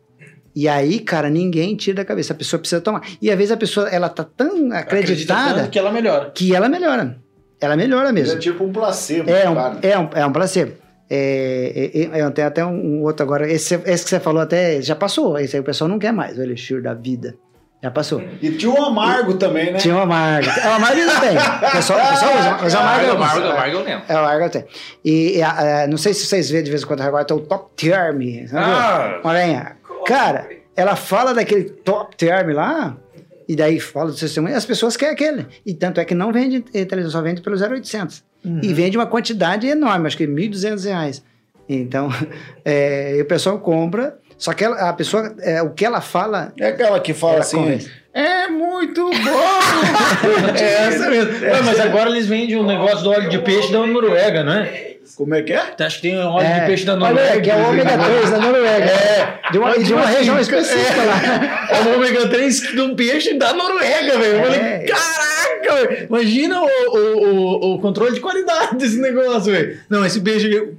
E 0.54 0.68
aí, 0.68 0.98
cara, 0.98 1.30
ninguém 1.30 1.74
tira 1.76 1.96
da 1.96 2.04
cabeça. 2.04 2.32
A 2.32 2.36
pessoa 2.36 2.58
precisa 2.60 2.80
tomar. 2.82 3.02
E 3.22 3.30
às 3.30 3.36
vezes 3.38 3.52
a 3.52 3.56
pessoa, 3.56 3.88
ela 3.88 4.10
tá 4.10 4.24
tão 4.24 4.70
Acredita 4.72 4.82
acreditada 4.98 5.54
tanto 5.60 5.70
que 5.70 5.78
ela 5.78 5.90
melhora. 5.92 6.30
que 6.34 6.54
ela 6.54 6.68
melhora. 6.68 7.16
Ela 7.60 7.76
melhora 7.76 8.12
mesmo. 8.12 8.36
É 8.36 8.38
tipo 8.38 8.64
um 8.64 8.72
placebo, 8.72 9.28
É 9.30 9.48
um, 9.48 9.54
cara. 9.54 9.78
é 9.82 9.98
um, 9.98 10.08
é 10.14 10.26
um 10.26 10.32
placebo. 10.32 10.72
É, 11.12 11.90
é, 12.14 12.20
é, 12.20 12.30
tem 12.30 12.44
até 12.44 12.64
um, 12.64 12.70
um 12.72 13.02
outro 13.02 13.24
agora. 13.24 13.50
Esse, 13.50 13.74
esse 13.84 14.04
que 14.04 14.10
você 14.10 14.20
falou 14.20 14.40
até 14.40 14.80
já 14.80 14.94
passou. 14.94 15.38
Esse 15.38 15.56
aí 15.56 15.60
o 15.60 15.64
pessoal 15.64 15.88
não 15.88 15.98
quer 15.98 16.12
mais, 16.12 16.38
o 16.38 16.42
Elixir 16.42 16.80
da 16.82 16.94
vida. 16.94 17.34
Já 17.82 17.90
passou. 17.90 18.22
E 18.42 18.50
tinha 18.52 18.70
um 18.70 18.84
amargo 18.84 19.34
também, 19.34 19.72
né? 19.72 19.78
Tinha 19.78 19.96
o 19.96 20.00
amargo. 20.00 20.48
É, 20.50 20.68
o 20.68 20.72
amargo 20.72 21.00
ainda 21.00 21.18
tem. 21.20 21.36
O 21.68 21.72
pessoal, 21.72 21.98
o 21.98 22.08
pessoal 22.10 22.38
usa, 22.38 22.58
mas 22.60 22.74
o 22.74 22.78
amargo 22.78 23.00
Amargo, 23.00 23.06
eu 23.06 23.12
amargo, 23.16 23.38
uso. 23.40 23.50
amargo 23.52 23.76
eu 23.76 23.82
lembro. 23.84 24.04
É, 24.06 24.14
o 24.14 24.18
amargo 24.18 24.50
tem. 24.50 24.64
E, 25.04 25.38
e, 25.38 25.42
a- 25.42 25.82
a- 25.82 25.86
não 25.86 25.96
sei 25.96 26.12
se 26.12 26.26
vocês 26.26 26.50
vêem 26.50 26.62
de 26.62 26.70
vez 26.70 26.82
em 26.82 26.86
quando 26.86 27.00
agora 27.00 27.24
tem 27.24 27.34
o 27.36 27.40
Top 27.40 27.70
Term. 27.76 28.20
Ah. 28.54 29.20
Olha 29.24 29.38
aí. 29.40 29.62
Cara, 30.06 30.46
ela 30.76 30.94
fala 30.94 31.32
daquele 31.32 31.64
Top 31.64 32.14
Term 32.16 32.52
lá. 32.54 32.96
E 33.50 33.56
daí 33.56 33.80
fala 33.80 34.10
do 34.12 34.16
sistema, 34.16 34.48
e 34.48 34.54
as 34.54 34.64
pessoas 34.64 34.96
querem 34.96 35.12
aquele. 35.14 35.44
E 35.66 35.74
tanto 35.74 35.98
é 36.00 36.04
que 36.04 36.14
não 36.14 36.30
vende 36.32 36.64
eh, 36.72 36.84
televisão, 36.84 37.10
só 37.18 37.20
vende 37.20 37.40
pelo 37.40 37.56
0800. 37.56 38.22
E 38.62 38.72
vende 38.72 38.96
uma 38.96 39.06
quantidade 39.06 39.66
enorme, 39.66 40.06
acho 40.06 40.16
que 40.16 40.24
1.200 40.24 40.84
reais. 40.84 41.22
Então, 41.68 42.08
é, 42.64 43.18
o 43.20 43.24
pessoal 43.24 43.58
compra, 43.58 44.16
só 44.38 44.52
que 44.52 44.62
ela- 44.62 44.88
a 44.88 44.92
pessoa, 44.92 45.34
é, 45.40 45.60
o 45.62 45.70
que 45.70 45.84
ela 45.84 46.00
fala, 46.00 46.52
É 46.60 46.68
aquela 46.68 47.00
que 47.00 47.12
fala 47.12 47.32
Ela 47.34 47.40
assim, 47.42 47.56
convence. 47.56 47.90
é 48.14 48.46
muito 48.46 49.04
bom! 49.10 49.10
É 50.56 50.86
essa 50.86 51.10
mesmo. 51.10 51.32
Ué, 51.44 51.62
mas 51.62 51.80
agora 51.80 52.08
eles 52.10 52.26
vendem 52.26 52.56
um 52.56 52.64
negócio 52.66 53.02
do 53.02 53.10
óleo 53.10 53.28
de 53.28 53.38
peixe 53.40 53.72
da 53.72 53.84
Noruega, 53.84 54.44
não 54.44 54.52
é? 54.52 54.89
Como 55.16 55.34
é 55.34 55.42
que 55.42 55.52
é? 55.52 55.74
Acho 55.80 55.96
que 55.96 56.02
tem 56.02 56.18
um 56.18 56.26
óleo 56.28 56.46
É, 56.46 56.60
de 56.60 56.66
peixe 56.66 56.84
da 56.84 56.92
olha, 56.94 57.00
Noruega. 57.08 57.40
que 57.40 57.50
é 57.50 57.56
o 57.56 57.68
ômega 57.68 57.98
3 57.98 58.30
da 58.30 58.38
Noruega. 58.38 58.84
É, 58.90 59.40
de 59.52 59.58
uma, 59.58 59.78
de 59.78 59.92
uma 59.94 60.06
região 60.06 60.38
específica 60.38 61.02
lá. 61.04 61.68
É 61.70 61.82
o 61.82 61.94
ômega 61.96 62.28
3 62.28 62.60
de 62.60 62.80
um 62.80 62.94
peixe 62.94 63.34
da 63.34 63.52
Noruega, 63.52 64.18
velho. 64.18 64.36
Eu 64.38 64.44
falei, 64.44 64.60
É. 64.60 64.78
caraca, 64.86 65.86
velho. 65.86 66.06
Imagina 66.06 66.60
o, 66.62 66.66
o, 66.66 67.24
o, 67.26 67.74
o 67.74 67.78
controle 67.80 68.14
de 68.14 68.20
qualidade 68.20 68.76
desse 68.76 68.98
negócio, 68.98 69.52
velho. 69.52 69.78
Não, 69.88 70.04
esse 70.04 70.20
peixe 70.20 70.46
aqui. 70.46 70.72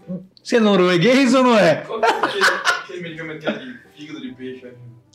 Você 0.43 0.55
é 0.55 0.59
norueguês 0.59 1.35
ou 1.35 1.43
não 1.43 1.57
é? 1.57 1.75
Qual 1.85 1.99
que 2.01 2.05
é 2.07 2.09
aquele, 2.09 3.01
medicamento 3.01 3.39
que 3.41 3.47
é 3.47 3.51
de 3.51 3.75
fígado 3.95 4.21
de 4.21 4.31
peixe? 4.33 4.65
né? 4.65 4.71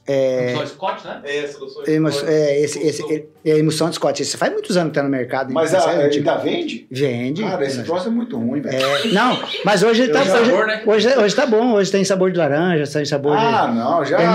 É, 0.08 0.54
Só 0.56 0.66
Scott, 0.66 1.04
né? 1.04 1.20
É 1.24 1.38
essa 1.44 1.58
do 1.58 1.66
emo- 1.90 2.08
é, 2.26 2.60
esse, 2.60 2.78
esse, 2.78 3.02
é, 3.12 3.24
é 3.50 3.58
emoção 3.58 3.88
de 3.90 3.96
Scott. 3.96 4.22
Isso 4.22 4.38
faz 4.38 4.52
muitos 4.52 4.76
anos 4.76 4.90
que 4.92 4.94
tá 4.94 5.02
no 5.02 5.08
mercado. 5.08 5.52
Mas 5.52 5.72
hein? 5.72 5.78
a, 5.78 5.82
Sabe, 5.82 6.08
tipo, 6.10 6.30
ainda 6.30 6.40
vende? 6.42 6.86
Vende. 6.90 7.42
Cara, 7.42 7.64
esse 7.66 7.82
troço 7.82 8.06
é 8.06 8.10
muito 8.10 8.38
ruim, 8.38 8.60
velho. 8.60 8.76
É, 8.76 9.08
não, 9.08 9.36
mas 9.64 9.82
hoje 9.82 10.06
tá, 10.08 10.22
Tem 10.22 10.32
hoje, 10.32 10.44
sabor, 10.50 10.66
né? 10.68 10.82
hoje, 10.86 11.08
hoje 11.18 11.34
tá 11.34 11.46
bom. 11.46 11.72
Hoje 11.72 11.90
tem 11.90 12.04
sabor 12.04 12.30
de 12.30 12.38
laranja, 12.38 12.86
tem 12.92 13.04
sabor 13.04 13.36
Ah, 13.36 13.66
não, 13.66 14.04
já 14.04 14.16
Tem 14.18 14.26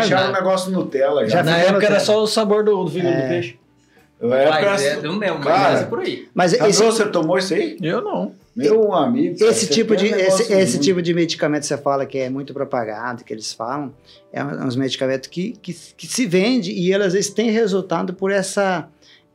deixaram 0.00 0.30
o 0.30 0.32
negócio 0.32 0.72
Nutella 0.72 1.22
já. 1.28 1.36
Já 1.36 1.42
Na 1.44 1.58
época 1.58 1.86
era 1.86 2.00
só 2.00 2.20
o 2.22 2.26
sabor 2.26 2.64
do, 2.64 2.82
do 2.84 2.90
fígado 2.90 3.14
do 3.22 3.28
peixe. 3.28 3.56
É, 4.22 4.26
Mas, 4.50 4.64
peço- 4.64 4.84
é, 4.84 4.96
eu 4.96 5.02
não 5.12 5.18
lembro, 5.18 5.40
mas 5.42 5.80
é 5.80 5.84
por 5.84 6.00
aí. 6.00 6.04
de. 6.16 6.28
Mas 6.34 6.52
esse, 6.52 6.82
você 6.82 7.06
tomou 7.06 7.38
isso 7.38 7.54
aí? 7.54 7.78
Eu 7.80 8.02
não. 8.02 8.32
Meu 8.56 8.92
amigo. 8.92 9.38
cara, 9.38 9.50
esse 9.52 9.66
tipo, 9.68 9.94
de, 9.96 10.06
um 10.12 10.16
esse, 10.16 10.52
esse 10.52 10.78
tipo 10.80 11.00
de 11.00 11.14
medicamento 11.14 11.60
que 11.62 11.68
você 11.68 11.78
fala 11.78 12.04
que 12.04 12.18
é 12.18 12.28
muito 12.28 12.52
propagado, 12.52 13.22
que 13.24 13.32
eles 13.32 13.52
falam, 13.52 13.94
é 14.32 14.42
um- 14.42 14.66
uns 14.66 14.74
medicamentos 14.76 15.28
que, 15.28 15.52
que, 15.62 15.72
que 15.96 16.06
se 16.06 16.26
vende 16.26 16.72
e 16.72 16.92
eles 16.92 17.06
às 17.08 17.12
vezes 17.12 17.30
têm 17.30 17.50
resultado 17.50 18.12
por 18.12 18.30
essa 18.32 18.88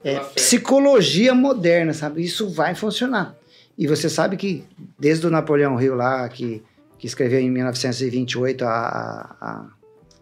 é, 0.03 0.19
psicologia 0.19 1.33
moderna, 1.33 1.93
sabe? 1.93 2.23
Isso 2.23 2.49
vai 2.49 2.75
funcionar. 2.75 3.35
E 3.77 3.87
você 3.87 4.09
sabe 4.09 4.37
que 4.37 4.63
desde 4.99 5.25
o 5.25 5.29
Napoleão 5.29 5.81
Hill 5.81 5.95
lá, 5.95 6.27
que, 6.29 6.61
que 6.99 7.07
escreveu 7.07 7.39
em 7.39 7.49
1928 7.49 8.63
a, 8.63 8.69
a, 8.69 9.35
a- 9.41 9.65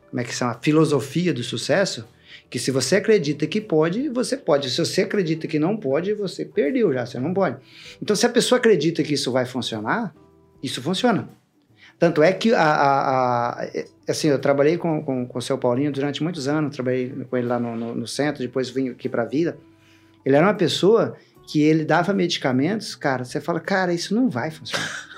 como 0.10 0.22
é 0.22 0.24
que 0.24 0.34
são, 0.36 0.48
a 0.50 0.54
filosofia 0.54 1.34
do 1.34 1.44
sucesso, 1.44 2.06
que 2.54 2.60
se 2.60 2.70
você 2.70 2.98
acredita 2.98 3.48
que 3.48 3.60
pode, 3.60 4.10
você 4.10 4.38
pode. 4.38 4.70
Se 4.70 4.78
você 4.78 5.02
acredita 5.02 5.48
que 5.48 5.58
não 5.58 5.76
pode, 5.76 6.14
você 6.14 6.46
perdeu 6.46 6.94
já, 6.94 7.04
você 7.04 7.20
não 7.20 7.34
pode. 7.34 7.58
Então, 8.00 8.16
se 8.16 8.28
a 8.28 8.30
pessoa 8.30 8.60
acredita 8.60 9.02
que 9.02 9.16
isso 9.16 9.32
vai 9.32 9.44
funcionar, 9.44 10.14
isso 10.62 10.80
funciona. 10.80 11.28
Tanto 11.98 12.22
é 12.22 12.32
que, 12.32 12.54
a, 12.54 12.62
a, 12.62 13.50
a- 13.64 13.68
assim, 14.08 14.28
eu 14.28 14.38
trabalhei 14.38 14.78
com, 14.78 15.04
com, 15.04 15.26
com 15.26 15.40
o 15.40 15.42
seu 15.42 15.58
Paulinho 15.58 15.92
durante 15.92 16.22
muitos 16.22 16.48
anos, 16.48 16.76
trabalhei 16.76 17.10
com 17.28 17.36
ele 17.36 17.48
lá 17.48 17.60
no, 17.60 17.76
no, 17.76 17.96
no 17.96 18.06
centro, 18.08 18.44
depois 18.44 18.70
vim 18.70 18.90
aqui 18.90 19.10
para 19.10 19.24
a 19.24 19.26
vida. 19.26 19.58
Ele 20.24 20.36
era 20.36 20.46
uma 20.46 20.54
pessoa 20.54 21.18
que 21.48 21.60
ele 21.60 21.84
dava 21.84 22.14
medicamentos, 22.14 22.94
cara, 22.94 23.26
você 23.26 23.42
fala, 23.42 23.60
cara, 23.60 23.92
isso 23.96 24.14
não 24.14 24.30
vai 24.30 24.52
funcionar. 24.52 25.10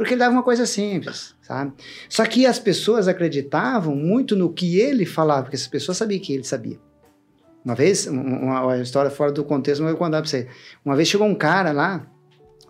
Porque 0.00 0.14
ele 0.14 0.18
dava 0.20 0.32
uma 0.32 0.42
coisa 0.42 0.64
simples, 0.64 1.36
sabe? 1.42 1.74
Só 2.08 2.24
que 2.24 2.46
as 2.46 2.58
pessoas 2.58 3.06
acreditavam 3.06 3.94
muito 3.94 4.34
no 4.34 4.50
que 4.50 4.78
ele 4.80 5.04
falava, 5.04 5.42
porque 5.42 5.56
essas 5.56 5.68
pessoas 5.68 5.98
sabiam 5.98 6.18
que 6.22 6.32
ele 6.32 6.42
sabia. 6.44 6.78
Uma 7.62 7.74
vez, 7.74 8.06
um- 8.06 8.18
uma, 8.18 8.62
uma 8.64 8.78
história 8.78 9.10
fora 9.10 9.30
do 9.30 9.44
contexto, 9.44 9.82
mas 9.82 9.90
eu 9.92 9.96
vou 9.98 10.06
contar 10.06 10.22
pra 10.22 10.30
você. 10.30 10.48
Uma 10.82 10.96
vez 10.96 11.06
chegou 11.06 11.26
um 11.26 11.34
cara 11.34 11.70
lá, 11.70 12.06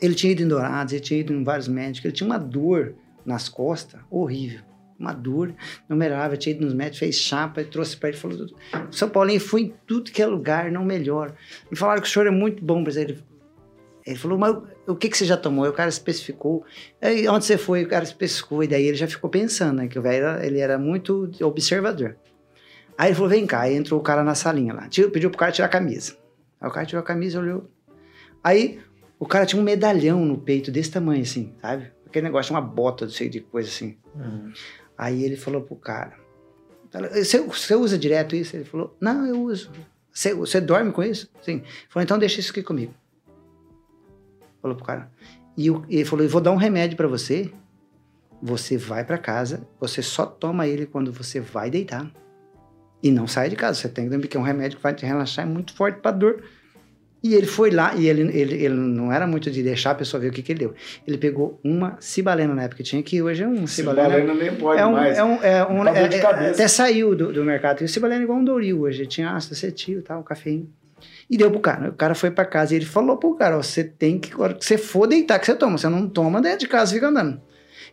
ele 0.02 0.14
tinha 0.16 0.32
ido 0.32 0.42
em 0.42 0.48
Dourados, 0.48 0.92
ele 0.92 1.02
tinha 1.02 1.20
ido 1.20 1.32
em 1.32 1.44
vários 1.44 1.68
médicos, 1.68 2.04
ele 2.06 2.14
tinha 2.14 2.26
uma 2.26 2.38
dor 2.38 2.94
nas 3.24 3.48
costas, 3.48 4.00
horrível. 4.10 4.62
Uma 4.98 5.12
dor, 5.12 5.54
não 5.88 5.96
melhorava, 5.96 6.36
tinha 6.36 6.54
ido 6.54 6.64
nos 6.64 6.74
médicos, 6.74 6.98
fez 6.98 7.14
chapa, 7.14 7.62
trouxe 7.62 7.96
para 7.96 8.08
ele 8.10 8.18
falou: 8.18 8.46
São 8.90 9.08
Paulinho, 9.08 9.40
fui 9.40 9.62
em 9.62 9.74
tudo 9.86 10.10
que 10.10 10.20
é 10.20 10.26
lugar, 10.26 10.70
não 10.72 10.84
melhora. 10.84 11.34
Me 11.70 11.76
falaram 11.78 12.02
que 12.02 12.08
o 12.08 12.10
senhor 12.10 12.26
é 12.26 12.30
muito 12.30 12.62
bom, 12.64 12.82
mas 12.84 12.96
ele, 12.96 13.22
ele 14.10 14.18
falou: 14.18 14.38
Mas 14.38 14.56
o 14.86 14.94
que, 14.96 15.08
que 15.08 15.16
você 15.16 15.24
já 15.24 15.36
tomou? 15.36 15.64
Aí 15.64 15.70
o 15.70 15.74
cara 15.74 15.88
especificou. 15.88 16.64
Aí, 17.00 17.28
onde 17.28 17.44
você 17.44 17.56
foi? 17.58 17.84
O 17.84 17.88
cara 17.88 18.04
especificou, 18.04 18.62
e 18.64 18.68
daí 18.68 18.84
ele 18.86 18.96
já 18.96 19.06
ficou 19.06 19.28
pensando, 19.30 19.76
né? 19.78 19.88
Que 19.88 19.98
o 19.98 20.02
velho 20.02 20.24
era- 20.26 20.46
ele 20.46 20.58
era 20.58 20.78
muito 20.78 21.30
observador. 21.42 22.16
Aí 22.98 23.08
ele 23.08 23.14
falou: 23.14 23.30
Vem 23.30 23.46
cá, 23.46 23.60
aí 23.62 23.74
entrou 23.74 23.98
o 23.98 24.02
cara 24.02 24.22
na 24.24 24.34
salinha 24.34 24.74
lá, 24.74 24.88
pediu 25.12 25.30
pro 25.30 25.38
cara 25.38 25.52
tirar 25.52 25.66
a 25.66 25.70
camisa. 25.70 26.16
Aí 26.60 26.68
o 26.68 26.72
cara 26.72 26.86
tirou 26.86 27.00
a 27.00 27.04
camisa, 27.06 27.38
olhou. 27.40 27.70
Aí 28.42 28.80
o 29.18 29.26
cara 29.26 29.46
tinha 29.46 29.60
um 29.60 29.64
medalhão 29.64 30.24
no 30.24 30.38
peito 30.38 30.70
desse 30.70 30.90
tamanho, 30.90 31.22
assim, 31.22 31.54
sabe? 31.60 31.90
Aquele 32.06 32.24
negócio, 32.24 32.52
uma 32.54 32.60
bota, 32.60 33.04
não 33.04 33.12
sei 33.12 33.28
de 33.28 33.40
coisa 33.40 33.68
assim. 33.68 33.96
Aí 34.98 35.24
ele 35.24 35.36
falou 35.36 35.62
pro 35.62 35.76
cara: 35.76 36.14
você, 37.12 37.38
você 37.40 37.74
usa 37.74 37.96
direto 37.98 38.34
isso? 38.34 38.56
Ele 38.56 38.64
falou: 38.64 38.96
Não, 39.00 39.26
eu 39.26 39.40
uso. 39.42 39.70
Você, 40.12 40.34
você 40.34 40.60
dorme 40.60 40.90
com 40.92 41.02
isso? 41.04 41.30
Sim. 41.40 41.58
Ele 41.58 41.64
falou: 41.88 42.02
Então 42.02 42.18
deixa 42.18 42.40
isso 42.40 42.50
aqui 42.50 42.62
comigo. 42.62 42.92
Falou 44.60 44.76
pro 44.76 44.84
cara. 44.86 45.10
E 45.56 45.70
o- 45.70 45.84
ele 45.88 46.04
falou: 46.04 46.24
Eu 46.24 46.30
vou 46.30 46.40
dar 46.40 46.52
um 46.52 46.56
remédio 46.56 46.96
pra 46.96 47.06
você. 47.08 47.50
Você 48.42 48.76
vai 48.78 49.04
pra 49.04 49.18
casa, 49.18 49.66
você 49.78 50.00
só 50.02 50.24
toma 50.24 50.66
ele 50.66 50.86
quando 50.86 51.12
você 51.12 51.40
vai 51.40 51.70
deitar. 51.70 52.10
E 53.02 53.10
não 53.10 53.26
sai 53.26 53.50
de 53.50 53.56
casa. 53.56 53.78
Você 53.78 53.88
tem 53.88 54.04
que 54.04 54.10
dormir, 54.10 54.24
porque 54.26 54.36
é 54.36 54.40
um 54.40 54.44
remédio 54.44 54.78
que 54.78 54.82
vai 54.82 54.94
te 54.94 55.04
relaxar, 55.04 55.44
é 55.44 55.48
muito 55.48 55.74
forte 55.74 56.00
pra 56.00 56.10
dor. 56.10 56.42
E 57.22 57.34
ele 57.34 57.46
foi 57.46 57.70
lá, 57.70 57.94
e 57.94 58.08
ele, 58.08 58.22
ele, 58.34 58.54
ele 58.64 58.74
não 58.74 59.12
era 59.12 59.26
muito 59.26 59.50
de 59.50 59.62
deixar 59.62 59.90
a 59.90 59.94
pessoa 59.94 60.18
ver 60.18 60.28
o 60.28 60.32
que, 60.32 60.40
que 60.42 60.52
ele 60.52 60.60
deu. 60.60 60.74
Ele 61.06 61.18
pegou 61.18 61.60
uma 61.62 61.98
cibalena 62.00 62.54
na 62.54 62.62
época, 62.62 62.82
tinha 62.82 63.02
que 63.02 63.20
hoje 63.20 63.42
é 63.42 63.46
um 63.46 63.66
cibalena. 63.66 64.08
Cibalena 64.08 64.34
nem 64.34 64.56
pode 64.56 64.80
É 64.80 64.86
um, 64.86 64.92
mais. 64.92 65.18
é 65.18 65.24
um, 65.24 65.34
é 65.42 65.66
um- 65.66 65.86
é- 65.86 66.02
é- 66.04 66.18
cabeça. 66.18 66.50
até 66.52 66.66
saiu 66.66 67.14
do, 67.14 67.30
do 67.30 67.44
mercado. 67.44 67.82
E 67.82 67.84
o 67.84 67.88
cibalena 67.90 68.22
é 68.22 68.24
igual 68.24 68.38
um 68.38 68.44
Doril 68.44 68.80
hoje. 68.80 69.06
Tinha 69.06 69.32
ácido 69.32 69.52
acetil 69.52 69.98
e 69.98 70.02
tal, 70.02 70.22
cafeína. 70.22 70.64
E 71.30 71.36
deu 71.36 71.50
pro 71.50 71.60
cara. 71.60 71.90
O 71.90 71.92
cara 71.94 72.14
foi 72.14 72.30
pra 72.30 72.44
casa 72.44 72.74
e 72.74 72.78
ele 72.78 72.84
falou 72.84 73.16
pro 73.16 73.34
cara: 73.36 73.56
ó, 73.56 73.62
você 73.62 73.84
tem 73.84 74.18
que, 74.18 74.32
a 74.34 74.38
hora 74.42 74.54
que 74.54 74.64
você 74.64 74.76
for 74.76 75.06
deitar, 75.06 75.38
que 75.38 75.46
você 75.46 75.54
toma. 75.54 75.78
Você 75.78 75.88
não 75.88 76.08
toma 76.08 76.40
dentro 76.42 76.58
de 76.60 76.68
casa, 76.68 76.92
fica 76.92 77.06
andando. 77.08 77.40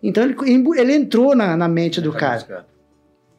Então 0.02 0.24
ele, 0.24 0.36
ele 0.78 0.94
entrou 0.94 1.36
na, 1.36 1.56
na 1.56 1.68
mente 1.68 2.02
do 2.02 2.12
cara. 2.12 2.66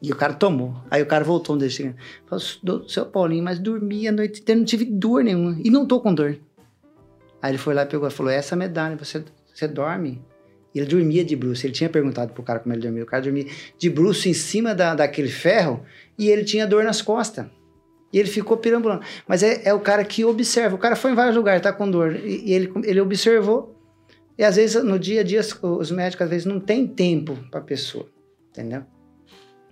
E 0.01 0.11
o 0.13 0.15
cara 0.15 0.33
tomou. 0.33 0.75
Aí 0.89 1.01
o 1.01 1.05
cara 1.05 1.25
voltou 1.25 1.55
um 1.55 1.59
desse. 1.59 1.93
Falou, 2.25 2.43
"Do- 2.63 2.89
seu 2.89 3.05
Paulinho, 3.05 3.43
mas 3.43 3.59
dormi 3.59 4.07
a 4.07 4.11
noite 4.13 4.39
inteira, 4.41 4.57
não 4.59 4.65
tive 4.65 4.85
dor 4.85 5.21
nenhuma. 5.23 5.57
E 5.61 5.69
não 5.69 5.85
tô 5.85 5.99
com 5.99 6.13
dor. 6.13 6.37
Aí 7.41 7.51
ele 7.51 7.57
foi 7.57 7.73
lá 7.73 7.83
e 7.83 7.85
pegou 7.85 8.07
e 8.07 8.11
falou: 8.11 8.31
essa 8.31 8.55
medalha, 8.55 8.95
você, 8.95 9.21
você 9.53 9.67
dorme? 9.67 10.21
E 10.73 10.79
ele 10.79 10.87
dormia 10.87 11.25
de 11.25 11.35
bruxo. 11.35 11.65
Ele 11.65 11.73
tinha 11.73 11.89
perguntado 11.89 12.31
pro 12.31 12.43
cara 12.43 12.59
como 12.59 12.73
ele 12.73 12.81
dormia. 12.81 13.03
O 13.03 13.05
cara 13.05 13.23
dormia 13.23 13.45
de 13.77 13.89
bruxo 13.89 14.29
em 14.29 14.33
cima 14.33 14.73
da, 14.73 14.95
daquele 14.95 15.27
ferro 15.29 15.83
e 16.17 16.29
ele 16.29 16.45
tinha 16.45 16.65
dor 16.65 16.83
nas 16.85 17.01
costas. 17.01 17.45
E 18.11 18.17
ele 18.19 18.27
ficou 18.29 18.57
perambulando. 18.57 19.01
Mas 19.27 19.43
é, 19.43 19.61
é 19.65 19.73
o 19.73 19.79
cara 19.79 20.03
que 20.03 20.25
observa. 20.25 20.75
O 20.75 20.79
cara 20.79 20.95
foi 20.95 21.11
em 21.11 21.15
vários 21.15 21.35
lugares, 21.35 21.61
tá 21.61 21.71
com 21.71 21.89
dor. 21.89 22.15
E, 22.15 22.49
e 22.49 22.53
ele, 22.53 22.71
ele 22.83 22.99
observou. 23.01 23.75
E 24.37 24.43
às 24.43 24.55
vezes, 24.55 24.83
no 24.83 24.97
dia 24.97 25.21
a 25.21 25.23
dia, 25.23 25.39
os- 25.41 25.59
os 25.61 25.91
médicos 25.91 26.23
às 26.23 26.29
vezes 26.29 26.45
não 26.45 26.59
têm 26.59 26.87
tempo 26.87 27.37
pra 27.51 27.61
pessoa. 27.61 28.07
Entendeu? 28.51 28.83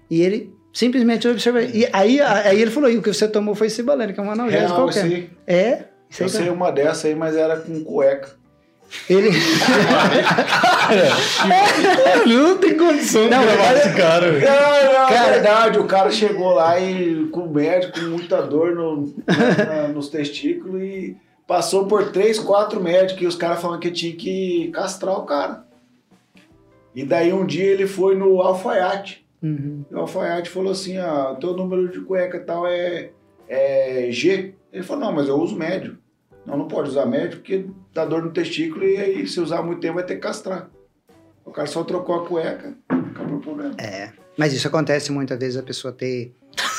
E 0.09 0.21
ele 0.21 0.53
simplesmente 0.71 1.27
observou. 1.27 1.61
E 1.61 1.87
aí, 1.91 2.21
aí 2.21 2.61
ele 2.61 2.69
falou: 2.71 2.89
e 2.89 2.97
o 2.97 3.01
que 3.01 3.11
você 3.11 3.27
tomou 3.27 3.55
foi 3.55 3.69
cibalena, 3.69 4.13
que 4.13 4.19
é 4.19 4.23
um 4.23 4.31
analgésico 4.31 4.73
Real, 4.73 4.83
qualquer. 4.85 5.01
sei. 5.09 5.29
É. 5.47 5.85
Isso 6.09 6.23
Eu 6.23 6.29
sei 6.29 6.49
uma 6.49 6.71
dessa 6.71 7.07
aí, 7.07 7.15
mas 7.15 7.35
era 7.35 7.57
com 7.59 7.83
cueca. 7.83 8.37
Ele. 9.09 9.29
Não 12.25 12.57
tem 12.57 12.77
condição 12.77 13.23
de 13.25 13.29
Não, 13.29 13.43
gravar 13.43 13.63
mas- 13.73 13.85
esse 13.85 13.95
cara. 13.95 14.31
velho. 14.31 14.45
Não, 14.45 14.83
não, 15.01 15.07
Cara- 15.09 15.27
é 15.27 15.31
verdade. 15.33 15.79
O 15.79 15.85
cara 15.85 16.11
chegou 16.11 16.53
lá 16.53 16.79
e 16.79 17.25
com 17.27 17.41
o 17.41 17.53
médico, 17.53 17.99
com 17.99 18.05
muita 18.07 18.41
dor 18.41 18.75
no- 18.75 19.13
na- 19.27 19.87
nos 19.89 20.09
testículos 20.09 20.81
e 20.81 21.17
passou 21.45 21.85
por 21.87 22.11
três, 22.11 22.39
quatro 22.39 22.81
médicos 22.81 23.21
e 23.23 23.27
os 23.27 23.35
caras 23.35 23.61
falando 23.61 23.79
que 23.79 23.91
tinha 23.91 24.15
que 24.15 24.69
castrar 24.73 25.17
o 25.17 25.25
cara. 25.25 25.65
E 26.95 27.03
daí 27.03 27.31
um 27.31 27.45
dia 27.45 27.65
ele 27.65 27.87
foi 27.87 28.15
no 28.15 28.41
alfaiate. 28.41 29.25
Uhum. 29.41 29.85
E 29.89 29.93
o 29.93 29.99
alfaiate 29.99 30.49
falou 30.49 30.71
assim: 30.71 30.97
ah, 30.97 31.35
teu 31.39 31.53
número 31.53 31.89
de 31.89 31.99
cueca 32.01 32.37
e 32.37 32.41
tal 32.41 32.65
é, 32.67 33.09
é 33.47 34.07
G. 34.11 34.53
Ele 34.73 34.83
falou: 34.83 35.05
não, 35.05 35.11
mas 35.13 35.27
eu 35.27 35.35
uso 35.39 35.55
médio. 35.55 35.97
Não, 36.45 36.57
não 36.57 36.67
pode 36.67 36.89
usar 36.89 37.05
médio 37.05 37.39
porque 37.39 37.65
dá 37.97 38.05
dor 38.05 38.23
no 38.23 38.31
testículo 38.31 38.85
e 38.85 38.95
aí 38.97 39.27
se 39.27 39.39
usar 39.39 39.61
muito 39.63 39.81
tempo 39.81 39.95
vai 39.95 40.03
ter 40.05 40.15
que 40.15 40.21
castrar. 40.21 40.69
O 41.43 41.51
cara 41.51 41.67
só 41.67 41.83
trocou 41.83 42.15
a 42.15 42.25
cueca, 42.27 42.73
acabou 42.89 43.37
o 43.37 43.41
problema. 43.41 43.73
É. 43.79 44.09
Mas 44.37 44.53
isso 44.53 44.67
acontece 44.67 45.11
muitas 45.11 45.39
vezes 45.39 45.57
a 45.57 45.63
pessoa 45.63 45.91
ter, 45.91 46.31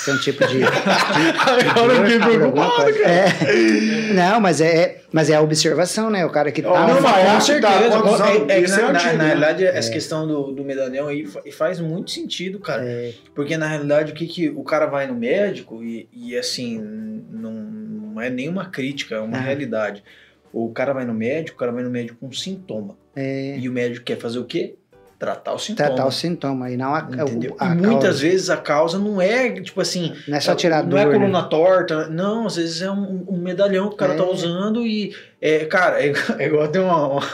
ter 0.05 0.13
um 0.13 0.19
tipo 0.21 0.47
de. 0.47 0.59
de, 0.63 0.63
de 0.63 1.69
Agora 1.71 1.95
dor 1.95 2.21
preocupado, 2.31 2.83
coisa. 2.85 2.99
É. 3.05 4.13
Não, 4.15 4.41
mas 4.41 4.61
é, 4.61 5.01
mas 5.13 5.29
é 5.29 5.35
a 5.35 5.41
observação, 5.41 6.09
né? 6.09 6.25
O 6.25 6.31
cara 6.31 6.53
que 6.53 6.63
tá. 6.63 6.71
Ó, 6.71 6.79
Não, 6.87 6.95
Não, 6.95 7.01
mas 7.03 7.25
com 7.25 7.31
acho 7.37 7.55
que 7.55 7.61
tá? 7.61 7.73
É, 7.73 8.53
é, 8.53 8.61
Isso 8.61 8.79
é 8.79 8.83
na, 8.83 8.93
na- 8.93 8.99
antigo, 9.01 9.13
na 9.17 9.19
né? 9.19 9.27
realidade, 9.27 9.65
essa 9.65 9.91
questão 9.91 10.25
do, 10.27 10.53
do 10.53 10.63
medalhão 10.65 11.09
aí 11.09 11.27
fa- 11.27 11.43
faz 11.51 11.81
muito 11.81 12.13
sentido, 12.13 12.61
cara. 12.61 12.85
É. 12.85 13.13
Porque 13.35 13.57
na 13.57 13.67
realidade, 13.67 14.13
o 14.13 14.15
que, 14.15 14.27
que 14.29 14.49
o 14.51 14.63
cara 14.63 14.87
vai 14.87 15.09
no 15.09 15.15
médico 15.17 15.83
e, 15.83 16.09
e 16.13 16.37
assim, 16.39 16.79
não, 16.79 17.53
não 17.53 18.21
é 18.21 18.31
nenhuma 18.31 18.67
crítica, 18.67 19.17
é 19.17 19.21
uma 19.21 19.39
Ah. 19.39 19.41
realidade. 19.41 20.05
O 20.53 20.71
cara 20.71 20.93
vai 20.93 21.05
no 21.05 21.15
médico, 21.15 21.57
o 21.57 21.59
cara 21.61 21.73
vai 21.73 21.83
no 21.83 21.91
médico 21.91 22.19
com 22.21 22.33
sintoma. 22.33 22.97
É, 23.15 23.57
E 23.59 23.69
o 23.69 23.73
médico 23.73 24.05
quer 24.05 24.17
fazer 24.19 24.39
o 24.39 24.45
quê? 24.45 24.75
Tratar 25.19 25.53
o 25.53 25.59
sintoma. 25.59 25.89
tratar 25.89 26.07
o 26.07 26.13
sintoma 26.13 26.71
e 26.71 26.77
não 26.77 26.95
a, 26.95 27.01
Entendeu? 27.01 27.57
a, 27.59 27.71
a 27.71 27.75
e 27.75 27.77
muitas 27.77 28.03
causa. 28.05 28.19
vezes 28.23 28.51
a 28.51 28.57
causa 28.57 28.99
não 29.01 29.21
é, 29.21 29.51
tipo 29.61 29.81
assim, 29.81 30.15
Não 30.29 30.37
é 30.37 30.41
só 30.41 30.55
tirar 30.55 30.83
não 30.85 30.91
dor. 30.91 30.99
é 31.01 31.07
né? 31.07 31.13
coluna 31.13 31.43
torta, 31.43 32.07
não, 32.09 32.47
às 32.47 32.55
vezes 32.55 32.83
é 32.83 32.91
um, 32.91 33.25
um 33.29 33.37
medalhão 33.37 33.89
que 33.89 33.95
o 33.95 33.97
cara 33.99 34.15
É. 34.15 34.17
tá 34.17 34.25
usando 34.25 34.87
e, 34.87 35.13
é, 35.41 35.65
cara, 35.65 36.01
é, 36.01 36.13
é 36.39 36.47
igual 36.47 36.69
tem 36.69 36.81
uma, 36.81 37.09
uma- 37.09 37.29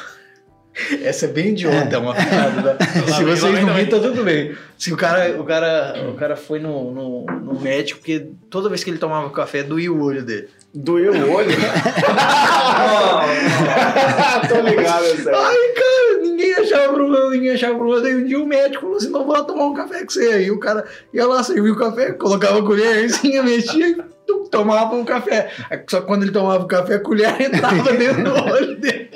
Essa 1.05 1.27
é 1.27 1.29
bem 1.29 1.51
idiota, 1.51 1.95
é 1.95 1.99
uma 1.99 2.15
piada. 2.15 2.75
tá? 2.75 2.85
Se 3.15 3.23
vocês 3.23 3.55
não 3.61 3.67
também. 3.69 3.87
tá 3.87 3.99
tudo 4.01 4.25
bem. 4.25 4.55
Se 4.79 4.93
o 4.93 4.97
cara, 4.97 5.41
o 5.41 5.45
cara, 5.45 6.09
o 6.11 6.15
cara 6.15 6.35
foi 6.37 6.59
no, 6.59 6.91
no, 6.91 7.27
no 7.27 7.61
médico, 7.61 8.01
porque 8.01 8.27
toda 8.51 8.69
vez 8.71 8.83
que 8.83 8.91
ele 8.91 8.99
tomava 8.99 9.31
café, 9.31 9.63
doía 9.63 9.93
o 9.93 10.03
olho 10.03 10.25
dele. 10.25 10.49
Doeu 10.75 11.13
o 11.13 11.33
olho. 11.33 11.51
Tô 14.49 14.61
ligado. 14.61 15.05
Ai, 15.05 15.75
cara, 15.75 16.19
ninguém 16.23 16.55
achava 16.55 16.93
problema, 16.93 17.31
ninguém 17.31 17.51
achava 17.53 17.75
problema. 17.75 18.03
Daí 18.03 18.15
um 18.17 18.25
dia 18.25 18.41
o 18.41 18.47
médico 18.47 18.83
falou 18.83 18.97
assim: 18.97 19.11
não, 19.11 19.25
vou 19.25 19.35
lá 19.35 19.43
tomar 19.45 19.67
um 19.67 19.75
café 19.75 20.05
com 20.05 20.11
você. 20.11 20.29
Aí 20.29 20.51
o 20.51 20.59
cara 20.59 20.85
ia 21.13 21.27
lá, 21.27 21.43
servia 21.43 21.73
o 21.73 21.77
café, 21.77 22.13
colocava 22.13 22.59
a 22.59 22.63
colher, 22.63 23.05
assim, 23.05 23.41
mexia 23.43 23.89
e 23.89 23.97
tum, 24.27 24.45
tomava 24.51 24.97
o 24.97 25.05
café. 25.05 25.51
Aí, 25.71 25.81
Só 25.89 26.01
que 26.01 26.07
quando 26.07 26.23
ele 26.23 26.33
tomava 26.33 26.65
o 26.65 26.69
café, 26.69 26.95
a 26.97 27.01
colher 27.01 27.41
entrava 27.41 27.83
dentro 27.93 28.25
do 28.25 28.35
olho 28.35 28.77
dele. 28.77 29.11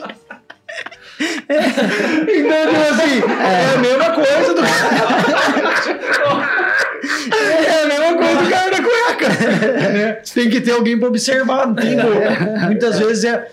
Então, 1.18 2.68
tipo 2.68 2.85
assim, 2.93 3.22
é 3.43 3.74
a 3.74 3.78
mesma 3.78 4.10
coisa 4.12 4.55
do 4.55 4.62
É 7.35 7.82
a 7.82 7.86
mesma 7.86 8.16
coisa 8.16 8.36
do 8.43 8.51
cara 8.51 8.78
Você 10.23 10.35
tem 10.40 10.51
que 10.51 10.61
ter 10.61 10.73
alguém 10.73 10.99
pra 10.99 11.09
observar, 11.09 11.66
não 11.66 11.74
tem 11.74 11.97
como. 11.97 12.59
Muitas 12.66 12.99
vezes 12.99 13.24
é. 13.24 13.51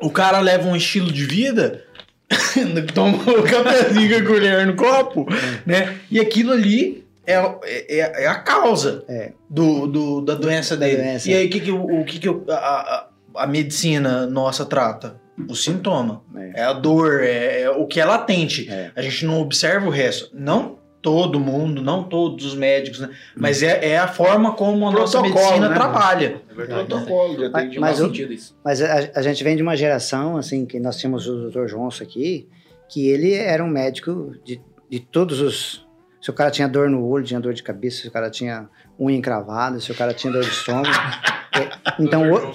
O 0.00 0.10
cara 0.10 0.38
leva 0.40 0.68
um 0.68 0.76
estilo 0.76 1.10
de 1.10 1.24
vida, 1.24 1.82
toma 2.94 3.16
o 3.18 3.42
cafezinho 3.42 4.08
com 4.18 4.24
a 4.24 4.26
colher 4.34 4.66
no 4.66 4.76
copo, 4.76 5.26
né? 5.66 5.96
E 6.10 6.20
aquilo 6.20 6.52
ali 6.52 7.04
é, 7.26 7.34
é, 7.64 8.24
é 8.24 8.26
a 8.28 8.36
causa 8.36 9.04
É. 9.08 9.32
do, 9.50 9.86
do- 9.86 10.20
da 10.20 10.34
doença 10.34 10.76
Da 10.76 10.86
dele. 10.86 11.02
doença. 11.02 11.28
E 11.28 11.34
aí, 11.34 11.46
o 11.46 11.50
que, 11.50 11.60
que, 11.60 11.70
o, 11.72 12.04
que, 12.04 12.18
que 12.20 12.28
a, 12.50 12.54
a, 12.54 13.06
a 13.42 13.46
medicina 13.46 14.26
nossa 14.26 14.64
trata? 14.64 15.16
O 15.48 15.54
sintoma. 15.54 16.22
É. 16.36 16.60
É 16.60 16.64
a 16.64 16.72
dor, 16.72 17.20
é, 17.22 17.62
é 17.62 17.70
o 17.70 17.86
que 17.86 18.00
é 18.00 18.04
latente. 18.04 18.68
É. 18.70 18.90
A 18.96 19.02
gente 19.02 19.24
não 19.26 19.40
observa 19.40 19.86
o 19.86 19.90
resto. 19.90 20.30
Não 20.32 20.78
todo 21.00 21.38
mundo, 21.38 21.80
não 21.80 22.02
todos 22.04 22.44
os 22.44 22.54
médicos, 22.54 23.00
né? 23.00 23.10
Mas 23.36 23.62
é, 23.62 23.90
é 23.90 23.98
a 23.98 24.08
forma 24.08 24.52
como 24.52 24.86
a 24.88 24.90
nossa 24.90 25.18
Protocolo, 25.20 25.44
medicina 25.44 25.68
né? 25.68 25.74
trabalha. 25.74 26.42
É 26.50 26.54
verdade. 26.54 26.86
Protocolo 26.86 27.34
de 27.34 27.38
Mas- 27.42 27.54
atendimento. 27.54 27.80
mas 27.80 27.96
sentido 27.98 28.32
isso. 28.32 28.56
Mas 28.64 28.82
a, 28.82 29.10
a 29.14 29.22
gente 29.22 29.42
vem 29.44 29.56
de 29.56 29.62
uma 29.62 29.76
geração, 29.76 30.36
assim, 30.36 30.66
que 30.66 30.78
nós 30.80 30.96
tínhamos 30.96 31.26
o 31.28 31.50
Dr. 31.50 31.66
Johnson 31.66 32.02
aqui, 32.04 32.48
que 32.88 33.08
ele 33.08 33.34
era 33.34 33.62
um 33.62 33.68
médico 33.68 34.32
de, 34.44 34.60
de 34.88 35.00
todos 35.00 35.40
os. 35.40 35.86
Se 36.20 36.30
o 36.30 36.32
cara 36.34 36.50
tinha 36.50 36.66
dor 36.66 36.90
no 36.90 37.06
olho, 37.06 37.24
tinha 37.24 37.38
dor 37.38 37.54
de 37.54 37.62
cabeça, 37.62 38.02
se 38.02 38.08
o 38.08 38.10
cara 38.10 38.28
tinha 38.28 38.68
unha 38.98 39.16
encravada, 39.16 39.78
se 39.78 39.92
o 39.92 39.94
cara 39.94 40.12
tinha 40.12 40.32
dor 40.32 40.42
de 40.42 40.50
estômago. 40.50 40.88
É, 41.50 41.70
então, 41.98 42.30
o-. 42.30 42.52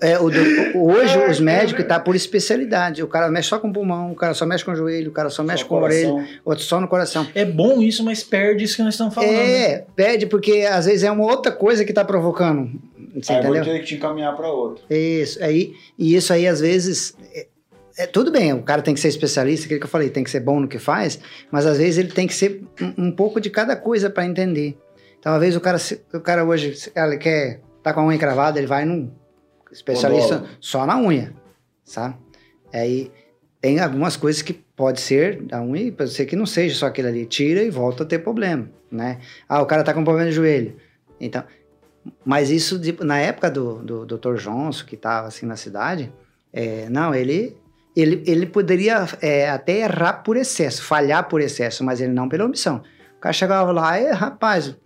é, 0.00 0.18
o 0.18 0.30
do- 0.30 0.78
hoje 0.78 1.18
os 1.28 1.40
médicos 1.40 1.84
tá 1.86 1.98
por 1.98 2.14
especialidade. 2.14 3.02
O 3.02 3.08
cara 3.08 3.28
mexe 3.30 3.48
só 3.48 3.58
com 3.58 3.68
o 3.68 3.72
pulmão, 3.72 4.12
o 4.12 4.14
cara 4.14 4.34
só 4.34 4.46
mexe 4.46 4.64
com 4.64 4.72
o 4.72 4.76
joelho, 4.76 5.10
o 5.10 5.12
cara 5.12 5.28
só 5.30 5.42
mexe 5.42 5.62
Só 5.62 5.68
com 5.68 5.76
a 5.78 5.82
orelha, 5.82 6.28
outro 6.44 6.64
só 6.64 6.80
no 6.80 6.88
coração. 6.88 7.26
É 7.34 7.44
bom 7.44 7.82
isso, 7.82 8.04
mas 8.04 8.22
perde 8.22 8.64
isso 8.64 8.76
que 8.76 8.82
nós 8.82 8.94
estamos 8.94 9.14
falando. 9.14 9.30
né? 9.32 9.60
É, 9.72 9.84
pede 9.96 10.26
porque 10.26 10.66
às 10.70 10.86
vezes 10.86 11.02
é 11.02 11.10
uma 11.10 11.24
outra 11.24 11.50
coisa 11.52 11.84
que 11.84 11.92
tá 11.92 12.04
provocando. 12.04 12.70
Você 13.20 13.32
Aí 13.32 13.38
eu 13.38 13.42
vou 13.44 13.56
entendeu? 13.56 13.74
ter 13.74 13.80
que 13.80 13.86
te 13.86 13.94
encaminhar 13.96 14.36
para 14.36 14.48
outro. 14.48 14.84
Isso, 14.88 15.42
aí, 15.42 15.72
e 15.98 16.14
isso 16.14 16.32
aí 16.32 16.46
às 16.46 16.60
vezes. 16.60 17.14
É, 17.34 17.46
é, 18.00 18.06
tudo 18.06 18.30
bem, 18.30 18.52
o 18.52 18.62
cara 18.62 18.80
tem 18.80 18.94
que 18.94 19.00
ser 19.00 19.08
especialista, 19.08 19.64
aquilo 19.66 19.80
que 19.80 19.86
eu 19.86 19.90
falei, 19.90 20.08
tem 20.08 20.22
que 20.22 20.30
ser 20.30 20.38
bom 20.38 20.60
no 20.60 20.68
que 20.68 20.78
faz, 20.78 21.18
mas 21.50 21.66
às 21.66 21.78
vezes 21.78 21.98
ele 21.98 22.12
tem 22.12 22.28
que 22.28 22.34
ser 22.34 22.62
um, 22.80 23.06
um 23.06 23.10
pouco 23.10 23.40
de 23.40 23.50
cada 23.50 23.74
coisa 23.74 24.08
para 24.08 24.24
entender. 24.24 24.78
Então, 25.18 25.32
às 25.34 25.40
vezes 25.40 25.56
o 25.56 25.60
cara, 25.60 25.78
se- 25.78 26.00
o 26.14 26.20
cara 26.20 26.44
hoje 26.44 26.76
se 26.76 26.92
ele 26.94 27.16
quer 27.16 27.60
tá 27.82 27.92
com 27.92 27.98
a 28.00 28.06
unha 28.06 28.14
encravada, 28.14 28.56
ele 28.58 28.68
vai 28.68 28.84
num 28.84 29.10
especialista 29.72 30.36
Podólogo. 30.36 30.56
só 30.60 30.86
na 30.86 30.98
unha, 30.98 31.34
sabe? 31.84 32.16
Aí 32.72 33.10
tem 33.60 33.80
algumas 33.80 34.16
coisas 34.16 34.42
que 34.42 34.52
pode 34.52 35.00
ser 35.00 35.42
da 35.42 35.60
unha 35.60 35.90
pode 35.92 36.10
ser 36.10 36.26
que 36.26 36.36
não 36.36 36.46
seja 36.46 36.74
só 36.74 36.86
aquilo 36.86 37.08
ali. 37.08 37.26
Tira 37.26 37.62
e 37.62 37.70
volta 37.70 38.02
a 38.02 38.06
ter 38.06 38.20
problema, 38.20 38.70
né? 38.90 39.18
Ah, 39.48 39.62
o 39.62 39.66
cara 39.66 39.82
tá 39.82 39.92
com 39.92 40.04
problema 40.04 40.28
de 40.28 40.36
joelho. 40.36 40.76
Então, 41.20 41.42
mas 42.24 42.50
isso, 42.50 42.80
na 43.04 43.18
época 43.18 43.50
do, 43.50 43.82
do 43.82 44.06
Dr. 44.06 44.36
Johnson, 44.36 44.84
que 44.84 44.94
estava 44.94 45.28
assim 45.28 45.46
na 45.46 45.56
cidade, 45.56 46.12
é, 46.52 46.88
não, 46.88 47.14
ele, 47.14 47.56
ele, 47.94 48.22
ele 48.26 48.46
poderia 48.46 49.06
é, 49.20 49.50
até 49.50 49.80
errar 49.80 50.22
por 50.22 50.36
excesso, 50.36 50.82
falhar 50.82 51.28
por 51.28 51.40
excesso, 51.40 51.84
mas 51.84 52.00
ele 52.00 52.12
não 52.12 52.28
pela 52.28 52.44
omissão. 52.44 52.82
O 53.16 53.20
cara 53.20 53.32
chegava 53.32 53.72
lá 53.72 54.00
e, 54.00 54.10
rapaz, 54.12 54.76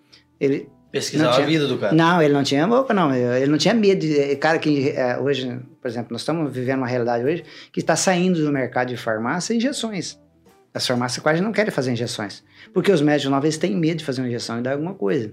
ele. 0.41 0.69
Pesquisar 0.93 1.24
Não 1.24 1.32
tinha- 1.32 1.44
a 1.47 1.48
vida 1.48 1.66
do 1.66 1.78
cara. 1.78 1.94
Não, 1.94 2.20
ele 2.20 2.35
não 2.35 2.43
tinha 2.44 2.69
boca, 2.69 2.93
não. 2.93 3.14
Ele 3.14 3.51
não 3.51 3.56
tinha 3.56 3.73
medo. 3.73 4.01
De, 4.01 4.20
é, 4.20 4.36
cara 4.36 4.59
que 4.59 4.90
é, 4.90 5.19
hoje, 5.19 5.59
por 5.81 5.89
exemplo, 5.89 6.09
nós 6.10 6.20
estamos 6.20 6.52
vivendo 6.52 6.78
uma 6.78 6.86
realidade 6.86 7.24
hoje 7.24 7.44
que 7.73 7.81
está 7.81 7.97
saindo 7.97 8.44
do 8.44 8.52
mercado 8.52 8.89
de 8.89 8.98
farmácia 8.98 9.55
injeções. 9.55 10.20
As 10.74 10.86
farmácias 10.86 11.23
quase 11.23 11.40
não 11.40 11.51
querem 11.51 11.70
fazer 11.70 11.93
injeções. 11.93 12.44
Porque 12.74 12.93
os 12.93 13.01
médicos, 13.01 13.40
vez, 13.40 13.56
têm 13.56 13.74
medo 13.74 13.98
de 13.98 14.05
fazer 14.05 14.20
uma 14.20 14.28
injeção 14.28 14.59
e 14.59 14.62
dar 14.62 14.73
alguma 14.73 14.93
coisa. 14.93 15.32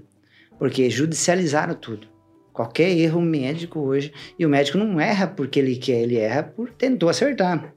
Porque 0.58 0.90
judicializaram 0.90 1.74
tudo. 1.74 2.08
Qualquer 2.54 2.90
erro 2.92 3.22
médico 3.22 3.80
hoje. 3.82 4.14
E 4.38 4.46
o 4.46 4.50
médico 4.50 4.78
não 4.78 5.00
erra 5.00 5.28
porque 5.28 5.60
ele 5.60 5.76
quer, 5.76 6.02
ele 6.02 6.18
erra 6.18 6.44
por 6.44 6.70
tentou 6.70 7.10
acertar. 7.10 7.74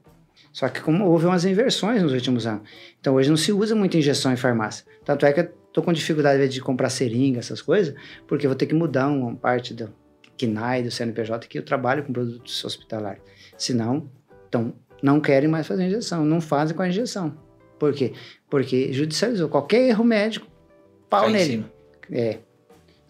Só 0.53 0.69
que 0.69 0.79
como 0.79 1.05
houve 1.05 1.25
umas 1.25 1.43
inversões 1.43 2.01
nos 2.01 2.13
últimos 2.13 2.47
anos. 2.47 2.61
Então 2.99 3.15
hoje 3.15 3.29
não 3.29 3.37
se 3.37 3.51
usa 3.51 3.75
muito 3.75 3.97
injeção 3.97 4.31
em 4.31 4.37
farmácia. 4.37 4.85
Tanto 5.03 5.25
é 5.25 5.33
que 5.33 5.49
tô 5.73 5.81
com 5.81 5.91
dificuldade 5.91 6.47
de 6.47 6.61
comprar 6.61 6.89
seringa, 6.89 7.39
essas 7.39 7.61
coisas, 7.61 7.95
porque 8.27 8.45
eu 8.45 8.49
vou 8.49 8.55
ter 8.55 8.67
que 8.67 8.75
mudar 8.75 9.07
uma 9.07 9.35
parte 9.35 9.73
do 9.73 9.91
KNAI, 10.37 10.83
do 10.83 10.91
CNPJ, 10.91 11.47
que 11.47 11.57
eu 11.57 11.63
trabalho 11.63 12.03
com 12.03 12.13
produtos 12.13 12.63
hospitalares. 12.63 13.21
Senão, 13.57 14.09
então, 14.47 14.73
não 15.01 15.19
querem 15.19 15.49
mais 15.49 15.67
fazer 15.67 15.85
injeção, 15.87 16.23
não 16.23 16.39
fazem 16.39 16.75
com 16.75 16.83
a 16.83 16.87
injeção. 16.87 17.37
Por 17.79 17.93
quê? 17.93 18.13
Porque 18.49 18.93
judicializou. 18.93 19.49
Qualquer 19.49 19.89
erro 19.89 20.03
médico, 20.03 20.47
pau 21.09 21.21
Cai 21.21 21.29
em 21.29 21.33
nele. 21.33 21.51
cima. 21.51 21.71
É. 22.11 22.37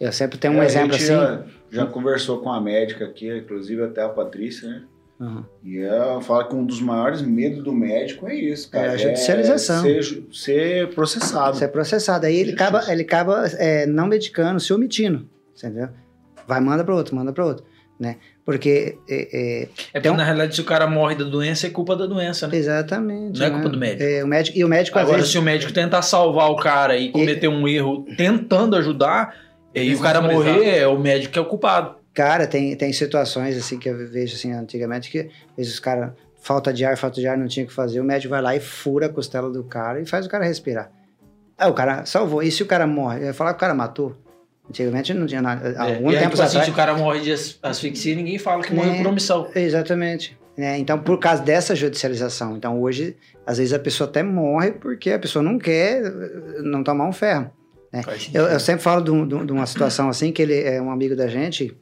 Eu 0.00 0.10
sempre 0.10 0.38
tenho 0.38 0.54
um 0.54 0.58
É, 0.58 0.62
a 0.62 0.64
exemplo 0.64 0.98
gente 0.98 1.12
assim. 1.12 1.46
Já, 1.70 1.84
já 1.84 1.86
conversou 1.86 2.40
com 2.40 2.50
a 2.50 2.60
médica 2.60 3.04
aqui, 3.04 3.30
inclusive 3.30 3.82
até 3.84 4.02
a 4.02 4.08
Patrícia, 4.08 4.68
né? 4.68 4.84
Aham. 5.20 5.44
E 5.62 5.78
ela 5.78 6.20
fala 6.20 6.44
que 6.48 6.54
um 6.54 6.64
dos 6.66 6.80
maiores 6.80 7.22
medos 7.22 7.62
do 7.62 7.72
médico 7.72 8.26
é 8.28 8.34
isso, 8.34 8.68
cara. 8.70 8.88
É 8.88 8.90
a 8.90 8.96
judicialização. 8.96 9.82
ser, 9.82 10.02
ju- 10.02 10.26
ser 10.32 10.88
processado. 10.94 11.62
É 11.62 11.68
processado. 11.68 12.26
Aí 12.26 12.34
ele 12.34 12.50
Justiça. 12.50 12.64
acaba, 12.68 12.92
ele 12.92 13.02
acaba 13.02 13.46
é, 13.58 13.86
não 13.86 14.06
medicando, 14.08 14.58
se 14.58 14.72
omitindo. 14.72 15.28
Entendeu? 15.56 15.88
Vai, 16.48 16.60
manda 16.60 16.82
para 16.84 16.94
outro, 16.94 17.14
manda 17.14 17.32
para 17.32 17.44
outro. 17.46 17.64
Né? 17.98 18.16
Porque. 18.44 18.98
É, 19.08 19.14
é, 19.14 19.62
É 19.62 19.66
porque, 19.66 19.98
Então- 19.98 20.16
na 20.16 20.24
realidade, 20.24 20.56
se 20.56 20.60
o 20.60 20.64
cara 20.64 20.86
morre 20.88 21.14
da 21.14 21.24
doença, 21.24 21.68
é 21.68 21.70
culpa 21.70 21.94
da 21.94 22.06
doença, 22.06 22.48
né? 22.48 22.56
exatamente. 22.56 23.38
Não 23.38 23.46
é 23.46 23.48
né? 23.50 23.54
culpa 23.54 23.68
do 23.70 23.78
médico. 23.78 24.02
É, 24.02 24.24
o 24.24 24.26
médico 24.26 24.58
e 24.58 24.64
o 24.64 24.68
médico, 24.68 24.98
Agora, 24.98 25.18
vezes. 25.18 25.30
se 25.30 25.38
o 25.38 25.42
médico 25.42 25.72
tentar 25.72 26.02
salvar 26.02 26.50
o 26.50 26.56
cara 26.56 26.96
e 26.98 27.10
cometer 27.12 27.46
um 27.46 27.68
erro 27.68 28.04
tentando 28.16 28.74
ajudar, 28.76 29.32
e 29.72 29.94
o 29.94 30.00
cara 30.00 30.20
morrer, 30.20 30.78
é 30.80 30.86
o 30.88 30.98
médico 30.98 31.32
que 31.32 31.38
é 31.38 31.42
o 31.42 31.46
culpado. 31.46 31.96
Cara, 32.14 32.46
tem, 32.46 32.74
tem 32.76 32.92
situações 32.92 33.56
assim 33.58 33.78
que 33.78 33.88
eu 33.88 33.96
vejo 34.08 34.36
assim 34.36 34.52
antigamente 34.52 35.10
que 35.10 35.18
às 35.20 35.56
vezes 35.56 35.72
os 35.74 35.80
caras, 35.80 36.12
falta 36.40 36.72
de 36.72 36.84
ar, 36.84 36.96
falta 36.96 37.20
de 37.20 37.26
ar, 37.26 37.36
não 37.36 37.48
tinha 37.48 37.64
o 37.64 37.68
que 37.68 37.74
fazer. 37.74 37.98
O 38.00 38.04
médico 38.04 38.30
vai 38.30 38.40
lá 38.40 38.54
e 38.54 38.60
fura 38.60 39.06
a 39.06 39.08
costela 39.08 39.50
do 39.50 39.64
cara 39.64 40.00
e 40.00 40.06
faz 40.06 40.24
o 40.24 40.28
cara 40.28 40.44
respirar. 40.44 40.90
Aí 41.58 41.68
o 41.68 41.74
cara 41.74 42.04
salvou. 42.06 42.42
E 42.42 42.50
se 42.52 42.62
o 42.62 42.66
cara 42.66 42.86
morre? 42.86 43.20
Eu 43.20 43.24
ia 43.26 43.34
falar 43.34 43.50
que 43.52 43.56
o 43.56 43.60
cara 43.60 43.74
matou. 43.74 44.16
Antigamente 44.68 45.12
não 45.12 45.26
tinha 45.26 45.42
nada. 45.42 45.78
Algum 45.78 46.10
e 46.10 46.14
aí, 46.16 46.20
tempo 46.22 46.30
tipo 46.30 46.42
assim, 46.42 46.56
atrás. 46.56 46.64
se 46.66 46.70
o 46.70 46.74
cara 46.74 46.94
morre 46.94 47.20
de 47.20 47.32
as- 47.32 47.58
asfixia, 47.62 48.14
ninguém 48.16 48.38
fala 48.38 48.62
que 48.62 48.72
Né? 48.72 48.82
morreu 48.82 49.02
por 49.02 49.08
omissão. 49.10 49.48
Exatamente. 49.54 50.38
né? 50.56 50.78
então, 50.78 50.98
por 50.98 51.18
causa 51.18 51.42
dessa 51.42 51.74
judicialização. 51.74 52.56
Então, 52.56 52.80
hoje, 52.80 53.16
às 53.44 53.58
vezes 53.58 53.72
a 53.72 53.78
pessoa 53.78 54.08
até 54.08 54.22
morre 54.22 54.70
porque 54.72 55.10
a 55.10 55.18
pessoa 55.18 55.42
não 55.42 55.58
quer 55.58 56.00
não 56.62 56.82
tomar 56.84 57.06
um 57.08 57.12
ferro. 57.12 57.50
Sentido. 57.92 58.36
Eu, 58.36 58.44
eu 58.46 58.60
sempre 58.60 58.82
falo 58.82 59.02
de 59.02 59.10
um- 59.10 59.44
de 59.46 59.52
uma 59.52 59.66
situação 59.66 60.08
assim, 60.08 60.32
que 60.32 60.40
ele 60.42 60.58
é 60.60 60.80
um 60.80 60.90
amigo 60.90 61.14
da 61.16 61.26
gente. 61.28 61.76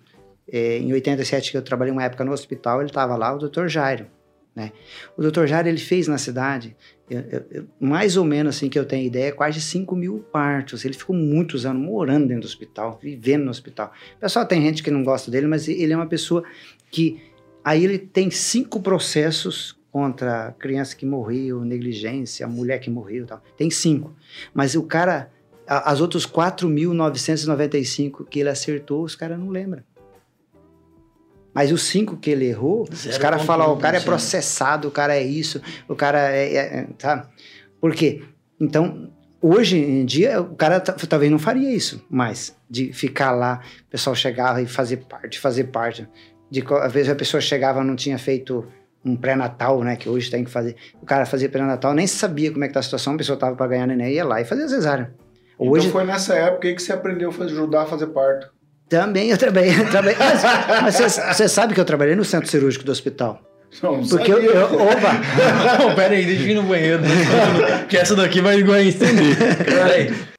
Eh, 0.51 0.79
em 0.79 0.93
87, 0.93 1.51
que 1.51 1.57
eu 1.57 1.63
trabalhei 1.63 1.93
uma 1.93 2.05
época 2.05 2.25
no 2.25 2.33
hospital, 2.33 2.81
ele 2.81 2.91
estava 2.91 3.17
lá, 3.17 3.35
o 3.35 3.39
Dr. 3.39 3.67
Jairo. 3.69 4.07
Né? 4.55 4.71
O 5.17 5.23
Dr. 5.23 5.47
Jairo, 5.47 5.69
ele 5.69 5.79
fez 5.79 6.07
na 6.09 6.19
cidade, 6.19 6.77
eu- 7.09 7.21
eu- 7.51 7.65
mais 7.81 8.19
ou 8.19 8.25
menos 8.25 8.55
assim 8.57 8.69
que 8.69 8.79
eu 8.79 8.85
tenho 8.85 9.07
ideia, 9.07 9.33
quase 9.33 9.61
5 9.63 9.97
mil 9.97 10.19
partos. 10.31 10.85
Ele 10.85 10.93
ficou 10.95 11.17
muitos 11.17 11.65
anos 11.65 11.83
morando 11.83 12.27
dentro 12.29 12.43
do 12.43 12.47
hospital, 12.47 12.99
vivendo 13.03 13.45
no 13.45 13.51
hospital. 13.51 13.93
Pessoal, 14.21 14.45
tem 14.45 14.61
gente 14.61 14.83
que 14.83 14.91
não 14.91 15.03
gosta 15.03 15.31
dele, 15.31 15.47
mas 15.47 15.69
ele 15.69 15.93
é 15.93 15.97
uma 15.97 16.07
pessoa 16.07 16.45
que... 16.91 17.23
Aí 17.65 17.83
ele 17.85 17.97
tem 17.99 18.31
cinco 18.31 18.81
processos 18.83 19.79
contra 19.91 20.55
criança 20.59 20.97
que 20.97 21.07
morreu, 21.07 21.65
negligência, 21.65 22.47
mulher 22.49 22.79
que 22.79 22.91
morreu 22.91 23.25
tal. 23.27 23.43
Tem 23.57 23.71
cinco. 23.71 24.15
Mas 24.53 24.75
o 24.75 24.83
cara, 24.83 25.31
as 25.67 26.01
outras 26.01 26.27
4.995 26.27 28.25
que 28.29 28.41
ele 28.41 28.49
acertou, 28.49 29.03
os 29.05 29.15
caras 29.15 29.39
não 29.39 29.49
lembram. 29.49 29.83
Mas 31.55 31.71
os 31.71 31.83
cinco 31.83 32.17
que 32.17 32.31
ele 32.31 32.47
errou, 32.47 32.83
os 32.91 33.07
0,1%, 33.07 33.19
caras 33.21 33.43
falam, 33.43 33.73
o 33.73 33.77
cara 33.77 33.97
é 33.97 34.01
processado, 34.01 34.89
o 34.89 34.91
cara 34.91 35.15
é 35.17 35.23
isso, 35.23 35.61
o 35.89 35.95
cara 35.95 36.31
é, 36.35 36.55
é, 36.55 36.59
é 36.81 36.87
sabe? 36.99 37.27
Por 37.81 37.95
quê? 37.95 38.23
Então, 38.61 39.11
hoje 39.41 39.77
em 39.77 40.05
dia, 40.05 40.41
o 40.41 40.55
cara 40.55 40.81
ta- 40.81 40.93
talvez 40.95 41.31
não 41.31 41.39
faria 41.39 41.71
isso 41.75 42.03
mais, 42.09 42.57
de 42.71 42.93
ficar 42.93 43.33
lá, 43.33 43.61
o 43.87 43.91
pessoal 43.91 44.17
chegava 44.17 44.63
e 44.63 44.67
fazer 44.67 44.99
parte, 44.99 45.39
fazer 45.39 45.65
parte. 45.65 46.09
De, 46.51 46.63
às 46.81 46.93
vezes 46.93 47.11
a 47.11 47.15
pessoa 47.15 47.41
chegava 47.41 47.83
não 47.85 47.97
tinha 47.97 48.19
feito 48.19 48.67
um 49.05 49.17
pré-natal, 49.17 49.83
né, 49.83 49.97
que 49.97 50.09
hoje 50.09 50.31
tem 50.31 50.45
que 50.45 50.51
fazer. 50.51 50.77
O 51.03 51.05
cara 51.07 51.27
fazia 51.27 51.49
pré-natal, 51.49 51.93
nem 51.93 52.07
sabia 52.07 52.53
como 52.53 52.65
é 52.65 52.69
que 52.69 52.75
tá 52.75 52.81
a 52.81 52.83
situação, 52.83 53.15
a 53.15 53.17
pessoa 53.17 53.37
tava 53.39 53.57
para 53.57 53.67
ganhar 53.67 53.87
neném, 53.87 54.15
ia 54.15 54.25
lá 54.25 54.41
e 54.41 54.45
fazia 54.45 54.69
cesárea. 54.69 55.13
Hoje 55.59 55.89
Então 55.89 56.01
foi 56.01 56.05
nessa 56.05 56.35
época 56.35 56.69
aí 56.69 56.75
que 56.75 56.83
você 56.83 56.93
aprendeu 56.93 57.29
a 57.31 57.33
fazer- 57.33 57.53
ajudar 57.53 57.83
a 57.83 57.87
fazer 57.87 58.07
parto. 58.09 58.51
Também 58.89 59.31
eu 59.31 59.39
trabalhei, 59.39 59.73
trabalhei 59.91 60.17
mas, 60.19 60.43
mas 60.83 60.95
você, 60.97 61.09
você 61.35 61.49
sabe 61.49 61.75
que 61.75 61.81
eu 61.81 61.85
trabalhei 61.85 62.15
no 62.15 62.25
centro 62.25 62.49
cirúrgico 62.51 62.85
do 62.85 62.93
hospital. 62.93 63.41
Não, 63.83 63.97
não 64.03 64.07
Porque 64.07 64.31
eu, 64.31 64.37
sabia. 64.37 64.51
eu- 64.51 64.83
opa, 64.83 65.79
Não, 65.79 65.95
pera 65.95 66.13
aí, 66.15 66.27
deixa 66.27 66.43
eu 66.45 66.49
ir 66.51 66.55
no 66.55 66.63
banheiro. 66.65 67.03
que 67.89 67.97
essa 67.97 68.15
daqui 68.15 68.43
vai. 68.43 68.63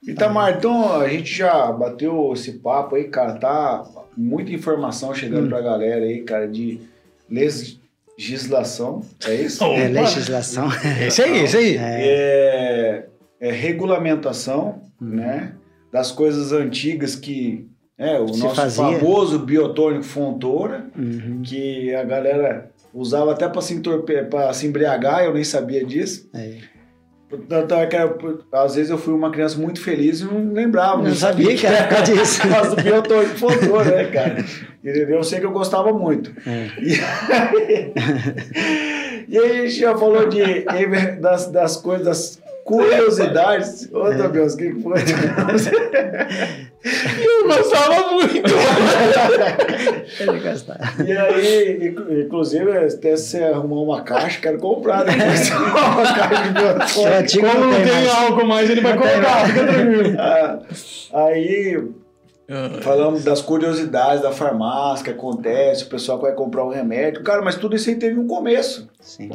Itamar, 0.08 0.56
então 0.58 1.02
a 1.02 1.08
gente 1.10 1.34
já 1.36 1.72
bateu 1.72 2.32
esse 2.34 2.54
papo 2.60 2.96
aí, 2.96 3.06
cara. 3.06 3.34
Tá 3.34 3.84
muita 4.16 4.52
informação 4.52 5.16
chegando 5.16 5.46
Hum. 5.48 5.50
pra 5.50 5.62
galera 5.62 6.06
aí, 6.06 6.22
cara, 6.22 6.48
de 6.48 6.80
legislação. 8.18 9.04
É 9.26 9.34
isso? 9.34 9.64
É 9.64 9.88
legislação. 9.88 10.70
Esse 11.06 11.24
aí, 11.24 11.44
esse 11.44 11.58
aí. 11.58 11.78
É, 11.80 13.06
é 13.42 13.52
regulamentação, 13.52 14.82
Hum. 15.02 15.06
né? 15.16 15.54
Das 15.92 16.12
coisas 16.12 16.52
antigas 16.52 17.16
que. 17.16 17.68
É, 18.04 18.20
o 18.20 18.28
Se 18.34 18.40
nosso 18.44 18.56
fazia. 18.56 18.84
famoso 19.00 19.40
biotônico 19.40 20.04
Fontoura, 20.04 20.86
Uhum, 20.98 21.42
que 21.44 21.94
a 21.96 22.04
galera 22.04 22.70
usava 22.94 23.32
até 23.32 23.48
para 23.48 23.62
se, 23.62 23.74
entorpe- 23.74 24.24
pra 24.26 24.52
se 24.54 24.68
embriagar, 24.68 25.24
eu 25.24 25.34
nem 25.34 25.44
sabia 25.44 25.84
disso. 25.86 26.30
é. 26.34 26.58
Tanto 27.50 27.74
é 27.74 27.88
que 27.88 27.98
às 28.52 28.76
vezes 28.76 28.92
eu 28.92 28.98
fui 29.00 29.12
uma 29.12 29.32
criança 29.32 29.58
muito 29.60 29.82
feliz 29.82 30.20
e 30.20 30.26
não 30.26 30.54
lembrava. 30.54 31.02
Não 31.02 31.16
sabia 31.16 31.56
que 31.58 31.66
era 31.66 31.88
por 31.88 31.96
causa 31.96 32.14
disso. 32.14 32.42
Por 32.44 32.52
causa 32.52 32.76
do 32.76 32.84
biotônico 32.84 33.36
Fontoura, 33.40 33.86
né, 33.96 34.04
cara? 34.06 34.46
Eu 34.84 35.24
sei 35.24 35.40
que 35.40 35.46
eu 35.48 35.52
gostava 35.52 35.92
muito. 35.92 36.32
É. 36.48 36.68
E 36.80 36.94
aí, 37.00 37.94
e 39.30 39.38
aí 39.40 39.52
a 39.52 39.62
gente 39.64 39.80
já 39.80 39.98
falou 39.98 40.30
de, 40.30 40.64
das, 41.20 41.48
das 41.50 41.78
coisas, 41.78 42.06
das 42.06 42.40
Curiosidades. 42.66 43.90
Ô, 43.92 44.12
Douglas, 44.14 44.54
o 44.54 44.58
que 44.58 44.72
que 44.74 44.82
foi? 44.84 44.94
Eu 46.86 47.48
gostava 47.48 48.12
muito. 48.12 48.42
Ele 50.20 50.40
gostava. 50.40 51.04
E 51.04 51.12
aí, 51.18 51.88
inclu- 51.88 52.20
inclusive, 52.22 52.78
até 52.78 53.16
você 53.16 53.42
arrumou 53.44 53.86
uma 53.86 54.02
caixa, 54.02 54.42
quero 54.42 54.58
comprar 54.60 55.04
depois. 55.04 55.50
uma 55.56 56.14
caixa 56.14 56.44
de 56.44 56.50
É, 56.50 57.22
biotônico. 57.24 57.40
Como 57.54 57.66
não 57.72 57.84
tem 57.84 58.08
álcool 58.10 58.46
mais, 58.46 58.70
ele 58.70 58.82
vai 58.82 58.94
fica 58.94 59.66
tranquilo. 59.66 60.16
Ah, 60.20 60.60
Aí, 61.14 61.88
falamos 62.82 63.24
das 63.24 63.42
curiosidades 63.42 64.22
da 64.22 64.32
farmácia, 64.32 65.06
que 65.06 65.12
acontece, 65.12 65.84
o 65.84 65.88
pessoal 65.88 66.18
que 66.18 66.26
vai 66.26 66.34
comprar 66.34 66.66
um 66.66 66.70
remédio. 66.70 67.24
Cara, 67.24 67.42
mas 67.42 67.56
tudo 67.56 67.76
isso 67.76 67.90
aí 67.90 67.96
teve 67.96 68.20
um 68.20 68.28
começo. 68.28 68.90
Sim. 69.00 69.30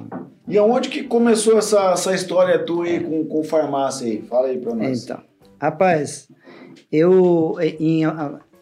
E 0.46 0.56
aonde 0.58 0.88
que 0.88 1.02
começou 1.04 1.56
essa, 1.58 1.92
essa 1.92 2.14
história 2.14 2.58
tua 2.58 2.84
aí 2.86 3.00
com, 3.00 3.24
com 3.24 3.42
farmácia 3.44 4.06
aí? 4.06 4.22
Fala 4.28 4.48
aí 4.48 4.58
pra 4.58 4.74
nós. 4.74 5.04
Então, 5.04 5.20
rapaz, 5.60 6.26
eu 6.92 7.56
em, 7.60 8.02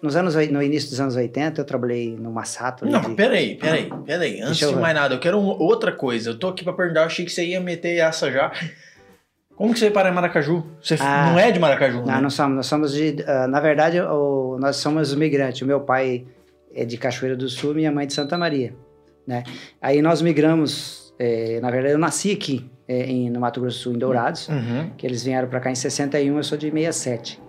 nos 0.03 0.15
anos, 0.17 0.35
no 0.51 0.63
início 0.63 0.91
dos 0.91 1.01
anos 1.01 1.17
80, 1.17 1.61
eu 1.61 1.65
trabalhei 1.65 2.17
no 2.17 2.31
Massato. 2.31 2.85
Não, 2.87 3.01
de- 3.01 3.15
peraí, 3.15 3.57
peraí, 3.57 3.91
peraí. 4.05 4.41
Antes 4.41 4.61
eu 4.63 4.73
de 4.75 4.79
mais 4.81 4.95
nada, 4.95 5.15
eu 5.15 5.19
quero 5.21 5.39
um- 5.39 5.47
outra 5.63 5.93
coisa. 5.93 6.31
Eu 6.31 6.39
tô 6.39 6.49
aqui 6.49 6.63
pra 6.65 6.73
perguntar, 6.73 7.01
eu 7.01 7.07
achei 7.07 7.25
que 7.25 7.33
você 7.33 7.45
ia 7.45 7.61
meter 7.61 7.97
essa 7.99 8.31
já. 8.31 8.53
Como 9.57 9.73
que 9.73 9.79
você 9.79 9.91
parar 9.91 10.11
em 10.11 10.15
Maracaju? 10.15 10.65
Você 10.83 10.97
Ah. 11.01 11.31
não 11.31 11.39
é 11.39 11.51
de 11.51 11.59
Maracaju, 11.59 11.99
Não, 12.01 12.05
né? 12.07 12.21
não 12.21 12.29
somos, 12.31 12.57
nós 12.57 12.67
somos 12.67 12.93
de. 12.93 13.25
ah, 13.27 13.47
na 13.49 13.59
verdade, 13.59 13.99
o- 14.01 14.59
nós 14.61 14.77
somos 14.77 15.15
migrantes. 15.15 15.63
O 15.63 15.67
meu 15.67 15.81
pai 15.81 16.27
é 16.75 16.85
de 16.85 16.99
Cachoeira 16.99 17.35
do 17.37 17.49
Sul, 17.49 17.75
minha 17.75 17.91
mãe 17.91 18.07
de 18.07 18.13
Santa 18.13 18.37
Maria. 18.37 18.75
Né? 19.27 19.43
Aí 19.81 20.03
nós 20.03 20.21
migramos. 20.23 21.07
eh, 21.19 21.59
na 21.63 21.71
verdade, 21.71 21.95
eu 21.95 21.99
nasci 21.99 22.31
aqui 22.33 22.71
eh, 22.87 23.07
em, 23.07 23.31
no 23.31 23.41
Mato 23.41 23.59
Grosso 23.59 23.79
do 23.79 23.83
Sul, 23.85 23.95
em 23.95 23.99
Dourados. 23.99 24.47
Uhum. 24.49 24.91
que 24.99 25.07
eles 25.07 25.25
vieram 25.25 25.49
para 25.49 25.59
cá 25.61 25.71
em 25.71 25.75
61, 25.75 26.37
eu 26.37 26.43
sou 26.45 26.59
de 26.59 26.71
67, 26.71 27.41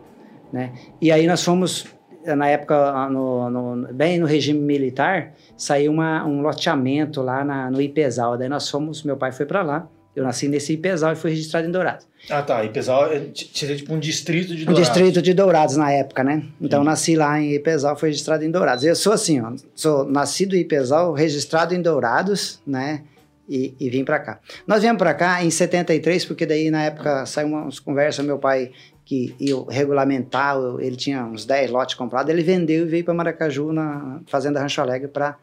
né? 0.52 0.74
E 1.02 1.11
aí 1.11 1.26
nós 1.28 1.44
fomos 1.44 1.86
na 2.26 2.48
época 2.49 3.07
no, 3.10 3.49
no- 3.49 3.94
bem 3.94 4.19
no 4.19 4.26
regime 4.26 4.60
militar, 4.60 5.34
saiu 5.56 5.91
uma, 5.94 6.26
um 6.26 6.41
loteamento 6.41 7.22
lá 7.22 7.44
na, 7.45 7.72
no 7.72 7.82
Ipesal, 7.82 8.38
daí 8.38 8.49
nós 8.49 8.69
fomos, 8.69 9.02
meu 9.03 9.15
pai 9.15 9.32
foi 9.32 9.45
para 9.45 9.61
lá, 9.64 9.88
eu 10.14 10.24
nasci 10.24 10.48
nesse 10.48 10.74
Ipesal 10.74 11.14
e 11.14 11.15
fui 11.15 11.30
registrado 11.30 11.68
em 11.68 11.72
Dourados. 11.72 12.06
Ah, 12.30 12.41
tá. 12.41 12.68
Pessoal, 12.68 13.11
é, 13.14 13.19
t- 13.19 13.49
seria 13.53 13.76
tipo 13.78 13.94
um 13.94 13.99
distrito 13.99 14.48
de 14.56 14.64
Um 14.64 14.65
Dourados. 14.65 14.90
distrito 14.90 15.22
de 15.22 15.34
Dourados 15.34 15.78
na 15.78 15.91
época, 15.91 16.24
né? 16.24 16.44
Então 16.60 16.84
nasci 16.84 17.15
lá 17.15 17.40
em 17.40 17.53
Ipesal, 17.53 17.95
fui 17.95 18.10
registrado 18.10 18.44
em 18.44 18.49
Dourados. 18.52 18.84
Eu 18.84 18.95
sou 18.95 19.14
assim, 19.14 19.40
ó, 19.40 19.53
sou 19.76 20.03
nascido 20.06 20.56
em 20.56 20.61
Ipesal, 20.61 21.14
registrado 21.14 21.74
em 21.76 21.82
Dourados, 21.82 22.60
né? 22.68 23.03
E, 23.48 23.74
e 23.80 23.90
vim 23.90 24.03
para 24.03 24.19
cá. 24.19 24.40
Nós 24.65 24.82
viemos 24.82 24.98
para 24.98 25.14
cá 25.14 25.41
em 25.45 25.49
73, 25.52 26.26
porque 26.26 26.45
daí 26.45 26.69
na 26.72 26.84
época 26.84 27.26
saiu 27.26 27.48
umas 27.48 27.80
conversas, 27.80 28.26
meu 28.26 28.38
pai 28.40 28.72
que 29.07 29.34
ia 29.39 29.55
regulamentar, 29.69 30.57
eu- 30.57 30.81
ele 30.81 30.97
tinha 30.97 31.23
uns 31.23 31.45
10 31.45 31.71
lotes 31.71 31.95
comprados, 31.95 32.29
ele 32.29 32.43
vendeu 32.43 32.85
e 32.85 32.89
veio 32.89 33.05
para 33.05 33.13
Maracaju, 33.13 33.71
na 33.71 34.19
Fazenda 34.27 34.59
Rancho 34.59 34.81
Alegre, 34.81 35.07
para... 35.07 35.38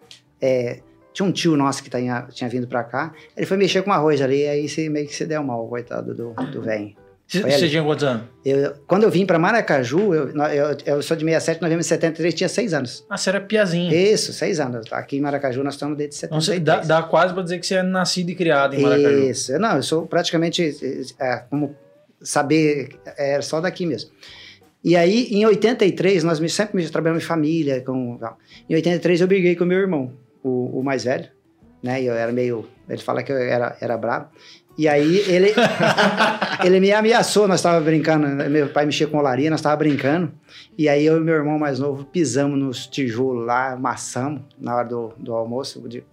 tinha 1.14 1.26
um 1.26 1.32
tio 1.32 1.56
nosso 1.56 1.82
que 1.82 1.88
tinha, 1.88 2.26
tinha 2.30 2.50
vindo 2.50 2.66
para 2.68 2.84
cá, 2.84 3.12
ele 3.34 3.46
foi 3.46 3.56
mexer 3.56 3.82
com 3.82 3.90
arroz 3.90 4.20
ali, 4.20 4.46
aí 4.46 4.68
se, 4.68 4.90
meio 4.90 5.06
que 5.06 5.14
se 5.14 5.24
deu 5.24 5.42
mal, 5.42 5.66
coitado 5.66 6.14
do, 6.14 6.34
do 6.34 6.60
velho. 6.60 6.92
Você 7.26 7.68
tinha 7.70 7.82
quantos 7.82 8.04
anos? 8.04 8.24
Eu, 8.44 8.74
quando 8.86 9.04
eu 9.04 9.10
vim 9.10 9.24
para 9.24 9.38
Maracaju, 9.38 10.12
eu, 10.12 10.28
eu, 10.28 10.76
eu 10.84 11.02
sou 11.02 11.16
de 11.16 11.24
67, 11.24 11.62
nós 11.62 11.68
viemos 11.70 11.86
em 11.86 11.88
73, 11.88 12.34
tinha 12.34 12.48
6 12.50 12.74
anos. 12.74 13.06
Ah, 13.08 13.16
você 13.16 13.30
era 13.30 13.40
piazinho. 13.40 13.90
Isso, 13.94 14.30
6 14.34 14.60
anos. 14.60 14.92
Aqui 14.92 15.16
em 15.16 15.20
Maracaju 15.22 15.64
nós 15.64 15.72
estamos 15.72 15.96
desde 15.96 16.26
Então 16.26 16.38
você 16.38 16.52
73. 16.52 16.86
dá, 16.86 17.00
dá 17.00 17.06
quase 17.06 17.32
pra 17.32 17.42
dizer 17.42 17.58
que 17.58 17.66
você 17.66 17.76
é 17.76 17.82
nascido 17.82 18.28
e 18.28 18.34
criado 18.34 18.74
em 18.74 18.82
Maracaju. 18.82 19.18
Isso. 19.20 19.58
Não, 19.58 19.74
eu 19.76 19.82
sou 19.82 20.06
praticamente, 20.06 20.76
é, 21.18 21.36
como 21.48 21.74
saber, 22.24 22.98
é 23.16 23.40
só 23.40 23.60
daqui 23.60 23.86
mesmo. 23.86 24.10
E 24.82 24.96
aí, 24.96 25.28
em 25.30 25.46
83, 25.46 26.24
nós 26.24 26.38
sempre 26.52 26.86
trabalhamos 26.90 27.24
em 27.24 27.26
família. 27.26 27.80
Com, 27.80 28.18
em 28.68 28.74
83, 28.74 29.22
eu 29.22 29.26
briguei 29.26 29.56
com 29.56 29.64
meu 29.64 29.78
irmão, 29.78 30.12
o, 30.42 30.80
o 30.80 30.82
mais 30.82 31.04
velho. 31.04 31.28
Né? 31.82 32.02
Eu 32.02 32.12
era 32.14 32.30
meio... 32.32 32.66
Ele 32.86 33.00
fala 33.00 33.22
que 33.22 33.32
eu 33.32 33.36
era, 33.36 33.76
era 33.80 33.96
bravo. 33.96 34.28
E 34.76 34.86
aí, 34.86 35.20
ele, 35.28 35.54
ele 36.62 36.80
me 36.80 36.92
ameaçou. 36.92 37.48
Nós 37.48 37.60
estávamos 37.60 37.84
brincando. 37.84 38.26
Meu 38.50 38.68
pai 38.68 38.84
mexia 38.84 39.06
com 39.06 39.16
olaria, 39.16 39.48
nós 39.48 39.60
estávamos 39.60 39.86
brincando. 39.86 40.32
E 40.76 40.86
aí, 40.86 41.06
eu 41.06 41.16
e 41.16 41.20
meu 41.20 41.34
irmão 41.34 41.58
mais 41.58 41.78
novo 41.78 42.04
pisamos 42.04 42.58
nos 42.58 42.86
tijolos 42.86 43.46
lá, 43.46 43.72
amassamos 43.72 44.42
na 44.58 44.76
hora 44.76 44.88
do, 44.88 45.14
do 45.16 45.32
almoço. 45.32 45.80
De, 45.88 46.04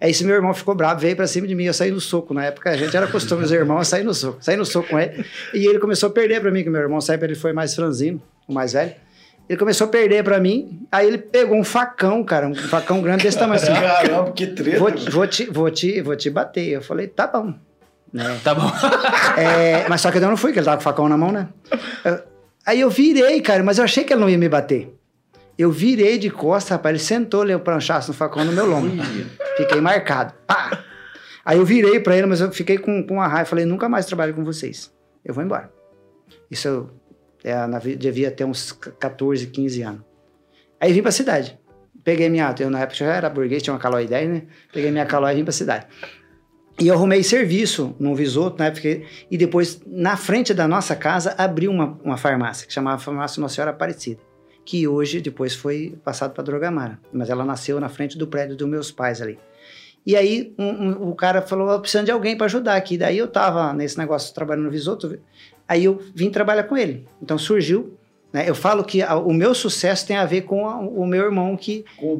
Aí 0.00 0.10
esse 0.12 0.24
meu 0.24 0.34
irmão 0.34 0.54
ficou 0.54 0.74
bravo, 0.74 1.00
veio 1.00 1.14
pra 1.14 1.26
cima 1.26 1.46
de 1.46 1.54
mim, 1.54 1.64
eu 1.64 1.74
saí 1.74 1.90
no 1.90 2.00
soco. 2.00 2.32
Na 2.32 2.46
época 2.46 2.70
a 2.70 2.76
gente 2.76 2.96
era 2.96 3.06
costume, 3.06 3.44
os 3.44 3.52
irmãos 3.52 3.86
sair 3.86 4.02
no 4.02 4.14
soco. 4.14 4.38
Saí 4.40 4.56
no 4.56 4.64
soco 4.64 4.88
com 4.88 4.98
ele. 4.98 5.24
E 5.52 5.66
ele 5.66 5.78
começou 5.78 6.08
a 6.08 6.12
perder 6.12 6.40
pra 6.40 6.50
mim, 6.50 6.62
que 6.62 6.70
meu 6.70 6.80
irmão 6.80 7.00
sempre 7.00 7.26
ele 7.26 7.34
foi 7.34 7.52
mais 7.52 7.74
franzino, 7.74 8.20
o 8.48 8.52
mais 8.54 8.72
velho. 8.72 8.92
Ele 9.48 9.58
começou 9.58 9.86
a 9.88 9.90
perder 9.90 10.22
pra 10.24 10.38
mim, 10.38 10.86
aí 10.92 11.06
ele 11.06 11.18
pegou 11.18 11.58
um 11.58 11.64
facão, 11.64 12.22
cara, 12.24 12.46
um 12.46 12.54
facão 12.54 13.02
grande 13.02 13.24
desse 13.24 13.36
tamanho 13.38 13.60
assim. 13.60 13.72
Caramba, 13.74 14.30
que 14.32 14.46
treta. 14.46 14.78
Vou, 14.78 14.90
vou, 15.10 15.26
te, 15.26 15.44
vou, 15.50 15.70
te, 15.70 16.00
vou 16.00 16.16
te 16.16 16.30
bater. 16.30 16.68
Eu 16.68 16.80
falei, 16.82 17.06
tá 17.08 17.26
bom. 17.26 17.52
Né? 18.12 18.38
Tá 18.44 18.54
bom. 18.54 18.70
É, 19.36 19.86
mas 19.88 20.00
só 20.00 20.10
que 20.10 20.18
eu 20.18 20.22
não 20.22 20.36
fui, 20.36 20.52
que 20.52 20.58
ele 20.58 20.64
tava 20.64 20.76
com 20.76 20.80
o 20.82 20.84
facão 20.84 21.08
na 21.08 21.16
mão, 21.16 21.32
né? 21.32 21.48
Eu- 22.04 22.20
aí 22.64 22.80
eu 22.80 22.88
virei, 22.90 23.40
cara, 23.40 23.62
mas 23.62 23.78
eu 23.78 23.84
achei 23.84 24.04
que 24.04 24.12
ele 24.12 24.20
não 24.20 24.30
ia 24.30 24.38
me 24.38 24.48
bater. 24.48 24.94
Eu 25.60 25.70
virei 25.70 26.18
de 26.18 26.30
costas, 26.30 26.70
rapaz, 26.70 26.94
ele 26.94 27.02
sentou, 27.04 27.42
leu 27.42 27.58
o 27.58 27.60
pranchaço 27.60 28.08
no 28.10 28.14
facão 28.16 28.44
no 28.44 28.52
meu 28.52 28.66
lombo. 28.66 28.90
Fiquei 29.56 29.80
marcado. 29.80 30.32
Pá! 30.46 30.84
Aí 31.44 31.58
eu 31.58 31.64
virei 31.64 32.00
pra 32.00 32.16
ele, 32.16 32.26
mas 32.26 32.40
eu 32.40 32.50
fiquei 32.50 32.78
com, 32.78 33.02
com 33.06 33.14
uma 33.14 33.26
raiva. 33.26 33.48
Falei, 33.48 33.64
nunca 33.64 33.88
mais 33.88 34.06
trabalho 34.06 34.32
com 34.34 34.44
vocês. 34.44 34.92
Eu 35.24 35.34
vou 35.34 35.44
embora. 35.44 35.70
Isso 36.50 36.66
eu 36.68 36.90
é, 37.44 37.66
na 37.66 37.78
vi- 37.78 37.96
devia 37.96 38.30
ter 38.30 38.44
uns 38.44 38.72
14, 38.72 39.46
15 39.48 39.82
anos. 39.82 40.00
Aí 40.80 40.92
vim 40.92 41.02
pra 41.02 41.10
cidade. 41.12 41.58
Peguei 42.02 42.28
minha... 42.30 42.54
Eu 42.58 42.70
na 42.70 42.80
época 42.80 42.96
já 42.96 43.06
era 43.14 43.28
burguês, 43.28 43.62
tinha 43.62 43.74
uma 43.74 43.80
Calói 43.80 44.06
10, 44.06 44.28
né? 44.30 44.42
Peguei 44.72 44.90
minha 44.90 45.04
Calói 45.04 45.32
e 45.32 45.36
vim 45.36 45.44
pra 45.44 45.52
cidade. 45.52 45.86
E 46.80 46.88
eu 46.88 46.94
arrumei 46.94 47.22
serviço 47.22 47.94
no 48.00 48.14
Visoto, 48.14 48.58
na 48.58 48.66
época, 48.66 49.02
e 49.30 49.36
depois, 49.36 49.82
na 49.86 50.16
frente 50.16 50.54
da 50.54 50.66
nossa 50.66 50.96
casa, 50.96 51.34
abriu 51.36 51.70
uma, 51.70 51.98
uma 52.02 52.16
farmácia, 52.16 52.66
que 52.66 52.72
chamava 52.72 52.96
Farmácia 52.98 53.38
Nossa 53.38 53.54
Senhora 53.56 53.72
Aparecida, 53.72 54.18
que 54.70 54.86
hoje, 54.86 55.20
depois, 55.20 55.52
foi 55.52 55.98
passado 56.04 56.32
para 56.32 56.44
Drogamara. 56.44 56.96
Mas 57.12 57.28
ela 57.28 57.44
nasceu 57.44 57.80
na 57.80 57.88
frente 57.88 58.16
do 58.16 58.24
prédio 58.28 58.54
dos 58.54 58.68
meus 58.68 58.92
pais 58.92 59.20
ali. 59.20 59.36
E 60.06 60.14
aí, 60.14 60.54
um- 60.56 60.64
um- 60.86 61.08
o 61.10 61.14
cara 61.16 61.42
falou, 61.42 61.68
eu 61.72 61.80
preciso 61.80 62.04
de 62.04 62.10
alguém 62.12 62.36
para 62.36 62.46
ajudar 62.46 62.76
aqui. 62.76 62.96
Daí 62.96 63.18
eu 63.18 63.26
tava 63.26 63.72
nesse 63.72 63.98
negócio, 63.98 64.32
trabalhando 64.32 64.66
no 64.66 64.70
Visoto, 64.70 65.18
aí 65.66 65.84
eu 65.86 66.00
vim 66.14 66.30
trabalhar 66.30 66.62
com 66.64 66.76
ele. 66.76 67.04
Então 67.20 67.36
surgiu, 67.36 67.98
né? 68.32 68.48
Eu 68.48 68.54
falo 68.54 68.84
que 68.84 69.02
a- 69.02 69.16
o 69.16 69.32
meu 69.34 69.54
sucesso 69.56 70.06
tem 70.06 70.16
a 70.16 70.24
ver 70.24 70.42
com 70.42 70.64
a- 70.68 70.78
o 70.78 71.04
meu 71.04 71.24
irmão 71.24 71.56
que 71.56 71.84
Com 71.96 72.14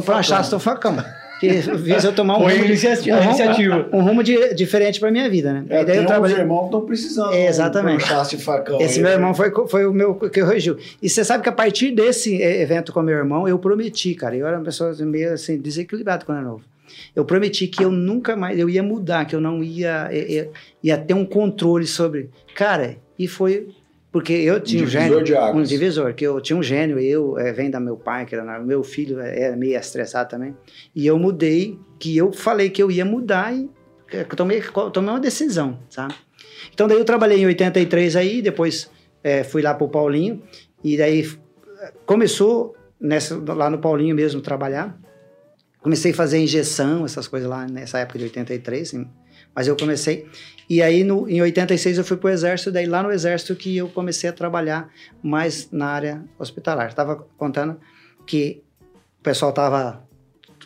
o 0.00 0.04
pranchaço 0.04 0.50
do 0.50 0.58
facão. 0.58 0.96
facão. 0.96 1.14
Que 1.48 1.78
fez 1.78 2.04
eu 2.04 2.12
tomar 2.12 2.38
um 2.38 2.42
Foi 2.42 2.52
rumo, 2.52 2.64
de- 2.64 2.70
iniciativa- 2.70 3.18
um 3.18 3.24
iniciativa. 3.24 3.88
um 3.92 4.00
rumo 4.02 4.22
de- 4.22 4.54
diferente 4.54 4.98
para 5.00 5.10
minha 5.10 5.28
vida, 5.28 5.52
né? 5.52 5.64
É, 5.68 5.82
e 5.82 5.84
daí 5.84 5.86
tem 5.86 5.96
eu 5.96 6.06
trabalhei. 6.06 6.36
irmãos 6.38 6.60
que 6.60 6.64
estão 6.66 6.80
precisando 6.86 7.32
É, 7.32 7.36
de 7.38 7.44
um 7.44 7.48
exatamente. 7.48 8.04
de 8.30 8.36
facão. 8.38 8.80
Esse 8.80 8.94
aí, 8.96 9.02
meu 9.02 9.10
né? 9.10 9.16
irmão 9.16 9.34
foi, 9.34 9.52
foi 9.68 9.86
o 9.86 9.92
meu 9.92 10.14
que 10.14 10.40
corrigiu. 10.40 10.76
E 11.02 11.08
você 11.08 11.24
sabe 11.24 11.42
que 11.42 11.48
a 11.48 11.52
partir 11.52 11.90
desse 11.92 12.42
eh, 12.42 12.62
evento 12.62 12.92
com 12.92 13.02
meu 13.02 13.16
irmão, 13.16 13.46
eu 13.48 13.58
prometi, 13.58 14.14
cara. 14.14 14.36
Eu 14.36 14.46
era 14.46 14.56
uma 14.58 14.64
pessoa 14.64 14.94
meio 15.00 15.32
assim, 15.32 15.58
desequilibrada 15.58 16.24
quando 16.24 16.38
era 16.38 16.46
novo. 16.46 16.62
Eu 17.16 17.24
prometi 17.24 17.66
que 17.66 17.82
eu 17.84 17.90
nunca 17.90 18.36
mais, 18.36 18.58
eu 18.58 18.68
ia 18.68 18.82
mudar, 18.82 19.24
que 19.24 19.34
eu 19.34 19.40
não 19.40 19.62
ia, 19.64 20.08
ia, 20.12 20.28
ia- 20.32 20.50
ia 20.82 20.98
ter 20.98 21.14
um 21.14 21.24
controle 21.24 21.86
sobre. 21.86 22.30
Cara, 22.54 22.96
e 23.18 23.26
foi. 23.26 23.68
Porque 24.14 24.32
eu 24.32 24.60
tinha 24.60 24.84
um, 24.84 24.86
divisor 24.86 25.10
gênio. 25.10 25.24
de 25.24 25.34
águas. 25.34 25.56
Um 25.56 25.62
divisor, 25.64 26.14
que 26.14 26.24
eu 26.24 26.40
tinha 26.40 26.56
um 26.56 26.62
gênio, 26.62 27.00
eu, 27.00 27.36
eh, 27.36 27.52
vem 27.52 27.68
da 27.68 27.80
meu 27.80 27.96
pai, 27.96 28.24
que 28.24 28.32
era 28.32 28.60
meu 28.60 28.84
filho, 28.84 29.18
eh, 29.18 29.40
era 29.40 29.56
meio 29.56 29.76
estressado 29.76 30.30
também. 30.30 30.56
E 30.94 31.04
eu 31.04 31.18
mudei, 31.18 31.76
que 31.98 32.16
eu 32.16 32.32
falei 32.32 32.70
que 32.70 32.80
eu 32.80 32.92
ia 32.92 33.04
mudar 33.04 33.52
e 33.52 33.68
eu 34.12 34.24
tomei, 34.26 34.62
tomei 34.92 35.10
uma 35.10 35.18
decisão, 35.18 35.80
sabe? 35.90 36.14
Então 36.72 36.86
daí 36.86 36.96
eu 36.96 37.04
trabalhei 37.04 37.40
em 37.40 37.46
83 37.46 38.14
aí, 38.14 38.40
depois 38.40 38.88
eh, 39.24 39.42
fui 39.42 39.62
lá 39.62 39.74
pro 39.74 39.88
Paulinho, 39.88 40.40
e 40.84 40.96
daí 40.96 41.28
eh, 41.82 41.92
começou 42.06 42.76
nessa, 43.00 43.34
lá 43.52 43.68
no 43.68 43.80
Paulinho 43.80 44.14
mesmo 44.14 44.40
trabalhar. 44.40 44.96
Comecei 45.82 46.12
a 46.12 46.14
fazer 46.14 46.38
injeção, 46.38 47.04
essas 47.04 47.26
coisas 47.26 47.48
lá 47.50 47.66
nessa 47.66 47.98
época 47.98 48.20
de 48.20 48.26
83, 48.26 48.90
sim. 48.90 49.08
mas 49.52 49.66
eu 49.66 49.76
comecei. 49.76 50.28
E 50.68 50.82
aí 50.82 51.04
no, 51.04 51.28
em 51.28 51.40
86 51.42 51.98
eu 51.98 52.04
fui 52.04 52.16
pro 52.16 52.28
exército, 52.30 52.72
daí 52.72 52.86
lá 52.86 53.02
no 53.02 53.10
exército 53.10 53.54
que 53.54 53.76
eu 53.76 53.88
comecei 53.88 54.30
a 54.30 54.32
trabalhar 54.32 54.88
mais 55.22 55.70
na 55.70 55.86
área 55.86 56.22
hospitalar. 56.38 56.88
Estava 56.88 57.26
contando 57.36 57.78
que 58.26 58.62
o 59.20 59.22
pessoal 59.22 59.52
tava 59.52 60.02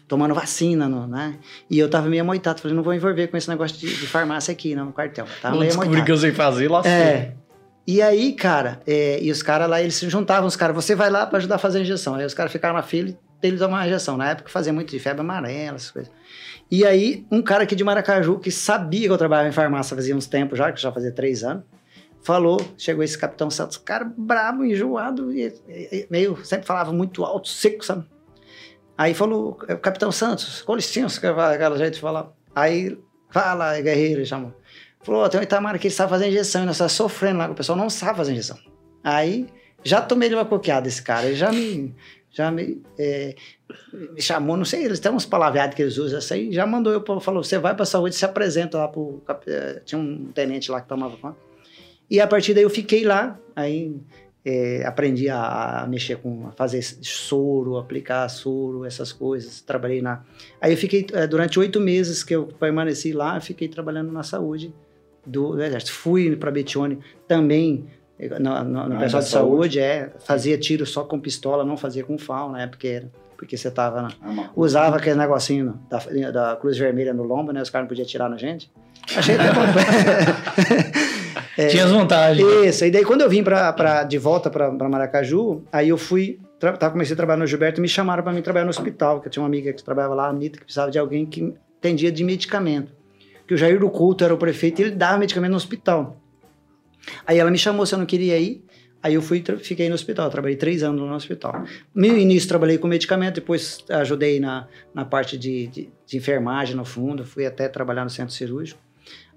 tomando 0.06 0.34
vacina, 0.34 0.88
no, 0.88 1.06
né? 1.06 1.38
E 1.70 1.78
eu 1.78 1.88
tava 1.88 2.08
meio 2.08 2.22
amoitado, 2.22 2.60
falei, 2.60 2.74
não 2.74 2.82
vou 2.82 2.94
envolver 2.94 3.28
com 3.28 3.36
esse 3.36 3.48
negócio 3.48 3.76
de, 3.76 3.86
de 3.86 4.06
farmácia 4.06 4.50
aqui, 4.50 4.74
não, 4.74 4.86
no 4.86 4.92
quartel. 4.92 5.26
Tava 5.42 5.54
Não 5.54 5.62
descobri 5.62 6.02
que 6.02 6.10
eu 6.10 6.16
sei 6.16 6.32
fazer, 6.32 6.68
lá 6.68 6.82
É. 6.86 7.34
E 7.86 8.02
aí, 8.02 8.34
cara, 8.34 8.80
é, 8.86 9.18
e 9.22 9.30
os 9.30 9.42
caras 9.42 9.68
lá, 9.68 9.80
eles 9.80 9.94
se 9.94 10.08
juntavam, 10.10 10.46
os 10.46 10.56
caras, 10.56 10.74
você 10.74 10.94
vai 10.94 11.08
lá 11.08 11.26
pra 11.26 11.38
ajudar 11.38 11.54
a 11.54 11.58
fazer 11.58 11.78
a 11.78 11.80
injeção. 11.80 12.14
Aí 12.14 12.24
os 12.24 12.34
caras 12.34 12.52
ficaram 12.52 12.74
na 12.74 12.82
fila, 12.82 13.08
e 13.08 13.16
dele 13.40 13.56
tomar 13.56 13.78
uma 13.78 13.86
injeção. 13.86 14.16
Na 14.16 14.30
época 14.30 14.50
fazia 14.50 14.72
muito 14.72 14.90
de 14.90 14.98
febre 14.98 15.20
amarela, 15.20 15.76
essas 15.76 15.90
coisas. 15.90 16.12
E 16.70 16.84
aí, 16.84 17.26
um 17.30 17.40
cara 17.40 17.62
aqui 17.64 17.74
de 17.74 17.82
Maracaju, 17.82 18.38
que 18.38 18.50
sabia 18.50 19.06
que 19.06 19.12
eu 19.12 19.18
trabalhava 19.18 19.48
em 19.48 19.52
farmácia 19.52 19.96
fazia 19.96 20.14
uns 20.14 20.26
tempos 20.26 20.58
já, 20.58 20.70
que 20.70 20.80
já 20.80 20.92
fazia 20.92 21.10
três 21.10 21.42
anos, 21.42 21.64
falou, 22.22 22.60
chegou 22.76 23.02
esse 23.02 23.16
Capitão 23.16 23.50
Santos, 23.50 23.78
cara 23.78 24.04
brabo, 24.16 24.64
enjoado, 24.64 25.32
e, 25.32 25.46
e- 25.68 26.06
meio, 26.10 26.44
sempre 26.44 26.66
falava 26.66 26.92
muito 26.92 27.24
alto, 27.24 27.48
seco, 27.48 27.84
sabe? 27.84 28.04
Aí 28.98 29.14
falou, 29.14 29.54
Capitão 29.54 30.12
Santos, 30.12 30.60
com 30.62 30.74
licença, 30.74 31.20
que 31.20 31.26
aquela 31.26 31.78
jeito 31.78 31.94
de 31.94 32.00
falar. 32.00 32.32
Aí, 32.54 32.98
fala, 33.30 33.80
guerreiro, 33.80 34.26
chamou. 34.26 34.52
Falou, 35.00 35.28
tem 35.28 35.38
um 35.40 35.42
Itamar 35.42 35.78
que 35.78 35.86
ele 35.86 35.94
sabe 35.94 36.10
fazer 36.10 36.28
injeção, 36.28 36.64
e 36.64 36.66
nós 36.66 36.74
estamos 36.74 36.92
sofrendo 36.92 37.38
lá, 37.38 37.50
o 37.50 37.54
pessoal 37.54 37.78
não 37.78 37.88
sabe 37.88 38.16
fazer 38.16 38.32
injeção. 38.32 38.58
Aí, 39.02 39.46
já 39.84 40.02
tomei 40.02 40.28
de 40.28 40.34
uma 40.34 40.44
coqueada 40.44 40.88
esse 40.88 41.00
cara, 41.00 41.26
ele 41.26 41.36
já 41.36 41.52
me, 41.52 41.94
já 42.38 42.52
me, 42.52 42.80
é, 42.96 43.34
me 44.12 44.22
chamou, 44.22 44.56
não 44.56 44.64
sei, 44.64 44.84
eles 44.84 45.00
têm 45.00 45.10
uns 45.10 45.26
palavreados 45.26 45.74
que 45.74 45.82
eles 45.82 45.98
usam, 45.98 46.20
aí, 46.30 46.52
já 46.52 46.64
mandou 46.64 46.92
eu, 46.92 47.20
falou, 47.20 47.42
você 47.42 47.58
vai 47.58 47.74
pra 47.74 47.84
saúde, 47.84 48.14
se 48.14 48.24
apresenta 48.24 48.78
lá 48.78 48.92
cap- 49.26 49.44
eh, 49.50 49.82
tinha 49.84 50.00
um 50.00 50.26
tenente 50.32 50.70
lá 50.70 50.80
que 50.80 50.88
tomava 50.88 51.16
conta. 51.16 51.36
E 52.08 52.20
a 52.20 52.26
partir 52.28 52.54
daí 52.54 52.62
eu 52.62 52.70
fiquei 52.70 53.04
lá, 53.04 53.38
aí 53.56 53.92
é, 54.44 54.84
aprendi 54.86 55.28
a, 55.28 55.82
a 55.82 55.86
mexer 55.88 56.16
com, 56.18 56.46
a 56.46 56.52
fazer 56.52 56.80
soro, 56.82 57.76
aplicar 57.76 58.28
soro, 58.28 58.84
essas 58.84 59.12
coisas, 59.12 59.60
trabalhei 59.60 60.00
na... 60.00 60.22
Aí 60.60 60.72
eu 60.72 60.76
fiquei, 60.78 61.04
eh, 61.12 61.26
durante 61.26 61.58
oito 61.58 61.80
meses 61.80 62.22
que 62.22 62.36
eu 62.36 62.46
permaneci 62.46 63.12
lá, 63.12 63.40
fiquei 63.40 63.66
trabalhando 63.66 64.12
na 64.12 64.22
saúde 64.22 64.72
do, 65.26 65.56
do 65.56 65.62
exército. 65.62 65.92
Fui 65.92 66.36
para 66.36 66.52
Betione 66.52 67.00
também, 67.26 67.84
no, 68.40 68.64
no- 68.64 68.88
no 68.88 68.96
Ah, 68.96 68.98
pessoal 68.98 69.22
de 69.22 69.28
saúde, 69.28 69.78
é, 69.80 70.10
fazia 70.20 70.58
tiro 70.58 70.84
só 70.86 71.04
com 71.04 71.18
pistola, 71.20 71.64
não 71.64 71.76
fazia 71.76 72.02
com 72.04 72.18
FAL 72.18 72.50
na 72.50 72.62
época 72.62 72.86
era, 72.88 73.10
porque 73.36 73.56
você 73.56 73.70
tava 73.70 74.02
na, 74.02 74.08
Ah, 74.22 74.50
usava 74.56 74.96
aquele 74.96 75.16
negocinho 75.16 75.78
da, 75.88 76.30
da 76.30 76.56
Cruz 76.56 76.76
Vermelha 76.78 77.14
no 77.14 77.22
lombo, 77.22 77.52
né? 77.52 77.62
Os 77.62 77.70
caras 77.70 77.84
não 77.84 77.88
podiam 77.88 78.06
tirar 78.06 78.28
na 78.28 78.36
gente. 78.36 78.70
Achei 79.16 79.36
até 79.36 79.52
bom. 79.52 79.60
Tinha 81.70 81.84
as 81.84 81.90
vantagens. 81.90 82.46
Isso, 82.66 82.84
e 82.84 82.90
daí 82.90 83.04
quando 83.04 83.22
eu 83.22 83.28
vim 83.30 83.42
pra, 83.42 83.72
pra, 83.72 84.04
de 84.04 84.16
volta 84.18 84.48
para 84.50 84.70
Maracaju, 84.88 85.62
aí 85.72 85.88
eu 85.88 85.98
fui, 85.98 86.38
tava, 86.60 86.90
comecei 86.90 87.14
a 87.14 87.16
trabalhar 87.16 87.38
no 87.38 87.46
Gilberto 87.46 87.80
e 87.80 87.82
me 87.82 87.88
chamaram 87.88 88.22
para 88.22 88.32
mim 88.32 88.42
trabalhar 88.42 88.64
no 88.64 88.70
hospital, 88.70 89.20
que 89.20 89.26
eu 89.28 89.30
tinha 89.32 89.42
uma 89.42 89.48
amiga 89.48 89.72
que 89.72 89.82
trabalhava 89.82 90.14
lá, 90.14 90.26
a 90.26 90.30
Anitta, 90.30 90.58
que 90.58 90.64
precisava 90.64 90.90
de 90.90 90.98
alguém 90.98 91.26
que 91.26 91.52
entendia 91.78 92.12
de 92.12 92.22
medicamento. 92.22 92.92
Que 93.46 93.54
o 93.54 93.56
Jair 93.56 93.80
do 93.80 93.88
Couto 93.90 94.24
era 94.24 94.32
o 94.34 94.36
prefeito 94.36 94.80
e 94.80 94.84
ele 94.84 94.90
dava 94.92 95.18
medicamento 95.18 95.50
no 95.52 95.56
hospital. 95.56 96.16
Aí 97.26 97.38
ela 97.38 97.50
me 97.50 97.58
chamou 97.58 97.86
se 97.86 97.94
eu 97.94 97.98
não 97.98 98.06
queria 98.06 98.38
ir, 98.38 98.64
aí 99.02 99.14
eu 99.14 99.22
fui, 99.22 99.42
fiquei 99.62 99.88
no 99.88 99.94
hospital, 99.94 100.30
trabalhei 100.30 100.56
três 100.56 100.82
anos 100.82 101.00
no 101.00 101.14
hospital. 101.14 101.64
No 101.94 102.06
início 102.06 102.48
trabalhei 102.48 102.78
com 102.78 102.86
medicamento, 102.88 103.36
depois 103.36 103.84
ajudei 103.88 104.40
na, 104.40 104.66
na 104.94 105.04
parte 105.04 105.38
de, 105.38 105.66
de, 105.68 105.90
de 106.06 106.16
enfermagem 106.16 106.74
no 106.74 106.84
fundo, 106.84 107.24
fui 107.24 107.46
até 107.46 107.68
trabalhar 107.68 108.04
no 108.04 108.10
centro 108.10 108.34
cirúrgico. 108.34 108.80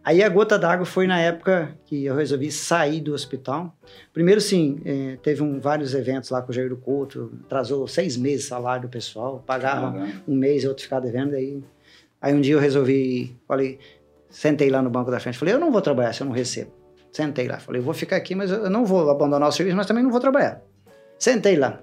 Aí 0.04 0.24
a 0.24 0.30
gota 0.30 0.58
d'água 0.58 0.86
foi 0.86 1.06
na 1.06 1.20
época 1.20 1.78
que 1.86 2.06
eu 2.06 2.16
resolvi 2.16 2.52
sair 2.52 3.00
do 3.02 3.14
hospital. 3.14 3.76
Primeiro, 4.12 4.42
sim, 4.42 4.82
eh, 4.84 5.18
teve 5.22 5.44
um, 5.44 5.60
vários 5.60 5.94
eventos 5.94 6.32
lá 6.32 6.42
com 6.42 6.52
o 6.52 6.54
Jair 6.54 6.70
do 6.70 6.76
Couto, 6.78 7.32
atrasou 7.46 7.88
seis 7.88 8.18
meses 8.18 8.46
o 8.46 8.48
salário 8.50 8.84
do 8.84 8.90
pessoal, 8.90 9.44
pagava 9.46 9.92
Caramba. 9.92 10.12
um 10.28 10.36
mês, 10.36 10.66
outro 10.66 10.84
ficava 10.84 11.06
devendo. 11.06 11.36
Aí, 11.36 11.64
aí 12.20 12.34
um 12.34 12.42
dia 12.42 12.56
eu 12.56 12.60
resolvi, 12.60 13.38
falei, 13.48 13.78
sentei 14.28 14.72
lá 14.72 14.82
no 14.82 14.90
banco 14.90 15.12
da 15.12 15.20
frente, 15.20 15.38
falei, 15.38 15.54
eu 15.54 15.60
não 15.60 15.72
vou 15.72 15.82
trabalhar 15.82 16.14
se 16.14 16.22
eu 16.22 16.26
não 16.26 16.34
recebo. 16.34 16.72
Sentei 17.12 17.48
lá, 17.48 17.60
falei, 17.60 17.82
vou 17.82 17.94
ficar 17.94 18.16
aqui, 18.16 18.34
mas 18.36 18.50
eu 18.52 18.70
não 18.70 18.86
vou 18.86 19.10
abandonar 19.10 19.50
o 19.50 19.52
serviço, 19.52 19.76
mas 19.76 19.86
também 19.86 20.04
não 20.04 20.12
vou 20.12 20.20
trabalhar. 20.20 20.62
Sentei 21.20 21.56
lá. 21.58 21.80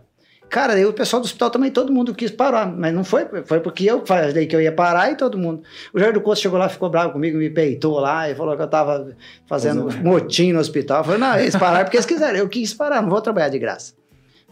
Cara, 0.49 0.73
aí 0.73 0.87
o 0.87 0.95
pessoal 0.95 1.21
do 1.21 1.27
hospital 1.27 1.51
também, 1.51 1.71
todo 1.71 1.93
mundo 1.93 2.15
quis 2.15 2.31
parar, 2.31 2.67
mas 2.67 2.95
não 2.95 3.05
foi, 3.05 3.27
foi 3.45 3.61
porque 3.61 3.85
eu 3.85 4.07
falei 4.07 4.47
que 4.47 4.57
eu 4.57 4.63
ia 4.63 4.73
parar 4.73 5.13
e 5.13 5.15
todo 5.15 5.37
mundo. 5.37 5.63
O 5.93 5.99
Jair 6.01 6.15
do 6.15 6.23
Couto 6.23 6.41
chegou 6.41 6.59
lá, 6.59 6.71
ficou 6.71 6.89
bravo 6.89 7.13
comigo, 7.13 7.37
me 7.37 7.51
peitou 7.51 8.01
lá 8.01 8.31
e 8.31 8.35
falou 8.35 8.57
que 8.57 8.63
eu 8.63 8.67
tava 8.69 9.15
fazendo 9.47 9.91
Fazendo- 9.91 10.03
motim 10.05 10.53
no 10.55 10.59
hospital. 10.61 11.01
Eu 11.01 11.05
falei, 11.05 11.21
não, 11.21 11.39
eles 11.39 11.55
pararam 11.55 11.85
porque 11.85 11.99
eles 11.99 12.07
quiseram, 12.07 12.39
eu 12.39 12.49
quis 12.49 12.73
parar, 12.73 13.03
não 13.03 13.11
vou 13.11 13.21
trabalhar 13.21 13.51
de 13.51 13.59
graça, 13.59 13.93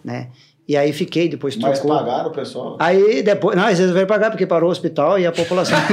né? 0.05 0.28
E 0.68 0.76
aí 0.76 0.93
fiquei, 0.93 1.28
depois 1.28 1.56
Mas 1.56 1.78
trocou. 1.78 1.97
pagaram 1.97 2.28
o 2.28 2.32
pessoal? 2.32 2.76
Aí 2.80 3.22
depois, 3.22 3.56
não, 3.56 3.66
eles 3.66 3.78
resolveram 3.78 4.09
pagar 4.09 4.30
porque 4.30 4.47
parou 4.47 4.68
o 4.68 4.72
hospital 4.72 5.16
e 5.18 5.24
a 5.26 5.30
população. 5.32 5.78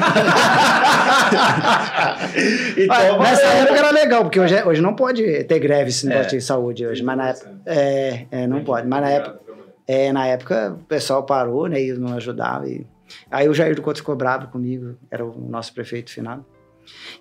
Então, 2.77 3.17
Mas 3.19 3.29
nessa 3.31 3.45
época 3.47 3.77
era 3.79 3.91
legal, 3.91 4.23
porque 4.23 4.39
hoje, 4.39 4.55
é- 4.55 4.65
hoje 4.65 4.81
não 4.81 4.95
pode 4.95 5.43
ter 5.45 5.59
greve 5.59 5.89
esse 5.89 6.05
negócio 6.07 6.35
É. 6.35 6.39
de 6.39 6.41
saúde 6.41 6.85
hoje, 6.85 7.03
mas 7.03 7.17
na 7.17 7.29
época. 7.29 7.51
É, 7.65 8.25
é, 8.31 8.47
não 8.47 8.63
pode. 8.63 8.87
Mas 8.87 9.01
na 9.01 9.09
época, 9.09 9.39
é, 9.87 10.11
na 10.11 10.27
época 10.27 10.75
o 10.79 10.83
pessoal 10.85 11.23
parou, 11.23 11.67
né? 11.67 11.81
E 11.81 11.93
não 11.93 12.15
ajudava. 12.15 12.67
E... 12.67 12.85
Aí 13.29 13.47
o 13.47 13.53
Jair 13.53 13.75
do 13.75 13.81
Couto 13.81 13.99
ficou 13.99 14.15
bravo 14.15 14.47
comigo, 14.47 14.95
era 15.11 15.23
o 15.25 15.33
nosso 15.49 15.73
prefeito 15.73 16.11
final. 16.11 16.39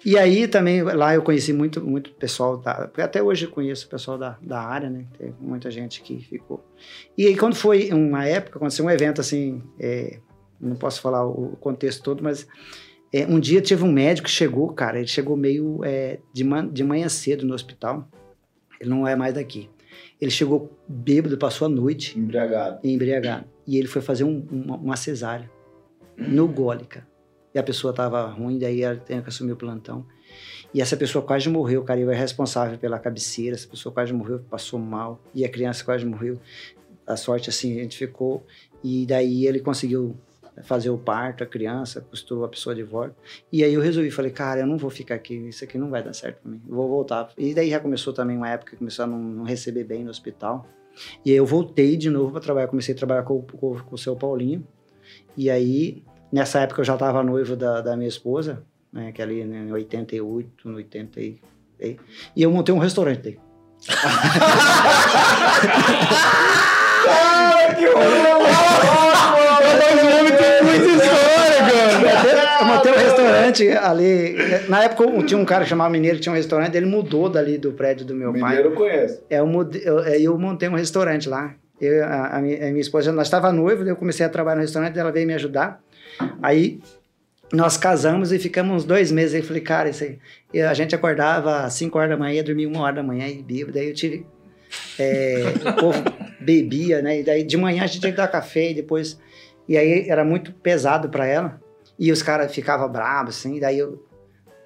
E 0.05 0.19
aí 0.19 0.49
também, 0.49 0.83
lá 0.83 1.15
eu 1.15 1.23
conheci 1.23 1.53
muito, 1.53 1.81
muito 1.85 2.13
pessoal, 2.13 2.57
da, 2.57 2.91
até 2.99 3.23
hoje 3.23 3.47
eu 3.47 3.51
conheço 3.51 3.87
o 3.87 3.91
pessoal 3.91 4.19
da, 4.19 4.37
da 4.43 4.61
área, 4.61 4.91
né? 4.91 5.07
Tem 5.19 5.35
muita 5.41 5.71
gente 5.71 6.03
que 6.03 6.19
ficou. 6.21 6.65
E 7.17 7.27
aí 7.27 7.37
quando 7.37 7.55
foi 7.55 7.91
uma 7.93 8.27
época, 8.27 8.59
aconteceu 8.59 8.85
um 8.85 8.91
evento 8.91 9.21
assim, 9.21 9.63
é, 9.79 10.19
não 10.61 10.77
posso 10.77 11.01
falar 11.01 11.27
o 11.27 11.57
contexto 11.61 12.03
todo, 12.03 12.23
mas 12.23 12.47
é, 13.13 13.27
um 13.27 13.39
dia 13.39 13.61
teve 13.63 13.85
um 13.85 13.93
médico 13.93 14.27
que 14.27 14.33
chegou, 14.35 14.73
cara, 14.73 14.99
ele 14.99 15.07
chegou 15.09 15.37
meio 15.37 15.81
é, 15.85 16.19
de, 16.33 16.45
man, 16.45 16.67
de 16.69 16.83
manhã 16.83 17.09
cedo 17.09 17.47
no 17.47 17.55
hospital, 17.55 18.09
ele 18.81 18.91
não 18.91 19.07
é 19.07 19.15
mais 19.15 19.35
daqui. 19.35 19.69
Ele 20.21 20.31
chegou 20.31 20.71
bêbado, 20.89 21.37
passou 21.37 21.67
a 21.67 21.69
noite 21.69 22.19
Embriagado. 22.19 22.79
embriagado. 22.85 23.45
E 23.67 23.77
ele 23.77 23.89
foi 23.89 24.01
fazer 24.01 24.25
um- 24.25 24.47
uma, 24.51 24.77
uma 24.77 24.97
cesárea 24.97 25.51
no 26.17 26.47
Gólica. 26.49 27.07
E 27.55 27.59
a 27.59 27.63
pessoa 27.63 27.91
estava 27.91 28.27
ruim, 28.27 28.59
daí 28.59 28.83
ela 28.83 28.97
tem 28.97 29.21
que 29.21 29.29
assumir 29.29 29.53
o 29.53 29.57
plantão. 29.57 30.07
E 30.75 30.81
essa 30.81 30.97
pessoa 30.97 31.25
quase 31.25 31.49
morreu, 31.49 31.83
cara. 31.85 32.01
Eu 32.01 32.11
era 32.11 32.19
responsável 32.19 32.79
pela 32.79 32.99
cabeceira. 32.99 33.55
Essa 33.55 33.69
pessoa 33.69 33.93
quase 33.93 34.13
morreu, 34.13 34.41
passou 34.51 34.79
mal. 34.79 35.21
E 35.35 35.45
a 35.45 35.49
criança 35.49 35.85
quase 35.85 36.05
morreu. 36.05 36.41
A 37.07 37.17
sorte, 37.17 37.51
assim, 37.51 37.79
a 37.79 37.83
gente 37.83 37.99
ficou. 37.99 38.47
E 38.83 39.05
daí 39.05 39.47
ele 39.47 39.61
conseguiu 39.61 40.17
fazer 40.63 40.91
o 40.91 40.99
parto, 40.99 41.43
a 41.43 41.47
criança, 41.47 42.01
costurou 42.01 42.45
a 42.45 42.49
pessoa 42.49 42.75
de 42.75 42.83
volta. 42.83 43.15
E 43.51 43.65
aí 43.65 43.73
eu 43.75 43.81
resolvi, 43.81 44.11
falei, 44.11 44.31
cara, 44.31 44.61
eu 44.61 44.67
não 44.67 44.77
vou 44.77 44.91
ficar 44.91 45.15
aqui, 45.15 45.35
isso 45.35 45.65
aqui 45.65 45.79
não 45.79 45.89
vai 45.89 46.03
dar 46.03 46.13
certo 46.13 46.43
pra 46.43 46.51
mim. 46.51 46.61
Eu 46.69 46.75
vou 46.75 46.89
voltar. 46.89 47.31
E 47.39 47.55
daí 47.55 47.71
já 47.71 47.81
começou 47.81 48.13
também 48.13 48.37
uma 48.37 48.49
época 48.49 48.73
que 48.73 48.77
começou 48.77 49.05
a 49.05 49.09
não, 49.09 49.19
não 49.19 49.45
receber 49.45 49.85
bem 49.85 50.05
no 50.05 50.11
hospital. 50.11 50.67
E 51.25 51.31
aí 51.31 51.37
eu 51.37 51.47
voltei 51.47 51.97
de 51.97 52.11
novo 52.11 52.33
para 52.33 52.41
trabalhar, 52.41 52.69
comecei 52.69 52.95
a 52.95 52.99
trabalhar 52.99 53.23
com, 53.23 53.41
com, 53.43 53.79
com 53.79 53.95
o 53.95 53.99
seu 53.99 54.15
Paulinho. 54.15 54.67
E 55.37 55.49
aí, 55.49 56.03
nessa 56.33 56.61
época 56.61 56.81
eu 56.81 56.85
já 56.85 56.95
estava 56.95 57.23
noivo 57.23 57.55
da, 57.55 57.81
da 57.81 57.97
minha 57.97 58.09
esposa, 58.09 58.63
né, 58.93 59.13
que 59.13 59.21
ali 59.23 59.45
né, 59.45 59.59
em 59.69 59.73
88, 59.73 60.69
no 60.69 60.77
80 60.77 61.21
e, 61.21 61.39
e 61.81 62.43
eu 62.43 62.51
montei 62.51 62.75
um 62.75 62.79
restaurante 62.79 63.21
daí. 63.23 63.39
Cara, 67.05 67.75
que 67.75 67.85
Eu 72.61 72.67
montei 72.67 72.93
um 72.93 72.97
restaurante 72.97 73.69
ali. 73.71 74.37
Na 74.69 74.85
época 74.85 75.05
eu 75.05 75.23
tinha 75.27 75.39
um 75.39 75.45
cara 75.45 75.65
que 75.65 75.71
chamava 75.71 75.91
Mineiro 75.91 76.17
que 76.17 76.23
tinha 76.23 76.33
um 76.33 76.37
restaurante, 76.37 76.77
ele 76.77 76.87
mudou 76.87 77.29
dali 77.29 77.59
do 77.59 77.73
prédio 77.73 78.07
do 78.07 78.15
meu 78.15 78.33
pai. 78.33 78.41
Mineiro 78.51 78.71
eu 78.71 78.75
conheço. 78.75 79.21
É, 79.29 79.39
eu, 79.41 79.47
mudei- 79.47 79.83
eu, 79.85 80.01
é, 80.01 80.21
eu 80.21 80.39
montei 80.39 80.69
um 80.69 80.75
restaurante 80.75 81.29
lá. 81.29 81.55
Eu, 81.81 82.05
a, 82.05 82.37
a 82.37 82.41
minha, 82.41 82.57
a 82.59 82.69
minha 82.71 82.81
esposa, 82.81 83.11
nós 83.13 83.27
estava 83.27 83.53
noivo, 83.53 83.83
daí 83.83 83.93
eu 83.93 83.97
comecei 83.97 84.25
a 84.25 84.29
trabalhar 84.29 84.57
no 84.57 84.63
restaurante, 84.63 84.97
ela 84.99 85.11
veio 85.11 85.27
me 85.27 85.35
ajudar. 85.35 85.81
Aí 86.43 86.81
nós 87.53 87.77
casamos 87.77 88.33
e 88.33 88.39
ficamos 88.39 88.77
uns 88.77 88.85
dois 88.85 89.13
meses. 89.13 89.35
Aí 89.35 89.41
eu 89.41 89.47
falei, 89.47 89.63
cara, 89.63 89.91
isso 89.91 90.05
aí. 90.05 90.19
E 90.53 90.61
a 90.61 90.73
gente 90.73 90.95
acordava 90.95 91.65
às 91.65 91.75
5 91.75 91.97
horas 91.99 92.11
da 92.11 92.17
manhã, 92.17 92.43
dormia 92.43 92.69
uma 92.69 92.81
hora 92.81 92.97
da 92.97 93.03
manhã 93.03 93.29
e 93.29 93.43
bebia. 93.43 93.67
Daí 93.67 93.89
eu 93.89 93.95
tive. 93.95 94.27
é, 94.99 95.55
o 95.69 95.73
povo 95.75 96.03
bebia, 96.41 97.03
né? 97.03 97.21
E 97.21 97.23
daí 97.23 97.43
de 97.45 97.57
manhã 97.57 97.85
a 97.85 97.87
gente 97.87 98.01
tinha 98.01 98.13
que 98.13 98.17
dar 98.17 98.29
café 98.29 98.71
e 98.71 98.75
depois. 98.75 99.19
E 99.69 99.77
aí 99.77 100.09
era 100.09 100.25
muito 100.25 100.53
pesado 100.53 101.09
para 101.09 101.27
ela. 101.27 101.61
E 101.99 102.11
os 102.11 102.23
caras 102.23 102.53
ficavam 102.55 102.89
bravos, 102.91 103.37
assim. 103.37 103.61
Daí 103.61 103.79
eu. 103.79 104.03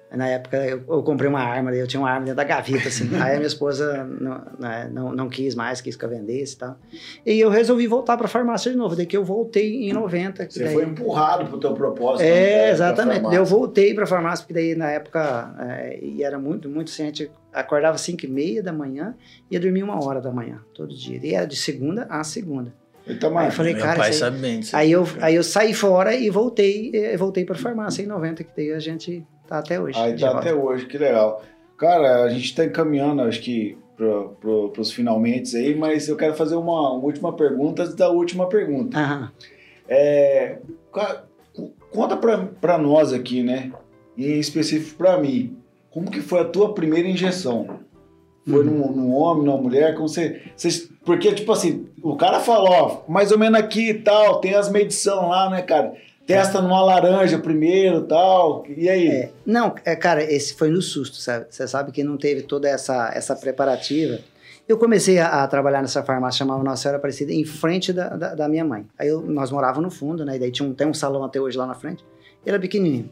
Na 0.09 0.25
época 0.27 0.57
eu, 0.65 0.81
eu 0.87 1.03
comprei 1.03 1.29
uma 1.29 1.41
arma, 1.41 1.69
daí 1.69 1.79
eu 1.81 1.87
tinha 1.87 1.99
uma 1.99 2.09
arma 2.09 2.21
dentro 2.27 2.37
da 2.37 2.43
gaveta, 2.45 2.87
assim. 2.87 3.09
Aí 3.21 3.33
a 3.33 3.35
minha 3.35 3.45
esposa 3.47 4.05
não, 4.05 4.41
né, 4.57 4.89
não, 4.93 5.11
não 5.11 5.27
quis 5.27 5.53
mais, 5.53 5.81
quis 5.81 5.97
que 5.97 6.05
eu 6.05 6.09
vendesse 6.09 6.55
e 6.55 6.57
tal. 6.59 6.77
E 7.25 7.39
eu 7.39 7.49
resolvi 7.49 7.87
voltar 7.87 8.15
para 8.15 8.27
farmácia 8.27 8.71
de 8.71 8.77
novo. 8.77 8.95
Daí 8.95 9.05
que 9.05 9.17
eu 9.17 9.25
voltei 9.25 9.89
em 9.89 9.91
90. 9.93 10.45
que 10.45 10.53
Você 10.53 10.63
daí- 10.63 10.73
foi 10.73 10.85
empurrado 10.85 11.45
pro 11.47 11.59
teu 11.59 11.73
propósito. 11.73 12.25
né, 12.25 12.29
é, 12.29 12.59
pra 12.63 12.69
exatamente. 12.71 13.35
eu 13.35 13.43
voltei 13.43 13.93
para 13.93 14.07
farmácia, 14.07 14.43
porque 14.45 14.53
daí 14.53 14.75
na 14.75 14.89
época, 14.91 15.53
é, 15.59 15.99
e 16.01 16.23
era 16.23 16.39
muito, 16.39 16.69
muito 16.69 16.89
assim, 16.89 17.03
a 17.03 17.05
gente 17.07 17.29
acordava 17.51 17.95
às 17.95 18.01
5 18.01 18.23
e 18.25 18.29
meia 18.29 18.63
da 18.63 18.71
manhã 18.71 19.13
e 19.51 19.55
ia 19.55 19.59
dormir 19.59 19.83
uma 19.83 20.01
hora 20.05 20.21
da 20.21 20.31
manhã, 20.31 20.61
todo 20.73 20.95
dia. 20.95 21.19
E 21.21 21.33
era 21.35 21.45
de 21.45 21.55
segunda 21.57 22.07
a 22.09 22.23
segunda. 22.23 22.73
Então, 23.09 23.37
Aí 23.37 23.47
eu 23.47 23.51
falei, 23.53 23.73
Meu 23.73 23.83
cara, 23.83 23.97
pai 23.99 24.07
aí- 24.09 24.13
sabe 24.13 24.37
bem 24.37 24.59
disso. 24.59 24.75
Aí 24.75 24.91
eu, 24.91 25.07
aí 25.21 25.35
eu 25.35 25.43
saí 25.43 25.73
fora 25.73 26.13
e 26.13 26.29
voltei, 26.29 26.91
eh, 26.93 27.15
voltei 27.15 27.45
para 27.45 27.55
farmácia 27.55 28.03
em 28.03 28.05
90, 28.05 28.43
que 28.43 28.51
daí 28.55 28.73
a 28.73 28.79
gente 28.79 29.25
tá 29.47 29.59
até 29.59 29.79
hoje. 29.79 29.97
Aí 29.99 30.17
tá 30.17 30.31
até 30.37 30.53
hoje, 30.53 30.85
que 30.85 30.97
legal. 30.97 31.41
Cara, 31.77 32.23
a 32.23 32.29
gente 32.29 32.55
tá 32.55 32.65
encaminhando, 32.65 33.21
acho 33.21 33.39
que, 33.41 33.77
pro, 33.95 34.35
pro, 34.41 34.69
pros 34.69 34.91
finalmente 34.91 35.55
aí, 35.55 35.75
mas 35.75 36.07
eu 36.07 36.15
quero 36.15 36.33
fazer 36.33 36.55
uma, 36.55 36.91
uma 36.91 37.03
última 37.03 37.33
pergunta 37.33 37.83
antes 37.83 37.95
da 37.95 38.09
última 38.09 38.47
pergunta. 38.49 38.97
Aham. 38.97 39.31
É, 39.87 40.57
conta 41.91 42.17
pra, 42.17 42.37
pra 42.59 42.77
nós 42.77 43.13
aqui, 43.13 43.43
né? 43.43 43.71
Em 44.17 44.39
específico 44.39 44.97
pra 44.97 45.17
mim. 45.17 45.57
Como 45.91 46.11
que 46.11 46.21
foi 46.21 46.41
a 46.41 46.45
tua 46.45 46.73
primeira 46.73 47.07
injeção? 47.07 47.79
Foi 48.49 48.63
num, 48.63 48.91
num 48.91 49.13
homem, 49.13 49.43
numa 49.45 49.57
mulher? 49.57 49.93
Como 49.95 50.07
você, 50.07 50.41
vocês- 50.55 50.89
porque, 51.05 51.33
tipo 51.33 51.51
assim, 51.51 51.87
o 52.01 52.15
cara 52.15 52.39
falou, 52.39 52.71
ó, 52.71 53.01
mais 53.11 53.31
ou 53.31 53.37
menos 53.37 53.59
aqui 53.59 53.89
e 53.89 53.93
tal, 53.95 54.39
tem 54.39 54.53
as 54.55 54.69
medições 54.71 55.27
lá, 55.29 55.49
né, 55.49 55.61
cara? 55.61 55.93
Testa 56.27 56.61
numa 56.61 56.83
laranja 56.83 57.39
primeiro 57.39 58.01
tal. 58.03 58.65
E 58.67 58.89
aí? 58.89 59.07
É, 59.07 59.31
não, 59.45 59.73
é, 59.85 59.95
cara, 59.95 60.21
esse 60.23 60.53
foi 60.55 60.69
no 60.69 60.81
susto, 60.81 61.15
sabe? 61.17 61.45
Você 61.49 61.67
sabe 61.67 61.91
que 61.91 62.03
não 62.03 62.17
teve 62.17 62.41
toda 62.41 62.67
essa, 62.67 63.11
essa 63.13 63.35
preparativa. 63.35 64.19
Eu 64.67 64.77
comecei 64.77 65.17
a, 65.19 65.43
a 65.43 65.47
trabalhar 65.47 65.81
nessa 65.81 66.03
farmácia, 66.03 66.39
chamava 66.39 66.61
Nossa 66.61 66.81
Senhora 66.81 66.97
Aparecida, 66.97 67.31
em 67.31 67.45
frente 67.45 67.93
da, 67.93 68.09
da, 68.09 68.35
da 68.35 68.49
minha 68.49 68.65
mãe. 68.65 68.85
Aí 68.99 69.07
eu- 69.07 69.21
nós 69.21 69.49
morávamos 69.49 69.93
no 69.93 69.97
fundo, 69.97 70.25
né? 70.25 70.35
E 70.35 70.39
daí 70.39 70.51
tinha 70.51 70.67
um, 70.67 70.73
tem 70.73 70.85
um 70.85 70.93
salão 70.93 71.23
até 71.23 71.39
hoje 71.39 71.57
lá 71.57 71.65
na 71.65 71.73
frente. 71.73 72.03
Ele 72.45 72.53
era 72.55 72.59
pequenininho. 72.59 73.09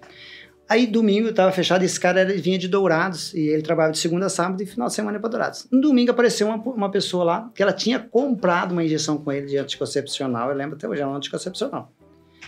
Aí 0.68 0.88
domingo 0.88 1.30
estava 1.30 1.52
fechado, 1.52 1.84
esse 1.86 2.00
cara 2.00 2.26
vinha 2.26 2.58
de 2.58 2.68
Dourados 2.68 3.34
e 3.36 3.48
ele 3.50 3.62
trabalhava 3.62 3.94
de 3.94 4.00
segunda 4.00 4.26
a 4.26 4.30
sábado 4.30 4.62
e 4.64 4.66
final 4.66 4.88
de 4.88 4.96
semana 4.96 5.20
para 5.20 5.30
Dourados. 5.30 5.68
No 5.72 5.80
domingo 5.80 6.10
apareceu 6.10 6.48
uma, 6.48 6.58
uma 6.58 6.90
pessoa 6.90 7.24
lá 7.24 7.52
que 7.54 7.62
ela 7.62 7.72
tinha 7.72 8.00
comprado 8.00 8.72
uma 8.72 8.84
injeção 8.84 9.16
com 9.18 9.32
ele 9.32 9.46
de 9.46 9.58
anticoncepcional, 9.60 10.50
eu 10.50 10.56
lembro 10.56 10.76
até 10.76 10.88
hoje, 10.90 11.02
era 11.02 11.10
um 11.10 11.16
anticoncepcional. 11.16 11.92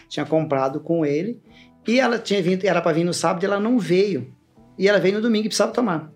Tinha 0.08 0.26
comprado 0.26 0.80
com 0.80 1.06
ele 1.06 1.42
e 1.88 2.00
ela 2.00 2.20
tinha 2.20 2.42
vindo, 2.42 2.66
era 2.66 2.82
para 2.82 2.94
vir 2.94 3.04
no 3.04 3.14
sábado 3.14 3.44
e 3.44 3.46
ela 3.46 3.60
não 3.60 3.80
veio. 3.80 4.34
E 4.78 4.88
ela 4.88 5.00
veio 5.00 5.16
no 5.16 5.22
domingo 5.22 5.46
e 5.46 5.50
precisava 5.50 5.72
tomar. 5.72 6.12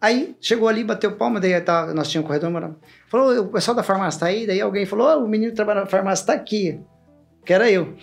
Aí 0.00 0.36
chegou 0.40 0.68
ali, 0.68 0.84
bateu 0.84 1.12
palma, 1.12 1.40
daí 1.40 1.58
tá, 1.60 1.92
nós 1.94 2.08
tínhamos 2.08 2.26
um 2.26 2.28
corredor 2.28 2.50
morando. 2.50 2.76
Falou, 3.08 3.40
o 3.40 3.48
pessoal 3.48 3.74
da 3.74 3.82
farmácia 3.82 4.20
tá 4.20 4.26
aí, 4.26 4.46
daí 4.46 4.60
alguém 4.60 4.84
falou, 4.84 5.06
"Ó, 5.06 5.24
o 5.24 5.28
menino 5.28 5.50
que 5.50 5.56
trabalha 5.56 5.80
na 5.80 5.86
farmácia 5.86 6.26
tá 6.26 6.32
aqui. 6.34 6.78
Que 7.46 7.52
era 7.52 7.70
eu. 7.70 7.94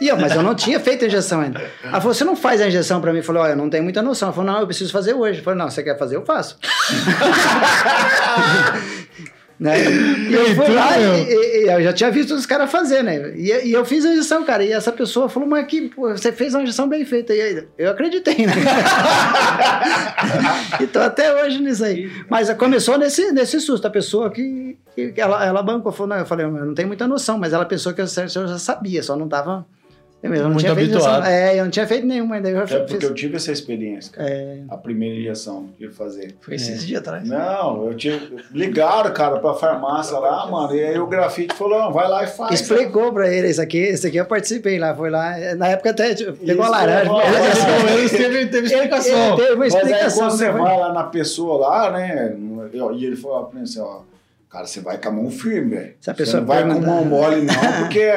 E 0.00 0.08
eu, 0.08 0.18
mas 0.18 0.34
eu 0.34 0.42
não 0.42 0.54
tinha 0.54 0.80
feito 0.80 1.04
a 1.04 1.06
injeção 1.06 1.40
ainda. 1.40 1.60
Ela 1.82 2.00
falou, 2.00 2.12
você 2.12 2.24
não 2.24 2.34
faz 2.34 2.60
a 2.60 2.66
injeção 2.66 3.00
pra 3.00 3.12
mim? 3.12 3.18
Eu 3.18 3.24
falei, 3.24 3.42
olha, 3.42 3.52
eu 3.52 3.56
não 3.56 3.70
tenho 3.70 3.84
muita 3.84 4.02
noção. 4.02 4.26
Ela 4.26 4.34
falou, 4.34 4.52
não, 4.52 4.60
eu 4.60 4.66
preciso 4.66 4.90
fazer 4.90 5.14
hoje. 5.14 5.38
Eu 5.38 5.44
falei, 5.44 5.60
não, 5.60 5.70
você 5.70 5.80
quer 5.80 5.96
fazer, 5.96 6.16
eu 6.16 6.26
faço. 6.26 6.58
né? 9.58 9.76
E 9.84 10.34
eu 10.34 10.54
fui 10.54 10.74
lá 10.74 10.98
e, 10.98 11.32
e- 11.32 11.64
e 11.64 11.68
eu 11.68 11.82
já 11.82 11.92
tinha 11.92 12.10
visto 12.10 12.34
os 12.34 12.46
caras 12.46 12.70
fazer, 12.70 13.02
né? 13.02 13.32
E, 13.36 13.68
e 13.68 13.72
eu 13.72 13.84
fiz 13.84 14.04
a 14.04 14.12
injeção, 14.12 14.44
cara. 14.44 14.64
E 14.64 14.72
essa 14.72 14.92
pessoa 14.92 15.28
falou, 15.28 15.48
mas 15.48 15.66
que, 15.66 15.88
pô, 15.88 16.10
você 16.10 16.32
fez 16.32 16.54
uma 16.54 16.62
injeção 16.62 16.88
bem 16.88 17.04
feita. 17.04 17.34
E 17.34 17.40
aí, 17.40 17.66
eu 17.78 17.90
acreditei, 17.90 18.46
né? 18.46 18.52
e 20.80 20.86
tô 20.86 21.00
até 21.00 21.44
hoje 21.44 21.60
nisso 21.60 21.84
aí. 21.84 22.10
Mas 22.28 22.52
começou 22.54 22.98
nesse, 22.98 23.32
nesse 23.32 23.60
susto. 23.60 23.86
A 23.86 23.90
pessoa 23.90 24.30
que, 24.30 24.76
que 24.94 25.12
que 25.12 25.20
ela, 25.20 25.44
ela 25.44 25.62
bancou, 25.62 25.92
falou, 25.92 26.08
não, 26.08 26.18
eu 26.18 26.26
falei, 26.26 26.46
eu 26.46 26.50
não 26.50 26.74
tenho 26.74 26.88
muita 26.88 27.06
noção, 27.06 27.38
mas 27.38 27.52
ela 27.52 27.64
pensou 27.64 27.92
que 27.92 28.00
eu, 28.00 28.06
eu 28.06 28.48
já 28.48 28.58
sabia, 28.58 29.02
só 29.02 29.16
não 29.16 29.28
tava... 29.28 29.66
Eu 30.24 30.30
não 30.30 30.50
Muito 30.50 30.60
tinha 30.60 30.74
feito 30.74 30.90
injeção. 30.90 31.12
habituado. 31.12 31.30
É, 31.32 31.58
eu 31.60 31.64
não 31.64 31.70
tinha 31.70 31.86
feito 31.86 32.06
nenhuma 32.06 32.36
ainda. 32.36 32.48
Eu 32.48 32.66
já 32.66 32.76
É 32.76 32.80
fiz- 32.80 32.90
porque 32.92 33.04
eu 33.06 33.14
tive 33.14 33.36
essa 33.36 33.52
experiência, 33.52 34.10
cara. 34.12 34.28
É. 34.28 34.58
A 34.70 34.76
primeira 34.76 35.14
injeção 35.16 35.68
que 35.76 35.84
eu 35.84 35.88
ia 35.90 35.94
fazer. 35.94 36.34
Foi 36.40 36.54
esses 36.54 36.86
dias 36.86 37.00
atrás. 37.00 37.28
Não, 37.28 37.86
eu 37.86 37.94
tive. 37.94 38.36
Ligaram, 38.52 39.12
cara, 39.12 39.38
pra 39.38 39.52
farmácia 39.54 40.18
lá, 40.18 40.46
mano. 40.46 40.74
E 40.74 40.82
aí 40.82 40.98
o 40.98 41.06
grafite 41.06 41.54
falou: 41.54 41.78
não, 41.78 41.92
vai 41.92 42.08
lá 42.08 42.24
e 42.24 42.26
faz. 42.26 42.60
Explicou 42.60 43.12
pra 43.12 43.30
ele 43.32 43.48
isso 43.48 43.60
aqui, 43.60 43.78
isso 43.78 44.06
aqui 44.06 44.16
eu 44.16 44.24
participei 44.24 44.78
lá, 44.78 44.94
foi 44.94 45.10
lá. 45.10 45.34
Na 45.56 45.68
época 45.68 45.90
até 45.90 46.14
tipo, 46.14 46.32
pegou 46.32 46.64
a 46.64 46.68
laranja. 46.70 47.10
Ele- 47.92 48.08
teve, 48.08 48.46
teve 48.46 48.56
ele- 48.58 48.66
explicação. 48.66 49.26
ele 49.28 49.36
teve 49.36 49.52
uma 49.52 49.58
Mas 49.58 49.74
aí 49.74 49.80
explicação. 49.82 50.18
quando 50.28 50.30
você 50.38 50.44
né? 50.46 50.52
vai 50.52 50.78
lá 50.80 50.92
na 50.92 51.04
pessoa 51.04 51.58
lá, 51.68 51.90
né? 51.90 52.34
E 52.72 53.04
ele 53.04 53.16
falou 53.16 53.44
pra 53.44 53.58
mim 53.58 53.64
assim, 53.64 53.80
ó. 53.80 53.98
Cara, 54.54 54.66
você 54.68 54.80
vai 54.80 54.98
com 54.98 55.08
a 55.08 55.12
mão 55.12 55.30
firme, 55.32 55.74
velho. 55.74 55.94
Você 56.00 56.36
não 56.36 56.46
vai 56.46 56.62
com 56.62 56.68
perguntar- 56.68 56.86
mão 56.86 57.04
mole, 57.04 57.42
não, 57.42 57.54
porque 57.82 58.08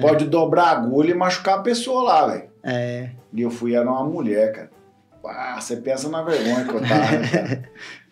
pode 0.00 0.24
dobrar 0.24 0.64
a 0.64 0.70
agulha 0.70 1.10
e 1.10 1.14
machucar 1.14 1.58
a 1.58 1.62
pessoa 1.62 2.02
lá, 2.02 2.26
velho. 2.28 2.44
É, 2.64 3.10
E 3.30 3.42
eu 3.42 3.50
fui, 3.50 3.74
era 3.74 3.84
uma 3.90 4.02
mulher, 4.02 4.52
cara. 4.52 4.70
Ah, 5.26 5.60
você 5.60 5.76
pensa 5.76 6.08
na 6.08 6.22
vergonha 6.22 6.64
que 6.64 6.74
eu 6.74 6.80
tava, 6.80 7.12
né? 7.18 7.62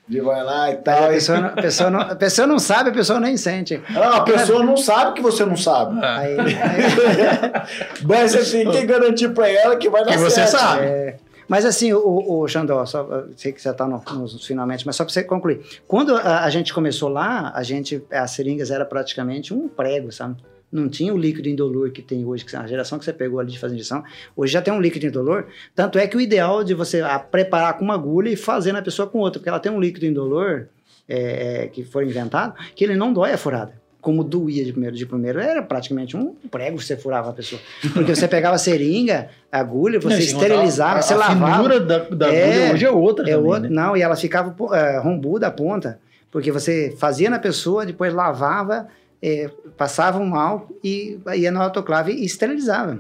De 0.07 0.21
vai 0.21 0.43
lá 0.43 0.71
e 0.71 0.75
mas 0.75 0.83
tal. 0.85 1.05
a 1.05 1.09
pessoa, 1.09 1.39
não, 1.41 1.49
a, 1.49 1.53
pessoa 1.53 1.91
não, 1.91 2.01
a 2.01 2.15
pessoa 2.17 2.47
não 2.47 2.59
sabe, 2.59 2.91
a 2.91 2.93
pessoa 2.93 3.19
nem 3.21 3.37
sente. 3.37 3.81
Não, 3.91 4.03
a 4.13 4.21
pessoa 4.25 4.63
não 4.65 4.77
sabe 4.77 5.15
que 5.15 5.23
você 5.23 5.45
não 5.47 5.57
sabe. 5.57 6.05
Aí, 6.05 6.37
aí- 6.39 7.63
Mas 8.05 8.33
você 8.35 8.65
tem 8.65 8.71
que 8.73 8.87
garantir 8.87 9.29
pra 9.31 9.49
ela 9.49 9.77
que 9.77 9.89
vai 9.89 10.05
dar 10.05 10.11
Que 10.13 10.19
você 10.19 10.47
certo. 10.47 10.51
sabe. 10.51 10.85
É, 10.85 11.17
mas 11.51 11.65
assim, 11.65 11.93
o, 11.93 12.43
o 12.43 12.47
Xandó, 12.47 12.87
só, 12.87 13.01
eu 13.01 13.33
sei 13.37 13.51
que 13.51 13.61
você 13.61 13.71
está 13.71 13.85
no, 13.85 14.01
nos 14.15 14.47
finalmente, 14.47 14.87
mas 14.87 14.95
só 14.95 15.03
para 15.03 15.13
você 15.13 15.25
concluir. 15.25 15.61
Quando 15.85 16.15
a, 16.15 16.45
a 16.45 16.49
gente 16.49 16.73
começou 16.73 17.09
lá, 17.09 17.51
a 17.53 17.65
gente, 17.65 18.01
as 18.09 18.31
seringas 18.31 18.71
era 18.71 18.85
praticamente 18.85 19.53
um 19.53 19.67
prego, 19.67 20.13
sabe? 20.13 20.37
Não 20.71 20.89
tinha 20.89 21.13
o 21.13 21.19
líquido 21.19 21.49
indolor 21.49 21.91
que 21.91 22.03
tem 22.03 22.25
hoje, 22.25 22.45
que 22.45 22.55
a 22.55 22.65
geração 22.69 23.01
que 23.01 23.05
você 23.05 23.13
pegou 23.13 23.41
ali 23.41 23.51
de 23.51 23.59
fazer 23.59 23.75
injeção, 23.75 24.05
hoje 24.37 24.53
já 24.53 24.63
tem 24.63 24.73
um 24.73 24.81
líquido 24.81 25.07
indolor. 25.07 25.49
Tanto 25.75 25.99
é 25.99 26.07
que 26.07 26.17
o 26.17 26.21
ideal 26.21 26.63
de 26.63 26.73
você 26.73 27.03
preparar 27.33 27.77
com 27.77 27.85
uma 27.85 27.95
agulha 27.95 28.31
e 28.31 28.37
fazer 28.37 28.71
na 28.71 28.81
pessoa 28.81 29.09
com 29.09 29.19
outra, 29.19 29.41
porque 29.41 29.49
ela 29.49 29.59
tem 29.59 29.73
um 29.73 29.81
líquido 29.81 30.07
indolor 30.07 30.69
é, 31.09 31.67
que 31.67 31.83
foi 31.83 32.05
inventado, 32.05 32.55
que 32.77 32.85
ele 32.85 32.95
não 32.95 33.13
dói 33.13 33.33
a 33.33 33.37
furada. 33.37 33.80
Como 34.01 34.25
doía 34.25 34.65
de 34.65 34.73
primeiro, 34.73 34.97
de 34.97 35.05
primeiro 35.05 35.39
era 35.41 35.63
praticamente 35.63 36.17
um 36.17 36.35
prego 36.51 36.79
que 36.79 36.85
você 36.85 36.97
furava 36.97 37.31
a 37.31 37.33
pessoa. 37.33 37.61
Porque 37.93 38.15
você 38.15 38.27
pegava 38.27 38.55
a 38.57 38.59
seringa, 38.59 39.29
a 39.53 39.59
agulha, 39.61 40.01
você 40.01 40.09
Não, 40.17 40.33
contar 40.33 40.47
esterilizava, 40.47 40.99
a, 40.99 41.03
você 41.03 41.15
a 41.15 41.17
lavava. 41.19 41.57
finura 41.57 41.81
da, 41.81 41.99
da 42.09 42.33
É, 42.33 42.45
agulha 42.55 42.73
hoje 42.75 42.85
é 42.87 42.91
outra 42.91 43.29
É 43.29 43.35
também, 43.35 43.51
outro, 43.51 43.63
né? 43.63 43.69
Não, 43.71 43.97
e 43.97 44.03
ela 44.03 44.17
ficava 44.17 44.55
é, 44.75 44.99
rombuda 44.99 45.47
a 45.49 45.51
ponta, 45.51 46.01
porque 46.31 46.51
você 46.51 46.95
fazia 46.99 47.29
na 47.29 47.39
pessoa, 47.39 47.85
depois 47.85 48.13
lavava, 48.15 48.89
é, 49.23 49.51
passava 49.77 50.19
um 50.19 50.35
álcool 50.35 50.79
e 50.83 51.19
ia 51.37 51.51
no 51.51 51.61
autoclave 51.61 52.13
e 52.13 52.25
esterilizava. 52.25 52.99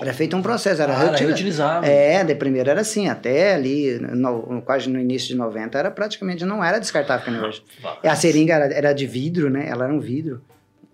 Era 0.00 0.12
feito 0.12 0.36
um 0.36 0.42
processo, 0.42 0.82
era 0.82 0.92
Ah, 0.92 0.96
era 0.96 1.04
reutili- 1.08 1.26
reutilizável. 1.28 1.90
É, 1.90 2.22
de 2.22 2.34
primeiro 2.34 2.68
era 2.68 2.82
assim, 2.82 3.08
até 3.08 3.54
ali, 3.54 3.98
no- 3.98 4.60
quase 4.62 4.88
no 4.90 5.00
início 5.00 5.28
de 5.28 5.36
90, 5.36 5.78
era 5.78 5.90
praticamente, 5.90 6.44
não 6.44 6.62
era 6.62 6.78
descartável 6.78 7.32
nem 7.32 7.40
hoje. 7.42 7.62
E 8.04 8.08
a 8.08 8.14
seringa 8.14 8.54
era, 8.54 8.74
era 8.74 8.92
de 8.92 9.06
vidro, 9.06 9.48
né? 9.48 9.66
Ela 9.68 9.84
era 9.84 9.94
um 9.94 10.00
vidro. 10.00 10.42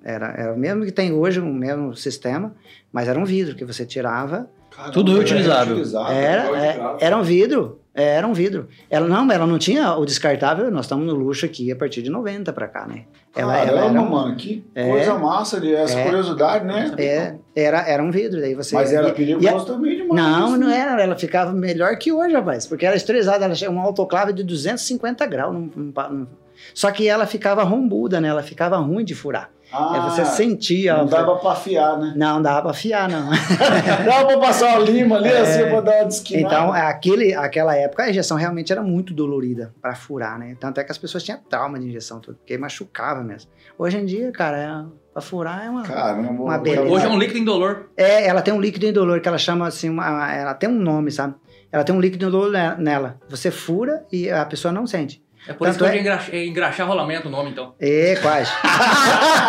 Era, 0.05 0.29
era 0.39 0.53
o 0.55 0.57
mesmo 0.59 0.85
que 0.85 0.93
tem 0.93 1.13
hoje, 1.13 1.41
o 1.41 1.45
mesmo 1.47 1.97
sistema, 1.97 2.55
mas 2.93 3.09
era 3.09 3.19
um 3.19 3.25
vidro 3.25 3.57
que 3.57 3.65
você 3.65 3.85
tirava. 3.85 4.49
Caramba, 4.71 4.93
Tudo 4.93 5.11
era 5.13 5.19
reutilizável. 5.21 5.77
Era, 6.15 6.43
de 6.45 6.55
é, 6.57 6.97
era 7.01 7.17
um 7.19 7.23
vidro. 7.23 7.81
é, 7.93 8.05
Era 8.17 8.27
um 8.29 8.33
vidro. 8.33 8.69
Ela 8.89 9.09
não, 9.09 9.33
ela 9.33 9.47
não 9.47 9.59
tinha 9.59 9.95
o 9.97 10.05
descartável. 10.05 10.71
Nós 10.71 10.85
estamos 10.85 11.07
no 11.07 11.15
luxo 11.15 11.45
aqui 11.47 11.73
a 11.73 11.77
partir 11.77 12.03
de 12.03 12.11
90 12.11 12.53
para 12.53 12.69
cá, 12.69 12.87
né? 12.87 13.05
Ela, 13.35 13.57
ela 13.59 13.67
Caramba, 13.81 13.91
era, 13.99 14.01
um- 14.01 14.11
mano, 14.11 14.37
que 14.37 14.65
É. 14.77 14.89
coisa 14.89 15.15
massa 15.19 15.57
ali, 15.57 15.75
essa 15.75 15.99
É. 15.99 16.05
curiosidade, 16.05 16.65
né? 16.65 16.93
é, 16.99 17.35
era, 17.57 17.81
era 17.89 18.03
um 18.03 18.11
vidro. 18.11 18.41
Daí 18.41 18.55
você 18.55 18.74
Mas 18.74 18.93
era 18.93 19.11
perigoso 19.12 19.65
também 19.66 19.97
demais. 19.97 20.23
Não, 20.23 20.49
isso, 20.51 20.57
não 20.59 20.69
né? 20.69 20.78
era. 20.78 21.03
Ela 21.03 21.16
ficava 21.16 21.53
melhor 21.53 21.97
que 21.97 22.12
hoje, 22.12 22.35
rapaz. 22.35 22.66
Porque 22.66 22.85
era 22.85 22.95
esterilizada. 22.95 23.45
Ela 23.47 23.55
tinha 23.55 23.70
uma 23.70 23.83
autoclave 23.83 24.33
de 24.33 24.45
250 24.45 25.24
graus. 25.27 25.55
não 25.55 25.91
pa- 25.91 26.09
não- 26.11 26.28
Só 26.74 26.91
que 26.91 27.09
ela 27.09 27.27
ficava 27.27 27.62
rombuda, 27.65 28.20
né? 28.20 28.28
Ela 28.28 28.43
ficava 28.43 28.77
ruim 28.77 29.05
de 29.05 29.15
furar. 29.15 29.51
Ah, 29.73 29.97
É, 29.97 30.01
você 30.11 30.24
sentia. 30.24 30.97
não 30.99 31.07
dava 31.07 31.35
pra 31.37 31.51
afiar, 31.51 31.99
né? 31.99 32.12
Não 32.16 32.41
dava 32.41 32.62
pra 32.62 32.73
fiar, 32.73 33.09
não. 33.09 33.28
dava 34.07 34.27
pra 34.28 34.39
passar 34.39 34.78
uma 34.78 34.89
lima 34.89 35.16
ali, 35.16 35.28
assim, 35.28 35.65
pra 35.69 35.81
dar 35.81 35.97
uma 35.97 36.05
desquinada. 36.05 36.55
Então, 36.55 36.73
aquele, 36.73 37.35
aquela 37.35 37.74
época, 37.77 38.05
a 38.05 38.11
injeção 38.11 38.37
realmente 38.37 38.70
era 38.70 38.81
muito 38.81 39.12
dolorida 39.12 39.74
para 39.83 39.95
furar, 39.97 40.39
né? 40.39 40.57
Tanto 40.61 40.78
é 40.81 40.85
que 40.85 40.93
as 40.93 40.99
pessoas 40.99 41.24
tinham 41.24 41.41
trauma 41.51 41.81
de 41.81 41.89
injeção, 41.89 42.20
porque 42.20 42.57
machucava 42.57 43.24
mesmo. 43.24 43.51
Hoje 43.77 43.99
em 43.99 44.05
dia, 44.05 44.31
cara, 44.31 44.57
é, 44.57 44.85
pra 45.16 45.22
furar 45.22 45.64
é 45.64 45.70
uma. 45.70 45.82
Caramba, 45.82 46.43
Uma 46.43 46.59
beleza. 46.59 46.82
Hoje 46.93 47.06
é 47.06 47.09
um 47.09 47.18
líquido 47.18 47.38
indolor. 47.38 47.88
É, 47.97 48.26
ela 48.28 48.43
tem 48.43 48.52
um 48.52 48.60
líquido 48.60 48.84
indolor 48.84 49.18
que 49.22 49.26
ela 49.28 49.38
chama 49.38 49.66
assim, 49.66 49.88
uma- 49.88 50.30
ela 50.30 50.52
tem 50.52 50.68
um 50.68 50.78
nome, 50.78 51.10
sabe? 51.10 51.34
Ela 51.72 51.82
tem 51.84 51.94
um 51.94 52.01
líquido 52.01 52.26
indolor 52.26 52.51
ne- 52.52 52.76
nela. 52.76 53.18
Você 53.28 53.51
fura 53.51 54.05
e 54.12 54.30
a 54.30 54.44
pessoa 54.44 54.72
não 54.72 54.86
sente. 54.86 55.22
É 55.48 55.52
por 55.52 55.68
isso 55.68 55.78
Tanto 55.78 55.90
que 55.90 55.97
é- 55.97 56.01
hoje 56.01 56.09
é 56.09 56.14
engra- 56.16 56.24
é 56.39 56.47
engraxar 56.47 56.86
rolamento 56.89 57.28
o 57.28 57.31
nome, 57.31 57.51
então. 57.51 57.74
É, 57.78 58.16
quase. 58.16 58.51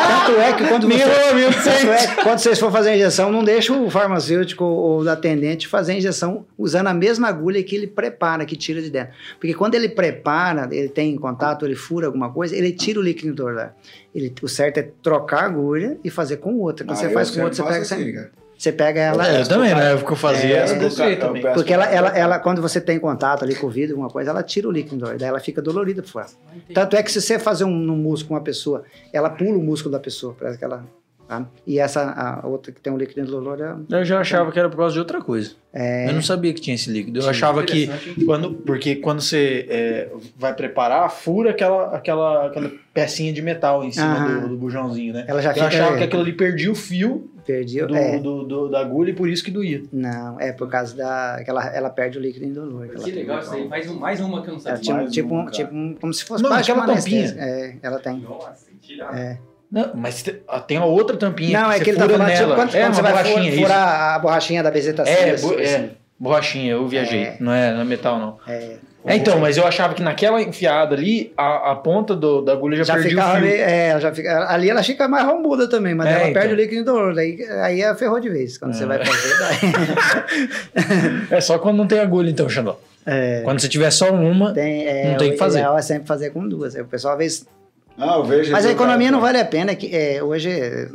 Tanto 0.08 0.40
é 0.42 0.54
que 0.54 0.68
quando 0.68 0.88
você, 0.88 1.04
tanto 1.04 1.92
é 1.92 2.08
que 2.16 2.24
quando 2.24 2.40
vocês 2.40 2.60
for 2.60 2.72
fazer 2.72 2.90
a 2.92 2.96
injeção, 2.96 3.32
não 3.32 3.44
deixa 3.44 3.74
o 3.74 3.90
farmacêutico 3.90 4.64
ou 4.64 5.04
o 5.04 5.10
atendente 5.10 5.68
fazer 5.68 5.94
a 5.94 5.96
injeção 5.96 6.46
usando 6.58 6.88
a 6.88 6.94
mesma 6.94 7.28
agulha 7.28 7.62
que 7.64 7.76
ele 7.76 7.88
prepara, 7.88 8.46
que 8.46 8.56
tira 8.56 8.82
de 8.82 8.90
dentro. 8.90 9.14
Porque 9.40 9.54
quando 9.54 9.76
ele 9.76 9.90
prepara, 9.90 10.68
ele 10.72 10.90
tem 10.90 11.16
contato, 11.16 11.66
ele 11.66 11.76
fura 11.76 12.08
alguma 12.08 12.32
coisa, 12.32 12.56
ele 12.56 12.72
tira 12.72 13.00
o 13.00 13.04
líquido 13.04 13.48
lá. 13.48 13.74
Ele, 14.14 14.34
o 14.42 14.48
certo 14.48 14.78
é 14.80 14.90
trocar 15.02 15.44
a 15.44 15.46
agulha 15.46 15.98
e 16.04 16.10
fazer 16.10 16.38
com 16.38 16.56
outra. 16.56 16.86
Quando 16.86 16.92
Ah, 16.98 17.00
você 17.00 17.10
faz 17.10 17.32
com 17.32 17.42
outra, 17.42 17.56
você 17.56 17.64
pega, 17.64 17.82
assim, 17.82 17.96
sem- 18.04 18.14
cara. 18.14 18.32
Você 18.58 18.72
pega 18.72 19.00
ela. 19.00 19.28
É, 19.28 19.42
eu 19.42 19.48
também, 19.48 19.74
né? 19.76 19.94
O 19.96 20.06
que 20.06 20.12
eu 20.12 20.16
fazia 20.16 20.58
É, 20.58 20.70
era 20.70 20.84
Eu 20.84 21.20
também. 21.20 21.44
Porque 21.54 21.74
ela, 21.74 21.86
ela, 21.86 22.10
ela, 22.18 22.40
quando 22.40 22.62
você 22.62 22.82
tem 22.82 23.00
contato 23.00 23.44
ali 23.44 23.56
com 23.56 23.68
o 23.68 23.70
vidro, 23.70 23.94
alguma 23.96 24.10
coisa, 24.10 24.32
ela 24.32 24.42
tira 24.44 24.68
o 24.68 24.72
líquido 24.72 25.06
daí 25.18 25.28
ela 25.30 25.40
fica 25.40 25.62
dolorida 25.62 26.02
por 26.02 26.10
fora. 26.10 26.28
Tanto 26.74 26.96
é 26.96 27.04
que 27.04 27.12
se 27.12 27.22
você 27.22 27.38
fazer 27.38 27.64
um, 27.66 27.72
no 27.76 27.96
músculo 27.96 28.30
com 28.30 28.34
uma 28.36 28.42
pessoa, 28.42 28.84
ela 29.14 29.30
pula 29.30 29.58
o 29.58 29.64
músculo 29.64 29.92
da 29.92 30.00
pessoa, 30.00 30.36
parece 30.40 30.58
que 30.58 30.64
ela. 30.66 30.84
tá? 31.28 31.46
E 31.68 31.78
essa, 31.78 32.02
a 32.42 32.48
outra 32.48 32.72
que 32.72 32.80
tem 32.82 32.92
um 32.92 32.98
líquido 32.98 33.22
indolor, 33.22 33.60
é. 33.62 33.76
Eu 33.98 34.04
já 34.06 34.20
achava 34.22 34.52
que 34.52 34.58
era 34.58 34.70
por 34.70 34.78
causa 34.78 34.94
de 34.94 35.00
outra 35.00 35.22
coisa. 35.22 35.52
é 35.74 36.10
Eu 36.10 36.14
não 36.14 36.22
sabia 36.22 36.54
que 36.54 36.62
tinha 36.62 36.74
esse 36.76 36.90
líquido. 36.90 37.20
Eu 37.20 37.22
Tinha. 37.22 37.32
achava 37.32 37.64
que 37.64 37.90
quando, 38.26 38.54
porque 38.54 38.96
quando 38.96 39.22
você 39.22 39.66
é, 39.70 40.10
vai 40.38 40.54
preparar, 40.54 41.10
fura 41.12 41.52
aquela, 41.52 41.96
aquela, 41.96 42.48
aquela 42.48 42.72
pecinha 42.94 43.32
de 43.32 43.42
metal 43.42 43.84
em 43.84 43.92
cima 43.92 44.06
Aham. 44.16 44.40
do, 44.42 44.48
do 44.50 44.58
bujãozinho, 44.58 45.14
né? 45.14 45.26
ela 45.28 45.42
já 45.42 45.50
Eu 45.52 45.54
fica. 45.56 45.68
achava 45.68 45.98
que 45.98 46.04
aquilo 46.04 46.22
ali 46.22 46.34
perdia 46.34 46.72
o 46.72 46.76
fio, 46.76 47.30
Perdi. 47.48 47.82
do, 47.86 47.96
é, 47.96 48.20
do- 48.20 48.44
do- 48.44 48.68
da 48.70 48.82
agulha 48.82 49.10
e 49.12 49.14
por 49.14 49.28
isso 49.30 49.44
que 49.44 49.50
doía. 49.50 49.82
Não, 49.92 50.40
é 50.40 50.52
por 50.52 50.70
causa 50.70 50.96
da. 50.96 51.42
que 51.44 51.50
ela, 51.50 51.66
ela 51.74 51.90
perde 51.90 52.18
o 52.18 52.22
líquido 52.22 52.46
indolor. 52.46 52.90
Que 52.90 53.12
legal 53.12 53.40
isso 53.40 53.54
aí. 53.54 53.68
Mais, 53.68 53.90
um, 53.90 53.98
mais 53.98 54.20
uma 54.20 54.42
que 54.44 54.50
eu 54.50 54.54
não 54.56 54.60
tinha, 54.60 54.96
Mais 54.96 55.12
tipo, 55.12 55.34
um, 55.36 55.46
tipo 55.48 55.74
um- 55.74 55.96
como 56.00 56.14
se 56.14 56.24
fosse 56.26 56.44
Não, 56.44 56.50
parte 56.50 56.66
de 56.66 56.72
aquela 56.72 56.86
uma 56.86 56.94
tampinha. 56.96 57.36
É, 57.40 57.76
ela 57.82 57.98
tem. 58.00 58.18
Nossa, 58.20 58.66
tem 58.68 58.76
que 58.80 58.88
tirar. 58.90 59.18
É. 59.18 59.40
Não, 59.72 59.92
mas 59.96 60.24
ah, 60.48 60.60
tem 60.62 60.78
a 60.78 60.86
outra 60.86 61.18
tampinha 61.18 61.62
Não, 61.62 61.70
que 61.72 61.76
é 61.76 61.80
que 61.84 61.90
ele 61.90 61.98
tá 61.98 62.08
falando 62.08 62.28
tipo, 62.30 62.40
nela. 62.42 62.56
quando, 62.56 62.70
é, 62.76 62.80
quando 62.80 62.86
uma 62.86 62.94
você 62.96 63.02
vai 63.02 63.12
borrachinha, 63.12 63.42
fu- 63.42 63.48
isso. 63.50 63.62
furar 63.62 64.16
a 64.16 64.20
borrachinha 64.20 64.64
da 64.64 64.70
É, 64.70 65.32
assim, 65.32 65.48
bo- 65.48 65.54
assim. 65.56 65.64
é, 65.64 65.90
borrachinha, 66.18 66.72
eu 66.72 66.88
viajei. 66.88 67.24
É. 67.24 67.38
Não 67.40 67.52
é, 67.52 67.74
não 67.74 67.82
é 67.82 67.84
metal, 67.84 68.18
não. 68.20 68.38
É. 68.48 68.78
É, 69.08 69.16
então, 69.16 69.40
mas 69.40 69.56
eu 69.58 69.66
achava 69.66 69.94
que 69.94 70.02
naquela 70.04 70.42
enfiada 70.42 70.94
ali, 70.96 71.32
a, 71.38 71.72
a 71.72 71.76
ponta 71.76 72.16
do- 72.16 72.42
da 72.42 72.52
agulha 72.54 72.76
já, 72.78 72.84
Já 72.84 72.94
perdia 72.96 73.10
ficava 73.12 73.34
fio. 73.38 73.42
meio, 73.48 73.62
é, 73.62 74.00
já 74.00 74.14
fica, 74.14 74.50
ali 74.50 74.70
ela 74.70 74.84
fica 74.84 75.08
mais 75.08 75.26
rombuda 75.26 75.70
também, 75.70 75.96
mas 75.96 76.08
É, 76.08 76.12
ela 76.12 76.22
então. 76.30 76.34
perde 76.34 76.54
o 76.54 76.58
líquido 76.58 76.82
indolor. 76.82 77.16
Daí, 77.16 77.42
aí 77.64 77.82
é 77.82 77.96
ferrou 77.96 78.20
de 78.20 78.30
vez. 78.30 78.58
Quando 78.58 78.72
É. 78.72 78.74
você 78.78 78.86
vai 78.86 79.04
fazer, 79.06 79.34
daí. 79.40 81.28
É 81.32 81.42
só 81.42 81.58
quando 81.58 81.78
não 81.78 81.88
tem 81.88 82.00
agulha, 82.00 82.30
então, 82.30 82.48
Xandó. 82.50 82.80
É, 83.06 83.42
Quando 83.44 83.60
você 83.62 83.70
tiver 83.70 83.90
só 83.92 84.12
uma, 84.12 84.54
tem, 84.54 84.86
é, 84.86 85.12
Não 85.12 85.18
tem 85.18 85.30
o 85.30 85.32
que 85.32 85.38
fazer. 85.38 85.60
O 85.60 85.62
ideal 85.62 85.78
é 85.78 85.82
sempre 85.82 86.06
fazer 86.08 86.32
com 86.32 86.48
duas. 86.48 86.76
Aí 86.76 86.82
O 86.82 86.86
pessoal 86.86 87.14
às 87.14 87.20
vezes. 87.20 87.46
Ah, 87.98 88.18
eu 88.18 88.24
vejo. 88.24 88.52
Mas 88.52 88.66
a 88.66 88.72
economia 88.72 89.08
cara, 89.08 89.12
não 89.12 89.22
vale 89.22 89.40
a 89.40 89.46
pena. 89.46 89.76
Que, 89.76 89.94
é, 89.96 90.22
hoje 90.22 90.50
é, 90.52 90.88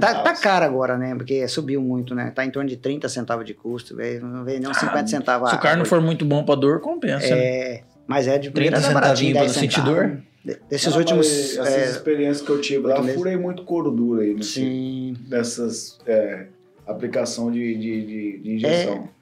tá, 0.00 0.22
tá 0.22 0.56
agora, 0.64 0.98
né? 0.98 1.14
Porque 1.14 1.46
subiu 1.46 1.80
muito, 1.80 2.14
né? 2.14 2.32
Tá 2.34 2.44
em 2.44 2.50
torno 2.50 2.68
de 2.68 2.76
30 2.76 3.08
centavos 3.08 3.44
de 3.46 3.54
custo. 3.54 3.94
Não 4.20 4.44
vem 4.44 4.58
nem 4.58 4.68
uns 4.68 4.76
50 4.78 5.06
centavos. 5.06 5.48
se 5.50 5.54
o 5.56 5.60
carro 5.60 5.78
não 5.78 5.84
for 5.84 6.00
muito 6.00 6.24
bom 6.24 6.42
pra 6.44 6.54
dor, 6.56 6.80
compensa. 6.80 7.34
né? 7.34 7.40
É, 7.40 7.82
mas 8.06 8.26
é 8.26 8.36
de 8.38 8.50
30 8.50 8.52
primeira 8.52 8.80
tá 8.80 8.92
baratinho, 8.92 9.28
centavinho 9.28 9.34
pra 9.34 9.42
10 9.42 9.54
não 9.54 9.60
sentir 9.62 9.82
dor? 9.84 10.22
De- 10.44 10.58
Desses 10.70 10.90
Não, 10.92 10.98
últimos. 10.98 11.26
mas 11.28 11.58
Essas 11.58 11.74
é, 11.74 11.90
experiências 11.90 12.40
que 12.40 12.50
eu 12.50 12.60
tive 12.60 12.86
lá, 12.86 13.00
meses. 13.00 13.14
furei 13.14 13.36
muito 13.36 13.62
couro 13.64 13.90
duro 13.90 14.20
aí 14.22 14.34
nesse, 14.34 14.52
sim. 14.54 15.16
nessas 15.28 15.98
é, 16.06 16.46
aplicação 16.86 17.50
de, 17.52 17.74
de, 17.76 18.06
de, 18.06 18.38
de 18.38 18.52
injeção. 18.54 18.94
É. 18.94 19.19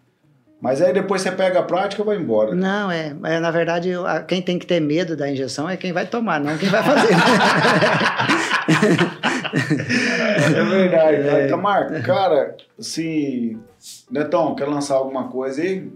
Mas 0.61 0.83
aí 0.83 0.93
depois 0.93 1.23
você 1.23 1.31
pega 1.31 1.61
a 1.61 1.63
prática 1.63 2.03
e 2.03 2.05
vai 2.05 2.17
embora. 2.17 2.53
Não, 2.55 2.91
é. 2.91 3.15
Mas, 3.15 3.41
na 3.41 3.51
verdade, 3.51 3.91
eu- 3.91 4.05
a- 4.07 4.21
quem 4.23 4.43
tem 4.43 4.59
que 4.59 4.67
ter 4.67 4.81
medo 4.81 5.17
da 5.17 5.31
injeção 5.31 5.71
é 5.71 5.77
quem 5.77 5.93
vai 5.93 6.05
tomar, 6.07 6.41
não 6.41 6.59
quem 6.59 6.69
vai 6.69 6.83
fazer. 6.83 7.15
É 10.57 10.65
verdade, 10.65 11.19
né? 11.23 11.47
Tamar, 11.49 12.03
cara, 12.03 12.57
se. 12.79 13.57
Netão, 14.11 14.55
quer 14.55 14.67
lançar 14.67 14.97
alguma 14.97 15.29
coisa 15.29 15.63
aí? 15.63 15.89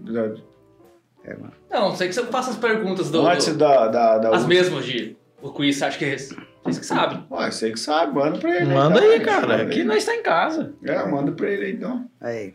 Não, 1.69 1.95
sei 1.95 2.07
que 2.07 2.13
você 2.13 2.23
faça 2.25 2.51
as 2.51 2.55
perguntas 2.57 3.09
do. 3.11 3.25
Antes 3.27 3.47
do- 3.47 3.57
da. 3.57 3.87
da, 3.87 4.17
da 4.17 4.35
as 4.35 4.45
mesmas 4.45 4.85
de. 4.85 5.15
O 5.41 5.49
quiz, 5.51 5.81
acho 5.81 5.97
que 5.99 6.05
é 6.05 6.13
esse. 6.13 6.35
Vocês 6.63 6.79
que 6.79 6.85
sabem. 6.85 7.21
Ué, 7.29 7.51
você 7.51 7.71
que 7.71 7.79
sabe, 7.79 8.13
manda 8.13 8.37
pra 8.39 8.55
ele. 8.55 8.73
Manda 8.73 8.97
então, 8.99 9.11
aí, 9.11 9.19
cara. 9.19 9.61
Aqui 9.63 9.83
nós 9.83 10.05
tá 10.05 10.15
em 10.15 10.23
casa. 10.23 10.71
É, 10.85 11.05
manda 11.05 11.33
pra 11.33 11.49
ele 11.49 11.65
aí, 11.65 11.71
então. 11.73 12.05
Aí. 12.21 12.53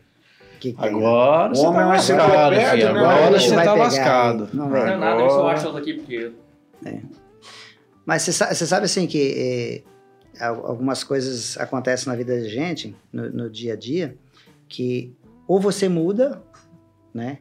Que 0.59 0.73
que? 0.73 0.81
Agora 0.85 1.51
O 1.51 1.55
você 1.55 1.65
homem 1.65 1.79
tá 1.79 1.85
é 1.85 1.87
lascado, 1.87 2.53
enciclopédia, 2.53 2.69
filho. 2.71 2.93
né? 2.93 2.99
Agora 2.99 3.39
você 3.39 3.55
vai 3.55 3.65
tá 3.65 3.71
pegar 3.73 3.83
lascado. 3.85 4.49
Não 4.53 4.63
Não 4.65 4.69
vai. 4.71 4.93
é 4.93 4.97
nada, 4.97 5.21
eu 5.21 5.29
só 5.29 5.35
Agora- 5.39 5.53
acho 5.57 5.77
aqui 5.77 5.93
porque. 5.93 6.31
Mas 8.05 8.23
você 8.23 8.31
sa- 8.33 8.53
você 8.53 8.65
sabe, 8.65 8.85
assim 8.85 9.05
que 9.07 9.83
é, 10.39 10.43
al- 10.45 10.65
algumas 10.65 11.03
coisas 11.03 11.57
acontecem 11.57 12.09
na 12.09 12.15
vida 12.15 12.35
da 12.35 12.47
gente, 12.47 12.95
no, 13.13 13.29
no 13.29 13.49
dia 13.49 13.73
a 13.73 13.75
dia, 13.75 14.17
que 14.67 15.13
ou 15.47 15.59
você 15.59 15.87
muda, 15.87 16.41
né? 17.13 17.37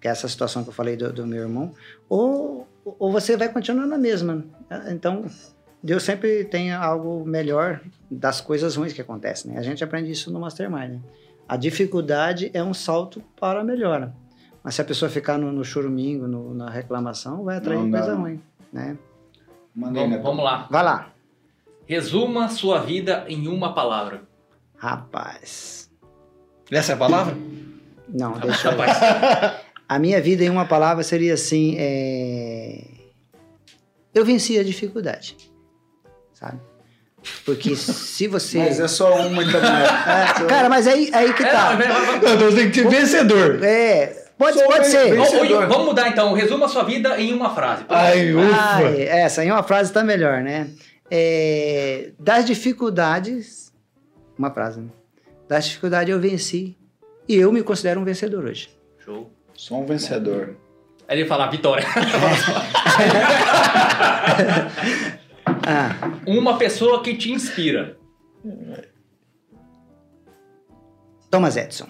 Que 0.00 0.08
é 0.08 0.10
essa 0.10 0.28
situação 0.28 0.62
que 0.62 0.70
eu 0.70 0.72
falei 0.74 0.96
do, 0.96 1.12
do 1.12 1.26
meu 1.26 1.42
irmão, 1.42 1.72
ou, 2.08 2.66
ou 2.84 3.12
você 3.12 3.36
vai 3.36 3.48
continuar 3.52 3.86
na 3.86 3.98
mesma. 3.98 4.44
Então, 4.90 5.24
Deus 5.82 6.02
sempre 6.04 6.44
tem 6.44 6.72
algo 6.72 7.24
melhor 7.26 7.80
das 8.10 8.40
coisas 8.40 8.76
ruins 8.76 8.92
que 8.92 9.00
acontecem. 9.00 9.52
Né? 9.52 9.58
A 9.58 9.62
gente 9.62 9.82
aprende 9.82 10.10
isso 10.10 10.32
no 10.32 10.40
Mastermind. 10.40 10.90
Né? 10.92 11.00
A 11.48 11.56
dificuldade 11.56 12.50
é 12.52 12.62
um 12.62 12.74
salto 12.74 13.22
para 13.40 13.60
a 13.60 13.64
melhora. 13.64 14.14
Mas 14.62 14.74
se 14.74 14.82
a 14.82 14.84
pessoa 14.84 15.10
ficar 15.10 15.38
no, 15.38 15.50
no 15.50 15.64
chorumingo, 15.64 16.26
no- 16.26 16.52
na 16.54 16.68
reclamação, 16.68 17.42
vai 17.44 17.56
atrair 17.56 17.78
Não 17.78 17.90
coisa 17.90 18.14
não. 18.14 18.20
ruim. 18.22 18.42
Né? 18.72 18.98
Manda 19.74 19.98
aí, 20.00 20.08
Vamos, 20.08 20.22
vamos 20.22 20.44
lá. 20.44 20.66
Vai 20.70 20.82
lá. 20.84 21.12
Resuma 21.86 22.48
sua 22.48 22.80
vida 22.80 23.24
em 23.28 23.48
uma 23.48 23.72
palavra. 23.72 24.22
Rapaz. 24.76 25.90
Essa 26.70 26.92
é 26.92 26.94
a 26.94 26.98
palavra? 26.98 27.34
Não, 28.08 28.32
deixa 28.40 28.68
eu... 28.68 28.76
Rapaz, 28.76 29.62
A 29.88 29.98
minha 29.98 30.20
vida 30.20 30.44
em 30.44 30.50
uma 30.50 30.66
palavra 30.66 31.02
seria 31.02 31.32
assim, 31.32 31.76
é... 31.78 32.84
eu 34.14 34.22
venci 34.24 34.58
a 34.58 34.62
dificuldade, 34.64 35.34
sabe? 36.34 36.60
Porque 37.44 37.74
se 37.76 38.26
você... 38.28 38.58
Mas 38.58 38.80
é 38.80 38.88
só 38.88 39.26
uma 39.26 39.42
então. 39.42 39.60
né? 39.60 39.84
Ah, 40.06 40.44
cara, 40.48 40.68
mas 40.68 40.86
aí, 40.86 41.10
aí 41.12 41.32
que 41.34 41.42
é, 41.42 41.46
tá. 41.50 41.74
não, 41.74 41.82
é- 41.82 42.16
Então 42.34 42.54
tem 42.54 42.70
que 42.70 42.82
ser 42.82 42.88
vencedor. 42.88 43.58
É, 43.62 44.24
pode, 44.38 44.58
Sou 44.58 44.66
pode 44.66 44.86
ser. 44.86 45.14
Vencedor. 45.14 45.66
vamos 45.66 45.86
mudar 45.86 46.08
então. 46.08 46.32
Resuma 46.32 46.68
sua 46.68 46.84
vida 46.84 47.20
em 47.20 47.32
uma 47.34 47.54
frase. 47.54 47.84
Ai, 47.88 48.30
Ah, 48.32 48.78
ufa. 48.80 48.88
é, 48.96 49.20
essa 49.20 49.44
em 49.44 49.50
uma 49.50 49.62
frase 49.62 49.92
tá 49.92 50.02
melhor, 50.04 50.40
né? 50.42 50.68
É, 51.10 52.10
das 52.18 52.44
dificuldades... 52.46 53.72
Uma 54.38 54.50
frase, 54.52 54.80
né? 54.80 54.88
Das 55.48 55.66
dificuldades 55.66 56.12
eu 56.12 56.20
venci 56.20 56.76
e 57.28 57.34
eu 57.36 57.50
me 57.52 57.62
considero 57.62 58.00
um 58.00 58.04
vencedor 58.04 58.44
hoje. 58.44 58.70
Show. 59.04 59.30
Sou 59.54 59.82
um 59.82 59.86
vencedor. 59.86 60.54
Aí 61.08 61.18
ele 61.20 61.28
fala, 61.28 61.48
Vitória. 61.50 61.84
Ah, 65.66 66.20
Uma 66.26 66.58
pessoa 66.58 67.02
que 67.02 67.16
te 67.16 67.32
inspira. 67.32 67.98
Thomas 71.30 71.56
Edison. 71.56 71.88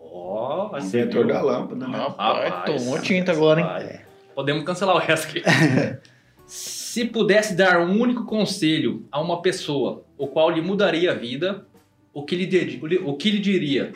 Ó, 0.00 0.70
oh, 0.72 0.78
Inventor 0.78 1.26
da 1.26 1.42
lâmpada, 1.42 1.88
né? 1.88 1.98
Rapaz, 1.98 2.64
tomou 2.64 3.00
tinta 3.00 3.32
agora, 3.32 3.60
hein? 3.60 3.66
Vai. 3.66 4.00
Podemos 4.34 4.64
cancelar 4.64 4.96
o 4.96 4.98
resto 4.98 5.28
aqui. 5.28 5.42
Se 6.46 7.04
pudesse 7.04 7.54
dar 7.54 7.80
um 7.80 8.00
único 8.00 8.24
conselho 8.24 9.06
a 9.12 9.20
uma 9.20 9.42
pessoa, 9.42 10.04
o 10.16 10.26
qual 10.26 10.50
lhe 10.50 10.62
mudaria 10.62 11.12
a 11.12 11.14
vida, 11.14 11.66
o 12.14 12.24
que 12.24 12.34
lhe, 12.34 12.98
o 12.98 13.16
que 13.16 13.30
lhe 13.30 13.38
diria? 13.38 13.92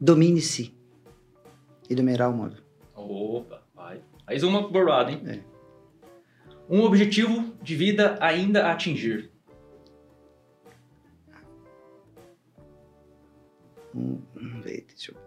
Domine-se 0.00 0.74
e 1.88 1.94
dominará 1.94 2.28
o 2.28 2.32
mundo. 2.32 2.65
Opa, 3.08 3.62
vai. 3.74 4.02
Mais 4.26 4.42
uma 4.42 4.68
borrada, 4.68 5.12
hein? 5.12 5.22
É. 5.26 5.40
Um 6.68 6.82
objetivo 6.82 7.54
de 7.62 7.76
vida 7.76 8.18
ainda 8.20 8.66
a 8.66 8.72
atingir. 8.72 9.30
Hum, 13.94 14.20
deixa 14.64 15.12
eu... 15.12 15.26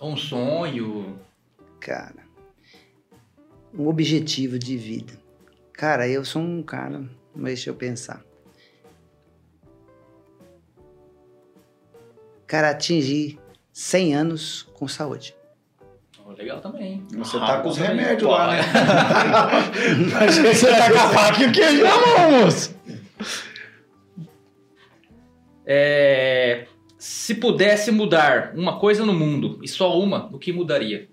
Um 0.00 0.16
sonho. 0.16 1.18
Cara, 1.80 2.24
um 3.74 3.88
objetivo 3.88 4.58
de 4.58 4.76
vida. 4.76 5.12
Cara, 5.72 6.08
eu 6.08 6.24
sou 6.24 6.40
um 6.40 6.62
cara, 6.62 7.00
mas 7.34 7.54
deixa 7.54 7.70
eu 7.70 7.74
pensar. 7.74 8.24
Cara, 12.46 12.70
atingir 12.70 13.38
100 13.72 14.14
anos 14.14 14.62
com 14.74 14.86
saúde. 14.86 15.39
Legal 16.40 16.58
também, 16.58 16.92
hein? 16.94 17.06
Você 17.18 17.38
tá 17.38 17.60
com 17.60 17.68
os 17.68 17.78
Ah, 17.78 17.88
remédios 17.88 18.30
lá, 18.30 18.50
né? 18.50 18.62
Que 20.26 20.54
você 20.54 20.70
tá 20.70 20.90
com 20.90 20.98
a 20.98 21.08
faca 21.10 21.42
e 21.42 21.46
o 21.46 21.52
queijo 21.52 21.82
na 21.82 21.90
mão, 21.90 22.40
moço. 22.40 22.74
É, 25.66 26.66
se 26.96 27.34
pudesse 27.34 27.90
mudar 27.90 28.54
uma 28.56 28.80
coisa 28.80 29.04
no 29.04 29.12
mundo, 29.12 29.60
e 29.62 29.68
só 29.68 30.00
uma, 30.00 30.34
o 30.34 30.38
que 30.38 30.50
mudaria? 30.50 31.10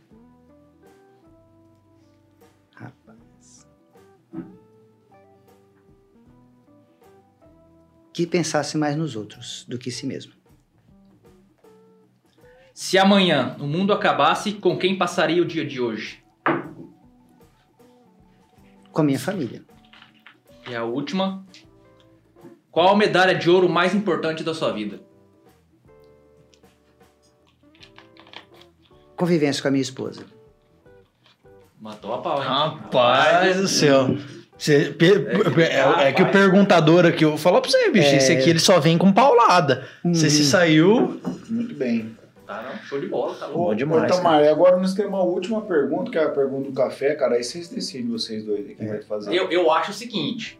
Rapaz. 2.74 3.68
Que 8.14 8.26
pensasse 8.26 8.78
mais 8.78 8.96
nos 8.96 9.18
outros 9.18 9.66
do 9.68 9.78
que 9.78 9.90
em 9.90 9.92
si 9.92 10.06
mesmo. 10.06 10.37
Se 12.80 12.96
amanhã 12.96 13.56
o 13.60 13.66
mundo 13.66 13.92
acabasse, 13.92 14.52
com 14.54 14.78
quem 14.78 14.96
passaria 15.00 15.42
o 15.42 15.46
dia 15.46 15.66
de 15.66 15.82
hoje? 15.82 16.24
Com 18.92 19.02
a 19.02 19.04
minha 19.04 19.18
família. 19.18 19.64
E 20.70 20.76
a 20.76 20.84
última. 20.84 21.44
Qual 22.70 22.90
a 22.90 22.96
medalha 22.96 23.34
de 23.34 23.50
ouro 23.50 23.68
mais 23.68 23.96
importante 23.96 24.44
da 24.44 24.54
sua 24.54 24.72
vida? 24.72 25.00
Convivência 29.16 29.60
com 29.60 29.70
a 29.70 29.72
minha 29.72 29.82
esposa. 29.82 30.24
Matou 31.82 32.14
a 32.14 32.20
pau, 32.20 32.44
hein? 32.44 32.48
Rapaz 32.48 33.58
do 33.60 33.68
céu. 33.68 34.16
Você- 34.56 34.94
que- 34.94 35.62
é, 35.64 36.10
é 36.10 36.12
que 36.14 36.22
o 36.22 36.32
perguntador 36.32 37.08
aqui, 37.08 37.26
eu 37.26 37.30
vou 37.30 37.40
falar 37.40 37.60
pra 37.60 37.72
você, 37.72 37.90
bicho. 37.90 38.10
É. 38.10 38.18
Esse 38.18 38.34
aqui 38.34 38.52
ele 38.52 38.60
só 38.60 38.80
vem 38.80 39.00
com 39.00 39.12
paulada. 39.12 39.88
Você 40.06 40.30
se 40.30 40.46
saiu. 40.46 41.20
Muito 41.50 41.74
bem. 41.74 42.16
Tá, 42.48 42.64
não, 42.64 42.80
show 42.86 43.00
de 43.00 43.08
bola, 43.08 43.36
tá 43.36 43.48
bom. 43.48 43.76
Demais, 43.76 44.10
ô, 44.12 44.16
Tamar, 44.16 44.42
e 44.42 44.48
agora 44.48 44.78
nós 44.78 44.94
temos 44.94 45.12
uma 45.12 45.22
última 45.24 45.62
pergunta, 45.62 46.10
que 46.10 46.18
é 46.18 46.24
a 46.24 46.30
pergunta 46.30 46.70
do 46.70 46.74
café, 46.74 47.14
cara. 47.14 47.36
Aí 47.36 47.44
vocês 47.44 47.68
decidem, 47.68 48.08
vocês 48.10 48.44
dois, 48.46 48.66
aí, 48.66 48.74
quem 48.76 48.88
vai 48.88 49.02
fazer. 49.02 49.36
Eu, 49.36 49.52
eu 49.52 49.70
acho 49.70 49.92
o 49.92 49.94
seguinte. 49.94 50.58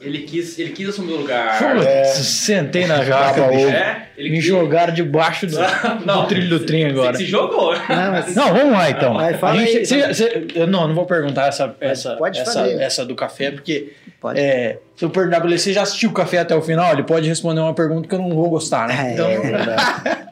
Ele 0.00 0.22
quis, 0.22 0.58
ele 0.58 0.70
quis 0.70 0.88
assumir 0.88 1.12
o 1.12 1.16
lugar. 1.18 1.60
É. 1.86 2.04
sentei 2.04 2.86
na 2.86 3.04
jaca. 3.04 3.40
É, 3.54 4.08
ele 4.16 4.30
Me 4.30 4.36
quis- 4.36 4.44
jogaram 4.44 4.92
debaixo 4.92 5.46
do, 5.46 5.56
Não. 6.04 6.22
do 6.22 6.26
trilho 6.28 6.48
do 6.58 6.64
trem 6.66 6.86
agora. 6.86 7.16
Você 7.16 7.24
se 7.24 7.30
jogou. 7.30 7.72
Não, 7.72 8.10
mas 8.12 8.34
Não, 8.34 8.52
vamos 8.52 8.72
lá 8.72 8.90
então. 8.90 9.14
Vai, 9.14 9.34
fala 9.34 9.58
gente- 9.58 9.76
aí. 9.78 9.86
cê- 9.86 10.14
cê- 10.14 10.46
eu 10.56 10.66
não, 10.66 10.88
não 10.88 10.94
vou 10.94 11.06
perguntar 11.06 11.46
essa, 11.46 11.76
essa, 11.80 12.16
pode 12.16 12.38
essa, 12.40 12.52
fazer. 12.52 12.80
essa 12.80 13.04
do 13.06 13.14
café, 13.14 13.52
porque 13.52 13.92
pode. 14.20 14.40
é, 14.40 14.80
se 14.96 15.04
eu 15.04 15.10
perguntar 15.10 15.40
pra 15.40 15.48
ele, 15.48 15.58
você 15.58 15.72
já 15.72 15.82
assistiu 15.82 16.10
o 16.10 16.12
café 16.12 16.38
até 16.38 16.54
o 16.56 16.62
final? 16.62 16.92
Ele 16.92 17.04
pode 17.04 17.28
responder 17.28 17.60
uma 17.60 17.74
pergunta 17.74 18.08
que 18.08 18.14
eu 18.14 18.18
não 18.18 18.30
vou 18.30 18.50
gostar, 18.50 18.88
né? 18.88 19.10
É, 19.10 19.14
Então, 19.14 19.28
é 19.28 19.38
verdade. 19.40 20.22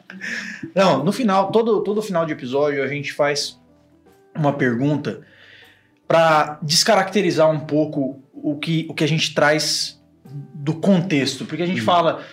não, 0.75 1.03
no 1.03 1.11
final, 1.11 1.51
todo, 1.51 1.81
todo 1.81 2.01
final 2.01 2.25
de 2.25 2.33
episódio 2.33 2.83
a 2.83 2.87
gente 2.87 3.13
faz 3.13 3.59
uma 4.35 4.53
pergunta 4.53 5.21
pra 6.07 6.59
descaracterizar 6.61 7.49
um 7.49 7.61
pouco 7.61 8.21
o 8.33 8.57
que, 8.57 8.85
o 8.89 8.93
que 8.93 9.03
a 9.03 9.07
gente 9.07 9.33
traz 9.33 10.01
do 10.53 10.73
contexto. 10.73 11.45
Porque 11.45 11.63
a 11.63 11.65
gente 11.65 11.81
fala 11.81 12.23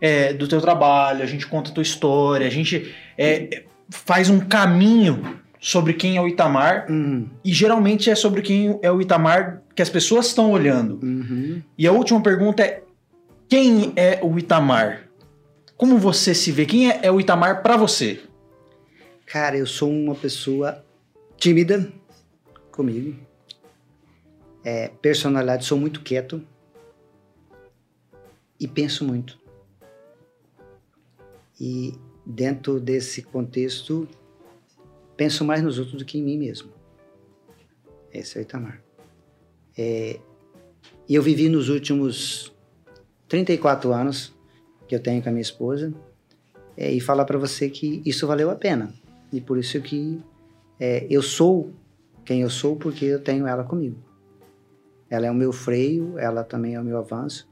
é, 0.00 0.32
do 0.32 0.48
teu 0.48 0.60
trabalho, 0.60 1.22
a 1.22 1.26
gente 1.26 1.46
conta 1.46 1.70
a 1.70 1.74
tua 1.74 1.82
história, 1.82 2.46
a 2.46 2.50
gente 2.50 2.94
é, 3.16 3.64
faz 3.90 4.28
um 4.28 4.40
caminho 4.40 5.38
sobre 5.60 5.92
quem 5.92 6.16
é 6.16 6.20
o 6.20 6.28
Itamar 6.28 6.86
Uhum, 6.88 7.28
e 7.44 7.52
geralmente 7.52 8.08
é 8.08 8.14
sobre 8.14 8.42
quem 8.42 8.78
é 8.80 8.90
o 8.90 9.00
Itamar 9.00 9.62
que 9.74 9.82
as 9.82 9.88
pessoas 9.88 10.26
estão 10.26 10.50
olhando. 10.50 11.00
uhum. 11.02 11.62
E 11.76 11.86
a 11.86 11.92
última 11.92 12.20
pergunta 12.20 12.62
é: 12.62 12.82
quem 13.48 13.92
é 13.96 14.20
o 14.22 14.38
Itamar? 14.38 15.07
Como 15.78 15.96
você 15.96 16.34
se 16.34 16.50
vê? 16.50 16.66
Quem 16.66 16.90
é, 16.90 17.06
é 17.06 17.12
o 17.12 17.20
Itamar 17.20 17.62
pra 17.62 17.76
você? 17.76 18.20
Cara, 19.24 19.56
eu 19.56 19.64
sou 19.64 19.88
uma 19.88 20.14
pessoa 20.16 20.84
tímida 21.36 21.92
comigo. 22.72 23.16
É, 24.64 24.88
personalidade, 24.88 25.64
sou 25.64 25.78
muito 25.78 26.02
quieto. 26.02 26.44
E 28.58 28.66
penso 28.66 29.04
muito. 29.04 29.38
E 31.60 31.94
dentro 32.26 32.80
desse 32.80 33.22
contexto, 33.22 34.08
penso 35.16 35.44
mais 35.44 35.62
nos 35.62 35.78
outros 35.78 35.96
do 35.96 36.04
que 36.04 36.18
em 36.18 36.24
mim 36.24 36.38
mesmo. 36.38 36.72
Esse 38.12 38.36
é 38.36 38.40
o 38.40 38.42
Itamar. 38.42 38.82
É, 39.76 40.18
e 41.08 41.14
eu 41.14 41.22
vivi 41.22 41.48
nos 41.48 41.68
últimos 41.68 42.52
34 43.28 43.92
anos 43.92 44.36
que 44.88 44.94
eu 44.94 45.00
tenho 45.00 45.22
com 45.22 45.28
a 45.28 45.32
minha 45.32 45.42
esposa 45.42 45.92
é, 46.76 46.90
e 46.90 47.00
falar 47.00 47.24
para 47.24 47.38
você 47.38 47.68
que 47.68 48.02
isso 48.04 48.26
valeu 48.26 48.50
a 48.50 48.54
pena. 48.54 48.92
E 49.30 49.40
por 49.40 49.58
isso 49.58 49.80
que 49.80 50.20
é, 50.80 51.06
eu 51.10 51.22
sou 51.22 51.72
quem 52.24 52.42
eu 52.42 52.50
sou 52.50 52.76
porque 52.76 53.04
eu 53.04 53.22
tenho 53.22 53.46
ela 53.46 53.64
comigo. 53.64 53.96
Ela 55.10 55.26
é 55.26 55.30
o 55.30 55.34
meu 55.34 55.52
freio, 55.52 56.18
ela 56.18 56.44
também 56.44 56.74
é 56.74 56.80
o 56.80 56.84
meu 56.84 56.98
avanço, 56.98 57.48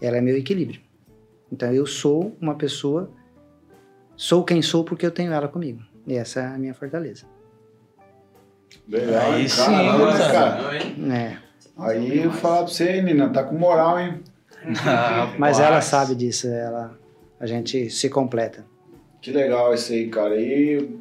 ela 0.00 0.16
é 0.16 0.20
meu 0.20 0.36
equilíbrio. 0.36 0.80
Então 1.50 1.72
eu 1.72 1.86
sou 1.86 2.36
uma 2.40 2.54
pessoa, 2.54 3.10
sou 4.16 4.44
quem 4.44 4.60
sou 4.60 4.84
porque 4.84 5.06
eu 5.06 5.10
tenho 5.10 5.32
ela 5.32 5.48
comigo. 5.48 5.82
E 6.06 6.14
essa 6.14 6.40
é 6.40 6.46
a 6.46 6.58
minha 6.58 6.74
fortaleza. 6.74 7.26
Legal, 8.86 9.32
Aí 9.32 9.48
sim, 9.48 9.64
cara. 9.64 10.76
É, 11.14 11.38
Aí 11.78 12.24
eu 12.24 12.32
falar 12.32 12.64
pra 12.64 12.66
você, 12.66 13.00
Nina, 13.00 13.30
tá 13.30 13.44
com 13.44 13.56
moral, 13.56 14.00
hein? 14.00 14.20
Mas 15.38 15.58
ela 15.60 15.80
sabe 15.80 16.14
disso, 16.14 16.48
ela, 16.48 16.98
a 17.38 17.46
gente 17.46 17.90
se 17.90 18.08
completa. 18.08 18.64
Que 19.20 19.30
legal 19.32 19.74
isso 19.74 19.92
aí, 19.92 20.08
cara. 20.08 20.36
E 20.40 20.98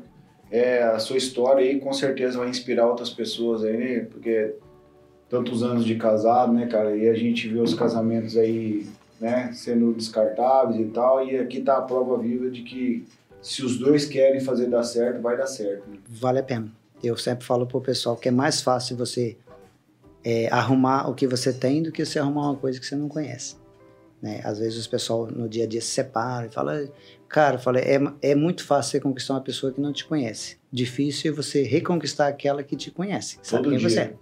é, 0.52 0.84
a 0.84 1.00
sua 1.00 1.18
história 1.18 1.64
aí 1.64 1.80
com 1.80 1.94
certeza 1.94 2.40
vai 2.40 2.50
inspirar 2.50 2.88
outras 2.88 3.10
pessoas 3.10 3.64
aí, 3.64 3.78
né? 3.78 4.00
Porque 4.10 4.56
tantos 5.30 5.62
anos 5.62 5.86
de 5.86 5.96
casado, 5.96 6.54
né, 6.54 6.68
cara? 6.68 6.96
E 6.96 7.08
a 7.10 7.14
gente 7.14 7.48
vê 7.48 7.60
os 7.60 7.74
casamentos 7.74 8.38
aí, 8.38 8.88
né, 9.20 9.52
sendo 9.54 9.94
descartáveis 9.94 10.80
e 10.80 10.86
tal. 10.86 11.26
E 11.26 11.38
aqui 11.38 11.62
tá 11.62 11.78
a 11.78 11.82
prova 11.82 12.18
viva 12.18 12.50
de 12.50 12.64
que 12.64 13.06
se 13.42 13.64
os 13.64 13.78
dois 13.78 14.06
querem 14.06 14.40
fazer 14.40 14.68
dar 14.68 14.84
certo, 14.84 15.22
vai 15.22 15.38
dar 15.38 15.48
certo. 15.48 15.88
Né? 15.90 15.98
vale 16.08 16.40
a 16.40 16.44
pena. 16.44 16.72
Eu 17.04 17.16
sempre 17.16 17.46
falo 17.46 17.68
pro 17.68 17.80
pessoal 17.80 18.16
que 18.16 18.28
é 18.28 18.32
mais 18.32 18.62
fácil 18.62 18.98
você 18.98 19.38
é, 20.24 20.48
arrumar 20.52 21.10
o 21.10 21.16
que 21.16 21.28
você 21.28 21.54
tem 21.54 21.82
do 21.82 21.92
que 21.92 22.06
você 22.06 22.20
arrumar 22.20 22.52
uma 22.52 22.58
coisa 22.58 22.80
que 22.80 22.86
você 22.86 22.96
não 22.96 23.08
conhece. 23.08 23.56
Né? 24.22 24.42
Às 24.44 24.60
vezes 24.60 24.78
os 24.78 24.88
pessoal 24.88 25.28
no 25.28 25.48
dia 25.48 25.66
a 25.66 25.68
dia 25.68 25.82
se 25.82 25.88
separam 25.88 26.48
e 26.48 26.50
falam, 26.50 26.90
cara, 27.30 27.58
falei, 27.58 27.84
é, 27.84 28.32
é 28.32 28.36
muito 28.36 28.64
fácil 28.64 28.92
você 28.92 29.00
conquistar 29.00 29.36
uma 29.36 29.42
pessoa 29.42 29.72
que 29.72 29.80
não 29.80 29.94
te 29.94 30.06
conhece. 30.06 30.58
Difícil 30.72 31.32
é 31.32 31.36
você 31.36 31.64
reconquistar 31.64 32.28
aquela 32.28 32.64
que 32.64 32.76
te 32.76 32.92
conhece, 32.92 33.38
sabe 33.44 33.64
Todo 33.64 33.72
quem 33.72 33.80
dia. 33.80 33.90
você 33.90 34.00
é. 34.00 34.14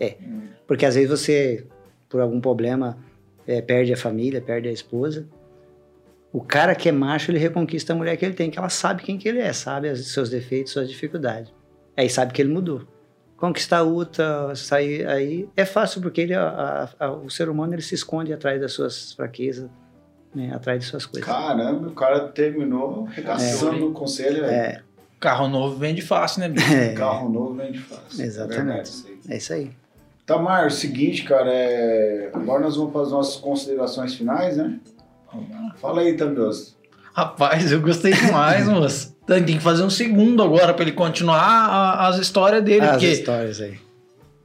É, 0.00 0.16
porque 0.66 0.86
às 0.86 0.94
vezes 0.94 1.10
você, 1.10 1.66
por 2.08 2.20
algum 2.20 2.40
problema, 2.40 2.98
é, 3.46 3.60
perde 3.60 3.92
a 3.92 3.96
família, 3.96 4.40
perde 4.40 4.68
a 4.68 4.72
esposa. 4.72 5.26
O 6.32 6.40
cara 6.40 6.74
que 6.74 6.88
é 6.88 6.92
macho, 6.92 7.30
ele 7.30 7.38
reconquista 7.38 7.94
a 7.94 7.96
mulher 7.96 8.16
que 8.16 8.24
ele 8.24 8.34
tem, 8.34 8.50
que 8.50 8.58
ela 8.58 8.68
sabe 8.68 9.02
quem 9.02 9.18
que 9.18 9.28
ele 9.28 9.40
é, 9.40 9.52
sabe 9.52 9.90
os 9.90 10.12
seus 10.12 10.28
defeitos, 10.30 10.72
suas 10.72 10.88
dificuldades. 10.88 11.52
Aí 11.96 12.08
sabe 12.08 12.32
que 12.32 12.40
ele 12.40 12.52
mudou. 12.52 12.86
Conquistar 13.38 13.82
outra, 13.82 14.54
sair 14.56 15.06
aí, 15.06 15.48
é 15.56 15.64
fácil 15.64 16.02
porque 16.02 16.20
ele, 16.20 16.34
a- 16.34 16.90
a- 16.98 17.10
o 17.12 17.30
ser 17.30 17.48
humano 17.48 17.72
ele 17.72 17.80
se 17.82 17.94
esconde 17.94 18.32
atrás 18.32 18.60
das 18.60 18.72
suas 18.72 19.12
fraquezas, 19.12 19.70
né, 20.34 20.52
atrás 20.52 20.80
de 20.80 20.86
suas 20.86 21.06
coisas. 21.06 21.24
Caramba, 21.26 21.86
o 21.88 21.92
cara 21.92 22.28
terminou 22.28 23.06
arregaçando 23.06 23.88
o 23.88 23.92
conselho. 23.92 24.44
É, 24.44 24.82
Carro 25.20 25.48
novo 25.48 25.76
vende 25.76 26.02
fácil, 26.02 26.40
né, 26.40 26.48
bicho? 26.48 26.66
Carro 26.96 27.28
novo 27.28 27.54
vende 27.54 27.78
fácil. 27.78 28.24
Exatamente. 28.24 28.90
É 29.06 29.10
aí. 29.10 29.18
é 29.28 29.36
isso 29.36 29.52
aí. 29.52 29.70
Tamar, 30.26 30.66
o 30.66 30.70
seguinte, 30.70 31.22
cara, 31.24 31.50
é... 31.50 32.30
agora 32.34 32.60
nós 32.60 32.76
vamos 32.76 32.92
para 32.92 33.02
as 33.02 33.10
nossas 33.12 33.36
considerações 33.36 34.14
finais, 34.14 34.56
né? 34.56 34.78
Fala 35.76 36.02
aí, 36.02 36.16
Tambios. 36.16 36.76
Rapaz, 37.14 37.72
eu 37.72 37.80
gostei 37.80 38.12
demais, 38.12 38.66
moço. 38.68 39.16
Tem 39.28 39.44
que 39.44 39.60
fazer 39.62 39.82
um 39.82 39.90
segundo 39.90 40.42
agora 40.42 40.72
pra 40.72 40.82
ele 40.82 40.92
continuar 40.92 41.38
a- 41.38 42.08
as 42.08 42.16
histórias 42.18 42.62
dele, 42.64 42.80
As 42.86 42.90
porque 42.92 43.06
histórias 43.08 43.60
aí. 43.60 43.74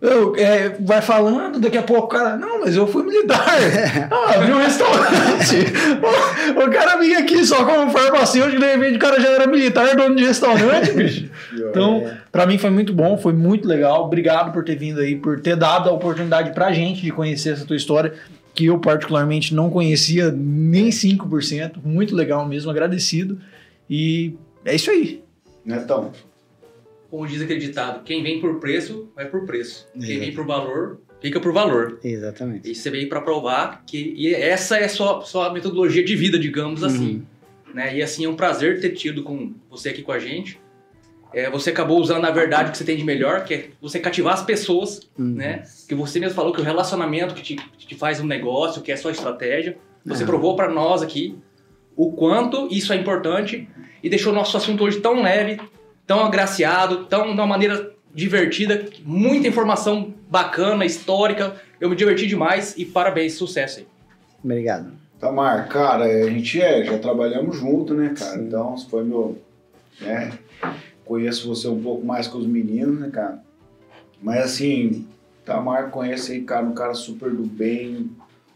eu, 0.02 0.36
é, 0.36 0.76
vai 0.82 1.02
falando, 1.02 1.58
daqui 1.60 1.78
a 1.78 1.82
pouco 1.84 2.04
o 2.04 2.08
cara, 2.10 2.36
não, 2.36 2.60
mas 2.60 2.76
eu 2.76 2.86
fui 2.86 3.02
militar. 3.04 3.46
ah, 4.12 4.36
abri 4.36 4.52
um 4.52 4.58
restaurante. 4.58 5.56
o, 6.58 6.60
o 6.66 6.70
cara 6.72 6.98
vinha 6.98 7.20
aqui 7.20 7.46
só 7.46 7.64
como 7.64 7.90
farmacêutico, 7.92 8.60
de 8.60 8.66
repente 8.66 8.96
o 8.98 9.00
cara 9.00 9.20
já 9.22 9.30
era 9.30 9.48
militar, 9.48 9.96
dono 9.96 10.16
de 10.16 10.26
restaurante, 10.26 10.92
bicho. 10.94 11.30
Então, 11.54 12.04
pra 12.30 12.46
mim 12.46 12.58
foi 12.58 12.70
muito 12.70 12.92
bom, 12.94 13.18
foi 13.18 13.32
muito 13.32 13.66
legal. 13.66 14.04
Obrigado 14.04 14.52
por 14.52 14.66
ter 14.66 14.76
vindo 14.76 15.00
aí, 15.00 15.16
por 15.16 15.40
ter 15.40 15.56
dado 15.56 15.90
a 15.90 15.94
oportunidade 15.94 16.52
pra 16.54 16.74
gente 16.74 17.02
de 17.02 17.10
conhecer 17.12 17.54
essa 17.54 17.66
tua 17.66 17.78
história, 17.78 18.14
que 18.54 18.66
eu 18.66 18.78
particularmente 18.80 19.56
não 19.56 19.70
conhecia 19.70 20.30
nem 20.36 20.90
5%. 20.90 21.76
Muito 21.84 22.14
legal 22.14 22.46
mesmo, 22.46 22.70
agradecido. 22.70 23.40
E 23.90 24.36
é 24.66 24.76
isso 24.76 24.90
aí. 24.92 25.24
Netão, 25.66 26.12
Como 27.10 27.28
diz 27.28 27.42
aquele 27.42 27.60
ditado, 27.60 28.04
quem 28.04 28.24
vem 28.24 28.42
por 28.42 28.60
preço, 28.60 29.10
vai 29.16 29.26
por 29.30 29.46
preço. 29.46 29.88
Quem 29.94 30.02
Exato. 30.04 30.20
vem 30.20 30.34
por 30.34 30.46
valor, 30.46 31.00
fica 31.22 31.40
por 31.40 31.54
valor. 31.54 32.00
Exatamente. 32.04 32.70
E 32.70 32.74
você 32.76 32.90
veio 32.90 33.08
para 33.08 33.22
provar 33.22 33.84
que 33.86 34.14
e 34.18 34.34
essa 34.34 34.78
é 34.78 34.88
só 34.88 35.22
só 35.22 35.44
a 35.44 35.54
metodologia 35.54 36.04
de 36.04 36.16
vida, 36.16 36.38
digamos 36.40 36.84
assim. 36.84 37.24
Né? 37.74 37.98
E 37.98 38.02
assim, 38.04 38.26
é 38.26 38.30
um 38.30 38.36
prazer 38.36 38.80
ter 38.82 38.90
tido 38.92 39.24
com 39.24 39.54
você 39.70 39.90
aqui 39.90 40.02
com 40.02 40.12
a 40.12 40.20
gente. 40.20 40.60
É, 41.34 41.50
você 41.50 41.72
acabou 41.72 42.00
usando 42.00 42.26
a 42.26 42.30
verdade 42.32 42.70
que 42.72 42.78
você 42.78 42.84
tem 42.84 42.96
de 42.96 43.04
melhor, 43.04 43.44
que 43.46 43.54
é 43.56 43.70
você 43.82 44.00
cativar 44.00 44.34
as 44.36 44.44
pessoas, 44.44 45.10
Uhum. 45.18 45.34
né? 45.34 45.64
Que 45.88 45.96
você 45.96 46.20
mesmo 46.20 46.36
falou 46.36 46.54
que 46.54 46.62
o 46.62 46.64
relacionamento 46.64 47.34
que 47.34 47.42
te, 47.42 47.56
que 47.56 47.88
te 47.88 47.96
faz 47.96 48.20
um 48.20 48.26
negócio, 48.28 48.82
que 48.84 48.92
é 48.92 48.96
sua 48.96 49.10
estratégia. 49.12 49.78
Você 50.06 50.24
Ah. 50.24 50.28
provou 50.28 50.56
para 50.56 50.70
nós 50.72 51.02
aqui 51.02 51.36
o 51.96 52.12
quanto 52.12 52.68
isso 52.72 52.94
é 52.94 52.96
importante 52.98 53.68
e 54.04 54.10
deixou 54.10 54.34
o 54.34 54.36
nosso 54.36 54.58
assunto 54.58 54.84
hoje 54.84 55.00
tão 55.00 55.24
leve, 55.24 55.60
tão 56.06 56.20
agraciado, 56.20 57.06
tão 57.06 57.24
de 57.28 57.32
uma 57.32 57.48
maneira 57.48 57.94
divertida, 58.14 58.86
muita 59.04 59.48
informação 59.48 60.14
bacana, 60.30 60.86
histórica. 60.86 61.56
Eu 61.80 61.90
me 61.90 61.96
diverti 61.96 62.28
demais 62.28 62.76
e 62.78 62.86
parabéns, 62.86 63.34
sucesso 63.34 63.80
aí. 63.80 63.88
Obrigado. 64.44 64.92
Tamar, 65.20 65.70
cara, 65.70 66.04
a 66.04 66.30
gente 66.30 66.62
é, 66.62 66.84
já 66.84 67.00
trabalhamos 67.00 67.56
junto, 67.56 67.94
né, 67.94 68.14
cara? 68.18 68.42
Então, 68.42 68.78
você 68.78 68.90
foi 68.90 69.06
meu, 69.06 69.38
né? 70.02 70.38
Conheço 71.06 71.48
você 71.48 71.68
um 71.70 71.82
pouco 71.82 72.06
mais 72.06 72.28
com 72.28 72.38
os 72.38 72.46
meninos, 72.46 73.00
né, 73.00 73.10
cara? 73.10 73.42
Mas 74.22 74.44
assim, 74.44 75.08
Tamar 75.46 75.90
conhece 75.92 76.34
aí, 76.34 76.42
cara, 76.42 76.66
um 76.66 76.74
cara 76.74 76.94
super 76.94 77.32
do 77.32 77.44
bem, 77.44 78.12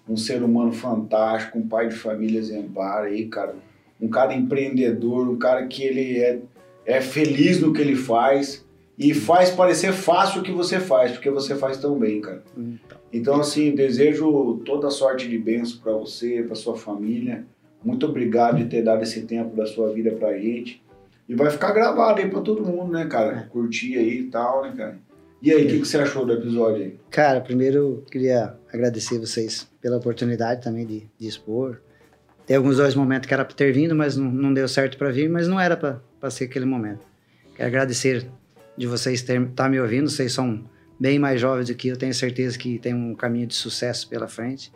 um 0.08 0.17
ser 0.17 0.43
humano 0.43 0.74
fantástico, 0.74 1.58
um 1.58 1.67
pai 1.67 1.88
de 1.88 1.95
família 1.95 2.40
exemplar 2.40 3.03
aí, 3.03 3.26
cara. 3.27 3.56
Um 4.00 4.09
cara 4.09 4.34
empreendedor, 4.34 5.27
um 5.27 5.38
cara 5.38 5.66
que 5.67 5.84
ele 5.84 6.19
é, 6.19 6.40
é 6.85 7.01
feliz 7.01 7.59
no 7.59 7.74
que 7.74 7.82
ele 7.82 7.95
faz 7.95 8.66
e 8.98 9.14
faz 9.14 9.51
parecer 9.51 9.93
fácil 9.93 10.42
o 10.42 10.43
que 10.43 10.51
você 10.51 10.80
faz, 10.80 11.11
porque 11.11 11.30
você 11.30 11.56
faz 11.56 11.77
tão 11.77 11.98
bem, 11.98 12.19
cara. 12.19 12.43
Então, 12.56 12.80
Então, 13.14 13.40
assim, 13.40 13.76
desejo 13.76 14.61
toda 14.66 14.90
sorte 14.90 15.27
de 15.27 15.38
bênção 15.38 15.80
para 15.80 15.93
você, 15.93 16.43
para 16.43 16.56
sua 16.56 16.76
família, 16.76 17.45
Muito 17.84 18.08
obrigado 18.08 18.58
de 18.58 18.66
ter 18.66 18.82
dado 18.82 19.03
esse 19.03 19.22
tempo 19.22 19.56
da 19.56 19.66
sua 19.66 19.93
vida 19.93 20.11
pra 20.11 20.38
gente. 20.38 20.84
E 21.30 21.35
vai 21.35 21.50
ficar 21.51 21.72
gravado 21.72 22.19
aí 22.19 22.27
pra 22.27 22.42
todo 22.42 22.66
mundo, 22.66 22.92
né, 22.92 23.06
cara? 23.06 23.48
Curtir 23.51 23.98
aí 23.98 24.19
e 24.22 24.24
tal, 24.24 24.64
né, 24.64 24.74
cara? 24.76 24.98
E 25.42 25.51
aí, 25.51 25.66
o 25.66 25.67
que, 25.67 25.80
que 25.82 25.88
você 25.88 25.98
achou 25.98 26.26
do 26.26 26.34
episódio 26.34 26.84
aí? 26.84 26.95
Cara, 27.11 27.40
primeiro 27.40 27.77
eu 27.77 28.03
queria 28.09 28.56
agradecer 28.74 29.19
vocês 29.19 29.67
pela 29.80 29.98
oportunidade 29.98 30.64
também 30.64 30.85
de, 30.85 31.03
de 31.19 31.27
expor. 31.27 31.80
Tem 32.48 32.56
alguns 32.56 32.77
dois 32.77 32.95
momentos 32.95 33.27
que 33.27 33.34
era 33.34 33.43
para 33.43 33.53
ter 33.53 33.74
vindo, 33.74 33.93
mas 33.93 34.16
não, 34.16 34.32
não 34.32 34.53
deu 34.53 34.69
certo 34.69 34.98
para 34.98 35.11
vir, 35.11 35.30
mas 35.30 35.50
não 35.50 35.59
era 35.59 35.76
para 35.76 36.32
ser 36.32 36.45
aquele 36.45 36.66
momento. 36.66 37.06
Quero 37.53 37.67
agradecer 37.67 38.26
de 38.77 38.88
vocês 38.88 39.19
estar 39.19 39.45
tá 39.53 39.67
me 39.67 39.77
ouvindo, 39.82 40.09
vocês 40.09 40.32
são 40.32 40.64
bem 40.98 41.19
mais 41.19 41.42
jovens 41.42 41.67
do 41.67 41.76
que 41.76 41.90
eu, 41.90 41.98
tenho 41.98 42.14
certeza 42.14 42.58
que 42.58 42.80
tem 42.80 42.93
um 42.93 43.14
caminho 43.14 43.48
de 43.48 43.53
sucesso 43.53 44.08
pela 44.08 44.30
frente. 44.30 44.72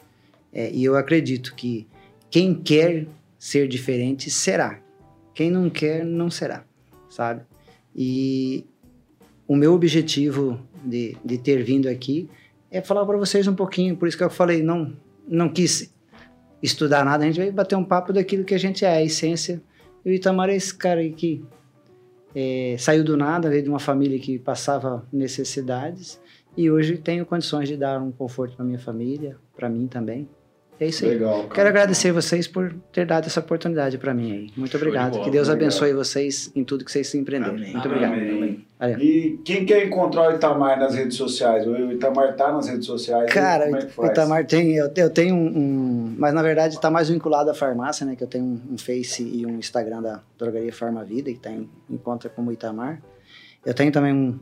É, 0.51 0.69
e 0.69 0.83
eu 0.83 0.97
acredito 0.97 1.55
que 1.55 1.87
quem 2.29 2.53
quer 2.53 3.07
ser 3.39 3.69
diferente 3.69 4.29
será. 4.29 4.77
Quem 5.33 5.49
não 5.49 5.69
quer, 5.69 6.03
não 6.03 6.29
será, 6.29 6.65
sabe? 7.09 7.41
E 7.95 8.65
o 9.47 9.55
meu 9.55 9.73
objetivo 9.73 10.59
de, 10.83 11.15
de 11.23 11.37
ter 11.37 11.63
vindo 11.63 11.87
aqui 11.87 12.29
é 12.69 12.81
falar 12.81 13.05
para 13.05 13.17
vocês 13.17 13.47
um 13.47 13.55
pouquinho, 13.55 13.95
por 13.95 14.09
isso 14.09 14.17
que 14.17 14.23
eu 14.25 14.29
falei, 14.29 14.61
não, 14.61 14.93
não 15.25 15.47
quis 15.47 15.93
estudar 16.61 17.03
nada, 17.03 17.23
a 17.23 17.27
gente 17.27 17.39
vai 17.39 17.51
bater 17.51 17.75
um 17.75 17.83
papo 17.83 18.13
daquilo 18.13 18.43
que 18.43 18.53
a 18.53 18.57
gente 18.57 18.85
é, 18.85 18.89
a 18.89 19.03
essência. 19.03 19.61
E 20.05 20.09
o 20.09 20.13
Itamar 20.13 20.49
é 20.49 20.55
esse 20.55 20.73
cara 20.73 20.99
aí 20.99 21.11
que 21.11 21.43
é, 22.35 22.75
saiu 22.77 23.03
do 23.03 23.17
nada, 23.17 23.49
veio 23.49 23.63
de 23.63 23.69
uma 23.69 23.79
família 23.79 24.19
que 24.19 24.39
passava 24.39 25.05
necessidades 25.11 26.19
e 26.55 26.69
hoje 26.69 26.97
tenho 26.97 27.25
condições 27.25 27.67
de 27.67 27.77
dar 27.77 28.01
um 28.01 28.11
conforto 28.11 28.55
para 28.55 28.65
minha 28.65 28.79
família, 28.79 29.37
para 29.55 29.69
mim 29.69 29.87
também. 29.87 30.27
É 30.81 30.87
isso 30.87 31.05
aí. 31.05 31.11
Legal, 31.11 31.43
cara. 31.43 31.53
Quero 31.53 31.69
agradecer 31.69 32.11
vocês 32.11 32.47
por 32.47 32.73
ter 32.91 33.05
dado 33.05 33.27
essa 33.27 33.39
oportunidade 33.39 33.99
para 33.99 34.15
mim 34.15 34.31
aí. 34.31 34.51
Muito 34.57 34.71
Show 34.71 34.79
de 34.79 34.87
obrigado. 34.87 35.11
bola, 35.11 35.23
que 35.23 35.29
Deus 35.29 35.47
obrigado. 35.47 35.67
abençoe 35.69 35.93
vocês 35.93 36.51
em 36.55 36.63
tudo 36.63 36.83
que 36.83 36.91
vocês 36.91 37.07
se 37.07 37.19
empreenderem. 37.19 37.55
Amém. 37.55 37.71
Muito 37.71 37.87
obrigado. 37.87 38.13
Amém. 38.13 38.65
E 38.99 39.39
quem 39.45 39.63
quer 39.63 39.85
encontrar 39.85 40.31
o 40.31 40.35
Itamar 40.35 40.79
nas 40.79 40.95
redes 40.95 41.15
sociais? 41.15 41.67
O 41.67 41.91
Itamar 41.91 42.35
tá 42.35 42.51
nas 42.51 42.67
redes 42.67 42.87
sociais? 42.87 43.31
Cara, 43.31 43.65
como 43.65 43.75
é 43.77 43.79
que 43.81 43.85
o 43.85 43.89
faz? 43.91 44.09
Itamar 44.09 44.45
tem, 44.47 44.75
eu, 44.75 44.89
eu 44.95 45.09
tenho 45.11 45.35
um, 45.35 45.47
um- 45.55 46.15
Mas 46.17 46.33
na 46.33 46.41
verdade 46.41 46.73
está 46.73 46.89
mais 46.89 47.09
vinculado 47.09 47.51
à 47.51 47.53
farmácia, 47.53 48.03
né? 48.03 48.15
Que 48.15 48.23
eu 48.23 48.27
tenho 48.27 48.43
um, 48.43 48.59
um 48.73 48.77
Face 48.79 49.21
e 49.21 49.45
um 49.45 49.59
Instagram 49.59 50.01
da 50.01 50.23
Drogaria 50.35 50.73
Farma 50.73 51.03
Vida, 51.05 51.31
que 51.31 51.37
tem 51.37 51.69
encontra 51.91 52.27
como 52.27 52.51
Itamar. 52.51 52.99
Eu 53.63 53.75
tenho 53.75 53.91
também 53.91 54.11
um, 54.13 54.39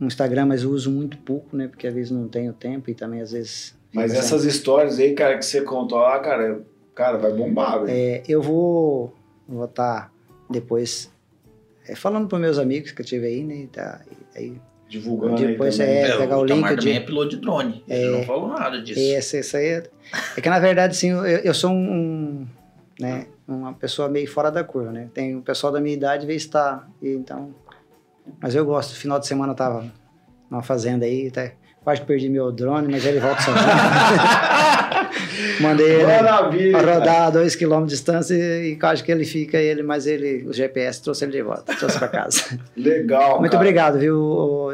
um 0.00 0.06
Instagram, 0.08 0.46
mas 0.46 0.64
eu 0.64 0.70
uso 0.70 0.90
muito 0.90 1.16
pouco, 1.18 1.56
né? 1.56 1.68
Porque 1.68 1.86
às 1.86 1.94
vezes 1.94 2.10
não 2.10 2.26
tenho 2.26 2.52
tempo 2.52 2.90
e 2.90 2.94
também 2.94 3.20
às 3.20 3.30
vezes. 3.30 3.78
Mas 3.92 4.12
sem- 4.12 4.20
essas 4.20 4.44
histórias 4.44 4.98
aí, 4.98 5.14
cara, 5.14 5.36
que 5.38 5.44
você 5.44 5.62
contou 5.62 5.98
lá, 5.98 6.18
cara, 6.20 6.62
cara, 6.94 7.18
vai 7.18 7.32
bombar, 7.32 7.80
velho. 7.84 7.90
É, 7.90 8.22
eu 8.28 8.40
vou 8.42 9.14
vou 9.48 9.64
estar 9.64 10.12
depois 10.48 11.10
é, 11.88 11.94
falando 11.96 12.28
para 12.28 12.38
meus 12.38 12.58
amigos 12.58 12.92
que 12.92 13.02
eu 13.02 13.06
tive 13.06 13.26
aí, 13.26 13.42
né? 13.44 13.54
e 13.56 13.66
Tá, 13.66 14.00
aí, 14.36 14.60
Divulgando 14.88 15.36
depois 15.36 15.78
aí 15.80 15.86
também. 15.86 16.02
é- 16.04 16.16
pegar 16.18 16.38
o 16.38 16.44
link 16.44 16.56
Tamar 16.56 16.70
de- 16.70 16.76
também 16.80 16.96
é 16.96 17.00
piloto 17.00 17.28
de 17.30 17.36
drone. 17.36 17.84
Ele 17.88 18.10
não 18.10 18.22
falou 18.24 18.48
nada 18.48 18.80
disso. 18.82 18.98
Esse, 19.00 19.36
esse 19.38 19.56
aí 19.56 19.66
é, 19.66 19.82
é 20.36 20.40
que 20.40 20.48
na 20.50 20.58
verdade, 20.58 20.96
sim, 20.96 21.10
eu, 21.10 21.24
eu 21.24 21.54
sou 21.54 21.70
um, 21.70 21.92
um, 21.92 22.46
né, 22.98 23.26
uma 23.46 23.72
pessoa 23.72 24.08
meio 24.08 24.28
fora 24.30 24.50
da 24.50 24.62
curva, 24.64 24.90
né? 24.92 25.08
Tem 25.14 25.36
o 25.36 25.42
pessoal 25.42 25.72
da 25.72 25.80
minha 25.80 25.94
idade 25.94 26.26
vê 26.26 26.34
estar, 26.34 26.88
e 27.02 27.10
então, 27.12 27.54
mas 28.40 28.54
eu 28.54 28.64
gosto. 28.64 28.94
Final 28.96 29.18
de 29.20 29.26
semana 29.28 29.52
eu 29.52 29.56
tava 29.56 29.92
numa 30.50 30.62
fazenda 30.62 31.04
aí, 31.06 31.28
até, 31.28 31.54
quase 31.82 32.00
perdi 32.02 32.28
meu 32.28 32.50
drone, 32.52 32.88
mas 32.90 33.04
ele 33.04 33.18
volta 33.20 33.40
sozinho. 33.42 33.64
Mandei 35.60 35.86
ele 35.90 36.04
Maravilha, 36.06 36.72
cara. 36.78 36.94
rodar 36.94 37.22
a 37.22 37.30
dois 37.30 37.54
quilômetros 37.56 37.90
de 37.90 37.96
distância 37.96 38.34
e 38.34 38.76
quase 38.76 39.02
que 39.02 39.10
ele 39.10 39.24
fica 39.24 39.58
ele, 39.58 39.82
mas 39.82 40.06
ele, 40.06 40.44
o 40.46 40.52
GPS 40.52 41.02
trouxe 41.02 41.24
ele 41.24 41.32
de 41.32 41.42
volta, 41.42 41.74
trouxe 41.76 41.98
para 41.98 42.08
casa. 42.08 42.58
Legal, 42.76 43.38
Muito 43.40 43.52
cara. 43.52 43.62
obrigado, 43.62 43.98
viu? 43.98 44.68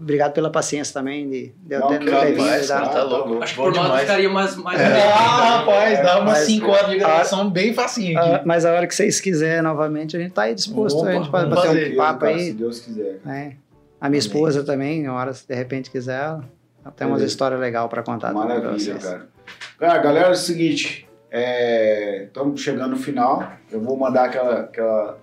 Obrigado 0.00 0.32
pela 0.32 0.50
paciência 0.50 0.92
também 0.92 1.28
de, 1.28 1.52
de 1.64 1.74
eu 1.74 1.80
Não, 1.80 1.88
ter, 1.88 1.98
que 2.00 2.10
não 2.10 2.20
ter 2.20 2.32
vindo. 2.34 2.68
cara. 2.68 2.86
tá? 2.86 2.88
tá 2.88 3.02
louco. 3.04 3.42
Acho 3.42 3.54
que 3.54 3.60
por 3.60 3.72
nós 3.74 4.00
ficaria 4.00 4.28
mais. 4.28 4.56
mais 4.56 4.80
Ah, 4.80 5.58
rapaz, 5.58 6.02
dá 6.02 6.20
umas 6.20 6.38
Mas- 6.38 6.46
5 6.46 6.70
horas 6.70 6.90
de 6.90 6.98
gravação 6.98 7.50
bem 7.50 7.72
facinho 7.72 8.18
aqui. 8.18 8.44
mas 8.46 8.64
a 8.64 8.72
hora 8.72 8.86
que 8.86 8.94
vocês 8.94 9.20
quiserem 9.20 9.62
novamente, 9.62 10.16
a 10.16 10.20
gente 10.20 10.32
tá 10.32 10.42
aí 10.42 10.54
disposto. 10.54 10.98
Opa, 10.98 11.08
a 11.08 11.12
gente 11.14 11.30
pode 11.30 11.50
bater 11.50 11.66
fazer, 11.68 11.92
um 11.92 11.96
papo 11.96 12.20
cara, 12.20 12.34
Se 12.38 12.40
aí. 12.40 12.52
Deus 12.52 12.80
quiser. 12.80 13.20
né? 13.24 13.52
A 14.02 14.08
minha 14.08 14.18
esposa 14.18 14.64
também, 14.64 15.08
hora 15.08 15.32
se 15.32 15.46
de 15.46 15.54
repente 15.54 15.88
quiser, 15.88 16.40
tem 16.96 17.06
umas 17.06 17.18
Beleza. 17.18 17.24
histórias 17.26 17.60
legais 17.60 17.88
para 17.88 18.02
contar 18.02 18.32
também 18.32 18.48
Maravilha, 18.48 18.72
vocês. 18.72 19.04
cara. 19.04 19.28
Cara, 19.78 19.98
galera, 20.02 20.26
é 20.26 20.30
o 20.32 20.34
seguinte. 20.34 21.08
Estamos 22.26 22.60
chegando 22.60 22.90
no 22.90 22.96
final. 22.96 23.52
Eu 23.70 23.80
vou 23.80 23.96
mandar 23.96 24.24
aquela, 24.24 24.62
aquela. 24.62 25.18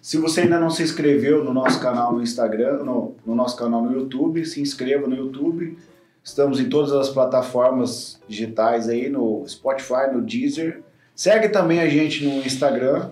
Se 0.00 0.16
você 0.16 0.42
ainda 0.42 0.60
não 0.60 0.70
se 0.70 0.84
inscreveu 0.84 1.42
no 1.42 1.52
nosso 1.52 1.80
canal 1.80 2.12
no 2.12 2.22
Instagram, 2.22 2.84
no, 2.84 3.16
no 3.26 3.34
nosso 3.34 3.56
canal 3.56 3.82
no 3.82 3.92
YouTube, 3.92 4.44
se 4.46 4.60
inscreva 4.60 5.08
no 5.08 5.16
YouTube. 5.16 5.76
Estamos 6.22 6.60
em 6.60 6.68
todas 6.68 6.92
as 6.92 7.08
plataformas 7.08 8.20
digitais 8.28 8.88
aí, 8.88 9.08
no 9.08 9.44
Spotify, 9.48 10.12
no 10.12 10.22
Deezer. 10.22 10.82
Segue 11.16 11.48
também 11.48 11.80
a 11.80 11.88
gente 11.88 12.24
no 12.24 12.46
Instagram. 12.46 13.10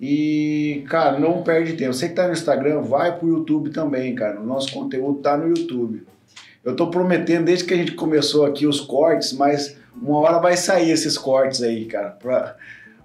E, 0.00 0.84
cara, 0.88 1.18
não 1.18 1.42
perde 1.42 1.74
tempo. 1.74 1.92
Você 1.94 2.08
que 2.08 2.14
tá 2.14 2.26
no 2.26 2.32
Instagram, 2.32 2.82
vai 2.82 3.16
pro 3.16 3.28
YouTube 3.28 3.70
também, 3.70 4.14
cara. 4.14 4.40
O 4.40 4.44
nosso 4.46 4.72
conteúdo 4.72 5.20
tá 5.20 5.36
no 5.36 5.48
YouTube. 5.48 6.04
Eu 6.64 6.74
tô 6.76 6.88
prometendo 6.88 7.44
desde 7.44 7.64
que 7.64 7.74
a 7.74 7.76
gente 7.76 7.92
começou 7.92 8.44
aqui 8.46 8.66
os 8.66 8.80
cortes, 8.80 9.32
mas 9.32 9.76
uma 10.00 10.18
hora 10.18 10.38
vai 10.38 10.56
sair 10.56 10.90
esses 10.90 11.16
cortes 11.18 11.62
aí, 11.62 11.84
cara. 11.86 12.10
Pra, 12.10 12.56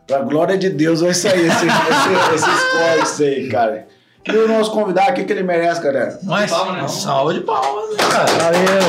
pra 0.07 0.19
glória 0.19 0.57
de 0.57 0.69
Deus 0.69 1.01
vai 1.01 1.13
sair 1.13 1.47
esse- 1.47 1.65
esse- 1.67 2.35
esses 2.35 2.63
cortes 2.71 3.21
aí, 3.21 3.49
cara. 3.49 3.87
E 4.27 4.31
o 4.35 4.47
nosso 4.47 4.71
convidado, 4.71 5.11
o 5.11 5.13
que, 5.13 5.23
que 5.23 5.31
ele 5.31 5.43
merece, 5.43 5.81
galera? 5.81 6.19
Mas, 6.23 6.51
palma, 6.51 6.81
né? 6.81 6.87
salva 6.87 7.33
de 7.33 7.41
palmas, 7.41 7.89
né, 7.91 7.95
cara? 8.11 8.25
Valeu! 8.25 8.81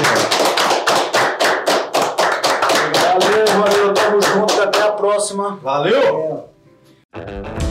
Valeu, 3.05 3.47
valeu, 3.62 3.94
tamo 3.94 4.20
junto, 4.23 4.60
até 4.62 4.83
a 4.83 4.93
próxima. 4.93 5.57
Valeu! 5.62 6.49
Valeu. 7.15 7.68